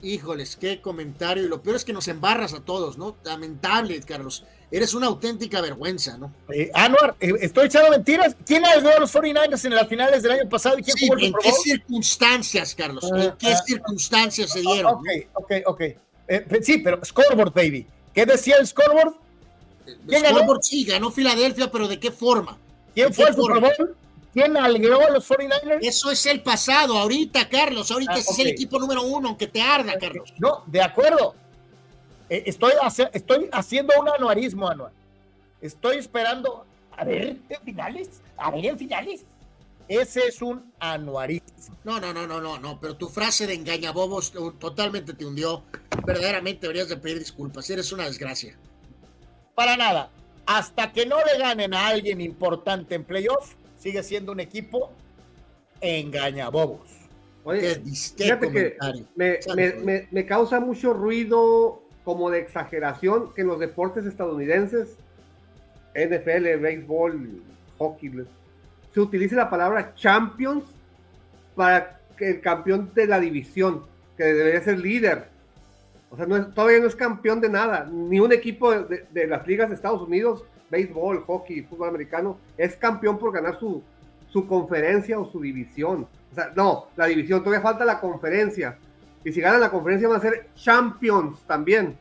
Híjoles, 0.00 0.56
qué 0.56 0.80
comentario. 0.80 1.44
Y 1.44 1.48
lo 1.48 1.62
peor 1.62 1.76
es 1.76 1.84
que 1.84 1.92
nos 1.92 2.08
embarras 2.08 2.54
a 2.54 2.64
todos, 2.64 2.96
¿no? 2.96 3.16
Lamentable, 3.22 4.00
Carlos. 4.00 4.44
Eres 4.72 4.94
una 4.94 5.06
auténtica 5.08 5.60
vergüenza, 5.60 6.16
¿no? 6.16 6.32
Eh, 6.50 6.70
Anuar, 6.72 7.14
eh, 7.20 7.34
estoy 7.42 7.66
echando 7.66 7.90
mentiras. 7.90 8.34
¿Quién 8.46 8.62
nalgueó 8.62 8.96
a 8.96 9.00
los 9.00 9.14
49ers 9.14 9.64
en 9.66 9.74
las 9.74 9.86
finales 9.86 10.22
del 10.22 10.32
año 10.32 10.48
pasado 10.48 10.78
y 10.78 10.82
quién 10.82 10.96
Sí, 10.96 11.06
jugó 11.06 11.18
el 11.18 11.24
¿En 11.26 11.34
qué 11.34 11.52
circunstancias, 11.52 12.74
Carlos? 12.74 13.04
Ah, 13.12 13.24
¿En 13.24 13.32
qué 13.36 13.52
ah. 13.52 13.62
circunstancias 13.66 14.50
se 14.50 14.62
dieron? 14.62 14.94
Ok, 14.94 15.06
ok, 15.34 15.52
ok. 15.66 15.80
Eh, 16.28 16.60
sí, 16.62 16.78
pero 16.78 17.04
scoreboard, 17.04 17.52
baby. 17.52 17.86
¿Qué 18.14 18.24
decía 18.24 18.56
el 18.58 18.66
scoreboard? 18.66 19.14
¿Quién 20.08 20.22
ganó? 20.22 20.36
Scoreboard 20.36 20.62
sí, 20.62 20.84
ganó 20.84 21.10
Filadelfia, 21.10 21.70
pero 21.70 21.86
¿de 21.86 22.00
qué 22.00 22.10
forma? 22.10 22.56
¿Quién 22.94 23.08
¿De 23.08 23.14
fue 23.14 23.26
al 23.26 23.36
Super? 23.36 23.60
Bowl? 23.60 23.96
¿Quién 24.32 24.54
nalgueó 24.54 25.06
a 25.06 25.10
los 25.10 25.28
49ers? 25.28 25.80
Eso 25.82 26.10
es 26.10 26.24
el 26.24 26.42
pasado, 26.42 26.96
ahorita, 26.96 27.46
Carlos. 27.50 27.90
Ahorita 27.90 28.14
Ah, 28.14 28.18
es 28.20 28.38
el 28.38 28.46
equipo 28.46 28.78
número 28.78 29.02
uno, 29.02 29.28
aunque 29.28 29.46
te 29.48 29.60
arda, 29.60 29.98
Carlos. 29.98 30.32
No, 30.38 30.62
de 30.66 30.80
acuerdo. 30.80 31.34
Eh, 32.32 32.44
estoy, 32.46 32.72
hace- 32.80 33.10
estoy 33.12 33.46
haciendo 33.52 33.92
un 34.00 34.08
anuarismo, 34.08 34.66
Anuar. 34.66 34.90
Estoy 35.60 35.98
esperando. 35.98 36.64
A 36.96 37.04
ver, 37.04 37.36
en 37.46 37.62
finales. 37.62 38.22
A 38.38 38.50
ver, 38.50 38.64
en 38.64 38.78
finales. 38.78 39.26
Ese 39.86 40.28
es 40.28 40.40
un 40.40 40.72
anuarismo. 40.78 41.76
No, 41.84 42.00
no, 42.00 42.14
no, 42.14 42.26
no, 42.26 42.40
no, 42.40 42.58
no. 42.58 42.80
Pero 42.80 42.96
tu 42.96 43.10
frase 43.10 43.46
de 43.46 43.52
engañabobos 43.52 44.32
totalmente 44.58 45.12
te 45.12 45.26
hundió. 45.26 45.62
Verdaderamente 46.06 46.62
deberías 46.62 46.88
de 46.88 46.96
pedir 46.96 47.18
disculpas. 47.18 47.68
Eres 47.68 47.92
una 47.92 48.04
desgracia. 48.06 48.56
Para 49.54 49.76
nada. 49.76 50.08
Hasta 50.46 50.90
que 50.90 51.04
no 51.04 51.18
le 51.22 51.36
ganen 51.38 51.74
a 51.74 51.88
alguien 51.88 52.22
importante 52.22 52.94
en 52.94 53.04
playoff, 53.04 53.52
sigue 53.76 54.02
siendo 54.02 54.32
un 54.32 54.40
equipo 54.40 54.90
engañabobos. 55.82 56.80
Oye, 57.44 57.78
fíjate 58.16 58.50
que 58.50 58.76
me, 59.16 59.38
me- 59.54 59.72
me- 59.74 60.08
me 60.10 60.26
causa 60.26 60.60
mucho 60.60 60.94
ruido 60.94 61.81
como 62.04 62.30
de 62.30 62.40
exageración 62.40 63.32
que 63.32 63.42
en 63.42 63.48
los 63.48 63.60
deportes 63.60 64.06
estadounidenses, 64.06 64.96
NFL, 65.94 66.60
béisbol, 66.60 67.42
hockey, 67.78 68.24
se 68.92 69.00
utilice 69.00 69.34
la 69.34 69.50
palabra 69.50 69.94
champions 69.94 70.64
para 71.54 72.00
que 72.16 72.30
el 72.30 72.40
campeón 72.40 72.90
de 72.94 73.06
la 73.06 73.20
división. 73.20 73.84
que 74.16 74.24
debería 74.24 74.60
ser 74.62 74.78
líder. 74.78 75.28
O 76.10 76.16
sea, 76.16 76.26
todavía 76.26 76.80
no 76.80 76.86
es 76.86 76.94
campeón 76.94 77.40
de 77.40 77.48
nada. 77.48 77.88
Ni 77.90 78.20
un 78.20 78.32
equipo 78.32 78.70
de, 78.72 79.26
las 79.26 79.46
ligas 79.46 79.70
de 79.70 79.74
Estados 79.74 80.02
Unidos, 80.02 80.44
béisbol, 80.70 81.24
hockey, 81.24 81.62
fútbol 81.62 81.88
americano, 81.88 82.38
es 82.58 82.76
campeón 82.76 83.18
por 83.18 83.32
ganar 83.32 83.58
su, 83.58 83.82
su 84.28 84.46
conferencia 84.46 85.18
o 85.18 85.24
su 85.24 85.40
división. 85.40 86.06
O 86.30 86.34
sea, 86.34 86.52
no, 86.54 86.88
la 86.96 87.06
división, 87.06 87.40
todavía 87.40 87.62
falta 87.62 87.86
la 87.86 88.00
conferencia. 88.00 88.76
Y 89.24 89.32
si 89.32 89.40
ganan 89.40 89.60
la 89.60 89.70
conferencia 89.70 90.08
van 90.08 90.18
a 90.18 90.22
ser 90.22 90.48
champions 90.54 91.40
también. 91.46 91.96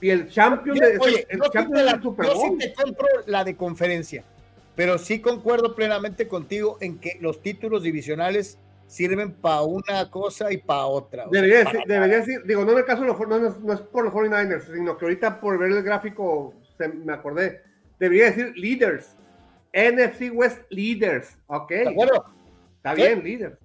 Y 0.00 0.10
el 0.10 0.28
champion, 0.28 0.76
de, 0.76 0.98
oye, 0.98 1.26
el, 1.30 1.38
la, 1.38 2.00
Super 2.00 2.26
Bowl. 2.26 2.34
Yo 2.34 2.40
sí 2.40 2.58
te 2.58 2.74
compro 2.74 3.06
la 3.26 3.44
de 3.44 3.56
conferencia, 3.56 4.24
pero 4.74 4.98
sí 4.98 5.20
concuerdo 5.20 5.74
plenamente 5.74 6.28
contigo 6.28 6.76
en 6.80 6.98
que 6.98 7.16
los 7.20 7.40
títulos 7.40 7.82
divisionales 7.82 8.58
sirven 8.86 9.32
para 9.32 9.62
una 9.62 10.10
cosa 10.10 10.52
y 10.52 10.58
para 10.58 10.86
otra. 10.86 11.26
Debería, 11.30 11.60
decir, 11.60 11.80
debería 11.86 12.16
decir, 12.18 12.42
digo, 12.44 12.64
no 12.64 12.72
en 12.72 12.78
el 12.78 12.84
caso 12.84 13.02
de 13.02 13.08
los, 13.08 13.18
no, 13.18 13.38
no, 13.38 13.72
es 13.72 13.80
por 13.80 14.04
los 14.04 14.12
49ers, 14.12 14.74
sino 14.74 14.98
que 14.98 15.06
ahorita 15.06 15.40
por 15.40 15.58
ver 15.58 15.70
el 15.70 15.82
gráfico 15.82 16.54
se, 16.76 16.88
me 16.88 17.12
acordé. 17.12 17.62
Debería 17.98 18.26
decir 18.26 18.52
leaders. 18.56 19.16
NFC 19.72 20.30
West 20.32 20.62
leaders. 20.70 21.36
Ok. 21.46 21.72
Está 21.72 22.94
bien, 22.94 23.24
líder. 23.24 23.58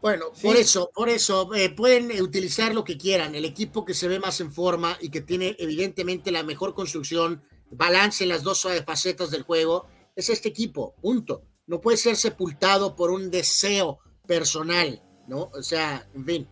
Bueno, 0.00 0.26
por 0.40 0.56
eso, 0.56 0.90
por 0.94 1.10
eso, 1.10 1.54
eh, 1.54 1.68
pueden 1.70 2.10
utilizar 2.22 2.74
lo 2.74 2.84
que 2.84 2.96
quieran. 2.96 3.34
El 3.34 3.44
equipo 3.44 3.84
que 3.84 3.92
se 3.92 4.08
ve 4.08 4.18
más 4.18 4.40
en 4.40 4.50
forma 4.50 4.96
y 5.00 5.10
que 5.10 5.20
tiene 5.20 5.56
evidentemente 5.58 6.30
la 6.30 6.42
mejor 6.42 6.72
construcción, 6.72 7.42
balance 7.70 8.24
en 8.24 8.30
las 8.30 8.42
dos 8.42 8.66
facetas 8.86 9.30
del 9.30 9.42
juego, 9.42 9.86
es 10.16 10.30
este 10.30 10.48
equipo, 10.48 10.94
punto. 11.02 11.42
No 11.66 11.80
puede 11.80 11.98
ser 11.98 12.16
sepultado 12.16 12.96
por 12.96 13.10
un 13.10 13.30
deseo 13.30 13.98
personal, 14.26 15.02
¿no? 15.28 15.50
O 15.52 15.62
sea, 15.62 16.08
en 16.14 16.24
fin. 16.24 16.48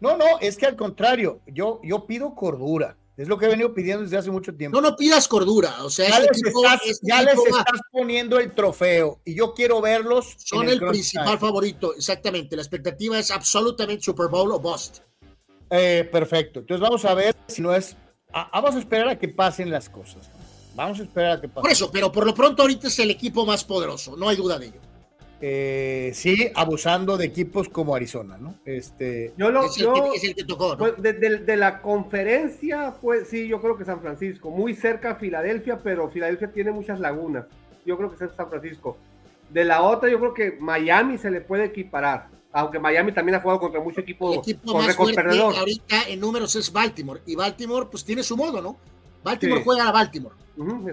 No, 0.00 0.16
no, 0.16 0.38
es 0.40 0.56
que 0.56 0.66
al 0.66 0.76
contrario, 0.76 1.40
yo, 1.46 1.80
yo 1.82 2.06
pido 2.06 2.34
cordura. 2.34 2.96
Es 3.20 3.28
lo 3.28 3.36
que 3.36 3.44
he 3.44 3.48
venido 3.48 3.74
pidiendo 3.74 4.02
desde 4.02 4.16
hace 4.16 4.30
mucho 4.30 4.54
tiempo. 4.54 4.80
No, 4.80 4.90
no 4.90 4.96
pidas 4.96 5.28
cordura. 5.28 5.84
O 5.84 5.90
sea, 5.90 6.08
ya, 6.08 6.18
este 6.20 6.40
les, 6.42 6.54
este 6.90 7.50
estás, 7.50 7.80
poniendo 7.92 8.38
el 8.38 8.54
trofeo 8.54 9.20
y 9.26 9.34
yo 9.34 9.52
quiero 9.52 9.82
verlos. 9.82 10.36
Son 10.38 10.66
el, 10.66 10.78
principal 10.78 11.38
favorito, 11.38 11.94
exactamente. 11.94 12.56
La 12.56 12.62
expectativa 12.62 13.18
es 13.18 13.30
absolutamente 13.30 14.02
Super 14.02 14.28
Bowl 14.28 14.50
o 14.52 14.58
Bust. 14.58 15.00
Eh, 15.68 16.08
perfecto. 16.10 16.60
Entonces 16.60 16.80
vamos 16.80 17.04
a 17.04 17.12
ver 17.12 17.36
si 17.46 17.60
no 17.60 17.74
es. 17.74 17.94
vamos 18.32 18.74
a 18.74 18.78
esperar 18.78 19.08
a 19.10 19.18
que 19.18 19.28
pasen 19.28 19.70
las 19.70 19.90
cosas. 19.90 20.30
Vamos 20.74 20.98
a 21.00 21.02
esperar 21.02 21.32
a 21.32 21.40
que 21.42 21.48
pasen. 21.48 21.62
Por 21.62 21.70
eso, 21.70 21.90
pero 21.92 22.10
por 22.10 22.24
lo 22.24 22.32
pronto 22.32 22.62
ahorita 22.62 22.88
es 22.88 22.98
el 23.00 23.10
equipo 23.10 23.44
más 23.44 23.64
poderoso, 23.64 24.16
no 24.16 24.30
hay 24.30 24.36
duda 24.36 24.58
de 24.58 24.68
ello. 24.68 24.80
Eh, 25.42 26.10
sí, 26.14 26.50
abusando 26.54 27.16
de 27.16 27.24
equipos 27.24 27.70
como 27.70 27.94
Arizona, 27.94 28.36
¿no? 28.36 28.56
Este, 28.66 29.32
yo 29.38 29.50
lo, 29.50 29.64
es, 29.64 29.78
el 29.78 30.34
que, 30.34 30.44
tocó, 30.44 30.76
pues, 30.76 30.94
de, 31.00 31.56
la 31.56 31.80
conferencia, 31.80 32.96
pues 33.00 33.28
sí, 33.28 33.48
yo 33.48 33.62
creo 33.62 33.78
que 33.78 33.86
San 33.86 34.02
Francisco, 34.02 34.50
muy 34.50 34.74
cerca 34.74 35.12
a 35.12 35.14
Filadelfia, 35.14 35.78
pero 35.82 36.10
Filadelfia 36.10 36.52
tiene 36.52 36.72
muchas 36.72 37.00
lagunas. 37.00 37.46
Yo 37.86 37.96
creo 37.96 38.14
que 38.14 38.22
es 38.22 38.30
San 38.36 38.50
Francisco. 38.50 38.98
De 39.48 39.64
la 39.64 39.82
otra, 39.82 40.10
yo 40.10 40.18
creo 40.20 40.34
que 40.34 40.58
Miami 40.60 41.16
se 41.16 41.30
le 41.30 41.40
puede 41.40 41.64
equiparar, 41.64 42.28
aunque 42.52 42.78
Miami 42.78 43.12
también 43.12 43.36
ha 43.36 43.40
jugado 43.40 43.60
contra 43.60 43.80
mucho 43.80 44.02
equipo, 44.02 44.34
el 44.34 44.40
equipo 44.40 44.74
más 44.74 44.94
fuerte 44.94 45.20
ahorita 45.20 46.02
en 46.08 46.20
números 46.20 46.54
es 46.54 46.70
Baltimore, 46.70 47.22
y 47.24 47.34
Baltimore 47.34 47.86
pues 47.90 48.04
tiene 48.04 48.22
su 48.22 48.36
modo, 48.36 48.60
¿no? 48.60 48.76
Baltimore 49.24 49.62
juega 49.64 49.88
a 49.88 49.92
Baltimore. 49.92 50.34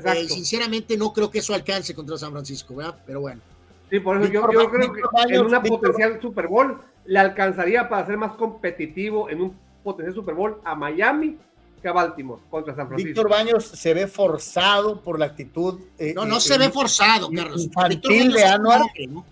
Eh, 0.06 0.30
sinceramente 0.30 0.98
no 0.98 1.12
creo 1.12 1.30
que 1.30 1.40
eso 1.40 1.54
alcance 1.54 1.94
contra 1.94 2.18
San 2.18 2.32
Francisco, 2.32 2.76
¿verdad? 2.76 3.04
Pero 3.06 3.20
bueno. 3.20 3.42
Sí, 3.90 4.00
por 4.00 4.18
eso 4.18 4.32
yo, 4.32 4.42
creo 4.44 4.70
que 4.70 5.02
en 5.30 5.46
una 5.46 5.64
potencial 5.64 6.20
Super 6.22 6.48
Bowl 6.48 6.82
le 7.06 7.20
alcanzaría 7.20 7.88
para 7.88 8.06
ser 8.06 8.18
más 8.18 8.34
competitivo 8.34 9.30
en 9.30 9.42
un 9.42 9.58
potencial 9.84 10.14
Super 10.14 10.36
Bowl 10.36 10.60
a 10.64 10.76
Miami 10.76 11.38
que 11.82 11.88
a 11.88 11.94
Baltimore 11.94 12.42
contra 12.50 12.76
San 12.76 12.88
Francisco. 12.88 13.08
Víctor 13.08 13.30
Baños 13.30 13.66
se 13.66 13.94
ve 13.94 14.08
forzado 14.08 15.02
por 15.02 15.18
la 15.18 15.28
actitud. 15.28 15.80
Eh, 15.98 16.14
no, 16.14 16.26
no 16.26 16.38
eh, 16.38 16.42
se 16.42 16.58
ve 16.58 16.70
forzado, 16.70 17.30
Carlos. 17.32 17.64
Infantil 17.64 18.34
de 18.34 18.44
Anuar. 18.44 18.82
¿no? 19.10 19.26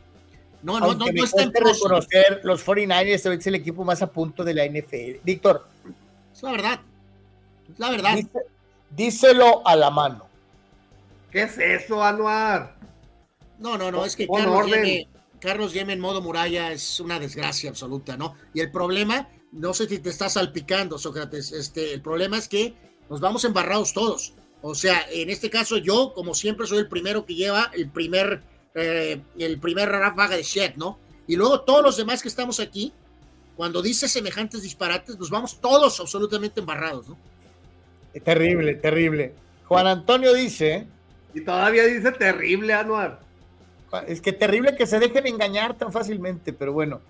No, 0.62 0.80
no, 0.80 0.94
no, 0.94 1.06
no 1.12 1.24
está 1.24 1.44
en 1.44 1.54
reconocer 1.54 2.42
los 2.44 2.66
49ers 2.66 3.38
es 3.38 3.48
el 3.48 3.56
equipo 3.56 3.84
más 3.84 4.02
a 4.02 4.08
punto 4.08 4.44
de 4.44 4.54
la 4.54 4.66
NFL. 4.66 5.20
Víctor. 5.24 5.68
Es 6.34 6.42
la 6.42 6.52
verdad. 6.52 6.80
Es 7.72 7.80
la 7.80 7.90
verdad. 7.92 8.18
díselo 8.90 9.68
a 9.68 9.76
la 9.76 9.90
mano. 9.90 10.26
¿Qué 11.32 11.44
es 11.44 11.58
eso, 11.58 12.02
Anuar? 12.02 12.75
No, 13.60 13.78
no, 13.78 13.92
no, 13.92 14.06
es 14.06 14.16
que 14.16 14.28
Carlos 14.28 14.68
Yeme, 14.68 15.08
Carlos 15.40 15.76
en 15.76 16.00
modo 16.00 16.22
muralla 16.22 16.72
es 16.72 17.00
una 17.00 17.20
desgracia 17.20 17.70
absoluta, 17.70 18.18
¿no? 18.18 18.36
Y 18.54 18.62
el 18.62 18.72
problema, 18.72 19.30
no 19.52 19.74
sé 19.74 19.88
si 19.88 20.00
te 20.00 20.10
estás 20.10 20.34
salpicando, 20.34 20.98
Sócrates, 20.98 21.52
este, 21.52 21.94
el 21.94 22.02
problema 22.02 22.38
es 22.38 22.48
que 22.48 22.74
nos 23.10 23.20
vamos 23.20 23.46
embarrados 23.46 23.94
todos. 23.94 24.34
O 24.62 24.74
sea, 24.74 25.06
en 25.12 25.30
este 25.30 25.50
caso 25.50 25.78
yo, 25.78 26.14
como 26.14 26.34
siempre, 26.34 26.66
soy 26.66 26.80
el 26.80 26.88
primero 26.88 27.26
que 27.26 27.36
lleva 27.36 27.72
el 27.74 27.90
primer, 27.90 28.42
eh, 28.74 29.22
el 29.38 29.60
primer 29.60 29.90
ráfaga 29.90 30.36
de 30.36 30.44
Shed, 30.44 30.76
¿no? 30.76 30.98
Y 31.28 31.36
luego 31.36 31.62
todos 31.62 31.84
los 31.84 31.98
demás 31.98 32.22
que 32.22 32.28
estamos 32.28 32.60
aquí, 32.60 32.92
cuando 33.56 33.82
dice 33.82 34.08
semejantes 34.08 34.64
disparates, 34.64 35.18
nos 35.18 35.30
vamos 35.30 35.62
todos 35.62 36.00
absolutamente 36.00 36.60
embarrados, 36.60 37.08
¿no? 37.08 37.18
Terrible, 38.24 38.76
terrible. 38.76 39.34
Juan 39.66 39.88
Antonio 39.88 40.34
dice... 40.34 40.88
Y 41.34 41.42
todavía 41.42 41.84
dice 41.86 42.12
terrible, 42.14 42.74
Anuar. 42.74 43.25
Es 44.02 44.22
que 44.22 44.34
terrible 44.34 44.76
que 44.76 44.86
se 44.86 45.00
dejen 45.00 45.28
engañar 45.28 45.76
tan 45.78 45.92
fácilmente, 45.92 46.54
pero 46.54 46.74
bueno. 46.74 47.02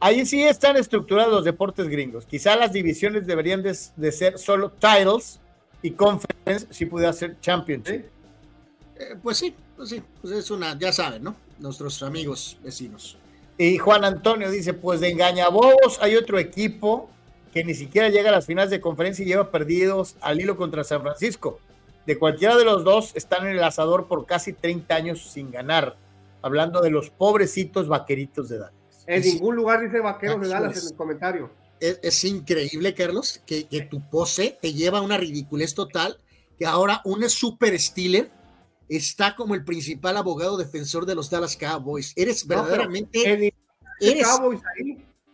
Ahí 0.00 0.24
sí 0.26 0.42
están 0.42 0.76
estructurados 0.76 1.32
los 1.32 1.44
deportes 1.44 1.88
gringos. 1.88 2.24
Quizá 2.24 2.54
las 2.54 2.72
divisiones 2.72 3.26
deberían 3.26 3.62
de, 3.62 3.74
ser 4.12 4.38
solo 4.38 4.70
titles 4.70 5.40
y 5.82 5.90
conference 5.90 6.68
si 6.70 6.86
pudiera 6.86 7.12
ser 7.12 7.40
championship. 7.40 8.04
Eh, 8.96 9.16
pues 9.22 9.38
sí, 9.38 9.54
pues 9.76 9.88
sí, 9.88 10.02
pues 10.20 10.34
es 10.34 10.50
una, 10.50 10.78
ya 10.78 10.92
saben, 10.92 11.24
¿no? 11.24 11.34
Nuestros 11.58 12.02
amigos 12.04 12.58
vecinos. 12.62 13.16
Y 13.56 13.76
Juan 13.78 14.04
Antonio 14.04 14.50
dice, 14.52 14.72
pues 14.72 15.00
de 15.00 15.08
engañabobos 15.08 15.98
hay 16.00 16.14
otro 16.14 16.38
equipo 16.38 17.10
que 17.52 17.64
ni 17.64 17.74
siquiera 17.74 18.08
llega 18.08 18.28
a 18.28 18.32
las 18.32 18.46
finales 18.46 18.70
de 18.70 18.80
conferencia 18.80 19.24
y 19.24 19.28
lleva 19.28 19.50
perdidos 19.50 20.14
al 20.20 20.40
hilo 20.40 20.56
contra 20.56 20.84
San 20.84 21.02
Francisco. 21.02 21.58
De 22.06 22.18
cualquiera 22.18 22.56
de 22.56 22.64
los 22.64 22.84
dos 22.84 23.10
están 23.16 23.46
en 23.46 23.56
el 23.56 23.64
asador 23.64 24.06
por 24.06 24.26
casi 24.26 24.52
30 24.52 24.94
años 24.94 25.20
sin 25.30 25.50
ganar 25.50 25.96
hablando 26.42 26.80
de 26.80 26.90
los 26.90 27.10
pobrecitos 27.10 27.88
vaqueritos 27.88 28.48
de 28.48 28.58
Dallas. 28.58 29.04
En 29.06 29.22
ningún 29.22 29.56
lugar 29.56 29.80
dice 29.80 30.00
vaqueros 30.00 30.40
de 30.40 30.48
Dallas 30.48 30.82
en 30.82 30.88
el 30.90 30.96
comentario. 30.96 31.50
Es, 31.80 32.24
increíble, 32.24 32.94
Carlos, 32.94 33.40
que, 33.46 33.64
tu 33.88 34.00
pose 34.08 34.58
te 34.60 34.72
lleva 34.72 34.98
a 34.98 35.02
una 35.02 35.16
ridiculez 35.16 35.74
total, 35.74 36.18
que 36.58 36.66
ahora 36.66 37.00
un 37.04 37.28
super 37.30 37.78
Steeler 37.78 38.30
está 38.88 39.36
como 39.36 39.54
el 39.54 39.64
principal 39.64 40.16
abogado 40.16 40.56
defensor 40.56 41.06
de 41.06 41.14
los 41.14 41.30
Dallas 41.30 41.56
Cowboys. 41.56 42.12
Eres 42.16 42.46
verdaderamente... 42.46 43.52
eres, 44.00 44.26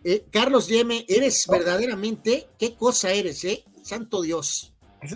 eh, 0.05 0.27
Carlos 0.31 0.69
Yeme, 0.69 1.07
eres 1.09 1.47
verdaderamente... 1.49 2.49
¿Qué 2.59 2.75
cosa 2.77 3.13
eres, 3.13 3.43
eh? 3.45 3.65
Santo 3.83 4.23
Dios. 4.23 4.74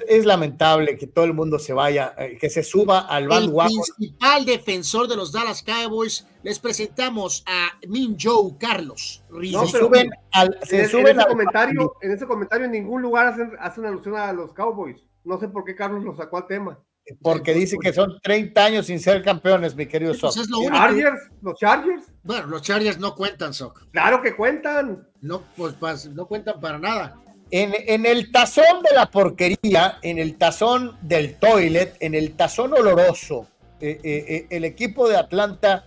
Es, 0.08 0.26
lamentable 0.26 0.97
que 0.97 1.07
todo 1.07 1.25
el 1.25 1.34
mundo 1.34 1.58
se 1.58 1.73
vaya, 1.73 2.15
eh, 2.18 2.39
que 2.41 2.50
se 2.50 2.62
suba 2.62 3.00
al 3.00 3.28
bandwagon. 3.28 3.73
El 3.73 3.94
principal 3.97 4.44
defensor 4.44 5.08
de 5.08 5.17
los 5.17 5.33
Dallas 5.33 5.62
Cowboys, 5.62 6.26
les 6.42 6.58
presentamos 6.58 7.44
a 7.47 7.78
Min 7.86 8.17
Joe 8.20 8.57
Carlos. 8.58 9.25
No, 9.31 9.67
se 9.67 9.78
suben 9.78 10.10
al, 10.33 10.58
se 10.62 10.83
en, 10.83 10.89
suben 10.89 11.18
ese 11.18 11.28
comentario, 11.28 11.94
en 12.00 12.10
ese 12.12 12.26
comentario 12.26 12.67
en 12.67 12.73
ningún 12.73 13.02
lugar 13.02 13.26
hacen, 13.28 13.52
hacen 13.60 13.86
alusión 13.86 14.17
a 14.17 14.33
los 14.33 14.52
Cowboys. 14.52 15.05
No 15.25 15.39
sé 15.39 15.49
por 15.49 15.65
qué 15.65 15.75
Carlos 15.75 16.05
lo 16.05 16.15
sacó 16.15 16.39
al 16.39 16.47
tema. 16.47 16.78
Porque 17.23 17.55
dice 17.55 17.76
que 17.81 17.92
son 17.92 18.18
30 18.23 18.65
años 18.65 18.86
sin 18.86 19.00
ser 19.00 19.23
campeones, 19.23 19.75
mi 19.75 19.86
querido. 19.86 20.15
Pues 20.20 20.34
Chargers, 20.68 21.31
los 21.41 21.58
Chargers. 21.58 22.05
Bueno, 22.23 22.47
los 22.49 22.62
Chargers 22.62 22.99
no 22.99 23.15
cuentan, 23.15 23.55
Soc. 23.55 23.91
Claro 23.91 24.20
que 24.20 24.36
cuentan. 24.36 25.08
No, 25.20 25.42
pues 25.57 25.75
no 26.10 26.26
cuentan 26.26 26.60
para 26.60 26.78
nada. 26.78 27.17
En, 27.50 28.04
el 28.04 28.30
tazón 28.30 28.82
de 28.88 28.94
la 28.94 29.10
porquería, 29.10 29.98
en 30.02 30.18
el 30.18 30.36
tazón 30.36 30.96
del 31.00 31.36
toilet, 31.36 31.96
en 32.00 32.14
el 32.14 32.32
tazón 32.32 32.74
oloroso, 32.74 33.46
eh, 33.80 33.98
eh, 34.02 34.24
eh, 34.28 34.46
el 34.50 34.64
equipo 34.64 35.08
de 35.08 35.16
Atlanta 35.16 35.86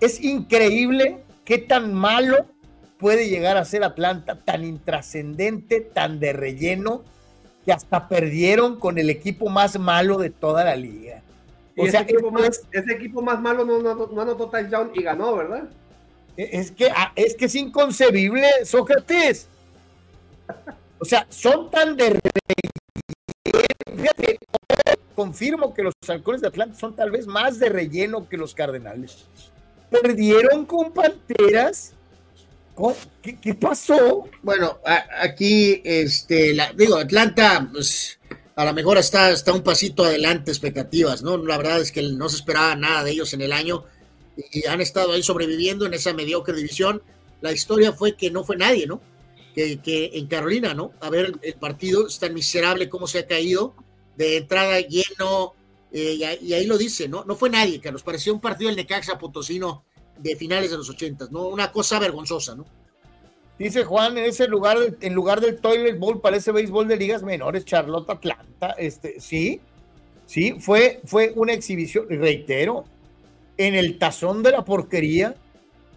es 0.00 0.20
increíble 0.20 1.18
qué 1.44 1.58
tan 1.58 1.94
malo 1.94 2.46
puede 2.98 3.28
llegar 3.28 3.56
a 3.56 3.64
ser 3.64 3.84
Atlanta, 3.84 4.40
tan 4.44 4.64
intrascendente, 4.64 5.80
tan 5.80 6.18
de 6.18 6.32
relleno, 6.32 7.04
que 7.64 7.72
hasta 7.72 8.08
perdieron 8.08 8.80
con 8.80 8.98
el 8.98 9.10
equipo 9.10 9.48
más 9.50 9.78
malo 9.78 10.18
de 10.18 10.30
toda 10.30 10.64
la 10.64 10.74
liga. 10.74 11.22
O 11.76 11.86
sea, 11.86 12.00
ese 12.00 12.12
equipo, 12.12 12.30
más, 12.30 12.62
ese 12.72 12.92
equipo 12.92 13.22
más 13.22 13.40
malo 13.40 13.64
no, 13.64 13.80
no, 13.80 13.94
no 14.06 14.20
anotó 14.20 14.48
touchdown 14.48 14.90
y 14.94 15.02
ganó, 15.02 15.36
¿verdad? 15.36 15.68
Es 16.36 16.72
que, 16.72 16.90
ah, 16.90 17.12
es 17.14 17.36
que 17.36 17.44
es 17.44 17.54
inconcebible, 17.54 18.48
Sócrates. 18.64 19.48
O 20.98 21.04
sea, 21.04 21.26
son 21.28 21.70
tan 21.70 21.96
de 21.96 22.18
Fíjate, 23.96 24.38
confirmo 25.14 25.74
que 25.74 25.82
los 25.82 25.94
halcones 26.08 26.40
de 26.40 26.48
Atlanta 26.48 26.78
son 26.78 26.96
tal 26.96 27.10
vez 27.10 27.26
más 27.26 27.58
de 27.58 27.68
relleno 27.68 28.28
que 28.28 28.36
los 28.36 28.54
cardenales. 28.54 29.26
Perdieron 29.90 30.66
con 30.66 30.92
Panteras 30.92 31.94
¿Qué, 33.22 33.54
pasó? 33.54 34.28
Bueno, 34.42 34.80
aquí, 35.20 35.80
este, 35.84 36.56
digo, 36.74 36.96
Atlanta, 36.96 37.68
pues, 37.72 38.18
a 38.56 38.64
lo 38.64 38.74
mejor 38.74 38.98
está, 38.98 39.30
está 39.30 39.52
un 39.52 39.62
pasito 39.62 40.04
adelante 40.04 40.50
expectativas, 40.50 41.22
¿no? 41.22 41.36
La 41.36 41.56
verdad 41.56 41.80
es 41.80 41.92
que 41.92 42.02
no 42.02 42.28
se 42.28 42.36
esperaba 42.36 42.74
nada 42.74 43.04
de 43.04 43.12
ellos 43.12 43.32
en 43.32 43.42
el 43.42 43.52
año 43.52 43.84
y 44.50 44.66
han 44.66 44.80
estado 44.80 45.12
ahí 45.12 45.22
sobreviviendo 45.22 45.86
en 45.86 45.94
esa 45.94 46.12
mediocre 46.12 46.56
división. 46.56 47.00
La 47.40 47.52
historia 47.52 47.92
fue 47.92 48.16
que 48.16 48.30
no 48.30 48.42
fue 48.42 48.56
nadie, 48.56 48.86
¿no? 48.86 49.00
Que, 49.54 50.10
en 50.14 50.26
Carolina, 50.26 50.74
¿no? 50.74 50.92
A 51.00 51.10
ver, 51.10 51.32
el 51.40 51.54
partido 51.54 52.08
es 52.08 52.18
tan 52.18 52.34
miserable 52.34 52.88
como 52.88 53.06
se 53.06 53.20
ha 53.20 53.26
caído, 53.26 53.74
de 54.16 54.38
entrada 54.38 54.80
lleno, 54.80 55.54
eh, 55.92 56.38
y, 56.42 56.52
ahí 56.52 56.66
lo 56.66 56.76
dice, 56.76 57.08
¿no? 57.08 57.24
No 57.24 57.36
fue 57.36 57.50
nadie, 57.50 57.80
que 57.80 57.92
nos 57.92 58.02
pareció 58.02 58.34
un 58.34 58.40
partido 58.40 58.68
del 58.68 58.76
Necaxa 58.76 59.16
Potosino 59.16 59.84
de 60.18 60.34
finales 60.34 60.72
de 60.72 60.76
los 60.76 60.90
ochentas, 60.90 61.30
¿no? 61.30 61.46
Una 61.46 61.70
cosa 61.70 62.00
vergonzosa, 62.00 62.56
¿no? 62.56 62.64
Dice 63.58 63.84
Juan, 63.84 64.18
en 64.18 64.24
ese 64.24 64.48
lugar, 64.48 64.76
en 65.00 65.14
lugar 65.14 65.40
del 65.40 65.60
toilet 65.60 65.96
bowl, 65.96 66.20
parece 66.20 66.50
béisbol 66.50 66.88
de 66.88 66.96
ligas 66.96 67.22
menores, 67.22 67.64
Charlotte 67.64 68.10
Atlanta, 68.10 68.74
este, 68.76 69.20
sí, 69.20 69.60
sí, 70.26 70.56
fue, 70.58 71.00
fue 71.04 71.32
una 71.36 71.52
exhibición, 71.52 72.06
reitero, 72.08 72.84
en 73.56 73.76
el 73.76 73.98
tazón 73.98 74.42
de 74.42 74.50
la 74.50 74.64
porquería, 74.64 75.36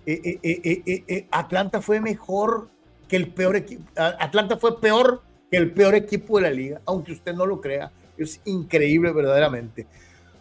eh, 0.05 0.39
eh, 0.43 1.27
Atlanta 1.31 1.81
fue 1.81 1.99
mejor 1.99 2.69
que 3.07 3.15
el 3.15 3.29
peor 3.29 3.55
equipo, 3.55 3.83
Atlanta 3.95 4.57
fue 4.57 4.79
peor 4.79 5.23
que 5.49 5.57
el 5.57 5.71
peor 5.71 5.95
equipo 5.95 6.37
de 6.37 6.43
la 6.43 6.51
liga, 6.51 6.81
aunque 6.85 7.13
usted 7.13 7.33
no 7.33 7.45
lo 7.45 7.61
crea, 7.61 7.91
es 8.17 8.41
increíble 8.45 9.11
verdaderamente. 9.11 9.87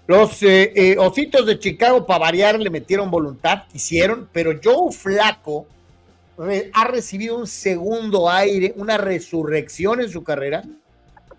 Los 0.06 0.42
eh, 0.42 0.72
eh, 0.74 0.96
ositos 0.98 1.46
de 1.46 1.58
Chicago, 1.58 2.06
para 2.06 2.20
variar, 2.20 2.60
le 2.60 2.70
metieron 2.70 3.10
voluntad, 3.10 3.64
quisieron, 3.70 4.28
pero 4.32 4.58
Joe 4.62 4.92
Flaco 4.92 5.66
ha 6.72 6.84
recibido 6.84 7.36
un 7.38 7.46
segundo 7.46 8.30
aire, 8.30 8.74
una 8.76 8.98
resurrección 8.98 10.00
en 10.00 10.10
su 10.10 10.22
carrera. 10.22 10.62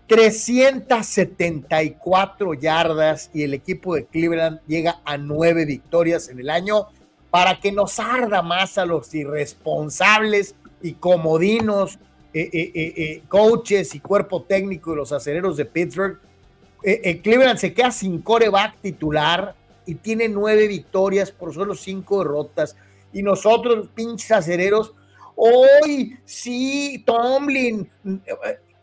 374 0.06 2.54
yardas 2.54 3.30
y 3.32 3.42
el 3.42 3.54
equipo 3.54 3.94
de 3.94 4.04
Cleveland 4.06 4.60
llega 4.66 5.00
a 5.04 5.16
nueve 5.18 5.66
victorias 5.66 6.28
en 6.28 6.40
el 6.40 6.50
año 6.50 6.88
para 7.30 7.60
que 7.60 7.70
nos 7.72 8.00
arda 8.00 8.42
más 8.42 8.78
a 8.78 8.86
los 8.86 9.14
irresponsables 9.14 10.56
y 10.82 10.94
comodinos 10.94 11.98
eh, 12.34 13.22
coaches 13.28 13.94
y 13.94 14.00
cuerpo 14.00 14.42
técnico 14.42 14.90
de 14.90 14.96
los 14.96 15.12
acereros 15.12 15.56
de 15.56 15.64
Pittsburgh 15.64 16.18
eh, 16.82 17.00
eh, 17.02 17.20
Cleveland 17.20 17.58
se 17.58 17.74
queda 17.74 17.90
sin 17.90 18.22
coreback 18.22 18.80
titular 18.80 19.54
y 19.84 19.96
tiene 19.96 20.28
nueve 20.28 20.68
victorias 20.68 21.30
por 21.30 21.52
solo 21.52 21.74
cinco 21.74 22.18
derrotas. 22.18 22.76
Y 23.12 23.22
nosotros, 23.22 23.88
pinches 23.94 24.30
acereros, 24.30 24.94
hoy 25.34 26.16
sí, 26.24 27.02
Tomlin, 27.06 27.90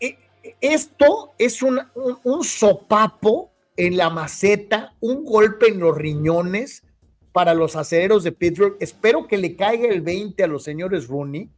eh, 0.01 0.17
esto 0.59 1.33
es 1.37 1.61
un, 1.61 1.79
un, 2.23 2.43
sopapo 2.43 3.51
en 3.77 3.97
la 3.97 4.09
maceta, 4.09 4.93
un 4.99 5.23
golpe 5.23 5.67
en 5.69 5.79
los 5.79 5.95
riñones 5.95 6.83
para 7.31 7.53
los 7.53 7.75
acereros 7.75 8.23
de 8.23 8.31
Pittsburgh. 8.31 8.77
Espero 8.79 9.27
que 9.27 9.37
le 9.37 9.55
caiga 9.55 9.87
el 9.87 10.01
20 10.01 10.43
a 10.43 10.47
los 10.47 10.63
señores 10.63 11.07
Rooney, 11.07 11.49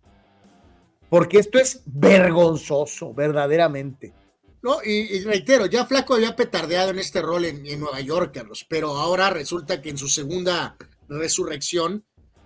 porque 1.10 1.40
esto 1.40 1.60
es 1.60 1.82
vergonzoso, 1.86 3.14
verdaderamente. 3.14 4.14
No, 4.62 4.80
y, 4.84 5.22
reitero, 5.22 5.68
ya 5.68 5.86
Flaco 5.86 6.16
había 6.16 6.36
petardeado 6.36 6.90
en 6.90 7.00
este 7.00 7.22
rol 7.22 7.46
en, 7.46 7.80
Nueva 7.80 8.02
York, 8.02 8.32
Carlos, 8.34 8.66
pero 8.68 8.98
ahora 8.98 9.30
resulta 9.30 9.82
que 9.82 9.90
en 9.90 9.98
su 9.98 10.10
segunda 10.10 10.76
resurrección, 11.08 12.04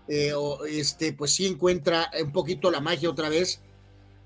eh, 0.07 0.33
este, 0.69 1.14
pues 1.14 1.33
sí 1.33 1.48
encuentra 1.48 2.11
un 2.22 2.31
poquito 2.31 2.69
la 2.69 2.81
magia 2.81 3.09
otra 3.09 3.30
vez, 3.30 3.61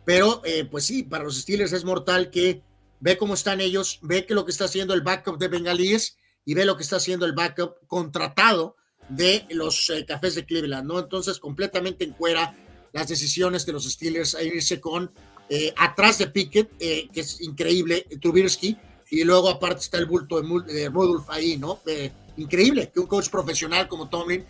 pero 0.04 0.42
eh, 0.46 0.66
pues 0.66 0.86
sí, 0.86 1.04
para 1.04 1.24
los 1.24 1.40
Steelers 1.40 1.74
es 1.74 1.86
mortal 1.86 2.32
que 2.32 2.64
ve 3.00 3.18
cómo 3.18 3.34
están 3.34 3.62
ellos, 3.62 4.00
ve 4.02 4.26
que 4.26 4.34
lo 4.34 4.46
que 4.46 4.52
está 4.52 4.66
haciendo 4.66 4.94
el 4.94 5.02
backup 5.02 5.38
de 5.38 5.48
Bengalíes 5.48 6.18
y 6.44 6.54
ve 6.54 6.66
lo 6.66 6.76
que 6.76 6.84
está 6.84 6.98
haciendo 6.98 7.26
el 7.26 7.34
backup 7.34 7.76
contratado 7.88 8.76
de 9.10 9.46
los 9.52 9.90
eh, 9.90 10.06
Cafés 10.06 10.36
de 10.36 10.46
Cleveland, 10.46 10.88
¿no? 10.88 11.00
Entonces, 11.00 11.40
completamente 11.40 12.04
en 12.04 12.14
cuera 12.14 12.56
las 12.96 13.10
decisiones 13.10 13.66
de 13.66 13.74
los 13.74 13.84
Steelers 13.92 14.36
a 14.36 14.42
irse 14.42 14.80
con 14.80 15.12
eh, 15.50 15.74
atrás 15.78 16.18
de 16.18 16.28
Pickett, 16.28 16.72
eh, 16.80 17.10
que 17.14 17.20
es 17.20 17.42
increíble, 17.42 18.08
Trubisky, 18.22 18.78
y 19.12 19.26
luego 19.26 19.50
aparte 19.50 19.82
está 19.82 19.98
el 19.98 20.06
bulto 20.06 20.42
de, 20.42 20.88
Rudolph 20.88 21.30
ahí, 21.30 21.58
¿no? 21.58 21.80
Eh, 21.86 22.10
increíble 22.38 22.90
que 22.94 23.02
un 23.02 23.08
coach 23.08 23.30
profesional 23.30 23.90
como 23.90 24.08
Tomlin 24.08 24.46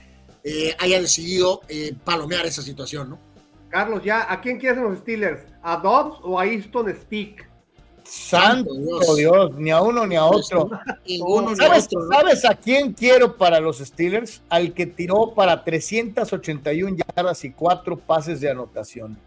haya 0.78 1.02
decidido 1.02 1.62
palomear 2.04 2.46
esa 2.46 2.62
situación, 2.62 3.10
¿no? 3.10 3.20
Carlos, 3.70 4.04
ya, 4.04 4.32
¿a 4.32 4.40
quién 4.42 4.60
quieres 4.60 4.78
los 4.78 5.00
Steelers? 5.00 5.42
¿A 5.64 5.78
Dobbs 5.78 6.20
o 6.22 6.40
a 6.40 6.46
Easton 6.46 6.96
Stick? 7.02 7.50
Santo 8.06 8.74
Dios. 9.16 9.56
ni 9.56 9.72
a 9.72 9.82
uno 9.82 10.06
ni 10.06 10.16
a 10.16 10.26
otro. 10.26 10.70
¿Sabes, 11.58 11.88
¿Sabes, 12.12 12.46
a 12.46 12.56
quién 12.56 12.94
quiero 12.94 13.36
para 13.36 13.60
los 13.60 13.80
Steelers? 13.80 14.42
Al 14.50 14.74
que 14.74 14.86
tiró 14.86 15.34
para 15.34 15.64
381 15.64 16.98
yardas 16.98 17.44
y 17.44 17.52
cuatro 17.52 17.98
pases 17.98 18.40
de 18.42 18.50
anotación. 18.50 19.18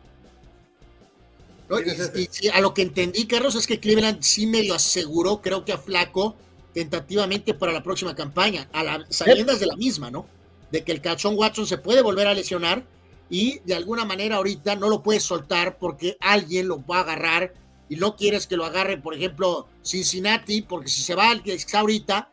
Y, 2.40 2.48
a 2.48 2.60
lo 2.60 2.72
que 2.72 2.82
entendí, 2.82 3.26
Carlos, 3.26 3.54
es 3.54 3.66
que 3.66 3.78
Cleveland 3.78 4.22
sí 4.22 4.46
me 4.46 4.62
lo 4.62 4.74
aseguró, 4.74 5.42
creo 5.42 5.64
que 5.64 5.72
a 5.72 5.78
Flaco, 5.78 6.34
tentativamente 6.72 7.52
para 7.52 7.72
la 7.72 7.82
próxima 7.82 8.14
campaña, 8.14 8.68
a 8.72 8.82
las 8.82 9.02
sabiendas 9.10 9.60
de 9.60 9.66
la 9.66 9.76
misma, 9.76 10.10
¿no? 10.10 10.26
De 10.70 10.82
que 10.82 10.92
el 10.92 11.02
cachón 11.02 11.36
Watson 11.36 11.66
se 11.66 11.76
puede 11.76 12.00
volver 12.00 12.26
a 12.26 12.34
lesionar 12.34 12.84
y 13.28 13.58
de 13.60 13.74
alguna 13.74 14.06
manera 14.06 14.36
ahorita 14.36 14.76
no 14.76 14.88
lo 14.88 15.02
puedes 15.02 15.22
soltar 15.22 15.78
porque 15.78 16.16
alguien 16.20 16.68
lo 16.68 16.84
va 16.86 16.98
a 16.98 17.02
agarrar 17.02 17.52
y 17.88 17.96
no 17.96 18.16
quieres 18.16 18.46
que 18.46 18.56
lo 18.56 18.64
agarre, 18.64 18.98
por 18.98 19.14
ejemplo, 19.14 19.66
Cincinnati, 19.82 20.62
porque 20.62 20.88
si 20.88 21.02
se 21.02 21.14
va 21.14 21.30
al 21.30 21.42
que 21.42 21.54
está 21.54 21.80
ahorita, 21.80 22.30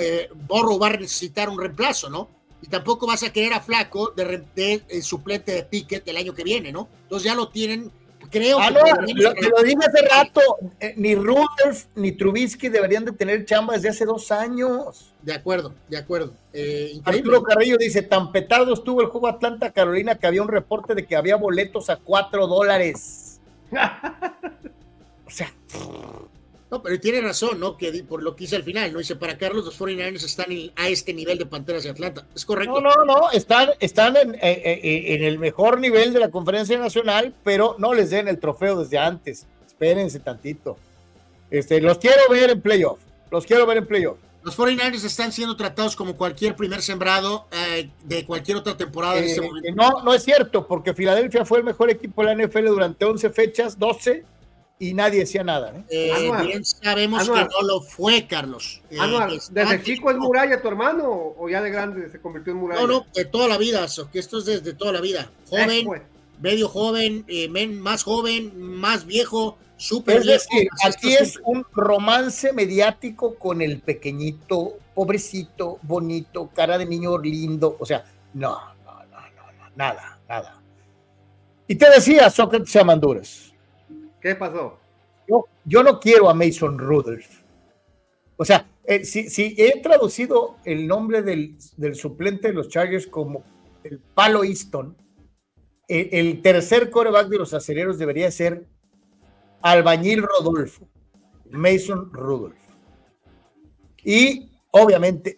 eh, 0.00 0.28
Borro 0.46 0.78
va 0.78 0.88
a 0.88 0.96
necesitar 0.96 1.48
un 1.48 1.60
reemplazo, 1.60 2.08
¿no? 2.08 2.28
Y 2.62 2.68
tampoco 2.68 3.06
vas 3.06 3.22
a 3.22 3.32
querer 3.32 3.52
a 3.52 3.60
Flaco 3.60 4.12
de, 4.16 4.42
de, 4.54 4.82
de 4.88 5.02
suplente 5.02 5.52
de 5.52 5.62
Pickett 5.64 6.08
el 6.08 6.16
año 6.16 6.32
que 6.34 6.44
viene, 6.44 6.72
¿no? 6.72 6.88
Entonces 7.02 7.26
ya 7.26 7.34
lo 7.34 7.48
tienen 7.48 7.92
Creo 8.30 8.58
ah, 8.60 8.68
que 8.68 9.14
lo, 9.14 9.32
lo, 9.32 9.62
dije 9.62 9.78
hace 9.86 10.06
rato, 10.08 10.40
eh, 10.80 10.94
ni 10.96 11.14
Rudolph 11.14 11.84
ni 11.94 12.12
Trubisky 12.12 12.68
deberían 12.68 13.04
de 13.04 13.12
tener 13.12 13.44
chamba 13.44 13.74
desde 13.74 13.90
hace 13.90 14.04
dos 14.04 14.32
años. 14.32 15.12
De 15.22 15.32
acuerdo, 15.32 15.74
de 15.88 15.96
acuerdo. 15.96 16.32
Eh, 16.52 17.00
Arturo 17.04 17.42
Carrillo 17.42 17.76
dice, 17.78 18.02
tan 18.02 18.32
petado 18.32 18.72
estuvo 18.72 19.00
el 19.00 19.08
juego 19.08 19.28
Atlanta 19.28 19.70
Carolina 19.70 20.16
que 20.16 20.26
había 20.26 20.42
un 20.42 20.48
reporte 20.48 20.94
de 20.94 21.06
que 21.06 21.16
había 21.16 21.36
boletos 21.36 21.90
a 21.90 21.96
cuatro 21.96 22.46
dólares. 22.46 23.40
sea, 25.36 25.52
no, 26.70 26.82
pero 26.82 26.98
tiene 26.98 27.20
razón, 27.20 27.60
¿no? 27.60 27.76
Que 27.76 27.92
por 28.02 28.22
lo 28.22 28.34
que 28.34 28.44
hice 28.44 28.56
al 28.56 28.64
final, 28.64 28.92
¿no? 28.92 28.98
Dice, 28.98 29.14
para 29.14 29.38
Carlos, 29.38 29.64
los 29.64 29.78
49ers 29.78 30.24
están 30.24 30.46
a 30.74 30.88
este 30.88 31.14
nivel 31.14 31.38
de 31.38 31.46
Panteras 31.46 31.84
de 31.84 31.90
Atlanta. 31.90 32.26
¿Es 32.34 32.44
correcto? 32.44 32.80
No, 32.80 32.90
no, 32.90 33.04
no, 33.04 33.30
están, 33.30 33.70
están 33.78 34.16
en, 34.16 34.36
en, 34.40 35.22
el 35.22 35.38
mejor 35.38 35.78
nivel 35.78 36.12
de 36.12 36.18
la 36.18 36.30
conferencia 36.30 36.76
nacional, 36.76 37.32
pero 37.44 37.76
no 37.78 37.94
les 37.94 38.10
den 38.10 38.26
el 38.26 38.40
trofeo 38.40 38.80
desde 38.80 38.98
antes. 38.98 39.46
Espérense 39.64 40.18
tantito. 40.18 40.76
Este, 41.50 41.80
los 41.80 41.98
quiero 41.98 42.22
ver 42.30 42.50
en 42.50 42.60
playoff. 42.60 42.98
Los 43.30 43.46
quiero 43.46 43.64
ver 43.64 43.78
en 43.78 43.86
playoff. 43.86 44.18
Los 44.42 44.58
49ers 44.58 45.04
están 45.04 45.32
siendo 45.32 45.56
tratados 45.56 45.94
como 45.94 46.16
cualquier 46.16 46.56
primer 46.56 46.82
sembrado 46.82 47.46
eh, 47.52 47.90
de 48.04 48.24
cualquier 48.24 48.56
otra 48.56 48.76
temporada 48.76 49.18
este 49.18 49.40
momento. 49.40 49.70
No, 49.74 50.02
no 50.02 50.14
es 50.14 50.24
cierto, 50.24 50.66
porque 50.66 50.94
Filadelfia 50.94 51.44
fue 51.44 51.58
el 51.58 51.64
mejor 51.64 51.90
equipo 51.90 52.24
de 52.24 52.34
la 52.34 52.46
NFL 52.46 52.66
durante 52.66 53.04
11 53.04 53.30
fechas, 53.30 53.78
12 53.78 54.24
y 54.78 54.92
nadie 54.94 55.20
decía 55.20 55.42
nada. 55.42 55.72
¿eh? 55.88 56.10
eh 56.12 56.32
bien 56.42 56.64
sabemos 56.64 57.28
que 57.28 57.40
no 57.44 57.62
lo 57.66 57.80
fue, 57.80 58.26
Carlos. 58.26 58.82
Eh, 58.90 58.98
¿desde 59.50 59.82
chico 59.82 60.10
es 60.10 60.18
muralla 60.18 60.60
tu 60.60 60.68
hermano 60.68 61.34
o 61.36 61.48
ya 61.48 61.62
de 61.62 61.70
grande 61.70 62.10
se 62.10 62.20
convirtió 62.20 62.52
en 62.52 62.58
muralla? 62.58 62.82
No, 62.82 62.86
no, 62.86 63.06
de 63.14 63.24
toda 63.24 63.48
la 63.48 63.58
vida, 63.58 63.86
que 64.12 64.18
esto 64.18 64.38
es 64.38 64.44
desde 64.44 64.74
toda 64.74 64.92
la 64.92 65.00
vida. 65.00 65.30
Joven, 65.48 66.02
medio 66.40 66.68
joven, 66.68 67.24
eh, 67.28 67.48
más 67.48 68.02
joven, 68.02 68.52
más 68.60 69.06
viejo, 69.06 69.56
súper 69.78 70.22
viejo. 70.22 70.44
aquí 70.84 71.14
es 71.14 71.38
un 71.44 71.64
romance 71.72 72.52
mediático 72.52 73.36
con 73.36 73.62
el 73.62 73.80
pequeñito, 73.80 74.74
pobrecito, 74.94 75.78
bonito, 75.82 76.50
cara 76.54 76.76
de 76.76 76.84
niño 76.84 77.16
lindo, 77.18 77.76
o 77.78 77.86
sea, 77.86 78.04
no, 78.34 78.58
no, 78.84 78.92
no, 78.92 79.20
no, 79.20 79.70
nada, 79.74 80.18
nada. 80.28 80.60
Y 81.66 81.74
te 81.76 81.90
decía, 81.90 82.28
Sócrates 82.28 82.76
Amanduras 82.76 83.45
¿Qué 84.26 84.34
pasó? 84.34 84.80
Yo, 85.28 85.44
yo 85.64 85.84
no 85.84 86.00
quiero 86.00 86.28
a 86.28 86.34
Mason 86.34 86.80
Rudolph. 86.80 87.44
O 88.36 88.44
sea, 88.44 88.68
eh, 88.82 89.04
si, 89.04 89.54
he 89.56 89.80
traducido 89.80 90.56
el 90.64 90.88
nombre 90.88 91.22
del, 91.22 91.56
suplente 91.94 92.48
de 92.48 92.54
los 92.54 92.68
Chargers 92.68 93.06
como 93.06 93.44
el 93.84 94.00
Palo 94.00 94.42
Easton, 94.42 94.96
el, 95.86 96.08
el 96.10 96.42
tercer 96.42 96.90
coreback 96.90 97.28
de 97.28 97.38
los 97.38 97.54
acereros 97.54 97.98
debería 97.98 98.28
ser 98.32 98.66
Albañil 99.62 100.24
Rodolfo, 100.24 100.88
Mason 101.52 102.12
Rudolph. 102.12 102.56
Y 104.02 104.50
obviamente 104.72 105.36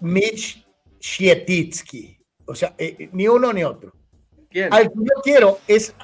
Mitch 0.00 0.66
Shietitsky. 0.98 2.16
O 2.46 2.54
sea, 2.54 2.74
eh, 2.78 2.96
eh, 3.00 3.10
ni 3.12 3.28
uno 3.28 3.52
ni 3.52 3.64
otro. 3.64 3.92
¿Quién? 4.48 4.72
Al 4.72 4.88
que 4.88 4.98
yo 4.98 5.22
quiero 5.22 5.58
es 5.68 5.94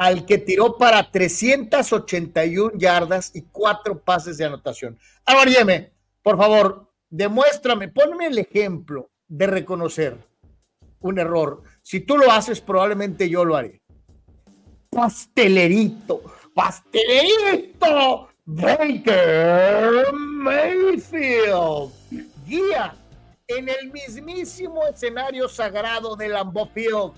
al 0.00 0.24
que 0.24 0.38
tiró 0.38 0.78
para 0.78 1.10
381 1.10 2.72
yardas 2.78 3.32
y 3.34 3.42
cuatro 3.42 4.00
pases 4.00 4.38
de 4.38 4.46
anotación. 4.46 4.98
Ahora, 5.26 5.50
Yeme, 5.50 5.92
por 6.22 6.38
favor, 6.38 6.90
demuéstrame, 7.10 7.88
ponme 7.88 8.28
el 8.28 8.38
ejemplo 8.38 9.10
de 9.28 9.46
reconocer 9.46 10.16
un 11.00 11.18
error. 11.18 11.64
Si 11.82 12.00
tú 12.00 12.16
lo 12.16 12.32
haces, 12.32 12.62
probablemente 12.62 13.28
yo 13.28 13.44
lo 13.44 13.56
haré. 13.56 13.82
Pastelerito, 14.88 16.22
pastelerito, 16.54 18.30
Baker 18.46 20.14
Mayfield. 20.14 21.92
Guía 22.46 22.96
en 23.48 23.68
el 23.68 23.92
mismísimo 23.92 24.86
escenario 24.86 25.46
sagrado 25.46 26.16
de 26.16 26.28
Lambeau 26.28 26.70
Field 26.72 27.12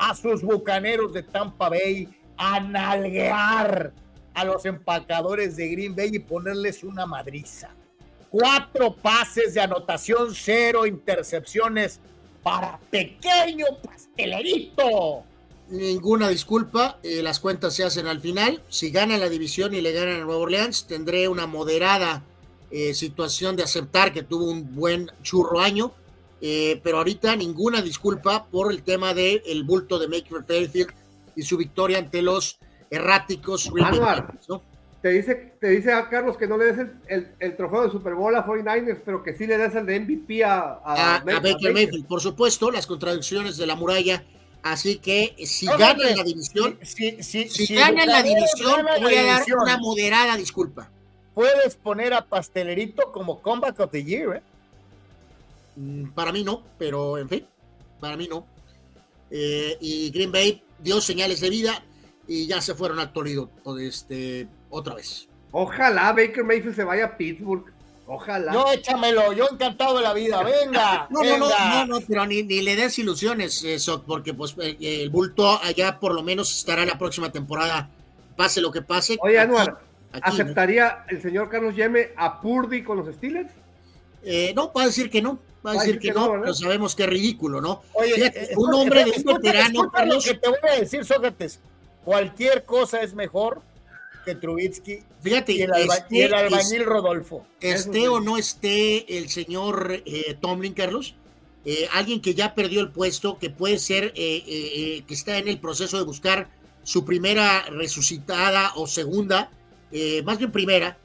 a 0.00 0.14
sus 0.14 0.42
bucaneros 0.42 1.12
de 1.12 1.22
Tampa 1.22 1.68
Bay 1.68 2.08
a 2.38 2.58
nalguear 2.58 3.92
a 4.32 4.44
los 4.44 4.64
empacadores 4.64 5.56
de 5.56 5.68
Green 5.68 5.94
Bay 5.94 6.10
y 6.14 6.18
ponerles 6.18 6.82
una 6.82 7.04
madriza. 7.04 7.68
Cuatro 8.30 8.94
pases 8.94 9.52
de 9.52 9.60
anotación, 9.60 10.34
cero 10.34 10.86
intercepciones 10.86 12.00
para 12.42 12.78
pequeño 12.90 13.66
pastelerito. 13.84 15.24
Ninguna 15.68 16.30
disculpa, 16.30 16.98
eh, 17.02 17.22
las 17.22 17.38
cuentas 17.38 17.74
se 17.74 17.84
hacen 17.84 18.06
al 18.06 18.20
final. 18.20 18.62
Si 18.70 18.90
gana 18.90 19.18
la 19.18 19.28
división 19.28 19.74
y 19.74 19.82
le 19.82 19.92
ganan 19.92 20.16
a 20.16 20.24
Nueva 20.24 20.40
Orleans, 20.40 20.86
tendré 20.86 21.28
una 21.28 21.46
moderada 21.46 22.24
eh, 22.70 22.94
situación 22.94 23.54
de 23.54 23.64
aceptar 23.64 24.14
que 24.14 24.22
tuvo 24.22 24.50
un 24.50 24.74
buen 24.74 25.10
churro 25.22 25.60
año. 25.60 25.92
Eh, 26.40 26.80
pero 26.82 26.98
ahorita 26.98 27.36
ninguna 27.36 27.82
disculpa 27.82 28.46
por 28.46 28.72
el 28.72 28.82
tema 28.82 29.12
del 29.12 29.42
el 29.46 29.64
bulto 29.64 29.98
de 29.98 30.08
Maker 30.08 30.42
Fairfield 30.44 30.92
y 31.36 31.42
su 31.42 31.56
victoria 31.56 31.98
ante 31.98 32.22
los 32.22 32.58
erráticos. 32.90 33.70
¿no? 34.48 34.62
te 35.02 35.08
dice, 35.08 35.54
te 35.58 35.68
dice 35.68 35.92
a 35.92 36.08
Carlos 36.08 36.36
que 36.36 36.46
no 36.46 36.58
le 36.58 36.72
des 36.72 36.86
el, 37.38 37.56
trofeo 37.56 37.84
de 37.84 37.90
Super 37.90 38.14
Bowl 38.14 38.34
a 38.36 38.44
49ers, 38.44 39.00
pero 39.04 39.22
que 39.22 39.34
sí 39.34 39.46
le 39.46 39.56
des 39.56 39.74
el 39.74 39.86
de 39.86 40.00
MVP 40.00 40.44
a, 40.44 41.22
Baker, 41.24 41.72
Mayfield. 41.72 42.06
Por 42.06 42.20
supuesto, 42.20 42.70
las 42.70 42.86
contradicciones 42.86 43.56
de 43.56 43.66
la 43.66 43.76
muralla. 43.76 44.22
Así 44.62 44.98
que 44.98 45.34
si 45.46 45.64
gana 45.64 46.04
la 46.14 46.22
división, 46.22 46.78
si, 46.82 47.22
si, 47.22 47.74
gana 47.74 48.04
la 48.04 48.22
división, 48.22 48.84
voy 49.00 49.14
a 49.14 49.24
dar 49.24 49.42
una 49.58 49.78
moderada 49.78 50.36
disculpa. 50.36 50.90
Puedes 51.32 51.76
poner 51.76 52.12
a 52.12 52.26
Pastelerito 52.26 53.10
como 53.10 53.40
Comeback 53.40 53.80
of 53.80 53.90
the 53.90 54.04
Year, 54.04 54.36
¿eh? 54.36 54.42
Mm, 55.76 56.10
para 56.10 56.32
mí 56.32 56.44
no, 56.44 56.62
pero 56.78 57.18
en 57.18 57.28
fin, 57.28 57.46
para 58.00 58.16
mí 58.16 58.28
no. 58.28 58.46
Eh, 59.30 59.76
y 59.80 60.10
Green 60.10 60.32
Bay 60.32 60.62
dio 60.78 61.00
señales 61.00 61.40
de 61.40 61.50
vida 61.50 61.82
y 62.26 62.46
ya 62.46 62.60
se 62.60 62.74
fueron 62.74 62.98
al 62.98 63.12
Toledo 63.12 63.50
este, 63.80 64.48
otra 64.70 64.94
vez. 64.94 65.28
Ojalá 65.52 66.12
Baker 66.12 66.44
Mayfield 66.44 66.76
se 66.76 66.84
vaya 66.84 67.06
a 67.06 67.16
Pittsburgh. 67.16 67.64
Ojalá. 68.12 68.52
No, 68.52 68.72
échamelo, 68.72 69.32
yo 69.32 69.46
encantado 69.52 69.98
de 69.98 70.02
la 70.02 70.12
vida, 70.12 70.42
venga. 70.42 71.06
no, 71.10 71.22
no, 71.22 71.38
no, 71.38 71.86
no, 71.86 72.00
pero 72.08 72.26
ni, 72.26 72.42
le 72.42 72.74
des 72.74 72.98
ilusiones, 72.98 73.62
eso, 73.62 74.02
porque 74.02 74.34
pues 74.34 74.56
eh, 74.58 74.76
el 74.80 75.10
bulto 75.10 75.60
allá 75.62 76.00
por 76.00 76.12
lo 76.12 76.24
menos 76.24 76.56
estará 76.56 76.84
la 76.84 76.98
próxima 76.98 77.30
temporada, 77.30 77.88
pase 78.36 78.60
lo 78.60 78.72
que 78.72 78.82
pase. 78.82 79.16
Oye, 79.20 79.38
Anuar, 79.38 79.78
¿aceptaría 80.22 81.04
el 81.08 81.22
señor 81.22 81.48
Carlos 81.48 81.76
Yeme 81.76 82.10
a 82.16 82.40
Purdy 82.40 82.82
con 82.82 82.98
los 82.98 83.14
Steelers? 83.14 83.52
Eh, 84.24 84.52
no, 84.56 84.72
a 84.74 84.84
decir 84.86 85.08
que 85.08 85.22
no, 85.22 85.38
va 85.64 85.72
a 85.72 85.74
decir 85.74 85.98
que, 85.98 86.12
no, 86.12 86.32
pero 86.40 86.54
sabemos 86.54 86.94
que 86.94 87.04
es 87.04 87.08
ridículo, 87.08 87.60
¿no? 87.60 87.82
Oye, 87.92 88.26
eh, 88.26 88.50
un 88.56 88.74
hombre 88.74 89.04
de 89.04 89.22
veterano, 89.22 89.90
Carlos. 89.90 90.24
que 90.24 90.34
te 90.34 90.48
voy 90.48 90.58
a 90.70 90.80
decir, 90.80 91.04
Sócrates, 91.04 91.60
cualquier 92.04 92.64
cosa 92.64 93.00
es 93.02 93.14
mejor 93.14 93.62
que 94.24 94.34
Trubitsky 94.34 95.02
Fíjate, 95.22 95.52
y 95.52 95.62
el, 95.62 96.34
albañil 96.34 96.84
Rodolfo. 96.84 97.46
Esté 97.60 98.08
o 98.08 98.20
no 98.20 98.38
esté 98.38 99.18
el 99.18 99.28
señor 99.28 100.02
eh, 100.06 100.36
Tomlin, 100.40 100.72
Carlos, 100.72 101.14
eh, 101.64 101.88
alguien 101.92 102.22
que 102.22 102.34
ya 102.34 102.54
perdió 102.54 102.80
el 102.80 102.90
puesto, 102.90 103.38
que 103.38 103.50
puede 103.50 103.78
ser, 103.78 104.12
eh, 104.16 105.04
que 105.06 105.14
está 105.14 105.36
en 105.36 105.48
el 105.48 105.58
proceso 105.58 105.98
de 105.98 106.04
buscar 106.04 106.48
su 106.82 107.04
primera 107.04 107.64
resucitada 107.70 108.72
o 108.76 108.86
segunda, 108.86 109.50
más 110.24 110.38
bien 110.38 110.50
primera. 110.50 110.96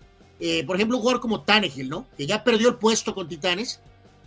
por 0.66 0.76
ejemplo, 0.76 0.98
un 0.98 1.02
jugador 1.02 1.22
como 1.22 1.42
Tannehill, 1.42 1.90
¿no? 1.90 2.08
Que 2.18 2.26
ya 2.26 2.44
perdió 2.44 2.70
el 2.70 2.76
puesto 2.76 3.14
con 3.14 3.28
Titanes, 3.28 3.82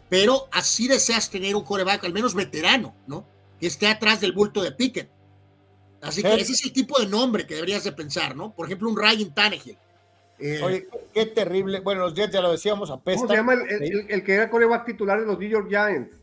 pero 0.08 0.48
así 0.52 0.88
deseas 0.88 1.30
tener 1.30 1.54
un 1.54 1.64
coreback, 1.64 2.04
al 2.04 2.12
menos 2.12 2.34
veterano, 2.34 2.94
¿no? 3.06 3.26
Que 3.60 3.66
esté 3.66 3.86
atrás 3.86 4.20
del 4.20 4.32
bulto 4.32 4.62
de 4.62 4.72
Pickett. 4.72 5.10
Así 6.00 6.22
que 6.22 6.34
ese 6.34 6.52
es 6.52 6.64
el 6.64 6.72
tipo 6.72 6.98
de 7.00 7.06
nombre 7.06 7.46
que 7.46 7.54
deberías 7.54 7.84
de 7.84 7.92
pensar, 7.92 8.36
¿no? 8.36 8.54
Por 8.54 8.66
ejemplo, 8.66 8.88
un 8.88 8.96
Ryan 8.96 9.34
Tannehill. 9.34 9.76
Eh, 10.38 10.60
Oye, 10.62 10.88
qué 11.12 11.26
terrible. 11.26 11.80
Bueno, 11.80 12.02
los 12.02 12.14
Jets 12.14 12.32
ya 12.32 12.40
lo 12.40 12.52
decíamos, 12.52 12.90
apesta. 12.90 13.22
¿Cómo 13.22 13.30
se 13.30 13.36
llama 13.36 13.54
el, 13.54 14.22
que 14.22 14.34
era 14.34 14.48
coreback 14.48 14.86
titular 14.86 15.18
de 15.18 15.26
los 15.26 15.38
New 15.38 15.48
York 15.48 15.68
Giants? 15.68 16.14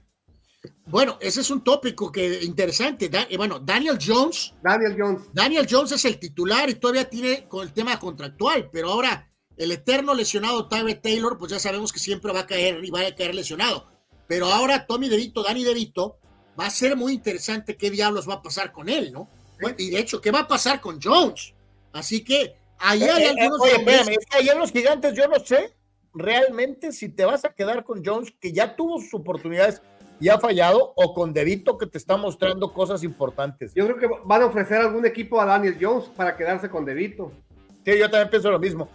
Bueno, 0.86 1.18
ese 1.20 1.42
es 1.42 1.52
un 1.52 1.64
tópico 1.64 2.12
que 2.12 2.44
interesante. 2.44 3.10
Eh, 3.30 3.38
bueno, 3.38 3.60
Daniel 3.60 3.98
Jones. 4.02 4.54
Daniel 4.64 4.96
Jones. 4.98 5.24
Daniel 5.34 5.68
Jones 5.70 5.92
es 5.92 6.06
el 6.06 6.18
titular 6.18 6.70
y 6.70 6.76
todavía 6.76 7.10
tiene 7.10 7.48
con 7.48 7.68
el 7.68 7.74
tema 7.74 8.00
contractual, 8.00 8.70
pero 8.72 8.92
ahora 8.92 9.30
el 9.58 9.72
eterno 9.72 10.14
lesionado 10.14 10.68
Tyree 10.68 10.96
Taylor, 10.96 11.38
pues 11.38 11.52
ya 11.52 11.60
sabemos 11.60 11.94
que 11.94 12.00
siempre 12.00 12.34
va 12.34 12.42
a 12.42 12.46
caer 12.46 12.84
y 12.84 12.90
va 12.90 13.02
a 13.02 13.16
caer 13.16 13.36
lesionado. 13.36 13.88
Pero 14.28 14.48
ahora 14.48 14.86
Tommy 14.86 15.10
DeVito, 15.10 15.44
Danny 15.44 15.64
DeVito, 15.64 16.18
va 16.60 16.68
a 16.68 16.70
ser 16.70 16.96
muy 16.96 17.14
interesante 17.14 17.78
qué 17.78 17.90
diablos 17.90 18.28
va 18.28 18.36
a 18.36 18.42
pasar 18.42 18.72
con 18.72 18.90
él, 18.90 19.12
¿no? 19.12 19.30
y 19.78 19.90
de 19.90 20.00
hecho, 20.00 20.20
¿qué 20.20 20.32
va 20.32 20.42
a 20.42 20.48
pasar 20.48 20.82
con 20.82 21.00
Jones? 21.02 21.54
Así 21.94 22.24
que 22.24 22.56
ahí 22.78 23.04
hay 23.04 23.24
eh, 23.24 23.26
eh, 23.26 23.42
algunos. 23.42 23.62
oye, 23.62 23.76
espérame, 23.78 24.10
es 24.10 24.26
que 24.26 24.38
ahí 24.38 24.50
en 24.50 24.60
los 24.60 24.72
gigantes 24.72 25.14
yo 25.14 25.28
no 25.28 25.40
sé 25.40 25.74
realmente 26.14 26.92
si 26.92 27.10
te 27.10 27.26
vas 27.26 27.46
a 27.46 27.54
quedar 27.54 27.84
con 27.84 28.04
Jones, 28.04 28.34
que 28.40 28.52
ya 28.52 28.76
tuvo 28.76 29.00
sus 29.00 29.14
oportunidades 29.14 29.82
y 30.20 30.30
ha 30.30 30.40
fallado, 30.40 30.94
o 30.96 31.14
con 31.14 31.34
Devito, 31.34 31.78
que 31.78 31.88
te 31.88 31.98
está 31.98 32.16
mostrando 32.16 32.72
cosas 32.72 33.04
importantes. 33.04 33.74
Yo 33.76 33.86
creo 33.86 33.98
que 33.98 34.08
van 34.24 34.42
a 34.42 34.46
ofrecer 34.46 34.78
algún 34.78 35.06
equipo 35.06 35.42
a 35.42 35.46
Daniel 35.46 35.78
Jones 35.80 36.06
para 36.16 36.38
quedarse 36.38 36.70
con 36.70 36.86
Devito. 36.86 37.34
Sí, 37.84 37.98
yo 37.98 38.10
también 38.10 38.30
pienso 38.30 38.50
lo 38.50 38.60
mismo. 38.60 38.90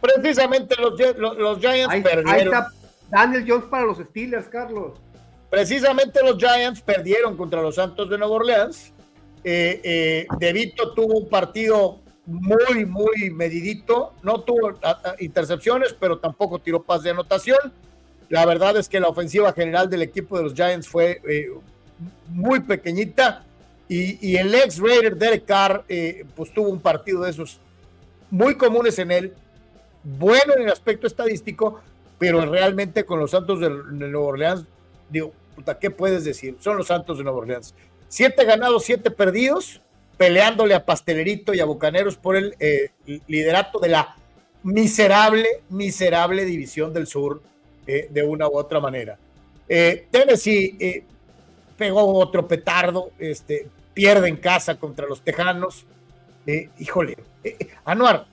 Precisamente 0.00 0.76
los, 0.76 0.98
los, 1.18 1.58
Giants 1.58 1.94
perdieron. 2.02 2.28
Ahí 2.28 2.42
está 2.42 2.68
Daniel 3.10 3.44
Jones 3.46 3.64
para 3.66 3.84
los 3.86 3.98
Steelers, 3.98 4.48
Carlos. 4.48 4.98
Precisamente 5.50 6.20
los 6.22 6.36
Giants 6.36 6.80
perdieron 6.80 7.36
contra 7.36 7.62
los 7.62 7.74
Santos 7.74 8.08
de 8.10 8.18
Nueva 8.18 8.34
Orleans 8.34 8.92
eh, 9.44 9.80
eh, 9.82 10.26
de 10.38 10.52
Vito 10.52 10.92
tuvo 10.92 11.18
un 11.18 11.28
partido 11.28 12.00
muy, 12.26 12.84
muy 12.84 13.30
medidito. 13.30 14.12
No 14.22 14.40
tuvo 14.40 14.78
intercepciones, 15.20 15.94
pero 15.98 16.18
tampoco 16.18 16.58
tiró 16.58 16.82
paz 16.82 17.02
de 17.02 17.10
anotación. 17.10 17.58
La 18.28 18.44
verdad 18.44 18.76
es 18.76 18.88
que 18.88 19.00
la 19.00 19.08
ofensiva 19.08 19.52
general 19.52 19.88
del 19.88 20.02
equipo 20.02 20.36
de 20.36 20.44
los 20.44 20.54
Giants 20.54 20.86
fue 20.86 21.20
eh, 21.28 21.48
muy 22.28 22.60
pequeñita. 22.60 23.44
Y, 23.90 24.36
el 24.36 24.54
ex 24.54 24.78
Raider 24.78 25.16
Derek 25.16 25.46
Carr, 25.46 25.82
eh, 25.88 26.26
pues 26.36 26.52
tuvo 26.52 26.68
un 26.68 26.78
partido 26.78 27.22
de 27.22 27.30
esos 27.30 27.58
muy 28.30 28.54
comunes 28.54 28.98
en 28.98 29.10
él. 29.10 29.34
Bueno 30.16 30.54
en 30.56 30.62
el 30.62 30.70
aspecto 30.70 31.06
estadístico, 31.06 31.80
pero 32.18 32.44
realmente 32.46 33.04
con 33.04 33.20
los 33.20 33.32
Santos 33.32 33.60
de, 33.60 33.68
Nueva 33.68 34.26
Orleans, 34.26 34.64
digo, 35.10 35.32
puta, 35.54 35.78
¿qué 35.78 35.90
puedes 35.90 36.24
decir? 36.24 36.56
Son 36.60 36.78
los 36.78 36.86
Santos 36.86 37.18
de 37.18 37.24
Nueva 37.24 37.40
Orleans. 37.40 37.74
Siete 38.08 38.46
ganados, 38.46 38.84
siete 38.84 39.10
perdidos, 39.10 39.82
peleándole 40.16 40.74
a 40.74 40.86
Pastelerito 40.86 41.52
y 41.52 41.60
a 41.60 41.66
Bucaneros 41.66 42.16
por 42.16 42.36
el 42.36 42.54
eh, 42.58 42.90
liderato 43.26 43.78
de 43.80 43.88
la 43.88 44.16
miserable, 44.62 45.46
miserable 45.68 46.46
división 46.46 46.94
del 46.94 47.06
sur 47.06 47.42
eh, 47.86 48.08
de 48.10 48.22
una 48.22 48.48
u 48.48 48.56
otra 48.56 48.80
manera. 48.80 49.18
Eh, 49.68 50.06
Tennessee 50.10 51.04
pegó 51.76 52.14
otro 52.14 52.48
petardo, 52.48 53.10
este, 53.18 53.68
pierde 53.92 54.28
en 54.28 54.38
casa 54.38 54.76
contra 54.76 55.06
los 55.06 55.20
Tejanos. 55.20 55.84
híjole, 56.78 57.18
Anuar, 57.84 58.26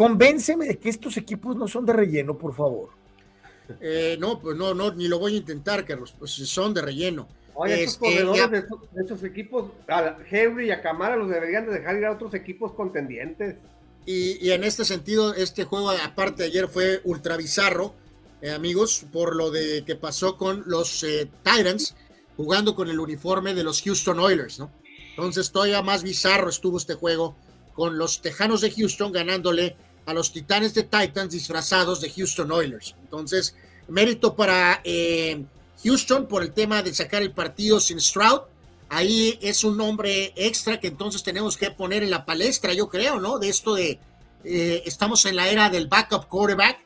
convénceme 0.00 0.66
de 0.66 0.78
que 0.78 0.88
estos 0.88 1.18
equipos 1.18 1.56
no 1.56 1.68
son 1.68 1.84
de 1.84 1.92
relleno, 1.92 2.38
por 2.38 2.54
favor. 2.54 2.88
no, 4.18 4.40
pues 4.40 4.56
no, 4.56 4.72
no, 4.72 4.94
ni 4.94 5.08
lo 5.08 5.18
voy 5.18 5.34
a 5.34 5.36
intentar, 5.36 5.84
Carlos, 5.84 6.14
pues 6.18 6.30
son 6.30 6.72
de 6.72 6.80
relleno. 6.80 7.28
Oye, 7.52 7.84
estos 7.84 8.08
este, 8.08 8.24
corredores 8.24 8.50
de, 8.50 9.02
estos, 9.02 9.24
equipos, 9.24 9.72
a 9.88 10.16
Henry 10.30 10.68
y 10.68 10.70
a 10.70 10.80
Camara 10.80 11.16
los 11.16 11.28
deberían 11.28 11.66
de 11.66 11.72
dejar 11.72 11.96
ir 11.96 12.06
a 12.06 12.12
otros 12.12 12.32
equipos 12.32 12.72
contendientes. 12.72 13.56
Y, 14.06 14.50
en 14.50 14.64
este 14.64 14.86
sentido, 14.86 15.34
este 15.34 15.64
juego, 15.64 15.90
aparte 15.90 16.44
de 16.44 16.48
ayer, 16.48 16.68
fue 16.68 17.02
ultra 17.04 17.36
bizarro, 17.36 17.92
eh, 18.40 18.52
amigos, 18.52 19.04
por 19.12 19.36
lo 19.36 19.50
de 19.50 19.84
que 19.84 19.96
pasó 19.96 20.38
con 20.38 20.62
los 20.64 21.04
eh, 21.04 21.28
Titans 21.44 21.94
jugando 22.38 22.74
con 22.74 22.88
el 22.88 22.98
uniforme 22.98 23.52
de 23.52 23.64
los 23.64 23.82
Houston 23.82 24.18
Oilers, 24.18 24.58
¿no? 24.58 24.70
Entonces, 25.10 25.52
todavía 25.52 25.82
más 25.82 26.02
bizarro 26.02 26.48
estuvo 26.48 26.78
este 26.78 26.94
juego 26.94 27.36
con 27.74 27.98
los 27.98 28.22
Tejanos 28.22 28.62
de 28.62 28.70
Houston 28.70 29.12
ganándole 29.12 29.76
a 30.10 30.14
los 30.14 30.32
Titanes 30.32 30.74
de 30.74 30.82
Titans 30.82 31.32
disfrazados 31.32 32.00
de 32.00 32.10
Houston 32.10 32.50
Oilers. 32.52 32.94
Entonces, 33.02 33.54
mérito 33.88 34.34
para 34.34 34.80
eh, 34.84 35.42
Houston 35.82 36.26
por 36.26 36.42
el 36.42 36.52
tema 36.52 36.82
de 36.82 36.94
sacar 36.94 37.22
el 37.22 37.32
partido 37.32 37.80
sin 37.80 38.00
Stroud. 38.00 38.42
ahí 38.88 39.38
es 39.40 39.64
un 39.64 39.76
nombre 39.76 40.32
extra 40.36 40.80
que 40.80 40.88
entonces 40.88 41.22
tenemos 41.22 41.56
que 41.56 41.70
poner 41.70 42.02
en 42.02 42.10
la 42.10 42.24
palestra, 42.24 42.74
yo 42.74 42.88
creo, 42.88 43.20
¿no? 43.20 43.38
De 43.38 43.48
esto 43.48 43.74
de, 43.74 43.98
eh, 44.44 44.82
estamos 44.84 45.24
en 45.26 45.36
la 45.36 45.48
era 45.48 45.70
del 45.70 45.86
backup 45.86 46.26
quarterback, 46.26 46.78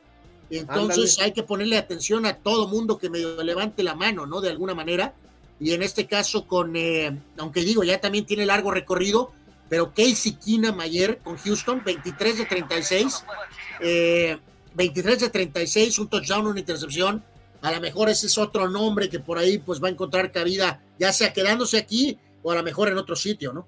entonces 0.49 1.19
hay 1.19 1.31
que 1.31 1.43
ponerle 1.43 1.77
atención 1.77 2.25
a 2.25 2.37
todo 2.37 2.67
mundo 2.67 2.97
que 2.97 3.09
medio 3.09 3.43
levante 3.43 3.83
la 3.83 3.95
mano, 3.95 4.25
¿no? 4.25 4.41
De 4.41 4.49
alguna 4.49 4.75
manera. 4.75 5.13
Y 5.59 5.73
en 5.73 5.81
este 5.81 6.05
caso 6.05 6.45
con, 6.45 6.75
eh, 6.75 7.17
aunque 7.37 7.61
digo, 7.61 7.83
ya 7.83 7.99
también 7.99 8.25
tiene 8.25 8.45
largo 8.45 8.71
recorrido, 8.71 9.31
pero 9.69 9.93
Casey 9.93 10.33
Keenum 10.33 10.79
ayer 10.79 11.19
con 11.19 11.37
Houston, 11.37 11.81
23 11.83 12.37
de 12.39 12.45
36, 12.45 13.25
23 14.75 15.19
de 15.19 15.29
36, 15.29 15.99
un 15.99 16.09
touchdown, 16.09 16.47
una 16.47 16.59
intercepción. 16.59 17.23
A 17.61 17.71
lo 17.71 17.81
mejor 17.81 18.09
ese 18.09 18.27
es 18.27 18.37
otro 18.37 18.69
nombre 18.69 19.09
que 19.09 19.19
por 19.19 19.37
ahí 19.37 19.57
pues 19.57 19.81
va 19.83 19.87
a 19.87 19.91
encontrar 19.91 20.31
cabida, 20.31 20.81
ya 20.99 21.11
sea 21.11 21.33
quedándose 21.33 21.77
aquí 21.77 22.19
o 22.43 22.51
a 22.51 22.55
lo 22.55 22.63
mejor 22.63 22.89
en 22.89 22.97
otro 22.97 23.15
sitio, 23.15 23.53
¿no? 23.53 23.67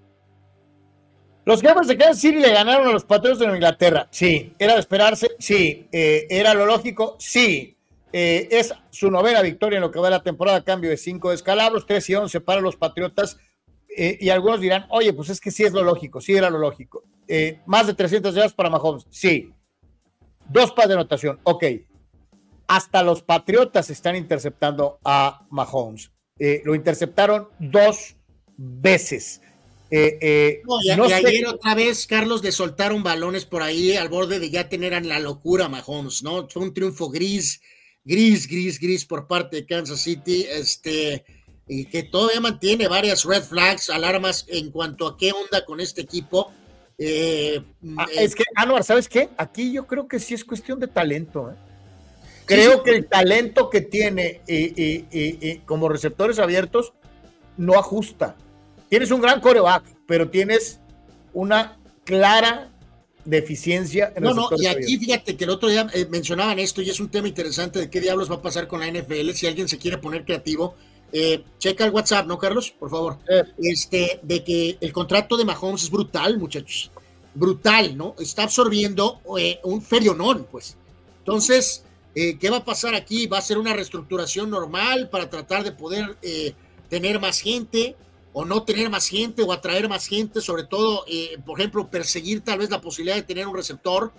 Los 1.45 1.61
Jefes 1.61 1.87
de 1.87 1.97
Kansas 1.97 2.19
City 2.19 2.39
le 2.39 2.51
ganaron 2.51 2.89
a 2.89 2.91
los 2.91 3.05
Patriots 3.05 3.39
de 3.39 3.45
Inglaterra. 3.45 4.09
Sí. 4.11 4.53
¿Era 4.59 4.73
de 4.73 4.81
esperarse? 4.81 5.29
Sí. 5.39 5.87
Eh, 5.93 6.27
¿Era 6.29 6.53
lo 6.53 6.65
lógico? 6.65 7.15
Sí. 7.19 7.77
Eh, 8.11 8.49
es 8.51 8.73
su 8.89 9.09
novena 9.09 9.41
victoria 9.41 9.77
en 9.77 9.81
lo 9.81 9.89
que 9.89 9.99
va 9.99 10.07
de 10.07 10.17
la 10.17 10.23
temporada, 10.23 10.65
cambio 10.65 10.89
de 10.89 10.97
cinco 10.97 11.31
descalabros, 11.31 11.85
3 11.85 12.09
y 12.09 12.15
11 12.15 12.41
para 12.41 12.59
los 12.59 12.75
Patriotas. 12.75 13.37
Eh, 13.99 14.17
y 14.21 14.29
algunos 14.29 14.61
dirán, 14.61 14.85
oye, 14.89 15.11
pues 15.11 15.29
es 15.29 15.41
que 15.41 15.51
sí 15.51 15.63
es 15.63 15.73
lo 15.73 15.83
lógico, 15.83 16.21
sí 16.21 16.33
era 16.33 16.49
lo 16.49 16.59
lógico. 16.59 17.03
más 17.65 17.87
de 17.87 17.93
300 17.93 18.33
yardas 18.33 18.53
para 18.53 18.69
Mahomes, 18.69 19.05
sí. 19.09 19.51
Dos 20.49 20.71
pas 20.71 20.87
de 20.87 20.93
anotación, 20.93 21.39
ok. 21.43 21.63
Hasta 22.67 23.03
los 23.03 23.21
Patriotas 23.21 23.89
están 23.89 24.15
interceptando 24.15 24.99
a 25.03 25.45
Mahomes. 25.49 26.11
Eh, 26.39 26.61
lo 26.65 26.75
interceptaron 26.75 27.49
dos 27.59 28.15
veces. 28.57 29.41
Eh, 29.89 30.17
eh, 30.21 30.61
y, 30.83 30.91
ayer 30.91 31.47
otra 31.47 31.73
vez, 31.73 32.05
Carlos, 32.07 32.43
le 32.43 32.51
soltaron 32.51 33.03
balones 33.03 33.45
por 33.45 33.63
ahí 33.63 33.95
al 33.95 34.09
borde 34.09 34.39
de 34.39 34.49
ya 34.49 34.69
tener 34.69 35.05
la 35.05 35.19
locura 35.19 35.69
Mahomes, 35.69 36.23
¿no? 36.23 36.47
Fue 36.49 36.61
un 36.63 36.73
triunfo 36.73 37.09
gris, 37.09 37.61
gris, 38.03 38.47
gris, 38.47 38.79
gris 38.79 39.05
por 39.05 39.27
parte 39.27 39.57
de 39.57 39.65
Kansas 39.65 40.01
City, 40.01 40.45
este, 40.49 41.23
y 41.67 41.85
que 41.85 42.03
todavía 42.03 42.39
mantiene 42.39 42.87
varias 42.87 43.23
red 43.23 43.43
flags, 43.43 43.89
alarmas 43.89 44.45
en 44.47 44.71
cuanto 44.71 45.07
a 45.07 45.17
qué 45.17 45.31
onda 45.31 45.65
con 45.65 45.79
este 45.79 46.01
equipo. 46.01 46.51
Eh, 46.97 47.61
ah, 47.97 48.07
es 48.15 48.35
que, 48.35 48.43
Anuar, 48.55 48.83
¿sabes 48.83 49.07
qué? 49.07 49.29
Aquí 49.37 49.71
yo 49.71 49.85
creo 49.85 50.07
que 50.07 50.19
sí 50.19 50.33
es 50.33 50.43
cuestión 50.45 50.79
de 50.79 50.87
talento. 50.87 51.51
¿eh? 51.51 51.55
Creo 52.45 52.83
que 52.83 52.91
el 52.91 53.07
talento 53.07 53.69
que 53.69 53.81
tiene 53.81 54.41
y 54.47 55.57
como 55.65 55.89
receptores 55.89 56.39
abiertos 56.39 56.93
no 57.57 57.77
ajusta. 57.77 58.35
Tienes 58.89 59.11
un 59.11 59.21
gran 59.21 59.41
coreback, 59.41 59.83
pero 60.07 60.29
tienes 60.29 60.79
una 61.33 61.77
clara 62.05 62.71
deficiencia 63.25 64.13
en 64.15 64.23
No, 64.23 64.33
no, 64.33 64.49
y 64.57 64.67
aquí 64.67 64.97
fíjate 64.97 65.35
que 65.35 65.43
el 65.43 65.49
otro 65.49 65.67
día 65.67 65.85
eh, 65.93 66.07
mencionaban 66.09 66.57
esto 66.59 66.81
y 66.81 66.89
es 66.89 66.99
un 67.01 67.09
tema 67.09 67.27
interesante 67.27 67.77
de 67.77 67.89
qué 67.89 67.99
diablos 67.99 68.31
va 68.31 68.35
a 68.35 68.41
pasar 68.41 68.67
con 68.67 68.79
la 68.79 68.89
NFL 68.89 69.31
si 69.31 69.47
alguien 69.47 69.67
se 69.67 69.77
quiere 69.77 69.97
poner 69.97 70.23
creativo. 70.23 70.75
Eh, 71.11 71.43
checa 71.57 71.85
el 71.85 71.91
WhatsApp, 71.91 72.27
¿no, 72.27 72.37
Carlos? 72.37 72.71
Por 72.71 72.89
favor. 72.89 73.17
Este, 73.57 74.19
de 74.23 74.43
que 74.43 74.77
el 74.81 74.91
contrato 74.91 75.37
de 75.37 75.45
Mahomes 75.45 75.83
es 75.83 75.89
brutal, 75.89 76.37
muchachos. 76.37 76.91
Brutal, 77.33 77.95
¿no? 77.95 78.15
Está 78.19 78.43
absorbiendo 78.43 79.21
eh, 79.37 79.59
un 79.63 79.81
ferionón, 79.81 80.47
pues. 80.49 80.77
Entonces, 81.19 81.83
eh, 82.15 82.37
¿qué 82.37 82.49
va 82.49 82.57
a 82.57 82.65
pasar 82.65 82.95
aquí? 82.95 83.27
¿Va 83.27 83.37
a 83.37 83.41
ser 83.41 83.57
una 83.57 83.73
reestructuración 83.73 84.49
normal 84.49 85.09
para 85.09 85.29
tratar 85.29 85.63
de 85.63 85.71
poder 85.71 86.17
tener 86.89 87.19
más 87.19 87.39
gente 87.39 87.95
o 88.33 88.45
no 88.45 88.63
tener 88.63 88.89
más 88.89 89.07
gente 89.07 89.43
o 89.43 89.51
atraer 89.51 89.87
más 89.87 90.07
gente? 90.07 90.41
Sobre 90.41 90.63
todo, 90.63 91.05
por 91.45 91.59
ejemplo, 91.59 91.89
perseguir 91.89 92.41
tal 92.41 92.59
vez 92.59 92.69
la 92.69 92.81
posibilidad 92.81 93.15
de 93.15 93.23
tener 93.23 93.47
un 93.47 93.55
receptor. 93.55 94.11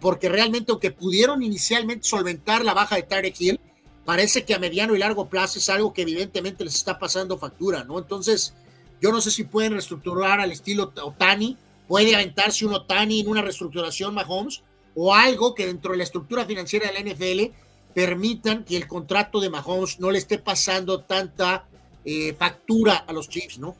porque 0.00 0.28
realmente, 0.28 0.72
aunque 0.72 0.90
pudieron 0.90 1.42
inicialmente 1.42 2.08
solventar 2.08 2.64
la 2.64 2.74
baja 2.74 2.96
de 2.96 3.02
Tarek 3.02 3.40
Hill, 3.40 3.60
parece 4.04 4.44
que 4.44 4.54
a 4.54 4.58
mediano 4.58 4.94
y 4.94 4.98
largo 4.98 5.28
plazo 5.28 5.58
es 5.58 5.68
algo 5.68 5.92
que 5.92 6.02
evidentemente 6.02 6.64
les 6.64 6.74
está 6.74 6.98
pasando 6.98 7.38
factura, 7.38 7.84
¿no? 7.84 7.98
Entonces, 7.98 8.54
yo 9.00 9.12
no 9.12 9.20
sé 9.20 9.30
si 9.30 9.44
pueden 9.44 9.72
reestructurar 9.72 10.40
al 10.40 10.52
estilo 10.52 10.92
Otani, 11.02 11.56
puede 11.88 12.14
aventarse 12.14 12.66
un 12.66 12.74
Otani 12.74 13.20
en 13.20 13.28
una 13.28 13.42
reestructuración 13.42 14.14
Mahomes, 14.14 14.62
o 14.94 15.14
algo 15.14 15.54
que 15.54 15.66
dentro 15.66 15.92
de 15.92 15.98
la 15.98 16.04
estructura 16.04 16.44
financiera 16.44 16.90
de 16.90 16.94
la 16.94 17.12
NFL 17.12 17.54
permitan 17.94 18.64
que 18.64 18.76
el 18.76 18.86
contrato 18.86 19.40
de 19.40 19.50
Mahomes 19.50 20.00
no 20.00 20.10
le 20.10 20.18
esté 20.18 20.38
pasando 20.38 21.00
tanta 21.00 21.66
eh, 22.04 22.34
factura 22.34 22.96
a 22.96 23.12
los 23.12 23.28
Chiefs, 23.28 23.58
¿no? 23.58 23.76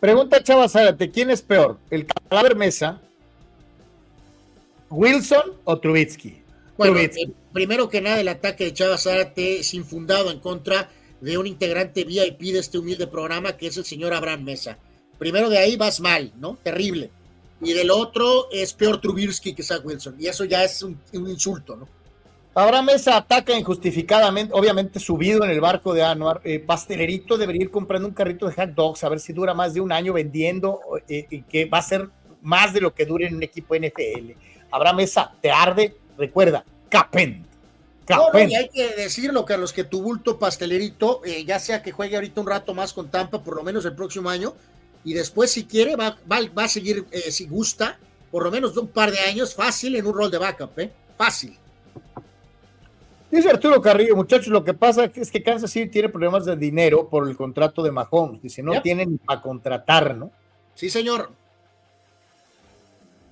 Pregunta 0.00 0.42
Chava 0.42 0.68
Zárate, 0.68 1.10
¿quién 1.10 1.30
es 1.30 1.42
peor? 1.42 1.78
¿El 1.90 2.06
cadáver 2.06 2.54
Mesa, 2.54 3.00
Wilson 4.90 5.54
o 5.64 5.78
Trubitsky? 5.78 6.42
Bueno, 6.78 6.96
eh, 6.96 7.10
primero 7.52 7.88
que 7.88 8.00
nada, 8.00 8.20
el 8.20 8.28
ataque 8.28 8.64
de 8.64 8.72
Chava 8.72 8.96
Zárate 8.96 9.58
es 9.58 9.74
infundado 9.74 10.30
en 10.30 10.38
contra 10.38 10.88
de 11.20 11.36
un 11.36 11.48
integrante 11.48 12.04
VIP 12.04 12.52
de 12.52 12.60
este 12.60 12.78
humilde 12.78 13.08
programa 13.08 13.56
que 13.56 13.66
es 13.66 13.76
el 13.76 13.84
señor 13.84 14.14
Abraham 14.14 14.44
Mesa. 14.44 14.78
Primero 15.18 15.50
de 15.50 15.58
ahí 15.58 15.76
vas 15.76 15.98
mal, 15.98 16.32
¿no? 16.38 16.56
Terrible. 16.62 17.10
Y 17.60 17.72
del 17.72 17.90
otro 17.90 18.48
es 18.52 18.74
peor 18.74 19.00
Trubisky 19.00 19.54
que 19.54 19.64
Zach 19.64 19.84
Wilson. 19.84 20.14
Y 20.20 20.28
eso 20.28 20.44
ya 20.44 20.62
es 20.62 20.80
un, 20.84 21.00
insulto, 21.12 21.74
¿no? 21.74 21.88
Abraham 22.54 22.86
Mesa 22.86 23.16
ataca 23.16 23.58
injustificadamente, 23.58 24.52
obviamente 24.54 25.00
subido 25.00 25.42
en 25.42 25.50
el 25.50 25.60
barco 25.60 25.92
de 25.92 26.04
Anuar. 26.04 26.40
Eh, 26.44 26.60
Pastelerito 26.60 27.36
debería 27.36 27.62
ir 27.62 27.70
comprando 27.72 28.06
un 28.06 28.14
carrito 28.14 28.46
de 28.46 28.54
hot 28.54 28.70
dogs 28.70 29.02
a 29.02 29.08
ver 29.08 29.18
si 29.18 29.32
dura 29.32 29.52
más 29.52 29.74
de 29.74 29.80
un 29.80 29.90
año 29.90 30.12
vendiendo 30.12 30.80
eh, 31.08 31.26
y 31.28 31.42
que 31.42 31.64
va 31.64 31.78
a 31.78 31.82
ser 31.82 32.08
más 32.40 32.72
de 32.72 32.80
lo 32.80 32.94
que 32.94 33.04
dure 33.04 33.26
en 33.26 33.34
un 33.34 33.42
equipo 33.42 33.74
NFL. 33.74 34.30
Abraham 34.70 34.96
Mesa, 34.96 35.32
te 35.40 35.50
arde, 35.50 35.96
recuerda, 36.18 36.64
Capen. 36.88 37.46
Capen. 38.04 38.50
y 38.50 38.56
hay 38.56 38.68
que 38.68 38.94
decirlo, 38.94 39.44
Carlos, 39.44 39.72
que 39.72 39.84
tu 39.84 40.02
bulto 40.02 40.38
pastelerito, 40.38 41.22
eh, 41.24 41.44
ya 41.44 41.58
sea 41.58 41.82
que 41.82 41.92
juegue 41.92 42.16
ahorita 42.16 42.40
un 42.40 42.46
rato 42.46 42.74
más 42.74 42.92
con 42.92 43.10
Tampa, 43.10 43.42
por 43.42 43.56
lo 43.56 43.62
menos 43.62 43.84
el 43.84 43.94
próximo 43.94 44.30
año, 44.30 44.54
y 45.04 45.14
después, 45.14 45.50
si 45.50 45.64
quiere, 45.64 45.96
va, 45.96 46.16
va, 46.30 46.64
a 46.64 46.68
seguir, 46.68 47.06
eh, 47.10 47.30
si 47.30 47.46
gusta, 47.46 47.98
por 48.30 48.44
lo 48.44 48.50
menos 48.50 48.76
un 48.76 48.88
par 48.88 49.10
de 49.10 49.18
años, 49.20 49.54
fácil 49.54 49.96
en 49.96 50.06
un 50.06 50.14
rol 50.14 50.30
de 50.30 50.38
backup, 50.38 50.78
¿eh? 50.78 50.90
Fácil. 51.16 51.56
Dice 53.30 53.50
Arturo 53.50 53.82
Carrillo, 53.82 54.16
muchachos, 54.16 54.48
lo 54.48 54.64
que 54.64 54.72
pasa 54.72 55.10
es 55.14 55.30
que 55.30 55.42
Kansas 55.42 55.70
City 55.70 55.90
tiene 55.90 56.08
problemas 56.08 56.46
de 56.46 56.56
dinero 56.56 57.08
por 57.08 57.28
el 57.28 57.36
contrato 57.36 57.82
de 57.82 57.92
Mahomes. 57.92 58.40
Dice, 58.40 58.62
no 58.62 58.80
tienen 58.80 59.18
para 59.18 59.42
contratar, 59.42 60.16
¿no? 60.16 60.30
Sí, 60.74 60.88
señor. 60.88 61.30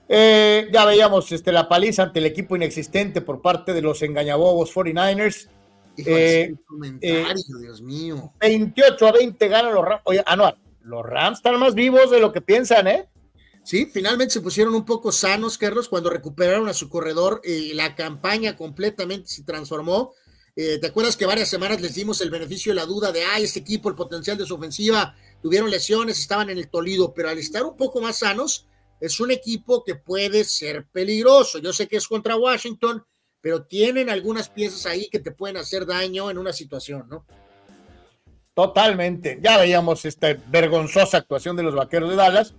Eh, 0.08 0.68
ya 0.72 0.84
veíamos 0.84 1.30
este, 1.32 1.50
la 1.50 1.68
paliza 1.68 2.04
ante 2.04 2.20
el 2.20 2.26
equipo 2.26 2.54
inexistente 2.54 3.20
por 3.20 3.42
parte 3.42 3.72
de 3.72 3.82
los 3.82 4.02
engañabobos 4.02 4.72
49ers. 4.72 5.48
Eh, 5.98 6.54
eh, 7.00 7.24
Dios 7.60 7.82
mío. 7.82 8.32
28 8.40 9.06
a 9.06 9.12
20 9.12 9.48
ganan 9.48 9.74
los 9.74 9.84
Rams. 9.84 10.02
Oye, 10.04 10.22
Anuar, 10.26 10.58
los 10.82 11.04
Rams 11.04 11.38
están 11.38 11.58
más 11.58 11.74
vivos 11.74 12.10
de 12.10 12.20
lo 12.20 12.32
que 12.32 12.40
piensan, 12.40 12.86
¿eh? 12.86 13.08
Sí, 13.64 13.86
finalmente 13.86 14.34
se 14.34 14.40
pusieron 14.40 14.74
un 14.74 14.84
poco 14.84 15.10
sanos, 15.10 15.58
Carlos, 15.58 15.88
cuando 15.88 16.08
recuperaron 16.08 16.68
a 16.68 16.74
su 16.74 16.88
corredor. 16.88 17.40
y 17.44 17.74
la 17.74 17.96
campaña 17.96 18.54
completamente 18.56 19.28
se 19.28 19.42
transformó. 19.42 20.12
¿Te 20.54 20.86
acuerdas 20.86 21.16
que 21.16 21.26
varias 21.26 21.48
semanas 21.50 21.82
les 21.82 21.94
dimos 21.94 22.20
el 22.22 22.30
beneficio 22.30 22.72
de 22.72 22.76
la 22.76 22.86
duda 22.86 23.12
de, 23.12 23.24
ay, 23.24 23.42
este 23.42 23.58
equipo, 23.58 23.90
el 23.90 23.94
potencial 23.94 24.38
de 24.38 24.46
su 24.46 24.54
ofensiva, 24.54 25.14
tuvieron 25.42 25.68
lesiones, 25.68 26.18
estaban 26.18 26.48
en 26.48 26.56
el 26.56 26.68
Tolido, 26.68 27.12
pero 27.12 27.28
al 27.28 27.38
estar 27.38 27.64
un 27.64 27.76
poco 27.76 28.00
más 28.00 28.18
sanos, 28.18 28.66
es 29.00 29.20
un 29.20 29.30
equipo 29.30 29.84
que 29.84 29.94
puede 29.94 30.44
ser 30.44 30.86
peligroso. 30.86 31.58
Yo 31.58 31.72
sé 31.72 31.86
que 31.86 31.96
es 31.96 32.08
contra 32.08 32.36
Washington, 32.36 33.04
pero 33.40 33.64
tienen 33.64 34.10
algunas 34.10 34.48
piezas 34.48 34.86
ahí 34.86 35.08
que 35.08 35.20
te 35.20 35.32
pueden 35.32 35.56
hacer 35.56 35.86
daño 35.86 36.30
en 36.30 36.38
una 36.38 36.52
situación, 36.52 37.06
¿no? 37.08 37.26
Totalmente. 38.54 39.38
Ya 39.42 39.58
veíamos 39.58 40.04
esta 40.06 40.34
vergonzosa 40.48 41.18
actuación 41.18 41.56
de 41.56 41.62
los 41.62 41.74
vaqueros 41.74 42.08
de 42.08 42.16
Dallas. 42.16 42.54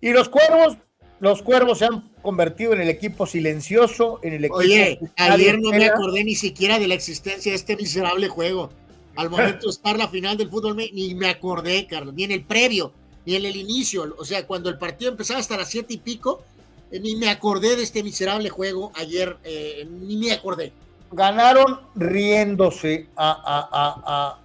Y 0.00 0.10
los 0.10 0.28
cuervos, 0.28 0.76
los 1.20 1.40
cuervos 1.40 1.78
se 1.78 1.86
han 1.86 2.10
convertido 2.20 2.74
en 2.74 2.82
el 2.82 2.90
equipo 2.90 3.26
silencioso, 3.26 4.20
en 4.22 4.34
el 4.34 4.44
equipo. 4.44 4.58
Oye, 4.58 5.00
ayer 5.16 5.58
no 5.58 5.70
me 5.70 5.86
acordé 5.86 6.22
ni 6.22 6.34
siquiera 6.34 6.78
de 6.78 6.86
la 6.86 6.94
existencia 6.94 7.50
de 7.50 7.56
este 7.56 7.76
miserable 7.76 8.28
juego. 8.28 8.70
Al 9.16 9.30
momento 9.30 9.68
de 9.68 9.70
estar 9.70 9.96
la 9.96 10.08
final 10.08 10.36
del 10.36 10.50
fútbol, 10.50 10.76
ni 10.76 11.14
me 11.14 11.30
acordé, 11.30 11.86
Carlos, 11.86 12.12
ni 12.12 12.24
en 12.24 12.32
el 12.32 12.44
previo 12.44 12.92
ni 13.26 13.34
en 13.34 13.44
el 13.44 13.56
inicio, 13.56 14.14
o 14.16 14.24
sea, 14.24 14.46
cuando 14.46 14.70
el 14.70 14.78
partido 14.78 15.10
empezaba 15.10 15.40
hasta 15.40 15.56
las 15.56 15.68
siete 15.68 15.94
y 15.94 15.98
pico, 15.98 16.44
eh, 16.92 17.00
ni 17.00 17.16
me 17.16 17.28
acordé 17.28 17.74
de 17.74 17.82
este 17.82 18.04
miserable 18.04 18.48
juego 18.48 18.92
ayer, 18.94 19.36
eh, 19.42 19.86
ni 19.90 20.16
me 20.16 20.32
acordé. 20.32 20.72
Ganaron 21.10 21.80
riéndose 21.96 23.08
a, 23.16 24.38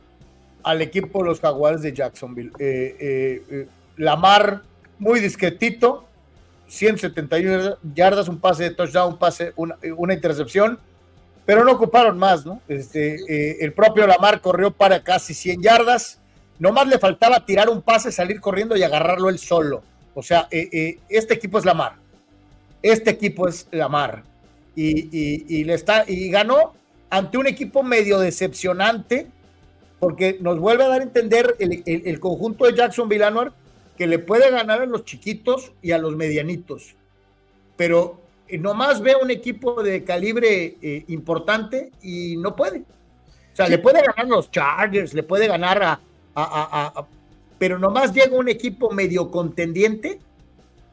al 0.63 0.81
equipo 0.81 1.19
de 1.19 1.29
los 1.29 1.39
Jaguares 1.39 1.83
de 1.83 1.93
Jacksonville. 1.93 2.51
Eh, 2.57 3.67
Lamar, 3.97 4.63
muy 4.97 5.19
discretito, 5.19 6.05
171 6.67 7.77
yardas, 7.93 8.27
un 8.27 8.39
pase 8.39 8.63
de 8.63 8.71
touchdown, 8.71 9.13
un 9.13 9.19
pase, 9.19 9.53
una, 9.55 9.77
una 9.95 10.13
intercepción. 10.13 10.79
pero 11.45 11.63
no 11.63 11.73
ocuparon 11.73 12.17
más, 12.17 12.45
¿no? 12.45 12.61
Este, 12.67 13.63
el 13.63 13.73
propio 13.73 14.07
Lamar 14.07 14.41
corrió 14.41 14.71
para 14.71 15.03
casi 15.03 15.33
100 15.33 15.61
yardas, 15.61 16.20
nomás 16.61 16.87
le 16.87 16.99
faltaba 16.99 17.43
tirar 17.43 17.69
un 17.71 17.81
pase, 17.81 18.11
salir 18.11 18.39
corriendo 18.39 18.77
y 18.77 18.83
agarrarlo 18.83 19.29
él 19.29 19.39
solo. 19.39 19.81
O 20.13 20.21
sea, 20.21 20.47
eh, 20.51 20.69
eh, 20.71 20.99
este 21.09 21.33
equipo 21.33 21.57
es 21.57 21.65
Lamar, 21.65 21.95
este 22.83 23.09
equipo 23.09 23.47
es 23.47 23.67
Lamar. 23.71 24.23
Y, 24.75 25.09
y, 25.49 25.63
le 25.65 25.73
está, 25.73 26.05
y 26.07 26.29
ganó 26.29 26.73
ante 27.09 27.37
un 27.37 27.47
equipo 27.47 27.83
medio 27.83 28.19
decepcionante, 28.19 29.27
porque 29.99 30.37
nos 30.39 30.59
vuelve 30.59 30.83
a 30.83 30.87
dar 30.87 31.01
a 31.01 31.03
entender 31.03 31.55
el, 31.59 32.19
conjunto 32.19 32.65
de 32.65 32.75
Jackson 32.75 33.09
Villanueva 33.09 33.53
que 33.97 34.07
le 34.07 34.19
puede 34.19 34.49
ganar 34.49 34.81
a 34.81 34.85
los 34.85 35.03
chiquitos 35.03 35.73
y 35.81 35.91
a 35.91 35.97
los 35.97 36.15
medianitos. 36.15 36.95
Pero 37.75 38.21
nomás 38.51 39.01
ve 39.01 39.15
un 39.21 39.31
equipo 39.31 39.83
de 39.83 40.03
calibre 40.03 40.77
eh, 40.81 41.05
importante 41.07 41.91
y 42.01 42.37
no 42.37 42.55
puede. 42.55 42.79
O 42.79 43.55
sea, 43.55 43.67
le 43.67 43.79
puede 43.79 43.99
ganar 44.01 44.25
a 44.25 44.35
los 44.35 44.49
Chargers, 44.51 45.13
le 45.13 45.23
puede 45.23 45.47
ganar 45.47 45.83
a, 45.83 45.99
Pero 47.59 47.77
nomás 47.77 48.13
llega 48.13 48.35
un 48.35 48.49
equipo 48.49 48.91
medio 48.91 49.29
contendiente 49.29 50.19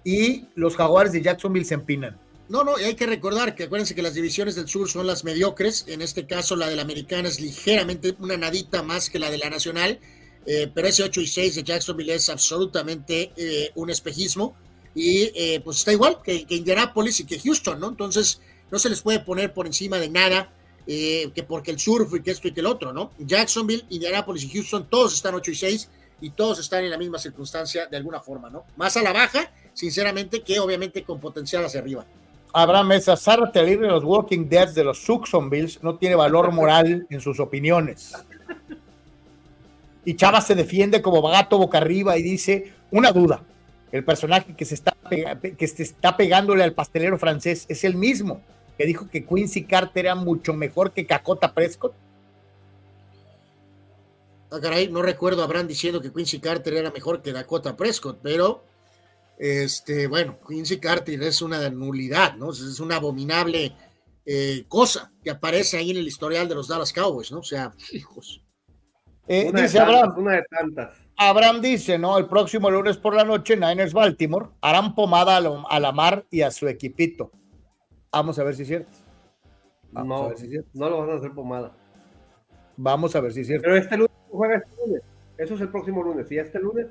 y 0.04 0.44
los 0.54 0.76
jaguares 0.76 1.12
de 1.12 1.22
Jacksonville 1.22 1.64
se 1.64 1.74
empinan. 1.74 2.18
No, 2.48 2.64
no, 2.64 2.78
y 2.80 2.84
hay 2.84 2.94
que 2.94 3.06
recordar 3.06 3.54
que 3.54 3.64
acuérdense 3.64 3.94
que 3.94 4.00
las 4.00 4.14
divisiones 4.14 4.54
del 4.54 4.68
sur 4.68 4.88
son 4.88 5.06
las 5.06 5.22
mediocres. 5.22 5.84
En 5.86 6.00
este 6.00 6.26
caso, 6.26 6.56
la 6.56 6.68
de 6.68 6.76
la 6.76 6.82
americana 6.82 7.28
es 7.28 7.40
ligeramente 7.40 8.14
una 8.18 8.38
nadita 8.38 8.82
más 8.82 9.10
que 9.10 9.18
la 9.18 9.30
de 9.30 9.38
la 9.38 9.50
nacional. 9.50 9.98
Eh, 10.46 10.70
pero 10.74 10.88
ese 10.88 11.02
8 11.02 11.20
y 11.20 11.26
6 11.26 11.54
de 11.56 11.62
Jacksonville 11.62 12.14
es 12.14 12.30
absolutamente 12.30 13.32
eh, 13.36 13.70
un 13.74 13.90
espejismo 13.90 14.56
y 14.94 15.30
eh, 15.34 15.60
pues 15.62 15.78
está 15.78 15.92
igual 15.92 16.20
que, 16.24 16.46
que, 16.46 16.54
Indianapolis 16.54 17.20
y 17.20 17.26
que 17.26 17.38
Houston, 17.38 17.78
¿no? 17.78 17.88
Entonces 17.88 18.40
no 18.70 18.78
se 18.78 18.88
les 18.88 19.02
puede 19.02 19.20
poner 19.20 19.52
por 19.52 19.66
encima 19.66 19.98
de 19.98 20.08
nada 20.08 20.50
eh, 20.90 21.30
que 21.34 21.42
porque 21.42 21.70
el 21.70 21.78
surf 21.78 22.14
y 22.14 22.22
que 22.22 22.30
esto 22.30 22.48
y 22.48 22.52
que 22.52 22.60
el 22.60 22.66
otro, 22.66 22.94
¿no? 22.94 23.10
Jacksonville, 23.18 23.84
Indianapolis 23.90 24.44
y 24.44 24.48
Houston, 24.48 24.86
todos 24.88 25.12
están 25.12 25.34
8 25.34 25.50
y 25.50 25.54
6 25.54 25.90
y 26.22 26.30
todos 26.30 26.58
están 26.60 26.82
en 26.82 26.90
la 26.90 26.96
misma 26.96 27.18
circunstancia 27.18 27.84
de 27.84 27.98
alguna 27.98 28.20
forma, 28.20 28.48
¿no? 28.48 28.64
Más 28.78 28.96
a 28.96 29.02
la 29.02 29.12
baja, 29.12 29.50
sinceramente, 29.74 30.40
que 30.40 30.58
obviamente 30.58 31.02
con 31.02 31.20
potencial 31.20 31.62
hacia 31.62 31.80
arriba. 31.80 32.06
Abraham 32.54 32.86
Mesa, 32.86 33.16
Sarah 33.16 33.52
Taylor 33.52 33.82
de 33.82 33.88
los 33.88 34.02
Walking 34.02 34.48
Dead 34.48 34.72
de 34.72 34.82
los 34.82 35.06
Bills 35.50 35.82
no 35.82 35.96
tiene 35.96 36.14
valor 36.14 36.52
moral 36.52 37.06
en 37.10 37.20
sus 37.20 37.38
opiniones. 37.38 38.14
Y 40.06 40.16
Chava 40.16 40.40
se 40.40 40.54
defiende 40.54 41.02
como 41.02 41.20
gato 41.20 41.58
boca 41.58 41.76
arriba 41.76 42.16
y 42.16 42.22
dice, 42.22 42.72
una 42.90 43.12
duda, 43.12 43.42
el 43.92 44.04
personaje 44.04 44.56
que 44.56 44.64
se 44.64 44.74
está, 44.74 44.96
que 45.10 45.68
se 45.68 45.82
está 45.82 46.16
pegándole 46.16 46.64
al 46.64 46.72
pastelero 46.72 47.18
francés 47.18 47.66
es 47.68 47.84
el 47.84 47.94
mismo 47.94 48.40
que 48.78 48.86
dijo 48.86 49.08
que 49.10 49.26
Quincy 49.26 49.64
Carter 49.64 50.06
era 50.06 50.14
mucho 50.14 50.54
mejor 50.54 50.92
que 50.92 51.04
Cacota 51.04 51.52
Prescott. 51.52 51.92
Ah, 54.50 54.60
caray, 54.62 54.88
no 54.88 55.02
recuerdo 55.02 55.42
a 55.42 55.44
Abraham 55.44 55.66
diciendo 55.66 56.00
que 56.00 56.12
Quincy 56.12 56.40
Carter 56.40 56.72
era 56.74 56.90
mejor 56.90 57.20
que 57.20 57.32
Dakota 57.32 57.76
Prescott, 57.76 58.20
pero 58.22 58.64
este, 59.36 60.06
bueno, 60.06 60.38
Quincy 60.48 60.78
Carter 60.78 61.22
es 61.22 61.42
una 61.42 61.68
nulidad, 61.68 62.34
¿no? 62.36 62.50
Es 62.50 62.80
una 62.80 62.96
abominable 62.96 63.74
eh, 64.24 64.64
cosa 64.68 65.12
que 65.22 65.30
aparece 65.30 65.76
ahí 65.76 65.90
en 65.90 65.98
el 65.98 66.08
historial 66.08 66.48
de 66.48 66.54
los 66.54 66.68
Dallas 66.68 66.92
Cowboys, 66.92 67.30
¿no? 67.30 67.40
O 67.40 67.44
sea, 67.44 67.72
hijos. 67.92 68.42
Eh, 69.26 69.50
dice 69.54 69.78
Abraham, 69.78 70.14
una 70.16 70.36
de 70.36 70.44
tantas. 70.50 70.94
Abraham 71.16 71.60
dice, 71.60 71.98
¿no? 71.98 72.16
El 72.16 72.26
próximo 72.26 72.70
lunes 72.70 72.96
por 72.96 73.14
la 73.14 73.24
noche, 73.24 73.56
Niners 73.56 73.92
Baltimore 73.92 74.50
harán 74.60 74.94
pomada 74.94 75.36
a, 75.36 75.80
la 75.80 75.92
mar 75.92 76.24
y 76.30 76.42
a 76.42 76.50
su 76.50 76.68
equipito. 76.68 77.32
Vamos 78.10 78.38
a 78.38 78.44
ver 78.44 78.54
si 78.54 78.62
es 78.62 78.68
cierto. 78.68 78.90
no, 79.92 80.32
no 80.74 80.90
lo 80.90 80.98
van 80.98 81.10
a 81.10 81.14
hacer 81.14 81.32
pomada. 81.32 81.72
Vamos 82.76 83.14
a 83.16 83.20
ver 83.20 83.32
si 83.32 83.40
es 83.40 83.46
cierto. 83.46 83.64
Pero 83.64 83.76
este 83.76 83.96
lunes 83.96 84.12
juega 84.30 84.56
este 84.56 84.86
lunes. 84.86 85.02
Eso 85.36 85.54
es 85.54 85.60
el 85.60 85.68
próximo 85.68 86.02
lunes. 86.02 86.30
¿Y 86.30 86.38
este 86.38 86.58
lunes? 86.58 86.86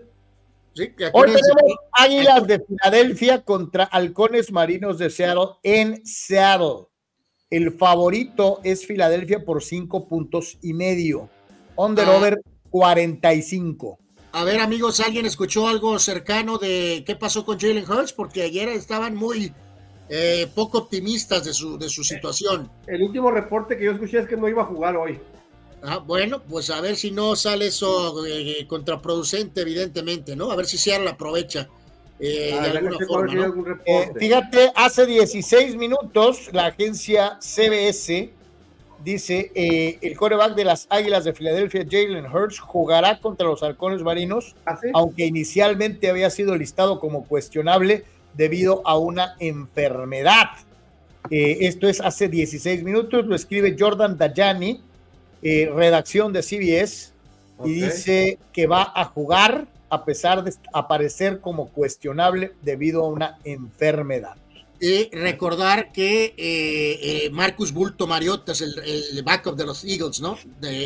Sí, 0.74 0.94
Hoy 1.14 1.28
tenemos 1.28 1.76
Águilas 1.92 2.46
de 2.46 2.60
Filadelfia 2.60 3.44
contra 3.44 3.86
Halcones 3.86 4.52
Marinos 4.52 5.00
de 5.00 5.10
Seattle 5.10 5.56
en 5.64 6.06
Seattle. 6.06 6.88
El 7.50 7.72
favorito 7.72 8.60
es 8.64 8.86
Filadelfia 8.86 9.44
por 9.44 9.64
cinco 9.64 10.08
puntos 10.08 10.60
y 10.62 10.74
medio. 10.74 11.30
Under 11.76 12.06
ah. 12.06 12.18
over 12.18 12.42
45. 12.70 13.98
A 14.34 14.44
ver, 14.44 14.60
amigos, 14.60 15.00
¿alguien 15.00 15.26
escuchó 15.26 15.68
algo 15.68 15.98
cercano 15.98 16.58
de 16.58 17.04
qué 17.08 17.16
pasó 17.16 17.44
con 17.44 17.58
Jalen 17.58 17.90
Hurts? 17.90 18.14
Porque 18.14 18.44
ayer 18.44 18.70
estaban 18.70 19.16
muy 19.16 19.54
eh, 20.10 20.48
poco 20.56 20.77
optimistas 20.77 21.44
de 21.44 21.53
su, 21.53 21.77
de 21.77 21.90
su 21.90 22.03
situación. 22.03 22.69
El 22.86 23.03
último 23.03 23.30
reporte 23.30 23.77
que 23.77 23.86
yo 23.86 23.92
escuché 23.92 24.19
es 24.19 24.27
que 24.27 24.38
no 24.38 24.48
iba 24.48 24.61
a 24.61 24.66
jugar 24.66 24.95
hoy. 24.95 25.19
Ah, 25.84 25.98
bueno, 25.98 26.42
pues 26.42 26.69
a 26.69 26.80
ver 26.80 26.95
si 26.95 27.11
no 27.11 27.36
sale 27.36 27.68
eso 27.68 28.26
eh, 28.26 28.66
contraproducente, 28.68 29.61
evidentemente, 29.61 30.36
¿no? 30.36 30.50
A 30.52 30.56
ver 30.56 30.66
si 30.66 30.77
Seattle 30.77 31.10
aprovecha. 31.10 31.68
Eh, 32.19 32.52
de 32.52 32.53
ah, 32.53 32.72
alguna 32.72 32.98
forma, 33.06 33.53
fíjate, 34.18 34.72
hace 34.76 35.06
16 35.06 35.76
minutos 35.76 36.50
la 36.52 36.68
agencia 36.68 37.38
CBS 37.42 38.32
dice 39.03 39.52
el 39.53 40.18
coreback 40.18 40.56
de 40.56 40.66
las 40.66 40.88
Águilas 40.90 41.26
de 41.26 41.34
Filadelfia, 41.34 41.86
Jalen 41.88 42.26
Hurts, 42.26 42.60
jugará 42.60 43.19
contra 43.19 43.45
los 43.45 43.61
halcones 43.61 44.02
marinos, 44.02 44.56
¿Ah, 44.66 44.80
aunque 44.94 45.26
inicialmente 45.26 46.10
había 46.10 46.32
sido 46.32 46.56
listado 46.56 47.00
como 47.00 47.26
cuestionable 47.26 48.06
debido 48.38 48.82
a 48.85 48.98
una 48.98 49.35
enfermedad. 49.40 50.51
Eh, 51.30 51.57
esto 51.61 51.90
es 51.90 51.99
hace 51.99 52.30
16 52.30 52.83
minutos, 52.83 53.25
lo 53.25 53.35
escribe 53.35 53.75
Jordan 53.77 54.17
Dayani, 54.17 54.82
eh, 55.41 55.69
redacción 55.74 56.32
de 56.32 56.43
CBS, 56.43 57.11
y 57.66 57.74
dice 57.74 58.38
que 58.53 58.67
va 58.67 58.93
a 58.95 59.06
jugar 59.06 59.67
a 59.90 60.06
pesar 60.06 60.43
de 60.43 60.53
aparecer 60.74 61.40
como 61.41 61.69
cuestionable 61.69 62.53
debido 62.61 63.03
a 63.03 63.07
una 63.07 63.40
enfermedad. 63.43 64.35
Y 64.80 65.09
recordar 65.09 65.91
que 65.91 66.35
eh, 66.38 67.30
Marcus 67.32 67.74
Bulto 67.74 68.06
Mariota 68.06 68.51
es 68.51 68.61
el, 68.61 69.24
backup 69.24 69.56
de 69.56 69.66
los 69.66 69.83
Eagles, 69.83 70.22
¿no? 70.22 70.38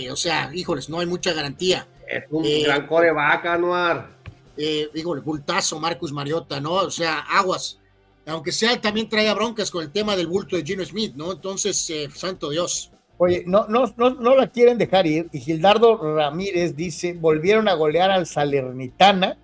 o 0.10 0.16
sea, 0.16 0.50
híjoles, 0.54 0.90
no 0.90 1.02
hay 1.02 1.08
mucha 1.08 1.34
garantía. 1.34 1.88
Es 2.08 2.24
un 2.30 2.44
gran 2.64 2.88
coreback, 2.88 3.46
Anuar 3.48 4.21
eh, 4.58 4.90
digo, 4.94 5.16
el 5.16 5.22
bultazo 5.22 5.80
Marcus 5.80 6.12
Mariota, 6.12 6.60
¿no? 6.60 6.74
O 6.74 6.92
sea, 6.92 7.20
aguas. 7.20 7.80
Aunque 8.26 8.52
sea, 8.52 8.80
también 8.80 9.10
trae 9.10 9.34
broncas 9.34 9.72
con 9.72 9.84
el 9.84 9.92
tema 9.92 10.16
del 10.16 10.28
bulto 10.28 10.56
de 10.56 10.64
Gino 10.64 10.86
Smith, 10.86 11.16
¿no? 11.16 11.32
Entonces, 11.32 11.90
eh, 11.90 12.10
santo 12.14 12.50
Dios. 12.50 12.92
Oye, 13.18 13.44
no, 13.46 13.68
no, 13.68 13.94
no, 13.98 14.12
no 14.12 14.36
la 14.36 14.48
quieren 14.48 14.78
dejar 14.78 15.06
ir. 15.08 15.28
Y 15.32 15.40
Gildardo 15.40 16.16
Ramírez 16.16 16.76
dice, 16.76 17.14
volvieron 17.14 17.68
a 17.68 17.74
golear 17.74 18.12
al 18.12 18.26
Salernitana. 18.26 19.38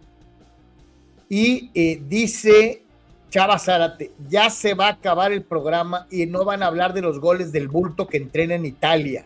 Y 1.30 1.72
eh, 1.74 2.02
dice 2.08 2.84
Chava 3.30 3.60
Zárate, 3.60 4.12
ya 4.30 4.50
se 4.50 4.74
va 4.74 4.88
a 4.88 4.92
acabar 4.92 5.32
el 5.32 5.44
programa 5.44 6.08
y 6.10 6.26
no 6.26 6.46
van 6.46 6.64
a 6.64 6.68
hablar 6.68 6.94
de 6.94 7.02
los 7.02 7.20
goles 7.20 7.52
del 7.52 7.68
bulto 7.68 8.08
que 8.08 8.18
entrena 8.18 8.56
en 8.56 8.66
Italia. 8.66 9.26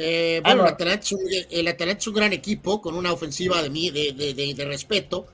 Eh, 0.00 0.40
bueno, 0.44 0.62
el, 0.62 0.68
Atalanta 0.68 1.98
es 1.98 2.06
un, 2.06 2.14
gran 2.14 2.32
equipo 2.32 2.80
con 2.80 2.94
una 2.94 3.12
ofensiva 3.12 3.60
de, 3.60 3.68
de, 3.68 4.54
de, 4.54 4.64
respeto 4.64 5.26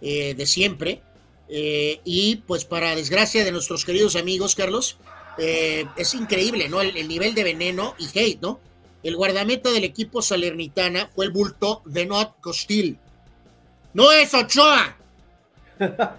eh, 0.00 0.34
de 0.34 0.46
siempre. 0.46 1.02
Eh, 1.50 2.00
y 2.02 2.36
pues 2.36 2.64
para 2.64 2.96
desgracia 2.96 3.44
de 3.44 3.52
nuestros 3.52 3.84
queridos 3.84 4.16
amigos, 4.16 4.54
Carlos, 4.54 4.96
es 5.38 6.14
increíble, 6.14 6.70
¿no? 6.70 6.80
El, 6.80 7.06
nivel 7.06 7.34
de 7.34 7.44
veneno 7.44 7.94
y 7.98 8.06
hate, 8.18 8.40
¿no? 8.40 8.58
El 9.02 9.16
guardameta 9.16 9.70
del 9.70 9.84
equipo 9.84 10.22
salernitana 10.22 11.10
fue 11.14 11.26
el 11.26 11.30
bulto 11.30 11.82
de 11.84 12.06
Not 12.06 12.40
Costil. 12.40 12.98
¡No 13.92 14.10
es 14.12 14.32
Ochoa! 14.32 14.96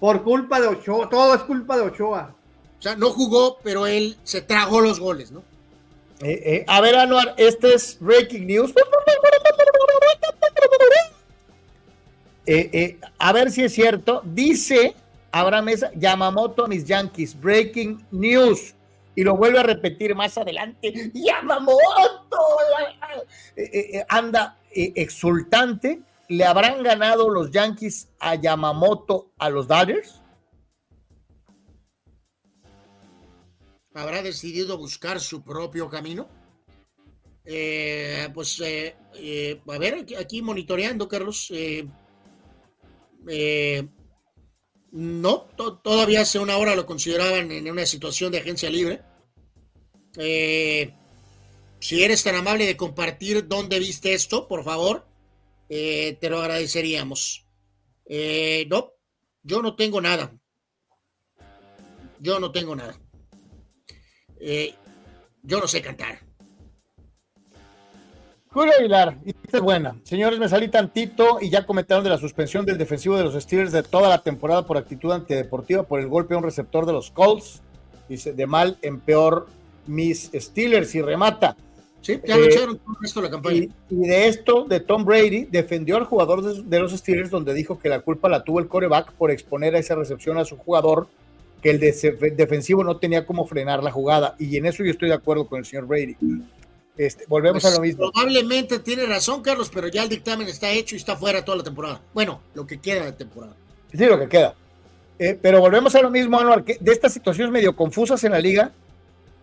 Por 0.00 0.22
culpa 0.22 0.60
de 0.60 0.66
Ochoa, 0.66 1.08
todo 1.08 1.34
es 1.34 1.40
culpa 1.44 1.78
de 1.78 1.84
Ochoa. 1.84 2.34
O 2.78 2.82
sea, 2.82 2.94
no 2.94 3.08
jugó, 3.08 3.56
pero 3.62 3.86
él 3.86 4.18
se 4.22 4.42
tragó 4.42 4.82
los 4.82 5.00
goles, 5.00 5.30
¿no? 5.32 5.42
Eh, 6.20 6.42
eh, 6.44 6.64
a 6.66 6.80
ver, 6.80 6.96
Anuar, 6.96 7.34
este 7.36 7.74
es 7.74 7.98
Breaking 8.00 8.46
News. 8.46 8.72
Eh, 12.46 12.98
a 13.18 13.32
ver 13.32 13.50
si 13.50 13.64
es 13.64 13.74
cierto. 13.74 14.22
Dice 14.24 14.94
Abraham 15.32 15.66
Mesa, 15.66 15.90
Yamamoto 15.94 16.64
a 16.64 16.68
mis 16.68 16.84
Yankees. 16.84 17.38
Breaking 17.38 18.06
News. 18.10 18.74
Y 19.16 19.22
lo 19.22 19.36
vuelve 19.36 19.60
a 19.60 19.62
repetir 19.62 20.14
más 20.14 20.36
adelante. 20.38 21.10
Yamamoto. 21.14 21.78
anda 24.08 24.58
exultante. 24.70 26.00
¿Le 26.28 26.44
habrán 26.44 26.82
ganado 26.82 27.28
los 27.28 27.50
Yankees 27.50 28.08
a 28.18 28.34
Yamamoto 28.34 29.30
a 29.38 29.50
los 29.50 29.68
Dodgers? 29.68 30.23
Habrá 33.94 34.22
decidido 34.22 34.76
buscar 34.76 35.20
su 35.20 35.42
propio 35.42 35.88
camino. 35.88 36.28
Eh, 37.44 38.28
pues 38.34 38.60
eh, 38.60 38.96
eh, 39.14 39.60
a 39.66 39.78
ver, 39.78 40.06
aquí, 40.18 40.42
monitoreando, 40.42 41.08
Carlos. 41.08 41.52
No, 44.90 45.40
todavía 45.82 46.20
hace 46.20 46.38
una 46.38 46.56
hora 46.56 46.76
lo 46.76 46.86
consideraban 46.86 47.50
en 47.50 47.70
una 47.70 47.86
situación 47.86 48.30
de 48.30 48.38
agencia 48.38 48.70
libre. 48.70 49.02
Si 51.80 52.02
eres 52.02 52.22
tan 52.22 52.36
amable 52.36 52.66
de 52.66 52.76
compartir 52.76 53.48
dónde 53.48 53.78
viste 53.78 54.14
esto, 54.14 54.46
por 54.46 54.62
favor, 54.62 55.06
te 55.68 56.28
lo 56.30 56.40
agradeceríamos. 56.40 57.46
No, 58.68 58.92
yo 59.42 59.62
no 59.62 59.74
tengo 59.74 60.00
nada. 60.00 60.32
Yo 62.20 62.38
no 62.38 62.52
tengo 62.52 62.76
nada. 62.76 63.03
Yo 64.40 65.60
no 65.60 65.66
sé 65.66 65.82
cantar. 65.82 66.18
Julio 68.54 68.72
Aguilar, 68.78 69.18
y 69.24 69.30
esta 69.30 69.56
es 69.56 69.62
buena. 69.64 69.96
Señores, 70.04 70.38
me 70.38 70.48
salí 70.48 70.68
tantito 70.68 71.38
y 71.40 71.50
ya 71.50 71.66
comentaron 71.66 72.04
de 72.04 72.10
la 72.10 72.18
suspensión 72.18 72.64
del 72.64 72.78
defensivo 72.78 73.16
de 73.16 73.24
los 73.24 73.34
Steelers 73.34 73.72
de 73.72 73.82
toda 73.82 74.08
la 74.08 74.22
temporada 74.22 74.64
por 74.64 74.76
actitud 74.76 75.10
antideportiva 75.10 75.82
por 75.82 75.98
el 75.98 76.06
golpe 76.06 76.34
a 76.34 76.38
un 76.38 76.44
receptor 76.44 76.86
de 76.86 76.92
los 76.92 77.10
Colts. 77.10 77.62
Dice, 78.08 78.32
de 78.32 78.46
mal 78.46 78.78
en 78.82 79.00
peor 79.00 79.48
mis 79.86 80.30
Steelers 80.32 80.94
y 80.94 81.02
remata. 81.02 81.56
Sí, 82.00 82.20
ya 82.24 82.36
lo 82.36 82.44
eh, 82.44 82.48
echaron 82.48 82.78
todo 82.78 82.96
esto 83.02 83.22
la 83.22 83.30
campaña. 83.30 83.66
Y, 83.90 83.96
de 83.96 84.28
esto, 84.28 84.66
de 84.68 84.78
Tom 84.78 85.04
Brady, 85.04 85.46
defendió 85.46 85.96
al 85.96 86.04
jugador 86.04 86.42
de, 86.42 86.78
los 86.78 86.92
Steelers, 86.92 87.30
donde 87.30 87.54
dijo 87.54 87.78
que 87.80 87.88
la 87.88 88.00
culpa 88.00 88.28
la 88.28 88.44
tuvo 88.44 88.60
el 88.60 88.68
coreback 88.68 89.12
por 89.14 89.30
exponer 89.30 89.74
a 89.74 89.78
esa 89.78 89.94
recepción 89.94 90.38
a 90.38 90.44
su 90.44 90.56
jugador, 90.58 91.08
que 91.64 91.70
el 91.70 92.36
defensivo 92.36 92.84
no 92.84 92.98
tenía 92.98 93.24
cómo 93.24 93.46
frenar 93.46 93.82
la 93.82 93.90
jugada. 93.90 94.36
Y 94.38 94.58
en 94.58 94.66
eso 94.66 94.84
yo 94.84 94.90
estoy 94.90 95.08
de 95.08 95.14
acuerdo 95.14 95.48
con 95.48 95.60
el 95.60 95.64
señor 95.64 95.86
Brady. 95.86 96.14
Este, 96.94 97.24
volvemos 97.26 97.64
a 97.64 97.70
lo 97.70 97.78
pues, 97.78 97.88
mismo. 97.88 98.12
Probablemente 98.12 98.80
tiene 98.80 99.06
razón, 99.06 99.40
Carlos, 99.40 99.70
pero 99.72 99.88
ya 99.88 100.02
el 100.02 100.10
dictamen 100.10 100.46
está 100.46 100.70
hecho 100.70 100.94
y 100.94 100.98
está 100.98 101.16
fuera 101.16 101.42
toda 101.42 101.56
la 101.56 101.64
temporada. 101.64 102.02
Bueno, 102.12 102.42
lo 102.52 102.66
que 102.66 102.78
queda 102.80 103.06
de 103.06 103.12
temporada. 103.12 103.56
Sí, 103.90 104.04
lo 104.04 104.18
que 104.18 104.28
queda. 104.28 104.54
Eh, 105.18 105.38
pero 105.40 105.58
volvemos 105.60 105.94
a 105.94 106.02
lo 106.02 106.10
mismo, 106.10 106.38
Anuar, 106.38 106.64
que 106.64 106.76
de 106.78 106.92
estas 106.92 107.14
situaciones 107.14 107.50
medio 107.50 107.74
confusas 107.74 108.22
en 108.24 108.32
la 108.32 108.40
liga, 108.40 108.72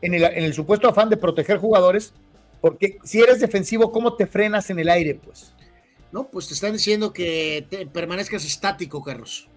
en 0.03 0.13
el, 0.13 0.23
en 0.23 0.43
el, 0.43 0.53
supuesto 0.53 0.87
afán 0.87 1.09
de 1.09 1.17
proteger 1.17 1.57
jugadores, 1.57 2.13
porque 2.61 2.99
si 3.03 3.19
eres 3.19 3.39
defensivo, 3.39 3.91
¿cómo 3.91 4.13
te 4.13 4.27
frenas 4.27 4.69
en 4.69 4.77
el 4.77 4.89
aire, 4.89 5.15
pues? 5.15 5.53
No, 6.11 6.27
pues 6.27 6.47
te 6.47 6.53
están 6.53 6.73
diciendo 6.73 7.13
que 7.13 7.89
permanezcas 7.91 8.45
estático, 8.45 9.01
Carlos. 9.01 9.47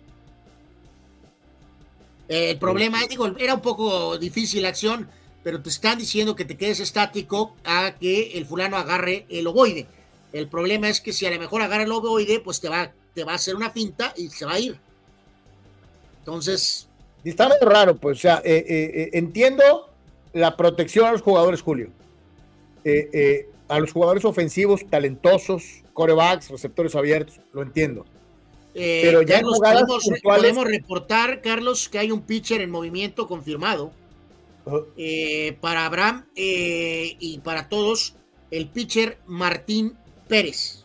Eh, 2.29 2.51
el 2.51 2.59
problema, 2.59 3.01
digo, 3.09 3.27
era 3.39 3.55
un 3.55 3.61
poco 3.61 4.19
difícil 4.19 4.63
la 4.63 4.71
acción, 4.71 5.09
pero 5.43 5.61
te 5.61 5.69
están 5.69 5.99
diciendo 5.99 6.35
que 6.35 6.45
te 6.45 6.57
quedes 6.57 6.81
estático 6.81 7.55
a 7.65 7.95
que 8.01 8.33
el 8.39 8.47
fulano 8.47 8.77
agarre 8.77 9.27
el 9.29 9.47
ovoide. 9.47 9.87
El 10.33 10.49
problema 10.49 10.89
es 10.89 11.01
que 11.01 11.13
si 11.13 11.27
a 11.27 11.31
lo 11.31 11.39
mejor 11.39 11.63
agarra 11.63 11.85
el 11.85 11.93
ovoide, 11.93 12.41
pues 12.41 12.61
te 12.61 12.69
va, 12.69 12.93
te 13.15 13.25
va 13.25 13.33
a 13.33 13.37
hacer 13.37 13.55
una 13.55 13.71
finta 13.71 14.13
y 14.17 14.29
se 14.31 14.45
va 14.45 14.55
a 14.55 14.59
ir. 14.59 14.79
Entonces. 16.19 16.89
Está 17.23 17.49
medio 17.49 17.69
raro, 17.69 17.97
pues, 17.97 18.19
o 18.19 18.21
sea, 18.21 18.43
eh, 18.45 18.65
eh, 18.67 18.91
eh, 18.95 19.11
entiendo 19.13 19.91
la 20.33 20.57
protección 20.57 21.07
a 21.07 21.13
los 21.13 21.23
jugadores, 21.23 21.63
Julio. 21.63 21.91
a 23.69 23.79
los 23.79 23.93
jugadores 23.93 24.25
ofensivos, 24.25 24.85
talentosos, 24.89 25.83
corebacks, 25.93 26.51
receptores 26.51 26.95
abiertos, 26.95 27.41
lo 27.53 27.63
entiendo. 27.63 28.05
Pero 28.75 29.23
ya 29.23 29.41
podemos, 29.41 30.11
podemos 30.23 30.65
reportar, 30.65 31.41
Carlos, 31.41 31.89
que 31.89 31.99
hay 31.99 32.11
un 32.11 32.23
pitcher 32.23 32.61
en 32.61 32.71
movimiento 32.71 33.29
confirmado 33.29 33.93
eh, 34.97 35.57
para 35.61 35.87
Abraham 35.87 36.27
eh, 36.35 37.17
y 37.21 37.39
para 37.41 37.69
todos, 37.69 38.17
el 38.51 38.69
pitcher 38.69 39.19
Martín 39.27 39.97
Pérez. 40.29 40.83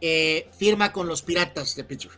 Eh, 0.00 0.48
firma 0.56 0.92
con 0.92 1.06
los 1.06 1.22
Piratas 1.22 1.76
de 1.76 1.84
pitcher. 1.84 2.12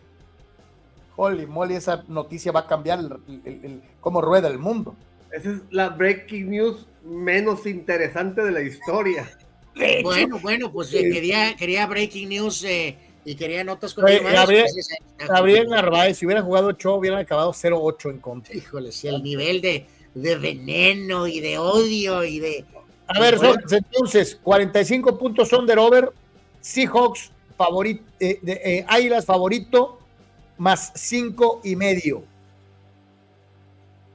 Holy 1.16 1.46
moly, 1.46 1.74
esa 1.74 2.04
noticia 2.08 2.52
va 2.52 2.60
a 2.60 2.66
cambiar 2.66 3.00
el, 3.00 3.82
cómo 4.00 4.20
rueda 4.20 4.48
el 4.48 4.58
mundo. 4.58 4.94
Esa 5.30 5.50
es 5.50 5.58
la 5.70 5.88
breaking 5.88 6.50
news 6.50 6.86
menos 7.04 7.66
interesante 7.66 8.42
de 8.42 8.52
la 8.52 8.62
historia. 8.62 9.28
Bueno, 9.74 10.38
bueno, 10.40 10.72
pues 10.72 10.90
quería, 10.90 11.56
quería 11.56 11.86
breaking 11.86 12.28
news 12.28 12.64
y 13.24 13.34
quería 13.36 13.62
notas 13.62 13.94
con 13.94 14.04
Gabriel, 14.04 14.66
Gabriel 15.18 15.68
Narváez, 15.68 16.18
si 16.18 16.26
hubiera 16.26 16.42
jugado 16.42 16.68
8, 16.68 16.96
hubieran 16.96 17.20
acabado 17.20 17.52
0-8 17.52 18.10
en 18.10 18.18
contra. 18.18 18.54
Híjole, 18.54 18.90
si 18.90 19.08
el 19.08 19.22
nivel 19.22 19.60
de, 19.60 19.86
de, 20.14 20.36
veneno 20.36 21.26
y 21.26 21.40
de 21.40 21.58
odio 21.58 22.24
y 22.24 22.40
de. 22.40 22.64
A 23.06 23.20
ver, 23.20 23.38
entonces, 23.70 24.38
45 24.42 25.18
puntos 25.18 25.48
son 25.48 25.66
de 25.66 25.74
over, 25.74 26.10
Seahawks 26.60 27.30
favorito, 27.56 28.02
eh, 28.18 28.40
eh, 28.44 28.84
Águilas 28.88 29.24
favorito, 29.24 30.00
más 30.58 30.92
5 30.94 31.60
y 31.64 31.76
medio. 31.76 32.24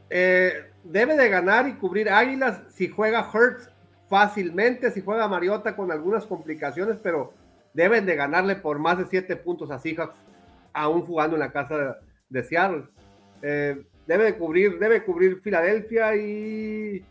Eh, 0.09 0.53
debe 0.83 1.15
de 1.15 1.29
ganar 1.29 1.67
y 1.67 1.73
cubrir 1.73 2.09
Águilas 2.09 2.59
si 2.75 2.89
juega 2.89 3.29
Hurts 3.31 3.69
fácilmente, 4.09 4.91
si 4.91 5.01
juega 5.01 5.27
Mariota 5.27 5.75
con 5.75 5.91
algunas 5.91 6.25
complicaciones, 6.25 6.97
pero 7.01 7.33
deben 7.73 8.05
de 8.05 8.15
ganarle 8.15 8.55
por 8.55 8.79
más 8.79 8.97
de 8.97 9.05
siete 9.05 9.35
puntos 9.35 9.69
a 9.71 9.79
Seahawks, 9.79 10.15
aún 10.73 11.01
jugando 11.03 11.35
en 11.35 11.41
la 11.41 11.51
casa 11.51 11.97
de, 12.29 12.43
Seattle. 12.43 12.85
Eh, 13.41 13.83
debe 14.05 14.23
de 14.25 14.37
cubrir, 14.37 14.79
debe 14.79 15.03
cubrir 15.03 15.41
Filadelfia 15.41 16.15
y 16.15 17.05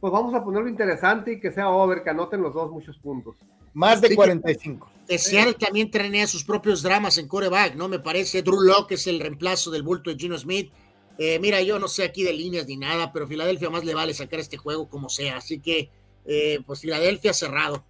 pues 0.00 0.12
vamos 0.12 0.34
a 0.34 0.44
ponerlo 0.44 0.68
interesante 0.68 1.32
y 1.32 1.40
que 1.40 1.50
sea 1.50 1.70
over, 1.70 2.02
que 2.02 2.10
anoten 2.10 2.42
los 2.42 2.52
dos 2.52 2.70
muchos 2.70 2.98
puntos. 2.98 3.36
Más 3.72 4.00
de 4.00 4.14
45. 4.14 4.88
Que, 5.08 5.18
Seattle 5.18 5.54
también 5.54 5.90
trenea 5.90 6.26
sus 6.26 6.44
propios 6.44 6.82
dramas 6.82 7.18
en 7.18 7.26
coreback, 7.26 7.74
¿no? 7.74 7.88
Me 7.88 7.98
parece. 7.98 8.42
Drew 8.42 8.60
Locke 8.60 8.92
es 8.92 9.06
el 9.06 9.18
reemplazo 9.18 9.70
del 9.70 9.82
bulto 9.82 10.10
de 10.10 10.16
Gino 10.16 10.38
Smith. 10.38 10.70
Eh, 11.18 11.38
mira, 11.40 11.60
yo 11.62 11.78
no 11.78 11.88
sé 11.88 12.04
aquí 12.04 12.22
de 12.22 12.32
líneas 12.32 12.66
ni 12.66 12.76
nada, 12.76 13.12
pero 13.12 13.26
Filadelfia 13.26 13.70
más 13.70 13.84
le 13.84 13.94
vale 13.94 14.14
sacar 14.14 14.40
este 14.40 14.56
juego 14.56 14.88
como 14.88 15.08
sea. 15.08 15.38
Así 15.38 15.58
que, 15.58 15.90
eh, 16.26 16.60
pues 16.66 16.80
Filadelfia 16.80 17.32
cerrado. 17.32 17.84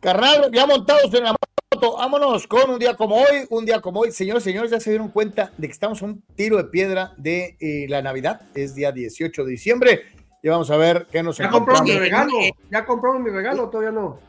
Carnal, 0.00 0.50
ya 0.52 0.66
montados 0.66 1.12
en 1.12 1.24
la 1.24 1.36
moto, 1.74 1.96
vámonos 1.96 2.46
con 2.46 2.70
un 2.70 2.78
día 2.78 2.94
como 2.94 3.16
hoy, 3.16 3.46
un 3.50 3.64
día 3.64 3.80
como 3.80 4.00
hoy. 4.00 4.12
Señores, 4.12 4.44
señores, 4.44 4.70
ya 4.70 4.80
se 4.80 4.90
dieron 4.90 5.08
cuenta 5.08 5.52
de 5.56 5.66
que 5.66 5.72
estamos 5.72 6.00
a 6.02 6.04
un 6.04 6.22
tiro 6.36 6.56
de 6.56 6.64
piedra 6.64 7.14
de 7.16 7.56
eh, 7.60 7.86
la 7.88 8.00
Navidad, 8.02 8.42
es 8.54 8.74
día 8.74 8.92
18 8.92 9.44
de 9.44 9.50
diciembre. 9.50 10.02
Y 10.42 10.48
vamos 10.48 10.70
a 10.70 10.76
ver 10.76 11.08
qué 11.10 11.22
nos 11.22 11.38
Ya 11.38 11.50
compramos 11.50 11.82
mi 11.82 11.98
regalo, 11.98 12.32
ya 12.70 12.86
compramos 12.86 13.20
mi 13.22 13.30
regalo, 13.30 13.68
todavía 13.68 13.90
no. 13.90 14.20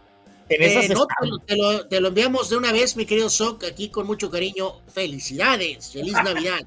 Eh, 0.49 0.90
te, 1.88 2.01
lo, 2.01 2.08
enviamos 2.08 2.49
de 2.49 2.58
una 2.58 2.72
vez, 2.72 2.98
mi 2.98 3.06
querido 3.06 3.30
Sok, 3.30 3.66
aquí 3.66 3.90
con 3.90 4.08
mucho 4.08 4.32
cariño. 4.32 4.82
Felicidades, 4.91 5.91
feliz 5.93 6.14
Navidad. 6.14 6.61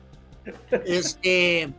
este, 0.86 1.72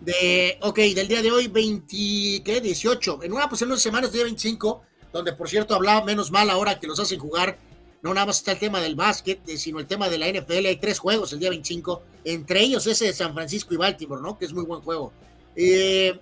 de, 0.00 0.58
ok, 0.62 0.78
del 0.78 1.08
día 1.08 1.22
de 1.22 1.30
hoy, 1.30 1.48
20, 1.48 2.42
¿qué? 2.44 2.60
18. 2.62 3.22
En 3.22 3.32
una, 3.32 3.48
pues 3.48 3.62
en 3.62 3.68
unas 3.68 3.82
semanas, 3.82 4.12
día 4.12 4.24
25 4.24 4.82
donde 5.12 5.32
por 5.32 5.48
cierto 5.48 5.74
hablaba 5.74 6.04
menos 6.04 6.30
mal 6.30 6.50
ahora 6.50 6.78
que 6.78 6.86
los 6.86 7.00
hacen 7.00 7.18
jugar. 7.18 7.58
No 8.02 8.14
nada 8.14 8.26
más 8.26 8.38
está 8.38 8.52
el 8.52 8.58
tema 8.58 8.80
del 8.80 8.94
básquet, 8.94 9.46
eh, 9.46 9.58
sino 9.58 9.78
el 9.78 9.86
tema 9.86 10.08
de 10.08 10.18
la 10.18 10.28
NFL. 10.28 10.66
Hay 10.66 10.76
tres 10.76 10.98
juegos 10.98 11.32
el 11.32 11.40
día 11.40 11.50
25, 11.50 12.02
entre 12.24 12.60
ellos 12.60 12.86
ese 12.86 13.06
de 13.06 13.12
San 13.12 13.34
Francisco 13.34 13.74
y 13.74 13.76
Baltimore, 13.76 14.22
¿no? 14.22 14.38
Que 14.38 14.46
es 14.46 14.52
muy 14.52 14.64
buen 14.64 14.80
juego. 14.80 15.12
Eh, 15.54 16.18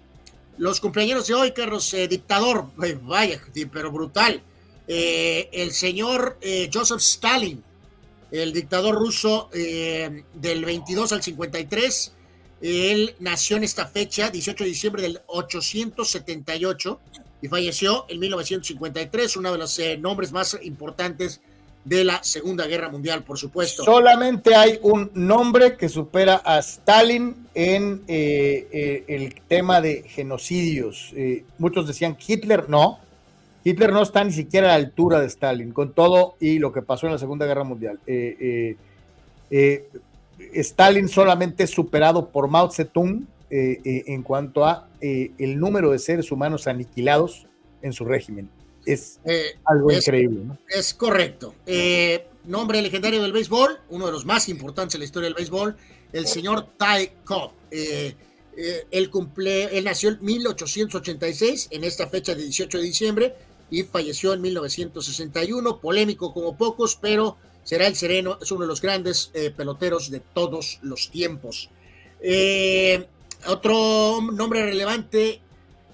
los 0.56 0.80
cumpleaños 0.80 1.26
de 1.28 1.34
hoy, 1.34 1.52
Carlos, 1.52 1.92
eh, 1.94 2.08
dictador, 2.08 2.66
vaya, 3.02 3.40
pero 3.72 3.92
brutal. 3.92 4.42
el 4.88 5.72
señor 5.72 6.38
Joseph 6.72 7.00
Stalin, 7.00 7.62
el 8.32 8.52
dictador 8.52 8.94
ruso 8.96 9.50
del 9.52 10.64
22 10.64 11.12
al 11.12 11.22
53, 11.22 12.12
él 12.60 13.14
nació 13.20 13.56
en 13.56 13.64
esta 13.64 13.86
fecha, 13.86 14.30
18 14.30 14.64
de 14.64 14.70
diciembre 14.70 15.02
del 15.02 15.20
878, 15.26 17.00
y 17.40 17.48
falleció 17.48 18.04
en 18.08 18.18
1953, 18.18 19.36
uno 19.36 19.52
de 19.52 19.58
los 19.58 19.78
eh, 19.78 19.96
nombres 19.96 20.32
más 20.32 20.58
importantes 20.62 21.40
de 21.84 22.04
la 22.04 22.22
Segunda 22.22 22.66
Guerra 22.66 22.88
Mundial, 22.88 23.22
por 23.22 23.38
supuesto. 23.38 23.84
Solamente 23.84 24.54
hay 24.54 24.78
un 24.82 25.10
nombre 25.14 25.76
que 25.76 25.88
supera 25.88 26.42
a 26.44 26.58
Stalin 26.58 27.46
en 27.54 28.02
eh, 28.08 28.66
eh, 28.72 29.04
el 29.06 29.40
tema 29.46 29.80
de 29.80 30.02
genocidios. 30.02 31.14
muchos 31.58 31.86
decían 31.86 32.16
Hitler, 32.26 32.68
no. 32.68 32.98
Hitler 33.64 33.92
no 33.92 34.02
está 34.02 34.24
ni 34.24 34.32
siquiera 34.32 34.68
a 34.68 34.78
la 34.78 34.84
altura 34.84 35.20
de 35.20 35.26
Stalin, 35.26 35.72
con 35.72 35.92
todo 35.92 36.36
y 36.40 36.58
lo 36.58 36.72
que 36.72 36.82
pasó 36.82 37.06
en 37.06 37.12
la 37.12 37.18
Segunda 37.18 37.46
Guerra 37.46 37.64
Mundial. 37.64 38.00
Stalin 40.52 41.08
solamente 41.08 41.64
es 41.64 41.70
superado 41.70 42.30
por 42.30 42.48
Mao 42.48 42.70
Zedong, 42.70 43.26
eh, 43.50 43.80
eh, 43.82 44.04
en 44.08 44.22
cuanto 44.22 44.66
a 44.66 44.90
eh, 45.00 45.30
el 45.38 45.58
número 45.58 45.90
de 45.92 45.98
seres 45.98 46.30
humanos 46.30 46.66
aniquilados 46.66 47.46
en 47.80 47.94
su 47.94 48.04
régimen. 48.04 48.50
Es 48.84 49.20
algo 49.64 49.90
increíble. 49.90 50.40
¿no? 50.44 50.58
Es 50.68 50.92
correcto. 50.92 51.54
nombre 52.44 52.82
legendario 52.82 53.22
del 53.22 53.32
béisbol, 53.32 53.80
uno 53.88 54.06
de 54.06 54.12
los 54.12 54.24
más 54.26 54.48
importantes 54.48 54.94
en 54.94 55.00
la 55.00 55.04
historia 55.06 55.28
del 55.28 55.34
béisbol, 55.34 55.76
el 56.12 56.26
señor 56.26 56.68
Ty 56.78 57.10
Cobb. 57.24 57.52
él, 57.70 59.10
cumple, 59.10 59.76
él 59.76 59.84
nació 59.84 60.10
en 60.10 60.18
1886, 60.20 61.68
en 61.70 61.84
esta 61.84 62.06
fecha 62.08 62.34
de 62.34 62.42
18 62.42 62.78
de 62.78 62.84
diciembre, 62.84 63.34
y 63.70 63.82
falleció 63.82 64.32
en 64.32 64.42
1961, 64.42 65.80
polémico 65.80 66.32
como 66.32 66.56
pocos, 66.56 66.96
pero 67.00 67.36
será 67.68 67.86
el 67.86 67.96
sereno, 67.96 68.38
es 68.40 68.50
uno 68.50 68.62
de 68.62 68.66
los 68.66 68.80
grandes 68.80 69.30
eh, 69.34 69.52
peloteros 69.54 70.10
de 70.10 70.20
todos 70.20 70.78
los 70.80 71.10
tiempos. 71.10 71.68
Eh, 72.18 73.06
otro 73.46 74.22
nombre 74.22 74.64
relevante, 74.64 75.42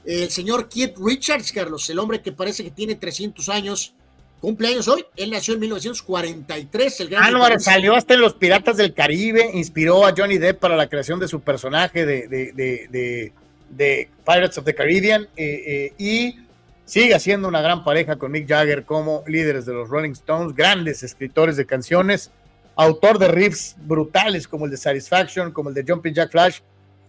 el 0.05 0.31
señor 0.31 0.69
Keith 0.69 0.95
Richards, 1.05 1.51
Carlos, 1.51 1.91
el 1.91 1.99
hombre 1.99 2.23
que 2.23 2.31
parece 2.31 2.63
que 2.63 2.71
tiene 2.71 2.95
300 2.95 3.49
años, 3.49 3.93
cumpleaños 4.41 4.87
hoy. 4.87 5.05
Él 5.17 5.33
nació 5.33 5.55
en 5.55 5.61
1943. 5.61 7.01
El 7.01 7.09
gran 7.09 7.25
Álvaro 7.25 7.59
salió 7.59 7.97
hasta 7.97 8.15
en 8.15 8.21
Los 8.21 8.35
Piratas 8.35 8.77
del 8.77 8.95
Caribe, 8.95 9.51
inspiró 9.53 10.07
a 10.07 10.15
Johnny 10.17 10.39
Depp 10.39 10.61
para 10.61 10.77
la 10.77 10.89
creación 10.89 11.19
de 11.19 11.27
su 11.27 11.41
personaje 11.41 12.07
de, 12.07 12.29
de, 12.29 13.33
de, 13.69 14.09
Pirates 14.25 14.59
of 14.59 14.65
the 14.65 14.77
Caribbean 14.77 15.27
eh, 15.37 15.93
y 15.99 16.37
sigue 16.85 17.19
siendo 17.21 17.49
una 17.49 17.61
gran 17.61 17.85
pareja 17.85 18.17
con 18.17 18.33
Mick 18.33 18.49
Jagger 18.49 18.85
como 18.85 19.25
líderes 19.27 19.67
de 19.67 19.73
los 19.73 19.89
Rolling 19.89 20.13
Stones, 20.13 20.55
grandes 20.55 21.03
escritores 21.03 21.57
de 21.57 21.67
canciones, 21.67 22.31
autor 22.77 23.19
de 23.19 23.29
riffs 23.29 23.77
brutales 23.79 24.49
como 24.49 24.65
el 24.65 24.71
de 24.71 24.77
Satisfaction, 24.77 25.53
como 25.53 25.69
el 25.69 25.75
de 25.75 25.85
Jumping 25.87 26.15
Jack 26.15 26.31
Flash. 26.31 26.61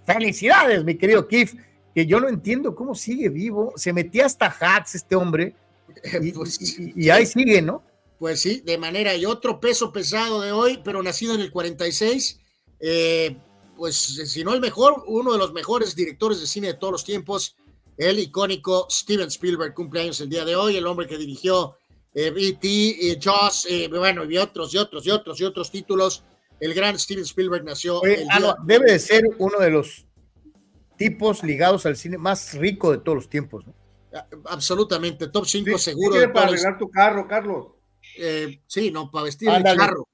Felicidades, 0.05 0.83
mi 0.83 0.95
querido 0.95 1.27
Keith, 1.27 1.59
que 1.93 2.05
yo 2.05 2.19
no 2.19 2.27
entiendo 2.27 2.75
cómo 2.75 2.93
sigue 2.95 3.29
vivo. 3.29 3.73
Se 3.75 3.91
metía 3.91 4.25
hasta 4.25 4.47
hats 4.47 4.95
este 4.95 5.15
hombre 5.15 5.55
Pues 6.33 6.77
y, 6.79 7.09
ahí 7.09 7.25
sigue, 7.25 7.61
¿no? 7.61 7.83
Pues 8.19 8.41
sí, 8.41 8.61
de 8.61 8.77
manera. 8.77 9.15
Y 9.15 9.25
otro 9.25 9.59
peso 9.59 9.91
pesado 9.91 10.41
de 10.41 10.51
hoy, 10.51 10.79
pero 10.83 11.03
nacido 11.03 11.35
en 11.35 11.41
el 11.41 11.51
46, 11.51 12.39
eh, 12.79 13.37
pues 13.77 13.95
si 13.95 14.43
no 14.43 14.53
el 14.53 14.61
mejor, 14.61 15.03
uno 15.07 15.33
de 15.33 15.37
los 15.37 15.53
mejores 15.53 15.95
directores 15.95 16.39
de 16.39 16.47
cine 16.47 16.67
de 16.67 16.73
todos 16.75 16.91
los 16.91 17.03
tiempos, 17.03 17.55
el 17.97 18.19
icónico 18.19 18.87
Steven 18.89 19.27
Spielberg, 19.27 19.73
cumpleaños 19.73 20.19
el 20.21 20.29
día 20.29 20.45
de 20.45 20.55
hoy, 20.55 20.77
el 20.77 20.85
hombre 20.85 21.07
que 21.07 21.17
dirigió 21.17 21.77
eh, 22.13 22.33
E.T., 22.35 22.67
eh, 22.67 23.19
Jaws, 23.21 23.67
bueno, 23.89 24.23
y 24.25 24.37
otros, 24.37 24.73
y 24.73 24.77
otros, 24.77 25.05
y 25.05 25.11
otros, 25.11 25.39
y 25.39 25.43
otros 25.43 25.71
títulos. 25.71 26.23
El 26.59 26.73
gran 26.73 26.97
Steven 26.97 27.23
Spielberg 27.23 27.63
nació. 27.63 28.01
Ah, 28.31 28.55
debe 28.65 28.91
de 28.91 28.99
ser 28.99 29.23
uno 29.37 29.59
de 29.59 29.69
los 29.69 30.05
tipos 30.97 31.43
ligados 31.43 31.85
al 31.85 31.97
cine 31.97 32.17
más 32.17 32.53
rico 32.53 32.91
de 32.91 32.99
todos 32.99 33.15
los 33.15 33.29
tiempos, 33.29 33.65
¿no? 33.67 33.73
Absolutamente, 34.45 35.27
top 35.27 35.45
5 35.45 35.77
seguro. 35.77 36.31
para 36.31 36.47
arreglar 36.47 36.77
tu 36.77 36.89
carro, 36.89 37.27
Carlos? 37.27 37.67
Eh, 38.17 38.61
sí, 38.65 38.91
no, 38.91 39.11
para 39.11 39.25
vestir 39.25 39.49
el 39.49 39.63
carro. 39.63 40.07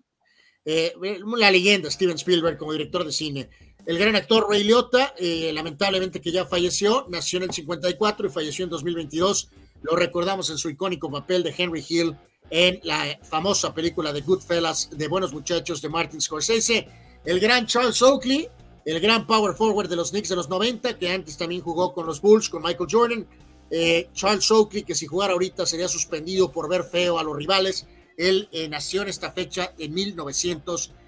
Eh, 0.65 0.93
la 1.37 1.51
leyenda, 1.51 1.89
Steven 1.91 2.15
Spielberg 2.15 2.57
como 2.57 2.71
director 2.71 3.05
de 3.05 3.11
cine. 3.11 3.49
El 3.85 3.97
gran 3.97 4.15
actor 4.15 4.47
Ray 4.49 4.63
Liotta, 4.63 5.13
eh, 5.17 5.51
lamentablemente 5.53 6.21
que 6.21 6.31
ya 6.31 6.45
falleció, 6.45 7.07
nació 7.09 7.37
en 7.37 7.43
el 7.43 7.51
54 7.51 8.27
y 8.27 8.29
falleció 8.29 8.63
en 8.63 8.69
2022. 8.69 9.49
Lo 9.81 9.95
recordamos 9.95 10.49
en 10.49 10.57
su 10.57 10.69
icónico 10.69 11.09
papel 11.09 11.43
de 11.43 11.53
Henry 11.57 11.83
Hill 11.87 12.15
en 12.49 12.79
la 12.83 13.19
famosa 13.23 13.73
película 13.73 14.13
de 14.13 14.21
Goodfellas 14.21 14.89
de 14.91 15.07
Buenos 15.07 15.33
Muchachos 15.33 15.81
de 15.81 15.89
Martin 15.89 16.21
Scorsese. 16.21 16.87
El 17.25 17.39
gran 17.39 17.65
Charles 17.65 18.01
Oakley, 18.01 18.47
el 18.85 18.99
gran 18.99 19.25
power 19.25 19.55
forward 19.55 19.89
de 19.89 19.95
los 19.95 20.11
Knicks 20.11 20.29
de 20.29 20.35
los 20.35 20.49
90, 20.49 20.97
que 20.97 21.11
antes 21.11 21.37
también 21.37 21.61
jugó 21.61 21.93
con 21.93 22.05
los 22.05 22.21
Bulls, 22.21 22.49
con 22.49 22.61
Michael 22.61 22.89
Jordan 22.89 23.27
eh, 23.71 24.09
Charles 24.13 24.51
Oakley, 24.51 24.83
que 24.83 24.93
si 24.93 25.07
jugara 25.07 25.33
ahorita 25.33 25.65
sería 25.65 25.87
suspendido 25.87 26.51
por 26.51 26.69
ver 26.69 26.83
feo 26.83 27.17
a 27.17 27.23
los 27.23 27.35
rivales. 27.35 27.87
Él 28.17 28.49
eh, 28.51 28.67
nació 28.67 29.01
en 29.01 29.07
esta 29.07 29.31
fecha 29.31 29.73
en 29.79 29.93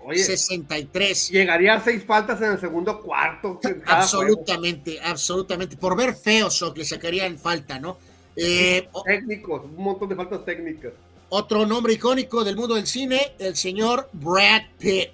1963. 0.08 1.30
llegaría 1.30 1.76
a 1.76 1.84
seis 1.84 2.04
faltas 2.06 2.42
en 2.42 2.54
el 2.54 2.60
segundo 2.60 3.02
cuarto. 3.02 3.60
Absolutamente, 3.86 5.00
absolutamente. 5.02 5.78
Por 5.78 5.96
ver 5.96 6.16
feo, 6.16 6.50
Oakley 6.62 6.86
sacaría 6.86 7.26
en 7.26 7.38
falta, 7.38 7.80
¿no? 7.80 7.98
Eh, 8.36 8.88
técnicos, 9.06 9.64
un 9.66 9.84
montón 9.84 10.10
de 10.10 10.16
faltas 10.16 10.44
técnicas. 10.46 10.94
Otro 11.30 11.66
nombre 11.66 11.94
icónico 11.94 12.44
del 12.44 12.56
mundo 12.56 12.76
del 12.76 12.88
cine, 12.88 13.34
el 13.40 13.56
señor 13.56 14.10
Brad 14.14 14.62
Pitt. 14.78 15.10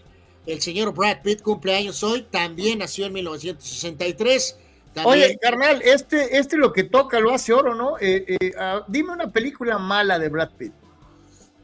El 0.45 0.61
señor 0.61 0.93
Brad 0.93 1.21
Pitt 1.21 1.41
cumple 1.41 1.75
años 1.75 2.03
hoy, 2.03 2.23
también 2.23 2.79
nació 2.79 3.05
en 3.05 3.13
1963 3.13 4.57
Oye, 5.05 5.37
carnal, 5.39 5.81
este, 5.83 6.37
este 6.37 6.57
lo 6.57 6.73
que 6.73 6.83
toca 6.83 7.19
lo 7.19 7.33
hace 7.33 7.53
oro, 7.53 7.75
¿no? 7.75 7.97
Eh, 7.99 8.25
eh, 8.27 8.51
ah, 8.57 8.83
dime 8.87 9.13
una 9.13 9.29
película 9.29 9.77
mala 9.77 10.19
de 10.19 10.29
Brad 10.29 10.49
Pitt. 10.57 10.73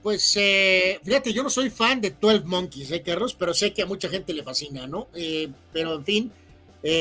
Pues 0.05 0.35
eh, 0.37 0.99
fíjate, 1.03 1.33
yo 1.33 1.41
no 1.41 1.49
soy 1.49 1.71
fan 1.71 1.99
de 1.99 2.11
12 2.11 2.41
Monkeys, 2.45 2.91
¿eh, 2.91 3.01
Carlos? 3.01 3.33
Pero 3.33 3.55
sé 3.55 3.73
que 3.73 3.81
a 3.81 3.87
mucha 3.87 4.07
gente 4.07 4.35
le 4.35 4.43
fascina, 4.43 4.85
¿no? 4.85 5.07
pero 5.73 5.95
en 5.95 6.05
fin, 6.05 6.31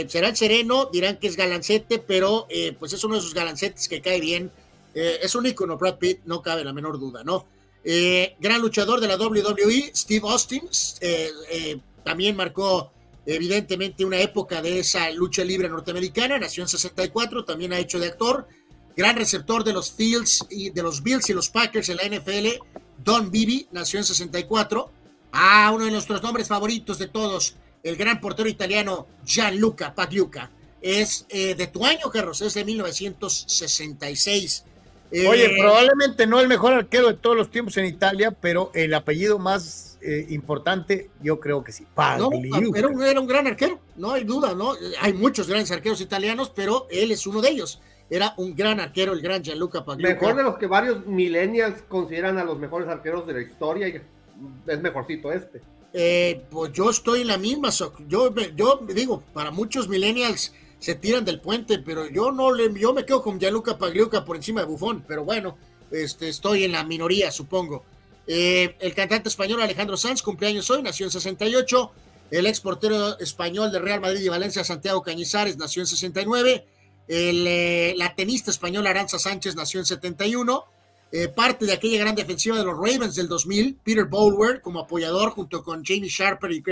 será 0.08 0.28
el 0.28 0.36
sereno, 0.36 0.89
dirán 0.91 1.18
que 1.18 1.26
es 1.26 1.36
galancete, 1.36 1.99
pero 1.99 2.49
pues 2.78 2.94
es 2.94 3.05
uno 3.05 3.16
de 3.16 3.20
esos 3.20 3.34
galancetes 3.34 3.91
que 3.91 4.00
cae 4.00 4.23
bien. 4.23 4.50
es 4.94 5.34
un 5.34 5.44
ícono, 5.44 5.76
Brad 5.76 5.99
Pitt, 5.99 6.20
no 6.24 6.41
cabe 6.41 6.65
la 6.65 6.73
menor 6.73 6.99
duda, 6.99 7.23
¿no? 7.23 7.44
gran 7.84 8.62
luchador 8.62 9.00
de 9.00 9.08
la 9.08 9.18
WWE, 9.18 9.92
Steve 9.94 10.26
Austin, 10.26 10.62
también 12.02 12.34
marcó 12.36 12.91
evidentemente 13.26 14.07
una 14.07 14.18
época 14.18 14.62
de 14.62 14.78
esa 14.78 15.10
lucha 15.10 15.44
libre 15.44 15.68
norteamericana, 15.68 16.39
nació 16.39 16.62
en 16.62 16.68
64, 16.70 17.44
también 17.44 17.74
ha 17.74 17.78
hecho 17.78 17.99
de 17.99 18.07
actor, 18.07 18.49
gran 18.97 19.16
receptor 19.16 19.62
de 19.62 19.74
los 19.74 19.92
Fields 19.92 20.47
y 20.49 20.70
de 20.70 20.83
los 20.83 21.02
Bills 21.02 21.28
y 21.28 21.34
los 21.34 21.50
Packers 21.50 21.91
en 21.91 21.99
la 21.99 22.05
NFL, 22.05 22.47
Don 23.02 23.31
Bibi, 23.31 23.68
nació 23.73 23.98
en 23.98 24.05
64, 24.05 24.90
ah, 25.32 25.73
uno 25.74 25.86
de 25.86 25.90
nuestros 25.90 26.23
nombres 26.23 26.48
favoritos 26.48 26.98
de 26.98 27.08
todos, 27.08 27.56
el 27.82 27.97
gran 27.97 28.20
portero 28.20 28.48
italiano 28.48 29.06
Gianluca 29.24 29.94
Pagliuca, 29.94 30.50
es 30.81 31.26
eh, 31.31 31.55
de 31.55 31.66
tu 31.66 31.84
año, 31.84 32.10
Carlos, 32.10 32.40
es 32.42 32.55
de 32.55 32.64
1966. 32.64 34.64
Oye, 35.28 35.47
eh, 35.47 35.56
probablemente 35.58 36.26
no 36.26 36.40
el 36.40 36.48
mejor 36.48 36.73
arquero 36.73 37.08
de 37.08 37.14
todos 37.14 37.36
los 37.36 37.50
tiempos 37.50 37.76
en 37.76 37.86
Italia, 37.86 38.32
pero 38.32 38.70
el 38.74 38.92
apellido 38.94 39.39
más 39.39 39.98
eh, 40.02 40.26
importante, 40.31 41.10
yo 41.23 41.40
creo 41.40 41.62
que 41.62 41.73
sí. 41.73 41.86
No, 41.97 42.31
era, 42.32 42.89
un, 42.89 43.02
era, 43.02 43.20
un, 43.20 43.26
gran 43.26 43.47
arquero, 43.47 43.81
no 43.97 44.12
hay 44.12 44.24
duda, 44.24 44.55
¿no? 44.55 44.73
Hay 45.00 45.12
muchos 45.14 45.48
grandes 45.48 45.70
arqueros 45.70 46.00
italianos, 46.00 46.52
pero 46.55 46.89
él 46.90 47.12
es 47.12 47.26
uno 47.26 47.40
de 47.40 47.50
ellos. 47.50 47.81
Era 48.10 48.34
un 48.36 48.55
gran 48.55 48.81
arquero, 48.81 49.12
el 49.12 49.20
gran 49.20 49.42
Gianluca 49.42 49.84
Pagliuca. 49.84 50.15
Mejor 50.15 50.36
de 50.36 50.42
los 50.42 50.58
que 50.58 50.66
varios 50.66 51.07
millennials 51.07 51.83
consideran 51.89 52.39
a 52.39 52.44
los 52.44 52.58
mejores 52.58 52.89
arqueros 52.89 53.26
de 53.26 53.33
la 53.33 53.41
historia, 53.41 53.89
y 53.89 54.00
es 54.66 54.81
mejorcito 54.81 55.33
este. 55.33 55.62
Eh, 55.92 56.44
pues 56.50 56.73
yo 56.73 56.91
estoy 56.91 57.23
en 57.23 57.28
la 57.28 57.39
misma, 57.39 57.70
yo, 58.08 58.34
yo 58.57 58.81
digo, 58.89 59.23
para 59.33 59.50
muchos 59.50 59.89
millennials 59.89 60.52
se 60.78 60.97
tiran 60.97 61.24
del 61.24 61.41
puente, 61.41 61.78
pero 61.78 62.08
yo 62.08 62.31
no 62.33 62.52
le, 62.52 62.73
yo 62.78 62.92
me 62.92 63.07
quedo 63.07 63.23
con 63.23 63.39
Gianluca 63.39 63.78
Pagliuca 63.78 64.24
por 64.24 64.36
encima 64.36 64.60
de 64.60 64.66
Bufón, 64.66 65.05
pero 65.07 65.24
bueno, 65.24 65.57
este, 65.91 66.28
estoy 66.28 66.65
en 66.65 66.73
la 66.73 66.84
minoría, 66.84 67.31
supongo. 67.31 67.84
Eh, 68.26 68.76
el 68.81 68.94
cantante 68.94 69.28
español 69.28 69.62
Alejandro 69.62 69.97
Sanz, 69.97 70.23
cumpleaños 70.23 70.68
hoy, 70.70 70.83
nació 70.83 71.07
en 71.07 71.12
68. 71.12 71.92
El 72.31 72.47
ex 72.47 72.60
portero 72.60 73.18
español 73.18 73.70
de 73.70 73.78
Real 73.78 74.00
Madrid 74.00 74.20
y 74.20 74.28
Valencia, 74.28 74.65
Santiago 74.65 75.02
Cañizares, 75.02 75.57
nació 75.57 75.83
en 75.83 75.86
69. 75.86 76.66
El, 77.08 77.47
eh, 77.47 77.94
la 77.97 78.15
tenista 78.15 78.50
española 78.50 78.91
Aranza 78.91 79.18
Sánchez 79.18 79.55
nació 79.55 79.81
en 79.81 79.86
71. 79.86 80.65
Eh, 81.12 81.28
parte 81.28 81.65
de 81.65 81.73
aquella 81.73 81.99
gran 81.99 82.15
defensiva 82.15 82.58
de 82.58 82.65
los 82.65 82.76
Ravens 82.76 83.15
del 83.15 83.28
2000, 83.28 83.78
Peter 83.84 84.05
Bowler 84.05 84.60
como 84.60 84.81
apoyador 84.81 85.31
junto 85.31 85.62
con 85.62 85.84
Jamie 85.84 86.08
Sharper 86.08 86.50
y 86.50 86.62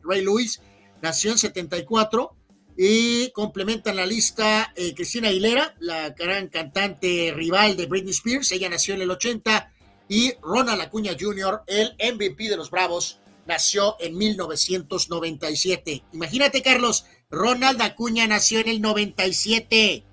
Ray 0.00 0.22
Lewis, 0.22 0.60
nació 1.02 1.32
en 1.32 1.38
74. 1.38 2.34
Y 2.80 3.32
complementan 3.32 3.96
la 3.96 4.06
lista 4.06 4.72
Cristina 4.94 5.30
Aguilera, 5.30 5.74
la 5.80 6.10
gran 6.10 6.46
cantante 6.46 7.32
rival 7.34 7.76
de 7.76 7.86
Britney 7.86 8.12
Spears, 8.12 8.52
ella 8.52 8.68
nació 8.68 8.94
en 8.94 9.02
el 9.02 9.10
80 9.10 9.72
y 10.08 10.32
Ronald 10.40 10.80
Acuña 10.80 11.16
Jr., 11.18 11.62
el 11.66 11.94
MVP 11.98 12.48
de 12.48 12.56
los 12.56 12.70
Bravos, 12.70 13.20
nació 13.46 13.96
en 14.00 14.16
1997. 14.16 16.04
Imagínate, 16.12 16.62
Carlos, 16.62 17.04
Ronald 17.30 17.80
Acuña 17.82 18.26
nació 18.26 18.60
en 18.60 18.68
el 18.68 18.80
97. 18.80 20.04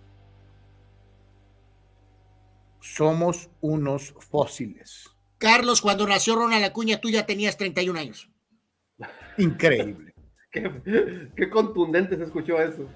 Somos 2.81 3.49
unos 3.61 4.13
fósiles. 4.29 5.09
Carlos, 5.37 5.81
cuando 5.81 6.05
nació 6.07 6.35
Ronald 6.35 6.63
Acuña, 6.63 6.99
tú 6.99 7.09
ya 7.09 7.25
tenías 7.25 7.57
31 7.57 7.99
años. 7.99 8.29
Increíble. 9.37 10.13
qué, 10.51 11.29
qué 11.35 11.49
contundente 11.49 12.17
se 12.17 12.23
escuchó 12.23 12.61
eso. 12.61 12.87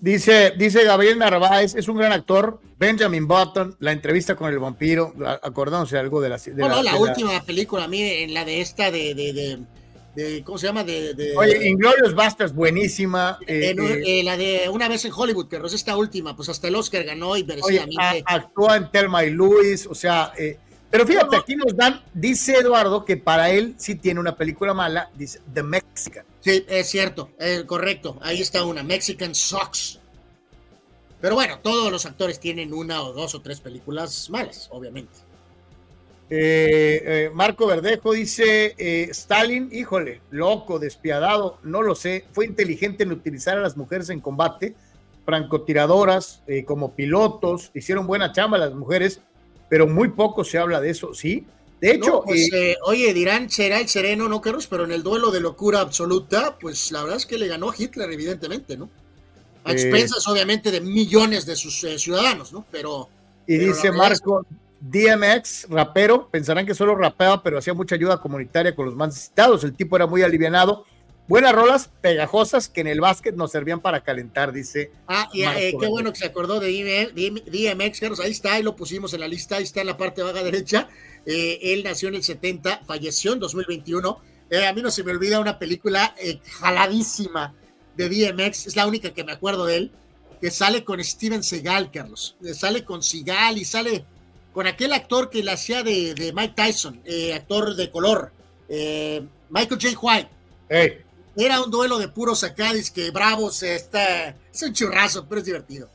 Dice, 0.00 0.54
dice 0.56 0.84
Gabriel 0.84 1.18
Narváez, 1.18 1.74
es 1.74 1.86
un 1.88 1.98
gran 1.98 2.12
actor. 2.12 2.60
Benjamin 2.78 3.28
Button, 3.28 3.76
la 3.80 3.92
entrevista 3.92 4.34
con 4.34 4.50
el 4.50 4.58
vampiro, 4.58 5.12
acordándose 5.42 5.98
algo 5.98 6.22
de 6.22 6.30
la. 6.30 6.38
De 6.38 6.54
la, 6.56 6.82
la 6.82 6.96
última 6.96 7.44
película, 7.44 7.86
mire, 7.86 8.22
en 8.24 8.32
la 8.32 8.46
de 8.46 8.62
esta 8.62 8.90
de, 8.90 9.14
de, 9.14 9.58
¿cómo 10.44 10.58
se 10.58 10.66
llama? 10.66 10.84
De, 10.84 11.34
Oye, 11.36 11.68
Inglorious 11.68 12.14
Bastards, 12.14 12.54
buenísima. 12.54 13.38
Eh, 13.46 13.74
eh, 13.76 14.02
eh, 14.06 14.22
la 14.24 14.36
de 14.36 14.68
Una 14.68 14.88
vez 14.88 15.04
en 15.04 15.12
Hollywood, 15.14 15.48
que 15.48 15.56
es 15.56 15.72
esta 15.72 15.96
última, 15.96 16.36
pues 16.36 16.48
hasta 16.48 16.68
el 16.68 16.76
Oscar 16.76 17.04
ganó 17.04 17.36
y 17.36 17.44
merecidamente. 17.44 18.22
actúa 18.26 18.76
en 18.76 18.90
Telma 18.90 19.24
y 19.24 19.30
Luis, 19.30 19.86
o 19.86 19.94
sea, 19.94 20.32
pero 20.90 21.06
fíjate, 21.06 21.36
aquí 21.36 21.54
nos 21.54 21.76
dan, 21.76 22.02
dice 22.12 22.54
Eduardo 22.54 23.04
que 23.04 23.16
para 23.16 23.50
él 23.50 23.74
sí 23.78 23.94
tiene 23.94 24.18
una 24.18 24.36
película 24.36 24.74
mala, 24.74 25.10
dice 25.14 25.40
The 25.52 25.62
Mexican. 25.62 26.24
Sí, 26.40 26.64
es 26.68 26.88
cierto, 26.88 27.30
correcto. 27.66 28.18
Ahí 28.22 28.40
está 28.40 28.64
una, 28.64 28.82
Mexican 28.82 29.34
Sucks. 29.34 30.00
Pero 31.20 31.34
bueno, 31.34 31.58
todos 31.60 31.92
los 31.92 32.06
actores 32.06 32.40
tienen 32.40 32.72
una 32.72 33.02
o 33.02 33.12
dos 33.12 33.34
o 33.34 33.42
tres 33.42 33.60
películas 33.60 34.30
malas, 34.30 34.68
obviamente. 34.72 35.29
Eh, 36.32 37.02
eh, 37.04 37.30
Marco 37.34 37.66
Verdejo 37.66 38.12
dice, 38.12 38.76
eh, 38.78 39.08
Stalin, 39.10 39.68
híjole, 39.72 40.20
loco, 40.30 40.78
despiadado, 40.78 41.58
no 41.64 41.82
lo 41.82 41.96
sé, 41.96 42.24
fue 42.30 42.46
inteligente 42.46 43.02
en 43.02 43.10
utilizar 43.10 43.58
a 43.58 43.60
las 43.60 43.76
mujeres 43.76 44.10
en 44.10 44.20
combate, 44.20 44.76
francotiradoras, 45.24 46.42
como 46.66 46.92
pilotos, 46.94 47.70
hicieron 47.74 48.06
buena 48.06 48.32
chamba 48.32 48.58
las 48.58 48.74
mujeres, 48.74 49.20
pero 49.68 49.86
muy 49.86 50.08
poco 50.08 50.44
se 50.44 50.58
habla 50.58 50.80
de 50.80 50.90
eso, 50.90 51.14
¿sí? 51.14 51.46
De 51.80 51.92
hecho, 51.92 52.22
pues, 52.24 52.48
oye, 52.84 53.12
dirán, 53.12 53.48
será 53.48 53.80
el 53.80 53.88
sereno, 53.88 54.28
no, 54.28 54.40
Carlos, 54.40 54.66
pero 54.66 54.84
en 54.84 54.92
el 54.92 55.02
duelo 55.02 55.30
de 55.30 55.40
locura 55.40 55.80
absoluta, 55.80 56.58
pues 56.58 56.90
la 56.90 57.02
verdad 57.02 57.18
es 57.18 57.26
que 57.26 57.38
le 57.38 57.48
ganó 57.48 57.72
Hitler, 57.76 58.10
evidentemente, 58.10 58.76
¿no? 58.76 58.88
A 59.64 59.72
expensas, 59.72 60.26
obviamente, 60.26 60.70
de 60.70 60.80
millones 60.80 61.44
de 61.46 61.54
sus 61.54 61.80
ciudadanos, 61.96 62.52
¿no? 62.52 62.64
Pero... 62.70 63.08
Y 63.46 63.56
dice 63.58 63.92
Marco, 63.92 64.46
DMX, 64.80 65.66
rapero, 65.68 66.28
pensarán 66.30 66.64
que 66.64 66.74
solo 66.74 66.94
rapeaba, 66.94 67.42
pero 67.42 67.58
hacía 67.58 67.74
mucha 67.74 67.94
ayuda 67.94 68.20
comunitaria 68.20 68.74
con 68.74 68.86
los 68.86 68.96
más 68.96 69.08
necesitados. 69.08 69.62
El 69.64 69.74
tipo 69.74 69.96
era 69.96 70.06
muy 70.06 70.22
alivianado. 70.22 70.86
Buenas 71.28 71.52
rolas, 71.52 71.90
pegajosas, 72.00 72.68
que 72.68 72.80
en 72.80 72.88
el 72.88 73.00
básquet 73.00 73.36
nos 73.36 73.52
servían 73.52 73.80
para 73.80 74.02
calentar, 74.02 74.52
dice. 74.52 74.90
Ah, 75.06 75.28
y 75.32 75.42
eh, 75.42 75.76
qué 75.78 75.86
bueno 75.86 76.12
que 76.12 76.18
se 76.18 76.26
acordó 76.26 76.58
de 76.58 77.12
DMX, 77.14 78.00
Carlos, 78.00 78.18
ahí 78.18 78.32
está, 78.32 78.54
ahí 78.54 78.64
lo 78.64 78.74
pusimos 78.74 79.14
en 79.14 79.20
la 79.20 79.28
lista, 79.28 79.56
ahí 79.56 79.62
está 79.62 79.80
en 79.82 79.86
la 79.86 79.96
parte 79.96 80.22
baja 80.22 80.42
derecha. 80.42 80.88
Eh, 81.26 81.58
él 81.62 81.84
nació 81.84 82.08
en 82.08 82.16
el 82.16 82.24
70, 82.24 82.82
falleció 82.84 83.32
en 83.34 83.38
2021. 83.38 84.20
Eh, 84.50 84.66
a 84.66 84.72
mí 84.72 84.82
no 84.82 84.90
se 84.90 85.04
me 85.04 85.12
olvida 85.12 85.38
una 85.38 85.58
película 85.58 86.16
jaladísima 86.58 87.54
de 87.96 88.08
DMX, 88.08 88.66
es 88.66 88.74
la 88.74 88.88
única 88.88 89.12
que 89.12 89.22
me 89.22 89.30
acuerdo 89.30 89.66
de 89.66 89.76
él, 89.76 89.92
que 90.40 90.50
sale 90.50 90.82
con 90.82 91.04
Steven 91.04 91.44
Seagal, 91.44 91.92
Carlos. 91.92 92.36
Sale 92.54 92.82
con 92.82 93.04
Seagal 93.04 93.58
y 93.58 93.64
sale 93.64 94.04
con 94.52 94.66
aquel 94.66 94.92
actor 94.92 95.30
que 95.30 95.42
la 95.42 95.52
hacía 95.52 95.82
de, 95.82 96.32
Mike 96.34 96.54
Tyson, 96.56 97.00
eh, 97.04 97.34
actor 97.34 97.74
de 97.76 97.90
color, 97.90 98.32
eh, 98.68 99.22
Michael 99.48 99.80
J. 99.80 99.98
White. 100.00 100.28
Era 101.36 101.62
un 101.62 101.70
duelo 101.70 101.98
de 101.98 102.08
puros 102.08 102.42
acadis 102.44 102.90
que 102.90 103.10
bravos, 103.10 103.62
está, 103.62 104.36
es 104.52 104.62
un 104.62 104.72
churrazo, 104.72 105.26
pero 105.28 105.40
es 105.40 105.44
divertido. 105.44 105.88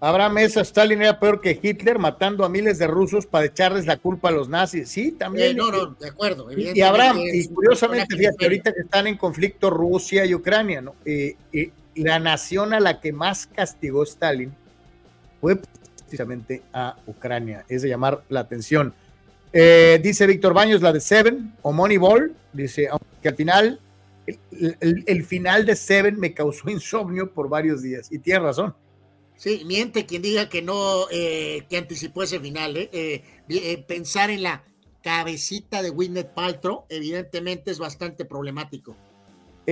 Abraham 0.00 0.32
Mesa, 0.32 0.62
Stalin 0.62 1.02
era 1.02 1.20
peor 1.20 1.40
que 1.40 1.58
Hitler, 1.62 1.98
matando 1.98 2.44
a 2.44 2.48
miles 2.48 2.78
de 2.78 2.86
rusos 2.86 3.26
para 3.26 3.44
echarles 3.44 3.86
la 3.86 3.98
culpa 3.98 4.30
a 4.30 4.32
los 4.32 4.48
nazis. 4.48 4.88
Sí, 4.88 5.12
también. 5.12 5.50
Eh, 5.50 5.54
no, 5.54 5.70
no, 5.70 5.86
de 6.00 6.08
acuerdo. 6.08 6.48
Y 6.50 6.80
Abraham, 6.80 7.18
y 7.20 7.46
curiosamente, 7.48 8.16
fíjate, 8.16 8.44
ahorita 8.44 8.72
que 8.72 8.80
están 8.80 9.06
en 9.06 9.18
conflicto 9.18 9.68
Rusia 9.68 10.24
y 10.24 10.34
Ucrania, 10.34 10.80
¿no? 10.80 10.94
la 11.94 12.18
nación 12.18 12.72
a 12.72 12.80
la 12.80 13.00
que 13.00 13.12
más 13.12 13.46
castigó 13.46 14.04
Stalin 14.04 14.54
fue 15.40 15.60
precisamente 16.10 16.62
a 16.72 16.96
Ucrania. 17.06 17.64
Es 17.68 17.82
de 17.82 17.88
llamar 17.88 18.24
la 18.28 18.40
atención. 18.40 18.92
Eh, 19.52 20.00
dice 20.02 20.26
Víctor 20.26 20.52
Baños, 20.52 20.82
la 20.82 20.92
de 20.92 21.00
Seven 21.00 21.54
o 21.62 21.72
Moneyball. 21.72 22.34
Dice, 22.52 22.88
aunque 22.88 23.28
al 23.28 23.36
final, 23.36 23.80
el, 24.26 25.24
final 25.24 25.64
de 25.64 25.76
Seven 25.76 26.18
me 26.18 26.34
causó 26.34 26.68
insomnio 26.68 27.32
por 27.32 27.48
varios 27.48 27.82
días. 27.82 28.10
Y 28.10 28.18
tiene 28.18 28.40
razón. 28.40 28.74
Sí, 29.36 29.62
miente 29.64 30.04
quien 30.04 30.20
diga 30.20 30.48
que 30.48 30.62
no, 30.62 31.06
eh, 31.12 31.64
que 31.70 31.78
anticipó 31.78 32.24
ese 32.24 32.40
final. 32.40 32.74
Eh. 32.76 33.22
pensar 33.86 34.30
en 34.30 34.42
la 34.42 34.64
cabecita 35.02 35.80
de 35.80 35.90
Winnet 35.90 36.34
Paltrow, 36.34 36.86
evidentemente 36.88 37.70
es 37.70 37.78
bastante 37.78 38.24
problemático. 38.24 38.96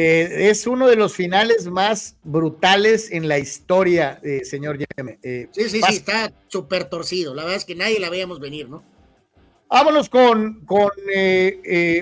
Eh, 0.00 0.48
es 0.48 0.68
uno 0.68 0.86
de 0.86 0.94
los 0.94 1.12
finales 1.12 1.66
más 1.66 2.14
brutales 2.22 3.10
en 3.10 3.26
la 3.26 3.40
historia, 3.40 4.20
eh, 4.22 4.44
señor 4.44 4.78
Yeme. 4.78 5.18
Eh, 5.24 5.48
sí, 5.50 5.68
sí, 5.68 5.80
sí, 5.82 5.96
está 5.96 6.32
súper 6.46 6.84
torcido. 6.84 7.34
La 7.34 7.42
verdad 7.42 7.56
es 7.56 7.64
que 7.64 7.74
nadie 7.74 7.98
la 7.98 8.08
veíamos 8.08 8.38
venir, 8.38 8.68
¿no? 8.68 8.84
Vámonos 9.68 10.08
con, 10.08 10.64
con 10.66 10.88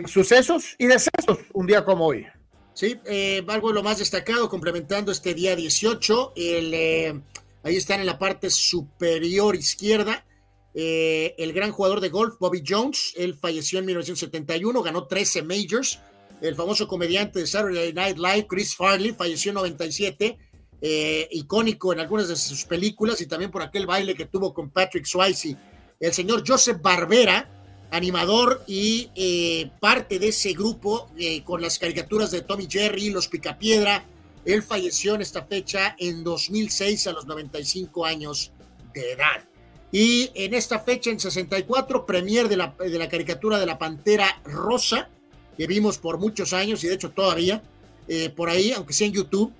sucesos 0.07 0.75
y 0.77 0.85
decesos 0.85 1.39
un 1.55 1.67
día 1.67 1.87
como 1.87 2.05
hoy. 2.05 2.27
Sí, 2.75 3.01
algo 3.49 3.69
de 3.69 3.75
lo 3.75 3.83
más 3.83 3.99
destacado, 3.99 4.51
complementando 4.51 5.11
este 5.11 5.33
día 5.33 5.57
18, 5.57 6.35
el, 6.37 7.23
ahí 7.63 7.77
están 7.77 8.01
en 8.01 8.07
la 8.07 8.19
parte 8.19 8.51
superior 8.51 9.57
izquierda, 9.57 10.27
el 10.75 11.53
gran 11.55 11.73
jugador 11.73 12.03
de 12.03 12.11
golf, 12.11 12.35
Bobby 12.39 12.63
Jones, 12.65 13.15
él 13.17 13.39
falleció 13.41 13.79
en 13.79 13.87
1971, 13.87 14.83
ganó 14.83 15.07
13 15.07 15.43
majors, 15.43 15.99
el 16.41 16.55
famoso 16.55 16.87
comediante 16.87 17.41
de 17.41 17.47
Saturday 17.47 17.93
Night 17.93 18.19
Live, 18.19 18.47
Chris 18.47 18.75
Farley, 18.75 19.13
falleció 19.13 19.51
en 19.51 19.55
97, 19.57 20.39
eh, 20.81 21.29
icónico 21.31 21.93
en 21.93 22.01
algunas 22.01 22.29
de 22.29 22.37
sus 22.37 22.65
películas 22.65 23.21
y 23.21 23.27
también 23.27 23.51
por 23.51 23.63
aquel 23.63 23.87
baile 23.87 24.15
que 24.15 24.27
tuvo 24.27 24.53
con 24.53 24.71
Patrick 24.71 25.07
Swayze. 25.07 25.57
El 25.99 26.13
señor 26.13 26.45
Joseph 26.47 26.81
Barbera, 26.83 27.49
animador 27.91 28.63
y 28.67 29.11
eh, 29.15 29.71
parte 29.81 30.19
de 30.19 30.29
ese 30.29 30.53
grupo 30.53 31.09
eh, 31.17 31.43
con 31.45 31.63
las 31.63 31.79
caricaturas 31.79 32.31
de 32.31 32.43
Tommy 32.43 32.67
Jerry, 32.69 33.11
Los 33.11 33.29
Picapiedra, 33.29 34.05
él 34.45 34.63
falleció 34.63 35.15
en 35.15 35.23
esta 35.23 35.43
fecha 35.45 35.97
en 35.99 36.23
2006 36.23 37.07
a 37.07 37.13
los 37.13 37.27
95 37.27 38.05
años 38.05 38.53
de 38.93 39.13
edad. 39.13 39.49
Y 39.91 40.31
en 40.35 40.55
esta 40.55 40.79
fecha, 40.81 41.11
en 41.11 41.19
64, 41.19 42.05
premier 42.05 42.49
de 42.49 42.57
la, 42.57 42.75
de 42.79 42.99
la 42.99 43.09
caricatura 43.09 43.59
de 43.59 43.67
la 43.67 43.79
Pantera 43.79 44.41
Rosa, 44.45 45.09
que 45.57 45.67
vimos 45.67 45.99
por 45.99 46.19
muchos 46.19 46.53
años 46.53 46.83
y 46.85 46.89
de 46.89 46.95
hecho 46.95 47.11
todavía 47.11 47.63
eh, 48.09 48.31
por 48.31 48.49
ahí, 48.49 48.73
aunque 48.73 48.93
sea 48.93 49.07
en 49.07 49.13
YouTube. 49.13 49.53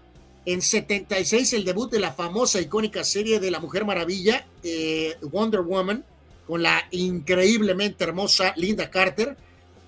En 0.45 0.63
76 0.63 1.55
el 1.55 1.65
debut 1.65 1.91
de 1.91 1.99
la 1.99 2.13
famosa 2.13 2.61
icónica 2.61 3.03
serie 3.03 3.41
de 3.41 3.51
la 3.51 3.59
Mujer 3.59 3.85
Maravilla, 3.85 4.47
eh, 4.63 5.17
Wonder 5.23 5.63
Woman, 5.63 6.05
con 6.47 6.63
la 6.63 6.87
increíblemente 6.93 8.05
hermosa 8.05 8.53
Linda 8.57 8.89
Carter. 8.89 9.37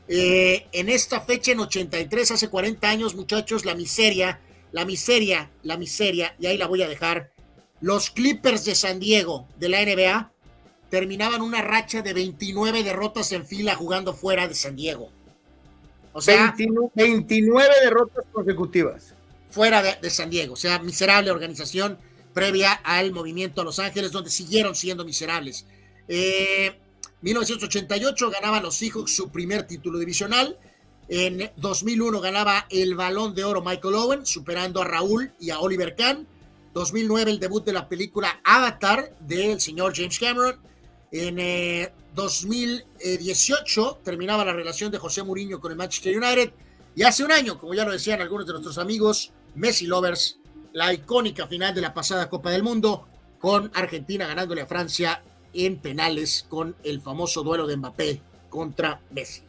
Eh, 0.08 0.66
en 0.72 0.88
esta 0.88 1.20
fecha, 1.20 1.52
en 1.52 1.60
83, 1.60 2.32
hace 2.32 2.48
40 2.48 2.88
años, 2.88 3.14
muchachos, 3.14 3.64
la 3.64 3.76
miseria, 3.76 4.40
la 4.72 4.84
miseria, 4.84 5.50
la 5.62 5.76
miseria, 5.76 6.34
y 6.40 6.46
ahí 6.46 6.56
la 6.56 6.66
voy 6.66 6.82
a 6.82 6.88
dejar. 6.88 7.30
Los 7.80 8.10
Clippers 8.10 8.64
de 8.64 8.74
San 8.74 8.98
Diego 8.98 9.46
de 9.58 9.68
la 9.68 9.84
NBA 9.84 10.32
terminaban 10.90 11.42
una 11.42 11.62
racha 11.62 12.02
de 12.02 12.14
29 12.14 12.82
derrotas 12.82 13.30
en 13.30 13.46
fila 13.46 13.76
jugando 13.76 14.14
fuera 14.14 14.48
de 14.48 14.54
San 14.54 14.74
Diego. 14.74 15.12
O 16.18 16.20
sea, 16.20 16.52
29, 16.94 17.74
derrotas 17.82 18.24
consecutivas. 18.32 19.14
Fuera 19.50 19.82
de, 19.82 20.10
San 20.10 20.30
Diego. 20.30 20.54
O 20.54 20.56
sea, 20.56 20.80
miserable 20.80 21.30
organización 21.30 21.96
previa 22.34 22.72
al 22.72 23.12
movimiento 23.12 23.60
a 23.60 23.64
Los 23.64 23.78
Ángeles, 23.78 24.10
donde 24.10 24.30
siguieron 24.30 24.74
siendo 24.74 25.04
miserables. 25.04 25.64
Eh, 26.08 26.76
1988 27.22 28.30
ganaban 28.30 28.64
los 28.64 28.74
Seahawks 28.74 29.14
su 29.14 29.30
primer 29.30 29.62
título 29.62 29.98
divisional. 29.98 30.58
En 31.08 31.50
2001 31.56 32.20
ganaba 32.20 32.66
el 32.68 32.96
balón 32.96 33.34
de 33.34 33.44
oro 33.44 33.62
Michael 33.62 33.94
Owen, 33.94 34.26
superando 34.26 34.82
a 34.82 34.84
Raúl 34.86 35.32
y 35.38 35.50
a 35.50 35.60
Oliver 35.60 35.94
Kahn. 35.94 36.26
2009 36.74 37.30
el 37.30 37.38
debut 37.38 37.64
de 37.64 37.72
la 37.72 37.88
película 37.88 38.40
Avatar 38.44 39.14
del 39.20 39.60
señor 39.60 39.92
James 39.94 40.18
Cameron. 40.18 40.60
En 41.12 41.38
eh, 41.38 41.92
2018 42.14 44.00
terminaba 44.02 44.44
la 44.44 44.52
relación 44.52 44.90
de 44.90 44.98
José 44.98 45.22
Mourinho 45.22 45.60
con 45.60 45.70
el 45.70 45.78
Manchester 45.78 46.16
United 46.16 46.52
y 46.94 47.02
hace 47.04 47.24
un 47.24 47.32
año, 47.32 47.58
como 47.58 47.74
ya 47.74 47.84
lo 47.84 47.92
decían 47.92 48.20
algunos 48.20 48.46
de 48.46 48.52
nuestros 48.52 48.78
amigos, 48.78 49.32
Messi 49.54 49.86
Lovers, 49.86 50.40
la 50.72 50.92
icónica 50.92 51.46
final 51.46 51.74
de 51.74 51.80
la 51.80 51.94
pasada 51.94 52.28
Copa 52.28 52.50
del 52.50 52.62
Mundo 52.62 53.06
con 53.38 53.70
Argentina 53.74 54.26
ganándole 54.26 54.62
a 54.62 54.66
Francia 54.66 55.22
en 55.52 55.78
penales 55.78 56.44
con 56.48 56.76
el 56.84 57.00
famoso 57.00 57.42
duelo 57.42 57.66
de 57.66 57.76
Mbappé 57.76 58.20
contra 58.48 59.00
Messi. 59.10 59.42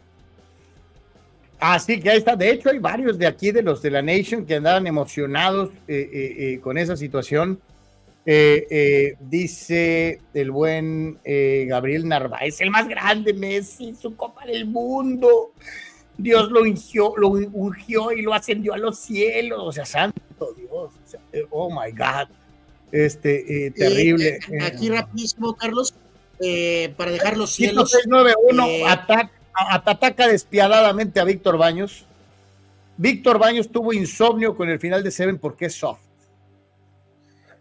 Así 1.59 1.99
que 1.99 2.09
ahí 2.09 2.17
está. 2.17 2.35
De 2.35 2.51
hecho, 2.51 2.69
hay 2.69 2.79
varios 2.79 3.17
de 3.17 3.27
aquí, 3.27 3.51
de 3.51 3.61
los 3.61 3.81
de 3.81 3.91
la 3.91 4.01
Nation, 4.01 4.45
que 4.45 4.55
andaban 4.55 4.87
emocionados 4.87 5.69
eh, 5.87 6.09
eh, 6.11 6.35
eh, 6.53 6.59
con 6.61 6.77
esa 6.77 6.95
situación. 6.95 7.59
Eh, 8.25 8.67
eh, 8.69 9.15
dice 9.19 10.21
el 10.33 10.51
buen 10.51 11.19
eh, 11.23 11.65
Gabriel 11.67 12.07
Narváez, 12.07 12.61
el 12.61 12.69
más 12.69 12.87
grande 12.87 13.33
Messi, 13.33 13.95
su 13.95 14.15
Copa 14.15 14.45
del 14.45 14.65
Mundo. 14.65 15.53
Dios 16.17 16.51
lo 16.51 16.61
ungió, 16.61 17.13
lo 17.15 17.29
ungió 17.29 18.11
y 18.11 18.21
lo 18.21 18.33
ascendió 18.33 18.73
a 18.73 18.77
los 18.77 18.99
cielos. 18.99 19.61
O 19.63 19.71
sea, 19.71 19.85
santo 19.85 20.53
Dios. 20.57 20.91
oh 21.49 21.69
my 21.69 21.91
God. 21.91 22.27
Este, 22.91 23.71
terrible. 23.75 24.39
aquí 24.61 24.89
rapidísimo, 24.89 25.55
Carlos, 25.55 25.93
para 26.97 27.11
dejar 27.11 27.37
los 27.37 27.51
cielos. 27.51 27.91
691 27.91 28.87
ataca, 28.87 29.31
ataca 29.53 30.27
despiadadamente 30.27 31.21
a 31.21 31.23
Víctor 31.23 31.57
Baños. 31.57 32.05
Víctor 32.97 33.39
Baños 33.39 33.69
tuvo 33.69 33.93
insomnio 33.93 34.55
con 34.55 34.69
el 34.69 34.77
final 34.77 35.03
de 35.03 35.11
Seven 35.11 35.37
porque 35.37 35.67
es 35.67 35.75
soft. 35.75 36.08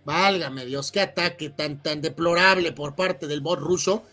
Válgame 0.09 0.65
Dios, 0.65 0.91
qué 0.91 1.01
ataque 1.01 1.51
tan, 1.51 1.83
tan 1.83 2.01
deplorable 2.01 2.73
por 2.73 2.97
parte 2.97 3.27
del 3.27 3.43
bot 3.43 3.61
ruso. 3.61 4.05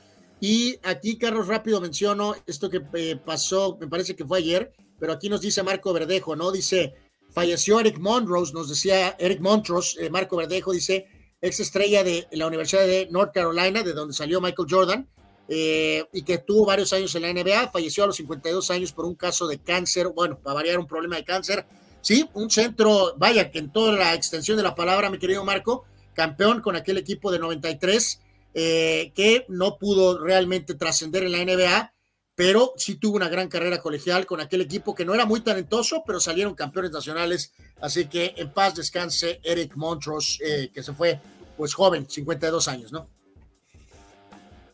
Y 0.42 0.78
aquí, 0.84 1.18
Carlos, 1.18 1.48
rápido 1.48 1.80
menciono 1.80 2.36
esto 2.46 2.70
que 2.70 2.82
eh, 2.96 3.16
pasó, 3.16 3.78
me 3.80 3.88
parece 3.88 4.14
que 4.14 4.26
fue 4.26 4.40
ayer, 4.40 4.74
pero 5.00 5.14
aquí 5.14 5.30
nos 5.30 5.40
dice 5.40 5.64
Marco 5.64 5.94
Verdejo, 5.94 6.36
¿no? 6.36 6.52
Dice, 6.52 6.96
falleció 7.32 7.80
Eric 7.80 7.98
Montrose, 7.98 8.52
nos 8.52 8.68
decía 8.68 9.16
Eric 9.18 9.40
Montrose, 9.40 10.04
eh, 10.04 10.10
Marco 10.10 10.36
Verdejo 10.36 10.74
dice, 10.74 11.08
ex 11.40 11.62
estrella 11.62 12.04
de 12.04 12.28
la 12.32 12.48
Universidad 12.48 12.86
de 12.86 13.08
North 13.10 13.34
Carolina, 13.34 13.82
de 13.82 13.94
donde 13.94 14.14
salió 14.14 14.42
Michael 14.42 14.68
Jordan. 14.70 15.08
eh, 15.48 16.04
y 16.12 16.24
que 16.24 16.40
tuvo 16.40 16.66
varios 16.66 16.92
años 16.92 17.16
en 17.16 17.22
la 17.22 17.32
NBA, 17.32 17.72
falleció 17.72 18.04
a 18.04 18.08
los 18.08 18.18
52 18.18 18.70
años 18.70 18.92
por 18.92 19.06
un 19.06 19.16
caso 19.16 19.48
de 19.48 19.60
cáncer, 19.60 20.10
bueno, 20.10 20.40
para 20.40 20.56
variar 20.56 20.78
un 20.78 20.88
problema 20.88 21.16
de 21.16 21.24
cáncer. 21.24 21.66
Sí, 22.06 22.30
un 22.36 22.52
centro, 22.52 23.16
vaya, 23.18 23.50
que 23.50 23.58
en 23.58 23.72
toda 23.72 23.94
la 23.94 24.14
extensión 24.14 24.58
de 24.58 24.62
la 24.62 24.76
palabra, 24.76 25.10
mi 25.10 25.18
querido 25.18 25.44
Marco, 25.44 25.86
campeón 26.14 26.62
con 26.62 26.76
aquel 26.76 27.00
equipo 27.00 27.32
de 27.32 27.40
93, 27.40 28.22
eh, 28.54 29.12
que 29.16 29.44
no 29.50 29.80
pudo 29.80 30.20
realmente 30.20 30.76
trascender 30.76 31.24
en 31.24 31.32
la 31.32 31.44
NBA, 31.44 31.94
pero 32.36 32.74
sí 32.78 32.98
tuvo 32.98 33.16
una 33.16 33.28
gran 33.28 33.48
carrera 33.48 33.80
colegial 33.80 34.28
con 34.28 34.40
aquel 34.40 34.62
equipo 34.62 34.94
que 34.94 35.04
no 35.04 35.16
era 35.16 35.26
muy 35.26 35.40
talentoso, 35.40 36.04
pero 36.06 36.20
salieron 36.20 36.54
campeones 36.54 36.92
nacionales. 36.92 37.54
Así 37.82 38.06
que 38.06 38.36
en 38.38 38.54
paz 38.54 38.76
descanse 38.76 39.40
Eric 39.42 39.76
Montrose, 39.76 40.38
eh, 40.46 40.70
que 40.72 40.84
se 40.84 40.94
fue 40.94 41.20
pues 41.58 41.74
joven, 41.74 42.08
52 42.08 42.68
años, 42.68 42.92
¿no? 42.92 43.10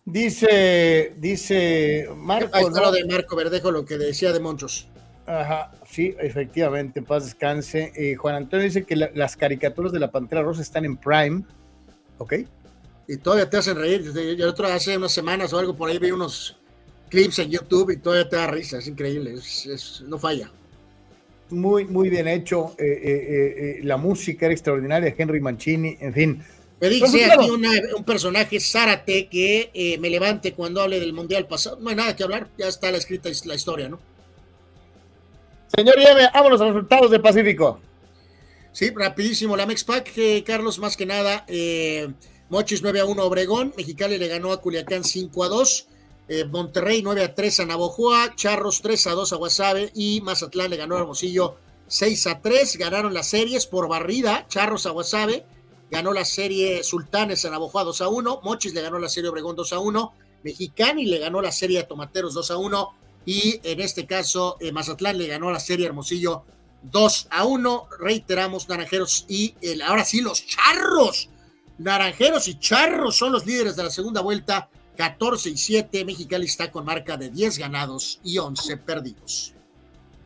Dice, 0.03 1.13
dice 1.15 2.09
Marco. 2.13 2.49
Ahí 2.51 2.65
está 2.65 2.81
lo 2.81 2.91
de 2.91 3.05
Marco 3.05 3.37
Verdejo, 3.37 3.71
lo 3.71 3.85
que 3.85 3.97
decía 3.97 4.33
de 4.33 4.41
Montrose. 4.41 4.90
Ajá, 5.25 5.72
sí, 5.90 6.16
efectivamente, 6.19 7.00
en 7.00 7.06
paz 7.06 7.25
descanse. 7.25 7.91
Eh, 7.95 8.16
Juan 8.16 8.35
Antonio 8.35 8.66
dice 8.66 8.83
que 8.83 8.95
las 8.95 9.38
caricaturas 9.38 9.91
de 9.91 10.00
la 10.00 10.11
Pantera 10.11 10.41
Rosa 10.41 10.61
están 10.61 10.83
en 10.85 10.98
Prime, 10.98 11.43
¿ok? 12.17 12.33
Y 13.08 13.17
todavía 13.17 13.50
te 13.50 13.58
hacen 13.58 13.77
reír. 13.77 14.11
Yo 14.38 14.50
otro 14.50 14.67
hace 14.67 14.98
unas 14.98 15.11
semanas 15.11 15.53
o 15.53 15.59
algo 15.59 15.75
por 15.75 15.90
ahí 15.90 16.00
vi 16.00 16.11
unos 16.11 16.58
clips 17.09 17.40
en 17.40 17.51
YouTube 17.51 17.91
y 17.91 17.98
todavía 17.98 18.27
te 18.30 18.35
da 18.38 18.48
risa, 18.48 18.77
es 18.80 18.88
increíble, 18.88 19.35
no 20.08 20.17
falla. 20.17 20.50
Muy, 21.50 21.85
muy 21.85 22.09
bien 22.09 22.27
hecho. 22.27 22.74
Eh, 22.77 22.85
eh, 23.03 23.80
la 23.83 23.98
música 23.98 24.45
era 24.45 24.53
extraordinaria, 24.53 25.14
Henry 25.16 25.41
Mancini, 25.41 25.98
en 26.00 26.14
fin. 26.14 26.43
Me 26.80 26.90
dice 26.90 27.25
aquí 27.25 27.50
un 27.50 28.03
personaje, 28.03 28.59
Zárate, 28.59 29.27
que 29.27 29.98
me 30.00 30.09
levante 30.09 30.53
cuando 30.53 30.82
hable 30.82 31.00
del 31.00 31.14
Mundial 31.14 31.48
pasado. 31.48 31.77
No 31.80 31.90
hay 31.90 31.95
nada 31.95 32.16
que 32.16 32.24
hablar, 32.24 32.48
ya 32.58 32.67
está 32.67 32.90
la 32.90 32.98
escrita 32.98 33.30
la 33.45 33.56
historia, 33.56 33.88
¿no? 33.88 34.00
Señor 35.75 35.95
Yeme, 35.98 36.30
vámonos 36.33 36.61
a 36.61 36.66
los 36.66 36.74
resultados 36.75 37.11
del 37.11 37.22
Pacífico. 37.22 37.80
Sí, 38.72 38.91
rapidísimo. 38.95 39.56
La 39.58 39.66
Mexpac, 39.66 40.11
eh, 40.17 40.43
Carlos, 40.45 40.80
más 40.80 40.98
que 40.98 41.06
nada, 41.06 41.45
eh, 41.48 42.09
Mochis 42.50 42.82
9 42.82 43.00
a 43.00 43.06
1 43.06 43.24
Obregón, 43.24 43.74
Mexicali 43.77 44.17
le 44.17 44.27
ganó 44.27 44.51
a 44.51 44.61
Culiacán 44.61 45.03
5 45.03 45.43
a 45.43 45.48
2, 45.50 45.88
Monterrey 46.50 47.01
9 47.01 47.24
a 47.24 47.35
3 47.35 47.59
a 47.59 47.66
Navojoa, 47.66 48.35
Charros 48.35 48.82
3 48.82 49.08
a 49.08 49.11
2 49.11 49.33
a 49.33 49.35
Guasave 49.35 49.91
y 49.93 50.22
Mazatlán 50.22 50.69
le 50.69 50.77
ganó 50.77 50.95
a 50.95 51.00
Hermosillo 51.00 51.58
6 51.88 52.27
a 52.27 52.41
3. 52.41 52.77
Ganaron 52.77 53.14
las 53.14 53.27
series 53.27 53.67
por 53.67 53.90
barrida, 53.90 54.45
Charros 54.48 54.85
a 54.85 54.91
Guasave 54.91 55.45
ganó 55.91 56.14
la 56.14 56.24
serie 56.24 56.83
Sultanes 56.83 57.43
a 57.43 57.50
Navojoa 57.50 57.83
2 57.83 58.01
a 58.01 58.08
1, 58.08 58.40
Mochis 58.43 58.74
le 58.74 58.82
ganó 58.82 58.98
la 58.98 59.09
serie 59.09 59.30
Obregón 59.30 59.58
2 59.58 59.74
a 59.74 59.80
1, 59.80 60.14
Mexicani 60.43 61.06
le 61.06 61.19
ganó 61.19 61.41
la 61.41 61.51
serie 61.51 61.80
a 61.80 61.88
Tomateros 61.88 62.33
2 62.33 62.51
a 62.51 62.58
1 62.58 62.93
y 63.25 63.59
en 63.64 63.80
este 63.80 64.06
caso 64.06 64.58
eh, 64.59 64.72
Mazatlán 64.72 65.17
le 65.17 65.27
ganó 65.27 65.51
la 65.51 65.59
serie 65.59 65.85
Hermosillo 65.85 66.43
2 66.83 67.27
a 67.30 67.45
1. 67.45 67.88
Reiteramos, 68.00 68.67
Naranjeros 68.67 69.25
y 69.27 69.56
ahora 69.85 70.06
sí 70.06 70.22
los 70.22 70.45
Charros. 70.45 71.30
Naranjeros 71.77 72.48
y 72.48 72.59
Charros 72.59 73.16
son 73.16 73.32
los 73.32 73.45
líderes 73.45 73.75
de 73.75 73.83
la 73.83 73.90
segunda 73.90 74.22
vuelta, 74.22 74.69
14 74.98 75.50
y 75.50 75.58
7. 75.58 76.06
Mexicali 76.06 76.45
está 76.45 76.72
con 76.72 76.85
marca 76.85 77.17
de 77.17 77.30
10 77.30 77.58
ganados 77.58 78.19
y 78.24 78.38
11 78.38 78.77
perdidos. 78.77 79.53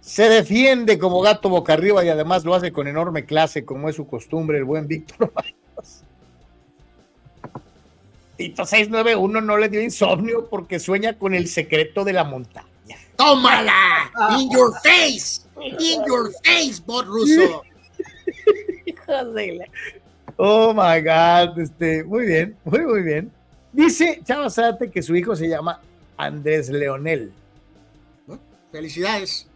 Se 0.02 0.30
defiende 0.30 1.00
como 1.00 1.20
gato 1.22 1.50
boca 1.50 1.74
arriba 1.74 2.06
y 2.06 2.10
además 2.10 2.46
lo 2.46 2.54
hace 2.54 2.72
con 2.72 2.88
enorme 2.88 3.26
clase, 3.26 3.66
como 3.66 3.90
es 3.90 3.96
su 3.96 4.06
costumbre, 4.06 4.60
el 4.60 4.64
buen 4.64 4.88
Víctor 4.88 5.32
Tito 8.38 8.66
691 8.66 9.42
no 9.42 9.58
le 9.58 9.70
dio 9.70 9.82
insomnio 9.82 10.48
porque 10.50 10.80
sueña 10.80 11.18
con 11.18 11.34
el 11.34 11.48
secreto 11.48 12.04
de 12.04 12.14
la 12.14 12.26
montaña. 12.26 12.68
¡Tómala! 13.16 14.12
¡In 14.38 14.50
your 14.52 14.74
face! 14.84 15.42
¡In 15.80 16.04
your 16.06 16.32
face, 16.44 16.82
bot 16.86 17.06
ruso! 17.06 17.64
oh 20.38 20.74
my 20.74 21.02
God, 21.02 21.60
este, 21.60 22.04
muy 22.04 22.26
bien, 22.26 22.58
muy, 22.64 22.82
muy 22.82 23.02
bien. 23.02 23.32
Dice 23.72 24.22
Chava 24.24 24.50
Zárate 24.50 24.90
que 24.90 25.02
su 25.02 25.16
hijo 25.16 25.36
se 25.36 25.48
llama 25.50 25.82
Andrés 26.18 26.70
Leonel. 26.70 27.32
Felicidades. 28.72 29.48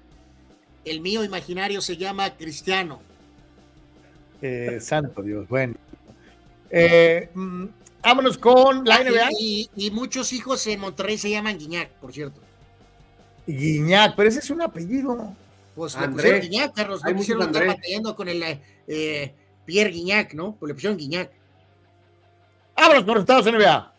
El 0.86 1.02
mío 1.02 1.24
imaginario 1.24 1.82
se 1.82 1.98
llama 1.98 2.36
Cristiano. 2.36 3.02
Eh, 4.42 4.80
santo 4.82 5.22
Dios, 5.22 5.48
bueno. 5.48 5.76
Eh, 6.70 7.30
mm, 7.34 7.66
vámonos 8.02 8.38
con 8.38 8.86
la 8.86 9.04
NBA. 9.04 9.30
Y, 9.40 9.92
muchos 9.92 10.34
hijos 10.34 10.66
en 10.68 10.80
Monterrey 10.80 11.18
se 11.18 11.30
llaman 11.30 11.58
Guiñac, 11.58 11.90
por 11.94 12.14
cierto. 12.14 12.42
Guiñac, 13.54 14.16
pero 14.16 14.30
ese 14.30 14.40
es 14.40 14.50
un 14.50 14.62
apellido. 14.62 15.36
Pues 15.76 16.00
le 16.00 16.10
pusieron 16.10 16.42
Guiñac, 16.42 16.74
Carlos. 16.74 17.02
Le 17.06 17.16
pusieron 17.16 17.44
estar 17.44 17.68
batallando 17.68 18.16
con 18.16 18.28
el 18.28 18.60
eh, 18.88 19.34
Pierre 19.66 19.92
Guiñac, 19.92 20.34
¿no? 20.34 20.56
Pues 20.60 20.68
le 20.68 20.74
pusieron 20.74 20.98
Guiñac. 20.98 21.32
Vámonos 22.76 23.04
por 23.04 23.18
Estados 23.18 23.46
NBA. 23.46 23.94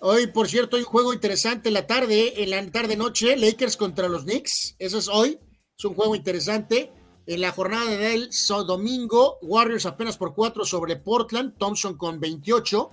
Hoy, 0.00 0.28
por 0.28 0.48
cierto, 0.48 0.76
hay 0.76 0.82
un 0.82 0.88
juego 0.88 1.12
interesante 1.12 1.68
en 1.68 1.74
la 1.74 1.86
tarde, 1.86 2.42
en 2.42 2.50
la 2.50 2.70
tarde-noche, 2.70 3.36
Lakers 3.36 3.76
contra 3.76 4.08
los 4.08 4.22
Knicks. 4.24 4.76
Eso 4.78 4.98
es 4.98 5.08
hoy. 5.08 5.38
Es 5.76 5.84
un 5.84 5.94
juego 5.94 6.14
interesante. 6.14 6.92
En 7.26 7.40
la 7.40 7.52
jornada 7.52 7.90
del 7.90 8.30
domingo, 8.66 9.38
Warriors 9.42 9.86
apenas 9.86 10.16
por 10.16 10.34
4 10.34 10.64
sobre 10.64 10.96
Portland, 10.96 11.58
Thompson 11.58 11.96
con 11.96 12.20
28. 12.20 12.90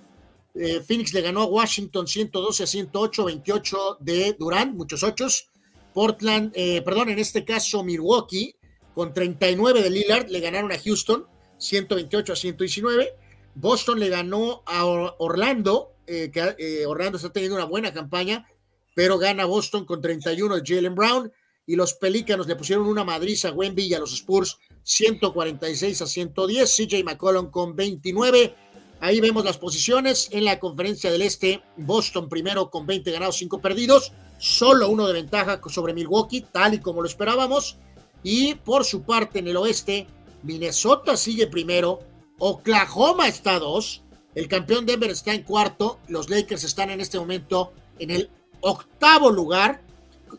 Eh, 0.55 0.81
Phoenix 0.81 1.13
le 1.13 1.21
ganó 1.21 1.43
a 1.43 1.45
Washington 1.45 2.07
112 2.07 2.63
a 2.63 2.67
108, 2.67 3.25
28 3.25 3.97
de 3.99 4.35
Durant, 4.37 4.75
muchos 4.75 5.03
ochos. 5.03 5.49
Portland, 5.95 6.51
eh, 6.55 6.81
perdón, 6.81 7.09
en 7.09 7.19
este 7.19 7.45
caso 7.45 7.81
Milwaukee, 7.81 8.53
con 8.93 9.13
39 9.13 9.81
de 9.81 9.89
Lillard, 9.89 10.29
le 10.29 10.41
ganaron 10.41 10.73
a 10.73 10.77
Houston 10.77 11.25
128 11.57 12.33
a 12.33 12.35
119. 12.35 13.13
Boston 13.55 14.01
le 14.01 14.09
ganó 14.09 14.61
a 14.65 14.85
Orlando, 14.85 15.93
eh, 16.05 16.29
que 16.31 16.85
Orlando 16.85 17.15
está 17.15 17.31
teniendo 17.31 17.55
una 17.55 17.63
buena 17.63 17.93
campaña, 17.93 18.45
pero 18.93 19.17
gana 19.17 19.45
Boston 19.45 19.85
con 19.85 20.01
31 20.01 20.57
de 20.57 20.63
Jalen 20.65 20.95
Brown 20.95 21.31
y 21.65 21.77
los 21.77 21.93
Pelícanos 21.93 22.45
le 22.45 22.57
pusieron 22.57 22.87
una 22.87 23.05
madriza 23.05 23.49
a 23.49 23.51
Wemby 23.53 23.85
y 23.85 23.93
a 23.93 23.99
los 23.99 24.13
Spurs 24.13 24.59
146 24.83 26.01
a 26.01 26.07
110. 26.07 26.75
CJ 26.75 27.03
McCollum 27.05 27.49
con 27.49 27.73
29. 27.75 28.53
Ahí 28.99 29.19
vemos 29.19 29.45
las 29.45 29.57
posiciones 29.57 30.29
en 30.31 30.45
la 30.45 30.59
conferencia 30.59 31.11
del 31.11 31.21
Este. 31.21 31.61
Boston 31.77 32.29
primero 32.29 32.69
con 32.69 32.85
20 32.85 33.11
ganados, 33.11 33.37
5 33.37 33.59
perdidos. 33.59 34.13
Solo 34.37 34.89
uno 34.89 35.07
de 35.07 35.13
ventaja 35.13 35.61
sobre 35.69 35.93
Milwaukee, 35.93 36.41
tal 36.41 36.73
y 36.73 36.79
como 36.79 37.01
lo 37.01 37.07
esperábamos. 37.07 37.77
Y 38.23 38.55
por 38.55 38.85
su 38.85 39.03
parte 39.03 39.39
en 39.39 39.47
el 39.47 39.57
oeste, 39.57 40.07
Minnesota 40.43 41.17
sigue 41.17 41.47
primero. 41.47 41.99
Oklahoma 42.39 43.27
está 43.27 43.59
dos. 43.59 44.03
El 44.33 44.47
campeón 44.47 44.85
Denver 44.85 45.11
está 45.11 45.33
en 45.33 45.43
cuarto. 45.43 45.99
Los 46.07 46.29
Lakers 46.29 46.63
están 46.63 46.89
en 46.89 47.01
este 47.01 47.19
momento 47.19 47.73
en 47.99 48.11
el 48.11 48.29
octavo 48.61 49.29
lugar 49.29 49.81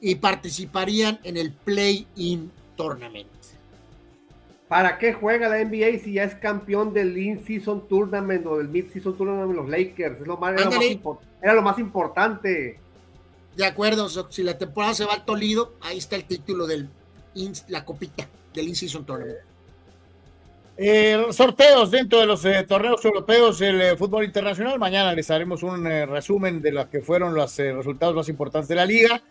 y 0.00 0.16
participarían 0.16 1.20
en 1.22 1.36
el 1.36 1.52
Play-In 1.52 2.50
Tournament. 2.76 3.35
¿Para 4.68 4.98
qué 4.98 5.12
juega 5.12 5.48
la 5.48 5.62
NBA 5.64 6.02
si 6.02 6.14
ya 6.14 6.24
es 6.24 6.34
campeón 6.34 6.92
del 6.92 7.16
In-Season 7.16 7.86
Tournament 7.86 8.44
o 8.46 8.58
del 8.58 8.68
Mid-Season 8.68 9.16
Tournament 9.16 9.50
de 9.50 9.54
los 9.54 9.68
Lakers? 9.68 10.20
Es 10.20 10.26
lo 10.26 10.36
más, 10.38 10.54
era, 11.40 11.54
lo 11.54 11.62
más 11.62 11.78
importante. 11.78 12.80
De 13.56 13.64
acuerdo, 13.64 14.08
si 14.08 14.42
la 14.42 14.58
temporada 14.58 14.94
se 14.94 15.04
va 15.04 15.14
al 15.14 15.24
Tolido, 15.24 15.74
ahí 15.82 15.98
está 15.98 16.16
el 16.16 16.24
título 16.24 16.66
de 16.66 16.86
la 17.68 17.84
copita 17.84 18.26
del 18.52 18.68
In-Season 18.68 19.06
Tournament. 19.06 19.38
Eh, 20.78 21.26
sorteos 21.30 21.90
dentro 21.90 22.20
de 22.20 22.26
los 22.26 22.44
eh, 22.44 22.64
torneos 22.68 23.02
europeos 23.04 23.60
del 23.60 23.80
eh, 23.80 23.96
fútbol 23.96 24.24
internacional. 24.24 24.78
Mañana 24.78 25.14
les 25.14 25.30
haremos 25.30 25.62
un 25.62 25.84
resumen 25.84 26.60
de 26.60 26.72
lo 26.72 26.90
que 26.90 27.00
fueron 27.00 27.34
los 27.34 27.56
resultados 27.56 28.16
más 28.16 28.28
importantes 28.28 28.68
de 28.68 28.74
la 28.74 28.84
liga. 28.84 29.22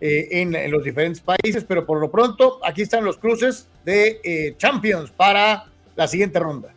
Eh, 0.00 0.42
en, 0.42 0.70
los 0.70 0.84
diferentes 0.84 1.20
países, 1.20 1.64
pero 1.66 1.84
por 1.84 1.98
lo 1.98 2.08
pronto 2.08 2.60
aquí 2.62 2.82
están 2.82 3.04
los 3.04 3.18
cruces 3.18 3.66
de 3.84 4.20
eh, 4.22 4.54
Champions 4.56 5.10
para 5.10 5.66
la 5.96 6.06
siguiente 6.06 6.38
ronda. 6.38 6.72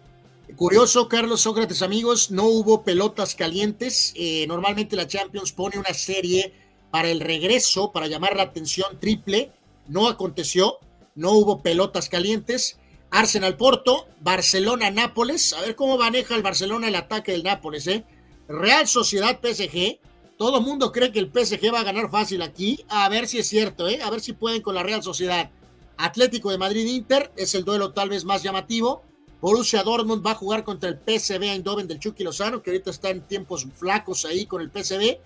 Curioso, 0.56 1.08
Carlos 1.08 1.42
Sócrates, 1.42 1.84
amigos, 1.84 2.32
no 2.32 2.46
hubo 2.46 2.84
pelotas 2.84 3.36
calientes. 3.36 4.12
Eh, 4.16 4.46
normalmente 4.48 4.96
la 4.96 5.08
Champions 5.08 5.52
pone 5.52 5.78
una 5.78 5.94
serie 5.94 6.52
para 6.90 7.10
el 7.10 7.20
regreso, 7.20 7.92
para 7.92 8.08
llamar 8.08 8.36
la 8.36 8.44
atención 8.44 9.00
triple. 9.00 9.52
No 9.88 10.08
aconteció, 10.08 10.80
no 11.14 11.32
hubo 11.34 11.62
pelotas 11.62 12.10
calientes. 12.10 12.80
Arsenal 13.12 13.56
Porto, 13.56 14.08
Barcelona 14.20 14.90
Nápoles. 14.90 15.54
A 15.54 15.62
ver 15.62 15.76
cómo 15.76 15.98
maneja 15.98 16.36
el 16.36 16.42
Barcelona 16.42 16.88
el 16.88 16.96
ataque 16.96 17.34
del 17.34 17.44
Nápoles, 17.44 17.86
¿eh? 17.86 18.04
Real 18.48 18.88
Sociedad 18.88 19.40
PSG, 19.42 20.00
todo 20.42 20.58
el 20.58 20.66
mundo 20.66 20.92
cree 20.92 21.12
que 21.12 21.20
el 21.20 21.32
PSG 21.32 21.72
va 21.72 21.82
a 21.82 21.84
ganar 21.84 22.10
fácil 22.10 22.42
aquí. 22.42 22.84
A 22.88 23.08
ver 23.10 23.28
si 23.28 23.38
es 23.38 23.48
cierto, 23.48 23.88
¿eh? 23.88 24.02
A 24.02 24.10
ver 24.10 24.22
si 24.22 24.34
pueden 24.34 24.64
con 24.64 24.74
la 24.74 24.82
Real 24.82 25.04
Sociedad. 25.04 25.52
Atlético 25.98 26.50
de 26.50 26.58
Madrid-Inter 26.58 27.32
es 27.36 27.54
el 27.54 27.64
duelo 27.64 27.94
tal 27.94 28.10
vez 28.10 28.26
más 28.26 28.42
llamativo. 28.42 29.04
Borussia 29.40 29.84
Dortmund 29.84 30.26
va 30.26 30.32
a 30.32 30.36
jugar 30.36 30.64
contra 30.64 30.90
el 30.90 30.98
PSV 30.98 31.44
Eindhoven 31.44 31.88
del 31.88 32.00
Chucky 32.00 32.24
Lozano, 32.24 32.64
que 32.64 32.72
ahorita 32.72 32.90
está 32.90 33.12
en 33.12 33.22
tiempos 33.22 33.68
flacos 33.76 34.26
ahí 34.26 34.48
con 34.48 34.64
el 34.64 34.72
PSV. 34.72 35.20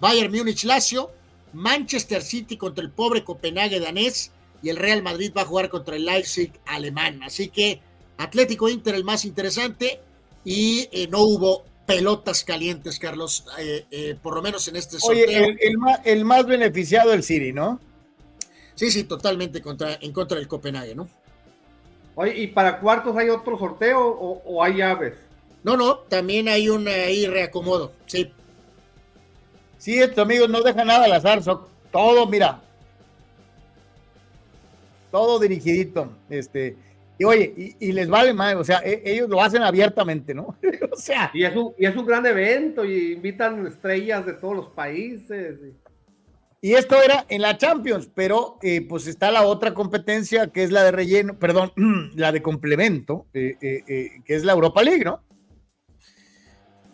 Bayern 0.00 0.34
Múnich 0.34 0.64
Lazio, 0.64 1.10
Manchester 1.52 2.22
City 2.22 2.56
contra 2.56 2.82
el 2.82 2.90
pobre 2.90 3.24
Copenhague 3.24 3.78
danés 3.78 4.32
y 4.62 4.70
el 4.70 4.78
Real 4.78 5.02
Madrid 5.02 5.34
va 5.36 5.42
a 5.42 5.44
jugar 5.44 5.68
contra 5.68 5.96
el 5.96 6.06
Leipzig 6.06 6.50
alemán. 6.64 7.22
Así 7.22 7.48
que 7.48 7.82
Atlético 8.16 8.70
Inter 8.70 8.94
el 8.94 9.04
más 9.04 9.26
interesante 9.26 10.00
y 10.46 10.88
eh, 10.92 11.08
no 11.08 11.20
hubo 11.20 11.64
pelotas 11.86 12.44
calientes, 12.44 12.98
Carlos, 12.98 13.44
eh, 13.58 13.86
eh, 13.90 14.16
por 14.20 14.34
lo 14.34 14.42
menos 14.42 14.66
en 14.68 14.76
este 14.76 14.98
sorteo. 14.98 15.24
Oye, 15.24 15.58
el, 16.04 16.24
más, 16.24 16.46
beneficiado 16.46 17.12
el 17.12 17.22
City, 17.22 17.52
¿no? 17.52 17.80
Sí, 18.74 18.90
sí, 18.90 19.04
totalmente 19.04 19.60
contra, 19.60 19.98
en 20.00 20.12
contra 20.12 20.38
del 20.38 20.48
Copenhague, 20.48 20.94
¿no? 20.94 21.08
Oye, 22.14 22.36
¿y 22.38 22.46
para 22.48 22.78
cuartos 22.80 23.16
hay 23.16 23.28
otro 23.28 23.58
sorteo 23.58 24.00
o, 24.00 24.62
hay 24.62 24.76
llaves? 24.76 25.14
No, 25.62 25.76
no, 25.76 25.98
también 25.98 26.48
hay 26.48 26.68
un 26.68 26.88
ahí 26.88 27.26
reacomodo, 27.26 27.92
sí. 28.06 28.32
Sí, 29.78 29.98
esto, 29.98 30.22
amigos, 30.22 30.48
no 30.48 30.62
deja 30.62 30.84
nada 30.84 31.06
al 31.06 31.12
azar, 31.12 31.42
todo, 31.90 32.26
mira, 32.26 32.60
todo 35.10 35.38
dirigidito, 35.38 36.10
este, 36.30 36.76
y 37.22 37.24
oye, 37.24 37.76
y, 37.78 37.92
les 37.92 38.08
vale 38.08 38.32
más, 38.32 38.56
o 38.56 38.64
sea, 38.64 38.80
e, 38.84 39.00
ellos 39.04 39.28
lo 39.28 39.40
hacen 39.40 39.62
abiertamente, 39.62 40.34
¿no? 40.34 40.58
o 40.92 40.96
sea. 40.96 41.30
Y 41.32 41.44
es, 41.44 41.54
un, 41.54 41.72
y 41.78 41.86
es 41.86 41.94
un 41.94 42.04
gran 42.04 42.26
evento 42.26 42.84
y 42.84 43.12
invitan 43.12 43.64
estrellas 43.64 44.26
de 44.26 44.32
todos 44.32 44.56
los 44.56 44.68
países. 44.70 45.56
Y 46.60 46.74
esto 46.74 47.00
era 47.00 47.24
en 47.28 47.42
la 47.42 47.56
Champions, 47.56 48.10
pero 48.12 48.58
eh, 48.60 48.84
pues 48.88 49.06
está 49.06 49.30
la 49.30 49.42
otra 49.42 49.72
competencia 49.72 50.48
que 50.48 50.64
es 50.64 50.72
la 50.72 50.82
de 50.82 50.90
relleno, 50.90 51.38
perdón, 51.38 51.72
la 52.16 52.32
de 52.32 52.42
complemento, 52.42 53.26
eh, 53.34 53.56
eh, 53.62 54.10
que 54.24 54.34
es 54.34 54.42
la 54.42 54.54
Europa 54.54 54.82
League, 54.82 55.04
¿no? 55.04 55.22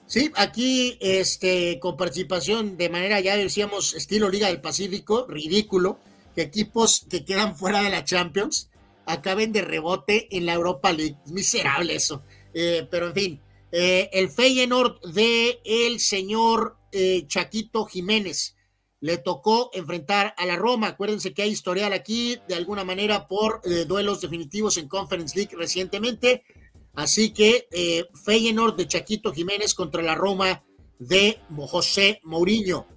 Sí, 0.05 0.31
aquí 0.37 0.99
este, 1.01 1.79
con 1.81 1.97
participación 1.97 2.77
de 2.77 2.91
manera, 2.91 3.19
ya 3.21 3.35
decíamos, 3.35 3.95
estilo 3.95 4.29
Liga 4.29 4.49
del 4.49 4.61
Pacífico, 4.61 5.27
ridículo, 5.27 5.99
que 6.35 6.43
equipos 6.43 7.07
que 7.09 7.25
quedan 7.25 7.57
fuera 7.57 7.83
de 7.83 7.89
la 7.89 8.05
Champions 8.05 8.71
acaben 9.09 9.53
de 9.53 9.63
rebote 9.63 10.29
en 10.37 10.47
la 10.47 10.55
Europa 10.55 10.93
League. 10.93 11.17
miserable 11.27 11.95
eso. 11.95 12.23
Eh, 12.55 12.87
pero 12.91 13.09
en 13.09 13.15
fin, 13.15 13.41
eh, 13.73 14.09
el 14.13 14.31
Feyenoord 14.31 15.01
de 15.13 15.61
el 15.65 15.99
señor 15.99 16.77
eh, 16.93 17.25
Chaquito 17.27 17.87
Jiménez 17.87 18.55
le 19.01 19.19
tocó 19.19 19.71
enfrentar 19.73 20.35
a 20.37 20.47
la 20.47 20.57
Roma. 20.57 20.89
Acuérdense 20.89 21.33
que 21.33 21.43
hay 21.43 21.51
historial 21.51 21.93
aquí, 21.93 22.39
de 22.49 22.55
alguna 22.55 22.85
manera, 22.85 23.29
por 23.29 23.63
duelos 23.87 24.21
definitivos 24.21 24.77
en 24.77 24.89
Conference 24.89 25.37
League 25.37 25.55
recientemente. 25.57 26.43
Así 26.95 27.33
que 27.33 27.69
Feyenoord 28.25 28.75
de 28.75 28.89
Chaquito 28.89 29.33
Jiménez 29.33 29.75
contra 29.75 30.03
la 30.03 30.17
Roma 30.17 30.65
de 30.99 31.39
José 31.57 32.21
Mourinho. 32.25 32.89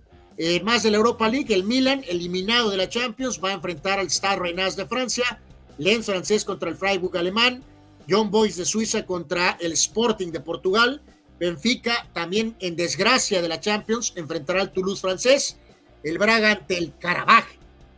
más 0.63 0.81
de 0.81 0.89
la 0.89 0.97
Europa 0.97 1.29
League, 1.29 1.53
el 1.53 1.65
Milan, 1.65 2.03
eliminado 2.07 2.71
de 2.71 2.77
la 2.77 2.89
Champions, 2.89 3.39
va 3.39 3.49
a 3.49 3.53
enfrentar 3.53 3.99
al 3.99 4.09
Stade 4.09 4.39
Rennais 4.39 4.75
de 4.75 4.87
Francia 4.87 5.39
Lens 5.81 6.05
francés 6.05 6.45
contra 6.45 6.69
el 6.69 6.75
Freiburg 6.75 7.17
alemán, 7.17 7.63
John 8.07 8.29
Boys 8.29 8.55
de 8.55 8.65
Suiza 8.65 9.03
contra 9.03 9.57
el 9.59 9.71
Sporting 9.71 10.27
de 10.27 10.39
Portugal, 10.39 11.01
Benfica 11.39 12.07
también 12.13 12.55
en 12.59 12.75
desgracia 12.75 13.41
de 13.41 13.47
la 13.47 13.59
Champions 13.59 14.13
enfrentará 14.15 14.61
al 14.61 14.71
Toulouse 14.71 15.01
francés, 15.01 15.57
el 16.03 16.19
Braga 16.19 16.51
ante 16.51 16.77
el 16.77 16.95
Karabaj, 16.99 17.45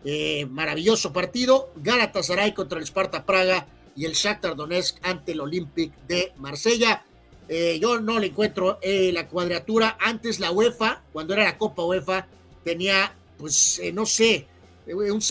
eh, 0.05 0.45
maravilloso 0.45 1.11
partido, 1.11 1.73
Galatasaray 1.75 2.53
contra 2.53 2.79
el 2.79 2.85
Sparta 2.85 3.25
Praga 3.25 3.67
y 3.97 4.05
el 4.05 4.13
Shakhtar 4.13 4.55
Donetsk 4.55 4.99
ante 5.01 5.33
el 5.33 5.41
Olympique 5.41 5.97
de 6.07 6.31
Marsella. 6.37 7.03
Eh, 7.49 7.79
yo 7.81 7.99
no 7.99 8.17
le 8.17 8.27
encuentro 8.27 8.79
eh, 8.81 9.11
la 9.11 9.27
cuadratura. 9.27 9.97
Antes 9.99 10.39
la 10.39 10.51
UEFA, 10.51 11.03
cuando 11.11 11.33
era 11.33 11.43
la 11.43 11.57
Copa 11.57 11.83
UEFA, 11.83 12.27
tenía, 12.63 13.13
pues, 13.37 13.81
no 13.93 14.05
sé, 14.05 14.35
eh, 14.35 14.47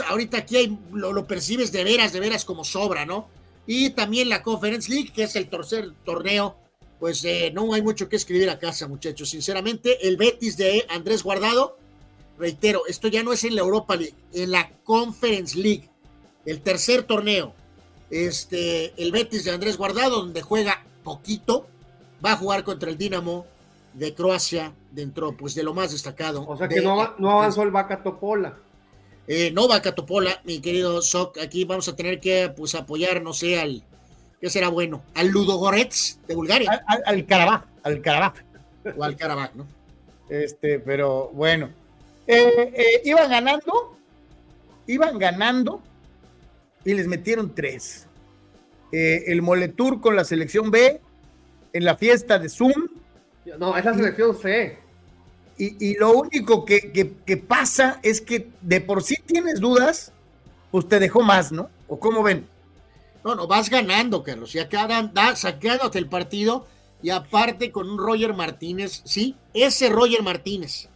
ahorita 0.08 0.38
aquí 0.38 0.56
hay, 0.56 0.78
lo, 0.92 1.26
percibes 1.26 1.72
de 1.72 1.84
veras, 1.84 2.12
de 2.12 2.20
veras 2.20 2.44
como 2.44 2.64
sobra, 2.64 3.04
¿no? 3.04 3.28
Y 3.66 3.90
también 3.90 4.28
la 4.28 4.42
Conference 4.42 4.90
League, 4.90 5.12
que 5.14 5.24
es 5.24 5.36
el 5.36 5.48
tercer 5.48 5.92
torneo, 6.04 6.56
pues 6.98 7.24
eh, 7.24 7.50
no 7.54 7.72
hay 7.74 7.82
mucho 7.82 8.08
que 8.08 8.16
escribir 8.16 8.48
a 8.50 8.58
casa, 8.58 8.88
muchachos. 8.88 9.28
Sinceramente, 9.28 10.06
el 10.06 10.16
Betis 10.16 10.56
de 10.56 10.86
Andrés 10.88 11.22
Guardado, 11.22 11.76
reitero, 12.38 12.82
esto 12.86 13.08
ya 13.08 13.22
no 13.22 13.32
es 13.32 13.44
en 13.44 13.54
la 13.54 13.62
Europa 13.62 13.96
League, 13.96 14.14
en 14.32 14.50
la 14.50 14.70
Conference 14.84 15.58
League, 15.58 15.88
el 16.46 16.60
tercer 16.60 17.04
torneo. 17.04 17.54
Este, 18.10 18.92
el 19.02 19.10
Betis 19.10 19.44
de 19.44 19.52
Andrés 19.52 19.76
Guardado, 19.76 20.20
donde 20.20 20.42
juega 20.42 20.84
poquito, 21.02 21.66
va 22.24 22.32
a 22.32 22.36
jugar 22.36 22.62
contra 22.62 22.90
el 22.90 22.98
Dinamo 22.98 23.46
de 23.94 24.14
Croacia, 24.14 24.72
dentro 24.90 25.36
pues 25.36 25.54
de 25.54 25.62
lo 25.62 25.74
más 25.74 25.92
destacado. 25.92 26.46
O 26.46 26.56
sea 26.56 26.68
que 26.68 26.80
no, 26.80 27.14
no 27.18 27.30
avanzó 27.30 27.62
el 27.62 27.70
Vaca 27.70 28.02
Topola. 28.02 28.58
Eh, 29.28 29.52
no 29.52 29.68
va 29.68 29.82
Catopola, 29.82 30.40
mi 30.44 30.60
querido 30.60 31.00
Sok. 31.00 31.38
Aquí 31.38 31.64
vamos 31.64 31.88
a 31.88 31.96
tener 31.96 32.20
que 32.20 32.52
pues, 32.56 32.74
apoyar, 32.74 33.22
no 33.22 33.32
sé, 33.32 33.60
al. 33.60 33.82
¿Qué 34.40 34.50
será 34.50 34.68
bueno? 34.68 35.04
Al 35.14 35.28
Ludogorets 35.28 36.18
de 36.26 36.34
Bulgaria. 36.34 36.84
Al, 36.86 37.02
al 37.06 37.26
Karabaj, 37.26 37.64
al 37.84 38.02
Karabaj. 38.02 38.34
O 38.96 39.04
al 39.04 39.16
Karabaj, 39.16 39.54
¿no? 39.54 39.66
Este, 40.28 40.80
pero 40.80 41.30
bueno. 41.32 41.70
Eh, 42.26 42.72
eh, 42.74 43.02
iban 43.04 43.30
ganando, 43.30 43.96
iban 44.86 45.18
ganando 45.18 45.80
y 46.84 46.94
les 46.94 47.06
metieron 47.06 47.54
tres. 47.54 48.08
el 48.90 49.42
Moletur 49.42 50.00
con 50.00 50.16
la 50.16 50.24
selección 50.24 50.70
B 50.70 51.00
en 51.72 51.84
la 51.84 51.96
fiesta 51.96 52.38
de 52.38 52.48
Zoom. 52.48 52.72
No, 53.58 53.76
es 53.76 53.84
la 53.84 53.94
selección 53.94 54.36
C. 54.36 54.78
Y, 55.64 55.94
lo 55.96 56.12
único 56.12 56.64
que, 56.64 57.44
pasa 57.46 58.00
es 58.02 58.20
que 58.20 58.48
de 58.62 58.80
por 58.80 59.04
sí 59.04 59.14
tienes 59.24 59.60
dudas, 59.60 60.12
pues 60.72 60.88
te 60.88 60.98
dejó 60.98 61.22
más, 61.22 61.52
¿no? 61.52 61.70
¿O 61.86 62.00
cómo 62.00 62.24
ven? 62.24 62.48
No, 63.22 63.36
no, 63.36 63.46
vas 63.46 63.70
ganando, 63.70 64.24
Carlos. 64.24 64.52
Ya 64.52 64.68
quedan 64.68 65.12
sacándote 65.36 66.00
el 66.00 66.08
partido 66.08 66.66
y 67.00 67.10
aparte 67.10 67.70
con 67.70 67.88
un 67.88 67.96
Roger 67.96 68.34
Martínez, 68.34 69.02
sí, 69.04 69.36
ese 69.54 69.88
Roger 69.88 70.24
Martínez. 70.24 70.88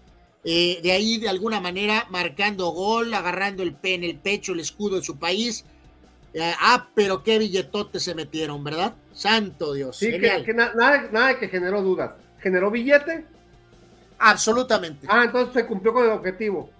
Eh, 0.42 0.80
de 0.82 0.90
ahí, 0.90 1.18
de 1.18 1.28
alguna 1.28 1.60
manera, 1.60 2.08
marcando 2.10 2.70
gol, 2.70 3.14
agarrando 3.14 3.62
el 3.62 3.72
pe 3.72 3.94
en 3.94 4.02
el 4.02 4.18
pecho, 4.18 4.52
el 4.52 4.60
escudo 4.60 4.96
de 4.96 5.04
su 5.04 5.16
país. 5.16 5.64
Eh, 6.34 6.54
ah, 6.60 6.88
pero 6.92 7.22
qué 7.22 7.38
billetotes 7.38 8.02
se 8.02 8.16
metieron, 8.16 8.64
¿verdad? 8.64 8.94
Santo 9.12 9.74
Dios. 9.74 9.96
Sí, 9.96 10.10
que, 10.10 10.52
nada, 10.52 11.08
nada 11.12 11.38
que 11.38 11.48
generó 11.48 11.82
dudas. 11.82 12.14
Generó 12.40 12.72
billete 12.72 13.35
Absolutamente. 14.18 15.06
Ah, 15.10 15.24
entonces 15.24 15.52
se 15.54 15.66
cumplió 15.66 15.92
con 15.92 16.04
el 16.04 16.10
objetivo. 16.10 16.70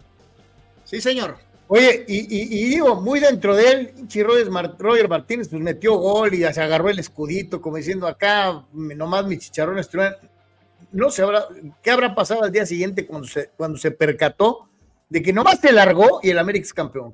Sí, 0.84 1.00
señor. 1.00 1.38
Oye, 1.68 2.04
y, 2.06 2.68
digo, 2.68 3.00
muy 3.00 3.18
dentro 3.18 3.56
de 3.56 3.70
él, 3.70 3.92
Roger 4.78 5.08
Martínez 5.08 5.48
pues 5.48 5.60
metió 5.60 5.96
gol 5.96 6.32
y 6.32 6.38
se 6.52 6.60
agarró 6.60 6.90
el 6.90 7.00
escudito, 7.00 7.60
como 7.60 7.76
diciendo 7.76 8.06
acá, 8.06 8.64
nomás 8.72 9.26
mis 9.26 9.40
chicharrones 9.40 9.90
No 10.92 11.10
sé, 11.10 11.24
¿qué 11.82 11.90
habrá 11.90 12.14
pasado 12.14 12.44
al 12.44 12.52
día 12.52 12.64
siguiente 12.66 13.04
cuando 13.04 13.26
se, 13.26 13.50
cuando 13.56 13.78
se 13.78 13.90
percató 13.90 14.68
de 15.08 15.22
que 15.22 15.32
nomás 15.32 15.60
se 15.60 15.72
largó 15.72 16.20
y 16.22 16.30
el 16.30 16.38
América 16.38 16.66
es 16.66 16.74
campeón, 16.74 17.12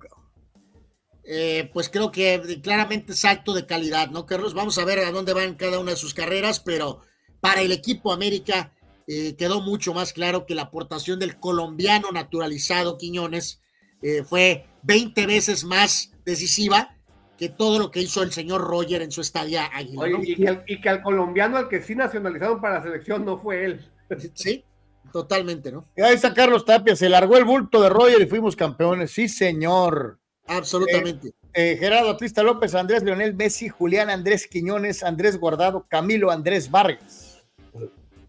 eh, 1.25 1.70
pues 1.73 1.89
creo 1.89 2.10
que 2.10 2.60
claramente 2.62 3.15
salto 3.15 3.55
de 3.55 3.65
calidad, 3.65 4.10
¿no, 4.10 4.26
Carlos? 4.26 4.55
Vamos 4.55 4.76
a 4.76 4.84
ver 4.84 4.99
a 4.99 5.12
dónde 5.12 5.33
van 5.33 5.55
cada 5.55 5.78
una 5.78 5.92
de 5.92 5.97
sus 5.97 6.15
carreras, 6.15 6.60
pero 6.60 7.01
para 7.41 7.62
el 7.62 7.73
equipo 7.73 8.12
América 8.12 8.73
eh, 9.06 9.34
quedó 9.36 9.60
mucho 9.60 9.94
más 9.94 10.12
claro 10.12 10.47
que 10.47 10.55
la 10.55 10.62
aportación 10.62 11.18
del 11.18 11.39
colombiano 11.39 12.10
naturalizado 12.12 12.98
Quiñones 12.98 13.60
eh, 14.02 14.22
fue 14.24 14.66
20 14.82 15.26
veces 15.26 15.64
más 15.64 16.12
decisiva 16.24 16.97
que 17.36 17.48
todo 17.48 17.78
lo 17.78 17.90
que 17.90 18.00
hizo 18.00 18.22
el 18.22 18.32
señor 18.32 18.60
Roger 18.60 19.02
en 19.02 19.10
su 19.10 19.20
estadía 19.20 19.66
Águila. 19.72 20.06
y, 20.22 20.81
que 20.81 20.89
al, 20.89 21.02
colombiano 21.02 21.56
al 21.56 21.68
que 21.68 21.82
sí 21.82 21.94
nacionalizaron 21.94 22.60
para 22.60 22.78
la 22.78 22.82
selección 22.82 23.24
no 23.24 23.39
fue 23.39 23.64
él. 23.64 23.90
Sí, 24.34 24.64
totalmente, 25.12 25.72
¿no? 25.72 25.84
Ahí 25.97 26.14
está 26.14 26.34
Carlos 26.34 26.64
Tapia, 26.64 26.94
se 26.94 27.08
largó 27.08 27.36
el 27.36 27.44
bulto 27.44 27.82
de 27.82 27.89
Roger 27.89 28.20
y 28.20 28.26
fuimos 28.26 28.55
campeones. 28.55 29.10
Sí, 29.10 29.28
señor. 29.28 30.20
Absolutamente. 30.47 31.32
Eh, 31.55 31.76
Gerardo 31.78 32.10
Atlista 32.10 32.42
López, 32.42 32.74
Andrés 32.74 33.02
Leonel 33.02 33.34
Messi, 33.34 33.68
Julián 33.68 34.10
Andrés 34.10 34.47
Quiñones, 34.47 35.02
Andrés 35.02 35.39
Guardado, 35.39 35.86
Camilo 35.89 36.31
Andrés 36.31 36.70
Vargas. 36.70 37.31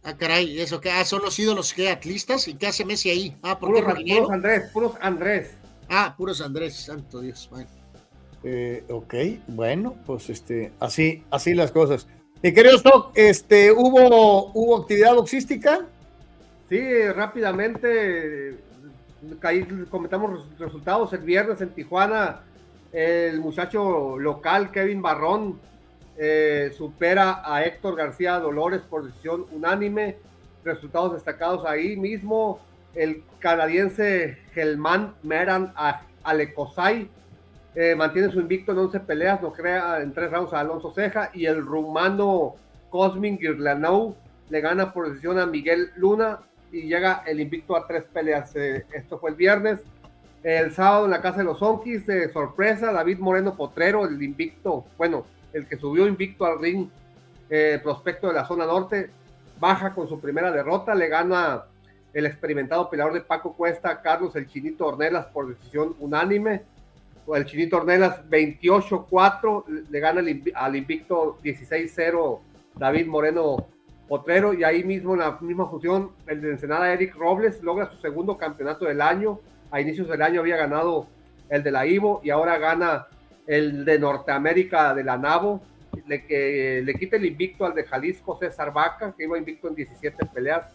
Ah, 0.03 0.15
caray, 0.17 0.59
eso 0.59 0.81
que 0.81 0.91
ah, 0.91 1.05
son 1.05 1.21
los 1.21 1.37
ídolos 1.39 1.73
que 1.73 1.89
atlistas 1.89 2.47
y 2.47 2.55
qué 2.55 2.67
hace 2.67 2.85
Messi 2.85 3.09
ahí. 3.09 3.37
Ah, 3.41 3.57
¿por 3.57 3.69
puros, 3.69 3.93
puros 3.93 4.31
Andrés, 4.31 4.69
puros 4.71 4.93
Andrés. 4.99 5.51
Ah, 5.89 6.13
puros 6.17 6.41
Andrés, 6.41 6.75
santo 6.75 7.21
Dios. 7.21 7.47
Bueno. 7.49 7.69
Eh, 8.43 8.83
ok, 8.89 9.13
bueno, 9.47 9.95
pues 10.05 10.29
este, 10.29 10.73
así, 10.79 11.23
así 11.31 11.53
las 11.53 11.71
cosas. 11.71 12.07
Y 12.41 12.53
querido 12.53 12.75
Stock, 12.75 13.11
este, 13.15 13.71
¿hubo, 13.71 14.51
¿hubo 14.53 14.77
actividad 14.77 15.15
boxística? 15.15 15.87
Sí, 16.67 16.81
rápidamente 17.15 18.59
ahí 19.41 19.65
comentamos 19.89 20.45
resultados 20.57 21.13
el 21.13 21.21
viernes 21.21 21.61
en 21.61 21.69
Tijuana. 21.69 22.41
El 22.91 23.39
muchacho 23.39 24.19
local, 24.19 24.71
Kevin 24.71 25.01
Barrón, 25.01 25.59
eh, 26.17 26.71
supera 26.77 27.41
a 27.45 27.63
Héctor 27.65 27.95
García 27.95 28.39
Dolores 28.39 28.81
por 28.81 29.05
decisión 29.05 29.45
unánime. 29.51 30.17
Resultados 30.63 31.13
destacados 31.13 31.65
ahí 31.65 31.95
mismo. 31.97 32.59
el 32.95 33.23
canadiense 33.39 34.37
Gelman 34.53 35.15
Meran 35.23 35.73
Alecosay 36.23 37.09
eh, 37.75 37.95
mantiene 37.95 38.31
su 38.31 38.39
invicto 38.39 38.71
en 38.71 38.77
11 38.77 38.99
peleas, 38.99 39.41
no 39.41 39.51
crea 39.51 39.99
en 40.01 40.13
tres 40.13 40.29
rounds 40.29 40.53
a 40.53 40.59
Alonso 40.59 40.91
Ceja 40.91 41.31
y 41.33 41.47
el 41.47 41.65
rumano 41.65 42.55
Cosmin 42.91 43.39
Girlanou 43.39 44.15
le 44.49 44.61
gana 44.61 44.93
por 44.93 45.09
decisión 45.09 45.39
a 45.39 45.47
Miguel 45.47 45.89
Luna 45.95 46.41
y 46.71 46.83
llega 46.83 47.23
el 47.25 47.39
invicto 47.39 47.75
a 47.75 47.87
tres 47.87 48.03
peleas. 48.05 48.55
Eh, 48.55 48.85
esto 48.93 49.17
fue 49.17 49.31
el 49.31 49.35
viernes. 49.35 49.79
El 50.43 50.71
sábado 50.73 51.05
en 51.05 51.11
la 51.11 51.21
casa 51.21 51.39
de 51.39 51.45
los 51.45 51.61
Onkis, 51.61 52.05
de 52.05 52.31
sorpresa, 52.31 52.91
David 52.91 53.17
Moreno 53.17 53.55
Potrero, 53.55 54.05
el 54.05 54.21
invicto, 54.21 54.85
bueno, 54.97 55.25
el 55.53 55.67
que 55.67 55.77
subió 55.77 56.07
invicto 56.07 56.45
al 56.45 56.59
ring, 56.59 56.89
eh, 57.49 57.79
prospecto 57.81 58.27
de 58.27 58.33
la 58.33 58.45
zona 58.45 58.65
norte, 58.65 59.09
baja 59.59 59.93
con 59.93 60.07
su 60.07 60.19
primera 60.19 60.51
derrota, 60.51 60.93
le 60.95 61.07
gana 61.07 61.63
el 62.13 62.25
experimentado 62.25 62.89
peleador 62.89 63.13
de 63.13 63.21
Paco 63.21 63.53
Cuesta, 63.53 64.01
Carlos 64.01 64.35
el 64.35 64.47
Chinito 64.47 64.85
Ornelas 64.87 65.27
por 65.27 65.47
decisión 65.47 65.95
unánime. 65.99 66.63
El 67.33 67.45
Chinito 67.45 67.77
Ornelas 67.77 68.21
28-4, 68.29 69.87
le 69.89 69.99
gana 69.99 70.21
al 70.55 70.75
invicto 70.75 71.37
16-0 71.43 72.39
David 72.75 73.07
Moreno 73.07 73.67
Potrero 74.07 74.53
y 74.53 74.63
ahí 74.63 74.83
mismo 74.83 75.13
en 75.13 75.21
la 75.21 75.37
misma 75.39 75.69
fusión 75.69 76.11
el 76.27 76.41
de 76.41 76.51
Ensenada 76.51 76.91
Eric 76.91 77.15
Robles 77.15 77.63
logra 77.63 77.89
su 77.89 77.97
segundo 77.97 78.37
campeonato 78.37 78.85
del 78.85 79.01
año. 79.01 79.39
A 79.71 79.81
inicios 79.81 80.07
del 80.07 80.21
año 80.21 80.41
había 80.41 80.57
ganado 80.57 81.07
el 81.49 81.63
de 81.63 81.71
la 81.71 81.85
Ivo 81.85 82.21
y 82.23 82.29
ahora 82.29 82.57
gana 82.57 83.07
el 83.47 83.85
de 83.85 83.99
Norteamérica 83.99 84.93
de 84.93 85.03
la 85.03 85.17
Navo. 85.17 85.61
Le, 86.07 86.25
que, 86.25 86.81
le 86.83 86.95
quita 86.95 87.17
el 87.17 87.25
invicto 87.25 87.65
al 87.65 87.75
de 87.75 87.83
Jalisco 87.83 88.37
César 88.37 88.73
Vaca, 88.73 89.13
que 89.15 89.23
iba 89.23 89.37
invicto 89.37 89.67
en 89.67 89.75
17 89.75 90.25
peleas 90.33 90.65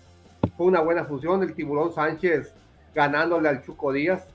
fue 0.59 0.67
una 0.67 0.81
buena 0.81 1.05
fusión, 1.05 1.43
el 1.43 1.55
Tiburón 1.55 1.95
Sánchez 1.95 2.53
ganándole 2.93 3.49
al 3.49 3.63
Chuco 3.63 3.93
Díaz. 3.93 4.27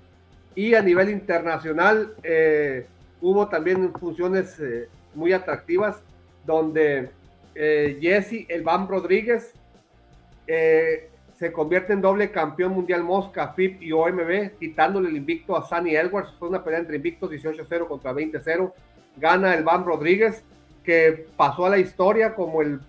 Y 0.55 0.73
a 0.73 0.81
nivel 0.81 1.09
internacional 1.09 2.13
eh, 2.23 2.87
hubo 3.21 3.49
también 3.49 3.91
funciones 3.93 4.57
eh, 4.59 4.87
muy 5.13 5.33
atractivas 5.33 5.97
donde 6.45 7.09
eh, 7.55 7.97
Jesse 7.99 8.45
El 8.47 8.63
Bam 8.63 8.87
Rodríguez 8.87 9.53
se 11.37 11.51
convierte 11.51 11.93
en 11.93 12.01
doble 12.01 12.31
campeón 12.31 12.73
mundial 12.73 13.03
Mosca, 13.03 13.49
FIP 13.49 13.81
y 13.81 13.91
OMB, 13.91 14.57
quitándole 14.59 15.09
el 15.09 15.17
invicto 15.17 15.57
a 15.57 15.67
Sunny 15.67 15.95
Edwards. 15.95 16.33
Fue 16.37 16.49
una 16.49 16.63
pelea 16.63 16.79
entre 16.79 16.97
invictos 16.97 17.31
18-0 17.31 17.87
contra 17.87 18.13
20-0. 18.13 18.71
Gana 19.17 19.53
el 19.55 19.63
Bam 19.63 19.85
Rodríguez, 19.85 20.43
que 20.83 21.27
pasó 21.35 21.65
a 21.65 21.69
la 21.69 21.79
historia 21.79 22.35
como 22.35 22.61
el 22.61 22.79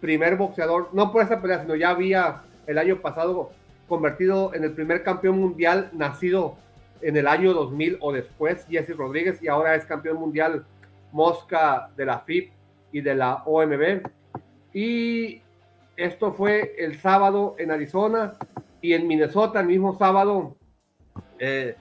primer 0.00 0.36
boxeador, 0.36 0.88
no 0.92 1.12
por 1.12 1.22
esa 1.22 1.40
pelea, 1.40 1.62
sino 1.62 1.74
ya 1.74 1.90
había 1.90 2.42
el 2.66 2.78
año 2.78 3.00
pasado 3.00 3.50
convertido 3.88 4.54
en 4.54 4.64
el 4.64 4.72
primer 4.72 5.02
campeón 5.02 5.38
mundial 5.38 5.90
nacido 5.92 6.56
en 7.00 7.16
el 7.16 7.26
año 7.26 7.54
2000 7.54 7.98
o 8.00 8.12
después, 8.12 8.66
Jesse 8.68 8.96
Rodríguez, 8.96 9.42
y 9.42 9.48
ahora 9.48 9.74
es 9.74 9.84
campeón 9.84 10.18
mundial 10.18 10.64
Mosca 11.12 11.90
de 11.96 12.04
la 12.04 12.20
FIP 12.20 12.52
y 12.92 13.00
de 13.00 13.14
la 13.14 13.42
OMB. 13.44 14.02
Y 14.74 15.42
esto 15.98 16.32
fue 16.32 16.76
el 16.78 17.00
sábado 17.00 17.56
en 17.58 17.70
Arizona 17.70 18.34
y 18.80 18.92
en 18.94 19.06
Minnesota, 19.06 19.60
el 19.60 19.66
mismo 19.66 19.98
sábado, 19.98 20.56
eh, 21.38 21.74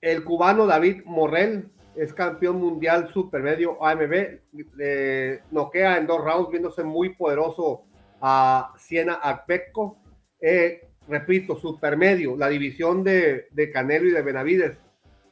el 0.00 0.24
cubano 0.24 0.66
David 0.66 1.02
Morrell 1.04 1.68
es 1.96 2.14
campeón 2.14 2.60
mundial 2.60 3.10
supermedio 3.12 3.84
AMB, 3.84 4.38
noquea 5.50 5.98
en 5.98 6.06
dos 6.06 6.24
rounds, 6.24 6.50
viéndose 6.50 6.84
muy 6.84 7.10
poderoso 7.10 7.82
a 8.20 8.72
Siena 8.78 9.18
Akbeko 9.20 9.98
eh, 10.40 10.88
repito, 11.08 11.56
supermedio, 11.56 12.36
la 12.36 12.48
división 12.48 13.02
de, 13.02 13.48
Canelo 13.72 14.08
y 14.08 14.12
de 14.12 14.22
Benavides, 14.22 14.78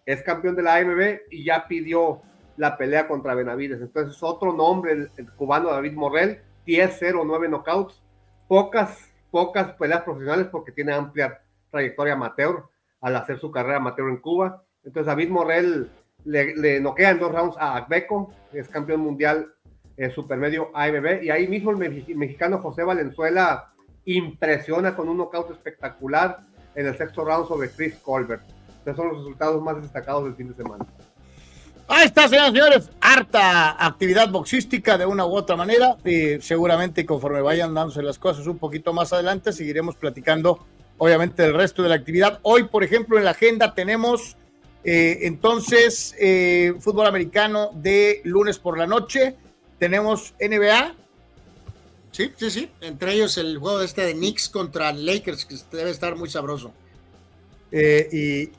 es 0.05 0.22
campeón 0.22 0.56
de 0.56 0.62
la 0.62 0.76
AMB 0.76 1.20
y 1.30 1.44
ya 1.44 1.68
pidió 1.68 2.20
la 2.56 2.76
pelea 2.76 3.06
contra 3.06 3.34
Benavides. 3.34 3.80
Entonces, 3.80 4.20
otro 4.22 4.52
nombre, 4.52 4.92
el, 4.92 5.32
cubano 5.36 5.70
David 5.70 5.92
Morrell, 5.92 6.40
10-0, 6.66 7.22
9 7.24 7.48
knockouts, 7.48 8.02
pocas, 8.49 9.09
pocas 9.31 9.73
peleas 9.75 10.02
profesionales 10.02 10.49
porque 10.51 10.73
tiene 10.73 10.93
amplia 10.93 11.41
trayectoria 11.70 12.15
amateur 12.15 12.65
al 13.01 13.17
hacer 13.17 13.39
su 13.39 13.51
carrera 13.51 13.77
amateur 13.77 14.09
en 14.09 14.17
Cuba. 14.17 14.65
Entonces, 14.83 15.07
David 15.07 15.28
Morrell 15.28 15.91
le, 16.25 16.57
le 16.57 16.81
noquea 16.81 17.10
en 17.10 17.20
dos 17.20 17.31
rounds 17.31 17.57
a 17.59 17.77
Akbeko, 17.77 18.33
es 18.52 18.68
campeón 18.68 19.01
mundial 19.01 19.52
eh, 19.99 20.10
supermedio 20.10 20.70
AMB, 20.75 21.25
y 21.25 21.31
ahí 21.31 21.49
mismo 21.49 21.73
el 21.73 21.78
mexicano 22.17 22.59
José 22.59 22.85
Valenzuela 22.85 23.73
impresiona 24.05 24.94
con 24.94 25.09
un 25.09 25.18
knockout 25.18 25.51
espectacular 25.51 26.39
en 26.77 26.86
el 26.86 26.97
sexto 26.97 27.25
round 27.25 27.49
sobre 27.49 27.68
Chris 27.70 27.97
Colbert. 27.97 28.43
Estos 28.78 28.97
son 28.97 29.09
los 29.09 29.18
resultados 29.18 29.60
más 29.60 29.83
destacados 29.83 30.25
del 30.25 30.36
fin 30.36 30.49
de 30.49 30.55
semana. 30.55 30.86
Ahí 31.91 32.05
está, 32.05 32.28
señoras 32.28 32.50
y 32.50 32.57
señores, 32.57 32.91
harta 33.00 33.84
actividad 33.84 34.28
boxística 34.31 34.99
de 34.99 35.07
una 35.07 35.25
u 35.25 35.34
otra 35.34 35.57
manera. 35.57 35.97
Y 36.05 36.39
seguramente 36.42 37.07
conforme 37.07 37.41
vayan 37.41 37.73
dándose 37.73 38.02
las 38.02 38.18
cosas 38.18 38.47
un 38.47 38.58
poquito 38.58 38.92
más 38.92 39.15
adelante, 39.15 39.52
seguiremos 39.52 39.97
platicando, 39.97 40.67
obviamente, 40.99 41.42
del 41.42 41.55
resto 41.55 41.83
de 41.83 41.89
la 41.89 41.94
actividad. 41.94 42.41
Hoy, 42.42 42.65
por 42.65 42.84
ejemplo, 42.84 43.17
en 43.17 43.25
la 43.25 43.31
agenda 43.31 43.75
tenemos 43.75 44.36
eh, 44.84 45.20
entonces 45.23 46.15
eh, 46.18 46.75
fútbol 46.78 47.07
americano 47.07 47.70
de 47.73 48.20
lunes 48.25 48.58
por 48.58 48.76
la 48.76 48.86
noche. 48.86 49.36
Tenemos 49.78 50.34
NBA, 50.39 50.94
Sí, 52.10 52.33
sí, 52.36 52.50
sí. 52.50 52.70
Entre 52.81 53.12
ellos 53.15 53.39
el 53.39 53.58
juego 53.58 53.81
este 53.81 54.02
de 54.02 54.12
Knicks 54.15 54.49
contra 54.49 54.92
Lakers, 54.92 55.44
que 55.44 55.57
debe 55.76 55.91
estar 55.91 56.17
muy 56.17 56.28
sabroso. 56.28 56.73
Eh, 57.70 58.50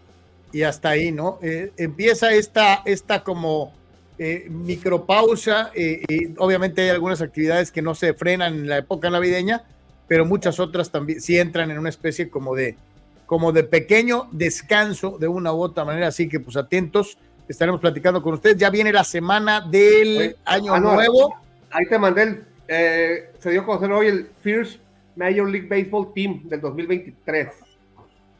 y, 0.51 0.63
hasta 0.63 0.89
ahí, 0.89 1.11
¿no? 1.11 1.39
Eh, 1.41 1.71
empieza 1.77 2.31
esta, 2.31 2.81
esta 2.85 3.23
como 3.23 3.73
eh, 4.17 4.47
micropausa. 4.49 5.71
y 5.75 6.33
obviamente 6.37 6.81
hay 6.81 6.89
algunas 6.89 7.21
actividades 7.21 7.71
que 7.71 7.81
no 7.81 7.95
se 7.95 8.13
frenan 8.13 8.53
en 8.55 8.69
la 8.69 8.77
época 8.77 9.09
navideña, 9.09 9.63
pero 10.07 10.25
muchas 10.25 10.59
otras 10.59 10.91
también 10.91 11.21
sí 11.21 11.37
entran 11.37 11.71
en 11.71 11.79
una 11.79 11.89
especie 11.89 12.29
como 12.29 12.55
de, 12.55 12.75
como 13.25 13.51
de 13.51 13.63
pequeño 13.63 14.27
descanso 14.31 15.17
de 15.19 15.27
una 15.27 15.53
u 15.53 15.61
otra 15.61 15.85
manera. 15.85 16.07
Así 16.07 16.27
que, 16.27 16.39
pues 16.39 16.57
atentos, 16.57 17.17
estaremos 17.47 17.79
platicando 17.79 18.21
con 18.21 18.33
ustedes. 18.33 18.57
Ya 18.57 18.69
viene 18.69 18.91
la 18.91 19.03
semana 19.03 19.61
del 19.61 20.35
año 20.45 20.73
ah, 20.73 20.79
nuevo. 20.79 21.35
Ahí 21.71 21.85
te 21.87 21.99
mandé 21.99 22.23
el 22.23 22.49
eh, 22.71 23.31
se 23.39 23.49
dio 23.49 23.61
a 23.61 23.65
conocer 23.65 23.91
hoy 23.91 24.07
el 24.07 24.29
First 24.41 24.79
Major 25.15 25.49
League 25.49 25.67
Baseball 25.67 26.13
Team 26.13 26.47
del 26.47 26.61
2023. 26.61 27.47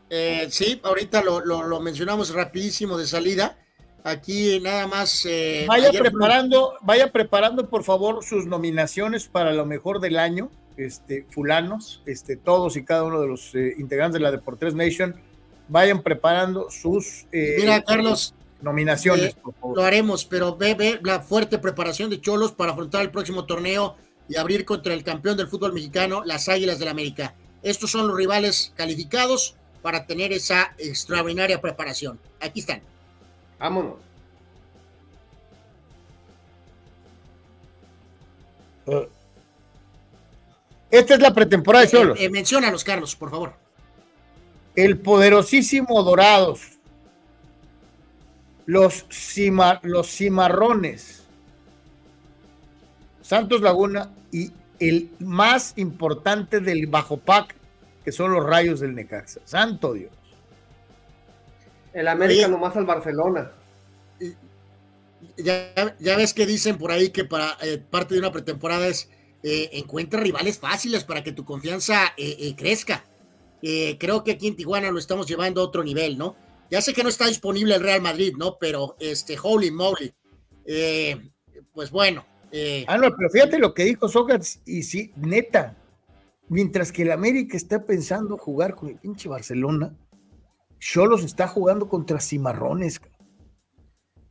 Eh, 0.10 0.48
sí, 0.50 0.80
ahorita 0.84 1.24
lo, 1.24 1.80
mencionamos 1.80 2.34
rapidísimo 2.34 2.98
de 2.98 3.08
salida. 3.08 3.58
Aquí 4.04 4.60
nada 4.60 4.88
más. 4.88 5.26
Eh, 5.26 5.66
vaya 5.68 5.92
preparando, 5.92 6.74
vaya 6.82 7.12
preparando 7.12 7.70
por 7.70 7.84
favor 7.84 8.24
sus 8.24 8.46
nominaciones 8.46 9.28
para 9.28 9.52
lo 9.54 9.66
mejor 9.66 10.00
del 10.00 10.18
año, 10.18 10.50
este, 10.78 11.26
fulanos, 11.30 12.02
este, 12.06 12.38
todos 12.38 12.78
y 12.78 12.84
cada 12.84 13.04
uno 13.04 13.22
de 13.22 13.28
los 13.28 13.54
integrantes 13.54 14.14
de 14.14 14.20
la 14.22 14.32
Deportes 14.32 14.74
Nation, 14.74 15.16
vayan 15.68 16.02
preparando 16.02 16.70
sus. 16.72 17.26
Mira, 17.32 17.84
Carlos, 17.84 18.34
nominaciones. 18.62 19.36
Lo 19.76 19.84
haremos, 19.84 20.26
pero 20.26 20.56
ve, 20.56 20.74
ve 20.76 21.00
la 21.04 21.20
fuerte 21.20 21.60
preparación 21.60 22.10
de 22.10 22.22
Cholos 22.22 22.52
para 22.54 22.72
afrontar 22.72 23.02
el 23.02 23.12
próximo 23.12 23.46
torneo 23.46 23.96
y 24.28 24.38
abrir 24.38 24.66
contra 24.66 24.94
el 24.94 25.04
campeón 25.04 25.38
del 25.38 25.48
fútbol 25.48 25.74
mexicano, 25.74 26.24
las 26.24 26.50
Águilas 26.50 26.80
del 26.80 26.86
la 26.86 26.92
América. 26.92 27.36
Estos 27.64 27.92
son 27.92 28.08
los 28.08 28.16
rivales 28.16 28.72
calificados 28.76 29.56
para 29.82 30.06
tener 30.06 30.32
esa 30.32 30.74
extraordinaria 30.78 31.60
preparación. 31.62 32.20
Aquí 32.40 32.60
están. 32.62 32.82
Vámonos. 33.60 33.96
Uh. 38.86 39.06
Esta 40.92 41.14
es 41.14 41.20
la 41.20 41.34
pretemporada 41.34 41.86
de 41.86 41.92
Cholos. 41.92 42.20
Eh, 42.20 42.26
eh, 42.26 42.30
menciona 42.30 42.72
los 42.72 42.84
Carlos, 42.84 43.16
por 43.16 43.30
favor. 43.30 43.54
El 44.76 44.98
poderosísimo 44.98 46.02
Dorados. 46.04 46.62
Los, 48.66 49.06
los 49.84 50.08
cimarrones 50.08 51.20
Santos 53.30 53.62
Laguna 53.62 54.10
y 54.32 54.52
el 54.80 55.12
más 55.20 55.74
importante 55.76 56.60
del 56.60 56.88
Bajo 56.88 57.18
Pac, 57.18 57.56
que 58.04 58.12
son 58.12 58.32
los 58.32 58.46
rayos 58.46 58.80
del 58.80 58.96
Necaxa. 58.96 59.42
Santo 59.46 59.94
Dios. 59.94 60.12
El 61.94 62.08
América 62.08 62.48
nomás 62.48 62.76
al 62.76 62.86
Barcelona. 62.86 63.52
Ya, 65.38 65.96
ya, 66.00 66.18
ves 66.18 66.34
que 66.34 66.46
dicen 66.46 66.78
por 66.78 66.92
ahí 66.92 67.10
que 67.10 67.26
para 67.26 67.58
eh, 67.62 67.78
parte 67.78 68.14
de 68.14 68.20
una 68.20 68.32
pretemporada 68.32 68.88
es 68.88 69.10
eh, 69.44 69.70
encuentra 69.74 70.20
rivales 70.20 70.60
fáciles 70.60 71.04
para 71.04 71.24
que 71.24 71.32
tu 71.32 71.46
confianza 71.46 72.14
eh, 72.18 72.54
crezca. 72.58 73.04
creo 73.62 74.24
que 74.24 74.32
aquí 74.32 74.48
en 74.48 74.56
Tijuana 74.56 74.92
lo 74.92 75.00
estamos 75.00 75.28
llevando 75.28 75.62
a 75.62 75.66
otro 75.66 75.84
nivel, 75.84 76.18
¿no? 76.18 76.36
Ya 76.72 76.82
sé 76.82 76.94
que 76.94 77.04
no 77.04 77.10
está 77.10 77.26
disponible 77.26 77.76
el 77.76 77.82
Real 77.82 78.02
Madrid, 78.02 78.34
¿no? 78.38 78.58
Pero 78.60 78.96
este, 79.00 79.38
holy 79.42 79.72
moly. 79.72 80.14
pues 81.74 81.90
bueno, 81.90 82.26
eh, 82.52 82.86
ah, 82.88 82.98
no, 82.98 83.16
pero 83.16 83.30
fíjate 83.30 83.60
lo 83.60 83.74
que 83.74 83.86
dijo 83.86 84.08
Sokats, 84.08 84.62
y 84.66 84.84
sí, 84.84 85.12
neta, 85.16 85.76
Mientras 86.50 86.92
que 86.92 87.04
el 87.04 87.12
América 87.12 87.56
está 87.56 87.86
pensando 87.86 88.36
jugar 88.38 88.76
con 88.76 88.90
el 88.90 88.98
pinche 88.98 89.30
Barcelona, 89.30 89.96
Cholos 90.80 91.24
está 91.24 91.48
jugando 91.48 91.88
contra 91.88 92.20
Cimarrones. 92.20 93.00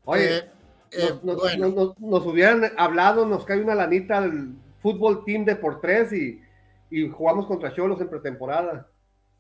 Oye, 0.05 0.39
eh, 0.39 0.51
eh, 0.91 1.15
nos, 1.23 2.27
hubieran 2.27 2.73
hablado, 2.77 3.25
nos 3.25 3.45
cae 3.45 3.63
una 3.63 3.75
lanita 3.75 4.19
al 4.19 4.57
fútbol 4.81 5.25
team 5.25 5.45
de 5.45 5.55
por 5.57 5.81
tres 5.81 6.13
y, 6.13 6.41
jugamos 7.11 7.47
contra 7.47 7.73
Cholos 7.73 8.01
en 8.01 8.09
pretemporada. 8.09 8.91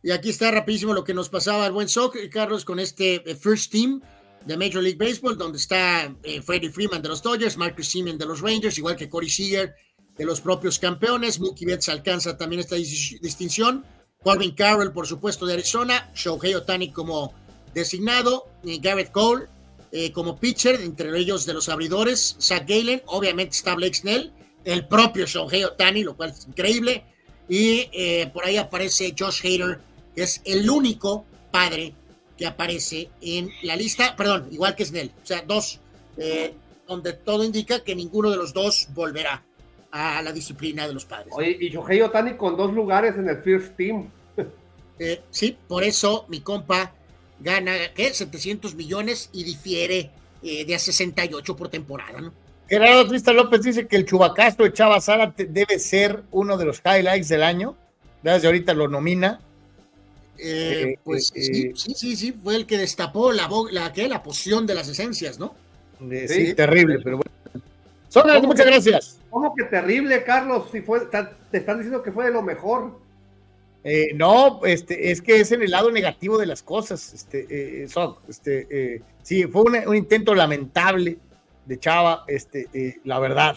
Y 0.03 0.13
aquí 0.13 0.31
está 0.31 0.51
rapidísimo 0.51 0.93
lo 0.93 1.03
que 1.03 1.15
nos 1.15 1.31
pasaba 1.31 1.65
al 1.65 1.73
buen 1.73 1.89
soccer, 1.89 2.29
Carlos, 2.31 2.65
con 2.65 2.79
este 2.79 3.29
eh, 3.29 3.35
First 3.35 3.73
Team 3.73 4.01
de 4.47 4.57
Major 4.57 4.83
League 4.83 4.99
Baseball, 4.99 5.37
donde 5.37 5.59
está 5.59 6.15
Freddie 6.45 6.71
Freeman 6.71 7.03
de 7.03 7.09
los 7.09 7.23
Dodgers, 7.23 7.57
Marcus 7.57 7.89
Simeon 7.89 8.19
de 8.19 8.27
los 8.27 8.41
Rangers, 8.41 8.79
igual 8.79 8.95
que 8.95 9.09
Corey 9.09 9.29
Seager 9.29 9.75
de 10.19 10.25
los 10.25 10.41
propios 10.41 10.79
campeones. 10.79 11.39
Mookie 11.41 11.65
Betts 11.65 11.89
alcanza 11.89 12.37
también 12.37 12.61
esta 12.61 12.75
distinción. 12.75 13.85
Corbin 14.23 14.55
Carroll, 14.55 14.93
por 14.93 15.07
supuesto, 15.07 15.47
de 15.47 15.55
Arizona. 15.55 16.11
Shohei 16.15 16.55
Otani 16.55 16.91
como 16.91 17.33
designado. 17.73 18.49
Y 18.65 18.79
Garrett 18.81 19.13
Cole 19.13 19.47
eh, 19.93 20.13
como 20.13 20.37
pitcher, 20.37 20.81
entre 20.81 21.17
ellos 21.17 21.47
de 21.47 21.55
los 21.55 21.69
abridores. 21.69 22.37
Zach 22.41 22.69
Galen, 22.69 23.03
obviamente 23.07 23.57
está 23.57 23.75
Blake 23.75 23.95
Snell. 23.95 24.33
El 24.65 24.87
propio 24.87 25.25
Shohei 25.25 25.65
Otani, 25.65 26.03
lo 26.03 26.17
cual 26.17 26.31
es 26.31 26.47
increíble. 26.47 27.05
Y 27.49 27.89
eh, 27.93 28.31
por 28.35 28.45
ahí 28.45 28.57
aparece 28.57 29.15
Josh 29.17 29.41
Hader, 29.47 29.81
que 30.15 30.25
es 30.25 30.43
el 30.45 30.69
único 30.69 31.25
padre 31.51 31.95
que 32.37 32.47
aparece 32.47 33.09
en 33.21 33.51
la 33.63 33.77
lista. 33.77 34.17
Perdón, 34.17 34.49
igual 34.51 34.75
que 34.75 34.85
Snell. 34.85 35.13
O 35.23 35.27
sea, 35.27 35.43
dos, 35.47 35.79
eh, 36.19 36.55
donde 36.87 37.13
todo 37.13 37.45
indica 37.45 37.85
que 37.85 37.95
ninguno 37.95 38.31
de 38.31 38.37
los 38.37 38.53
dos 38.53 38.89
volverá 38.93 39.48
a 39.99 40.23
la 40.23 40.33
disciplina 40.33 40.87
de 40.87 40.95
los 40.95 41.05
padres. 41.05 41.33
Oye, 41.33 41.57
y 41.61 41.71
Shohei 41.71 42.01
Otani 42.03 42.35
con 42.35 42.57
dos 42.57 42.73
lugares 42.73 43.17
en 43.17 43.29
el 43.29 43.39
First 43.39 43.77
Team. 43.77 44.09
Eh, 45.01 45.21
sí, 45.31 45.57
por 45.69 45.85
eso 45.85 46.27
mi 46.29 46.41
compa 46.41 46.93
gana, 47.39 47.73
¿qué? 47.95 48.13
700 48.13 48.75
millones 48.75 49.31
y 49.33 49.45
difiere 49.45 50.11
eh, 50.43 50.65
de 50.65 50.75
a 50.75 50.79
68 50.81 51.55
por 51.55 51.69
temporada, 51.69 52.21
¿no? 52.21 52.33
Gerardo 52.69 53.07
Trista 53.07 53.33
López 53.33 53.63
dice 53.63 53.87
que 53.87 53.95
el 53.95 54.05
Chubacastro 54.05 54.65
de 54.65 54.73
Chava 54.73 55.01
Sara 55.01 55.33
debe 55.37 55.79
ser 55.79 56.25
uno 56.33 56.57
de 56.59 56.65
los 56.65 56.83
highlights 56.85 57.29
del 57.29 57.45
año. 57.45 57.77
Desde 58.25 58.49
ahorita 58.49 58.75
lo 58.75 58.89
nomina. 58.89 59.39
Eh, 60.37 60.97
pues 61.05 61.29
sí, 61.29 61.73
sí, 61.77 61.95
sí, 61.95 62.17
sí, 62.17 62.33
fue 62.33 62.57
el 62.57 62.67
que 62.67 62.77
destapó 62.77 63.31
la, 63.31 63.49
la, 63.71 63.93
la 63.95 64.23
poción 64.25 64.67
de 64.67 64.75
las 64.75 64.89
esencias, 64.89 65.39
¿no? 65.39 65.55
sí, 66.01 66.55
terrible, 66.55 66.99
pero 67.05 67.19
bueno. 67.19 67.38
Son 68.09 68.27
muchas 68.47 68.67
gracias. 68.67 69.21
¿Cómo 69.31 69.55
que 69.55 69.65
terrible, 69.65 70.25
Carlos? 70.25 70.69
Si 70.73 70.81
fue, 70.81 71.01
te 71.07 71.59
están 71.59 71.79
diciendo 71.79 72.03
que 72.03 72.13
fue 72.13 72.27
de 72.27 72.31
lo 72.31 72.43
mejor. 72.43 72.99
Eh, 73.85 74.09
no, 74.15 74.61
este, 74.65 75.11
es 75.11 75.23
que 75.23 75.41
es 75.41 75.53
en 75.53 75.63
el 75.63 75.71
lado 75.71 75.91
negativo 75.91 76.39
de 76.39 76.47
las 76.47 76.63
cosas. 76.63 77.13
Este, 77.13 77.47
eh, 77.49 77.87
este, 78.29 78.67
eh, 78.71 79.03
sí, 79.23 79.45
fue 79.45 79.63
un, 79.63 79.97
intento 79.97 80.35
lamentable 80.35 81.19
de 81.67 81.79
Chava, 81.79 82.25
este, 82.27 83.01
la 83.05 83.19
verdad. 83.19 83.57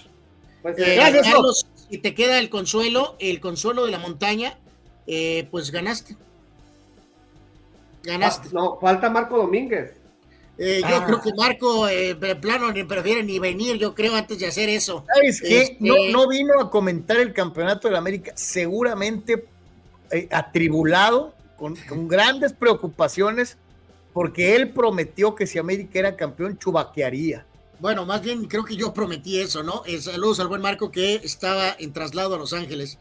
Pues, 0.62 0.76
gracias, 0.76 1.28
Carlos. 1.28 1.68
Si 1.90 1.98
te 1.98 2.14
queda 2.14 2.40
el 2.40 2.50
consuelo, 2.50 3.16
el 3.20 3.40
consuelo 3.40 3.86
de 3.86 3.92
la 3.92 4.00
montaña, 4.00 4.58
pues 5.50 5.72
ganaste. 5.72 6.16
Ganaste. 8.04 8.50
Ah, 8.50 8.54
no, 8.54 8.80
falta 8.80 9.10
Marco 9.10 9.38
Domínguez. 9.38 10.01
Eh, 10.64 10.80
yo 10.88 11.04
creo 11.06 11.18
ah. 11.18 11.22
que 11.24 11.34
Marco, 11.34 11.90
eh, 11.90 12.16
plano, 12.40 12.72
ni 12.72 12.84
prefiere 12.84 13.24
ni 13.24 13.40
venir, 13.40 13.78
yo 13.78 13.96
creo, 13.96 14.14
antes 14.14 14.38
de 14.38 14.46
hacer 14.46 14.70
eso. 14.70 15.04
¿Sabes 15.12 15.42
qué? 15.42 15.62
Este, 15.64 15.78
no, 15.80 16.28
vino 16.28 16.62
a 16.62 16.70
comentar 16.70 17.18
el 17.18 17.34
campeonato 17.34 17.88
de 17.88 17.94
la 17.94 17.98
América, 17.98 18.32
seguramente 18.36 19.48
eh, 20.12 20.28
atribulado, 20.30 21.34
con, 21.58 21.76
grandes 22.08 22.54
preocupaciones, 22.54 23.58
porque 24.14 24.56
él 24.56 24.70
prometió 24.70 25.34
que 25.34 25.48
si 25.48 25.58
América 25.58 25.98
era 25.98 26.16
campeón, 26.16 26.60
chubaquearía. 26.60 27.44
Bueno, 27.80 28.06
más 28.06 28.22
bien 28.22 28.46
creo 28.46 28.64
que 28.64 28.76
yo 28.76 28.94
prometí 28.94 29.40
eso, 29.40 29.64
¿no? 29.64 29.82
Eh, 29.88 30.00
saludos 30.00 30.42
al 30.42 30.48
buen 30.48 30.62
Marco 30.62 30.92
que 30.92 31.16
estaba 31.16 31.76
en 31.80 31.92
traslado 31.92 32.36
a 32.36 32.38
Los 32.38 32.54
Ángeles. 32.54 33.00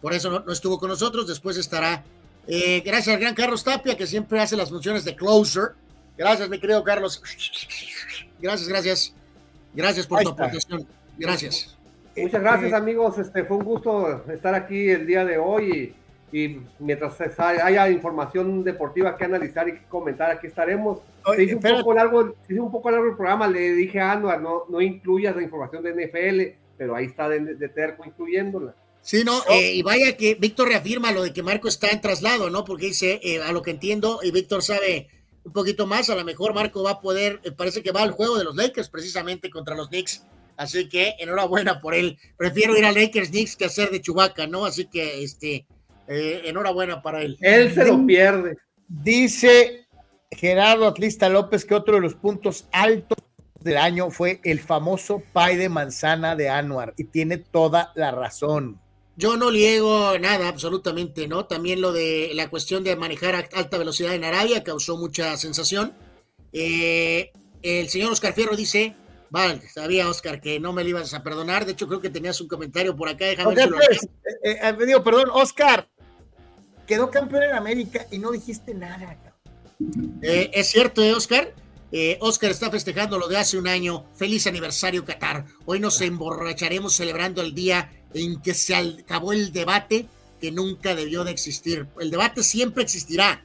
por 0.00 0.14
eso 0.14 0.30
no, 0.30 0.40
no, 0.40 0.52
estuvo 0.54 0.78
con 0.78 0.88
nosotros, 0.88 1.26
después 1.26 1.58
estará. 1.58 2.02
gracias 2.46 3.08
al 3.08 3.20
gran 3.20 3.34
Carlos 3.34 3.62
Tapia, 3.62 3.94
que 3.94 4.06
siempre 4.06 4.40
hace 4.40 4.56
las 4.56 4.70
funciones 4.70 5.04
de 5.04 5.14
closer 5.14 5.72
Gracias, 6.18 6.48
mi 6.50 6.58
querido 6.58 6.82
Carlos. 6.82 7.22
Gracias, 8.40 8.68
gracias. 8.68 9.14
Gracias 9.72 10.06
por 10.06 10.20
tu 10.20 10.30
aportación. 10.30 10.84
Gracias. 11.16 11.78
Muchas 12.16 12.40
gracias, 12.40 12.72
amigos. 12.72 13.16
Este 13.18 13.44
fue 13.44 13.58
un 13.58 13.64
gusto 13.64 14.24
estar 14.28 14.52
aquí 14.54 14.90
el 14.90 15.06
día 15.06 15.24
de 15.24 15.38
hoy 15.38 15.94
y, 16.32 16.58
mientras 16.80 17.14
haya 17.38 17.88
información 17.88 18.64
deportiva 18.64 19.16
que 19.16 19.24
analizar 19.24 19.68
y 19.68 19.74
que 19.74 19.84
comentar, 19.84 20.32
aquí 20.32 20.48
estaremos. 20.48 20.98
se, 21.36 21.44
hizo 21.44 21.56
un 21.56 21.62
poco 21.62 21.94
largo, 21.94 22.34
un 22.48 22.72
poco 22.72 22.90
largo 22.90 23.06
el 23.06 23.16
programa. 23.16 23.46
Le 23.46 23.72
dije 23.74 24.00
a 24.00 24.12
Anuar, 24.12 24.40
no, 24.40 24.64
no 24.68 24.80
incluyas 24.80 25.36
la 25.36 25.42
información 25.42 25.84
de 25.84 25.92
NFL, 25.92 26.58
pero 26.76 26.96
ahí 26.96 27.06
está 27.06 27.28
de, 27.28 27.68
terco 27.68 28.04
incluyéndola. 28.04 28.74
Sí, 29.00 29.22
no, 29.24 29.38
eh, 29.48 29.74
y 29.74 29.82
vaya 29.82 30.16
que 30.16 30.34
Víctor 30.34 30.68
reafirma 30.68 31.12
lo 31.12 31.22
de 31.22 31.32
que 31.32 31.44
Marco 31.44 31.68
está 31.68 31.88
en 31.90 32.00
traslado, 32.00 32.50
¿no? 32.50 32.64
Porque 32.64 32.86
dice, 32.86 33.20
eh, 33.22 33.40
a 33.40 33.52
lo 33.52 33.62
que 33.62 33.70
entiendo, 33.70 34.18
y 34.22 34.32
Víctor 34.32 34.62
sabe 34.62 35.08
un 35.48 35.52
poquito 35.54 35.86
más, 35.86 36.10
a 36.10 36.14
lo 36.14 36.24
mejor 36.24 36.52
Marco 36.52 36.82
va 36.82 36.92
a 36.92 37.00
poder, 37.00 37.40
eh, 37.42 37.52
parece 37.52 37.82
que 37.82 37.90
va 37.90 38.02
al 38.02 38.10
juego 38.10 38.36
de 38.36 38.44
los 38.44 38.54
Lakers 38.54 38.90
precisamente 38.90 39.48
contra 39.48 39.74
los 39.74 39.88
Knicks, 39.88 40.22
así 40.58 40.90
que 40.90 41.14
enhorabuena 41.18 41.80
por 41.80 41.94
él. 41.94 42.18
Prefiero 42.36 42.76
ir 42.76 42.84
a 42.84 42.92
Lakers 42.92 43.30
Knicks 43.30 43.56
que 43.56 43.64
hacer 43.64 43.90
de 43.90 44.02
Chubaca, 44.02 44.46
¿no? 44.46 44.66
Así 44.66 44.84
que 44.84 45.22
este 45.22 45.66
eh, 46.06 46.42
enhorabuena 46.44 47.00
para 47.00 47.22
él. 47.22 47.38
Él 47.40 47.72
se 47.72 47.86
lo 47.86 48.04
pierde. 48.06 48.58
Dice 48.88 49.86
Gerardo 50.30 50.86
Atlista 50.86 51.30
López 51.30 51.64
que 51.64 51.74
otro 51.74 51.94
de 51.94 52.02
los 52.02 52.14
puntos 52.14 52.66
altos 52.70 53.16
del 53.60 53.78
año 53.78 54.10
fue 54.10 54.40
el 54.44 54.60
famoso 54.60 55.22
pay 55.32 55.56
de 55.56 55.70
manzana 55.70 56.36
de 56.36 56.50
Anuar 56.50 56.92
y 56.98 57.04
tiene 57.04 57.38
toda 57.38 57.92
la 57.94 58.10
razón. 58.10 58.78
Yo 59.18 59.36
no 59.36 59.50
liego 59.50 60.16
nada, 60.20 60.46
absolutamente, 60.46 61.26
¿no? 61.26 61.44
También 61.44 61.80
lo 61.80 61.92
de 61.92 62.30
la 62.34 62.48
cuestión 62.48 62.84
de 62.84 62.94
manejar 62.94 63.34
a 63.34 63.48
alta 63.58 63.76
velocidad 63.76 64.14
en 64.14 64.22
Arabia 64.22 64.62
causó 64.62 64.96
mucha 64.96 65.36
sensación. 65.36 65.92
Eh, 66.52 67.32
el 67.62 67.88
señor 67.88 68.12
Oscar 68.12 68.32
Fierro 68.32 68.54
dice, 68.54 68.94
vale, 69.28 69.60
sabía 69.70 70.08
Oscar 70.08 70.40
que 70.40 70.60
no 70.60 70.72
me 70.72 70.84
lo 70.84 70.90
ibas 70.90 71.12
a 71.14 71.24
perdonar, 71.24 71.66
de 71.66 71.72
hecho 71.72 71.88
creo 71.88 72.00
que 72.00 72.10
tenías 72.10 72.40
un 72.40 72.46
comentario 72.46 72.94
por 72.94 73.08
acá, 73.08 73.24
déjame 73.24 73.56
ver 73.56 73.70
pues, 73.70 74.04
eh, 74.44 74.56
eh, 74.62 74.86
digo, 74.86 75.02
perdón, 75.02 75.30
Oscar, 75.32 75.88
quedó 76.86 77.10
campeón 77.10 77.42
en 77.42 77.56
América 77.56 78.06
y 78.12 78.18
no 78.18 78.30
dijiste 78.30 78.72
nada. 78.72 79.18
es 80.22 80.68
cierto, 80.68 81.02
¿eh, 81.92 82.18
Oscar? 82.20 82.50
Está 82.50 82.70
festejando 82.70 83.18
lo 83.18 83.28
de 83.28 83.36
hace 83.36 83.58
un 83.58 83.68
año. 83.68 84.06
Feliz 84.14 84.46
aniversario, 84.46 85.04
Qatar. 85.04 85.46
Hoy 85.66 85.80
nos 85.80 86.00
emborracharemos 86.00 86.94
celebrando 86.94 87.42
el 87.42 87.54
día 87.54 87.92
en 88.14 88.40
que 88.40 88.54
se 88.54 88.74
acabó 88.74 89.32
el 89.32 89.52
debate 89.52 90.06
que 90.40 90.52
nunca 90.52 90.94
debió 90.94 91.24
de 91.24 91.32
existir. 91.32 91.86
El 92.00 92.10
debate 92.10 92.42
siempre 92.42 92.82
existirá. 92.82 93.44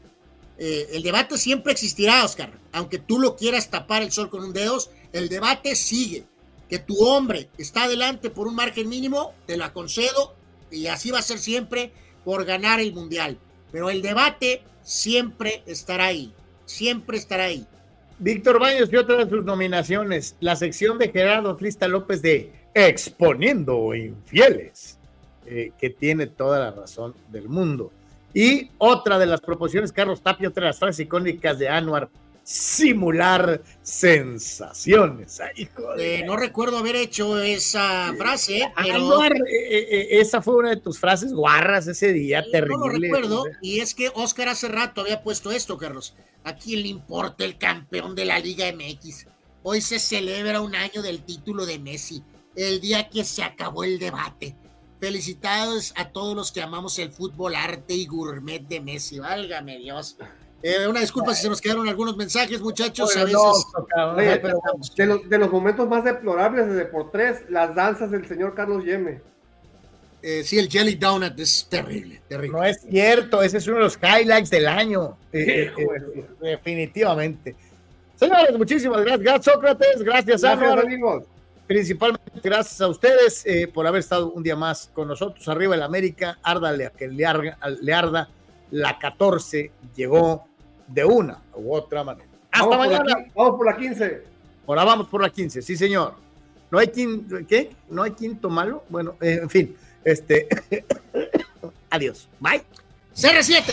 Eh, 0.57 0.89
el 0.93 1.03
debate 1.03 1.38
siempre 1.38 1.73
existirá, 1.73 2.23
Oscar. 2.23 2.59
Aunque 2.72 2.99
tú 2.99 3.19
lo 3.19 3.35
quieras 3.35 3.69
tapar 3.69 4.03
el 4.03 4.11
sol 4.11 4.30
con 4.30 4.43
un 4.43 4.53
dedo, 4.53 4.77
el 5.11 5.30
debate 5.30 5.75
sigue. 5.75 6.25
Que 6.69 6.80
tu 6.80 7.03
hombre 7.05 7.49
está 7.57 7.83
adelante 7.83 8.30
por 8.30 8.47
un 8.47 8.55
margen 8.55 8.89
mínimo, 8.89 9.33
te 9.45 9.57
lo 9.57 9.73
concedo, 9.73 10.35
y 10.72 10.88
así 10.88 11.11
va 11.11 11.19
a 11.19 11.23
ser 11.23 11.39
siempre 11.39 11.91
por 12.23 12.45
ganar 12.45 12.80
el 12.80 12.93
mundial. 12.93 13.38
Pero 13.72 13.89
el 13.89 14.01
debate 14.01 14.63
siempre 14.83 15.63
estará 15.65 16.05
ahí. 16.05 16.33
Siempre 16.65 17.17
estará 17.17 17.45
ahí. 17.45 17.67
Víctor 18.19 18.59
Baños 18.59 18.90
y 18.92 18.95
otra 18.95 19.24
de 19.24 19.30
sus 19.30 19.43
nominaciones, 19.43 20.35
la 20.40 20.56
sección 20.56 20.98
de 20.98 21.09
Gerardo 21.09 21.56
Trista 21.56 21.88
López 21.88 22.22
de 22.22 22.51
exponiendo 22.74 23.93
infieles, 23.93 24.98
eh, 25.45 25.72
que 25.77 25.90
tiene 25.90 26.27
toda 26.27 26.59
la 26.59 26.72
razón 26.72 27.14
del 27.30 27.50
mundo. 27.50 27.92
Y 28.33 28.72
otra 28.77 29.19
de 29.19 29.25
las 29.25 29.42
proposiciones, 29.42 29.92
Carlos 29.92 30.22
Tapia, 30.22 30.50
otra 30.50 30.61
de 30.61 30.69
las 30.69 30.80
frases 30.80 31.01
icónicas 31.01 31.59
de 31.59 31.69
Anuar, 31.69 32.09
simular 32.43 33.63
sensaciones. 33.81 35.41
Eh, 35.97 36.23
no 36.25 36.35
recuerdo 36.35 36.77
haber 36.77 36.95
hecho 36.97 37.41
esa 37.41 38.13
frase, 38.17 38.72
pero... 38.75 38.95
Anuar, 38.95 39.33
eh, 39.47 40.19
esa 40.19 40.41
fue 40.41 40.55
una 40.55 40.69
de 40.69 40.77
tus 40.77 40.99
frases 40.99 41.33
guarras 41.33 41.88
ese 41.88 42.11
día, 42.11 42.43
terrible. 42.51 42.77
No 42.77 42.88
lo 42.88 42.99
recuerdo, 42.99 43.45
y 43.61 43.80
es 43.80 43.95
que 43.95 44.11
Oscar 44.13 44.49
hace 44.49 44.67
rato 44.67 45.01
había 45.01 45.23
puesto 45.23 45.51
esto, 45.51 45.77
Carlos. 45.77 46.15
¿A 46.43 46.55
quién 46.55 46.81
le 46.81 46.89
importa 46.89 47.45
el 47.45 47.57
campeón 47.57 48.15
de 48.15 48.25
la 48.25 48.39
Liga 48.39 48.65
MX? 48.72 49.27
Hoy 49.63 49.80
se 49.80 49.97
celebra 49.97 50.59
un 50.59 50.75
año 50.75 51.01
del 51.01 51.23
título 51.23 51.65
de 51.65 51.80
Messi 51.80 52.22
el 52.55 52.81
día 52.81 53.09
que 53.09 53.23
se 53.23 53.43
acabó 53.43 53.83
el 53.83 53.97
debate. 53.97 54.55
Felicitados 54.99 55.93
a 55.95 56.09
todos 56.09 56.35
los 56.35 56.51
que 56.51 56.61
amamos 56.61 56.99
el 56.99 57.11
fútbol, 57.11 57.55
arte 57.55 57.93
y 57.93 58.05
gourmet 58.05 58.61
de 58.61 58.80
Messi. 58.80 59.19
Válgame 59.19 59.77
Dios. 59.77 60.17
Eh, 60.66 60.88
una 60.88 61.01
disculpa 61.01 61.35
si 61.35 61.42
se 61.42 61.50
nos 61.50 61.59
quedaron 61.59 61.90
algunos 61.90 62.16
mensajes, 62.16 62.61
muchachos. 62.61 63.14
a 63.17 63.25
veces... 63.25 63.42
de, 64.95 65.38
los, 65.38 65.51
momentos 65.51 65.90
más 65.90 66.06
deplorables 66.06 66.74
de 66.74 66.85
por 66.85 67.11
tres, 67.11 67.43
las 67.50 67.75
danzas 67.75 68.09
del 68.11 68.25
señor 68.25 68.56
Carlos 68.56 68.85
Yeme. 68.85 69.19
eh, 70.22 70.42
sí, 70.45 70.58
el 70.58 70.69
Jelly 70.69 70.95
Donut 70.95 71.38
es 71.38 71.67
terrible, 71.69 72.22
terrible. 72.30 72.58
No 72.58 72.64
es 72.64 72.80
cierto, 72.80 73.43
ese 73.43 73.58
es 73.58 73.67
uno 73.67 73.75
de 73.75 73.83
los 73.83 74.00
highlights 74.01 74.50
del 74.50 74.67
año. 74.67 75.17
Eh, 75.33 75.69
eh, 75.77 76.25
definitivamente. 76.40 77.58
Señores, 78.16 78.58
muchísimas 78.58 79.01
gracias. 79.01 79.19
Gracias, 79.19 79.53
Sócrates. 79.53 80.01
Gracias, 80.01 80.42
Gracias, 80.43 80.77
amigos. 80.77 81.25
Principalmente 81.67 82.40
gracias 82.42 82.80
a 82.80 82.88
ustedes 82.88 83.45
por 83.74 83.85
haber 83.85 84.00
estado 84.00 84.32
un 84.32 84.43
día 84.43 84.56
más 84.56 84.90
con 84.93 85.09
nosotros. 85.09 85.45
Arriba 85.50 85.75
el 85.75 85.82
América, 85.82 86.40
árdale 86.42 86.85
a 86.85 86.90
que 86.92 87.09
le, 87.09 87.25
le 87.82 87.93
arda. 87.93 88.30
La 88.72 88.98
14 88.98 89.72
llegó 89.95 90.48
de 90.87 91.05
una 91.05 91.41
u 91.55 91.73
otra 91.73 92.03
manera. 92.03 92.29
Hasta 92.51 92.67
vamos 92.67 92.87
mañana. 92.87 93.15
Por 93.33 93.45
vamos 93.45 93.57
por 93.57 93.65
la 93.65 93.77
15. 93.77 94.23
Ahora 94.67 94.83
vamos 94.83 95.07
por 95.07 95.21
la 95.21 95.29
15, 95.29 95.61
sí, 95.61 95.75
señor. 95.75 96.15
No 96.71 96.79
hay 96.79 96.87
quinto, 96.87 97.37
¿qué? 97.47 97.71
No 97.89 98.03
hay 98.03 98.11
quinto 98.11 98.49
malo. 98.49 98.83
Bueno, 98.89 99.15
eh, 99.21 99.39
en 99.41 99.49
fin, 99.49 99.75
este. 100.03 100.47
Adiós. 101.89 102.27
Bye. 102.39 102.63
CR7. 103.15 103.63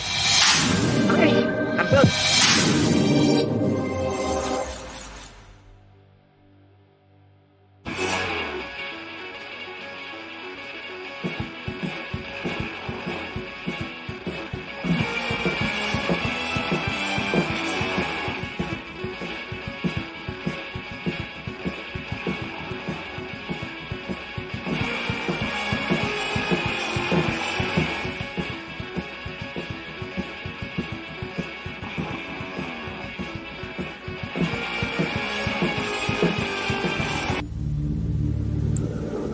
Ay, 1.17 1.75
campeón. 1.75 2.03